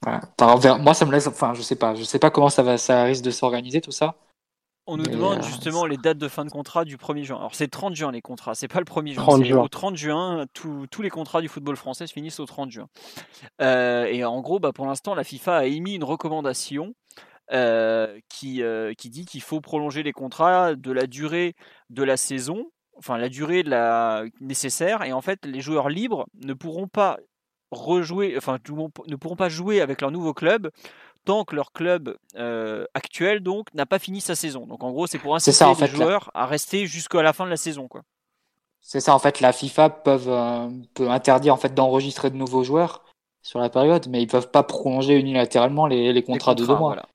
Voilà. 0.02 0.78
Moi, 0.78 0.94
ça 0.94 1.04
me 1.06 1.12
laisse. 1.12 1.26
Enfin, 1.26 1.54
je 1.54 1.62
sais 1.62 1.76
pas. 1.76 1.94
Je 1.94 2.04
sais 2.04 2.18
pas 2.18 2.30
comment 2.30 2.48
ça 2.48 2.62
va, 2.62 2.78
ça 2.78 3.04
risque 3.04 3.24
de 3.24 3.30
s'organiser 3.30 3.80
tout 3.80 3.90
ça. 3.92 4.14
On 4.86 4.98
nous 4.98 5.04
Mais, 5.04 5.12
demande 5.12 5.38
euh, 5.38 5.42
justement 5.42 5.86
les 5.86 5.96
dates 5.96 6.18
de 6.18 6.28
fin 6.28 6.44
de 6.44 6.50
contrat 6.50 6.84
du 6.84 6.98
1er 6.98 7.24
juin. 7.24 7.38
Alors 7.38 7.54
c'est 7.54 7.68
30 7.68 7.94
juin 7.94 8.12
les 8.12 8.20
contrats, 8.20 8.54
c'est 8.54 8.68
pas 8.68 8.80
le 8.80 8.84
1er 8.84 9.14
juin. 9.14 9.22
30 9.22 9.38
c'est 9.38 9.44
juin. 9.46 9.62
Au 9.62 9.68
30 9.68 9.96
juin, 9.96 10.44
tous- 10.52 10.86
tous 10.90 11.00
les 11.00 11.08
contrats 11.08 11.40
du 11.40 11.48
football 11.48 11.76
français 11.76 12.06
se 12.06 12.12
finissent 12.12 12.38
au 12.38 12.44
30 12.44 12.70
juin. 12.70 12.88
Euh, 13.62 14.04
et 14.04 14.24
en 14.26 14.42
gros, 14.42 14.58
bah, 14.58 14.72
pour 14.74 14.84
l'instant, 14.84 15.14
la 15.14 15.24
FIFA 15.24 15.56
a 15.56 15.64
émis 15.64 15.94
une 15.94 16.04
recommandation 16.04 16.92
euh, 17.52 18.18
qui, 18.28 18.62
euh, 18.62 18.92
qui 18.92 19.08
dit 19.08 19.24
qu'il 19.24 19.40
faut 19.40 19.62
prolonger 19.62 20.02
les 20.02 20.12
contrats 20.12 20.74
de 20.74 20.92
la 20.92 21.06
durée 21.06 21.54
de 21.88 22.02
la 22.02 22.18
saison, 22.18 22.70
enfin 22.96 23.18
la 23.18 23.28
durée 23.28 23.62
de 23.62 23.70
la 23.70 24.24
nécessaire. 24.40 25.02
Et 25.02 25.12
en 25.12 25.20
fait, 25.20 25.44
les 25.46 25.60
joueurs 25.60 25.88
libres 25.88 26.26
ne 26.42 26.54
pourront 26.54 26.88
pas 26.88 27.18
rejouer, 27.70 28.34
enfin 28.36 28.58
ne 29.08 29.16
pourront 29.16 29.36
pas 29.36 29.48
jouer 29.48 29.80
avec 29.80 30.00
leur 30.00 30.10
nouveau 30.10 30.32
club 30.34 30.70
tant 31.24 31.44
que 31.44 31.56
leur 31.56 31.72
club 31.72 32.16
euh, 32.36 32.84
actuel 32.94 33.40
donc 33.40 33.72
n'a 33.74 33.86
pas 33.86 33.98
fini 33.98 34.20
sa 34.20 34.34
saison. 34.34 34.66
Donc 34.66 34.84
en 34.84 34.90
gros, 34.92 35.06
c'est 35.06 35.18
pour 35.18 35.34
inciter 35.34 35.52
ça, 35.52 35.66
en 35.68 35.70
les 35.70 35.76
fait, 35.76 35.86
là. 35.88 36.04
joueurs 36.04 36.30
à 36.34 36.46
rester 36.46 36.86
jusqu'à 36.86 37.22
la 37.22 37.32
fin 37.32 37.44
de 37.46 37.50
la 37.50 37.56
saison 37.56 37.88
quoi. 37.88 38.02
C'est 38.80 39.00
ça, 39.00 39.14
en 39.14 39.18
fait, 39.18 39.40
la 39.40 39.52
FIFA 39.52 39.88
peuvent, 39.88 40.28
euh, 40.28 40.68
peut 40.92 41.08
interdire 41.08 41.54
en 41.54 41.56
fait 41.56 41.72
d'enregistrer 41.74 42.28
de 42.30 42.36
nouveaux 42.36 42.62
joueurs 42.64 43.02
sur 43.40 43.58
la 43.58 43.70
période, 43.70 44.06
mais 44.08 44.20
ils 44.22 44.26
peuvent 44.26 44.50
pas 44.50 44.62
prolonger 44.62 45.18
unilatéralement 45.18 45.86
les, 45.86 46.02
les 46.04 46.12
Les 46.12 46.22
contrats, 46.22 46.54
de 46.54 46.60
deux 46.60 46.66
mois. 46.66 46.78
voilà. 46.78 47.06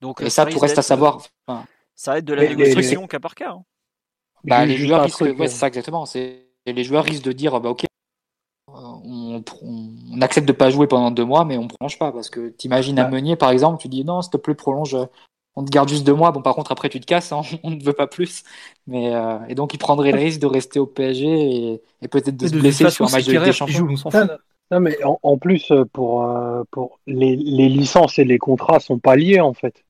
Donc 0.00 0.20
Et 0.20 0.26
euh, 0.26 0.30
ça, 0.30 0.44
risque 0.44 0.56
tout 0.56 0.62
reste 0.62 0.78
à 0.78 0.82
savoir. 0.82 1.18
Enfin, 1.48 1.64
Ça 1.96 2.12
va 2.12 2.18
être 2.18 2.24
de 2.24 2.34
la 2.34 2.42
les- 2.44 2.54
négociation 2.54 3.06
cas 3.08 3.18
par 3.18 3.34
cas. 3.34 3.50
hein. 3.50 3.64
Bah, 4.44 4.66
les 4.66 4.76
joueurs 4.78 5.00
un 5.00 5.06
risquent, 5.06 5.20
truc, 5.24 5.38
ouais, 5.38 5.48
c'est 5.48 5.58
ça 5.58 5.68
exactement. 5.68 6.06
C'est 6.06 6.46
les 6.66 6.84
joueurs 6.84 7.04
risquent 7.04 7.24
de 7.24 7.32
dire, 7.32 7.58
bah 7.60 7.70
ok, 7.70 7.84
on, 8.68 9.42
on 9.62 10.20
accepte 10.22 10.46
de 10.48 10.52
pas 10.52 10.70
jouer 10.70 10.86
pendant 10.86 11.10
deux 11.10 11.24
mois, 11.24 11.44
mais 11.44 11.58
on 11.58 11.68
prolonge 11.68 11.98
pas 11.98 12.12
parce 12.12 12.30
que 12.30 12.48
t'imagines 12.50 12.98
à 12.98 13.04
Bah. 13.04 13.10
Meunier 13.10 13.36
par 13.36 13.50
exemple, 13.50 13.80
tu 13.80 13.88
dis 13.88 14.04
non, 14.04 14.22
s'il 14.22 14.32
te 14.32 14.36
plaît, 14.36 14.54
prolonge. 14.54 14.96
On 15.56 15.64
te 15.64 15.70
garde 15.70 15.88
juste 15.88 16.04
deux 16.06 16.14
mois. 16.14 16.30
Bon, 16.30 16.40
par 16.42 16.54
contre, 16.54 16.70
après, 16.70 16.88
tu 16.88 17.00
te 17.00 17.06
casses. 17.06 17.32
hein, 17.32 17.42
on 17.64 17.70
ne 17.70 17.82
veut 17.82 17.92
pas 17.92 18.06
plus. 18.06 18.44
Mais 18.86 19.14
euh, 19.14 19.38
et 19.48 19.54
donc, 19.56 19.74
il 19.74 19.78
prendrait 19.78 20.12
le 20.12 20.20
risque 20.20 20.40
de 20.40 20.46
rester 20.46 20.78
au 20.78 20.86
PSG 20.86 21.26
et, 21.74 21.82
et 22.02 22.08
peut-être 22.08 22.36
de 22.36 22.46
Et 22.46 22.48
se 22.48 22.54
de 22.54 22.56
blesser 22.56 22.78
façon, 22.80 22.90
sur 22.90 23.06
un 23.06 23.10
match 23.10 23.26
de 23.26 23.32
Ligue 23.32 23.44
des 23.44 23.52
Kerrer 23.52 23.58
qui 23.58 23.72
Champions. 23.72 23.72
joue, 23.72 23.88
on 23.90 23.96
s'en 23.96 24.10
Non, 24.12 24.20
fout. 24.20 24.26
non, 24.26 24.36
non, 24.70 24.80
mais 24.80 25.02
en, 25.04 25.18
en 25.22 25.38
plus, 25.38 25.70
euh, 25.72 25.84
pour, 25.92 26.24
euh, 26.24 26.62
pour 26.70 27.00
les, 27.06 27.36
les 27.36 27.68
licences 27.68 28.18
et 28.18 28.24
les 28.24 28.38
contrats 28.38 28.80
sont 28.80 28.98
pas 28.98 29.16
liés, 29.16 29.40
en 29.40 29.54
fait. 29.54 29.84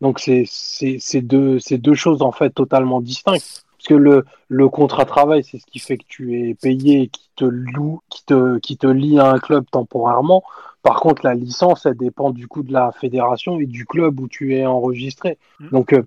Donc, 0.00 0.20
c'est 0.20 0.44
c'est- 0.46 0.98
c'est 1.00 1.22
deux, 1.22 1.58
c'est 1.60 1.78
deux 1.78 1.94
choses, 1.94 2.22
en 2.22 2.32
fait, 2.32 2.50
totalement 2.50 3.00
distinctes. 3.00 3.52
Parce 3.82 3.98
que 3.98 4.00
le, 4.00 4.24
le 4.46 4.68
contrat 4.68 5.02
de 5.02 5.08
travail, 5.08 5.42
c'est 5.42 5.58
ce 5.58 5.66
qui 5.66 5.80
fait 5.80 5.98
que 5.98 6.04
tu 6.06 6.38
es 6.38 6.54
payé 6.54 7.02
et 7.02 7.08
qui 7.08 7.28
te 7.34 7.44
loue, 7.44 8.00
qui 8.10 8.24
te, 8.24 8.58
qui 8.60 8.76
te 8.76 8.86
lie 8.86 9.18
à 9.18 9.28
un 9.28 9.40
club 9.40 9.64
temporairement. 9.72 10.44
Par 10.84 11.00
contre, 11.00 11.22
la 11.24 11.34
licence, 11.34 11.84
elle 11.84 11.96
dépend 11.96 12.30
du 12.30 12.46
coup 12.46 12.62
de 12.62 12.72
la 12.72 12.92
fédération 12.92 13.58
et 13.58 13.66
du 13.66 13.84
club 13.84 14.20
où 14.20 14.28
tu 14.28 14.54
es 14.54 14.66
enregistré. 14.66 15.36
Mm. 15.58 15.68
Donc, 15.70 15.92
euh, 15.94 16.04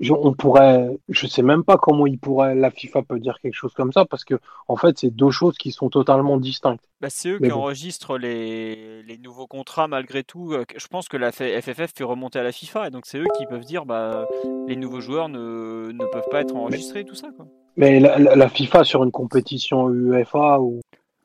je, 0.00 0.12
on 0.12 0.32
pourrait, 0.32 0.98
je 1.08 1.26
sais 1.26 1.42
même 1.42 1.62
pas 1.64 1.76
comment 1.76 2.06
il 2.06 2.18
pourrait, 2.18 2.54
la 2.54 2.70
FIFA 2.70 3.02
peut 3.02 3.18
dire 3.20 3.38
quelque 3.40 3.54
chose 3.54 3.72
comme 3.74 3.92
ça, 3.92 4.04
parce 4.04 4.24
que 4.24 4.34
en 4.68 4.76
fait, 4.76 4.98
c'est 4.98 5.10
deux 5.10 5.30
choses 5.30 5.56
qui 5.56 5.70
sont 5.72 5.88
totalement 5.90 6.36
distinctes. 6.38 6.84
Bah, 7.00 7.08
c'est 7.10 7.28
eux 7.30 7.38
Mais 7.40 7.48
qui 7.48 7.54
bon. 7.54 7.60
enregistrent 7.60 8.18
les, 8.18 9.02
les 9.02 9.18
nouveaux 9.18 9.46
contrats 9.46 9.88
malgré 9.88 10.24
tout. 10.24 10.52
Euh, 10.52 10.64
Je 10.76 10.86
pense 10.88 11.08
que 11.08 11.16
la 11.16 11.32
FFF 11.32 11.92
fait 11.94 12.04
remonter 12.04 12.38
à 12.38 12.42
la 12.42 12.52
FIFA 12.52 12.88
et 12.88 12.90
donc 12.90 13.06
c'est 13.06 13.18
eux 13.18 13.26
qui 13.38 13.46
peuvent 13.46 13.64
dire 13.64 13.84
bah 13.86 14.26
les 14.66 14.76
nouveaux 14.76 15.00
joueurs 15.00 15.28
ne, 15.28 15.90
ne 15.92 16.04
peuvent 16.06 16.28
pas 16.30 16.40
être 16.40 16.56
enregistrés 16.56 17.04
tout 17.04 17.14
ça 17.14 17.28
quoi. 17.36 17.46
Mais 17.76 18.00
la, 18.00 18.18
la- 18.18 18.36
la 18.36 18.48
FIFA 18.48 18.84
sur 18.84 19.02
une 19.04 19.10
compétition 19.10 19.88
UEFA 19.90 20.60
ou 20.60 20.80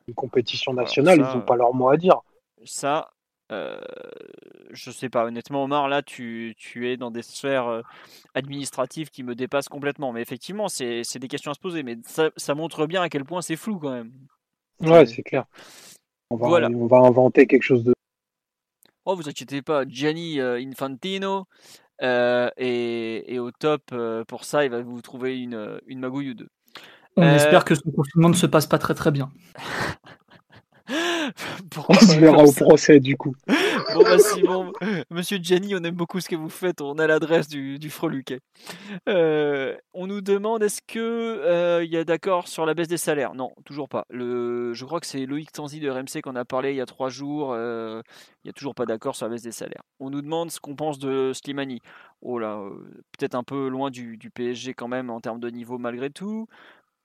une 0.08 0.14
compétition 0.14 0.74
nationale, 0.74 1.18
Alors 1.20 1.26
ça, 1.30 1.32
ils 1.34 1.38
n'ont 1.38 1.44
pas 1.46 1.56
leur 1.56 1.72
mot 1.74 1.88
à 1.88 1.96
dire. 1.96 2.18
Ça, 2.64 3.08
euh, 3.50 3.80
je 4.70 4.90
sais 4.90 5.08
pas. 5.08 5.24
Honnêtement, 5.26 5.64
Omar, 5.64 5.88
là, 5.88 6.02
tu, 6.02 6.54
tu 6.58 6.88
es 6.90 6.96
dans 6.96 7.10
des 7.10 7.22
sphères 7.22 7.66
euh, 7.68 7.82
administratives 8.34 9.10
qui 9.10 9.22
me 9.22 9.34
dépassent 9.34 9.68
complètement. 9.68 10.12
Mais 10.12 10.22
effectivement, 10.22 10.68
c'est 10.68 11.02
c'est 11.04 11.18
des 11.18 11.28
questions 11.28 11.50
à 11.50 11.54
se 11.54 11.60
poser. 11.60 11.82
Mais 11.82 11.96
ça, 12.06 12.30
ça 12.36 12.54
montre 12.54 12.86
bien 12.86 13.02
à 13.02 13.08
quel 13.08 13.24
point 13.24 13.42
c'est 13.42 13.56
flou 13.56 13.78
quand 13.78 13.92
même. 13.92 14.12
Ouais, 14.80 15.04
c'est 15.06 15.22
clair. 15.22 15.44
On 16.30 16.36
va, 16.36 16.48
Voilà. 16.48 16.68
on 16.74 16.86
va 16.86 16.98
inventer 16.98 17.46
quelque 17.46 17.62
chose 17.62 17.84
de. 17.84 17.94
Oh, 19.04 19.16
vous 19.16 19.28
inquiétez 19.28 19.62
pas, 19.62 19.84
Gianni 19.88 20.40
euh, 20.40 20.60
Infantino. 20.60 21.46
euh, 22.02 22.50
et, 22.56 23.34
et 23.34 23.38
au 23.38 23.50
top, 23.50 23.82
euh, 23.92 24.24
pour 24.24 24.44
ça, 24.44 24.64
il 24.64 24.70
va 24.70 24.82
vous 24.82 25.02
trouver 25.02 25.38
une, 25.40 25.80
une 25.86 26.00
magouille 26.00 26.30
ou 26.30 26.34
deux. 26.34 26.48
On 27.16 27.22
Euh, 27.22 27.34
espère 27.36 27.64
que 27.64 27.74
son 27.74 27.90
confinement 27.90 28.28
ne 28.28 28.34
se 28.34 28.46
passe 28.46 28.66
pas 28.66 28.78
très 28.78 28.94
très 28.94 29.10
bien. 29.10 29.30
Pourquoi 31.70 31.96
On 31.96 32.06
se 32.06 32.18
verra 32.18 32.42
au 32.44 32.52
procès 32.52 33.00
du 33.00 33.16
coup. 33.16 33.34
Bon 33.94 34.02
bah 34.02 34.18
Simon, 34.18 34.72
Monsieur 35.10 35.38
Gianni, 35.40 35.74
on 35.74 35.82
aime 35.84 35.94
beaucoup 35.94 36.20
ce 36.20 36.28
que 36.28 36.36
vous 36.36 36.48
faites, 36.48 36.80
on 36.80 36.98
a 36.98 37.06
l'adresse 37.06 37.48
du, 37.48 37.78
du 37.78 37.90
Freluquet. 37.90 38.40
Euh, 39.08 39.76
on 39.94 40.06
nous 40.06 40.20
demande 40.20 40.62
est-ce 40.62 40.80
que 40.86 40.98
euh, 40.98 41.84
il 41.84 41.90
y 41.90 41.96
a 41.96 42.04
d'accord 42.04 42.48
sur 42.48 42.66
la 42.66 42.74
baisse 42.74 42.88
des 42.88 42.96
salaires? 42.96 43.34
Non, 43.34 43.52
toujours 43.64 43.88
pas. 43.88 44.04
Le, 44.10 44.72
je 44.74 44.84
crois 44.84 45.00
que 45.00 45.06
c'est 45.06 45.26
Loïc 45.26 45.52
Tanzi 45.52 45.80
de 45.80 45.90
RMC 45.90 46.22
qu'on 46.22 46.36
a 46.36 46.44
parlé 46.44 46.70
il 46.70 46.76
y 46.76 46.80
a 46.80 46.86
trois 46.86 47.08
jours. 47.08 47.52
euh, 47.52 48.02
il 48.42 48.46
n'y 48.46 48.50
a 48.50 48.54
toujours 48.54 48.74
pas 48.74 48.86
d'accord 48.86 49.16
sur 49.16 49.26
la 49.26 49.32
baisse 49.32 49.42
des 49.42 49.52
salaires. 49.52 49.82
On 49.98 50.08
nous 50.10 50.22
demande 50.22 50.50
ce 50.50 50.60
qu'on 50.60 50.74
pense 50.74 50.98
de 50.98 51.32
Slimani. 51.34 51.80
Oh 52.22 52.38
là, 52.38 52.58
peut-être 53.18 53.34
un 53.34 53.42
peu 53.42 53.68
loin 53.68 53.90
du, 53.90 54.16
du 54.16 54.30
PSG 54.30 54.72
quand 54.74 54.88
même 54.88 55.10
en 55.10 55.20
termes 55.20 55.40
de 55.40 55.50
niveau 55.50 55.78
malgré 55.78 56.10
tout. 56.10 56.46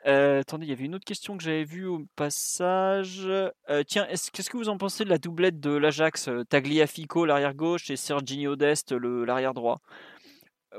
Euh, 0.08 0.42
attendez, 0.42 0.68
il 0.68 0.70
y 0.70 0.72
avait 0.72 0.86
une 0.86 0.94
autre 0.96 1.06
question 1.06 1.36
que 1.36 1.44
j'avais 1.44 1.64
vue 1.64 1.86
au 1.86 2.06
passage. 2.16 3.22
Euh, 3.26 3.84
tiens, 3.88 4.06
est-ce- 4.08 4.30
qu'est-ce 4.32 4.52
que 4.52 4.58
vous 4.58 4.70
en 4.70 4.78
pensez 4.78 5.04
de 5.04 5.10
la 5.10 5.18
doublette 5.18 5.60
de 5.60 5.72
l'Ajax 5.72 6.28
euh, 6.28 6.44
Tagliafico, 6.44 7.26
l'arrière 7.26 7.56
gauche, 7.56 7.90
et 7.90 7.96
Serginho 7.96 8.56
Dest, 8.56 8.92
l'arrière 8.92 9.56
droit? 9.56 9.82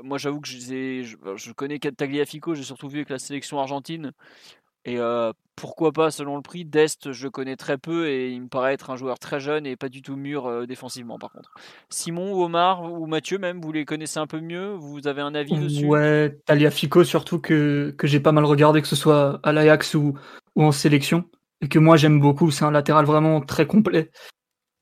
Moi, 0.01 0.17
j'avoue 0.17 0.39
que 0.39 0.47
je, 0.47 1.17
je 1.35 1.51
connais 1.51 1.79
Tagliafico, 1.79 2.53
j'ai 2.55 2.63
surtout 2.63 2.87
vu 2.87 2.99
avec 2.99 3.09
la 3.09 3.19
sélection 3.19 3.59
argentine. 3.59 4.13
Et 4.85 4.99
euh, 4.99 5.33
pourquoi 5.57 5.91
pas, 5.91 6.11
selon 6.11 6.37
le 6.37 6.41
prix, 6.41 6.63
Dest, 6.63 7.11
je 7.11 7.27
connais 7.27 7.57
très 7.57 7.77
peu 7.77 8.07
et 8.07 8.31
il 8.31 8.43
me 8.43 8.47
paraît 8.47 8.73
être 8.73 8.89
un 8.89 8.95
joueur 8.95 9.19
très 9.19 9.41
jeune 9.41 9.65
et 9.65 9.75
pas 9.75 9.89
du 9.89 10.01
tout 10.01 10.15
mûr 10.15 10.45
euh, 10.45 10.65
défensivement, 10.65 11.17
par 11.17 11.31
contre. 11.31 11.51
Simon 11.89 12.41
Omar 12.41 12.83
ou 12.83 13.05
Mathieu, 13.05 13.37
même, 13.37 13.59
vous 13.59 13.73
les 13.73 13.83
connaissez 13.83 14.19
un 14.19 14.27
peu 14.27 14.39
mieux? 14.39 14.75
Vous 14.75 15.07
avez 15.07 15.21
un 15.21 15.35
avis 15.35 15.59
dessus? 15.59 15.85
Ouais, 15.85 16.37
Taliafico 16.45 17.03
surtout 17.03 17.39
que, 17.39 17.93
que 17.97 18.07
j'ai 18.07 18.21
pas 18.21 18.31
mal 18.31 18.45
regardé, 18.45 18.81
que 18.81 18.87
ce 18.87 18.95
soit 18.95 19.41
à 19.43 19.51
l'Ajax 19.51 19.95
ou, 19.95 20.13
en 20.55 20.71
sélection, 20.71 21.25
et 21.59 21.67
que 21.67 21.79
moi 21.79 21.97
j'aime 21.97 22.21
beaucoup. 22.21 22.49
C'est 22.49 22.63
un 22.63 22.71
latéral 22.71 23.05
vraiment 23.05 23.41
très 23.41 23.67
complet, 23.67 24.11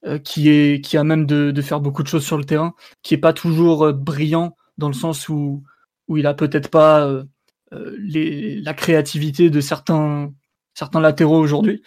euh, 0.05 0.19
qui, 0.19 0.49
est, 0.49 0.85
qui 0.85 0.97
a 0.97 1.03
même 1.03 1.26
de, 1.26 1.49
de 1.49 1.61
faire 1.63 1.80
beaucoup 1.80 2.03
de 2.03 2.07
choses 2.07 2.26
sur 2.26 2.38
le 2.38 2.45
terrain, 2.45 2.76
qui 3.01 3.15
est 3.15 3.17
pas 3.17 3.34
toujours 3.34 3.91
brillant 3.91 4.55
dans 4.77 4.89
le 4.89 4.93
sens 4.93 5.30
où, 5.30 5.63
où 6.07 6.17
il 6.17 6.27
a 6.27 6.35
peut-être 6.35 6.69
pas 6.69 7.09
les, 7.97 8.61
la 8.61 8.73
créativité 8.73 9.49
de 9.49 9.61
certains, 9.61 10.34
certains 10.73 10.99
latéraux 10.99 11.39
aujourd'hui. 11.39 11.81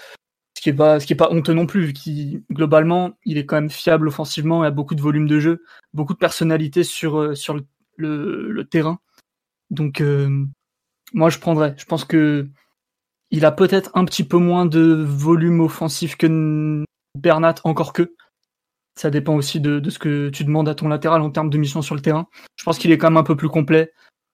Ce 0.57 0.63
qui 0.63 0.71
est 0.71 0.75
pas, 0.75 0.99
qui 0.99 1.15
pas 1.15 1.31
honteux 1.31 1.55
non 1.55 1.67
plus, 1.67 1.85
vu 1.87 1.93
qu'il, 1.93 2.43
globalement, 2.51 3.13
il 3.25 3.39
est 3.39 3.47
quand 3.47 3.57
même 3.57 3.71
fiable 3.71 4.09
offensivement, 4.09 4.65
il 4.65 4.67
a 4.67 4.73
beaucoup 4.73 4.97
de 4.97 5.01
volume 5.01 5.29
de 5.29 5.39
jeu, 5.39 5.63
beaucoup 5.95 6.15
de 6.15 6.19
personnalité 6.19 6.83
sur, 6.83 7.19
euh, 7.19 7.35
sur 7.35 7.61
le 7.97 8.63
terrain. 8.69 8.99
Donc, 9.71 10.01
euh, 10.01 10.47
moi, 11.13 11.31
je 11.31 11.39
prendrais. 11.39 11.75
Je 11.79 11.85
pense 11.85 12.05
que 12.05 12.49
il 13.31 13.45
a 13.45 13.53
peut-être 13.53 13.91
un 13.95 14.05
petit 14.05 14.25
peu 14.25 14.39
moins 14.39 14.67
de 14.67 15.05
volume 15.07 15.61
offensif 15.61 16.17
que 16.17 16.85
Bernat, 17.17 17.57
encore 17.65 17.93
que. 17.93 18.15
Ça 18.97 19.11
dépend 19.11 19.37
aussi 19.37 19.61
de, 19.61 19.79
de, 19.79 19.91
ce 19.91 19.99
que 19.99 20.29
tu 20.31 20.45
demandes 20.45 20.69
à 20.69 20.75
ton 20.75 20.89
latéral 20.89 21.23
en 21.23 21.31
termes 21.31 21.51
de 21.51 21.59
mission 21.59 21.83
sur 21.83 21.95
le 21.95 22.01
terrain. 22.01 22.27
Je 22.57 22.65
pense 22.65 22.79
qu'il 22.79 22.91
est 22.91 22.99
quand 22.99 23.11
même 23.11 23.19
un 23.19 23.23
peu 23.23 23.37
plus 23.37 23.49
complet, 23.49 23.93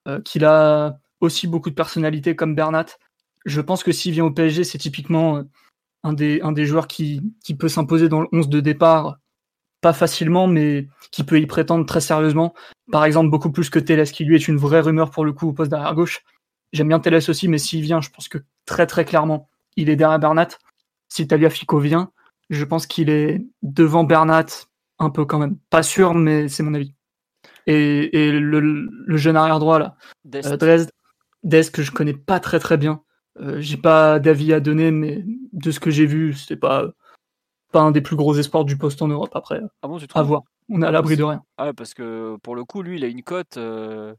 euh, 0.09 0.20
qu'il 0.22 0.44
a 0.44 0.98
aussi 1.24 1.46
beaucoup 1.46 1.70
de 1.70 1.74
personnalité 1.74 2.36
comme 2.36 2.55
Bernat. 2.55 2.86
Je 3.44 3.60
pense 3.60 3.82
que 3.82 3.92
s'il 3.92 4.12
vient 4.12 4.24
au 4.24 4.30
PSG, 4.30 4.64
c'est 4.64 4.78
typiquement 4.78 5.38
euh, 5.38 5.42
un 6.02 6.12
des, 6.12 6.40
un 6.42 6.52
des 6.52 6.66
joueurs 6.66 6.86
qui, 6.86 7.20
qui 7.44 7.55
peut 7.55 7.68
s'imposer 7.68 8.09
dans 8.09 8.20
le 8.20 8.28
11 8.32 8.48
de 8.48 8.60
départ, 8.60 9.18
pas 9.80 9.92
facilement, 9.92 10.46
mais 10.46 10.88
qui 11.10 11.24
peut 11.24 11.40
y 11.40 11.46
prétendre 11.46 11.84
très 11.86 12.01
sérieusement. 12.01 12.55
Par 12.90 13.05
exemple, 13.05 13.30
beaucoup 13.30 13.51
plus 13.51 13.70
que 13.70 13.78
Teles, 13.78 14.10
qui 14.10 14.24
lui 14.24 14.36
est 14.36 14.48
une 14.48 14.56
vraie 14.56 14.80
rumeur 14.80 15.10
pour 15.10 15.24
le 15.24 15.32
coup 15.32 15.48
au 15.48 15.52
poste 15.52 15.70
derrière 15.70 15.94
gauche. 15.94 16.22
J'aime 16.72 16.88
bien 16.88 17.01
Teles 17.01 17.28
aussi, 17.28 17.48
mais 17.48 17.59
s'il 17.59 17.82
vient, 17.82 18.01
je 18.01 18.10
pense 18.10 18.28
que 18.28 18.38
très 18.66 18.86
très 18.86 19.05
clairement, 19.05 19.48
il 19.76 19.90
est 19.90 19.96
derrière 19.96 20.18
Bernat. 20.18 20.48
Si 21.09 21.26
Fico 21.51 21.78
vient, 21.78 22.10
je 22.51 22.64
pense 22.64 22.86
qu'il 22.86 23.10
est 23.10 23.44
devant 23.62 24.05
Bernat, 24.05 24.46
un 24.98 25.10
peu 25.10 25.24
quand 25.24 25.38
même. 25.38 25.56
Pas 25.70 25.82
sûr, 25.82 26.14
mais 26.14 26.48
c'est 26.48 26.62
mon 26.62 26.74
avis. 26.74 26.94
Et, 27.66 28.26
et 28.26 28.32
le, 28.32 28.60
le, 28.60 29.16
jeune 29.16 29.36
arrière 29.36 29.59
droit 29.59 29.78
là, 29.78 29.96
Dest. 30.24 30.48
Euh, 30.48 30.56
Dresde, 30.56 30.90
Dest 31.45 31.71
que 31.71 31.83
je 31.83 31.93
connais 31.93 32.15
pas 32.15 32.41
très 32.41 32.59
très 32.59 32.77
bien. 32.77 33.03
Euh, 33.41 33.61
j'ai 33.61 33.77
pas 33.77 34.19
d'avis 34.19 34.53
à 34.53 34.61
donner, 34.61 34.91
mais 34.91 35.25
de 35.53 35.71
ce 35.71 35.81
que 35.81 35.91
j'ai 35.91 36.07
vu, 36.07 36.35
c'est 36.35 36.57
pas 36.57 36.89
pas 37.73 37.81
un 37.81 37.91
des 37.91 38.01
plus 38.01 38.16
gros 38.16 38.35
espoirs 38.37 38.65
du 38.65 38.77
poste 38.77 39.03
en 39.03 39.09
Europe 39.09 39.33
après. 39.35 39.61
Ah 39.83 39.89
bon, 39.89 39.99
tu 39.99 40.07
à 40.15 40.23
voir. 40.23 40.43
On 40.69 40.81
est 40.81 40.87
à 40.87 40.91
l'abri 40.91 41.16
de 41.16 41.25
rien. 41.25 41.43
Ah 41.59 41.73
parce 41.73 41.93
que 41.93 42.37
pour 42.43 42.57
le 42.57 42.65
coup, 42.65 42.83
lui, 42.83 42.97
il 42.97 43.05
a 43.05 43.09
une 43.09 43.23
cote. 43.23 43.57
Euh... 43.57 44.15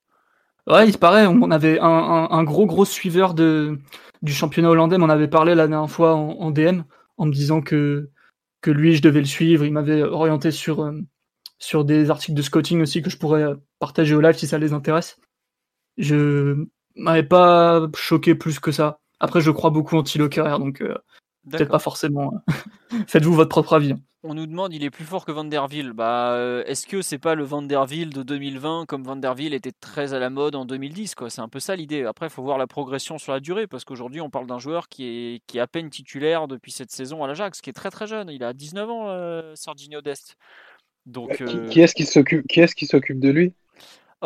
Ouais, 0.67 0.87
il 0.87 0.93
se 0.93 0.97
paraît. 0.97 1.25
On 1.25 1.51
avait 1.51 1.79
un, 1.79 1.87
un, 1.87 2.29
un, 2.29 2.43
gros 2.43 2.65
gros 2.65 2.85
suiveur 2.85 3.33
de 3.33 3.79
du 4.21 4.33
championnat 4.33 4.69
hollandais. 4.69 4.97
On 4.99 5.09
avait 5.09 5.27
parlé 5.27 5.55
la 5.55 5.67
dernière 5.67 5.89
fois 5.89 6.15
en, 6.15 6.31
en 6.31 6.51
DM 6.51 6.81
en 7.17 7.25
me 7.25 7.31
disant 7.31 7.61
que 7.61 8.09
que 8.65 8.71
lui, 8.71 8.95
je 8.95 9.01
devais 9.01 9.19
le 9.19 9.25
suivre. 9.25 9.63
Il 9.63 9.73
m'avait 9.73 10.01
orienté 10.01 10.49
sur, 10.49 10.81
euh, 10.81 10.99
sur 11.59 11.85
des 11.85 12.09
articles 12.09 12.33
de 12.35 12.41
scouting 12.41 12.81
aussi 12.81 13.03
que 13.03 13.11
je 13.11 13.17
pourrais 13.17 13.45
partager 13.77 14.15
au 14.15 14.21
live 14.21 14.35
si 14.35 14.47
ça 14.47 14.57
les 14.57 14.73
intéresse. 14.73 15.19
Je 15.97 16.65
m'avais 16.95 17.23
pas 17.23 17.87
choqué 17.95 18.35
plus 18.35 18.59
que 18.59 18.71
ça. 18.71 18.99
Après, 19.19 19.41
je 19.41 19.51
crois 19.51 19.69
beaucoup 19.69 19.95
en 19.97 20.03
Thilo 20.03 20.29
Carrière, 20.29 20.59
donc 20.59 20.81
euh, 20.81 20.95
peut-être 21.49 21.71
pas 21.71 21.79
forcément. 21.79 22.33
Faites-vous 23.07 23.33
votre 23.33 23.49
propre 23.49 23.73
avis. 23.73 23.93
Hein. 23.93 23.99
On 24.27 24.33
nous 24.33 24.47
demande, 24.47 24.73
il 24.73 24.83
est 24.83 24.89
plus 24.89 25.05
fort 25.05 25.23
que 25.23 25.31
Vanderville. 25.31 25.93
Bah, 25.93 26.63
est-ce 26.65 26.87
que 26.87 27.03
c'est 27.03 27.19
pas 27.19 27.35
le 27.35 27.43
Vanderville 27.43 28.09
de 28.09 28.23
2020 28.23 28.85
comme 28.87 29.03
Vanderville 29.03 29.53
était 29.53 29.71
très 29.71 30.15
à 30.15 30.19
la 30.19 30.31
mode 30.31 30.55
en 30.55 30.65
2010 30.65 31.13
quoi? 31.13 31.29
C'est 31.29 31.41
un 31.41 31.47
peu 31.47 31.59
ça 31.59 31.75
l'idée. 31.75 32.05
Après, 32.05 32.25
il 32.25 32.31
faut 32.31 32.41
voir 32.41 32.57
la 32.57 32.65
progression 32.65 33.19
sur 33.19 33.33
la 33.33 33.39
durée 33.39 33.67
parce 33.67 33.85
qu'aujourd'hui, 33.85 34.21
on 34.21 34.31
parle 34.31 34.47
d'un 34.47 34.57
joueur 34.57 34.89
qui 34.89 35.05
est, 35.05 35.41
qui 35.45 35.59
est 35.59 35.61
à 35.61 35.67
peine 35.67 35.91
titulaire 35.91 36.47
depuis 36.47 36.71
cette 36.71 36.89
saison 36.91 37.23
à 37.23 37.27
l'Ajax, 37.27 37.61
qui 37.61 37.69
est 37.69 37.73
très 37.73 37.91
très 37.91 38.07
jeune. 38.07 38.31
Il 38.31 38.43
a 38.43 38.53
19 38.53 38.89
ans, 38.89 39.09
euh, 39.09 39.53
Serginho 39.53 40.01
Dest. 40.01 40.37
Donc, 41.05 41.39
euh... 41.41 41.67
qui, 41.67 41.81
est-ce 41.81 41.93
qui 41.93 42.05
s'occupe 42.05 42.47
Qui 42.47 42.61
est-ce 42.61 42.73
qui 42.73 42.87
s'occupe 42.87 43.19
de 43.19 43.29
lui? 43.29 43.53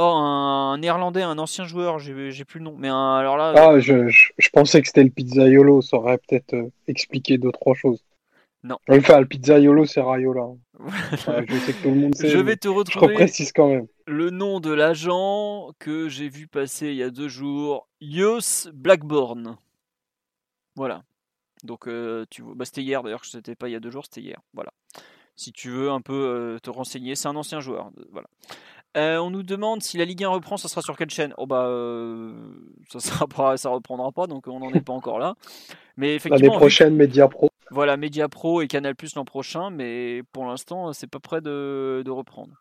Oh, 0.02 0.14
un, 0.16 0.78
néerlandais, 0.78 1.24
un 1.24 1.38
ancien 1.40 1.66
joueur, 1.66 2.00
j'ai 2.00 2.46
plus 2.46 2.60
le 2.60 2.64
nom. 2.64 2.76
Mais 2.78 2.88
alors 2.88 3.36
là. 3.36 3.54
Ah, 3.58 3.80
je, 3.80 4.08
je, 4.08 4.50
pensais 4.50 4.82
que 4.82 4.88
c'était 4.88 5.04
le 5.04 5.10
pizzaiolo, 5.10 5.82
ça 5.82 5.98
aurait 5.98 6.18
peut-être 6.18 6.54
euh, 6.54 6.72
expliqué 6.88 7.38
deux, 7.38 7.52
trois 7.52 7.74
choses. 7.74 8.02
Non. 8.64 8.78
Enfin, 8.90 9.20
le 9.20 9.26
pizzaiolo, 9.26 9.86
c'est 9.86 10.00
Raiola. 10.00 10.48
je 10.80 11.56
sais 11.60 11.74
que 11.74 11.84
tout 11.84 11.90
le 11.90 11.96
monde 11.96 12.16
sait. 12.16 12.30
Je 12.30 12.38
vais 12.38 12.56
te 12.56 12.70
retrouver. 12.70 13.10
Je 13.10 13.14
précise 13.14 13.52
quand 13.52 13.68
même. 13.68 13.88
Le 14.08 14.30
nom 14.30 14.62
de 14.62 14.72
l'agent 14.72 15.72
que 15.80 16.08
j'ai 16.08 16.30
vu 16.30 16.48
passer 16.48 16.88
il 16.88 16.96
y 16.96 17.04
a 17.04 17.10
deux 17.10 17.28
jours, 17.28 17.90
Yos 18.00 18.70
Blackburn. 18.74 19.58
Voilà. 20.76 21.04
Donc, 21.66 21.90
euh, 21.90 22.26
tu 22.30 22.42
vois, 22.42 22.54
bah, 22.56 22.64
c'était 22.64 22.84
hier 22.84 23.04
d'ailleurs, 23.04 23.26
c'était 23.26 23.56
pas 23.56 23.68
il 23.68 23.74
y 23.74 23.76
a 23.76 23.82
deux 23.82 23.92
jours, 23.92 24.06
c'était 24.06 24.22
hier. 24.22 24.40
Voilà. 24.54 24.72
Si 25.36 25.52
tu 25.52 25.70
veux 25.70 25.90
un 25.90 26.02
peu 26.02 26.14
euh, 26.14 26.60
te 26.60 26.70
renseigner, 26.70 27.16
c'est 27.16 27.28
un 27.28 27.36
ancien 27.36 27.60
joueur. 27.60 27.92
Voilà. 28.12 28.30
Euh, 29.00 29.18
on 29.18 29.30
nous 29.30 29.44
demande 29.44 29.82
si 29.82 29.98
la 29.98 30.06
Ligue 30.06 30.24
1 30.24 30.30
reprend, 30.30 30.58
ça 30.58 30.68
sera 30.68 30.82
sur 30.82 30.98
quelle 30.98 31.10
chaîne? 31.10 31.34
Oh 31.38 31.48
bah, 31.48 31.70
ça 32.90 33.00
sera 33.00 33.28
pas, 33.28 33.56
ça 33.58 33.70
reprendra 33.70 34.12
pas, 34.12 34.28
donc 34.28 34.48
on 34.48 34.60
n'en 34.60 34.72
est 34.74 34.82
pas 34.82 34.94
encore 34.94 35.20
là. 35.20 35.36
Mais 35.98 36.16
effectivement, 36.16 36.48
l'année 36.48 36.58
prochaine, 36.58 36.96
Media 36.96 37.28
Pro. 37.28 37.50
Voilà, 37.72 37.98
Media 37.98 38.28
Pro 38.30 38.62
et 38.62 38.68
Canal 38.68 38.96
Plus 38.96 39.16
l'an 39.16 39.26
prochain, 39.26 39.70
mais 39.70 40.24
pour 40.32 40.46
l'instant, 40.46 40.92
c'est 40.94 41.08
pas 41.08 41.20
prêt 41.20 41.42
de, 41.42 42.04
reprendre. 42.08 42.54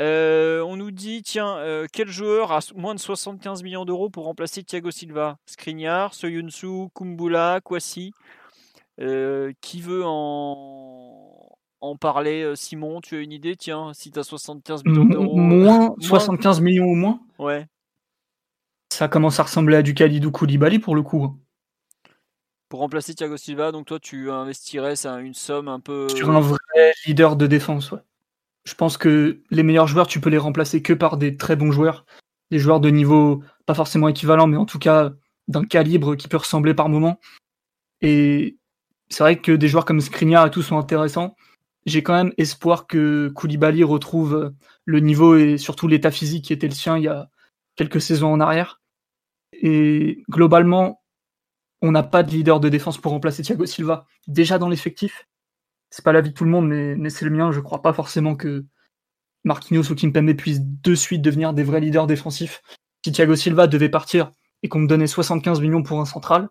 Euh, 0.00 0.62
on 0.62 0.76
nous 0.76 0.90
dit, 0.90 1.22
tiens, 1.22 1.56
euh, 1.58 1.86
quel 1.92 2.08
joueur 2.08 2.52
a 2.52 2.60
moins 2.74 2.94
de 2.94 3.00
75 3.00 3.62
millions 3.62 3.84
d'euros 3.84 4.08
pour 4.08 4.24
remplacer 4.24 4.64
Thiago 4.64 4.90
Silva? 4.90 5.36
Skriniar, 5.46 6.14
Soyunsu, 6.14 6.88
Kumbula, 6.94 7.60
Kwasi 7.62 8.12
euh, 9.00 9.52
Qui 9.60 9.82
veut 9.82 10.02
en, 10.04 11.43
en 11.84 11.96
parler 11.96 12.52
Simon, 12.56 13.00
tu 13.00 13.16
as 13.16 13.20
une 13.20 13.32
idée? 13.32 13.56
Tiens, 13.56 13.92
si 13.94 14.10
tu 14.10 14.18
as 14.18 14.24
75 14.24 14.84
millions 14.84 15.04
d'euros. 15.04 15.36
Moins 15.36 15.94
75 16.00 16.60
millions 16.60 16.86
ou 16.86 16.94
moins? 16.94 17.20
Ouais. 17.38 17.66
Ça 18.92 19.08
commence 19.08 19.40
à 19.40 19.44
ressembler 19.44 19.76
à 19.76 19.82
du 19.82 19.94
Khalidou 19.94 20.30
Koulibaly 20.30 20.78
pour 20.78 20.94
le 20.94 21.02
coup. 21.02 21.24
Hein 21.24 21.36
pour 22.74 22.80
remplacer 22.80 23.14
Thiago 23.14 23.36
Silva. 23.36 23.70
Donc 23.70 23.86
toi, 23.86 24.00
tu 24.00 24.32
investirais 24.32 24.96
ça, 24.96 25.20
une 25.20 25.34
somme 25.34 25.68
un 25.68 25.78
peu 25.78 26.08
sur 26.08 26.30
un 26.30 26.40
vrai 26.40 26.92
leader 27.06 27.36
de 27.36 27.46
défense. 27.46 27.92
Ouais. 27.92 28.00
Je 28.64 28.74
pense 28.74 28.96
que 28.96 29.42
les 29.50 29.62
meilleurs 29.62 29.86
joueurs, 29.86 30.08
tu 30.08 30.20
peux 30.20 30.28
les 30.28 30.38
remplacer 30.38 30.82
que 30.82 30.92
par 30.92 31.16
des 31.16 31.36
très 31.36 31.54
bons 31.54 31.70
joueurs, 31.70 32.04
des 32.50 32.58
joueurs 32.58 32.80
de 32.80 32.90
niveau 32.90 33.44
pas 33.64 33.74
forcément 33.74 34.08
équivalent, 34.08 34.48
mais 34.48 34.56
en 34.56 34.64
tout 34.64 34.80
cas 34.80 35.12
d'un 35.46 35.64
calibre 35.64 36.16
qui 36.16 36.26
peut 36.26 36.38
ressembler 36.38 36.74
par 36.74 36.88
moment. 36.88 37.20
Et 38.00 38.56
c'est 39.08 39.22
vrai 39.22 39.40
que 39.40 39.52
des 39.52 39.68
joueurs 39.68 39.84
comme 39.84 40.00
Skriniar 40.00 40.46
et 40.46 40.50
tout 40.50 40.62
sont 40.62 40.76
intéressants. 40.76 41.36
J'ai 41.86 42.02
quand 42.02 42.14
même 42.14 42.32
espoir 42.38 42.86
que 42.86 43.28
Koulibaly 43.34 43.84
retrouve 43.84 44.54
le 44.84 45.00
niveau 45.00 45.36
et 45.36 45.58
surtout 45.58 45.86
l'état 45.86 46.10
physique 46.10 46.46
qui 46.46 46.52
était 46.52 46.68
le 46.68 46.74
sien 46.74 46.96
il 46.96 47.04
y 47.04 47.08
a 47.08 47.28
quelques 47.76 48.00
saisons 48.00 48.32
en 48.32 48.40
arrière. 48.40 48.80
Et 49.52 50.22
globalement, 50.30 51.02
on 51.82 51.92
n'a 51.92 52.02
pas 52.02 52.22
de 52.22 52.30
leader 52.30 52.60
de 52.60 52.68
défense 52.68 52.98
pour 52.98 53.12
remplacer 53.12 53.42
Thiago 53.42 53.66
Silva. 53.66 54.06
Déjà 54.26 54.58
dans 54.58 54.68
l'effectif, 54.68 55.28
c'est 55.90 56.04
pas 56.04 56.12
l'avis 56.12 56.30
de 56.30 56.34
tout 56.34 56.44
le 56.44 56.50
monde, 56.50 56.68
mais, 56.68 57.10
c'est 57.10 57.24
le 57.24 57.30
mien. 57.30 57.52
Je 57.52 57.60
crois 57.60 57.82
pas 57.82 57.92
forcément 57.92 58.34
que 58.34 58.64
Marquinhos 59.44 59.90
ou 59.90 59.94
Kimpembe 59.94 60.34
puissent 60.34 60.62
de 60.62 60.94
suite 60.94 61.22
devenir 61.22 61.52
des 61.52 61.62
vrais 61.62 61.80
leaders 61.80 62.06
défensifs. 62.06 62.62
Si 63.04 63.12
Thiago 63.12 63.36
Silva 63.36 63.66
devait 63.66 63.90
partir 63.90 64.32
et 64.62 64.68
qu'on 64.68 64.80
me 64.80 64.88
donnait 64.88 65.06
75 65.06 65.60
millions 65.60 65.82
pour 65.82 66.00
un 66.00 66.06
central, 66.06 66.48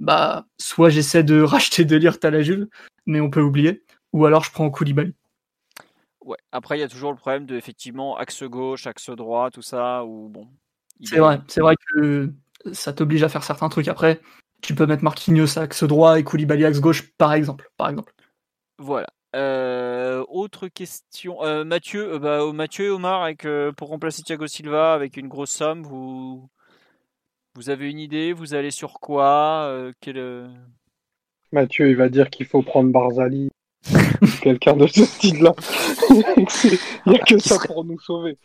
bah, 0.00 0.46
soit 0.58 0.90
j'essaie 0.90 1.22
de 1.22 1.40
racheter 1.42 1.84
de 1.84 1.96
lire 1.96 2.16
à 2.22 2.30
la 2.30 2.42
Juve, 2.42 2.66
mais 3.06 3.20
on 3.20 3.30
peut 3.30 3.40
oublier, 3.40 3.84
ou 4.12 4.24
alors 4.26 4.44
je 4.44 4.50
prends 4.50 4.70
Koulibaly. 4.70 5.14
Ouais. 6.22 6.36
Après, 6.52 6.76
il 6.76 6.80
y 6.80 6.84
a 6.84 6.88
toujours 6.88 7.12
le 7.12 7.16
problème 7.16 7.46
de 7.46 7.56
effectivement 7.56 8.16
axe 8.16 8.42
gauche, 8.42 8.86
axe 8.86 9.10
droit, 9.10 9.50
tout 9.50 9.62
ça. 9.62 10.04
Ou 10.04 10.28
bon. 10.28 10.48
C'est 11.02 11.18
vrai, 11.18 11.40
c'est 11.48 11.60
vrai 11.62 11.76
que 11.76 12.30
ça 12.72 12.92
t'oblige 12.92 13.22
à 13.22 13.28
faire 13.28 13.42
certains 13.42 13.70
trucs. 13.70 13.88
Après, 13.88 14.20
tu 14.60 14.74
peux 14.74 14.86
mettre 14.86 15.02
Marquinhos 15.02 15.58
axe 15.58 15.84
droit 15.84 16.18
et 16.18 16.24
Koulibaly 16.24 16.64
axe 16.66 16.80
gauche, 16.80 17.10
par 17.16 17.32
exemple. 17.32 17.70
Par 17.78 17.88
exemple. 17.88 18.12
Voilà. 18.78 19.08
Euh, 19.34 20.24
autre 20.28 20.68
question. 20.68 21.42
Euh, 21.42 21.64
Mathieu, 21.64 22.14
euh, 22.14 22.18
bah, 22.18 22.52
Mathieu 22.52 22.86
et 22.86 22.90
Omar, 22.90 23.22
avec, 23.22 23.46
pour 23.76 23.88
remplacer 23.88 24.22
Thiago 24.22 24.46
Silva 24.46 24.92
avec 24.92 25.16
une 25.16 25.28
grosse 25.28 25.52
somme, 25.52 25.82
vous, 25.84 26.50
vous 27.54 27.70
avez 27.70 27.90
une 27.90 27.98
idée? 27.98 28.32
Vous 28.32 28.54
allez 28.54 28.70
sur 28.70 29.00
quoi? 29.00 29.72
Quel, 30.00 30.50
Mathieu, 31.52 31.88
il 31.88 31.96
va 31.96 32.08
dire 32.08 32.28
qu'il 32.28 32.46
faut 32.46 32.62
prendre 32.62 32.92
Barzali. 32.92 33.50
Quelqu'un 34.42 34.76
de 34.76 34.86
ce 34.86 35.04
style-là. 35.04 35.54
il 36.10 36.78
n'y 37.06 37.16
a 37.16 37.18
que 37.20 37.38
ça 37.38 37.58
pour 37.66 37.84
nous 37.84 37.98
sauver 38.00 38.38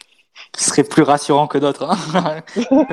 qui 0.51 0.63
serait 0.63 0.83
plus 0.83 1.03
rassurant 1.03 1.47
que 1.47 1.57
d'autres 1.57 1.89
hein, 1.89 2.41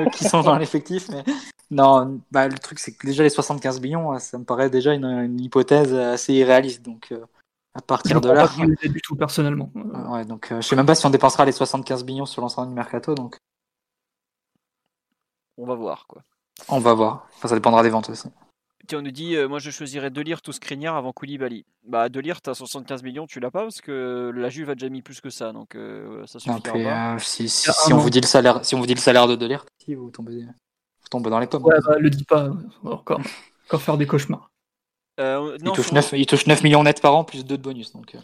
qui 0.13 0.23
sont 0.25 0.41
dans 0.41 0.57
l'effectif. 0.57 1.09
Mais 1.09 1.23
non, 1.71 2.19
bah, 2.31 2.47
le 2.47 2.57
truc 2.57 2.79
c'est 2.79 2.93
que 2.93 3.05
déjà 3.05 3.23
les 3.23 3.29
75 3.29 3.81
millions, 3.81 4.17
ça 4.19 4.37
me 4.37 4.43
paraît 4.43 4.69
déjà 4.69 4.93
une, 4.93 5.39
hypothèse 5.39 5.93
assez 5.93 6.33
irréaliste. 6.33 6.81
Donc 6.83 7.11
euh, 7.11 7.25
à 7.73 7.81
partir 7.81 8.21
de 8.21 8.29
là, 8.29 8.47
pas 8.47 8.87
du 8.87 9.01
tout 9.01 9.15
personnellement. 9.15 9.71
Ouais, 10.09 10.25
donc 10.25 10.51
euh, 10.51 10.61
je 10.61 10.67
sais 10.67 10.75
même 10.75 10.85
pas 10.85 10.95
si 10.95 11.05
on 11.05 11.09
dépensera 11.09 11.45
les 11.45 11.51
75 11.51 12.03
millions 12.03 12.25
sur 12.25 12.41
l'ensemble 12.41 12.69
du 12.69 12.75
mercato. 12.75 13.15
Donc 13.15 13.37
on 15.57 15.65
va 15.65 15.75
voir 15.75 16.05
quoi. 16.07 16.21
On 16.69 16.79
va 16.79 16.93
voir. 16.93 17.27
Enfin, 17.37 17.47
ça 17.47 17.55
dépendra 17.55 17.83
des 17.83 17.89
ventes 17.89 18.09
aussi 18.09 18.27
on 18.91 19.01
nous 19.01 19.11
dit, 19.11 19.35
euh, 19.35 19.47
moi 19.47 19.59
je 19.59 19.71
choisirais 19.71 20.09
Delire 20.09 20.41
tout 20.41 20.51
Skriniar 20.51 20.95
avant 20.95 21.13
Koulibaly. 21.13 21.65
Bah 21.87 22.09
Delire, 22.09 22.41
t'as 22.41 22.53
75 22.53 23.03
millions, 23.03 23.27
tu 23.27 23.39
l'as 23.39 23.51
pas 23.51 23.61
parce 23.61 23.81
que 23.81 24.31
la 24.35 24.49
Juve 24.49 24.69
a 24.69 24.75
déjà 24.75 24.89
mis 24.89 25.01
plus 25.01 25.21
que 25.21 25.29
ça, 25.29 25.53
donc 25.53 25.75
euh, 25.75 26.25
ça 26.25 26.39
suffira 26.39 26.59
pas. 26.59 27.15
Euh, 27.15 27.19
si, 27.19 27.47
si, 27.47 27.93
on 27.93 27.97
vous 27.97 28.09
dit 28.09 28.21
le 28.21 28.27
salaire, 28.27 28.63
si 28.65 28.75
on 28.75 28.79
vous 28.79 28.85
dit 28.85 28.95
le 28.95 28.99
salaire 28.99 29.27
de 29.27 29.35
Delire, 29.35 29.65
si 29.83 29.95
vous 29.95 30.09
tombez, 30.11 30.41
vous 30.41 31.07
tombez 31.09 31.29
dans 31.29 31.39
les 31.39 31.47
pommes. 31.47 31.63
Ouais, 31.63 31.79
bah, 31.85 31.97
le 31.97 32.09
dis 32.09 32.25
pas, 32.25 32.51
encore, 32.83 33.21
encore 33.67 33.81
faire 33.81 33.97
des 33.97 34.05
cauchemars. 34.07 34.49
il, 35.17 35.71
touche 35.73 35.91
9, 35.91 36.13
il 36.13 36.25
touche 36.25 36.47
9 36.47 36.63
millions 36.63 36.83
net 36.83 37.01
par 37.01 37.15
an 37.15 37.23
plus 37.23 37.45
2 37.45 37.57
de 37.57 37.61
bonus, 37.61 37.93
donc. 37.93 38.15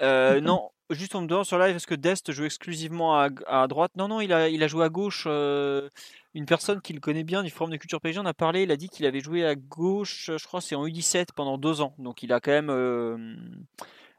non, 0.00 0.70
juste 0.90 1.14
on 1.14 1.22
me 1.22 1.26
demande 1.26 1.44
sur 1.44 1.58
live, 1.58 1.76
est-ce 1.76 1.86
que 1.86 1.94
Dest 1.94 2.32
joue 2.32 2.44
exclusivement 2.44 3.18
à, 3.18 3.28
à 3.46 3.66
droite? 3.66 3.92
Non, 3.96 4.08
non, 4.08 4.20
il 4.20 4.32
a, 4.32 4.48
il 4.48 4.62
a 4.62 4.68
joué 4.68 4.84
à 4.84 4.88
gauche. 4.88 5.24
euh, 5.26 5.88
une 6.34 6.46
personne 6.46 6.80
qui 6.80 6.92
le 6.92 7.00
connaît 7.00 7.24
bien 7.24 7.42
du 7.42 7.50
Forum 7.50 7.70
de 7.72 7.76
Culture 7.76 8.00
PSG 8.00 8.20
en 8.20 8.26
a 8.26 8.34
parlé. 8.34 8.62
Il 8.62 8.70
a 8.70 8.76
dit 8.76 8.88
qu'il 8.88 9.04
avait 9.06 9.20
joué 9.20 9.44
à 9.44 9.54
gauche, 9.54 10.30
je 10.36 10.46
crois, 10.46 10.60
c'est 10.60 10.74
en 10.74 10.86
U17 10.86 11.32
pendant 11.32 11.58
deux 11.58 11.80
ans. 11.80 11.94
Donc 11.98 12.22
il 12.22 12.32
a 12.32 12.40
quand 12.40 12.52
même, 12.52 12.70
euh, 12.70 13.16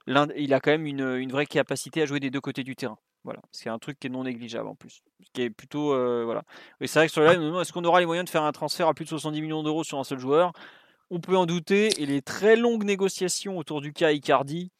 l'un- 0.08 0.28
il 0.36 0.54
a 0.54 0.60
quand 0.60 0.72
même 0.72 0.86
une, 0.86 1.16
une 1.18 1.32
vraie 1.32 1.46
capacité 1.46 2.02
à 2.02 2.06
jouer 2.06 2.20
des 2.20 2.30
deux 2.30 2.42
côtés 2.42 2.64
du 2.64 2.76
terrain. 2.76 2.98
Voilà, 3.26 3.42
c'est 3.52 3.70
un 3.70 3.80
truc 3.80 4.00
qui 4.00 4.08
est 4.08 4.10
non 4.10 4.24
négligeable 4.24 4.70
en 4.70 4.76
plus. 4.76 5.02
Qui 5.34 5.42
est 5.44 5.50
plutôt. 5.50 5.94
euh, 5.94 6.24
voilà. 6.26 6.44
Et 6.82 6.88
c'est 6.88 7.00
vrai 7.00 7.08
que 7.08 7.14
sur 7.14 7.22
live, 7.22 7.42
est-ce 7.60 7.74
qu'on 7.74 7.84
aura 7.84 8.00
les 8.00 8.06
moyens 8.06 8.26
de 8.26 8.30
faire 8.30 8.44
un 8.44 8.52
transfert 8.52 8.88
à 8.88 8.94
plus 8.94 9.06
de 9.06 9.10
70 9.10 9.42
millions 9.42 9.62
d'euros 9.62 9.84
sur 9.84 10.00
un 10.00 10.04
seul 10.04 10.20
joueur? 10.20 10.54
On 11.10 11.20
peut 11.20 11.36
en 11.36 11.46
douter. 11.46 12.02
Et 12.02 12.06
les 12.06 12.22
très 12.22 12.56
longues 12.56 12.86
négociations 12.86 13.58
autour 13.58 13.82
du 13.82 13.92
cas 13.94 14.12
Icardi. 14.12 14.72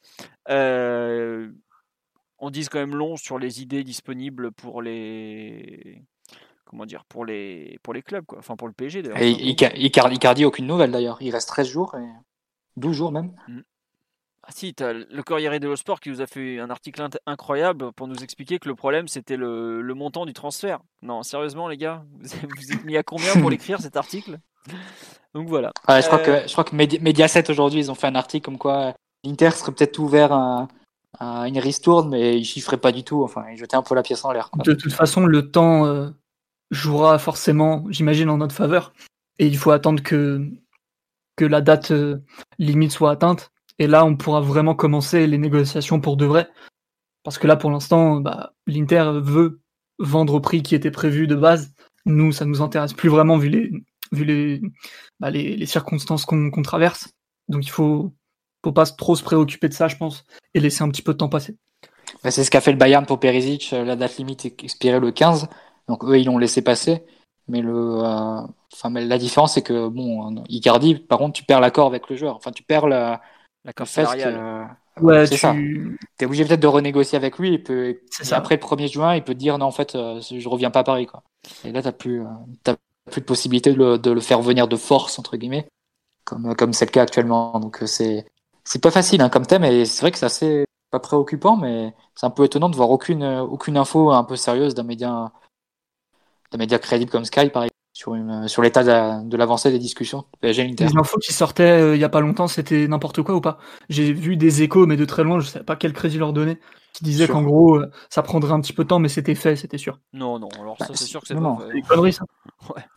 euh, 0.48 1.50
on 2.40 2.50
dise 2.50 2.68
quand 2.68 2.78
même 2.78 2.94
long 2.96 3.16
sur 3.16 3.38
les 3.38 3.62
idées 3.62 3.84
disponibles 3.84 4.52
pour 4.52 4.82
les 4.82 6.02
comment 6.64 6.86
dire 6.86 7.04
pour 7.06 7.24
les 7.24 7.78
pour 7.82 7.94
les 7.94 8.02
clubs 8.02 8.24
quoi. 8.26 8.38
Enfin 8.38 8.56
pour 8.56 8.68
le 8.68 8.74
PSG 8.74 9.02
d'ailleurs 9.02 9.18
Et 9.18 9.30
Icardi, 9.30 10.14
Icardi, 10.16 10.44
aucune 10.44 10.66
nouvelle 10.66 10.90
d'ailleurs. 10.92 11.18
Il 11.20 11.30
reste 11.32 11.48
13 11.48 11.68
jours, 11.68 11.94
et 11.96 12.06
12 12.76 12.96
jours 12.96 13.12
même. 13.12 13.32
ah 14.42 14.50
si 14.52 14.72
t'as 14.74 14.92
le 14.92 15.22
Corriere 15.22 15.58
dello 15.60 15.76
Sport 15.76 16.00
qui 16.00 16.08
nous 16.10 16.20
a 16.20 16.26
fait 16.26 16.58
un 16.58 16.70
article 16.70 17.06
incroyable 17.26 17.92
pour 17.92 18.08
nous 18.08 18.22
expliquer 18.22 18.58
que 18.58 18.68
le 18.68 18.74
problème 18.74 19.06
c'était 19.08 19.36
le, 19.36 19.82
le 19.82 19.94
montant 19.94 20.26
du 20.26 20.32
transfert. 20.32 20.80
Non 21.02 21.22
sérieusement 21.22 21.68
les 21.68 21.76
gars 21.76 22.04
vous 22.20 22.34
êtes, 22.34 22.50
vous 22.56 22.72
êtes 22.72 22.84
mis 22.84 22.96
à 22.96 23.02
combien 23.02 23.36
pour 23.36 23.50
l'écrire 23.50 23.80
cet 23.80 23.96
article? 23.96 24.38
Donc 25.34 25.48
voilà. 25.48 25.72
Ouais, 25.88 26.02
je 26.02 26.06
crois 26.06 26.20
Euh, 26.20 26.42
que, 26.42 26.48
je 26.48 26.52
crois 26.52 26.64
que 26.64 26.74
Medi- 26.74 26.98
Mediaset 27.00 27.50
aujourd'hui, 27.50 27.80
ils 27.80 27.90
ont 27.90 27.94
fait 27.94 28.08
un 28.08 28.14
article 28.16 28.44
comme 28.44 28.58
quoi 28.58 28.94
l'Inter 29.24 29.50
serait 29.52 29.72
peut-être 29.72 29.98
ouvert 29.98 30.32
à, 30.32 30.68
à 31.18 31.48
une 31.48 31.58
ristourne, 31.58 32.10
mais 32.10 32.38
ils 32.38 32.44
chiffraient 32.44 32.78
pas 32.78 32.92
du 32.92 33.04
tout. 33.04 33.22
Enfin, 33.22 33.44
ils 33.52 33.58
jetaient 33.58 33.76
un 33.76 33.82
peu 33.82 33.94
la 33.94 34.02
pièce 34.02 34.24
en 34.24 34.32
l'air. 34.32 34.50
De 34.64 34.74
toute 34.74 34.92
façon, 34.92 35.26
le 35.26 35.50
temps 35.50 35.86
euh, 35.86 36.10
jouera 36.70 37.18
forcément, 37.18 37.84
j'imagine, 37.88 38.30
en 38.30 38.38
notre 38.38 38.54
faveur. 38.54 38.92
Et 39.38 39.46
il 39.46 39.56
faut 39.56 39.70
attendre 39.70 40.02
que, 40.02 40.48
que 41.36 41.44
la 41.44 41.60
date 41.60 41.90
euh, 41.90 42.18
limite 42.58 42.92
soit 42.92 43.10
atteinte. 43.10 43.50
Et 43.78 43.86
là, 43.86 44.04
on 44.04 44.16
pourra 44.16 44.40
vraiment 44.40 44.74
commencer 44.74 45.26
les 45.26 45.38
négociations 45.38 46.00
pour 46.00 46.16
de 46.16 46.26
vrai. 46.26 46.48
Parce 47.22 47.38
que 47.38 47.46
là, 47.46 47.56
pour 47.56 47.70
l'instant, 47.70 48.20
bah, 48.20 48.52
l'Inter 48.66 49.12
veut 49.22 49.60
vendre 49.98 50.34
au 50.34 50.40
prix 50.40 50.62
qui 50.62 50.74
était 50.74 50.90
prévu 50.90 51.26
de 51.26 51.34
base. 51.34 51.72
Nous, 52.06 52.32
ça 52.32 52.44
nous 52.44 52.62
intéresse 52.62 52.92
plus 52.92 53.08
vraiment 53.08 53.36
vu 53.36 53.48
les, 53.48 53.70
vu 54.12 54.24
les, 54.24 54.60
bah, 55.18 55.30
les, 55.30 55.56
les 55.56 55.66
circonstances 55.66 56.24
qu'on 56.24 56.62
traverse. 56.62 57.10
Donc 57.48 57.66
il 57.66 57.70
faut, 57.70 58.14
faut 58.64 58.72
pas 58.72 58.86
trop 58.86 59.16
se 59.16 59.22
préoccuper 59.22 59.68
de 59.68 59.74
ça, 59.74 59.88
je 59.88 59.96
pense, 59.96 60.24
et 60.54 60.60
laisser 60.60 60.82
un 60.82 60.88
petit 60.90 61.02
peu 61.02 61.12
de 61.12 61.18
temps 61.18 61.28
passer. 61.28 61.56
C'est 62.28 62.44
ce 62.44 62.50
qu'a 62.50 62.60
fait 62.60 62.72
le 62.72 62.78
Bayern 62.78 63.06
pour 63.06 63.20
Perisic. 63.20 63.72
euh, 63.72 63.84
La 63.84 63.96
date 63.96 64.16
limite 64.18 64.44
est 64.44 64.62
expirée 64.64 65.00
le 65.00 65.12
15. 65.12 65.48
Donc 65.88 66.04
eux, 66.04 66.18
ils 66.18 66.26
l'ont 66.26 66.38
laissé 66.38 66.62
passer. 66.62 67.04
Mais 67.48 67.62
le, 67.62 67.72
euh, 67.74 68.40
enfin, 68.72 68.90
mais 68.90 69.04
la 69.04 69.18
différence, 69.18 69.54
c'est 69.54 69.62
que 69.62 69.88
bon, 69.88 70.44
Icardi, 70.48 70.96
par 70.96 71.18
contre, 71.18 71.32
tu 71.34 71.44
perds 71.44 71.60
l'accord 71.60 71.86
avec 71.86 72.08
le 72.08 72.16
joueur. 72.16 72.36
Enfin, 72.36 72.52
tu 72.52 72.62
perds 72.62 72.86
la, 72.88 73.20
l'accord 73.64 73.86
salarial 73.88 74.42
que 74.96 75.04
Ouais, 75.04 75.26
c'est 75.26 75.36
tu... 75.36 75.38
ça. 75.38 75.62
T'es 76.16 76.26
obligé 76.26 76.44
peut-être 76.44 76.60
de 76.60 76.66
renégocier 76.66 77.16
avec 77.16 77.38
lui. 77.38 77.54
Il 77.54 77.62
peut, 77.62 78.00
C'est 78.10 78.24
et 78.24 78.26
ça. 78.26 78.36
après 78.36 78.56
le 78.56 78.60
1er 78.60 78.88
juin, 78.88 79.14
il 79.14 79.24
peut 79.24 79.34
te 79.34 79.38
dire 79.38 79.58
non, 79.58 79.66
en 79.66 79.70
fait, 79.70 79.94
euh, 79.94 80.20
je 80.20 80.48
reviens 80.48 80.70
pas 80.70 80.80
à 80.80 80.84
Paris. 80.84 81.06
Quoi. 81.06 81.22
Et 81.64 81.72
là, 81.72 81.82
t'as 81.82 81.92
plus, 81.92 82.20
euh, 82.22 82.26
t'as 82.64 82.76
plus 83.10 83.20
de 83.20 83.26
possibilité 83.26 83.72
de 83.72 83.78
le, 83.78 83.98
de 83.98 84.10
le 84.10 84.20
faire 84.20 84.42
venir 84.42 84.68
de 84.68 84.76
force, 84.76 85.18
entre 85.18 85.36
guillemets, 85.36 85.68
comme, 86.24 86.54
comme 86.56 86.72
c'est 86.72 86.86
le 86.86 86.90
cas 86.92 87.02
actuellement. 87.02 87.58
Donc 87.60 87.82
euh, 87.82 87.86
c'est, 87.86 88.26
c'est 88.70 88.80
pas 88.80 88.92
facile 88.92 89.20
hein, 89.20 89.28
comme 89.28 89.46
thème, 89.46 89.64
et 89.64 89.84
c'est 89.84 90.00
vrai 90.02 90.12
que 90.12 90.18
c'est 90.18 90.26
assez 90.26 90.64
pas 90.92 91.00
préoccupant, 91.00 91.56
mais 91.56 91.92
c'est 92.14 92.26
un 92.26 92.30
peu 92.30 92.44
étonnant 92.44 92.68
de 92.68 92.76
voir 92.76 92.90
aucune, 92.90 93.22
euh, 93.24 93.42
aucune 93.42 93.76
info 93.76 94.12
un 94.12 94.22
peu 94.22 94.36
sérieuse 94.36 94.74
d'un 94.74 94.84
média, 94.84 95.32
d'un 96.52 96.58
média 96.58 96.78
crédible 96.78 97.10
comme 97.10 97.24
Sky, 97.24 97.48
par 97.50 97.64
exemple, 97.64 97.74
sur, 97.92 98.14
une, 98.14 98.46
sur 98.46 98.62
l'état 98.62 98.84
de, 98.84 99.28
de 99.28 99.36
l'avancée 99.36 99.72
des 99.72 99.80
discussions 99.80 100.24
PSG 100.40 100.62
Inter. 100.62 100.84
Les 100.84 100.96
infos 100.96 101.18
qui 101.18 101.32
sortaient 101.32 101.64
euh, 101.64 101.96
il 101.96 102.00
y 102.00 102.04
a 102.04 102.08
pas 102.08 102.20
longtemps, 102.20 102.46
c'était 102.46 102.86
n'importe 102.86 103.22
quoi 103.22 103.34
ou 103.34 103.40
pas? 103.40 103.58
J'ai 103.88 104.12
vu 104.12 104.36
des 104.36 104.62
échos, 104.62 104.86
mais 104.86 104.96
de 104.96 105.04
très 105.04 105.24
loin, 105.24 105.40
je 105.40 105.46
savais 105.48 105.64
pas 105.64 105.74
quel 105.74 105.92
crédit 105.92 106.18
leur 106.18 106.32
donner, 106.32 106.58
qui 106.92 107.02
disaient 107.02 107.26
qu'en 107.26 107.42
gros, 107.42 107.76
euh, 107.76 107.90
ça 108.08 108.22
prendrait 108.22 108.52
un 108.52 108.60
petit 108.60 108.72
peu 108.72 108.84
de 108.84 108.88
temps, 108.88 109.00
mais 109.00 109.08
c'était 109.08 109.34
fait, 109.34 109.56
c'était 109.56 109.78
sûr. 109.78 109.98
non 110.12 110.38
non 110.38 110.48
alors 110.60 110.78
ça 110.78 110.86
Bah, 110.88 110.94
c'est 110.94 111.06
sûr 111.06 111.20
que 111.20 111.26
c'est 111.26 111.34
pas 111.34 111.58
conneries, 111.88 112.12
ça. 112.12 112.24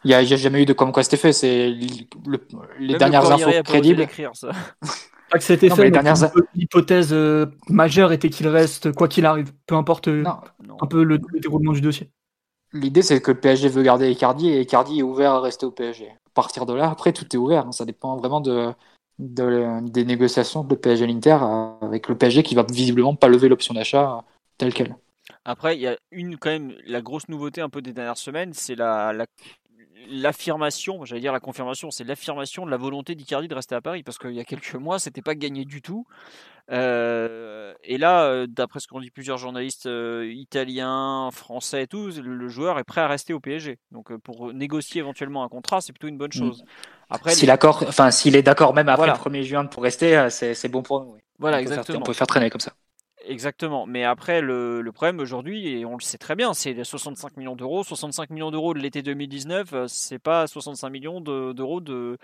Il 0.03 0.11
y 0.11 0.13
a, 0.13 0.21
il 0.21 0.29
y 0.29 0.33
a 0.33 0.37
jamais 0.37 0.61
eu 0.61 0.65
de 0.65 0.73
comme 0.73 0.91
quoi 0.91 1.01
c'était 1.01 1.17
fait. 1.17 1.33
C'est 1.33 1.69
le- 1.69 2.07
le- 2.27 2.47
les 2.79 2.87
Même 2.87 2.99
dernières 2.99 3.31
infos 3.31 3.51
crédibles. 3.63 4.01
l'écrire, 4.01 4.31
ça. 4.35 4.51
Pas 5.33 5.39
que 5.39 5.43
c'était 5.43 5.67
Non, 5.69 5.75
fait, 5.75 5.81
mais 5.81 5.85
les 5.89 5.91
mais 5.91 6.03
dernières- 6.03 6.31
l'hypothèse 6.53 7.11
euh, 7.11 7.47
majeure 7.69 8.11
était 8.11 8.29
qu'il 8.29 8.47
reste, 8.47 8.91
quoi 8.93 9.07
qu'il 9.07 9.25
arrive, 9.25 9.51
peu 9.65 9.75
importe 9.75 10.07
euh, 10.07 10.21
Non, 10.23 10.37
Non. 10.67 10.77
un 10.79 10.85
peu 10.87 11.03
le, 11.03 11.17
le 11.33 11.39
déroulement 11.39 11.73
du 11.73 11.81
dossier. 11.81 12.11
L'idée, 12.71 13.01
c'est 13.01 13.19
que 13.21 13.31
le 13.31 13.39
PSG 13.39 13.69
veut 13.69 13.81
garder 13.83 14.11
Icardi 14.11 14.49
et 14.49 14.61
Icardi 14.61 14.99
est 14.99 15.03
ouvert 15.03 15.31
à 15.31 15.41
rester 15.41 15.65
au 15.65 15.71
PSG. 15.71 16.09
À 16.09 16.29
partir 16.35 16.65
de 16.67 16.73
là, 16.73 16.89
après, 16.89 17.13
tout 17.13 17.25
est 17.33 17.37
ouvert. 17.37 17.65
hein. 17.67 17.71
Ça 17.71 17.85
dépend 17.85 18.15
vraiment 18.17 18.41
de, 18.41 18.71
de- 19.19 19.79
des 19.89 20.05
négociations 20.05 20.63
de 20.63 20.75
PSG 20.75 21.03
et 21.03 21.07
l'Inter 21.07 21.37
euh, 21.41 21.71
avec 21.81 22.07
le 22.07 22.15
PSG 22.17 22.43
qui 22.43 22.55
va 22.55 22.63
visiblement 22.63 23.15
pas 23.15 23.27
lever 23.27 23.49
l'option 23.49 23.73
d'achat 23.73 24.23
telle 24.59 24.73
quelle. 24.73 24.95
Après, 25.45 25.75
il 25.77 25.81
y 25.81 25.87
a 25.87 25.97
une 26.11 26.37
quand 26.37 26.49
même 26.49 26.73
la 26.85 27.01
grosse 27.01 27.27
nouveauté 27.29 27.61
un 27.61 27.69
peu 27.69 27.81
des 27.81 27.93
dernières 27.93 28.17
semaines, 28.17 28.53
c'est 28.53 28.75
la, 28.75 29.13
la- 29.13 29.25
l'affirmation, 30.09 31.05
j'allais 31.05 31.21
dire 31.21 31.33
la 31.33 31.39
confirmation, 31.39 31.91
c'est 31.91 32.03
l'affirmation 32.03 32.65
de 32.65 32.71
la 32.71 32.77
volonté 32.77 33.15
d'Icardi 33.15 33.47
de 33.47 33.55
rester 33.55 33.75
à 33.75 33.81
Paris 33.81 34.03
parce 34.03 34.17
qu'il 34.17 34.33
y 34.33 34.39
a 34.39 34.43
quelques 34.43 34.75
mois, 34.75 34.99
c'était 34.99 35.21
pas 35.21 35.35
gagné 35.35 35.65
du 35.65 35.81
tout. 35.81 36.05
Euh, 36.71 37.73
et 37.83 37.97
là, 37.97 38.23
euh, 38.23 38.47
d'après 38.47 38.79
ce 38.79 38.87
qu'ont 38.87 39.01
dit 39.01 39.11
plusieurs 39.11 39.37
journalistes 39.37 39.85
euh, 39.85 40.31
italiens, 40.33 41.29
français 41.31 41.83
et 41.83 41.87
tout, 41.87 42.09
le, 42.23 42.47
joueur 42.47 42.79
est 42.79 42.83
prêt 42.83 43.01
à 43.01 43.07
rester 43.07 43.33
au 43.33 43.39
PSG. 43.39 43.79
Donc 43.91 44.15
pour 44.17 44.53
négocier 44.53 44.99
éventuellement 44.99 45.43
un 45.43 45.49
contrat, 45.49 45.81
c'est 45.81 45.91
plutôt 45.91 46.07
une 46.07 46.17
bonne 46.17 46.31
chose. 46.31 46.63
Après, 47.09 47.31
S'il 47.31 47.49
les- 47.49 47.53
enfin, 47.65 48.09
est 48.09 48.41
d'accord 48.41 48.73
même 48.73 48.87
après 48.87 49.07
Voilà. 49.07 49.13
le 49.13 49.19
1er 49.19 49.43
juin 49.43 49.65
pour 49.65 49.83
rester, 49.83 50.27
c'est 50.29 50.69
bon 50.69 50.83
pour 50.83 51.01
nous. 51.01 51.13
oui. 51.13 51.19
voilà, 51.37 51.57
on, 51.57 51.59
peut 51.59 51.67
faire, 51.67 51.77
exactement. 51.79 51.99
on 51.99 52.03
peut 52.03 52.13
faire 52.13 52.27
traîner 52.27 52.49
comme 52.49 52.61
ça. 52.61 52.73
Exactement. 53.25 53.85
Mais 53.85 54.03
après, 54.03 54.41
le, 54.41 54.81
le 54.81 54.91
problème 54.91 55.19
aujourd'hui, 55.19 55.67
et 55.69 55.85
on 55.85 55.95
le 55.95 56.01
sait 56.01 56.17
très 56.17 56.35
bien, 56.35 56.53
c'est 56.53 56.73
les 56.73 56.83
65 56.83 57.37
millions 57.37 57.55
d'euros. 57.55 57.83
65 57.83 58.29
millions 58.31 58.51
d'euros 58.51 58.73
de 58.73 58.79
l'été 58.79 59.01
2019, 59.01 59.69
euh, 59.73 59.85
c'est 59.87 60.19
pas 60.19 60.45
65 60.47 60.89
millions 60.89 61.21
de- 61.21 61.53
d'euros 61.53 61.79
de, 61.79 62.17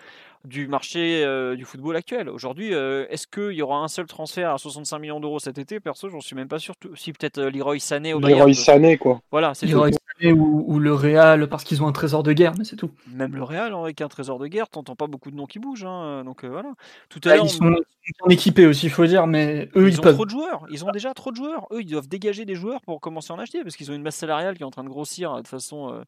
du 0.46 0.68
marché 0.68 1.24
euh, 1.24 1.56
du 1.56 1.64
football 1.66 1.96
actuel. 1.96 2.28
Aujourd'hui, 2.30 2.74
euh, 2.74 3.06
est-ce 3.10 3.28
qu'il 3.28 3.56
y 3.58 3.62
aura 3.62 3.78
un 3.78 3.88
seul 3.88 4.08
transfert 4.08 4.52
à 4.52 4.58
65 4.58 5.00
millions 5.00 5.20
d'euros 5.22 5.40
cet 5.40 5.58
été? 5.58 5.80
Perso, 5.80 6.10
j'en 6.10 6.20
suis 6.22 6.36
même 6.36 6.48
pas 6.50 6.60
sûr. 6.60 6.74
Si 6.96 7.14
peut-être 7.14 7.38
euh, 7.38 7.50
Leroy 7.50 7.80
Sané 7.80 8.14
au 8.14 8.20
Bayern. 8.20 8.40
Leroy 8.40 8.54
Sané, 8.54 8.98
quoi. 8.98 9.22
Voilà, 9.32 9.54
c'est 9.54 9.66
Il 9.68 9.70
y 9.70 9.72
tout. 9.74 9.80
aurait 9.80 9.92
Sané 10.20 10.34
ou, 10.34 10.66
ou 10.68 10.80
le 10.80 10.94
Real 10.94 11.48
parce 11.48 11.64
qu'ils 11.64 11.82
ont 11.82 11.88
un 11.88 11.92
trésor 11.94 12.24
de 12.24 12.34
guerre, 12.34 12.54
mais 12.58 12.66
c'est 12.66 12.76
tout. 12.76 12.92
Même 13.14 13.36
le 13.36 13.44
Real, 13.44 13.74
hein, 13.74 13.84
avec 13.84 14.02
un 14.02 14.10
trésor 14.10 14.38
de 14.38 14.48
guerre, 14.48 14.68
t'entends 14.68 14.96
pas 14.98 15.08
beaucoup 15.08 15.32
de 15.32 15.36
noms 15.38 15.46
qui 15.46 15.60
bougent. 15.60 15.86
hein, 15.86 16.24
donc 16.26 16.44
euh, 16.44 16.50
voilà. 16.50 16.74
Tout 17.10 17.22
à 17.24 17.36
l'heure, 17.36 17.46
ils 17.46 17.48
on- 17.48 17.50
sont 17.50 17.70
bien 17.70 18.36
équipés 18.36 18.66
aussi, 18.66 18.88
il 18.88 18.92
faut 18.92 19.06
dire, 19.06 19.28
mais 19.28 19.70
eux, 19.76 19.88
ils, 19.88 19.94
ils 19.94 20.00
ont 20.00 20.04
peuvent. 20.04 20.16
trop 20.16 20.26
de 20.26 20.32
joueurs. 20.32 20.66
Ils 20.72 20.84
ont 20.84 20.89
déjà 20.91 21.14
trop 21.14 21.32
de 21.32 21.36
joueurs. 21.38 21.68
Eux, 21.72 21.82
ils 21.82 21.90
doivent 21.90 22.07
dégager 22.07 22.45
des 22.45 22.56
joueurs 22.56 22.82
pour 22.82 22.99
commencer 23.02 23.32
à 23.32 23.36
en 23.36 23.40
acheter 23.40 23.64
parce 23.64 23.76
qu'ils 23.76 23.91
ont 23.91 23.95
une 23.95 24.02
masse 24.03 24.16
salariale 24.18 24.56
qui 24.56 24.64
est 24.64 24.66
en 24.66 24.72
train 24.72 24.84
de 24.84 24.90
grossir 24.90 25.34
euh, 25.34 25.41
de 25.41 25.48
façon 25.48 25.94
euh, 25.94 26.03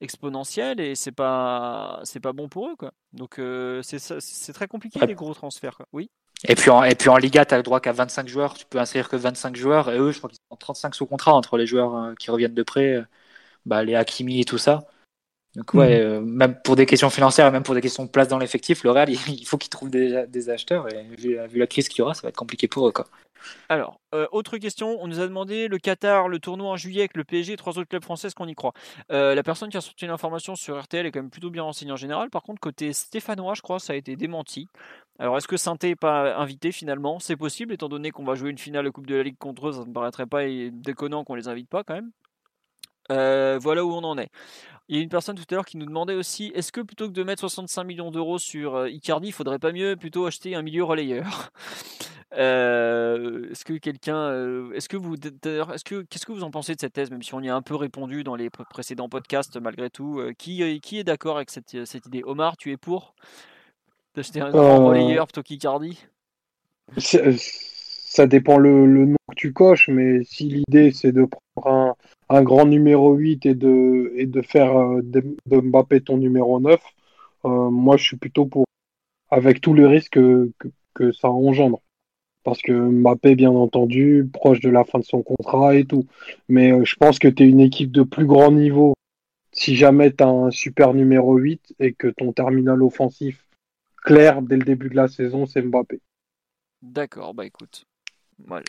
exponentielle 0.00 0.80
et 0.80 0.94
c'est 0.94 1.12
pas 1.12 2.00
c'est 2.04 2.20
pas 2.20 2.32
bon 2.32 2.48
pour 2.48 2.68
eux 2.68 2.76
quoi. 2.76 2.92
Donc 3.12 3.38
euh, 3.38 3.82
c'est 3.82 4.52
très 4.52 4.68
compliqué 4.68 5.00
Ouais. 5.00 5.06
les 5.06 5.14
gros 5.14 5.34
transferts 5.34 5.76
quoi. 5.76 5.86
Oui. 5.92 6.10
Et 6.48 6.54
puis 6.54 6.70
en, 6.70 6.82
et 6.84 6.94
puis 6.94 7.10
en 7.10 7.18
Liga, 7.18 7.44
tu 7.44 7.52
as 7.52 7.58
le 7.58 7.62
droit 7.62 7.80
qu'à 7.80 7.92
25 7.92 8.26
joueurs. 8.26 8.54
Tu 8.54 8.64
peux 8.64 8.78
inscrire 8.78 9.10
que 9.10 9.16
25 9.16 9.56
joueurs. 9.56 9.90
Et 9.90 9.98
eux, 9.98 10.10
je 10.10 10.18
crois 10.18 10.30
qu'ils 10.30 10.38
sont 10.50 10.56
35 10.56 10.94
sous 10.94 11.04
contrat 11.06 11.34
entre 11.34 11.58
les 11.58 11.66
joueurs 11.66 11.94
euh, 11.94 12.14
qui 12.18 12.30
reviennent 12.30 12.54
de 12.54 12.62
près, 12.62 13.04
bah, 13.66 13.84
les 13.84 13.94
Hakimi 13.94 14.40
et 14.40 14.44
tout 14.44 14.56
ça. 14.56 14.86
Donc 15.56 15.74
ouais, 15.74 16.00
euh, 16.00 16.20
même 16.20 16.56
pour 16.62 16.76
des 16.76 16.86
questions 16.86 17.10
financières 17.10 17.46
et 17.48 17.50
même 17.50 17.64
pour 17.64 17.74
des 17.74 17.80
questions 17.82 18.04
de 18.04 18.10
place 18.10 18.28
dans 18.28 18.38
l'effectif, 18.38 18.84
le 18.84 18.90
Real, 18.92 19.10
il, 19.10 19.18
il 19.40 19.44
faut 19.46 19.58
qu'il 19.58 19.68
trouve 19.68 19.90
des, 19.90 20.24
des 20.28 20.48
acheteurs. 20.48 20.88
Et 20.94 21.02
vu, 21.18 21.36
vu 21.48 21.58
la 21.58 21.66
crise 21.66 21.88
qu'il 21.90 21.98
y 21.98 22.02
aura, 22.02 22.14
ça 22.14 22.22
va 22.22 22.28
être 22.30 22.36
compliqué 22.36 22.68
pour 22.68 22.88
eux. 22.88 22.92
Quoi. 22.92 23.06
Alors, 23.68 24.00
euh, 24.14 24.26
autre 24.32 24.58
question, 24.58 24.98
on 25.00 25.06
nous 25.06 25.20
a 25.20 25.26
demandé 25.26 25.68
le 25.68 25.78
Qatar, 25.78 26.28
le 26.28 26.38
tournoi 26.38 26.70
en 26.70 26.76
juillet 26.76 27.02
avec 27.02 27.16
le 27.16 27.24
PSG 27.24 27.54
et 27.54 27.56
trois 27.56 27.78
autres 27.78 27.88
clubs 27.88 28.02
français, 28.02 28.28
est-ce 28.28 28.34
qu'on 28.34 28.48
y 28.48 28.54
croit? 28.54 28.72
Euh, 29.12 29.34
La 29.34 29.42
personne 29.42 29.70
qui 29.70 29.76
a 29.76 29.80
sorti 29.80 30.06
l'information 30.06 30.56
sur 30.56 30.80
RTL 30.80 31.06
est 31.06 31.10
quand 31.10 31.20
même 31.20 31.30
plutôt 31.30 31.50
bien 31.50 31.62
renseignée 31.62 31.92
en 31.92 31.96
général. 31.96 32.30
Par 32.30 32.42
contre, 32.42 32.60
côté 32.60 32.92
stéphanois, 32.92 33.54
je 33.54 33.62
crois, 33.62 33.78
ça 33.78 33.92
a 33.92 33.96
été 33.96 34.16
démenti. 34.16 34.68
Alors, 35.18 35.36
est-ce 35.36 35.48
que 35.48 35.56
Sainté 35.56 35.88
n'est 35.88 35.96
pas 35.96 36.36
invité 36.36 36.72
finalement? 36.72 37.18
C'est 37.18 37.36
possible, 37.36 37.74
étant 37.74 37.88
donné 37.88 38.10
qu'on 38.10 38.24
va 38.24 38.34
jouer 38.34 38.50
une 38.50 38.58
finale 38.58 38.84
de 38.84 38.90
Coupe 38.90 39.06
de 39.06 39.16
la 39.16 39.22
Ligue 39.22 39.38
contre 39.38 39.68
eux, 39.68 39.72
ça 39.72 39.84
ne 39.84 39.92
paraîtrait 39.92 40.26
pas 40.26 40.42
déconnant 40.72 41.24
qu'on 41.24 41.34
les 41.34 41.48
invite 41.48 41.68
pas 41.68 41.84
quand 41.84 41.94
même. 41.94 42.10
Euh, 43.10 43.58
voilà 43.60 43.84
où 43.84 43.92
on 43.92 44.04
en 44.04 44.18
est. 44.18 44.30
Il 44.90 44.96
y 44.96 44.98
a 44.98 45.02
une 45.02 45.08
personne 45.08 45.36
tout 45.36 45.44
à 45.50 45.54
l'heure 45.54 45.64
qui 45.64 45.76
nous 45.76 45.86
demandait 45.86 46.14
aussi 46.16 46.50
est-ce 46.52 46.72
que 46.72 46.80
plutôt 46.80 47.06
que 47.06 47.12
de 47.12 47.22
mettre 47.22 47.42
65 47.42 47.84
millions 47.84 48.10
d'euros 48.10 48.40
sur 48.40 48.74
euh, 48.74 48.90
Icardi, 48.90 49.28
il 49.28 49.32
faudrait 49.32 49.60
pas 49.60 49.70
mieux 49.70 49.94
plutôt 49.96 50.26
acheter 50.26 50.56
un 50.56 50.62
milieu 50.62 50.84
relayeur? 50.84 51.50
Euh, 52.32 53.50
Est-ce 53.50 53.64
que 53.64 53.72
quelqu'un, 53.72 54.16
euh, 54.16 54.72
est-ce 54.72 54.88
que 54.88 54.96
vous, 54.96 55.16
est-ce 55.16 55.82
que 55.82 56.02
qu'est-ce 56.02 56.24
que 56.24 56.30
vous 56.30 56.44
en 56.44 56.52
pensez 56.52 56.76
de 56.76 56.80
cette 56.80 56.92
thèse, 56.92 57.10
même 57.10 57.24
si 57.24 57.34
on 57.34 57.40
y 57.40 57.48
a 57.48 57.56
un 57.56 57.60
peu 57.62 57.74
répondu 57.74 58.22
dans 58.22 58.36
les 58.36 58.50
pr- 58.50 58.68
précédents 58.68 59.08
podcasts 59.08 59.56
malgré 59.56 59.90
tout 59.90 60.22
Qui 60.38 60.80
qui 60.80 61.00
est 61.00 61.04
d'accord 61.04 61.38
avec 61.38 61.50
cette, 61.50 61.84
cette 61.84 62.06
idée? 62.06 62.22
Omar, 62.24 62.56
tu 62.56 62.70
es 62.70 62.76
pour 62.76 63.16
d'acheter 64.14 64.40
un 64.40 64.54
grand 64.54 64.78
Euh, 64.78 64.80
relayeur 64.80 65.26
plutôt 65.26 65.42
qu'Icardi? 65.42 65.98
ça 66.98 68.26
dépend 68.26 68.58
le, 68.58 68.86
le, 68.86 69.06
nom 69.06 69.16
que 69.30 69.34
tu 69.36 69.52
coches, 69.52 69.88
mais 69.88 70.24
si 70.24 70.48
l'idée 70.48 70.92
c'est 70.92 71.12
de 71.12 71.24
prendre 71.54 71.68
un, 71.68 71.94
un, 72.30 72.42
grand 72.42 72.66
numéro 72.66 73.14
8 73.14 73.46
et 73.46 73.54
de, 73.54 74.42
faire 74.42 74.72
de, 75.02 75.36
de 75.46 75.60
Mbappé 75.60 76.00
ton 76.00 76.16
numéro 76.16 76.60
9, 76.60 76.80
euh, 77.44 77.70
moi 77.70 77.96
je 77.96 78.04
suis 78.04 78.16
plutôt 78.16 78.46
pour, 78.46 78.64
avec 79.30 79.60
tous 79.60 79.74
les 79.74 79.86
risques 79.86 80.14
que, 80.14 80.50
que, 80.58 80.68
que 80.94 81.12
ça 81.12 81.28
engendre 81.28 81.82
parce 82.42 82.62
que 82.62 82.72
Mbappé, 82.72 83.34
bien 83.34 83.50
entendu, 83.50 84.28
proche 84.32 84.60
de 84.60 84.70
la 84.70 84.84
fin 84.84 84.98
de 84.98 85.04
son 85.04 85.22
contrat 85.22 85.74
et 85.74 85.84
tout. 85.84 86.06
Mais 86.48 86.72
euh, 86.72 86.84
je 86.84 86.96
pense 86.96 87.18
que 87.18 87.28
tu 87.28 87.44
es 87.44 87.48
une 87.48 87.60
équipe 87.60 87.92
de 87.92 88.02
plus 88.02 88.26
grand 88.26 88.50
niveau. 88.50 88.94
Si 89.52 89.76
jamais 89.76 90.12
tu 90.12 90.24
as 90.24 90.28
un 90.28 90.50
super 90.50 90.94
numéro 90.94 91.36
8 91.36 91.74
et 91.80 91.92
que 91.92 92.08
ton 92.08 92.32
terminal 92.32 92.82
offensif 92.82 93.46
clair 94.02 94.42
dès 94.42 94.56
le 94.56 94.64
début 94.64 94.88
de 94.88 94.96
la 94.96 95.08
saison, 95.08 95.46
c'est 95.46 95.62
Mbappé. 95.62 96.00
D'accord, 96.82 97.34
bah 97.34 97.44
écoute. 97.44 97.84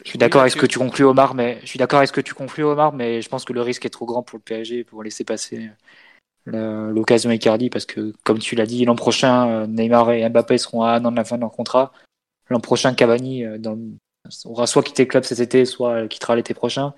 Je 0.03 0.09
suis 0.09 0.17
d'accord 0.17 0.41
avec 0.41 0.53
ce 0.53 0.57
que 0.57 0.65
tu 0.65 0.79
conclus, 0.79 1.05
Omar, 1.05 1.33
mais 1.33 1.59
je 1.61 1.67
suis 1.67 1.79
d'accord 1.79 1.97
avec 1.97 2.09
ce 2.09 2.13
que 2.13 2.21
tu 2.21 2.33
conclus, 2.33 2.63
Omar, 2.63 2.93
mais 2.93 3.21
je 3.21 3.29
pense 3.29 3.45
que 3.45 3.53
le 3.53 3.61
risque 3.61 3.85
est 3.85 3.89
trop 3.89 4.05
grand 4.05 4.23
pour 4.23 4.37
le 4.37 4.43
PSG 4.43 4.83
pour 4.83 5.03
laisser 5.03 5.23
passer 5.23 5.69
l'occasion 6.45 7.31
Icardi 7.31 7.69
parce 7.69 7.85
que, 7.85 8.13
comme 8.23 8.39
tu 8.39 8.55
l'as 8.55 8.65
dit, 8.65 8.83
l'an 8.85 8.95
prochain, 8.95 9.47
euh, 9.47 9.67
Neymar 9.67 10.11
et 10.11 10.27
Mbappé 10.27 10.57
seront 10.57 10.81
à 10.81 10.93
un 10.93 11.05
an 11.05 11.11
de 11.11 11.15
la 11.15 11.23
fin 11.23 11.35
de 11.35 11.41
leur 11.41 11.51
contrat 11.51 11.91
l'an 12.51 12.59
prochain, 12.59 12.93
Cavani 12.93 13.43
euh, 13.43 13.57
dans, 13.57 13.79
aura 14.45 14.67
soit 14.67 14.83
quitté 14.83 15.03
le 15.03 15.07
club 15.09 15.23
cet 15.23 15.39
été, 15.39 15.65
soit 15.65 16.07
quittera 16.07 16.35
l'été 16.35 16.53
prochain. 16.53 16.93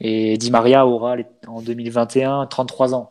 Et 0.00 0.38
Di 0.38 0.50
Maria 0.50 0.86
aura 0.86 1.16
en 1.46 1.60
2021 1.60 2.46
33 2.46 2.94
ans. 2.94 3.10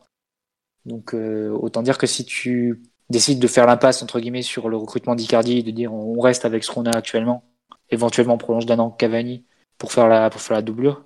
Donc 0.86 1.14
euh, 1.14 1.50
autant 1.50 1.84
dire 1.84 1.98
que 1.98 2.08
si 2.08 2.26
tu 2.26 2.82
décides 3.10 3.40
de 3.40 3.48
faire 3.48 3.68
l'impasse 3.68 4.02
entre 4.02 4.20
guillemets 4.20 4.42
sur 4.42 4.70
le 4.70 4.78
recrutement 4.78 5.16
d'Icardi, 5.16 5.64
de 5.64 5.72
dire 5.72 5.94
on 5.94 6.20
reste 6.20 6.46
avec 6.46 6.64
ce 6.64 6.72
qu'on 6.72 6.86
a 6.86 6.96
actuellement, 6.96 7.44
éventuellement 7.90 8.36
on 8.36 8.38
prolonge 8.38 8.66
d'un 8.66 8.80
an 8.80 8.92
Cavani 8.92 9.46
pour 9.78 9.92
faire 9.92 10.08
la 10.08 10.30
pour 10.30 10.42
doublure, 10.62 11.04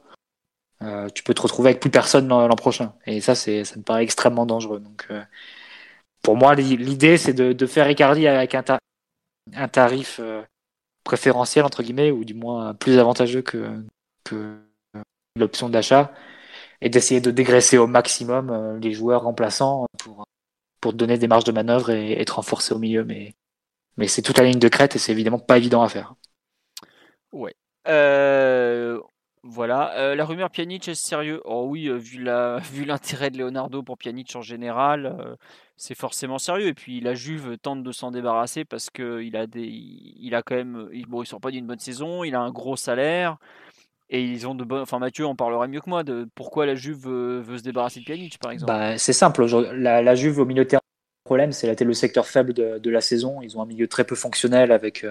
euh, 0.82 1.10
tu 1.10 1.24
peux 1.24 1.34
te 1.34 1.42
retrouver 1.42 1.70
avec 1.70 1.82
plus 1.82 1.92
personne 1.92 2.28
l'an 2.28 2.56
prochain. 2.56 2.94
Et 3.06 3.22
ça 3.22 3.36
ça 3.36 3.52
me 3.52 3.84
paraît 3.84 4.04
extrêmement 4.04 4.46
dangereux. 4.46 4.80
Donc 4.80 5.08
pour 6.24 6.38
moi 6.38 6.56
l'idée 6.56 7.18
c'est 7.18 7.34
de, 7.34 7.66
faire 7.66 7.90
Icardi 7.90 8.28
avec 8.28 8.56
un, 8.56 9.68
tarif 9.68 10.22
préférentiel 11.04 11.66
entre 11.66 11.84
guillemets 11.84 12.12
ou 12.12 12.26
du 12.26 12.34
moins 12.34 12.74
plus 12.74 12.98
avantageux 13.00 13.42
que, 13.42 13.84
l'option 15.38 15.70
d'achat 15.70 16.12
et 16.82 16.90
d'essayer 16.90 17.22
de 17.22 17.32
dégraisser 17.32 17.78
au 17.78 17.88
maximum 17.88 18.50
euh, 18.50 18.80
les 18.80 18.94
joueurs 18.94 19.24
remplaçants 19.24 19.86
pour 19.98 20.26
pour 20.82 20.94
donner 20.94 21.18
des 21.18 21.28
marges 21.28 21.44
de 21.44 21.52
manœuvre 21.52 21.92
et 21.92 22.20
être 22.20 22.38
renforcé 22.38 22.74
au 22.74 22.80
milieu 22.80 23.04
mais 23.06 23.36
mais 23.98 24.08
c'est 24.08 24.22
toute 24.22 24.38
la 24.38 24.46
ligne 24.46 24.60
de 24.60 24.68
crête 24.68 24.96
et 24.96 25.00
c'est 25.00 25.12
évidemment 25.12 25.40
pas 25.40 25.58
évident 25.58 25.84
à 25.84 25.90
faire. 25.90 26.16
Ouais. 27.32 27.56
Euh, 27.88 29.00
voilà. 29.44 29.98
Euh, 29.98 30.16
la 30.16 30.26
rumeur 30.26 30.50
Pjanic 30.50 30.88
est 30.88 30.96
sérieux? 30.96 31.42
Oh 31.46 31.66
oui, 31.68 31.88
euh, 31.88 31.98
vu 31.98 32.20
vu 32.74 32.86
l'intérêt 32.86 33.32
de 33.32 33.38
Leonardo 33.38 33.84
pour 33.84 33.98
Pjanic 33.98 34.36
en 34.36 34.42
général, 34.42 35.38
c'est 35.78 35.96
forcément 35.96 36.38
sérieux. 36.38 36.68
Et 36.68 36.74
puis 36.74 37.00
la 37.00 37.14
Juve 37.14 37.58
tente 37.58 37.84
de 37.84 37.92
s'en 37.92 38.12
débarrasser 38.12 38.66
parce 38.66 38.90
que 38.90 39.22
il 39.22 39.36
a 39.36 39.48
des, 39.48 39.68
il 39.68 40.36
a 40.36 40.42
quand 40.42 40.56
même, 40.56 40.90
bon, 41.08 41.24
ils 41.24 41.28
sort 41.28 41.42
pas 41.42 41.52
d'une 41.52 41.66
bonne 41.66 41.80
saison, 41.80 42.24
il 42.24 42.36
a 42.36 42.40
un 42.40 42.52
gros 42.52 42.76
salaire 42.76 43.38
et 44.10 44.22
ils 44.22 44.46
ont 44.46 44.56
de 44.56 44.64
bonnes. 44.64 44.82
Enfin, 44.82 45.00
Mathieu 45.00 45.26
en 45.26 45.36
parlera 45.36 45.68
mieux 45.68 45.82
que 45.82 45.90
moi 45.90 46.04
de 46.04 46.28
pourquoi 46.36 46.66
la 46.66 46.76
Juve 46.76 47.08
veut, 47.08 47.58
se 47.58 47.64
débarrasser 47.64 48.02
de 48.02 48.06
Pjanic, 48.06 48.38
par 48.40 48.52
exemple. 48.52 48.72
Bah, 48.72 48.98
c'est 48.98 49.14
simple. 49.14 49.46
La, 49.74 50.16
Juve 50.16 50.40
au 50.40 50.46
milieu 50.46 50.66
de 50.66 50.70
terrain, 50.70 50.82
le 51.26 51.30
problème, 51.30 51.52
c'est 51.52 51.82
le 51.82 51.94
secteur 51.94 52.28
faible 52.28 52.54
de, 52.54 52.90
la 52.90 53.02
saison. 53.02 53.42
Ils 53.42 53.58
ont 53.58 53.62
un 53.62 53.66
milieu 53.66 53.88
très 53.88 54.04
peu 54.04 54.16
fonctionnel 54.16 54.72
avec 54.72 55.06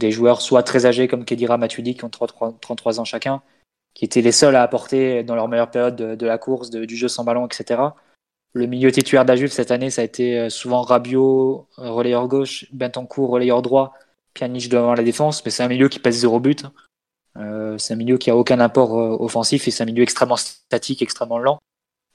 des 0.00 0.10
joueurs 0.10 0.40
soit 0.40 0.64
très 0.64 0.86
âgés 0.86 1.06
comme 1.06 1.24
Kedira 1.24 1.58
Matuidi 1.58 1.94
qui 1.94 2.04
ont 2.04 2.10
33 2.10 3.00
ans 3.00 3.04
chacun, 3.04 3.42
qui 3.94 4.04
étaient 4.04 4.22
les 4.22 4.32
seuls 4.32 4.56
à 4.56 4.62
apporter 4.62 5.22
dans 5.22 5.36
leur 5.36 5.46
meilleure 5.46 5.70
période 5.70 5.96
de, 5.96 6.26
la 6.26 6.38
course, 6.38 6.70
du 6.70 6.96
jeu 6.96 7.06
sans 7.06 7.22
ballon, 7.22 7.46
etc. 7.46 7.82
Le 8.52 8.66
milieu 8.66 8.90
titulaire 8.90 9.24
de 9.24 9.30
la 9.30 9.36
Juve 9.36 9.52
cette 9.52 9.70
année, 9.70 9.90
ça 9.90 10.02
a 10.02 10.04
été 10.04 10.38
euh, 10.38 10.50
souvent 10.50 10.82
Rabiot, 10.82 11.68
euh, 11.78 11.90
relayeur 11.90 12.26
gauche, 12.26 12.66
Bentancourt, 12.72 13.30
relayeur 13.30 13.62
droit, 13.62 13.94
Pjanic 14.34 14.68
devant 14.68 14.94
la 14.94 15.04
défense, 15.04 15.44
mais 15.44 15.52
c'est 15.52 15.62
un 15.62 15.68
milieu 15.68 15.88
qui 15.88 16.00
pèse 16.00 16.18
zéro 16.18 16.40
but. 16.40 16.64
Euh, 17.36 17.78
c'est 17.78 17.94
un 17.94 17.96
milieu 17.96 18.18
qui 18.18 18.28
a 18.30 18.36
aucun 18.36 18.58
apport 18.58 18.92
offensif 19.20 19.68
et 19.68 19.70
c'est 19.70 19.84
un 19.84 19.86
milieu 19.86 20.02
extrêmement 20.02 20.36
statique, 20.36 21.00
extrêmement 21.00 21.38
lent 21.38 21.60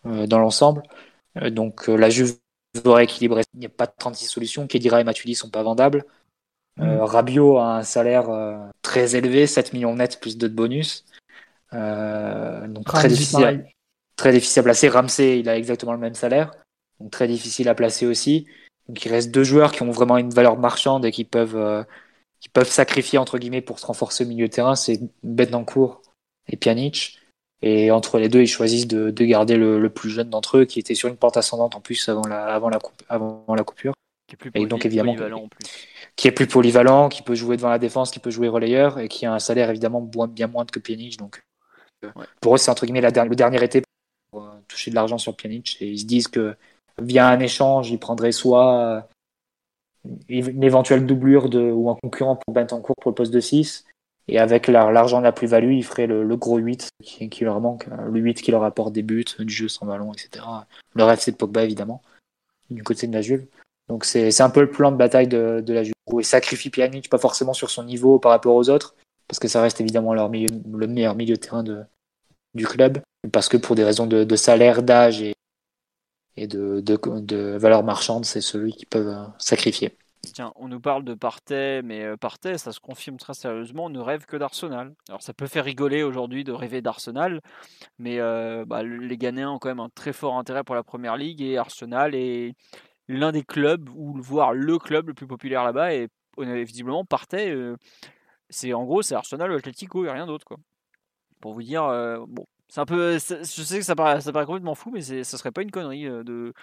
dans 0.03 0.37
l'ensemble. 0.37 0.83
donc 1.49 1.87
la 1.87 2.11
Juve 2.11 2.37
doit 2.83 3.01
équilibrer. 3.01 3.43
Il 3.53 3.61
n'y 3.61 3.65
a 3.65 3.69
pas 3.69 3.87
de 3.87 3.93
36 3.97 4.27
solutions. 4.27 4.67
Kedira 4.67 5.01
et 5.01 5.03
Matuidi 5.03 5.33
sont 5.33 5.49
pas 5.49 5.63
vendables. 5.63 6.05
Euh, 6.79 6.97
mm. 6.97 7.01
Rabiot 7.01 7.57
a 7.57 7.77
un 7.77 7.83
salaire 7.83 8.29
euh, 8.29 8.57
très 8.81 9.15
élevé, 9.15 9.47
7 9.47 9.73
millions 9.73 9.95
net 9.95 10.19
plus 10.19 10.37
de 10.37 10.47
bonus. 10.47 11.05
Euh, 11.73 12.67
donc 12.67 12.85
très 12.85 13.07
difficile, 13.07 13.43
à, 13.43 13.53
très 14.15 14.31
difficile 14.31 14.61
à 14.61 14.63
placer. 14.63 14.89
Ramsey, 14.89 15.39
il 15.39 15.49
a 15.49 15.57
exactement 15.57 15.93
le 15.93 15.99
même 15.99 16.15
salaire. 16.15 16.51
Donc 16.99 17.11
très 17.11 17.27
difficile 17.27 17.69
à 17.69 17.75
placer 17.75 18.05
aussi. 18.05 18.47
Donc 18.87 19.03
il 19.05 19.09
reste 19.09 19.31
deux 19.31 19.43
joueurs 19.43 19.71
qui 19.71 19.83
ont 19.83 19.91
vraiment 19.91 20.17
une 20.17 20.29
valeur 20.29 20.57
marchande 20.57 21.05
et 21.05 21.11
qui 21.11 21.23
peuvent, 21.23 21.85
qui 22.39 22.49
peuvent 22.49 22.69
sacrifier 22.69 23.17
entre 23.17 23.37
guillemets 23.37 23.61
pour 23.61 23.79
se 23.79 23.85
renforcer 23.85 24.25
au 24.25 24.27
milieu 24.27 24.47
de 24.47 24.53
terrain. 24.53 24.75
C'est 24.75 25.01
Betancourt 25.23 26.01
et 26.47 26.57
Pjanic. 26.57 27.19
Et 27.61 27.89
entre 27.89 28.19
les 28.19 28.29
deux, 28.29 28.41
ils 28.41 28.47
choisissent 28.47 28.87
de, 28.87 29.09
de 29.09 29.25
garder 29.25 29.55
le, 29.55 29.79
le, 29.79 29.89
plus 29.89 30.09
jeune 30.09 30.29
d'entre 30.29 30.57
eux, 30.57 30.65
qui 30.65 30.77
était 30.77 30.93
sur 30.93 31.09
une 31.09 31.15
pente 31.15 31.37
ascendante 31.37 31.73
en 31.73 31.81
plus 31.81 32.07
avant 32.09 32.27
la, 32.27 32.45
avant 32.45 32.69
la, 32.69 32.79
coupe, 32.79 33.01
avant 33.09 33.43
la 33.55 33.63
coupure. 33.63 33.93
Qui 34.27 34.35
est 34.35 34.37
plus 34.37 34.51
et 34.53 34.65
donc 34.67 34.85
évidemment, 34.85 35.13
en 35.13 35.47
plus 35.47 35.65
qui 36.15 36.27
est 36.27 36.31
plus 36.31 36.47
polyvalent, 36.47 37.09
qui 37.09 37.21
peut 37.21 37.35
jouer 37.35 37.57
devant 37.57 37.69
la 37.69 37.79
défense, 37.79 38.11
qui 38.11 38.19
peut 38.19 38.31
jouer 38.31 38.47
relayeur 38.47 38.99
et 38.99 39.07
qui 39.07 39.25
a 39.25 39.33
un 39.33 39.39
salaire 39.39 39.69
évidemment 39.69 40.01
bien 40.01 40.47
moins 40.47 40.65
que 40.65 40.79
Pjanic. 40.79 41.17
Donc 41.17 41.43
euh, 42.03 42.09
pour 42.41 42.55
eux, 42.55 42.57
c'est 42.57 42.71
entre 42.71 42.85
guillemets 42.85 43.01
la, 43.01 43.25
le 43.25 43.35
dernier 43.35 43.63
été 43.63 43.81
pour 44.31 44.45
euh, 44.45 44.51
toucher 44.67 44.91
de 44.91 44.95
l'argent 44.95 45.17
sur 45.17 45.35
Pjanic 45.35 45.77
et 45.81 45.87
ils 45.87 45.99
se 45.99 46.05
disent 46.05 46.27
que 46.27 46.55
via 47.01 47.27
un 47.27 47.39
échange, 47.39 47.91
ils 47.91 47.99
prendraient 47.99 48.31
soit 48.31 48.79
euh, 48.79 49.01
une 50.29 50.63
éventuelle 50.63 51.05
doublure 51.05 51.49
de, 51.49 51.71
ou 51.71 51.89
un 51.89 51.95
concurrent 51.95 52.37
pour 52.37 52.53
Bentancourt 52.53 52.95
pour 53.01 53.11
le 53.11 53.15
poste 53.15 53.33
de 53.33 53.39
6 53.39 53.85
et 54.27 54.39
avec 54.39 54.67
l'argent 54.67 55.19
de 55.19 55.23
la 55.23 55.31
plus-value, 55.31 55.73
ils 55.73 55.83
feraient 55.83 56.07
le, 56.07 56.35
gros 56.35 56.57
8 56.57 56.89
qui, 57.03 57.29
qui, 57.29 57.43
leur 57.43 57.61
manque, 57.61 57.85
le 57.87 58.19
8 58.19 58.41
qui 58.41 58.49
leur 58.49 58.63
apporte 58.63 58.91
des 58.91 59.03
buts, 59.03 59.25
du 59.37 59.53
jeu 59.53 59.67
sans 59.67 59.85
ballon, 59.85 60.13
etc. 60.13 60.43
Le 60.95 61.03
rêve, 61.03 61.19
c'est 61.19 61.31
de 61.31 61.37
Pogba, 61.37 61.63
évidemment, 61.63 62.01
du 62.71 62.81
côté 62.81 63.05
de 63.05 63.13
la 63.13 63.21
Juve. 63.21 63.45
Donc 63.87 64.05
c'est 64.05 64.41
un 64.41 64.49
peu 64.49 64.61
le 64.61 64.69
plan 64.69 64.91
de 64.91 64.97
bataille 64.97 65.27
de, 65.27 65.61
de 65.65 65.73
la 65.73 65.83
Juve. 65.83 65.93
Où 66.07 66.19
ils 66.19 66.25
sacrifient 66.25 66.69
Pjanic, 66.69 67.09
pas 67.09 67.17
forcément 67.17 67.53
sur 67.53 67.71
son 67.71 67.83
niveau 67.83 68.19
par 68.19 68.31
rapport 68.31 68.55
aux 68.55 68.69
autres, 68.69 68.95
parce 69.27 69.39
que 69.39 69.47
ça 69.47 69.61
reste 69.61 69.81
évidemment 69.81 70.13
leur 70.13 70.29
milieu, 70.29 70.49
le 70.71 70.87
meilleur 70.87 71.15
milieu 71.15 71.35
de 71.35 71.39
terrain 71.39 71.63
de, 71.63 71.83
du 72.53 72.67
club, 72.67 72.99
parce 73.31 73.49
que 73.49 73.57
pour 73.57 73.75
des 73.75 73.83
raisons 73.83 74.05
de, 74.05 74.35
salaire, 74.35 74.83
d'âge 74.83 75.21
et, 75.21 75.33
et 76.37 76.47
de, 76.47 76.79
de, 76.81 77.57
valeur 77.57 77.83
marchande, 77.83 78.25
c'est 78.25 78.41
celui 78.41 78.73
qu'ils 78.73 78.87
peuvent 78.87 79.07
euh, 79.07 79.25
sacrifier. 79.39 79.97
Tiens, 80.33 80.51
on 80.55 80.67
nous 80.67 80.79
parle 80.79 81.03
de 81.03 81.13
Partey, 81.13 81.81
mais 81.83 82.03
euh, 82.03 82.17
Partey, 82.17 82.57
ça 82.57 82.71
se 82.71 82.79
confirme 82.79 83.17
très 83.17 83.33
sérieusement, 83.33 83.89
ne 83.89 83.99
rêve 83.99 84.25
que 84.25 84.37
d'Arsenal. 84.37 84.93
Alors 85.09 85.21
ça 85.21 85.33
peut 85.33 85.47
faire 85.47 85.65
rigoler 85.65 86.03
aujourd'hui 86.03 86.43
de 86.43 86.51
rêver 86.51 86.81
d'Arsenal, 86.81 87.41
mais 87.99 88.19
euh, 88.19 88.65
bah, 88.65 88.83
les 88.83 89.17
Ghanéens 89.17 89.51
ont 89.51 89.59
quand 89.59 89.69
même 89.69 89.79
un 89.79 89.89
très 89.89 90.13
fort 90.13 90.37
intérêt 90.37 90.63
pour 90.63 90.75
la 90.75 90.83
Première 90.83 91.17
Ligue 91.17 91.41
et 91.41 91.57
Arsenal 91.57 92.15
est 92.15 92.53
l'un 93.07 93.31
des 93.31 93.43
clubs, 93.43 93.89
ou 93.95 94.19
voire 94.21 94.53
le 94.53 94.77
club 94.79 95.07
le 95.07 95.13
plus 95.13 95.27
populaire 95.27 95.63
là-bas, 95.63 95.93
et 95.93 96.09
visiblement 96.37 97.05
partait. 97.05 97.51
Euh, 97.51 97.77
c'est 98.49 98.73
en 98.73 98.83
gros, 98.83 99.01
c'est 99.01 99.15
Arsenal 99.15 99.51
ou 99.51 99.55
Atletico 99.55 100.05
et 100.05 100.11
rien 100.11 100.25
d'autre, 100.25 100.45
quoi. 100.45 100.57
Pour 101.41 101.53
vous 101.53 101.63
dire, 101.63 101.83
euh, 101.83 102.23
bon, 102.27 102.45
c'est 102.67 102.81
un 102.81 102.85
peu. 102.85 103.13
Je 103.13 103.43
sais 103.43 103.79
que 103.79 103.85
ça 103.85 103.95
paraît, 103.95 104.21
ça 104.21 104.31
paraît 104.31 104.45
complètement 104.45 104.75
fou, 104.75 104.91
mais 104.91 105.01
ça 105.01 105.37
serait 105.37 105.51
pas 105.51 105.61
une 105.61 105.71
connerie 105.71 106.07
euh, 106.07 106.23
de 106.23 106.53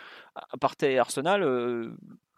Partey 0.61 0.95
et 0.95 0.99
Arsenal. 0.99 1.43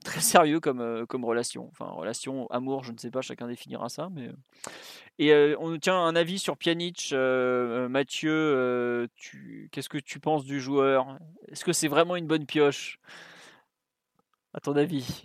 très 0.05 0.20
sérieux 0.20 0.60
comme, 0.60 1.06
comme 1.06 1.24
relation. 1.24 1.68
Enfin, 1.72 1.86
relation, 1.86 2.47
amour, 2.51 2.85
je 2.85 2.93
ne 2.93 2.98
sais 2.98 3.10
pas, 3.10 3.22
chacun 3.22 3.48
définira 3.48 3.89
ça. 3.89 4.10
Mais... 4.12 4.31
Et 5.18 5.55
on 5.59 5.78
tient 5.78 5.97
un 5.97 6.14
avis 6.14 6.39
sur 6.39 6.56
Pjanic. 6.56 7.14
Mathieu, 7.89 9.09
qu'est-ce 9.72 9.89
que 9.89 9.98
tu 9.98 10.20
penses 10.20 10.44
du 10.44 10.60
joueur? 10.60 11.18
Est-ce 11.48 11.64
que 11.64 11.72
c'est 11.72 11.89
vraiment 11.89 12.16
une 12.16 12.26
bonne 12.26 12.47
pioche? 12.47 12.98
À 14.55 14.60
ton 14.60 14.74
avis 14.76 15.24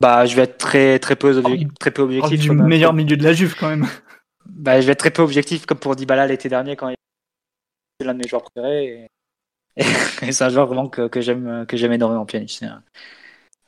Bah, 0.00 0.26
je 0.26 0.36
vais 0.36 0.42
être 0.42 0.58
très 0.58 0.98
très 0.98 1.16
peu, 1.16 1.36
objectif, 1.36 1.68
très 1.78 1.90
peu 1.90 2.02
objectif. 2.02 2.40
Du 2.40 2.50
meilleur 2.50 2.92
milieu 2.92 3.16
de 3.16 3.24
la 3.24 3.32
Juve 3.32 3.54
quand 3.58 3.68
même. 3.68 3.86
Bah, 4.46 4.80
je 4.80 4.86
vais 4.86 4.92
être 4.92 4.98
très 4.98 5.10
peu 5.10 5.22
objectif 5.22 5.66
comme 5.66 5.78
pour 5.78 5.96
Dybala 5.96 6.26
l'été 6.26 6.48
dernier 6.48 6.76
quand 6.76 6.88
il 6.88 6.96
c'est 8.00 8.06
l'un 8.06 8.14
de 8.14 8.18
mes 8.18 8.28
joueurs 8.28 8.42
préférés. 8.42 9.06
Et, 9.76 10.32
c'est 10.32 10.44
un 10.44 10.48
joueur 10.48 10.66
vraiment 10.66 10.88
que, 10.88 11.06
que 11.06 11.20
j'aime 11.20 11.64
que 11.66 11.76
j'aime 11.76 11.92
énormément 11.92 12.26
pianiste. 12.26 12.64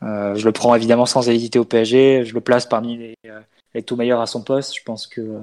Euh, 0.03 0.35
je 0.35 0.45
le 0.45 0.53
prends 0.53 0.74
évidemment 0.74 1.07
sans 1.07 1.29
hésiter 1.29 1.59
au 1.59 1.65
PSG. 1.65 2.24
Je 2.24 2.35
le 2.35 2.41
place 2.41 2.66
parmi 2.66 2.97
les, 2.97 3.15
euh, 3.27 3.41
les 3.74 3.83
tout 3.83 3.97
meilleurs 3.97 4.20
à 4.20 4.27
son 4.27 4.43
poste. 4.43 4.77
Je 4.77 4.83
pense 4.83 5.07
que 5.07 5.41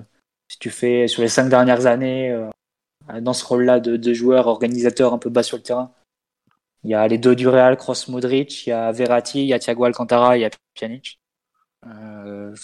si 0.49 0.59
tu 0.59 0.69
fais 0.69 1.07
sur 1.07 1.21
les 1.21 1.29
cinq 1.29 1.49
dernières 1.49 1.85
années 1.85 2.31
euh, 2.31 2.49
dans 3.21 3.33
ce 3.33 3.45
rôle-là 3.45 3.79
de, 3.79 3.95
de 3.95 4.13
joueur 4.13 4.47
organisateur 4.47 5.13
un 5.13 5.17
peu 5.17 5.29
bas 5.29 5.43
sur 5.43 5.57
le 5.57 5.63
terrain, 5.63 5.91
il 6.83 6.91
y 6.91 6.93
a 6.93 7.07
les 7.07 7.17
deux 7.17 7.35
du 7.35 7.47
Real, 7.47 7.77
Cross 7.77 8.07
Modric, 8.07 8.65
il 8.65 8.69
y 8.69 8.73
a 8.73 8.91
Verratti, 8.91 9.41
il 9.41 9.47
y 9.47 9.53
a 9.53 9.59
Thiago 9.59 9.85
Alcantara, 9.85 10.37
il 10.37 10.41
y 10.41 10.45
a 10.45 10.49
Pjanic. 10.75 11.19
Euh, 11.85 12.55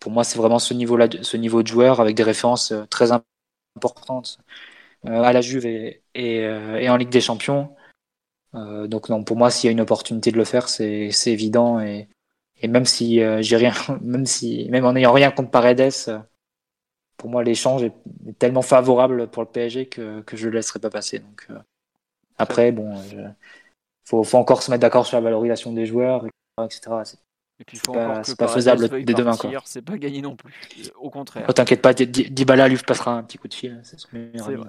pour 0.00 0.12
moi, 0.12 0.24
c'est 0.24 0.38
vraiment 0.38 0.58
ce 0.58 0.74
niveau-là, 0.74 1.08
ce 1.22 1.36
niveau 1.36 1.62
de 1.62 1.68
joueur 1.68 2.00
avec 2.00 2.14
des 2.14 2.22
références 2.22 2.72
très 2.90 3.10
importantes 3.12 4.38
à 5.04 5.32
la 5.32 5.40
Juve 5.40 5.66
et, 5.66 6.88
en 6.88 6.96
Ligue 6.96 7.10
des 7.10 7.20
Champions. 7.20 7.74
donc 8.54 9.08
non, 9.08 9.24
pour 9.24 9.36
moi, 9.36 9.50
s'il 9.50 9.68
y 9.68 9.70
a 9.70 9.72
une 9.72 9.80
opportunité 9.80 10.30
de 10.30 10.36
le 10.36 10.44
faire, 10.44 10.68
c'est 10.68 11.10
évident 11.26 11.80
et, 11.80 12.08
même 12.62 12.84
si 12.86 13.20
j'ai 13.40 13.56
rien, 13.56 13.72
même 14.02 14.26
si, 14.26 14.68
même 14.70 14.84
en 14.84 14.92
n'ayant 14.92 15.12
rien 15.12 15.30
contre 15.30 15.50
Paredes, 15.50 15.90
pour 17.16 17.30
moi, 17.30 17.42
l'échange 17.42 17.82
est, 17.84 17.94
tellement 18.38 18.62
favorable 18.62 19.28
pour 19.28 19.42
le 19.42 19.48
PSG 19.48 19.86
que, 19.86 20.20
que 20.22 20.36
je 20.36 20.48
le 20.48 20.56
laisserai 20.56 20.78
pas 20.80 20.90
passer. 20.90 21.20
Donc, 21.20 21.46
euh, 21.50 21.58
après, 22.36 22.72
bon, 22.72 23.00
il 23.10 23.34
faut, 24.04 24.22
faut, 24.24 24.38
encore 24.38 24.62
se 24.62 24.70
mettre 24.70 24.82
d'accord 24.82 25.06
sur 25.06 25.16
la 25.16 25.22
valorisation 25.22 25.72
des 25.72 25.86
joueurs, 25.86 26.26
etc. 26.62 26.90
Et 27.60 27.64
puis, 27.64 27.78
faut 27.78 27.92
pas, 27.92 28.24
c'est 28.24 28.36
pas 28.36 28.48
faisable 28.48 29.04
dès 29.04 29.14
demain. 29.14 29.36
C'est 29.64 29.82
pas 29.82 29.96
gagné 29.96 30.20
non 30.20 30.34
plus. 30.36 30.52
Au 30.96 31.10
contraire. 31.10 31.46
Oh, 31.48 31.52
T'inquiète 31.52 31.82
pas, 31.82 31.94
Dybala 31.94 32.68
lui 32.68 32.78
passera 32.78 33.12
un 33.12 33.22
petit 33.22 33.38
coup 33.38 33.48
de 33.48 33.54
fil. 33.54 33.80
Euh. 34.14 34.64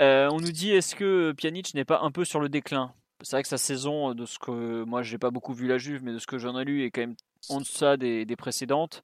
Euh, 0.00 0.28
on 0.30 0.40
nous 0.40 0.52
dit 0.52 0.72
est-ce 0.72 0.94
que 0.94 1.32
Pjanic 1.32 1.74
n'est 1.74 1.86
pas 1.86 2.00
un 2.02 2.10
peu 2.10 2.24
sur 2.24 2.40
le 2.40 2.48
déclin? 2.48 2.92
C'est 3.22 3.36
vrai 3.36 3.42
que 3.42 3.48
sa 3.48 3.58
saison, 3.58 4.14
de 4.14 4.26
ce 4.26 4.38
que 4.38 4.84
moi 4.84 5.02
j'ai 5.02 5.18
pas 5.18 5.30
beaucoup 5.30 5.52
vu 5.52 5.66
la 5.66 5.78
Juve, 5.78 6.02
mais 6.04 6.12
de 6.12 6.18
ce 6.18 6.26
que 6.26 6.38
j'en 6.38 6.58
ai 6.58 6.64
lu, 6.64 6.84
est 6.84 6.90
quand 6.90 7.00
même 7.00 7.16
en 7.48 7.60
deçà 7.60 7.96
des, 7.96 8.24
des 8.24 8.36
précédentes. 8.36 9.02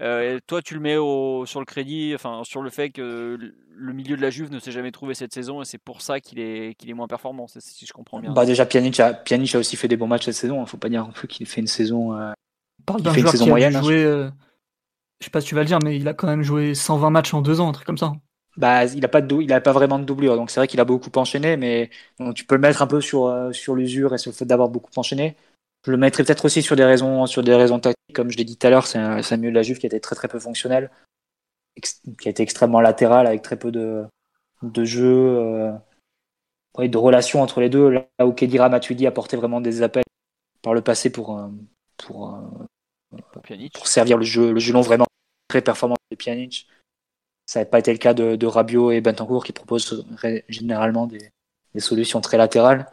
Euh, 0.00 0.38
toi, 0.46 0.62
tu 0.62 0.74
le 0.74 0.80
mets 0.80 0.96
au, 0.96 1.46
sur 1.46 1.60
le 1.60 1.66
crédit, 1.66 2.12
enfin 2.14 2.42
sur 2.44 2.62
le 2.62 2.70
fait 2.70 2.90
que 2.90 3.38
le 3.68 3.92
milieu 3.92 4.16
de 4.16 4.22
la 4.22 4.30
Juve 4.30 4.50
ne 4.50 4.58
s'est 4.58 4.72
jamais 4.72 4.92
trouvé 4.92 5.14
cette 5.14 5.32
saison 5.32 5.62
et 5.62 5.64
c'est 5.64 5.78
pour 5.78 6.02
ça 6.02 6.20
qu'il 6.20 6.38
est, 6.38 6.74
qu'il 6.74 6.90
est 6.90 6.94
moins 6.94 7.08
performant, 7.08 7.46
si 7.48 7.86
je 7.86 7.92
comprends 7.92 8.20
bien. 8.20 8.32
Bah 8.32 8.46
déjà, 8.46 8.66
Pjanic 8.66 9.00
a, 9.00 9.14
Pjanic 9.14 9.54
a 9.54 9.58
aussi 9.58 9.76
fait 9.76 9.88
des 9.88 9.96
bons 9.96 10.06
matchs 10.06 10.26
cette 10.26 10.34
saison. 10.34 10.56
Il 10.56 10.62
ne 10.62 10.66
faut 10.66 10.76
pas 10.76 10.88
dire 10.88 11.04
non 11.04 11.12
plus 11.12 11.28
qu'il 11.28 11.46
fait 11.46 11.60
une 11.60 11.66
saison. 11.66 12.16
Euh, 12.16 12.32
parle 12.84 13.02
d'un 13.02 13.12
joueur 13.12 13.34
qui 13.34 13.48
moyenne, 13.48 13.76
a 13.76 13.78
hein. 13.78 13.82
joué. 13.82 14.04
Euh, 14.04 14.30
je 15.20 15.24
sais 15.24 15.30
pas 15.30 15.40
si 15.40 15.48
tu 15.48 15.54
vas 15.54 15.62
le 15.62 15.66
dire, 15.66 15.78
mais 15.82 15.96
il 15.96 16.06
a 16.08 16.14
quand 16.14 16.26
même 16.26 16.42
joué 16.42 16.74
120 16.74 17.10
matchs 17.10 17.34
en 17.34 17.40
deux 17.40 17.60
ans, 17.60 17.68
un 17.68 17.72
truc 17.72 17.86
comme 17.86 17.98
ça. 17.98 18.12
Bah, 18.56 18.86
il 18.86 19.00
n'a 19.00 19.08
pas, 19.08 19.20
de, 19.20 19.36
il 19.42 19.52
a 19.52 19.60
pas 19.60 19.72
vraiment 19.72 19.98
de 19.98 20.04
doublure, 20.04 20.36
donc 20.36 20.50
c'est 20.50 20.60
vrai 20.60 20.66
qu'il 20.66 20.80
a 20.80 20.84
beaucoup 20.84 21.10
enchaîné, 21.16 21.58
mais 21.58 21.90
tu 22.34 22.46
peux 22.46 22.54
le 22.54 22.60
mettre 22.62 22.80
un 22.80 22.86
peu 22.86 23.02
sur, 23.02 23.50
sur 23.52 23.74
l'usure 23.74 24.14
et 24.14 24.18
sur 24.18 24.30
le 24.30 24.36
fait 24.36 24.46
d'avoir 24.46 24.70
beaucoup 24.70 24.90
enchaîné. 24.96 25.36
Je 25.86 25.92
le 25.92 25.98
mettrais 25.98 26.24
peut-être 26.24 26.44
aussi 26.44 26.62
sur 26.62 26.74
des 26.74 26.84
raisons, 26.84 27.26
sur 27.26 27.44
des 27.44 27.54
raisons 27.54 27.78
tactiques, 27.78 28.14
comme 28.14 28.30
je 28.30 28.36
l'ai 28.36 28.44
dit 28.44 28.56
tout 28.56 28.66
à 28.66 28.70
l'heure, 28.70 28.86
c'est 28.86 28.98
un, 28.98 29.36
milieu 29.36 29.50
de 29.50 29.54
la 29.54 29.62
Juve 29.62 29.78
qui 29.78 29.86
a 29.86 29.88
été 29.88 30.00
très 30.00 30.16
très 30.16 30.26
peu 30.26 30.40
fonctionnel, 30.40 30.90
qui 31.80 32.26
a 32.26 32.30
été 32.30 32.42
extrêmement 32.42 32.80
latéral 32.80 33.26
avec 33.26 33.42
très 33.42 33.56
peu 33.56 33.70
de, 33.70 34.04
de 34.62 34.84
jeu, 34.84 35.04
euh, 35.06 35.72
de 36.78 36.98
relations 36.98 37.40
entre 37.40 37.60
les 37.60 37.68
deux. 37.68 37.88
Là 37.88 38.26
où 38.26 38.32
Kedira 38.32 38.68
Matuidi 38.68 39.06
apportait 39.06 39.36
vraiment 39.36 39.60
des 39.60 39.82
appels 39.82 40.02
par 40.60 40.74
le 40.74 40.82
passé 40.82 41.10
pour, 41.10 41.38
euh, 41.38 41.46
pour, 41.98 42.34
euh, 42.34 43.20
pour 43.72 43.86
servir 43.86 44.18
le 44.18 44.24
jeu, 44.24 44.52
le 44.52 44.58
jeu 44.58 44.72
long 44.72 44.80
vraiment 44.80 45.06
très 45.48 45.62
performant 45.62 45.96
de 46.10 46.16
Pjanic. 46.16 46.66
Ça 47.46 47.60
n'a 47.60 47.64
pas 47.64 47.78
été 47.78 47.92
le 47.92 47.98
cas 47.98 48.12
de, 48.12 48.36
de 48.36 48.46
Rabiot 48.46 48.90
et 48.90 49.00
Bentancourt 49.00 49.44
qui 49.44 49.52
proposent 49.52 50.04
généralement 50.48 51.06
des, 51.06 51.30
des 51.74 51.80
solutions 51.80 52.20
très 52.20 52.36
latérales. 52.36 52.86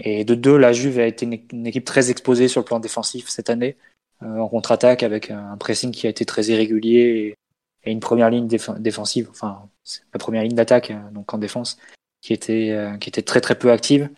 Et 0.00 0.24
de 0.24 0.34
deux, 0.34 0.56
la 0.56 0.72
Juve 0.72 0.98
a 0.98 1.06
été 1.06 1.26
une, 1.52 1.66
équipe 1.66 1.84
très 1.84 2.10
exposée 2.10 2.48
sur 2.48 2.60
le 2.60 2.64
plan 2.64 2.80
défensif 2.80 3.28
cette 3.28 3.50
année, 3.50 3.76
euh, 4.22 4.38
en 4.38 4.48
contre-attaque, 4.48 5.02
avec 5.02 5.30
un 5.30 5.56
pressing 5.56 5.90
qui 5.90 6.06
a 6.06 6.10
été 6.10 6.24
très 6.24 6.46
irrégulier 6.46 7.36
et, 7.84 7.90
une 7.90 8.00
première 8.00 8.30
ligne 8.30 8.48
défensive, 8.48 9.28
enfin 9.30 9.70
la 10.12 10.18
première 10.18 10.42
ligne 10.42 10.56
d'attaque, 10.56 10.90
euh, 10.90 11.10
donc 11.12 11.32
en 11.32 11.38
défense, 11.38 11.78
qui 12.20 12.32
était, 12.32 12.72
euh, 12.72 12.96
qui 12.96 13.08
était 13.08 13.22
très 13.22 13.40
très 13.40 13.56
peu 13.56 13.70
active. 13.70 14.10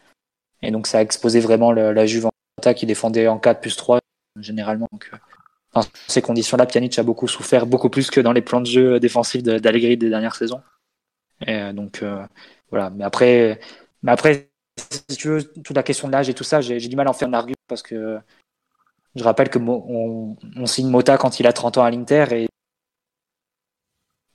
Et 0.62 0.70
donc 0.70 0.86
ça 0.86 0.98
a 0.98 1.02
exposé 1.02 1.38
vraiment 1.40 1.70
la 1.70 2.06
Juve 2.06 2.26
en 2.26 2.30
attaque 2.58 2.78
qui 2.78 2.86
défendait 2.86 3.28
en 3.28 3.38
4 3.38 3.60
plus 3.60 3.76
3 3.76 4.00
généralement. 4.40 4.88
Donc, 4.90 5.10
dans 5.74 5.82
ces 6.06 6.22
conditions-là, 6.22 6.66
Pjanic 6.66 6.98
a 6.98 7.02
beaucoup 7.02 7.28
souffert, 7.28 7.66
beaucoup 7.66 7.90
plus 7.90 8.10
que 8.10 8.20
dans 8.20 8.32
les 8.32 8.42
plans 8.42 8.60
de 8.60 8.66
jeu 8.66 9.00
défensifs 9.00 9.42
d'Allegri 9.42 9.96
des 9.96 10.08
dernières 10.08 10.34
saisons. 10.34 10.62
Et 11.46 11.72
donc 11.72 12.02
voilà. 12.70 12.90
Mais 12.90 13.04
après, 13.04 13.60
mais 14.02 14.12
après 14.12 14.48
si 14.78 15.16
tu 15.16 15.28
veux, 15.28 15.44
toute 15.44 15.76
la 15.76 15.82
question 15.82 16.08
de 16.08 16.12
l'âge 16.12 16.28
et 16.28 16.34
tout 16.34 16.44
ça, 16.44 16.60
j'ai 16.60 16.78
du 16.78 16.96
mal 16.96 17.06
à 17.06 17.10
en 17.10 17.12
faire 17.12 17.28
un 17.28 17.34
argument 17.34 17.56
parce 17.66 17.82
que 17.82 18.18
je 19.14 19.24
rappelle 19.24 19.48
que 19.48 19.58
on, 19.58 20.36
signe 20.66 20.88
Mota 20.88 21.16
quand 21.18 21.40
il 21.40 21.46
a 21.46 21.52
30 21.52 21.78
ans 21.78 21.84
à 21.84 21.90
l'Inter 21.90 22.26
et 22.32 22.48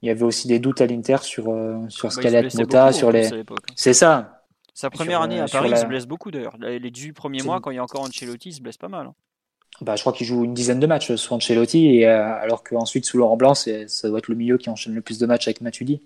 il 0.01 0.07
y 0.07 0.09
avait 0.09 0.23
aussi 0.23 0.47
des 0.47 0.59
doutes 0.59 0.81
à 0.81 0.85
l'Inter 0.85 1.17
sur, 1.21 1.49
euh, 1.49 1.79
sur 1.87 2.11
ce 2.11 2.17
bah, 2.17 2.23
qu'allait 2.23 2.47
être 2.47 2.55
Mota, 2.55 2.91
sur 2.91 3.11
les. 3.11 3.29
C'est 3.75 3.93
ça. 3.93 4.43
Sa 4.73 4.89
première 4.89 5.21
année 5.21 5.39
à 5.39 5.45
Paris, 5.45 5.69
il 5.71 5.77
se 5.77 5.85
blesse 5.85 6.07
beaucoup 6.07 6.31
d'ailleurs. 6.31 6.57
Les 6.57 6.91
18 6.91 7.13
premiers 7.13 7.43
mois, 7.43 7.61
quand 7.61 7.71
il 7.71 7.75
y 7.75 7.79
a 7.79 7.83
encore 7.83 8.01
Ancelotti, 8.01 8.49
il 8.49 8.53
se 8.53 8.61
blesse 8.61 8.77
pas 8.77 8.89
mal. 8.89 9.07
Hein. 9.07 9.15
Bah, 9.83 9.95
je 9.95 10.01
crois 10.01 10.13
qu'il 10.13 10.25
joue 10.25 10.45
une 10.45 10.53
dizaine 10.53 10.79
de 10.79 10.87
matchs 10.87 11.13
sous 11.15 11.33
Ancelotti, 11.33 11.87
et, 11.87 12.07
euh, 12.07 12.35
alors 12.35 12.63
qu'ensuite, 12.63 13.05
sous 13.05 13.17
Laurent 13.17 13.37
Blanc, 13.37 13.53
ça 13.53 14.09
doit 14.09 14.19
être 14.19 14.29
le 14.29 14.35
milieu 14.35 14.57
qui 14.57 14.69
enchaîne 14.69 14.95
le 14.95 15.01
plus 15.01 15.19
de 15.19 15.25
matchs 15.25 15.47
avec 15.47 15.61
Matuidi. 15.61 16.01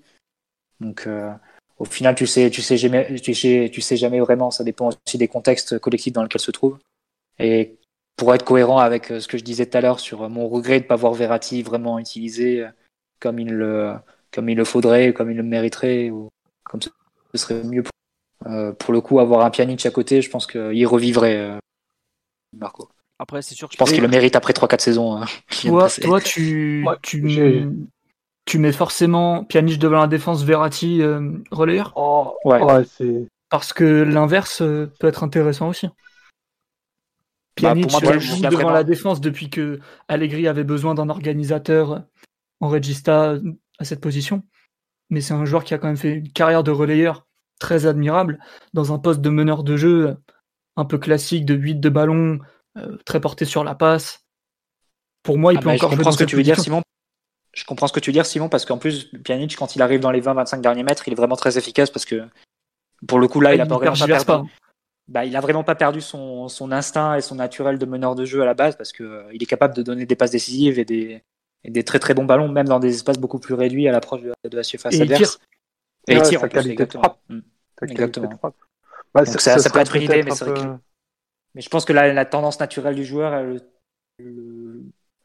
Donc, 0.79 1.05
euh, 1.07 1.31
au 1.79 1.85
final, 1.85 2.15
tu 2.15 2.25
sais, 2.25 2.49
tu 2.49 2.61
sais 2.61 2.77
jamais, 2.77 3.13
tu 3.19 3.33
sais, 3.33 3.97
jamais 3.97 4.19
vraiment. 4.19 4.51
Ça 4.51 4.63
dépend 4.63 4.89
aussi 4.89 5.17
des 5.17 5.27
contextes 5.27 5.79
collectifs 5.79 6.13
dans 6.13 6.23
lesquels 6.23 6.41
se 6.41 6.51
trouve. 6.51 6.79
Et 7.39 7.77
pour 8.15 8.33
être 8.33 8.43
cohérent 8.43 8.79
avec 8.79 9.11
euh, 9.11 9.19
ce 9.19 9.27
que 9.27 9.37
je 9.37 9.43
disais 9.43 9.67
tout 9.67 9.77
à 9.77 9.81
l'heure 9.81 9.99
sur 9.99 10.27
mon 10.29 10.49
regret 10.49 10.79
de 10.79 10.83
ne 10.83 10.87
pas 10.89 10.95
voir 10.95 11.13
Verratti 11.13 11.61
vraiment 11.61 11.99
utilisé 11.99 12.63
euh, 12.63 12.69
comme 13.19 13.39
il 13.39 13.49
le, 13.49 13.93
comme 14.31 14.49
il 14.49 14.57
le 14.57 14.65
faudrait, 14.65 15.13
comme 15.13 15.31
il 15.31 15.37
le 15.37 15.43
mériterait, 15.43 16.09
ou 16.09 16.29
comme 16.63 16.81
ce 16.81 16.89
serait 17.35 17.63
mieux 17.63 17.83
pour, 17.83 18.51
euh, 18.51 18.71
pour 18.73 18.91
le 18.93 19.01
coup 19.01 19.19
avoir 19.19 19.45
un 19.45 19.51
Pjanic 19.51 19.85
à 19.85 19.91
côté. 19.91 20.21
Je 20.21 20.29
pense 20.29 20.47
qu'il 20.47 20.87
revivrait 20.87 21.59
Marco. 22.53 22.89
Après, 23.19 23.41
c'est 23.41 23.55
sûr. 23.55 23.69
je 23.71 23.77
pense 23.77 23.91
qu'il 23.91 24.01
le 24.01 24.07
mérite 24.07 24.35
après 24.35 24.53
3-4 24.53 24.79
saisons. 24.79 25.17
Hein, 25.17 25.25
toi, 25.61 25.89
toi, 25.89 26.21
tu, 26.21 26.85
tu, 27.01 27.67
tu 28.45 28.59
mets 28.59 28.71
forcément 28.71 29.43
Pjanic 29.43 29.79
devant 29.79 29.99
la 29.99 30.07
défense, 30.07 30.43
Verratti 30.43 31.01
euh, 31.01 31.31
relayeur? 31.51 31.93
Oh, 31.95 32.35
ouais. 32.45 32.83
c'est... 32.85 33.27
Parce 33.49 33.73
que 33.73 33.83
l'inverse 33.83 34.61
euh, 34.61 34.91
peut 34.99 35.07
être 35.07 35.23
intéressant 35.23 35.69
aussi. 35.69 35.87
Bah, 37.61 37.73
Pjanic 37.73 37.89
joue 38.19 38.41
devant 38.41 38.69
la 38.69 38.83
défense 38.83 39.19
depuis 39.19 39.49
que 39.49 39.79
Allegri 40.07 40.47
avait 40.47 40.63
besoin 40.63 40.93
d'un 40.93 41.09
organisateur 41.09 42.03
en 42.59 42.69
regista 42.69 43.35
à 43.79 43.85
cette 43.85 44.01
position. 44.01 44.43
Mais 45.09 45.21
c'est 45.21 45.33
un 45.33 45.45
joueur 45.45 45.63
qui 45.63 45.73
a 45.73 45.77
quand 45.77 45.87
même 45.87 45.97
fait 45.97 46.13
une 46.13 46.31
carrière 46.31 46.63
de 46.63 46.71
relayeur 46.71 47.25
très 47.59 47.85
admirable 47.85 48.39
dans 48.73 48.93
un 48.93 48.99
poste 48.99 49.21
de 49.21 49.29
meneur 49.29 49.63
de 49.63 49.77
jeu 49.77 50.17
un 50.75 50.85
peu 50.85 50.97
classique 50.97 51.45
de 51.45 51.55
8 51.55 51.75
de 51.79 51.89
ballon, 51.89 52.39
euh, 52.77 52.97
très 53.05 53.19
porté 53.19 53.45
sur 53.45 53.63
la 53.63 53.75
passe. 53.75 54.25
Pour 55.23 55.37
moi, 55.37 55.53
il 55.53 55.57
ah 55.57 55.61
peut 55.61 55.65
bah, 55.67 55.75
encore 55.75 55.91
je 55.91 55.97
comprends 55.97 56.11
ce 56.11 56.17
que 56.17 56.23
tu 56.23 56.35
veux 56.35 56.43
dire, 56.43 56.59
Simon. 56.59 56.81
Je 57.53 57.65
comprends 57.65 57.87
ce 57.87 57.93
que 57.93 57.99
tu 57.99 58.11
veux 58.11 58.13
dire, 58.13 58.25
Simon, 58.25 58.49
parce 58.49 58.65
qu'en 58.65 58.77
plus, 58.77 59.05
Pjanic, 59.23 59.55
quand 59.55 59.75
il 59.75 59.81
arrive 59.81 59.99
dans 59.99 60.11
les 60.11 60.21
20-25 60.21 60.61
derniers 60.61 60.83
mètres, 60.83 61.07
il 61.07 61.13
est 61.13 61.15
vraiment 61.15 61.35
très 61.35 61.57
efficace 61.57 61.89
parce 61.89 62.05
que, 62.05 62.23
pour 63.07 63.19
le 63.19 63.27
coup, 63.27 63.41
là, 63.41 63.55
il, 63.55 63.61
a 63.61 63.65
pas 63.65 63.77
vraiment 63.77 63.95
pas 63.97 64.05
perdu. 64.05 64.49
Bah, 65.07 65.25
il 65.25 65.35
a 65.35 65.41
vraiment 65.41 65.63
pas 65.63 65.75
perdu 65.75 66.01
son, 66.01 66.49
son, 66.49 66.71
instinct 66.71 67.15
et 67.15 67.21
son 67.21 67.35
naturel 67.35 67.77
de 67.77 67.85
meneur 67.85 68.13
de 68.13 68.25
jeu 68.25 68.41
à 68.41 68.45
la 68.45 68.53
base 68.53 68.75
parce 68.75 68.91
que 68.91 69.03
euh, 69.03 69.23
il 69.33 69.41
est 69.41 69.45
capable 69.45 69.73
de 69.73 69.81
donner 69.81 70.05
des 70.05 70.15
passes 70.17 70.31
décisives 70.31 70.79
et 70.79 70.85
des, 70.85 71.23
et 71.63 71.71
des 71.71 71.83
très 71.83 71.99
très 71.99 72.13
bons 72.13 72.25
ballons, 72.25 72.49
même 72.49 72.67
dans 72.67 72.79
des 72.79 72.93
espaces 72.93 73.17
beaucoup 73.17 73.39
plus 73.39 73.53
réduits 73.53 73.87
à 73.87 73.91
l'approche 73.91 74.21
de, 74.21 74.33
de, 74.43 74.55
la 74.55 74.63
surface 74.63 74.95
et 74.95 75.01
adverse. 75.01 75.39
Il 76.07 76.15
tire. 76.15 76.23
Et 76.23 76.25
il 76.25 76.29
tire 76.29 76.43
en 76.43 76.47
plus, 76.49 76.69
exactement. 76.69 77.17
Mm. 77.29 77.39
exactement. 77.83 78.39
Bah, 79.13 79.23
Donc 79.23 79.39
ça, 79.39 79.57
ça, 79.57 79.69
peut 79.69 79.79
être 79.79 79.95
une 79.95 80.03
idée, 80.03 80.23
mais 80.23 80.31
c'est 80.31 80.45
vrai 80.45 80.61
que... 80.61 80.67
Mais 81.57 81.63
je 81.63 81.69
pense 81.69 81.85
que 81.85 81.93
la, 81.93 82.23
tendance 82.23 82.59
naturelle 82.59 82.93
du 82.93 83.03
joueur, 83.03 83.33
elle, 83.33 83.63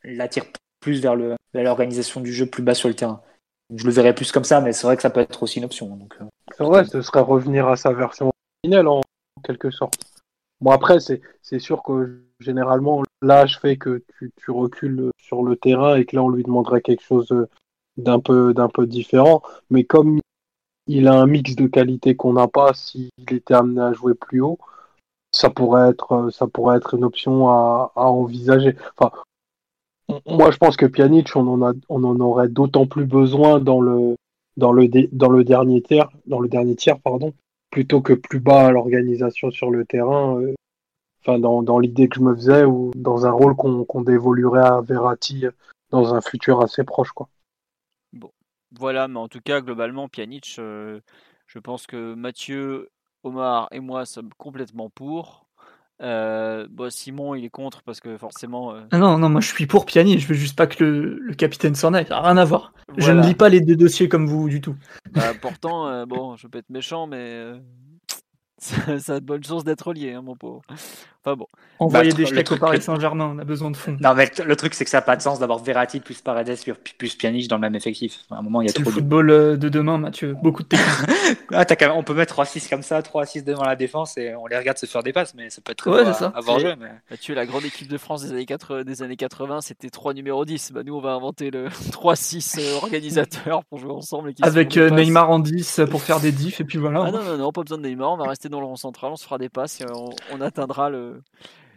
l'attire 0.02 0.44
plus 0.80 1.02
vers 1.02 1.14
l'organisation 1.52 2.22
du 2.22 2.32
jeu 2.32 2.46
plus 2.46 2.62
bas 2.62 2.72
sur 2.72 2.88
le 2.88 2.94
terrain. 2.94 3.20
je 3.74 3.84
le 3.84 3.92
verrais 3.92 4.14
plus 4.14 4.32
comme 4.32 4.42
ça, 4.42 4.62
mais 4.62 4.72
c'est 4.72 4.86
vrai 4.86 4.96
que 4.96 5.02
ça 5.02 5.10
peut 5.10 5.20
être 5.20 5.42
aussi 5.42 5.58
une 5.58 5.66
option. 5.66 5.92
Euh, 6.22 6.24
c'est 6.56 6.64
vrai, 6.64 6.86
ce 6.86 7.02
serait 7.02 7.20
revenir 7.20 7.68
à 7.68 7.76
sa 7.76 7.92
version 7.92 8.32
originelle 8.64 8.88
en 8.88 9.02
quelque 9.44 9.70
sorte. 9.70 10.00
Bon 10.62 10.70
après, 10.70 11.00
c'est 11.00 11.58
sûr 11.58 11.82
que 11.82 12.22
généralement 12.40 13.02
l'âge 13.20 13.60
fait 13.60 13.76
que 13.76 14.02
tu, 14.18 14.50
recules 14.50 15.10
sur 15.18 15.42
le 15.42 15.56
terrain 15.56 15.96
et 15.96 16.06
que 16.06 16.16
là 16.16 16.22
on 16.22 16.30
lui 16.30 16.44
demanderait 16.44 16.80
quelque 16.80 17.02
chose 17.02 17.28
d'un 17.98 18.20
peu 18.20 18.54
différent. 18.86 19.42
Mais 19.68 19.84
comme 19.84 20.18
il 20.86 21.08
a 21.08 21.12
un 21.12 21.26
mix 21.26 21.56
de 21.56 21.66
qualité 21.66 22.16
qu'on 22.16 22.32
n'a 22.32 22.48
pas 22.48 22.72
s'il 22.72 23.10
était 23.30 23.52
amené 23.52 23.82
à 23.82 23.92
jouer 23.92 24.14
plus 24.14 24.40
haut, 24.40 24.58
ça 25.32 25.50
pourrait 25.50 25.90
être 25.90 26.30
ça 26.30 26.46
pourrait 26.46 26.76
être 26.76 26.94
une 26.94 27.04
option 27.04 27.48
à, 27.48 27.92
à 27.96 28.04
envisager. 28.04 28.76
Enfin, 28.96 29.10
moi, 30.26 30.50
je 30.50 30.58
pense 30.58 30.76
que 30.76 30.86
Pjanic, 30.86 31.34
on 31.36 31.46
en, 31.48 31.62
a, 31.62 31.72
on 31.88 32.04
en 32.04 32.20
aurait 32.20 32.48
d'autant 32.48 32.86
plus 32.86 33.06
besoin 33.06 33.60
dans 33.60 33.80
le, 33.80 34.16
dans 34.56 34.72
le, 34.72 34.88
dans 35.12 35.30
le 35.30 35.44
dernier 35.44 35.80
tiers, 35.80 36.10
dans 36.26 36.40
le 36.40 36.48
dernier 36.48 36.76
tiers, 36.76 37.00
pardon, 37.00 37.32
plutôt 37.70 38.00
que 38.02 38.12
plus 38.12 38.40
bas 38.40 38.66
à 38.66 38.70
l'organisation 38.72 39.50
sur 39.50 39.70
le 39.70 39.84
terrain. 39.84 40.38
Euh, 40.40 40.54
enfin, 41.20 41.38
dans, 41.38 41.62
dans 41.62 41.78
l'idée 41.78 42.08
que 42.08 42.16
je 42.16 42.20
me 42.20 42.34
faisais 42.34 42.64
ou 42.64 42.90
dans 42.94 43.26
un 43.26 43.30
rôle 43.30 43.56
qu'on 43.56 43.84
qu'on 43.84 44.02
dévoluerait 44.02 44.66
à 44.66 44.80
Verratti 44.82 45.46
dans 45.90 46.14
un 46.14 46.20
futur 46.20 46.60
assez 46.60 46.84
proche, 46.84 47.12
quoi. 47.12 47.28
Bon, 48.12 48.30
voilà, 48.78 49.08
mais 49.08 49.20
en 49.20 49.28
tout 49.28 49.40
cas, 49.42 49.60
globalement, 49.60 50.08
Pjanic, 50.08 50.56
euh, 50.58 51.00
je 51.46 51.58
pense 51.58 51.86
que 51.86 52.14
Mathieu, 52.14 52.90
Omar 53.24 53.68
et 53.72 53.80
moi 53.80 54.04
sommes 54.06 54.30
complètement 54.36 54.90
pour. 54.90 55.46
Euh, 56.00 56.66
bon, 56.68 56.90
Simon, 56.90 57.34
il 57.34 57.44
est 57.44 57.50
contre 57.50 57.82
parce 57.82 58.00
que 58.00 58.16
forcément. 58.18 58.74
Ah 58.90 58.98
non, 58.98 59.18
non, 59.18 59.28
moi 59.28 59.40
je 59.40 59.48
suis 59.48 59.66
pour 59.66 59.86
Piani. 59.86 60.18
Je 60.18 60.26
veux 60.26 60.34
juste 60.34 60.56
pas 60.56 60.66
que 60.66 60.82
le, 60.82 61.18
le 61.18 61.34
capitaine 61.34 61.74
s'en 61.74 61.94
aille. 61.94 62.06
Ça 62.06 62.16
n'a 62.16 62.22
rien 62.22 62.36
à 62.36 62.44
voir. 62.44 62.72
Je 62.96 63.12
ne 63.12 63.22
lis 63.22 63.34
pas 63.34 63.48
les 63.48 63.60
deux 63.60 63.76
dossiers 63.76 64.08
comme 64.08 64.26
vous 64.26 64.48
du 64.48 64.60
tout. 64.60 64.74
Bah, 65.12 65.32
pourtant, 65.40 66.06
bon, 66.06 66.36
je 66.36 66.48
peux 66.48 66.58
être 66.58 66.70
méchant, 66.70 67.06
mais 67.06 67.52
ça, 68.98 69.14
a 69.14 69.20
de 69.20 69.24
bonnes 69.24 69.44
chances 69.44 69.64
d'être 69.64 69.92
lié, 69.92 70.12
hein, 70.12 70.22
mon 70.22 70.36
pauvre. 70.36 70.62
Enfin 71.24 71.36
bon. 71.36 71.46
Envoyer 71.78 72.10
bah, 72.10 72.16
des 72.16 72.26
chèques 72.26 72.50
au 72.50 72.56
Paris 72.56 72.80
Saint-Germain, 72.80 73.32
on 73.36 73.38
a 73.38 73.44
besoin 73.44 73.70
de 73.70 73.76
fonds. 73.76 73.96
Non, 74.00 74.14
mais 74.14 74.30
le 74.44 74.56
truc, 74.56 74.74
c'est 74.74 74.84
que 74.84 74.90
ça 74.90 74.98
n'a 74.98 75.02
pas 75.02 75.16
de 75.16 75.22
sens 75.22 75.38
d'avoir 75.38 75.58
Verratti 75.58 76.00
plus 76.00 76.20
Paredes 76.20 76.58
plus 76.98 77.14
Pjanic 77.14 77.48
dans 77.48 77.56
le 77.56 77.60
même 77.60 77.74
effectif. 77.74 78.20
À 78.30 78.36
un 78.36 78.42
moment, 78.42 78.60
il 78.60 78.66
y 78.66 78.70
a 78.70 78.72
trop 78.72 78.84
le 78.84 78.90
football 78.90 79.30
euh, 79.30 79.56
de 79.56 79.68
demain, 79.68 79.98
Mathieu. 79.98 80.36
Beaucoup 80.42 80.62
de 80.62 80.68
technique. 80.68 81.38
ah, 81.52 81.64
on 81.94 82.02
peut 82.02 82.14
mettre 82.14 82.42
3-6 82.42 82.68
comme 82.68 82.82
ça, 82.82 83.00
3-6 83.00 83.44
devant 83.44 83.64
la 83.64 83.76
défense 83.76 84.16
et 84.18 84.34
on 84.34 84.46
les 84.46 84.56
regarde 84.56 84.78
se 84.78 84.86
faire 84.86 85.02
des 85.02 85.12
passes, 85.12 85.34
mais 85.34 85.50
ça 85.50 85.60
peut 85.60 85.72
être 85.72 85.78
très 85.78 85.90
ouais, 85.90 86.12
ça. 86.12 86.32
avoir 86.34 86.58
jeu. 86.58 86.74
Mais... 86.78 86.88
Mathieu, 87.10 87.34
la 87.34 87.46
grande 87.46 87.64
équipe 87.64 87.88
de 87.88 87.98
France 87.98 88.22
des 88.22 88.32
années 88.32 88.46
80, 88.46 88.84
des 88.84 89.02
années 89.02 89.16
80 89.16 89.60
c'était 89.60 89.90
3 89.90 90.14
numéro 90.14 90.44
10. 90.44 90.72
Bah, 90.72 90.82
nous, 90.84 90.96
on 90.96 91.00
va 91.00 91.12
inventer 91.12 91.50
le 91.50 91.68
3-6 91.90 92.58
euh, 92.60 92.76
organisateur 92.76 93.64
pour 93.64 93.78
jouer 93.78 93.92
ensemble. 93.92 94.32
Avec 94.42 94.76
euh, 94.76 94.90
Neymar 94.90 95.30
en 95.30 95.38
10 95.38 95.82
pour 95.90 96.02
faire 96.02 96.20
des 96.20 96.32
diffs 96.32 96.60
et 96.60 96.64
puis 96.64 96.78
voilà. 96.78 97.04
Ah 97.06 97.10
non, 97.10 97.22
non, 97.22 97.38
non, 97.38 97.52
pas 97.52 97.62
besoin 97.62 97.78
de 97.78 97.86
Neymar. 97.86 98.12
On 98.12 98.16
va 98.16 98.28
rester 98.28 98.48
dans 98.48 98.60
le 98.60 98.66
rang 98.66 98.76
central, 98.76 99.12
on 99.12 99.16
se 99.16 99.24
fera 99.24 99.38
des 99.38 99.48
passes 99.48 99.80
et 99.80 99.84
on 100.32 100.40
atteindra 100.40 100.90
le 100.90 101.11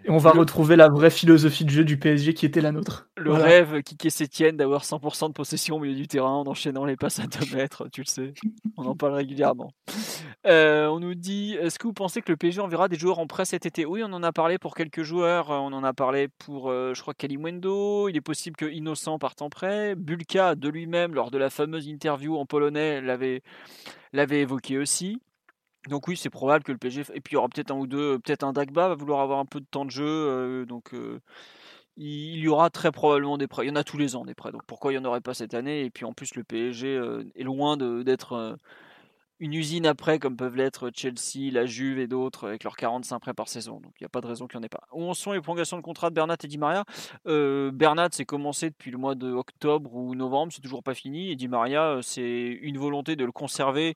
et 0.05 0.11
on 0.11 0.17
va 0.17 0.31
retrouver 0.31 0.75
la 0.75 0.87
vraie 0.87 1.09
philosophie 1.09 1.65
de 1.65 1.71
jeu 1.71 1.83
du 1.83 1.97
PSG 1.97 2.35
qui 2.35 2.45
était 2.45 2.61
la 2.61 2.71
nôtre. 2.71 3.09
Le 3.17 3.33
rêve 3.33 3.81
qui 3.81 4.11
Sétienne 4.11 4.55
d'avoir 4.55 4.83
100% 4.83 5.29
de 5.29 5.33
possession 5.33 5.77
au 5.77 5.79
milieu 5.79 5.95
du 5.95 6.07
terrain 6.07 6.29
en 6.29 6.45
enchaînant 6.45 6.85
les 6.85 6.95
passes 6.95 7.19
à 7.19 7.25
2 7.25 7.55
mètres, 7.55 7.87
tu 7.91 8.01
le 8.01 8.05
sais. 8.05 8.33
On 8.77 8.85
en 8.85 8.95
parle 8.95 9.13
régulièrement. 9.13 9.71
Euh, 10.45 10.85
on 10.87 10.99
nous 10.99 11.15
dit 11.15 11.55
est-ce 11.59 11.79
que 11.79 11.87
vous 11.87 11.93
pensez 11.93 12.21
que 12.21 12.31
le 12.31 12.37
PSG 12.37 12.61
enverra 12.61 12.87
des 12.87 12.99
joueurs 12.99 13.17
en 13.17 13.25
prêt 13.25 13.45
cet 13.45 13.65
été? 13.65 13.83
Oui, 13.83 14.03
on 14.03 14.13
en 14.13 14.21
a 14.21 14.31
parlé 14.31 14.59
pour 14.59 14.75
quelques 14.75 15.01
joueurs. 15.01 15.49
On 15.49 15.73
en 15.73 15.83
a 15.83 15.93
parlé 15.93 16.27
pour, 16.27 16.69
euh, 16.69 16.93
je 16.93 17.01
crois, 17.01 17.15
Kalimwendo. 17.15 18.09
Il 18.09 18.17
est 18.17 18.21
possible 18.21 18.55
que 18.55 18.65
Innocent 18.65 19.17
parte 19.17 19.41
en 19.41 19.49
prêt. 19.49 19.95
Bulka, 19.95 20.53
de 20.53 20.69
lui-même, 20.69 21.15
lors 21.15 21.31
de 21.31 21.39
la 21.39 21.49
fameuse 21.49 21.87
interview 21.87 22.37
en 22.37 22.45
polonais, 22.45 23.01
l'avait 23.01 23.41
évoqué 24.41 24.77
aussi. 24.77 25.19
Donc 25.89 26.07
oui, 26.07 26.17
c'est 26.17 26.29
probable 26.29 26.63
que 26.63 26.71
le 26.71 26.77
PSG 26.77 27.03
et 27.13 27.21
puis 27.21 27.33
il 27.33 27.35
y 27.35 27.37
aura 27.37 27.49
peut-être 27.49 27.71
un 27.71 27.75
ou 27.75 27.87
deux, 27.87 28.19
peut-être 28.19 28.43
un 28.43 28.53
Dagba 28.53 28.89
va 28.89 28.95
vouloir 28.95 29.21
avoir 29.21 29.39
un 29.39 29.45
peu 29.45 29.59
de 29.59 29.65
temps 29.65 29.85
de 29.85 29.91
jeu, 29.91 30.05
euh, 30.05 30.65
donc 30.65 30.93
euh, 30.93 31.21
il 31.97 32.39
y 32.39 32.47
aura 32.47 32.69
très 32.69 32.91
probablement 32.91 33.37
des 33.37 33.47
prêts. 33.47 33.65
Il 33.65 33.69
y 33.69 33.71
en 33.71 33.75
a 33.75 33.83
tous 33.83 33.97
les 33.97 34.15
ans 34.15 34.25
des 34.25 34.35
prêts, 34.35 34.51
donc 34.51 34.63
pourquoi 34.65 34.91
il 34.91 34.95
n'y 34.99 35.05
en 35.05 35.09
aurait 35.09 35.21
pas 35.21 35.33
cette 35.33 35.53
année? 35.53 35.85
Et 35.85 35.91
puis 35.91 36.05
en 36.05 36.13
plus 36.13 36.35
le 36.35 36.43
PSG 36.43 36.87
euh, 36.97 37.23
est 37.35 37.43
loin 37.43 37.77
d'être 37.77 38.57
une 39.39 39.53
usine 39.53 39.85
après, 39.85 40.17
comme 40.19 40.37
peuvent 40.37 40.55
l'être 40.55 40.91
Chelsea, 40.95 41.51
la 41.51 41.65
Juve 41.65 41.99
et 41.99 42.07
d'autres, 42.07 42.47
avec 42.47 42.63
leurs 42.63 42.77
45 42.77 43.19
prêts 43.19 43.33
par 43.33 43.49
saison. 43.49 43.79
Donc 43.81 43.93
il 43.99 44.03
n'y 44.03 44.05
a 44.05 44.09
pas 44.09 44.21
de 44.21 44.27
raison 44.27 44.47
qu'il 44.47 44.57
n'y 44.59 44.63
en 44.63 44.65
ait 44.65 44.69
pas. 44.69 44.83
Où 44.93 45.03
en 45.03 45.13
sont 45.13 45.33
les 45.33 45.41
prolongations 45.41 45.77
de 45.77 45.81
contrat 45.81 46.09
de 46.09 46.15
Bernat 46.15 46.37
et 46.43 46.47
Di 46.47 46.57
Maria? 46.57 46.85
Euh, 47.27 47.71
Bernat, 47.71 48.09
c'est 48.11 48.25
commencé 48.25 48.69
depuis 48.69 48.91
le 48.91 48.97
mois 48.97 49.15
d'octobre 49.15 49.93
ou 49.93 50.15
novembre, 50.15 50.53
c'est 50.53 50.61
toujours 50.61 50.83
pas 50.83 50.93
fini. 50.93 51.31
Et 51.31 51.35
Di 51.35 51.47
Maria, 51.49 51.99
c'est 52.01 52.59
une 52.61 52.77
volonté 52.77 53.17
de 53.17 53.25
le 53.25 53.31
conserver, 53.33 53.95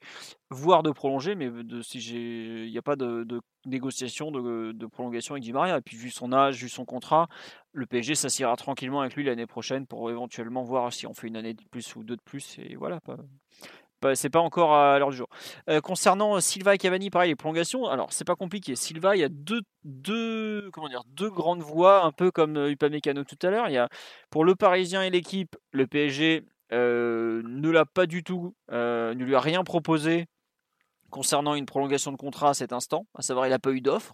voire 0.49 0.83
de 0.83 0.91
prolonger, 0.91 1.35
mais 1.35 1.45
il 1.45 2.69
n'y 2.69 2.77
a 2.77 2.81
pas 2.81 2.97
de, 2.97 3.41
négociation 3.65 4.31
de, 4.31 4.85
prolongation 4.87 5.35
avec 5.35 5.43
Di 5.43 5.53
Maria. 5.53 5.77
Et 5.77 5.81
puis 5.81 5.95
vu 5.95 6.09
son 6.09 6.33
âge, 6.33 6.61
vu 6.61 6.67
son 6.67 6.83
contrat, 6.83 7.29
le 7.71 7.85
PSG 7.85 8.15
s'assiera 8.15 8.57
tranquillement 8.57 9.01
avec 9.01 9.15
lui 9.15 9.23
l'année 9.23 9.47
prochaine 9.47 9.87
pour 9.87 10.09
éventuellement 10.09 10.63
voir 10.63 10.91
si 10.91 11.07
on 11.07 11.13
fait 11.13 11.27
une 11.27 11.37
année 11.37 11.53
de 11.53 11.63
plus 11.71 11.95
ou 11.95 12.03
deux 12.03 12.17
de 12.17 12.21
plus. 12.21 12.57
Et 12.59 12.75
voilà, 12.75 12.99
c'est 14.15 14.29
pas 14.29 14.39
encore 14.39 14.73
à 14.73 14.99
l'heure 14.99 15.11
du 15.11 15.17
jour. 15.17 15.27
Euh, 15.69 15.81
concernant 15.81 16.35
euh, 16.35 16.39
Silva 16.39 16.75
et 16.75 16.77
Cavani, 16.77 17.09
pareil, 17.09 17.29
les 17.29 17.35
prolongations, 17.35 17.85
alors 17.85 18.13
c'est 18.13 18.25
pas 18.25 18.35
compliqué. 18.35 18.75
Silva, 18.75 19.15
il 19.15 19.19
y 19.19 19.23
a 19.23 19.29
deux, 19.29 19.61
deux, 19.83 20.69
comment 20.71 20.89
dire, 20.89 21.03
deux 21.07 21.29
grandes 21.29 21.61
voies, 21.61 22.03
un 22.03 22.11
peu 22.11 22.31
comme 22.31 22.57
euh, 22.57 22.71
Upamecano 22.71 23.23
tout 23.23 23.37
à 23.43 23.49
l'heure. 23.49 23.67
Il 23.67 23.73
y 23.73 23.77
a 23.77 23.89
pour 24.29 24.45
le 24.45 24.55
Parisien 24.55 25.03
et 25.03 25.09
l'équipe, 25.09 25.55
le 25.71 25.87
PSG 25.87 26.45
ne 26.71 27.69
l'a 27.69 27.85
pas 27.85 28.05
du 28.05 28.23
tout, 28.23 28.55
ne 28.69 29.23
lui 29.23 29.35
a 29.35 29.39
rien 29.39 29.63
proposé 29.63 30.27
concernant 31.09 31.55
une 31.55 31.65
prolongation 31.65 32.11
de 32.11 32.17
contrat 32.17 32.49
à 32.49 32.53
cet 32.53 32.73
instant. 32.73 33.07
À 33.15 33.23
savoir, 33.23 33.47
il 33.47 33.49
n'a 33.49 33.57
pas 33.57 33.71
eu 33.71 33.81
d'offre. 33.81 34.13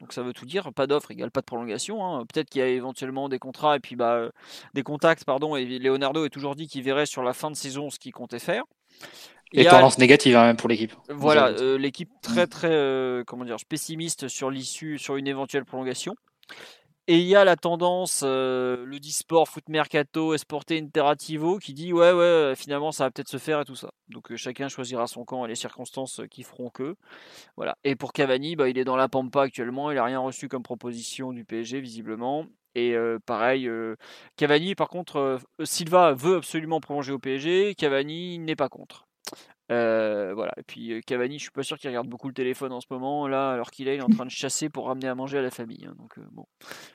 Donc 0.00 0.12
ça 0.12 0.22
veut 0.22 0.32
tout 0.32 0.46
dire, 0.46 0.72
pas 0.72 0.88
d'offre 0.88 1.12
égale 1.12 1.30
pas 1.30 1.42
de 1.42 1.46
prolongation. 1.46 2.04
Hein. 2.04 2.26
Peut-être 2.26 2.50
qu'il 2.50 2.60
y 2.60 2.64
a 2.64 2.68
éventuellement 2.68 3.28
des 3.28 3.38
contrats 3.38 3.76
et 3.76 3.80
puis 3.80 3.94
bah, 3.94 4.30
des 4.74 4.82
contacts, 4.82 5.24
pardon. 5.24 5.54
Et 5.54 5.64
Leonardo 5.78 6.24
a 6.24 6.28
toujours 6.28 6.56
dit 6.56 6.66
qu'il 6.66 6.82
verrait 6.82 7.06
sur 7.06 7.22
la 7.22 7.32
fin 7.32 7.50
de 7.50 7.56
saison 7.56 7.88
ce 7.88 7.98
qu'il 7.98 8.12
comptait 8.12 8.40
faire. 8.40 8.64
Et 9.54 9.64
tendance 9.64 9.98
négative 9.98 10.36
hein, 10.36 10.46
même 10.46 10.56
pour 10.56 10.68
l'équipe. 10.68 10.92
Voilà, 11.08 11.48
euh, 11.48 11.76
l'équipe 11.76 12.10
très 12.22 12.46
très 12.46 12.70
euh, 12.72 13.22
comment 13.26 13.44
dire 13.44 13.56
pessimiste 13.68 14.28
sur 14.28 14.50
l'issue, 14.50 14.98
sur 14.98 15.16
une 15.16 15.26
éventuelle 15.26 15.64
prolongation. 15.64 16.14
Et 17.08 17.18
il 17.18 17.26
y 17.26 17.34
a 17.34 17.44
la 17.44 17.56
tendance, 17.56 18.22
euh, 18.24 18.84
le 18.86 19.00
Disport, 19.00 19.48
Foot 19.48 19.68
Mercato, 19.68 20.34
Esporte 20.34 20.70
Interativo, 20.70 21.58
qui 21.58 21.74
dit 21.74 21.92
ouais 21.92 22.12
ouais 22.12 22.54
finalement 22.56 22.92
ça 22.92 23.04
va 23.04 23.10
peut-être 23.10 23.28
se 23.28 23.38
faire 23.38 23.60
et 23.60 23.64
tout 23.64 23.74
ça. 23.74 23.90
Donc 24.08 24.34
chacun 24.36 24.68
choisira 24.68 25.06
son 25.06 25.24
camp 25.24 25.44
et 25.44 25.48
les 25.48 25.56
circonstances 25.56 26.22
qui 26.30 26.44
feront 26.44 26.70
que. 26.70 26.96
Voilà. 27.56 27.76
Et 27.84 27.96
pour 27.96 28.12
Cavani, 28.12 28.56
bah, 28.56 28.68
il 28.68 28.78
est 28.78 28.84
dans 28.84 28.96
la 28.96 29.08
pampa 29.08 29.42
actuellement, 29.42 29.90
il 29.90 29.96
n'a 29.96 30.04
rien 30.04 30.20
reçu 30.20 30.48
comme 30.48 30.62
proposition 30.62 31.32
du 31.32 31.44
PSG 31.44 31.80
visiblement. 31.80 32.46
Et 32.74 32.94
pareil, 33.26 33.70
Cavani, 34.36 34.74
par 34.74 34.88
contre, 34.88 35.38
Silva 35.62 36.14
veut 36.14 36.36
absolument 36.36 36.80
prolonger 36.80 37.12
au 37.12 37.18
PSG, 37.18 37.74
Cavani 37.74 38.38
n'est 38.38 38.56
pas 38.56 38.68
contre. 38.68 39.06
voilà. 39.68 40.52
Et 40.56 40.62
puis 40.62 41.00
Cavani, 41.06 41.38
je 41.38 41.44
suis 41.44 41.50
pas 41.50 41.62
sûr 41.62 41.78
qu'il 41.78 41.88
regarde 41.90 42.08
beaucoup 42.08 42.28
le 42.28 42.34
téléphone 42.34 42.72
en 42.72 42.80
ce 42.80 42.86
moment. 42.90 43.28
Là, 43.28 43.52
alors 43.52 43.70
qu'il 43.70 43.88
est, 43.88 43.96
il 43.96 43.98
est 44.00 44.02
en 44.02 44.08
train 44.08 44.26
de 44.26 44.30
chasser 44.30 44.68
pour 44.68 44.86
ramener 44.86 45.08
à 45.08 45.14
manger 45.14 45.38
à 45.38 45.42
la 45.42 45.50
famille. 45.50 45.84
Hein, 45.86 45.94
donc 45.98 46.18
bon, 46.30 46.46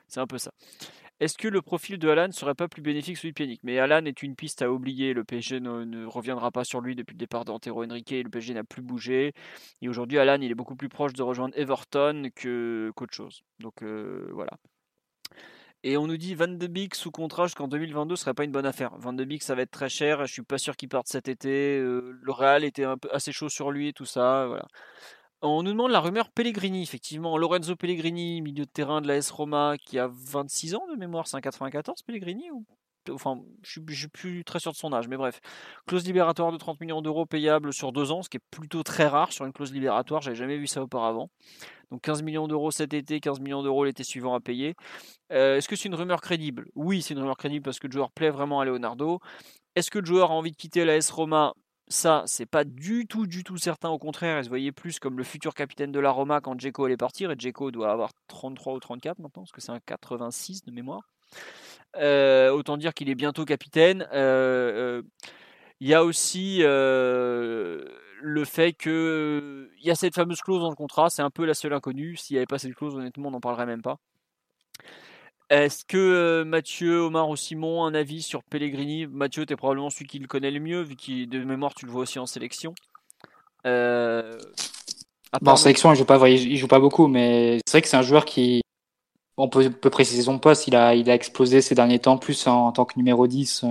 c'est 0.07 0.19
un 0.19 0.27
peu 0.27 0.37
ça. 0.37 0.51
Est-ce 1.19 1.35
que 1.35 1.47
le 1.47 1.63
profil 1.63 1.97
de 1.97 2.09
Alan 2.09 2.31
serait 2.31 2.53
pas 2.53 2.67
plus 2.67 2.83
bénéfique 2.83 3.15
que 3.15 3.21
celui 3.21 3.31
de 3.31 3.35
Pjanic? 3.35 3.61
Mais 3.63 3.79
Alan 3.79 4.05
est 4.05 4.21
une 4.21 4.35
piste 4.35 4.61
à 4.61 4.71
oublier. 4.71 5.13
Le 5.13 5.23
PSG 5.23 5.59
ne, 5.59 6.05
reviendra 6.05 6.51
pas 6.51 6.63
sur 6.63 6.79
lui 6.79 6.95
depuis 6.95 7.13
le 7.13 7.17
départ 7.17 7.43
d'Antero 7.43 7.83
Henrique. 7.83 8.11
Le 8.11 8.29
PSG 8.29 8.53
n'a 8.53 8.63
plus 8.63 8.83
bougé. 8.83 9.33
Et 9.81 9.89
aujourd'hui, 9.89 10.19
Alan, 10.19 10.39
il 10.39 10.51
est 10.51 10.55
beaucoup 10.55 10.75
plus 10.75 10.89
proche 10.89 11.13
de 11.13 11.23
rejoindre 11.23 11.57
Everton 11.57 12.29
que 12.35 12.91
qu'autre 12.95 13.15
chose. 13.15 13.41
Donc 13.59 13.81
voilà. 13.81 14.51
Et 15.87 15.95
on 15.95 16.05
nous 16.05 16.17
dit 16.17 16.35
Van 16.35 16.49
de 16.49 16.67
Beek 16.67 16.95
sous 16.95 17.11
contrat 17.11 17.45
jusqu'en 17.45 17.69
2022 17.69 18.17
serait 18.17 18.33
pas 18.33 18.43
une 18.43 18.51
bonne 18.51 18.65
affaire. 18.65 18.91
Van 18.97 19.13
de 19.13 19.23
Beek 19.23 19.41
ça 19.41 19.55
va 19.55 19.61
être 19.61 19.71
très 19.71 19.87
cher. 19.87 20.25
Je 20.25 20.33
suis 20.33 20.41
pas 20.41 20.57
sûr 20.57 20.75
qu'il 20.75 20.89
parte 20.89 21.07
cet 21.07 21.29
été. 21.29 21.77
Euh, 21.77 22.19
le 22.21 22.31
Real 22.33 22.65
était 22.65 22.83
un 22.83 22.97
peu 22.97 23.07
assez 23.13 23.31
chaud 23.31 23.47
sur 23.47 23.71
lui 23.71 23.87
et 23.87 23.93
tout 23.93 24.03
ça. 24.03 24.47
Voilà. 24.47 24.67
On 25.41 25.63
nous 25.63 25.71
demande 25.71 25.91
la 25.91 26.01
rumeur 26.01 26.29
Pellegrini, 26.29 26.83
effectivement. 26.83 27.37
Lorenzo 27.37 27.77
Pellegrini, 27.77 28.41
milieu 28.41 28.65
de 28.65 28.69
terrain 28.69 28.99
de 28.99 29.07
la 29.07 29.15
S 29.15 29.31
Roma, 29.31 29.75
qui 29.77 29.97
a 29.97 30.09
26 30.11 30.75
ans 30.75 30.85
de 30.91 30.97
mémoire, 30.97 31.25
c'est 31.25 31.37
un 31.37 31.41
94 31.41 32.01
Pellegrini 32.01 32.49
enfin, 33.11 33.41
je 33.63 33.79
ne 33.79 33.91
suis 33.91 34.07
plus 34.07 34.43
très 34.43 34.59
sûr 34.59 34.71
de 34.71 34.77
son 34.77 34.93
âge, 34.93 35.07
mais 35.07 35.17
bref. 35.17 35.39
Clause 35.87 36.05
libératoire 36.05 36.51
de 36.51 36.57
30 36.57 36.79
millions 36.81 37.01
d'euros 37.01 37.25
payable 37.25 37.73
sur 37.73 37.91
deux 37.91 38.11
ans, 38.11 38.21
ce 38.21 38.29
qui 38.29 38.37
est 38.37 38.45
plutôt 38.51 38.83
très 38.83 39.07
rare 39.07 39.31
sur 39.31 39.45
une 39.45 39.53
clause 39.53 39.73
libératoire. 39.73 40.21
J'avais 40.21 40.35
jamais 40.35 40.57
vu 40.57 40.67
ça 40.67 40.81
auparavant. 40.81 41.29
Donc 41.91 42.01
15 42.01 42.21
millions 42.21 42.47
d'euros 42.47 42.71
cet 42.71 42.93
été, 42.93 43.19
15 43.19 43.39
millions 43.39 43.63
d'euros 43.63 43.85
l'été 43.85 44.03
suivant 44.03 44.33
à 44.35 44.39
payer. 44.39 44.75
Euh, 45.31 45.57
est-ce 45.57 45.67
que 45.67 45.75
c'est 45.75 45.87
une 45.87 45.95
rumeur 45.95 46.21
crédible? 46.21 46.67
Oui, 46.75 47.01
c'est 47.01 47.13
une 47.13 47.19
rumeur 47.19 47.37
crédible 47.37 47.63
parce 47.63 47.79
que 47.79 47.87
le 47.87 47.93
joueur 47.93 48.11
plaît 48.11 48.29
vraiment 48.29 48.59
à 48.59 48.65
Leonardo. 48.65 49.19
Est-ce 49.75 49.91
que 49.91 49.99
le 49.99 50.05
joueur 50.05 50.31
a 50.31 50.33
envie 50.33 50.51
de 50.51 50.57
quitter 50.57 50.85
la 50.85 50.95
S 50.95 51.09
Roma? 51.11 51.53
Ça, 51.89 52.23
c'est 52.25 52.45
pas 52.45 52.65
du 52.65 53.07
tout, 53.07 53.27
du 53.27 53.45
tout 53.45 53.57
certain. 53.57 53.87
Au 53.89 53.97
contraire, 53.97 54.39
il 54.39 54.43
se 54.43 54.49
voyait 54.49 54.73
plus 54.73 54.99
comme 54.99 55.17
le 55.17 55.23
futur 55.23 55.53
capitaine 55.53 55.93
de 55.93 55.99
la 56.01 56.11
Roma 56.11 56.41
quand 56.41 56.59
Djeko 56.59 56.83
allait 56.83 56.97
partir. 56.97 57.31
Et 57.31 57.35
Djeko 57.37 57.71
doit 57.71 57.91
avoir 57.91 58.11
33 58.27 58.73
ou 58.73 58.79
34 58.79 59.19
maintenant, 59.19 59.43
parce 59.43 59.53
que 59.53 59.61
c'est 59.61 59.71
un 59.71 59.79
86 59.79 60.63
de 60.65 60.71
mémoire. 60.71 61.07
Euh, 61.99 62.51
autant 62.51 62.77
dire 62.77 62.93
qu'il 62.93 63.09
est 63.09 63.15
bientôt 63.15 63.45
capitaine. 63.45 64.07
Euh, 64.13 64.99
euh, 64.99 65.01
il 65.79 65.87
y 65.87 65.93
a 65.93 66.03
aussi 66.03 66.59
le 66.59 68.45
fait 68.45 68.73
qu'il 68.73 69.69
y 69.81 69.91
a 69.91 69.95
cette 69.95 70.15
fameuse 70.15 70.41
clause 70.41 70.61
dans 70.61 70.69
le 70.69 70.75
contrat. 70.75 71.09
C'est 71.09 71.21
un 71.21 71.29
peu 71.29 71.45
la 71.45 71.53
seule 71.53 71.73
inconnue. 71.73 72.15
S'il 72.17 72.35
n'y 72.35 72.39
avait 72.39 72.47
pas 72.47 72.57
cette 72.57 72.75
clause, 72.75 72.95
honnêtement, 72.95 73.29
on 73.29 73.31
n'en 73.31 73.39
parlerait 73.39 73.67
même 73.67 73.81
pas. 73.81 73.97
Est-ce 75.49 75.85
que 75.85 76.43
Mathieu, 76.43 76.99
Omar 77.01 77.29
ou 77.29 77.35
Simon, 77.35 77.85
un 77.85 77.93
avis 77.93 78.21
sur 78.21 78.43
Pellegrini? 78.43 79.07
Mathieu, 79.07 79.45
tu 79.45 79.53
es 79.53 79.55
probablement 79.55 79.89
celui 79.89 80.07
qui 80.07 80.19
le 80.19 80.27
connaît 80.27 80.51
le 80.51 80.59
mieux, 80.59 80.81
vu 80.81 80.95
qu'il 80.95 81.29
de 81.29 81.43
mémoire, 81.43 81.73
tu 81.73 81.85
le 81.85 81.91
vois 81.91 82.01
aussi 82.01 82.19
en 82.19 82.25
sélection. 82.25 82.73
en 83.63 85.55
sélection, 85.55 85.93
il 85.93 85.95
joue 85.95 86.25
il 86.25 86.57
joue 86.57 86.67
pas 86.67 86.79
beaucoup, 86.79 87.07
mais 87.07 87.59
c'est 87.65 87.77
vrai 87.77 87.81
que 87.81 87.87
c'est 87.87 87.97
un 87.97 88.01
joueur 88.01 88.25
qui, 88.25 88.61
on 89.37 89.49
peut, 89.49 89.69
peut, 89.69 89.89
préciser 89.89 90.23
son 90.23 90.39
poste. 90.39 90.67
Il 90.67 90.75
a, 90.75 90.95
il 90.95 91.09
a 91.09 91.13
explosé 91.13 91.61
ces 91.61 91.75
derniers 91.75 91.99
temps, 91.99 92.17
plus 92.17 92.47
en, 92.47 92.71
tant 92.71 92.85
que 92.85 92.97
numéro 92.97 93.27
10 93.27 93.63
euh, 93.63 93.67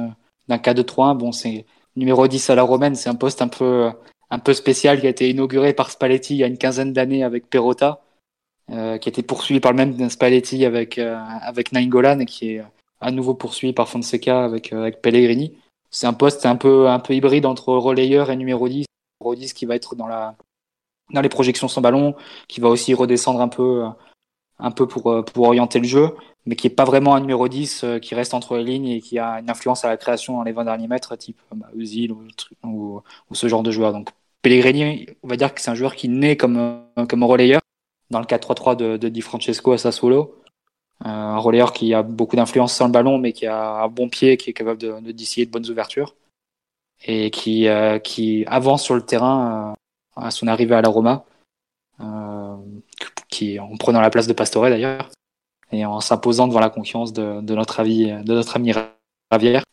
d'un 0.49 0.59
cas 0.59 0.75
de 0.75 0.83
3 0.83 1.15
Bon, 1.15 1.33
c'est 1.33 1.67
numéro 1.97 2.27
10 2.29 2.51
à 2.51 2.55
la 2.55 2.63
romaine. 2.63 2.95
C'est 2.95 3.09
un 3.09 3.15
poste 3.15 3.43
un 3.43 3.49
peu, 3.49 3.91
un 4.31 4.39
peu 4.39 4.55
spécial 4.55 5.01
qui 5.01 5.07
a 5.07 5.11
été 5.11 5.31
inauguré 5.31 5.73
par 5.73 5.91
Spalletti 5.91 6.35
il 6.35 6.39
y 6.39 6.45
a 6.45 6.47
une 6.47 6.59
quinzaine 6.59 6.93
d'années 6.93 7.25
avec 7.25 7.49
Perota, 7.49 8.03
euh, 8.71 8.99
qui 8.99 9.09
a 9.09 9.11
été 9.11 9.23
poursuivi 9.23 9.61
par 9.61 9.73
le 9.73 9.77
même 9.77 10.11
Spalletti 10.11 10.65
avec, 10.65 10.99
euh, 10.99 11.17
avec 11.43 11.73
Nainggolan 11.73 12.21
et 12.21 12.27
qui 12.27 12.55
est 12.55 12.65
à 13.01 13.11
nouveau 13.11 13.35
poursuivi 13.35 13.73
par 13.73 13.89
Fonseca 13.89 14.45
avec, 14.45 14.73
euh, 14.73 14.81
avec 14.81 15.03
Pellegrini. 15.03 15.57
C'est 15.91 16.07
un 16.07 16.13
poste 16.13 16.47
un 16.47 16.57
peu, 16.57 16.89
un 16.89 16.99
peu 16.99 17.15
hybride 17.15 17.47
entre 17.47 17.75
relayeur 17.75 18.31
et 18.31 18.37
numéro 18.37 18.69
10. 18.69 18.87
Numéro 19.21 19.35
10 19.35 19.53
qui 19.53 19.67
va 19.67 19.77
être 19.77 19.95
dans 19.97 20.09
la, 20.09 20.37
dans 21.13 21.21
les 21.21 21.29
projections 21.29 21.69
sans 21.69 21.81
ballon, 21.81 22.15
qui 22.49 22.61
va 22.61 22.69
aussi 22.69 22.95
redescendre 22.95 23.41
un 23.41 23.49
peu 23.49 23.85
un 24.59 24.71
peu 24.71 24.87
pour, 24.87 25.25
pour 25.25 25.47
orienter 25.47 25.79
le 25.79 25.87
jeu, 25.87 26.17
mais 26.47 26.57
qui 26.57 26.67
est 26.67 26.71
pas 26.71 26.85
vraiment 26.85 27.15
un 27.15 27.21
numéro 27.21 27.49
10 27.49 27.85
qui 28.01 28.15
reste 28.15 28.35
entre 28.35 28.57
les 28.57 28.65
lignes 28.65 28.89
et 28.89 29.01
qui 29.01 29.19
a 29.19 29.41
une 29.41 29.51
influence 29.51 29.85
à 29.85 29.89
la 29.89 29.97
création 29.97 30.37
dans 30.37 30.43
les 30.43 30.53
20 30.53 30.65
derniers 30.65 30.89
mètres, 30.89 31.17
type 31.17 31.39
bah, 31.55 31.69
Özil 31.77 32.13
ou, 32.65 33.03
ce 33.33 33.49
genre 33.49 33.63
de 33.63 33.71
joueur. 33.71 33.93
Donc 33.93 34.11
Pellegrini, 34.43 35.07
on 35.23 35.29
va 35.29 35.37
dire 35.37 35.55
que 35.55 35.61
c'est 35.61 35.71
un 35.71 35.75
joueur 35.75 35.95
qui 35.95 36.09
naît 36.09 36.37
comme, 36.37 36.83
comme 37.09 37.25
relayeur 37.25 37.61
dans 38.11 38.21
le 38.21 38.27
4-3-3 38.27 38.77
de, 38.77 38.97
de 38.97 39.09
Di 39.09 39.21
Francesco 39.21 39.73
à 39.73 39.79
Sassuolo. 39.79 40.43
Euh, 41.05 41.09
un 41.09 41.39
relayeur 41.39 41.73
qui 41.73 41.93
a 41.93 42.03
beaucoup 42.03 42.37
d'influence 42.37 42.73
sans 42.73 42.87
le 42.87 42.93
ballon, 42.93 43.19
mais 43.19 43.33
qui 43.33 43.47
a 43.47 43.83
un 43.83 43.89
bon 43.89 44.09
pied, 44.09 44.37
qui 44.37 44.51
est 44.51 44.53
capable 44.55 44.81
de, 44.81 45.01
de 45.01 45.13
de 45.13 45.51
bonnes 45.51 45.69
ouvertures 45.71 46.15
et 47.05 47.31
qui, 47.31 47.69
euh, 47.69 47.99
qui 47.99 48.45
avance 48.47 48.83
sur 48.83 48.95
le 48.95 49.03
terrain 49.03 49.75
euh, 50.17 50.23
à 50.23 50.31
son 50.31 50.47
arrivée 50.47 50.75
à 50.75 50.81
la 50.81 50.89
Roma, 50.89 51.27
en 53.61 53.77
prenant 53.77 54.01
la 54.01 54.11
place 54.11 54.27
de 54.27 54.33
Pastore 54.33 54.69
d'ailleurs, 54.71 55.11
et 55.73 55.85
en 55.85 56.01
s'imposant 56.01 56.49
devant 56.49 56.61
la 56.61 56.71
confiance 56.71 57.13
de, 57.13 57.41
notre, 57.55 57.81
avis, 57.81 58.07
de 58.07 58.35
notre 58.35 58.57
ami 58.57 58.73
Ravière, 59.31 59.65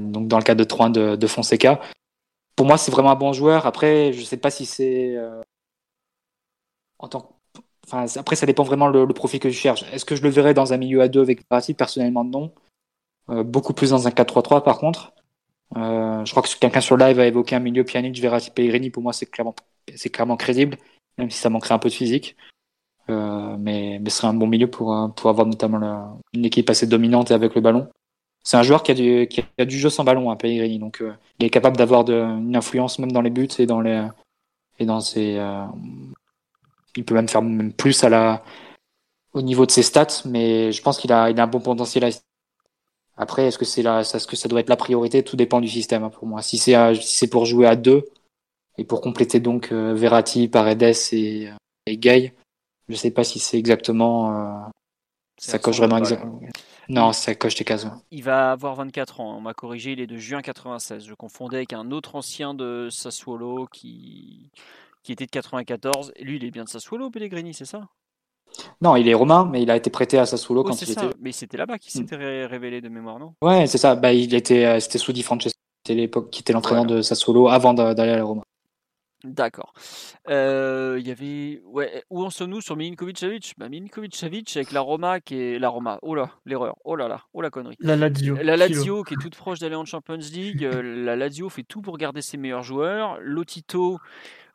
donc 0.00 0.28
dans 0.28 0.38
le 0.38 0.44
cadre 0.44 0.58
de 0.60 0.64
3 0.64 0.90
de, 0.90 1.16
de 1.16 1.26
Fonseca. 1.26 1.80
Pour 2.56 2.66
moi, 2.66 2.78
c'est 2.78 2.92
vraiment 2.92 3.10
un 3.10 3.16
bon 3.16 3.32
joueur. 3.32 3.66
Après, 3.66 4.12
je 4.12 4.22
sais 4.22 4.36
pas 4.36 4.50
si 4.50 4.66
c'est 4.66 5.18
en 6.98 7.08
tant 7.08 7.34
Enfin, 7.86 8.06
après, 8.18 8.36
ça 8.36 8.46
dépend 8.46 8.62
vraiment 8.62 8.88
le, 8.88 9.06
profil 9.08 9.40
que 9.40 9.50
je 9.50 9.56
cherche. 9.56 9.84
Est-ce 9.92 10.04
que 10.04 10.16
je 10.16 10.22
le 10.22 10.30
verrais 10.30 10.54
dans 10.54 10.72
un 10.72 10.76
milieu 10.76 11.02
à 11.02 11.08
deux 11.08 11.20
avec 11.20 11.42
Verratti 11.50 11.74
Personnellement, 11.74 12.24
non. 12.24 12.52
Euh, 13.30 13.42
beaucoup 13.42 13.74
plus 13.74 13.90
dans 13.90 14.06
un 14.06 14.10
4-3-3, 14.10 14.62
par 14.62 14.78
contre. 14.78 15.12
Euh, 15.76 16.24
je 16.24 16.30
crois 16.30 16.42
que 16.42 16.48
quelqu'un 16.58 16.80
sur 16.80 16.96
live 16.96 17.18
a 17.20 17.26
évoqué 17.26 17.56
un 17.56 17.60
milieu 17.60 17.84
Pjanic, 17.84 18.18
Verratti, 18.20 18.50
Pellegrini. 18.50 18.90
Pour 18.90 19.02
moi, 19.02 19.12
c'est 19.12 19.26
clairement, 19.26 19.54
c'est 19.94 20.08
clairement 20.08 20.36
crédible, 20.36 20.78
même 21.18 21.30
si 21.30 21.38
ça 21.38 21.50
manquerait 21.50 21.74
un 21.74 21.78
peu 21.78 21.88
de 21.88 21.94
physique. 21.94 22.36
Euh, 23.10 23.56
mais, 23.58 23.98
mais 24.00 24.10
ce 24.10 24.18
serait 24.18 24.28
un 24.28 24.34
bon 24.34 24.46
milieu 24.46 24.66
pour, 24.66 24.94
euh, 24.94 25.08
pour 25.08 25.28
avoir 25.30 25.46
notamment 25.46 26.18
une 26.32 26.44
équipe 26.44 26.70
assez 26.70 26.86
dominante 26.86 27.30
et 27.30 27.34
avec 27.34 27.54
le 27.54 27.60
ballon. 27.60 27.88
C'est 28.42 28.56
un 28.56 28.62
joueur 28.62 28.82
qui 28.82 28.92
a 28.92 28.94
du, 28.94 29.26
qui 29.28 29.42
a 29.58 29.64
du 29.64 29.78
jeu 29.78 29.90
sans 29.90 30.04
ballon, 30.04 30.30
hein, 30.30 30.36
Pellegrini. 30.36 30.78
Donc, 30.78 31.00
euh, 31.00 31.12
il 31.38 31.46
est 31.46 31.50
capable 31.50 31.76
d'avoir 31.76 32.08
une 32.08 32.56
influence 32.56 32.98
même 32.98 33.12
dans 33.12 33.22
les 33.22 33.30
buts 33.30 33.48
et 33.58 33.66
dans 33.66 33.80
les 33.80 34.06
et 34.78 34.86
dans 34.86 35.00
ses 35.00 35.40
il 36.96 37.04
peut 37.04 37.14
même 37.14 37.28
faire 37.28 37.42
même 37.42 37.72
plus 37.72 38.04
à 38.04 38.08
la, 38.08 38.42
au 39.32 39.42
niveau 39.42 39.66
de 39.66 39.70
ses 39.70 39.82
stats, 39.82 40.22
mais 40.24 40.72
je 40.72 40.80
pense 40.82 40.98
qu'il 40.98 41.12
a, 41.12 41.30
il 41.30 41.38
a 41.40 41.44
un 41.44 41.48
bon 41.48 41.60
potentiel. 41.60 42.08
Après, 43.16 43.46
est-ce 43.46 43.58
que 43.58 43.64
c'est 43.64 43.84
est-ce 43.84 44.26
que 44.26 44.36
ça 44.36 44.48
doit 44.48 44.60
être 44.60 44.68
la 44.68 44.76
priorité? 44.76 45.22
Tout 45.22 45.36
dépend 45.36 45.60
du 45.60 45.68
système 45.68 46.04
hein, 46.04 46.10
pour 46.10 46.26
moi. 46.26 46.42
Si 46.42 46.58
c'est, 46.58 46.94
si 46.96 47.16
c'est 47.16 47.28
pour 47.28 47.46
jouer 47.46 47.66
à 47.66 47.76
deux 47.76 48.04
et 48.78 48.84
pour 48.84 49.00
compléter 49.00 49.40
donc 49.40 49.70
euh, 49.72 49.94
Verratti, 49.94 50.48
Paredes 50.48 50.94
et, 51.12 51.48
euh, 51.48 51.52
et 51.86 51.96
Gay, 51.96 52.34
je 52.88 52.94
sais 52.94 53.10
pas 53.10 53.24
si 53.24 53.38
c'est 53.38 53.58
exactement. 53.58 54.34
Euh, 54.36 54.68
ça 55.38 55.58
coche 55.58 55.78
vraiment 55.78 55.98
exactement. 55.98 56.40
Non, 56.88 57.12
ça 57.12 57.34
coche 57.34 57.54
tes 57.54 57.64
cases. 57.64 57.86
Il 58.10 58.22
va 58.22 58.52
avoir 58.52 58.74
24 58.74 59.20
ans. 59.20 59.36
On 59.36 59.40
m'a 59.40 59.54
corrigé, 59.54 59.92
il 59.92 60.00
est 60.00 60.06
de 60.06 60.18
juin 60.18 60.42
96. 60.42 61.06
Je 61.06 61.14
confondais 61.14 61.56
avec 61.56 61.72
un 61.72 61.90
autre 61.90 62.14
ancien 62.14 62.54
de 62.54 62.88
Sassuolo 62.90 63.66
qui 63.72 64.50
qui 65.02 65.12
était 65.12 65.26
de 65.26 65.30
94. 65.30 66.12
Et 66.16 66.24
lui, 66.24 66.36
il 66.36 66.44
est 66.44 66.50
bien 66.50 66.64
de 66.64 66.68
Sassuolo, 66.68 67.10
Pellegrini, 67.10 67.54
c'est 67.54 67.64
ça? 67.64 67.88
Non, 68.80 68.96
il 68.96 69.08
est 69.08 69.14
romain, 69.14 69.48
mais 69.50 69.62
il 69.62 69.70
a 69.70 69.76
été 69.76 69.90
prêté 69.90 70.18
à 70.18 70.26
Sassuolo 70.26 70.62
oh, 70.62 70.64
quand 70.64 70.80
il 70.80 70.90
était. 70.90 71.00
Mais 71.20 71.32
c'était 71.32 71.56
là-bas 71.56 71.78
qu'il 71.78 71.90
hmm. 72.00 72.08
s'était 72.08 72.46
révélé 72.46 72.80
de 72.80 72.88
mémoire, 72.88 73.18
non? 73.18 73.34
Ouais, 73.42 73.66
c'est 73.66 73.78
ça. 73.78 73.94
Bah, 73.94 74.12
il 74.12 74.34
était, 74.34 74.64
euh, 74.64 74.80
c'était 74.80 74.98
sous 74.98 75.12
Di 75.12 75.22
Francesco, 75.22 75.58
qui 75.84 76.40
était 76.40 76.52
l'entraîneur 76.52 76.86
de 76.86 77.02
Sassuolo 77.02 77.48
avant 77.48 77.74
d'aller 77.74 78.12
à 78.12 78.16
la 78.16 78.24
Roma. 78.24 78.42
D'accord. 79.24 79.72
Euh, 80.28 80.98
il 81.00 81.08
y 81.08 81.10
avait. 81.10 81.62
Ouais, 81.64 82.04
où 82.10 82.22
en 82.22 82.30
sommes-nous 82.30 82.60
sur 82.60 82.76
Milinkovic 82.76 83.18
Savic 83.18 83.54
bah, 83.56 83.70
Milinkovic 83.70 84.14
Savic 84.14 84.54
avec 84.56 84.70
la 84.70 84.80
Roma 84.80 85.20
qui 85.20 85.36
est. 85.40 85.58
La 85.58 85.70
Roma, 85.70 85.98
oh 86.02 86.14
là, 86.14 86.30
l'erreur, 86.44 86.76
oh 86.84 86.94
là 86.94 87.08
là, 87.08 87.22
oh 87.32 87.40
la 87.40 87.48
connerie. 87.48 87.76
La 87.80 87.96
Lazio. 87.96 88.36
La 88.36 88.56
Lazio 88.56 89.02
qui 89.02 89.14
est 89.14 89.20
toute 89.20 89.34
proche 89.34 89.60
d'aller 89.60 89.76
en 89.76 89.86
Champions 89.86 90.18
League. 90.18 90.64
Euh, 90.64 90.82
la 91.04 91.16
Lazio 91.16 91.48
fait 91.48 91.62
tout 91.62 91.80
pour 91.80 91.96
garder 91.96 92.20
ses 92.20 92.36
meilleurs 92.36 92.62
joueurs. 92.62 93.18
Lotito 93.20 93.98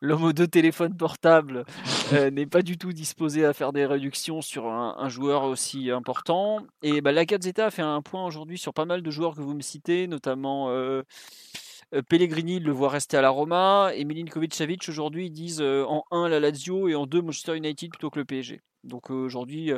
l'homme 0.01 0.23
aux 0.23 0.33
deux 0.33 0.47
téléphones 0.47 0.95
portables 0.95 1.65
euh, 2.13 2.31
n'est 2.31 2.45
pas 2.45 2.61
du 2.61 2.77
tout 2.77 2.93
disposé 2.93 3.45
à 3.45 3.53
faire 3.53 3.73
des 3.73 3.85
réductions 3.85 4.41
sur 4.41 4.67
un, 4.67 5.09
joueur 5.09 5.43
aussi 5.43 5.91
important. 5.91 6.65
Et 6.83 7.01
bah, 7.01 7.11
la 7.11 7.25
Gazzetta 7.25 7.67
a 7.67 7.71
fait 7.71 7.81
un 7.81 8.01
point 8.01 8.25
aujourd'hui 8.25 8.57
sur 8.57 8.73
pas 8.73 8.85
mal 8.85 9.01
de 9.01 9.11
joueurs 9.11 9.35
que 9.35 9.41
vous 9.41 9.53
me 9.53 9.61
citez, 9.61 10.07
notamment 10.07 10.69
euh, 10.69 11.03
Pellegrini, 12.07 12.59
le 12.59 12.71
voit 12.71 12.89
rester 12.89 13.17
à 13.17 13.21
la 13.21 13.29
Roma, 13.29 13.91
et 13.95 14.05
Milinkovic-Savic 14.05 14.87
aujourd'hui 14.89 15.27
ils 15.27 15.31
disent 15.31 15.61
en 15.61 16.03
1 16.11 16.29
la 16.29 16.39
Lazio 16.39 16.87
et 16.87 16.95
en 16.95 17.05
2 17.05 17.21
Manchester 17.21 17.55
United 17.57 17.89
plutôt 17.89 18.09
que 18.09 18.19
le 18.19 18.25
PSG. 18.25 18.61
Donc 18.83 19.09
aujourd'hui, 19.09 19.71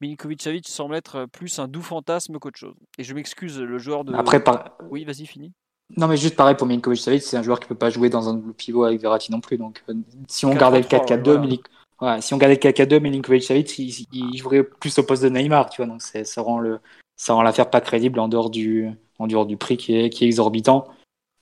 Milinkovic-Savic 0.00 0.68
semble 0.68 0.94
être 0.94 1.26
plus 1.26 1.58
un 1.58 1.68
doux 1.68 1.82
fantasme 1.82 2.38
qu'autre 2.38 2.58
chose. 2.58 2.74
Et 2.98 3.04
je 3.04 3.14
m'excuse, 3.14 3.58
le 3.60 3.78
joueur 3.78 4.04
de... 4.04 4.14
Après, 4.14 4.42
par... 4.42 4.76
Oui, 4.90 5.04
vas-y, 5.04 5.26
fini. 5.26 5.52
Non, 5.96 6.08
mais 6.08 6.16
juste 6.16 6.34
pareil 6.34 6.56
pour 6.56 6.66
Milinkovic 6.66 7.00
Savic, 7.00 7.22
c'est 7.22 7.36
un 7.36 7.42
joueur 7.42 7.60
qui 7.60 7.68
peut 7.68 7.76
pas 7.76 7.90
jouer 7.90 8.10
dans 8.10 8.28
un 8.28 8.40
pivot 8.56 8.84
avec 8.84 9.00
Verratti 9.00 9.30
non 9.30 9.40
plus. 9.40 9.56
Donc, 9.56 9.82
euh, 9.88 9.94
si 10.28 10.44
on 10.44 10.54
gardait 10.54 10.80
le 10.80 10.86
4-4-2, 10.86 11.60
voilà. 12.00 12.20
si 12.20 12.34
on 12.34 12.38
gardait 12.38 12.56
le 12.56 12.60
4-4-2, 12.60 13.00
Milinkovic 13.00 13.44
Savic, 13.44 13.78
il, 13.78 14.36
jouerait 14.36 14.64
plus 14.64 14.98
au 14.98 15.04
poste 15.04 15.22
de 15.22 15.28
Neymar, 15.28 15.70
tu 15.70 15.82
vois. 15.82 15.86
Donc, 15.90 16.02
ça 16.02 16.42
rend 16.42 16.58
le, 16.58 16.80
ça 17.16 17.34
rend 17.34 17.42
l'affaire 17.42 17.70
pas 17.70 17.80
crédible 17.80 18.18
en 18.18 18.26
dehors 18.26 18.50
du, 18.50 18.90
en 19.20 19.28
dehors 19.28 19.46
du 19.46 19.56
prix 19.56 19.76
qui 19.76 19.96
est, 19.96 20.10
qui 20.10 20.24
est 20.24 20.26
exorbitant. 20.26 20.88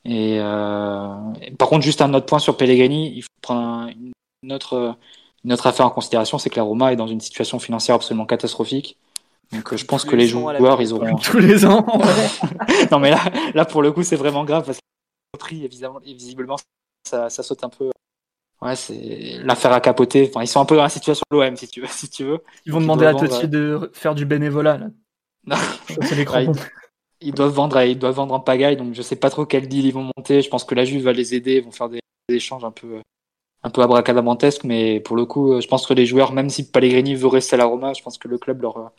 Et 0.04 0.38
euh, 0.38 1.14
par 1.58 1.68
contre, 1.68 1.82
juste 1.82 2.02
un 2.02 2.12
autre 2.14 2.26
point 2.26 2.38
sur 2.38 2.56
Pellegrini, 2.56 3.12
il 3.14 3.22
faut 3.22 3.28
prendre 3.40 3.90
une 4.42 4.52
autre, 4.52 4.96
une 5.44 5.52
autre 5.52 5.66
affaire 5.66 5.86
en 5.86 5.90
considération, 5.90 6.38
c'est 6.38 6.50
que 6.50 6.56
la 6.56 6.62
Roma 6.62 6.92
est 6.92 6.96
dans 6.96 7.06
une 7.06 7.20
situation 7.20 7.58
financière 7.58 7.96
absolument 7.96 8.26
catastrophique. 8.26 8.98
Donc 9.52 9.72
euh, 9.72 9.76
je 9.76 9.84
pense 9.84 10.04
que 10.04 10.16
les 10.16 10.26
joueurs, 10.26 10.80
ils 10.82 10.92
auront 10.92 11.16
tous 11.22 11.38
les 11.38 11.64
ans. 11.64 11.86
non 12.90 12.98
mais 12.98 13.10
là, 13.10 13.20
là 13.54 13.64
pour 13.64 13.82
le 13.82 13.92
coup, 13.92 14.02
c'est 14.02 14.16
vraiment 14.16 14.44
grave 14.44 14.64
parce 14.64 14.78
que 14.78 14.82
le 15.34 15.38
prix, 15.38 15.68
visiblement, 16.14 16.56
ça, 17.08 17.30
ça 17.30 17.42
saute 17.42 17.64
un 17.64 17.68
peu. 17.68 17.90
Ouais, 18.62 18.76
c'est 18.76 19.38
l'affaire 19.42 19.72
à 19.72 19.80
capoter. 19.80 20.28
Enfin, 20.30 20.42
ils 20.42 20.48
sont 20.48 20.60
un 20.60 20.64
peu 20.64 20.76
dans 20.76 20.82
la 20.82 20.88
situation 20.88 21.22
de 21.30 21.36
l'OM, 21.36 21.56
si 21.56 21.68
tu 21.68 21.80
veux, 21.82 21.86
si 21.88 22.08
tu 22.08 22.24
veux. 22.24 22.38
Ils 22.64 22.72
vont 22.72 22.80
demander 22.80 23.04
à 23.04 23.14
Totti 23.14 23.48
de 23.48 23.90
faire 23.92 24.14
du 24.14 24.24
bénévolat. 24.24 24.78
Là. 24.78 24.86
Non. 25.46 25.56
les 25.88 26.24
ils, 27.24 27.34
doivent 27.34 27.52
vendre, 27.52 27.80
ils 27.82 27.98
doivent 27.98 28.14
vendre 28.14 28.34
en 28.34 28.40
pagaille, 28.40 28.76
donc 28.76 28.94
je 28.94 29.02
sais 29.02 29.16
pas 29.16 29.30
trop 29.30 29.46
quel 29.46 29.68
deal 29.68 29.86
ils 29.86 29.92
vont 29.92 30.10
monter. 30.16 30.42
Je 30.42 30.48
pense 30.48 30.64
que 30.64 30.74
la 30.74 30.84
Juve 30.84 31.04
va 31.04 31.12
les 31.12 31.34
aider, 31.34 31.56
ils 31.56 31.64
vont 31.64 31.72
faire 31.72 31.88
des, 31.88 32.00
échanges 32.28 32.64
un 32.64 32.70
peu, 32.70 33.00
un 33.62 33.70
peu 33.70 33.82
abracadabrantesques, 33.82 34.64
mais 34.64 35.00
pour 35.00 35.16
le 35.16 35.26
coup, 35.26 35.60
je 35.60 35.66
pense 35.66 35.86
que 35.86 35.94
les 35.94 36.06
joueurs, 36.06 36.32
même 36.32 36.50
si 36.50 36.70
Pellegrini 36.70 37.14
veut 37.14 37.28
rester 37.28 37.54
à 37.54 37.58
la 37.58 37.66
Roma, 37.66 37.92
je 37.92 38.02
pense 38.02 38.18
que 38.18 38.28
le 38.28 38.38
club 38.38 38.62
leur 38.62 38.92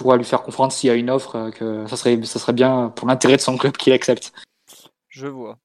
pourra 0.00 0.16
lui 0.16 0.24
faire 0.24 0.42
comprendre 0.42 0.72
s'il 0.72 0.88
y 0.88 0.90
a 0.90 0.96
une 0.96 1.10
offre 1.10 1.36
euh, 1.36 1.50
que 1.50 1.86
ça 1.86 1.96
serait, 1.96 2.20
ça 2.24 2.38
serait 2.38 2.52
bien 2.52 2.88
pour 2.90 3.06
l'intérêt 3.06 3.36
de 3.36 3.42
son 3.42 3.56
club 3.56 3.76
qu'il 3.76 3.92
accepte. 3.92 4.32
Je 5.08 5.26
vois. 5.26 5.58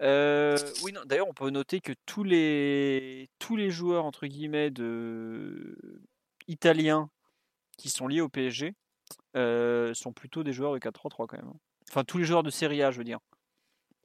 Euh, 0.00 0.56
oui, 0.82 0.92
d'ailleurs, 1.06 1.28
on 1.28 1.34
peut 1.34 1.50
noter 1.50 1.80
que 1.80 1.92
tous 2.06 2.24
les, 2.24 3.28
tous 3.38 3.56
les 3.56 3.70
joueurs 3.70 4.04
entre 4.04 4.26
guillemets 4.26 4.70
de 4.70 5.76
italiens 6.46 7.08
qui 7.78 7.88
sont 7.88 8.06
liés 8.06 8.20
au 8.20 8.28
PSG 8.28 8.66
euh, 8.68 8.70
sont 9.34 10.12
plutôt 10.12 10.42
des 10.42 10.52
joueurs 10.52 10.72
de 10.72 10.78
4-3-3 10.78 11.26
quand 11.26 11.36
même. 11.36 11.48
Hein. 11.48 11.58
Enfin, 11.90 12.04
tous 12.04 12.18
les 12.18 12.24
joueurs 12.24 12.42
de 12.42 12.50
Serie 12.50 12.82
A, 12.82 12.90
je 12.90 12.98
veux 12.98 13.04
dire. 13.04 13.18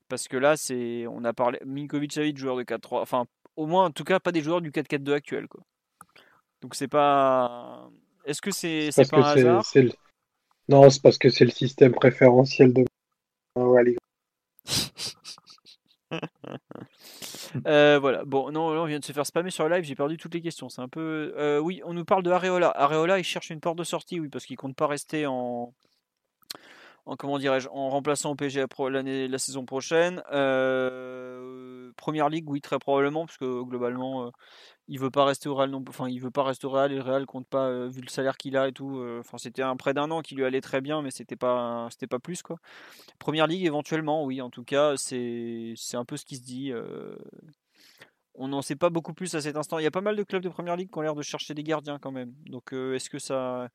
Parce 0.07 0.27
que 0.27 0.37
là, 0.37 0.57
c'est, 0.57 1.05
on 1.07 1.23
a 1.23 1.33
parlé 1.33 1.59
Minkovic 1.65 2.13
Savic, 2.13 2.37
joueur 2.37 2.57
de 2.57 2.63
4-3. 2.63 3.01
Enfin, 3.01 3.25
au 3.55 3.67
moins, 3.67 3.85
en 3.85 3.91
tout 3.91 4.03
cas, 4.03 4.19
pas 4.19 4.31
des 4.31 4.41
joueurs 4.41 4.61
du 4.61 4.71
4-4-2 4.71 5.13
actuel, 5.13 5.47
quoi. 5.47 5.61
Donc 6.61 6.75
c'est 6.75 6.89
pas 6.89 7.89
est-ce 8.25 8.41
que 8.41 8.51
c'est 8.51 8.89
c'est 8.91 9.09
pas 9.09 9.17
un 9.17 9.23
hasard? 9.23 9.63
Non, 10.67 10.89
c'est 10.89 11.01
parce 11.01 11.17
que 11.17 11.29
c'est 11.29 11.45
le 11.45 11.51
système 11.51 11.93
préférentiel 11.93 12.73
de 12.73 12.83
euh, 17.67 17.99
voilà. 17.99 18.23
Bon, 18.25 18.51
non, 18.51 18.67
on 18.67 18.85
vient 18.85 18.99
de 18.99 19.05
se 19.05 19.11
faire 19.11 19.25
spammer 19.25 19.49
sur 19.49 19.67
le 19.67 19.75
live. 19.75 19.83
J'ai 19.83 19.95
perdu 19.95 20.17
toutes 20.17 20.33
les 20.33 20.41
questions. 20.41 20.69
C'est 20.69 20.81
un 20.81 20.87
peu. 20.87 21.33
Euh, 21.37 21.59
oui, 21.59 21.81
on 21.85 21.93
nous 21.93 22.05
parle 22.05 22.23
de 22.23 22.31
Areola. 22.31 22.71
Areola, 22.75 23.19
il 23.19 23.23
cherche 23.23 23.49
une 23.49 23.59
porte 23.59 23.77
de 23.77 23.83
sortie, 23.83 24.19
oui, 24.19 24.29
parce 24.29 24.45
qu'il 24.45 24.57
compte 24.57 24.75
pas 24.75 24.87
rester 24.87 25.25
en. 25.25 25.73
En, 27.05 27.15
comment 27.15 27.39
dirais-je, 27.39 27.67
en 27.69 27.89
remplaçant 27.89 28.31
au 28.31 28.35
PSG 28.35 28.65
l'année, 28.89 29.27
la 29.27 29.37
saison 29.37 29.65
prochaine. 29.65 30.21
Euh, 30.31 31.91
première 31.97 32.29
ligue, 32.29 32.49
oui, 32.49 32.61
très 32.61 32.79
probablement, 32.79 33.25
parce 33.25 33.37
que 33.37 33.63
globalement, 33.63 34.31
il 34.89 34.99
veut 34.99 35.11
pas 35.11 35.23
rester 35.23 35.47
au 35.47 35.55
Real 35.55 35.69
non 35.69 35.83
enfin 35.87 36.09
il 36.09 36.19
veut 36.19 36.31
pas 36.31 36.43
rester 36.43 36.65
au 36.65 36.71
Real 36.71 36.91
et 36.91 36.95
le 36.95 37.01
Real 37.01 37.25
compte 37.27 37.47
pas 37.47 37.67
euh, 37.67 37.87
vu 37.87 38.01
le 38.01 38.09
salaire 38.09 38.37
qu'il 38.37 38.57
a 38.57 38.67
et 38.67 38.73
tout 38.73 38.97
euh, 38.97 39.19
enfin 39.19 39.37
c'était 39.37 39.61
un 39.61 39.77
prêt 39.77 39.93
d'un 39.93 40.09
an 40.11 40.21
qui 40.21 40.35
lui 40.35 40.43
allait 40.43 40.61
très 40.61 40.81
bien 40.81 41.01
mais 41.03 41.11
c'était 41.11 41.35
pas 41.35 41.87
c'était 41.91 42.07
pas 42.07 42.19
plus 42.19 42.41
quoi. 42.41 42.57
Première 43.19 43.47
ligue 43.47 43.65
éventuellement 43.65 44.25
oui 44.25 44.41
en 44.41 44.49
tout 44.49 44.63
cas 44.63 44.97
c'est 44.97 45.73
c'est 45.77 45.95
un 45.95 46.05
peu 46.05 46.17
ce 46.17 46.25
qui 46.25 46.37
se 46.37 46.41
dit 46.41 46.71
euh, 46.73 47.15
on 48.33 48.47
n'en 48.47 48.61
sait 48.63 48.75
pas 48.75 48.89
beaucoup 48.89 49.13
plus 49.13 49.35
à 49.35 49.41
cet 49.41 49.57
instant. 49.57 49.79
Il 49.79 49.83
y 49.83 49.87
a 49.87 49.91
pas 49.91 50.01
mal 50.01 50.15
de 50.15 50.23
clubs 50.23 50.41
de 50.41 50.49
première 50.49 50.75
ligue 50.75 50.89
qui 50.91 50.97
ont 50.97 51.01
l'air 51.01 51.15
de 51.15 51.21
chercher 51.21 51.53
des 51.53 51.63
gardiens 51.63 51.99
quand 51.99 52.11
même. 52.11 52.33
Donc 52.47 52.73
est-ce 52.73 53.09
que 53.09 53.19
ça 53.19 53.69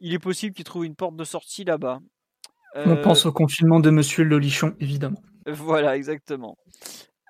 il 0.00 0.14
est 0.14 0.18
possible 0.20 0.54
qu'il 0.54 0.64
trouve 0.64 0.84
une 0.84 0.94
porte 0.94 1.16
de 1.16 1.24
sortie 1.24 1.64
là-bas? 1.64 2.00
On 2.74 2.96
pense 2.96 3.26
au 3.26 3.32
confinement 3.32 3.80
de 3.80 3.90
Monsieur 3.90 4.24
Lolichon 4.24 4.74
évidemment 4.80 5.22
voilà 5.46 5.96
exactement 5.96 6.56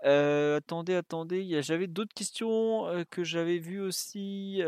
attendez, 0.05 0.95
attendez, 0.95 1.63
j'avais 1.63 1.87
d'autres 1.87 2.15
questions 2.15 2.87
que 3.11 3.25
j'avais 3.25 3.59
vues 3.59 3.81
aussi, 3.81 4.63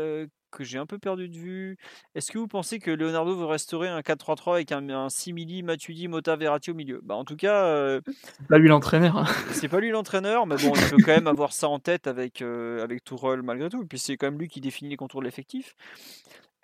que 0.51 0.63
j'ai 0.63 0.77
un 0.77 0.85
peu 0.85 0.99
perdu 0.99 1.29
de 1.29 1.37
vue. 1.37 1.77
Est-ce 2.13 2.31
que 2.31 2.37
vous 2.37 2.47
pensez 2.47 2.79
que 2.79 2.91
Leonardo 2.91 3.35
veut 3.35 3.45
restaurer 3.45 3.87
un 3.87 4.01
4-3-3 4.01 4.53
avec 4.55 4.71
un, 4.71 4.89
un 4.89 5.09
simili, 5.09 5.63
Matuidi, 5.63 6.07
Mota, 6.07 6.35
Verratti 6.35 6.71
au 6.71 6.73
milieu? 6.73 6.99
Bah, 7.03 7.15
En 7.15 7.23
tout 7.23 7.37
cas. 7.37 7.99
c'est 8.05 8.47
pas 8.47 8.57
lui 8.57 8.67
l'entraîneur. 8.67 9.17
Hein. 9.17 9.25
c'est 9.51 9.69
pas 9.69 9.79
lui 9.79 9.89
l'entraîneur, 9.89 10.45
mais 10.45 10.57
bon, 10.57 10.73
il 10.75 10.89
peut 10.89 11.03
quand 11.03 11.15
même 11.15 11.27
avoir 11.27 11.53
ça 11.53 11.69
en 11.69 11.79
tête 11.79 12.07
avec, 12.07 12.41
avec 12.41 13.03
Tourelle 13.03 13.41
malgré 13.41 13.69
tout. 13.69 13.81
Et 13.81 13.85
puis 13.85 13.99
c'est 13.99 14.17
quand 14.17 14.27
même 14.27 14.39
lui 14.39 14.49
qui 14.49 14.61
définit 14.61 14.89
les 14.89 14.97
contours 14.97 15.21
de 15.21 15.25
l'effectif. 15.25 15.75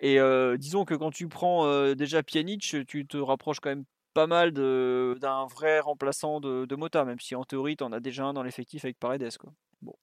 Et 0.00 0.18
disons 0.58 0.84
que 0.84 0.94
quand 0.94 1.10
tu 1.10 1.26
prends 1.28 1.94
déjà 1.94 2.22
Pjanic, 2.22 2.76
tu 2.86 3.06
te 3.06 3.16
rapproches 3.16 3.60
quand 3.60 3.70
même 3.70 3.84
pas 4.14 4.26
mal 4.26 4.52
d'un 4.52 5.46
vrai 5.46 5.80
remplaçant 5.80 6.40
de, 6.40 6.74
Mota, 6.76 7.04
même 7.04 7.20
si 7.20 7.34
en 7.34 7.44
théorie, 7.44 7.76
tu 7.76 7.84
en 7.84 7.92
as 7.92 8.00
déjà 8.00 8.24
un 8.24 8.32
dans 8.32 8.42
l'effectif 8.42 8.84
avec 8.84 8.98
Paredes. 8.98 9.28
Bon. 9.82 9.94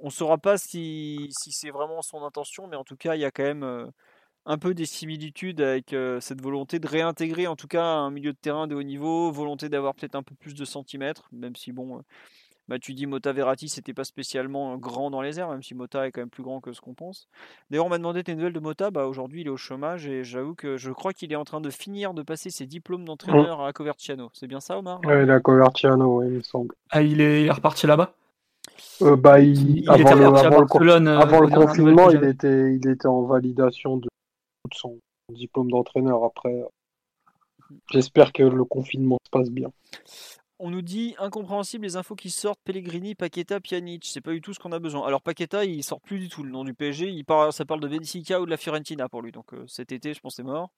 On 0.00 0.06
ne 0.06 0.12
saura 0.12 0.38
pas 0.38 0.58
si, 0.58 1.28
c'est 1.32 1.70
vraiment 1.70 2.02
son 2.02 2.24
intention, 2.24 2.66
mais 2.66 2.76
en 2.76 2.84
tout 2.84 2.96
cas, 2.96 3.14
il 3.14 3.20
y 3.20 3.24
a 3.24 3.30
quand 3.30 3.44
même 3.44 3.90
un 4.46 4.58
peu 4.58 4.74
des 4.74 4.86
similitudes 4.86 5.60
avec 5.60 5.94
cette 6.20 6.40
volonté 6.40 6.78
de 6.78 6.88
réintégrer 6.88 7.46
en 7.46 7.56
tout 7.56 7.68
cas 7.68 7.84
un 7.84 8.10
milieu 8.10 8.32
de 8.32 8.38
terrain 8.38 8.66
de 8.66 8.74
haut 8.74 8.82
niveau, 8.82 9.30
volonté 9.30 9.68
d'avoir 9.68 9.94
peut-être 9.94 10.14
un 10.14 10.22
peu 10.22 10.34
plus 10.34 10.54
de 10.54 10.64
centimètres, 10.64 11.28
même 11.32 11.56
si 11.56 11.72
bon, 11.72 12.02
bah, 12.68 12.78
tu 12.78 12.92
dis 12.92 13.06
Mota 13.06 13.32
Verratti, 13.32 13.68
c'était 13.68 13.94
pas 13.94 14.04
spécialement 14.04 14.76
grand 14.76 15.10
dans 15.10 15.22
les 15.22 15.40
airs, 15.40 15.48
même 15.48 15.62
si 15.62 15.74
Mota 15.74 16.06
est 16.06 16.12
quand 16.12 16.20
même 16.20 16.28
plus 16.28 16.42
grand 16.42 16.60
que 16.60 16.72
ce 16.72 16.82
qu'on 16.82 16.92
pense. 16.92 17.28
D'ailleurs, 17.70 17.86
on 17.86 17.88
m'a 17.88 17.96
demandé 17.96 18.22
tes 18.22 18.34
nouvelles 18.34 18.52
de 18.52 18.60
Mota. 18.60 18.90
Bah, 18.90 19.06
aujourd'hui, 19.06 19.40
il 19.40 19.46
est 19.46 19.50
au 19.50 19.56
chômage 19.56 20.06
et 20.06 20.22
j'avoue 20.22 20.54
que 20.54 20.76
je 20.76 20.90
crois 20.90 21.14
qu'il 21.14 21.32
est 21.32 21.36
en 21.36 21.44
train 21.44 21.62
de 21.62 21.70
finir 21.70 22.12
de 22.12 22.22
passer 22.22 22.50
ses 22.50 22.66
diplômes 22.66 23.06
d'entraîneur 23.06 23.62
à 23.62 23.72
Coverciano. 23.72 24.30
C'est 24.34 24.46
bien 24.46 24.60
ça, 24.60 24.78
Omar? 24.78 25.00
Oui, 25.04 25.30
à 25.30 25.40
Coverciano, 25.40 26.22
il 26.24 26.30
me 26.30 26.42
semble. 26.42 26.74
Ah, 26.90 27.02
il 27.02 27.22
est, 27.22 27.50
reparti 27.50 27.86
là-bas? 27.86 28.12
Euh, 29.00 29.16
bah, 29.16 29.40
il, 29.40 29.88
avant, 29.88 30.14
le, 30.14 30.26
avant, 30.26 31.40
le, 31.40 31.48
confinement, 31.48 32.10
il 32.10 32.24
était, 32.24 32.74
il 32.74 32.86
était 32.86 33.06
en 33.06 33.22
validation 33.22 33.96
de 33.96 34.08
son 34.72 34.98
diplôme 35.32 35.70
d'entraîneur. 35.70 36.22
Après, 36.22 36.64
j'espère 37.90 38.32
que 38.32 38.42
le 38.42 38.64
confinement 38.64 39.18
se 39.24 39.30
passe 39.30 39.50
bien 39.50 39.70
on 40.58 40.70
nous 40.70 40.82
dit 40.82 41.14
incompréhensible 41.18 41.84
les 41.84 41.96
infos 41.96 42.16
qui 42.16 42.30
sortent 42.30 42.60
Pellegrini, 42.64 43.14
Paqueta, 43.14 43.60
Pjanic. 43.60 44.04
C'est 44.04 44.20
pas 44.20 44.32
du 44.32 44.40
tout 44.40 44.52
ce 44.52 44.58
qu'on 44.58 44.72
a 44.72 44.78
besoin. 44.78 45.06
Alors 45.06 45.22
Paqueta, 45.22 45.64
il 45.64 45.84
sort 45.84 46.00
plus 46.00 46.18
du 46.18 46.28
tout 46.28 46.42
le 46.42 46.50
nom 46.50 46.64
du 46.64 46.74
PSG. 46.74 47.08
Il 47.08 47.24
parle, 47.24 47.52
ça 47.52 47.64
parle 47.64 47.80
de 47.80 47.88
Benfica 47.88 48.40
ou 48.40 48.44
de 48.44 48.50
la 48.50 48.56
Fiorentina 48.56 49.08
pour 49.08 49.22
lui. 49.22 49.32
Donc 49.32 49.54
euh, 49.54 49.64
cet 49.66 49.92
été, 49.92 50.14
je 50.14 50.20
pense, 50.20 50.36
c'est 50.36 50.42
mort. 50.42 50.70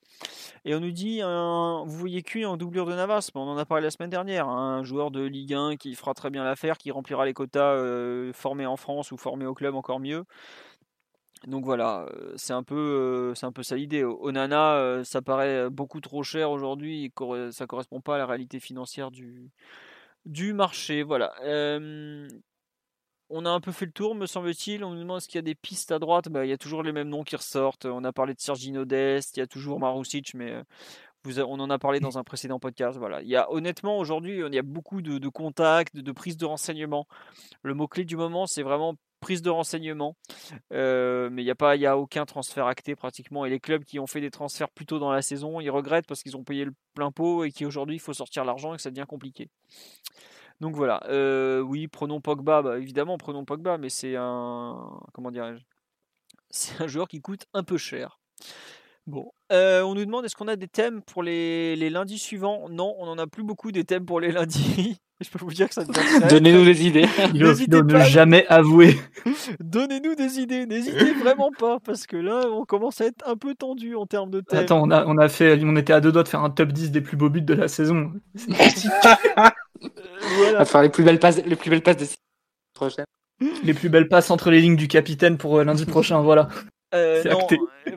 Et 0.65 0.75
on 0.75 0.81
nous 0.81 0.91
dit 0.91 1.21
vous 1.23 1.99
voyez 1.99 2.23
qui 2.23 2.45
en 2.45 2.57
doublure 2.57 2.87
de 2.87 2.95
Navas 2.95 3.31
On 3.35 3.41
en 3.41 3.57
a 3.57 3.65
parlé 3.65 3.85
la 3.85 3.91
semaine 3.91 4.11
dernière. 4.11 4.49
Hein. 4.49 4.79
un 4.79 4.83
joueur 4.83 5.11
de 5.11 5.23
Ligue 5.23 5.55
1 5.55 5.77
qui 5.77 5.95
fera 5.95 6.15
très 6.15 6.31
bien 6.31 6.45
l'affaire, 6.45 6.79
qui 6.79 6.91
remplira 6.91 7.25
les 7.25 7.33
quotas 7.33 7.75
euh, 7.75 8.33
formés 8.33 8.67
en 8.67 8.77
France 8.77 9.13
ou 9.13 9.17
formés 9.17 9.47
au 9.47 9.55
club 9.55 9.75
encore 9.75 10.01
mieux. 10.01 10.25
Donc 11.47 11.65
voilà, 11.65 12.07
euh, 12.15 12.35
c'est 12.37 12.53
un 12.53 12.63
peu, 12.63 13.33
c'est 13.35 13.47
un 13.47 13.53
peu 13.53 13.63
ça 13.63 13.77
l'idée. 13.77 14.05
Onana, 14.05 15.03
ça 15.05 15.23
paraît 15.23 15.71
beaucoup 15.71 16.01
trop 16.01 16.23
cher 16.23 16.51
aujourd'hui, 16.51 17.13
ça 17.51 17.67
correspond 17.67 18.01
pas 18.01 18.17
à 18.17 18.19
la 18.19 18.27
réalité 18.27 18.61
financière 18.61 19.11
du, 19.11 19.51
du 20.27 20.53
marché. 20.53 21.03
Voilà. 21.03 21.33
on 23.31 23.47
a 23.47 23.51
un 23.51 23.61
peu 23.61 23.73
fait 23.73 23.87
le 23.87 23.93
tour, 23.93 24.15
me 24.15 24.27
semble-t-il. 24.27 24.85
On 24.85 24.93
nous 24.93 25.01
demande 25.01 25.19
est-ce 25.19 25.29
qu'il 25.29 25.39
y 25.39 25.39
a 25.39 25.43
des 25.43 25.55
pistes 25.55 25.93
à 25.93 25.99
droite? 25.99 26.29
Bah, 26.29 26.45
il 26.45 26.49
y 26.49 26.53
a 26.53 26.59
toujours 26.59 26.83
les 26.83 26.93
mêmes 26.93 27.09
noms 27.09 27.23
qui 27.25 27.37
ressortent. 27.37 27.87
On 27.87 28.05
a 28.05 28.13
parlé 28.13 28.35
de 28.35 28.41
Sergino 28.41 28.85
Dest, 28.85 29.37
il 29.37 29.41
y 29.41 29.43
a 29.43 29.47
toujours 29.47 29.81
Marusic, 29.81 30.35
mais 30.35 30.63
vous 31.25 31.41
on 31.41 31.61
en 31.61 31.71
a 31.71 31.79
parlé 31.79 32.01
dans 32.01 32.19
un 32.19 32.25
précédent 32.25 32.59
podcast. 32.59 32.99
Voilà. 32.99 33.23
Il 33.23 33.29
y 33.29 33.37
a 33.37 33.51
honnêtement 33.53 33.99
aujourd'hui, 33.99 34.41
il 34.47 34.55
y 34.55 34.59
a 34.59 34.63
beaucoup 34.63 35.03
de, 35.03 35.29
contacts, 35.29 35.95
de, 35.95 36.01
de 36.01 36.13
prises 36.13 36.37
de 36.37 36.47
renseignements. 36.47 37.07
Le 37.63 37.75
mot 37.75 37.89
clé 37.89 38.05
du 38.05 38.17
moment, 38.17 38.47
c'est 38.47 38.63
vraiment 38.63 38.97
prise 39.21 39.43
de 39.43 39.51
renseignements. 39.51 40.17
Euh, 40.73 41.31
mais 41.31 41.43
il 41.43 41.45
n'y 41.45 41.87
a, 41.87 41.93
a 41.93 41.97
aucun 41.97 42.27
transfert 42.27 42.67
acté 42.67 42.97
pratiquement. 42.97 43.45
Et 43.45 43.51
les 43.51 43.61
clubs 43.61 43.85
qui 43.85 43.99
ont 43.99 44.07
fait 44.07 44.21
des 44.21 44.31
transferts 44.31 44.71
plus 44.71 44.87
tôt 44.87 44.99
dans 44.99 45.13
la 45.13 45.23
saison, 45.23 45.61
ils 45.61 45.71
regrettent 45.71 46.07
parce 46.07 46.23
qu'ils 46.23 46.37
ont 46.37 46.45
payé 46.45 46.65
le 46.65 46.73
plein 46.95 47.13
pot 47.13 47.45
et 47.45 47.53
qu'aujourd'hui 47.53 47.97
il 47.97 48.01
faut 48.01 48.13
sortir 48.15 48.45
l'argent 48.45 48.75
et 48.75 48.77
que 48.77 48.83
ça 48.83 48.91
devient 48.91 49.07
compliqué. 49.07 49.49
Donc 50.61 50.75
voilà. 50.75 51.03
Euh, 51.09 51.61
oui, 51.61 51.89
prenons 51.89 52.21
Pogba. 52.21 52.63
Bah, 52.63 52.79
évidemment, 52.79 53.17
prenons 53.17 53.45
Pogba, 53.45 53.79
mais 53.79 53.89
c'est 53.89 54.17
un. 54.17 55.01
Comment 55.15 55.31
dirais-je? 55.31 55.63
C'est 56.51 56.83
un 56.83 56.87
joueur 56.87 57.09
qui 57.09 57.21
coûte 57.21 57.47
un 57.55 57.63
peu 57.63 57.79
cher. 57.79 58.21
Bon, 59.11 59.33
euh, 59.51 59.83
on 59.83 59.95
nous 59.95 60.05
demande 60.05 60.25
est-ce 60.25 60.37
qu'on 60.37 60.47
a 60.47 60.55
des 60.55 60.69
thèmes 60.69 61.03
pour 61.03 61.25
les, 61.25 61.75
les, 61.75 61.91
lundis 61.91 62.19
suivants? 62.19 62.69
Non, 62.71 62.95
on 62.99 63.07
n'en 63.07 63.19
a 63.19 63.27
plus 63.27 63.43
beaucoup 63.43 63.73
des 63.73 63.85
thèmes 63.85 64.07
pour 64.07 64.21
les 64.21 64.31
lundis. 64.31 64.99
Je 65.21 65.29
peux 65.29 65.45
vous 65.45 65.53
dire 65.53 65.69
que 65.69 65.75
ça 65.75 65.85
Donnez-nous 66.31 66.65
des 66.65 66.87
idées. 66.87 67.07
N'hésitez 67.35 67.83
ne 67.83 67.99
jamais 68.05 68.47
avouer. 68.47 68.97
Donnez-nous 69.61 70.15
des 70.15 70.39
idées. 70.39 70.65
N'hésitez 70.65 71.13
vraiment 71.13 71.51
pas 71.59 71.79
parce 71.85 72.07
que 72.07 72.17
là, 72.17 72.45
on 72.51 72.65
commence 72.65 73.01
à 73.01 73.07
être 73.07 73.29
un 73.29 73.37
peu 73.37 73.55
tendu 73.55 73.97
en 73.97 74.07
termes 74.07 74.31
de 74.31 74.41
thèmes. 74.41 74.61
Attends, 74.61 74.83
on 74.83 74.91
a, 74.91 75.05
on 75.07 75.19
a 75.19 75.29
fait, 75.29 75.61
on 75.65 75.77
était 75.77 75.93
à 75.93 76.01
deux 76.01 76.13
doigts 76.13 76.23
de 76.23 76.29
faire 76.29 76.45
un 76.45 76.51
top 76.51 76.73
10 76.73 76.93
des 76.93 77.01
plus 77.01 77.17
beaux 77.17 77.29
buts 77.29 77.43
de 77.43 77.55
la 77.55 77.67
saison. 77.67 78.13
On 78.49 78.53
va 80.53 80.65
faire 80.65 80.83
les 80.83 80.89
plus 80.89 81.05
belles 81.05 81.19
passes, 81.19 81.45
les 81.45 81.57
plus 81.57 81.69
belles 81.69 81.83
passes 81.83 81.97
de 81.97 82.07
prochaine. 82.73 83.05
Les 83.65 83.75
plus 83.75 83.89
belles 83.89 84.09
passes 84.09 84.31
entre 84.31 84.51
les 84.51 84.61
lignes 84.61 84.77
du 84.77 84.89
capitaine 84.89 85.37
pour 85.37 85.59
euh, 85.59 85.65
lundi 85.65 85.87
prochain, 85.87 86.21
voilà. 86.21 86.49
Euh, 86.95 87.23
non, 87.25 87.47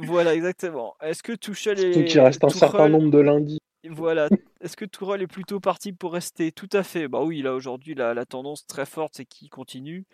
voilà, 0.02 0.36
exactement. 0.36 0.96
Est-ce 1.02 1.24
que 1.24 1.34
Tuchel 1.34 1.80
est. 1.80 1.94
Surtout 1.94 2.08
qu'il 2.08 2.20
reste 2.22 2.44
un 2.44 2.50
certain 2.50 2.90
nombre 2.90 3.10
de 3.10 3.20
lundis. 3.20 3.60
Voilà. 3.90 4.30
Est-ce 4.62 4.78
que 4.78 4.86
Tourelle 4.86 5.22
est 5.22 5.28
plutôt 5.28 5.60
parti 5.60 5.92
pour 5.92 6.14
rester? 6.14 6.52
Tout 6.52 6.70
à 6.72 6.84
fait. 6.84 7.08
Bah 7.08 7.22
oui, 7.22 7.42
là 7.42 7.54
aujourd'hui, 7.54 7.96
la, 7.96 8.14
la, 8.14 8.26
tendance 8.26 8.66
très 8.66 8.86
forte, 8.86 9.14
c'est 9.18 9.26
qu'il 9.26 9.50
continue. 9.50 10.06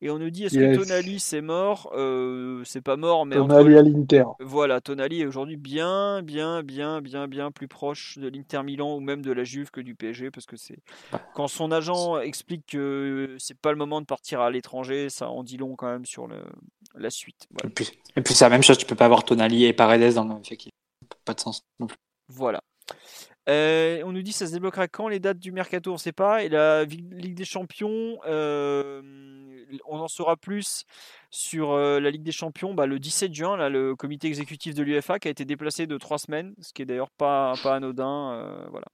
Et 0.00 0.10
on 0.10 0.18
nous 0.18 0.30
dit 0.30 0.44
est-ce 0.44 0.54
que 0.54 0.76
Tonali 0.76 1.20
c'est 1.20 1.40
mort? 1.40 1.90
Euh, 1.94 2.62
C'est 2.64 2.80
pas 2.80 2.96
mort, 2.96 3.26
mais 3.26 3.36
Tonali 3.36 3.76
à 3.76 3.82
l'Inter. 3.82 4.24
Voilà, 4.40 4.80
Tonali 4.80 5.22
est 5.22 5.26
aujourd'hui 5.26 5.56
bien, 5.56 6.22
bien, 6.22 6.62
bien, 6.62 7.00
bien, 7.00 7.28
bien 7.28 7.50
plus 7.50 7.68
proche 7.68 8.18
de 8.18 8.28
l'Inter 8.28 8.62
Milan 8.62 8.96
ou 8.96 9.00
même 9.00 9.22
de 9.22 9.32
la 9.32 9.44
Juve 9.44 9.70
que 9.70 9.80
du 9.80 9.94
PSG, 9.94 10.30
parce 10.30 10.46
que 10.46 10.56
c'est 10.56 10.78
quand 11.34 11.48
son 11.48 11.72
agent 11.72 12.18
explique 12.20 12.66
que 12.66 13.36
c'est 13.38 13.58
pas 13.58 13.70
le 13.70 13.78
moment 13.78 14.00
de 14.00 14.06
partir 14.06 14.40
à 14.40 14.50
l'étranger, 14.50 15.08
ça 15.08 15.28
en 15.28 15.42
dit 15.42 15.56
long 15.56 15.74
quand 15.76 15.90
même 15.90 16.04
sur 16.04 16.26
le, 16.26 16.42
la 16.94 17.10
suite. 17.10 17.48
Et 17.64 18.20
puis, 18.20 18.34
c'est 18.34 18.44
la 18.44 18.50
même 18.50 18.62
chose, 18.62 18.78
tu 18.78 18.86
peux 18.86 18.96
pas 18.96 19.06
avoir 19.06 19.24
Tonali 19.24 19.64
et 19.64 19.72
Paredes 19.72 20.14
dans 20.14 20.24
le 20.24 20.34
même 20.34 20.44
fait 20.44 20.58
pas 21.24 21.34
de 21.34 21.40
sens 21.40 21.64
non 21.78 21.86
plus. 21.86 21.98
Voilà. 22.28 22.62
Euh, 23.48 24.02
on 24.04 24.12
nous 24.12 24.22
dit 24.22 24.32
ça 24.32 24.46
se 24.46 24.52
débloquera 24.52 24.88
quand 24.88 25.08
les 25.08 25.20
dates 25.20 25.38
du 25.38 25.52
mercato, 25.52 25.90
on 25.90 25.94
ne 25.94 25.98
sait 25.98 26.12
pas. 26.12 26.44
Et 26.44 26.48
la 26.48 26.84
Ligue 26.84 27.34
des 27.34 27.44
Champions, 27.44 28.18
euh, 28.26 29.02
on 29.86 29.98
en 29.98 30.08
saura 30.08 30.36
plus 30.36 30.84
sur 31.30 31.72
euh, 31.72 32.00
la 32.00 32.10
Ligue 32.10 32.22
des 32.22 32.32
Champions 32.32 32.74
bah, 32.74 32.86
le 32.86 32.98
17 32.98 33.34
juin. 33.34 33.56
Là, 33.56 33.68
le 33.68 33.94
comité 33.96 34.28
exécutif 34.28 34.74
de 34.74 34.82
l'UFA 34.82 35.18
qui 35.18 35.28
a 35.28 35.30
été 35.30 35.44
déplacé 35.44 35.86
de 35.86 35.98
trois 35.98 36.18
semaines, 36.18 36.54
ce 36.60 36.72
qui 36.72 36.82
est 36.82 36.86
d'ailleurs 36.86 37.10
pas, 37.10 37.54
pas 37.62 37.76
anodin. 37.76 38.66
voilà. 38.70 38.86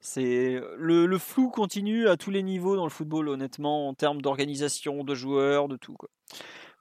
C'est 0.00 0.60
le, 0.76 1.18
flou 1.18 1.48
continue 1.48 2.08
à 2.08 2.18
tous 2.18 2.30
les 2.30 2.42
niveaux 2.42 2.76
dans 2.76 2.84
le 2.84 2.90
football, 2.90 3.30
honnêtement, 3.30 3.88
en 3.88 3.94
termes 3.94 4.20
d'organisation, 4.20 5.02
de 5.02 5.14
joueurs, 5.14 5.66
de 5.66 5.76
tout. 5.76 5.94
Quoi. 5.94 6.10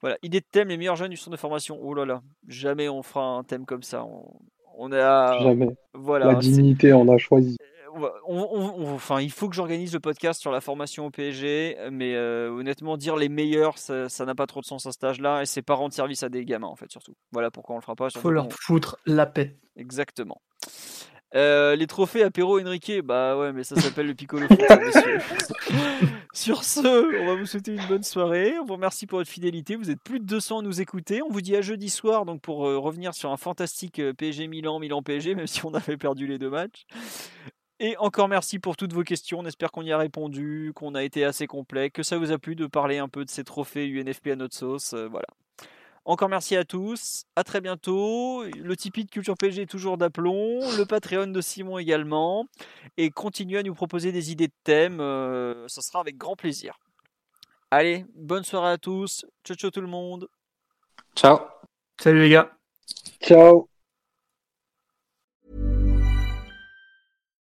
Voilà, 0.01 0.17
idée 0.23 0.41
de 0.41 0.45
thème, 0.45 0.67
les 0.67 0.75
meilleurs 0.75 0.97
jeunes 0.97 1.11
du 1.11 1.15
centre 1.15 1.31
de 1.31 1.39
formation. 1.39 1.79
Oh 1.81 1.93
là 1.93 2.03
là, 2.03 2.21
jamais 2.49 2.89
on 2.89 3.01
fera 3.01 3.23
un 3.23 3.45
thème 3.45 3.65
comme 3.65 3.83
ça. 3.83 4.05
A. 4.91 5.39
Jamais. 5.41 5.69
Voilà. 5.93 6.27
La 6.27 6.35
dignité, 6.35 6.93
on 6.93 7.07
a 7.09 7.17
choisi. 7.17 7.57
Euh, 7.95 8.09
enfin, 8.95 9.21
il 9.21 9.31
faut 9.31 9.49
que 9.49 9.55
j'organise 9.55 9.93
le 9.93 9.99
podcast 9.99 10.41
sur 10.41 10.51
la 10.51 10.61
formation 10.61 11.05
au 11.05 11.11
PSG, 11.11 11.77
mais 11.91 12.15
euh, 12.15 12.49
honnêtement, 12.49 12.97
dire 12.97 13.15
les 13.15 13.29
meilleurs, 13.29 13.77
ça 13.77 14.07
n'a 14.25 14.35
pas 14.35 14.47
trop 14.47 14.61
de 14.61 14.65
sens 14.65 14.85
à 14.85 14.91
cet 14.91 15.03
âge-là, 15.03 15.41
et 15.41 15.45
c'est 15.45 15.61
pas 15.61 15.75
rendre 15.75 15.93
service 15.93 16.23
à 16.23 16.29
des 16.29 16.45
gamins, 16.45 16.67
en 16.67 16.75
fait, 16.75 16.91
surtout. 16.91 17.13
Voilà 17.31 17.51
pourquoi 17.51 17.75
on 17.75 17.77
le 17.79 17.83
fera 17.83 17.95
pas. 17.95 18.07
Il 18.13 18.19
faut 18.19 18.31
leur 18.31 18.47
foutre 18.51 18.97
la 19.05 19.25
paix. 19.25 19.57
Exactement. 19.75 20.41
Euh, 21.35 21.75
les 21.75 21.87
trophées 21.87 22.23
apéro 22.23 22.59
Enrique, 22.59 22.91
bah 23.03 23.35
ouais, 23.37 23.51
mais 23.53 23.63
ça 23.63 23.75
s'appelle 23.75 24.05
le 24.05 24.13
Piccolo 24.13 24.47
Foot, 24.47 24.59
messieurs. 24.59 25.19
Sur 26.33 26.63
ce, 26.63 27.21
on 27.21 27.25
va 27.25 27.35
vous 27.35 27.47
souhaiter 27.47 27.73
une 27.73 27.87
bonne 27.87 28.03
soirée. 28.03 28.53
On 28.59 28.65
vous 28.65 28.73
remercie 28.73 29.07
pour 29.07 29.17
votre 29.17 29.29
fidélité. 29.29 29.75
Vous 29.75 29.89
êtes 29.89 30.01
plus 30.01 30.19
de 30.19 30.25
200 30.25 30.59
à 30.59 30.61
nous 30.61 30.81
écouter. 30.81 31.21
On 31.23 31.29
vous 31.29 31.41
dit 31.41 31.55
à 31.55 31.61
jeudi 31.61 31.89
soir, 31.89 32.25
donc 32.25 32.41
pour 32.41 32.67
euh, 32.67 32.77
revenir 32.77 33.15
sur 33.15 33.31
un 33.31 33.37
fantastique 33.37 33.99
euh, 33.99 34.13
PSG 34.13 34.47
Milan, 34.47 34.77
Milan 34.77 35.01
PSG, 35.01 35.33
même 35.33 35.47
si 35.47 35.65
on 35.65 35.73
avait 35.73 35.97
perdu 35.97 36.27
les 36.27 36.37
deux 36.37 36.49
matchs. 36.51 36.85
Et 37.79 37.97
encore 37.97 38.27
merci 38.27 38.59
pour 38.59 38.77
toutes 38.77 38.93
vos 38.93 39.03
questions. 39.03 39.39
On 39.39 39.45
espère 39.45 39.71
qu'on 39.71 39.81
y 39.81 39.91
a 39.91 39.97
répondu, 39.97 40.71
qu'on 40.75 40.93
a 40.93 41.03
été 41.03 41.25
assez 41.25 41.47
complet, 41.47 41.89
que 41.89 42.03
ça 42.03 42.17
vous 42.19 42.31
a 42.31 42.37
plu 42.37 42.55
de 42.55 42.67
parler 42.67 42.99
un 42.99 43.09
peu 43.09 43.25
de 43.25 43.29
ces 43.29 43.43
trophées 43.43 43.87
UNFP 43.87 44.27
à 44.27 44.35
notre 44.35 44.55
sauce. 44.55 44.93
voilà. 44.93 45.27
Encore 46.05 46.27
merci 46.27 46.57
à 46.57 46.65
tous. 46.65 47.25
À 47.35 47.43
très 47.43 47.61
bientôt. 47.61 48.43
Le 48.43 48.75
Tipeee 48.75 49.05
de 49.05 49.09
Culture 49.09 49.35
PG 49.37 49.61
est 49.61 49.65
toujours 49.65 49.97
d'aplomb. 49.97 50.59
Le 50.77 50.83
Patreon 50.85 51.27
de 51.27 51.41
Simon 51.41 51.77
également. 51.77 52.45
Et 52.97 53.09
continuez 53.09 53.59
à 53.59 53.63
nous 53.63 53.73
proposer 53.73 54.11
des 54.11 54.31
idées 54.31 54.47
de 54.47 54.53
thèmes. 54.63 54.99
Euh, 54.99 55.65
ça 55.69 55.81
sera 55.81 56.01
avec 56.01 56.17
grand 56.17 56.35
plaisir. 56.35 56.77
Allez, 57.71 58.05
bonne 58.15 58.43
soirée 58.43 58.73
à 58.73 58.77
tous. 58.77 59.25
Ciao, 59.45 59.55
ciao 59.55 59.71
tout 59.71 59.81
le 59.81 59.87
monde. 59.87 60.27
Ciao. 61.15 61.39
Salut 61.99 62.21
les 62.21 62.29
gars. 62.29 62.51
Ciao. 63.21 63.69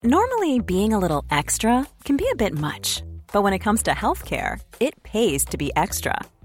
Normally, 0.03 0.61
being 0.61 0.93
a 0.93 0.99
little 0.99 1.25
extra 1.33 1.85
can 2.05 2.17
be 2.17 2.27
a 2.33 2.37
bit 2.37 2.55
much. 2.55 3.03
But 3.33 3.43
when 3.43 3.53
it 3.53 3.59
comes 3.59 3.83
to 3.83 3.91
healthcare, 3.91 4.61
it 4.79 4.95
pays 5.03 5.45
to 5.47 5.57
be 5.57 5.73
extra. 5.75 6.15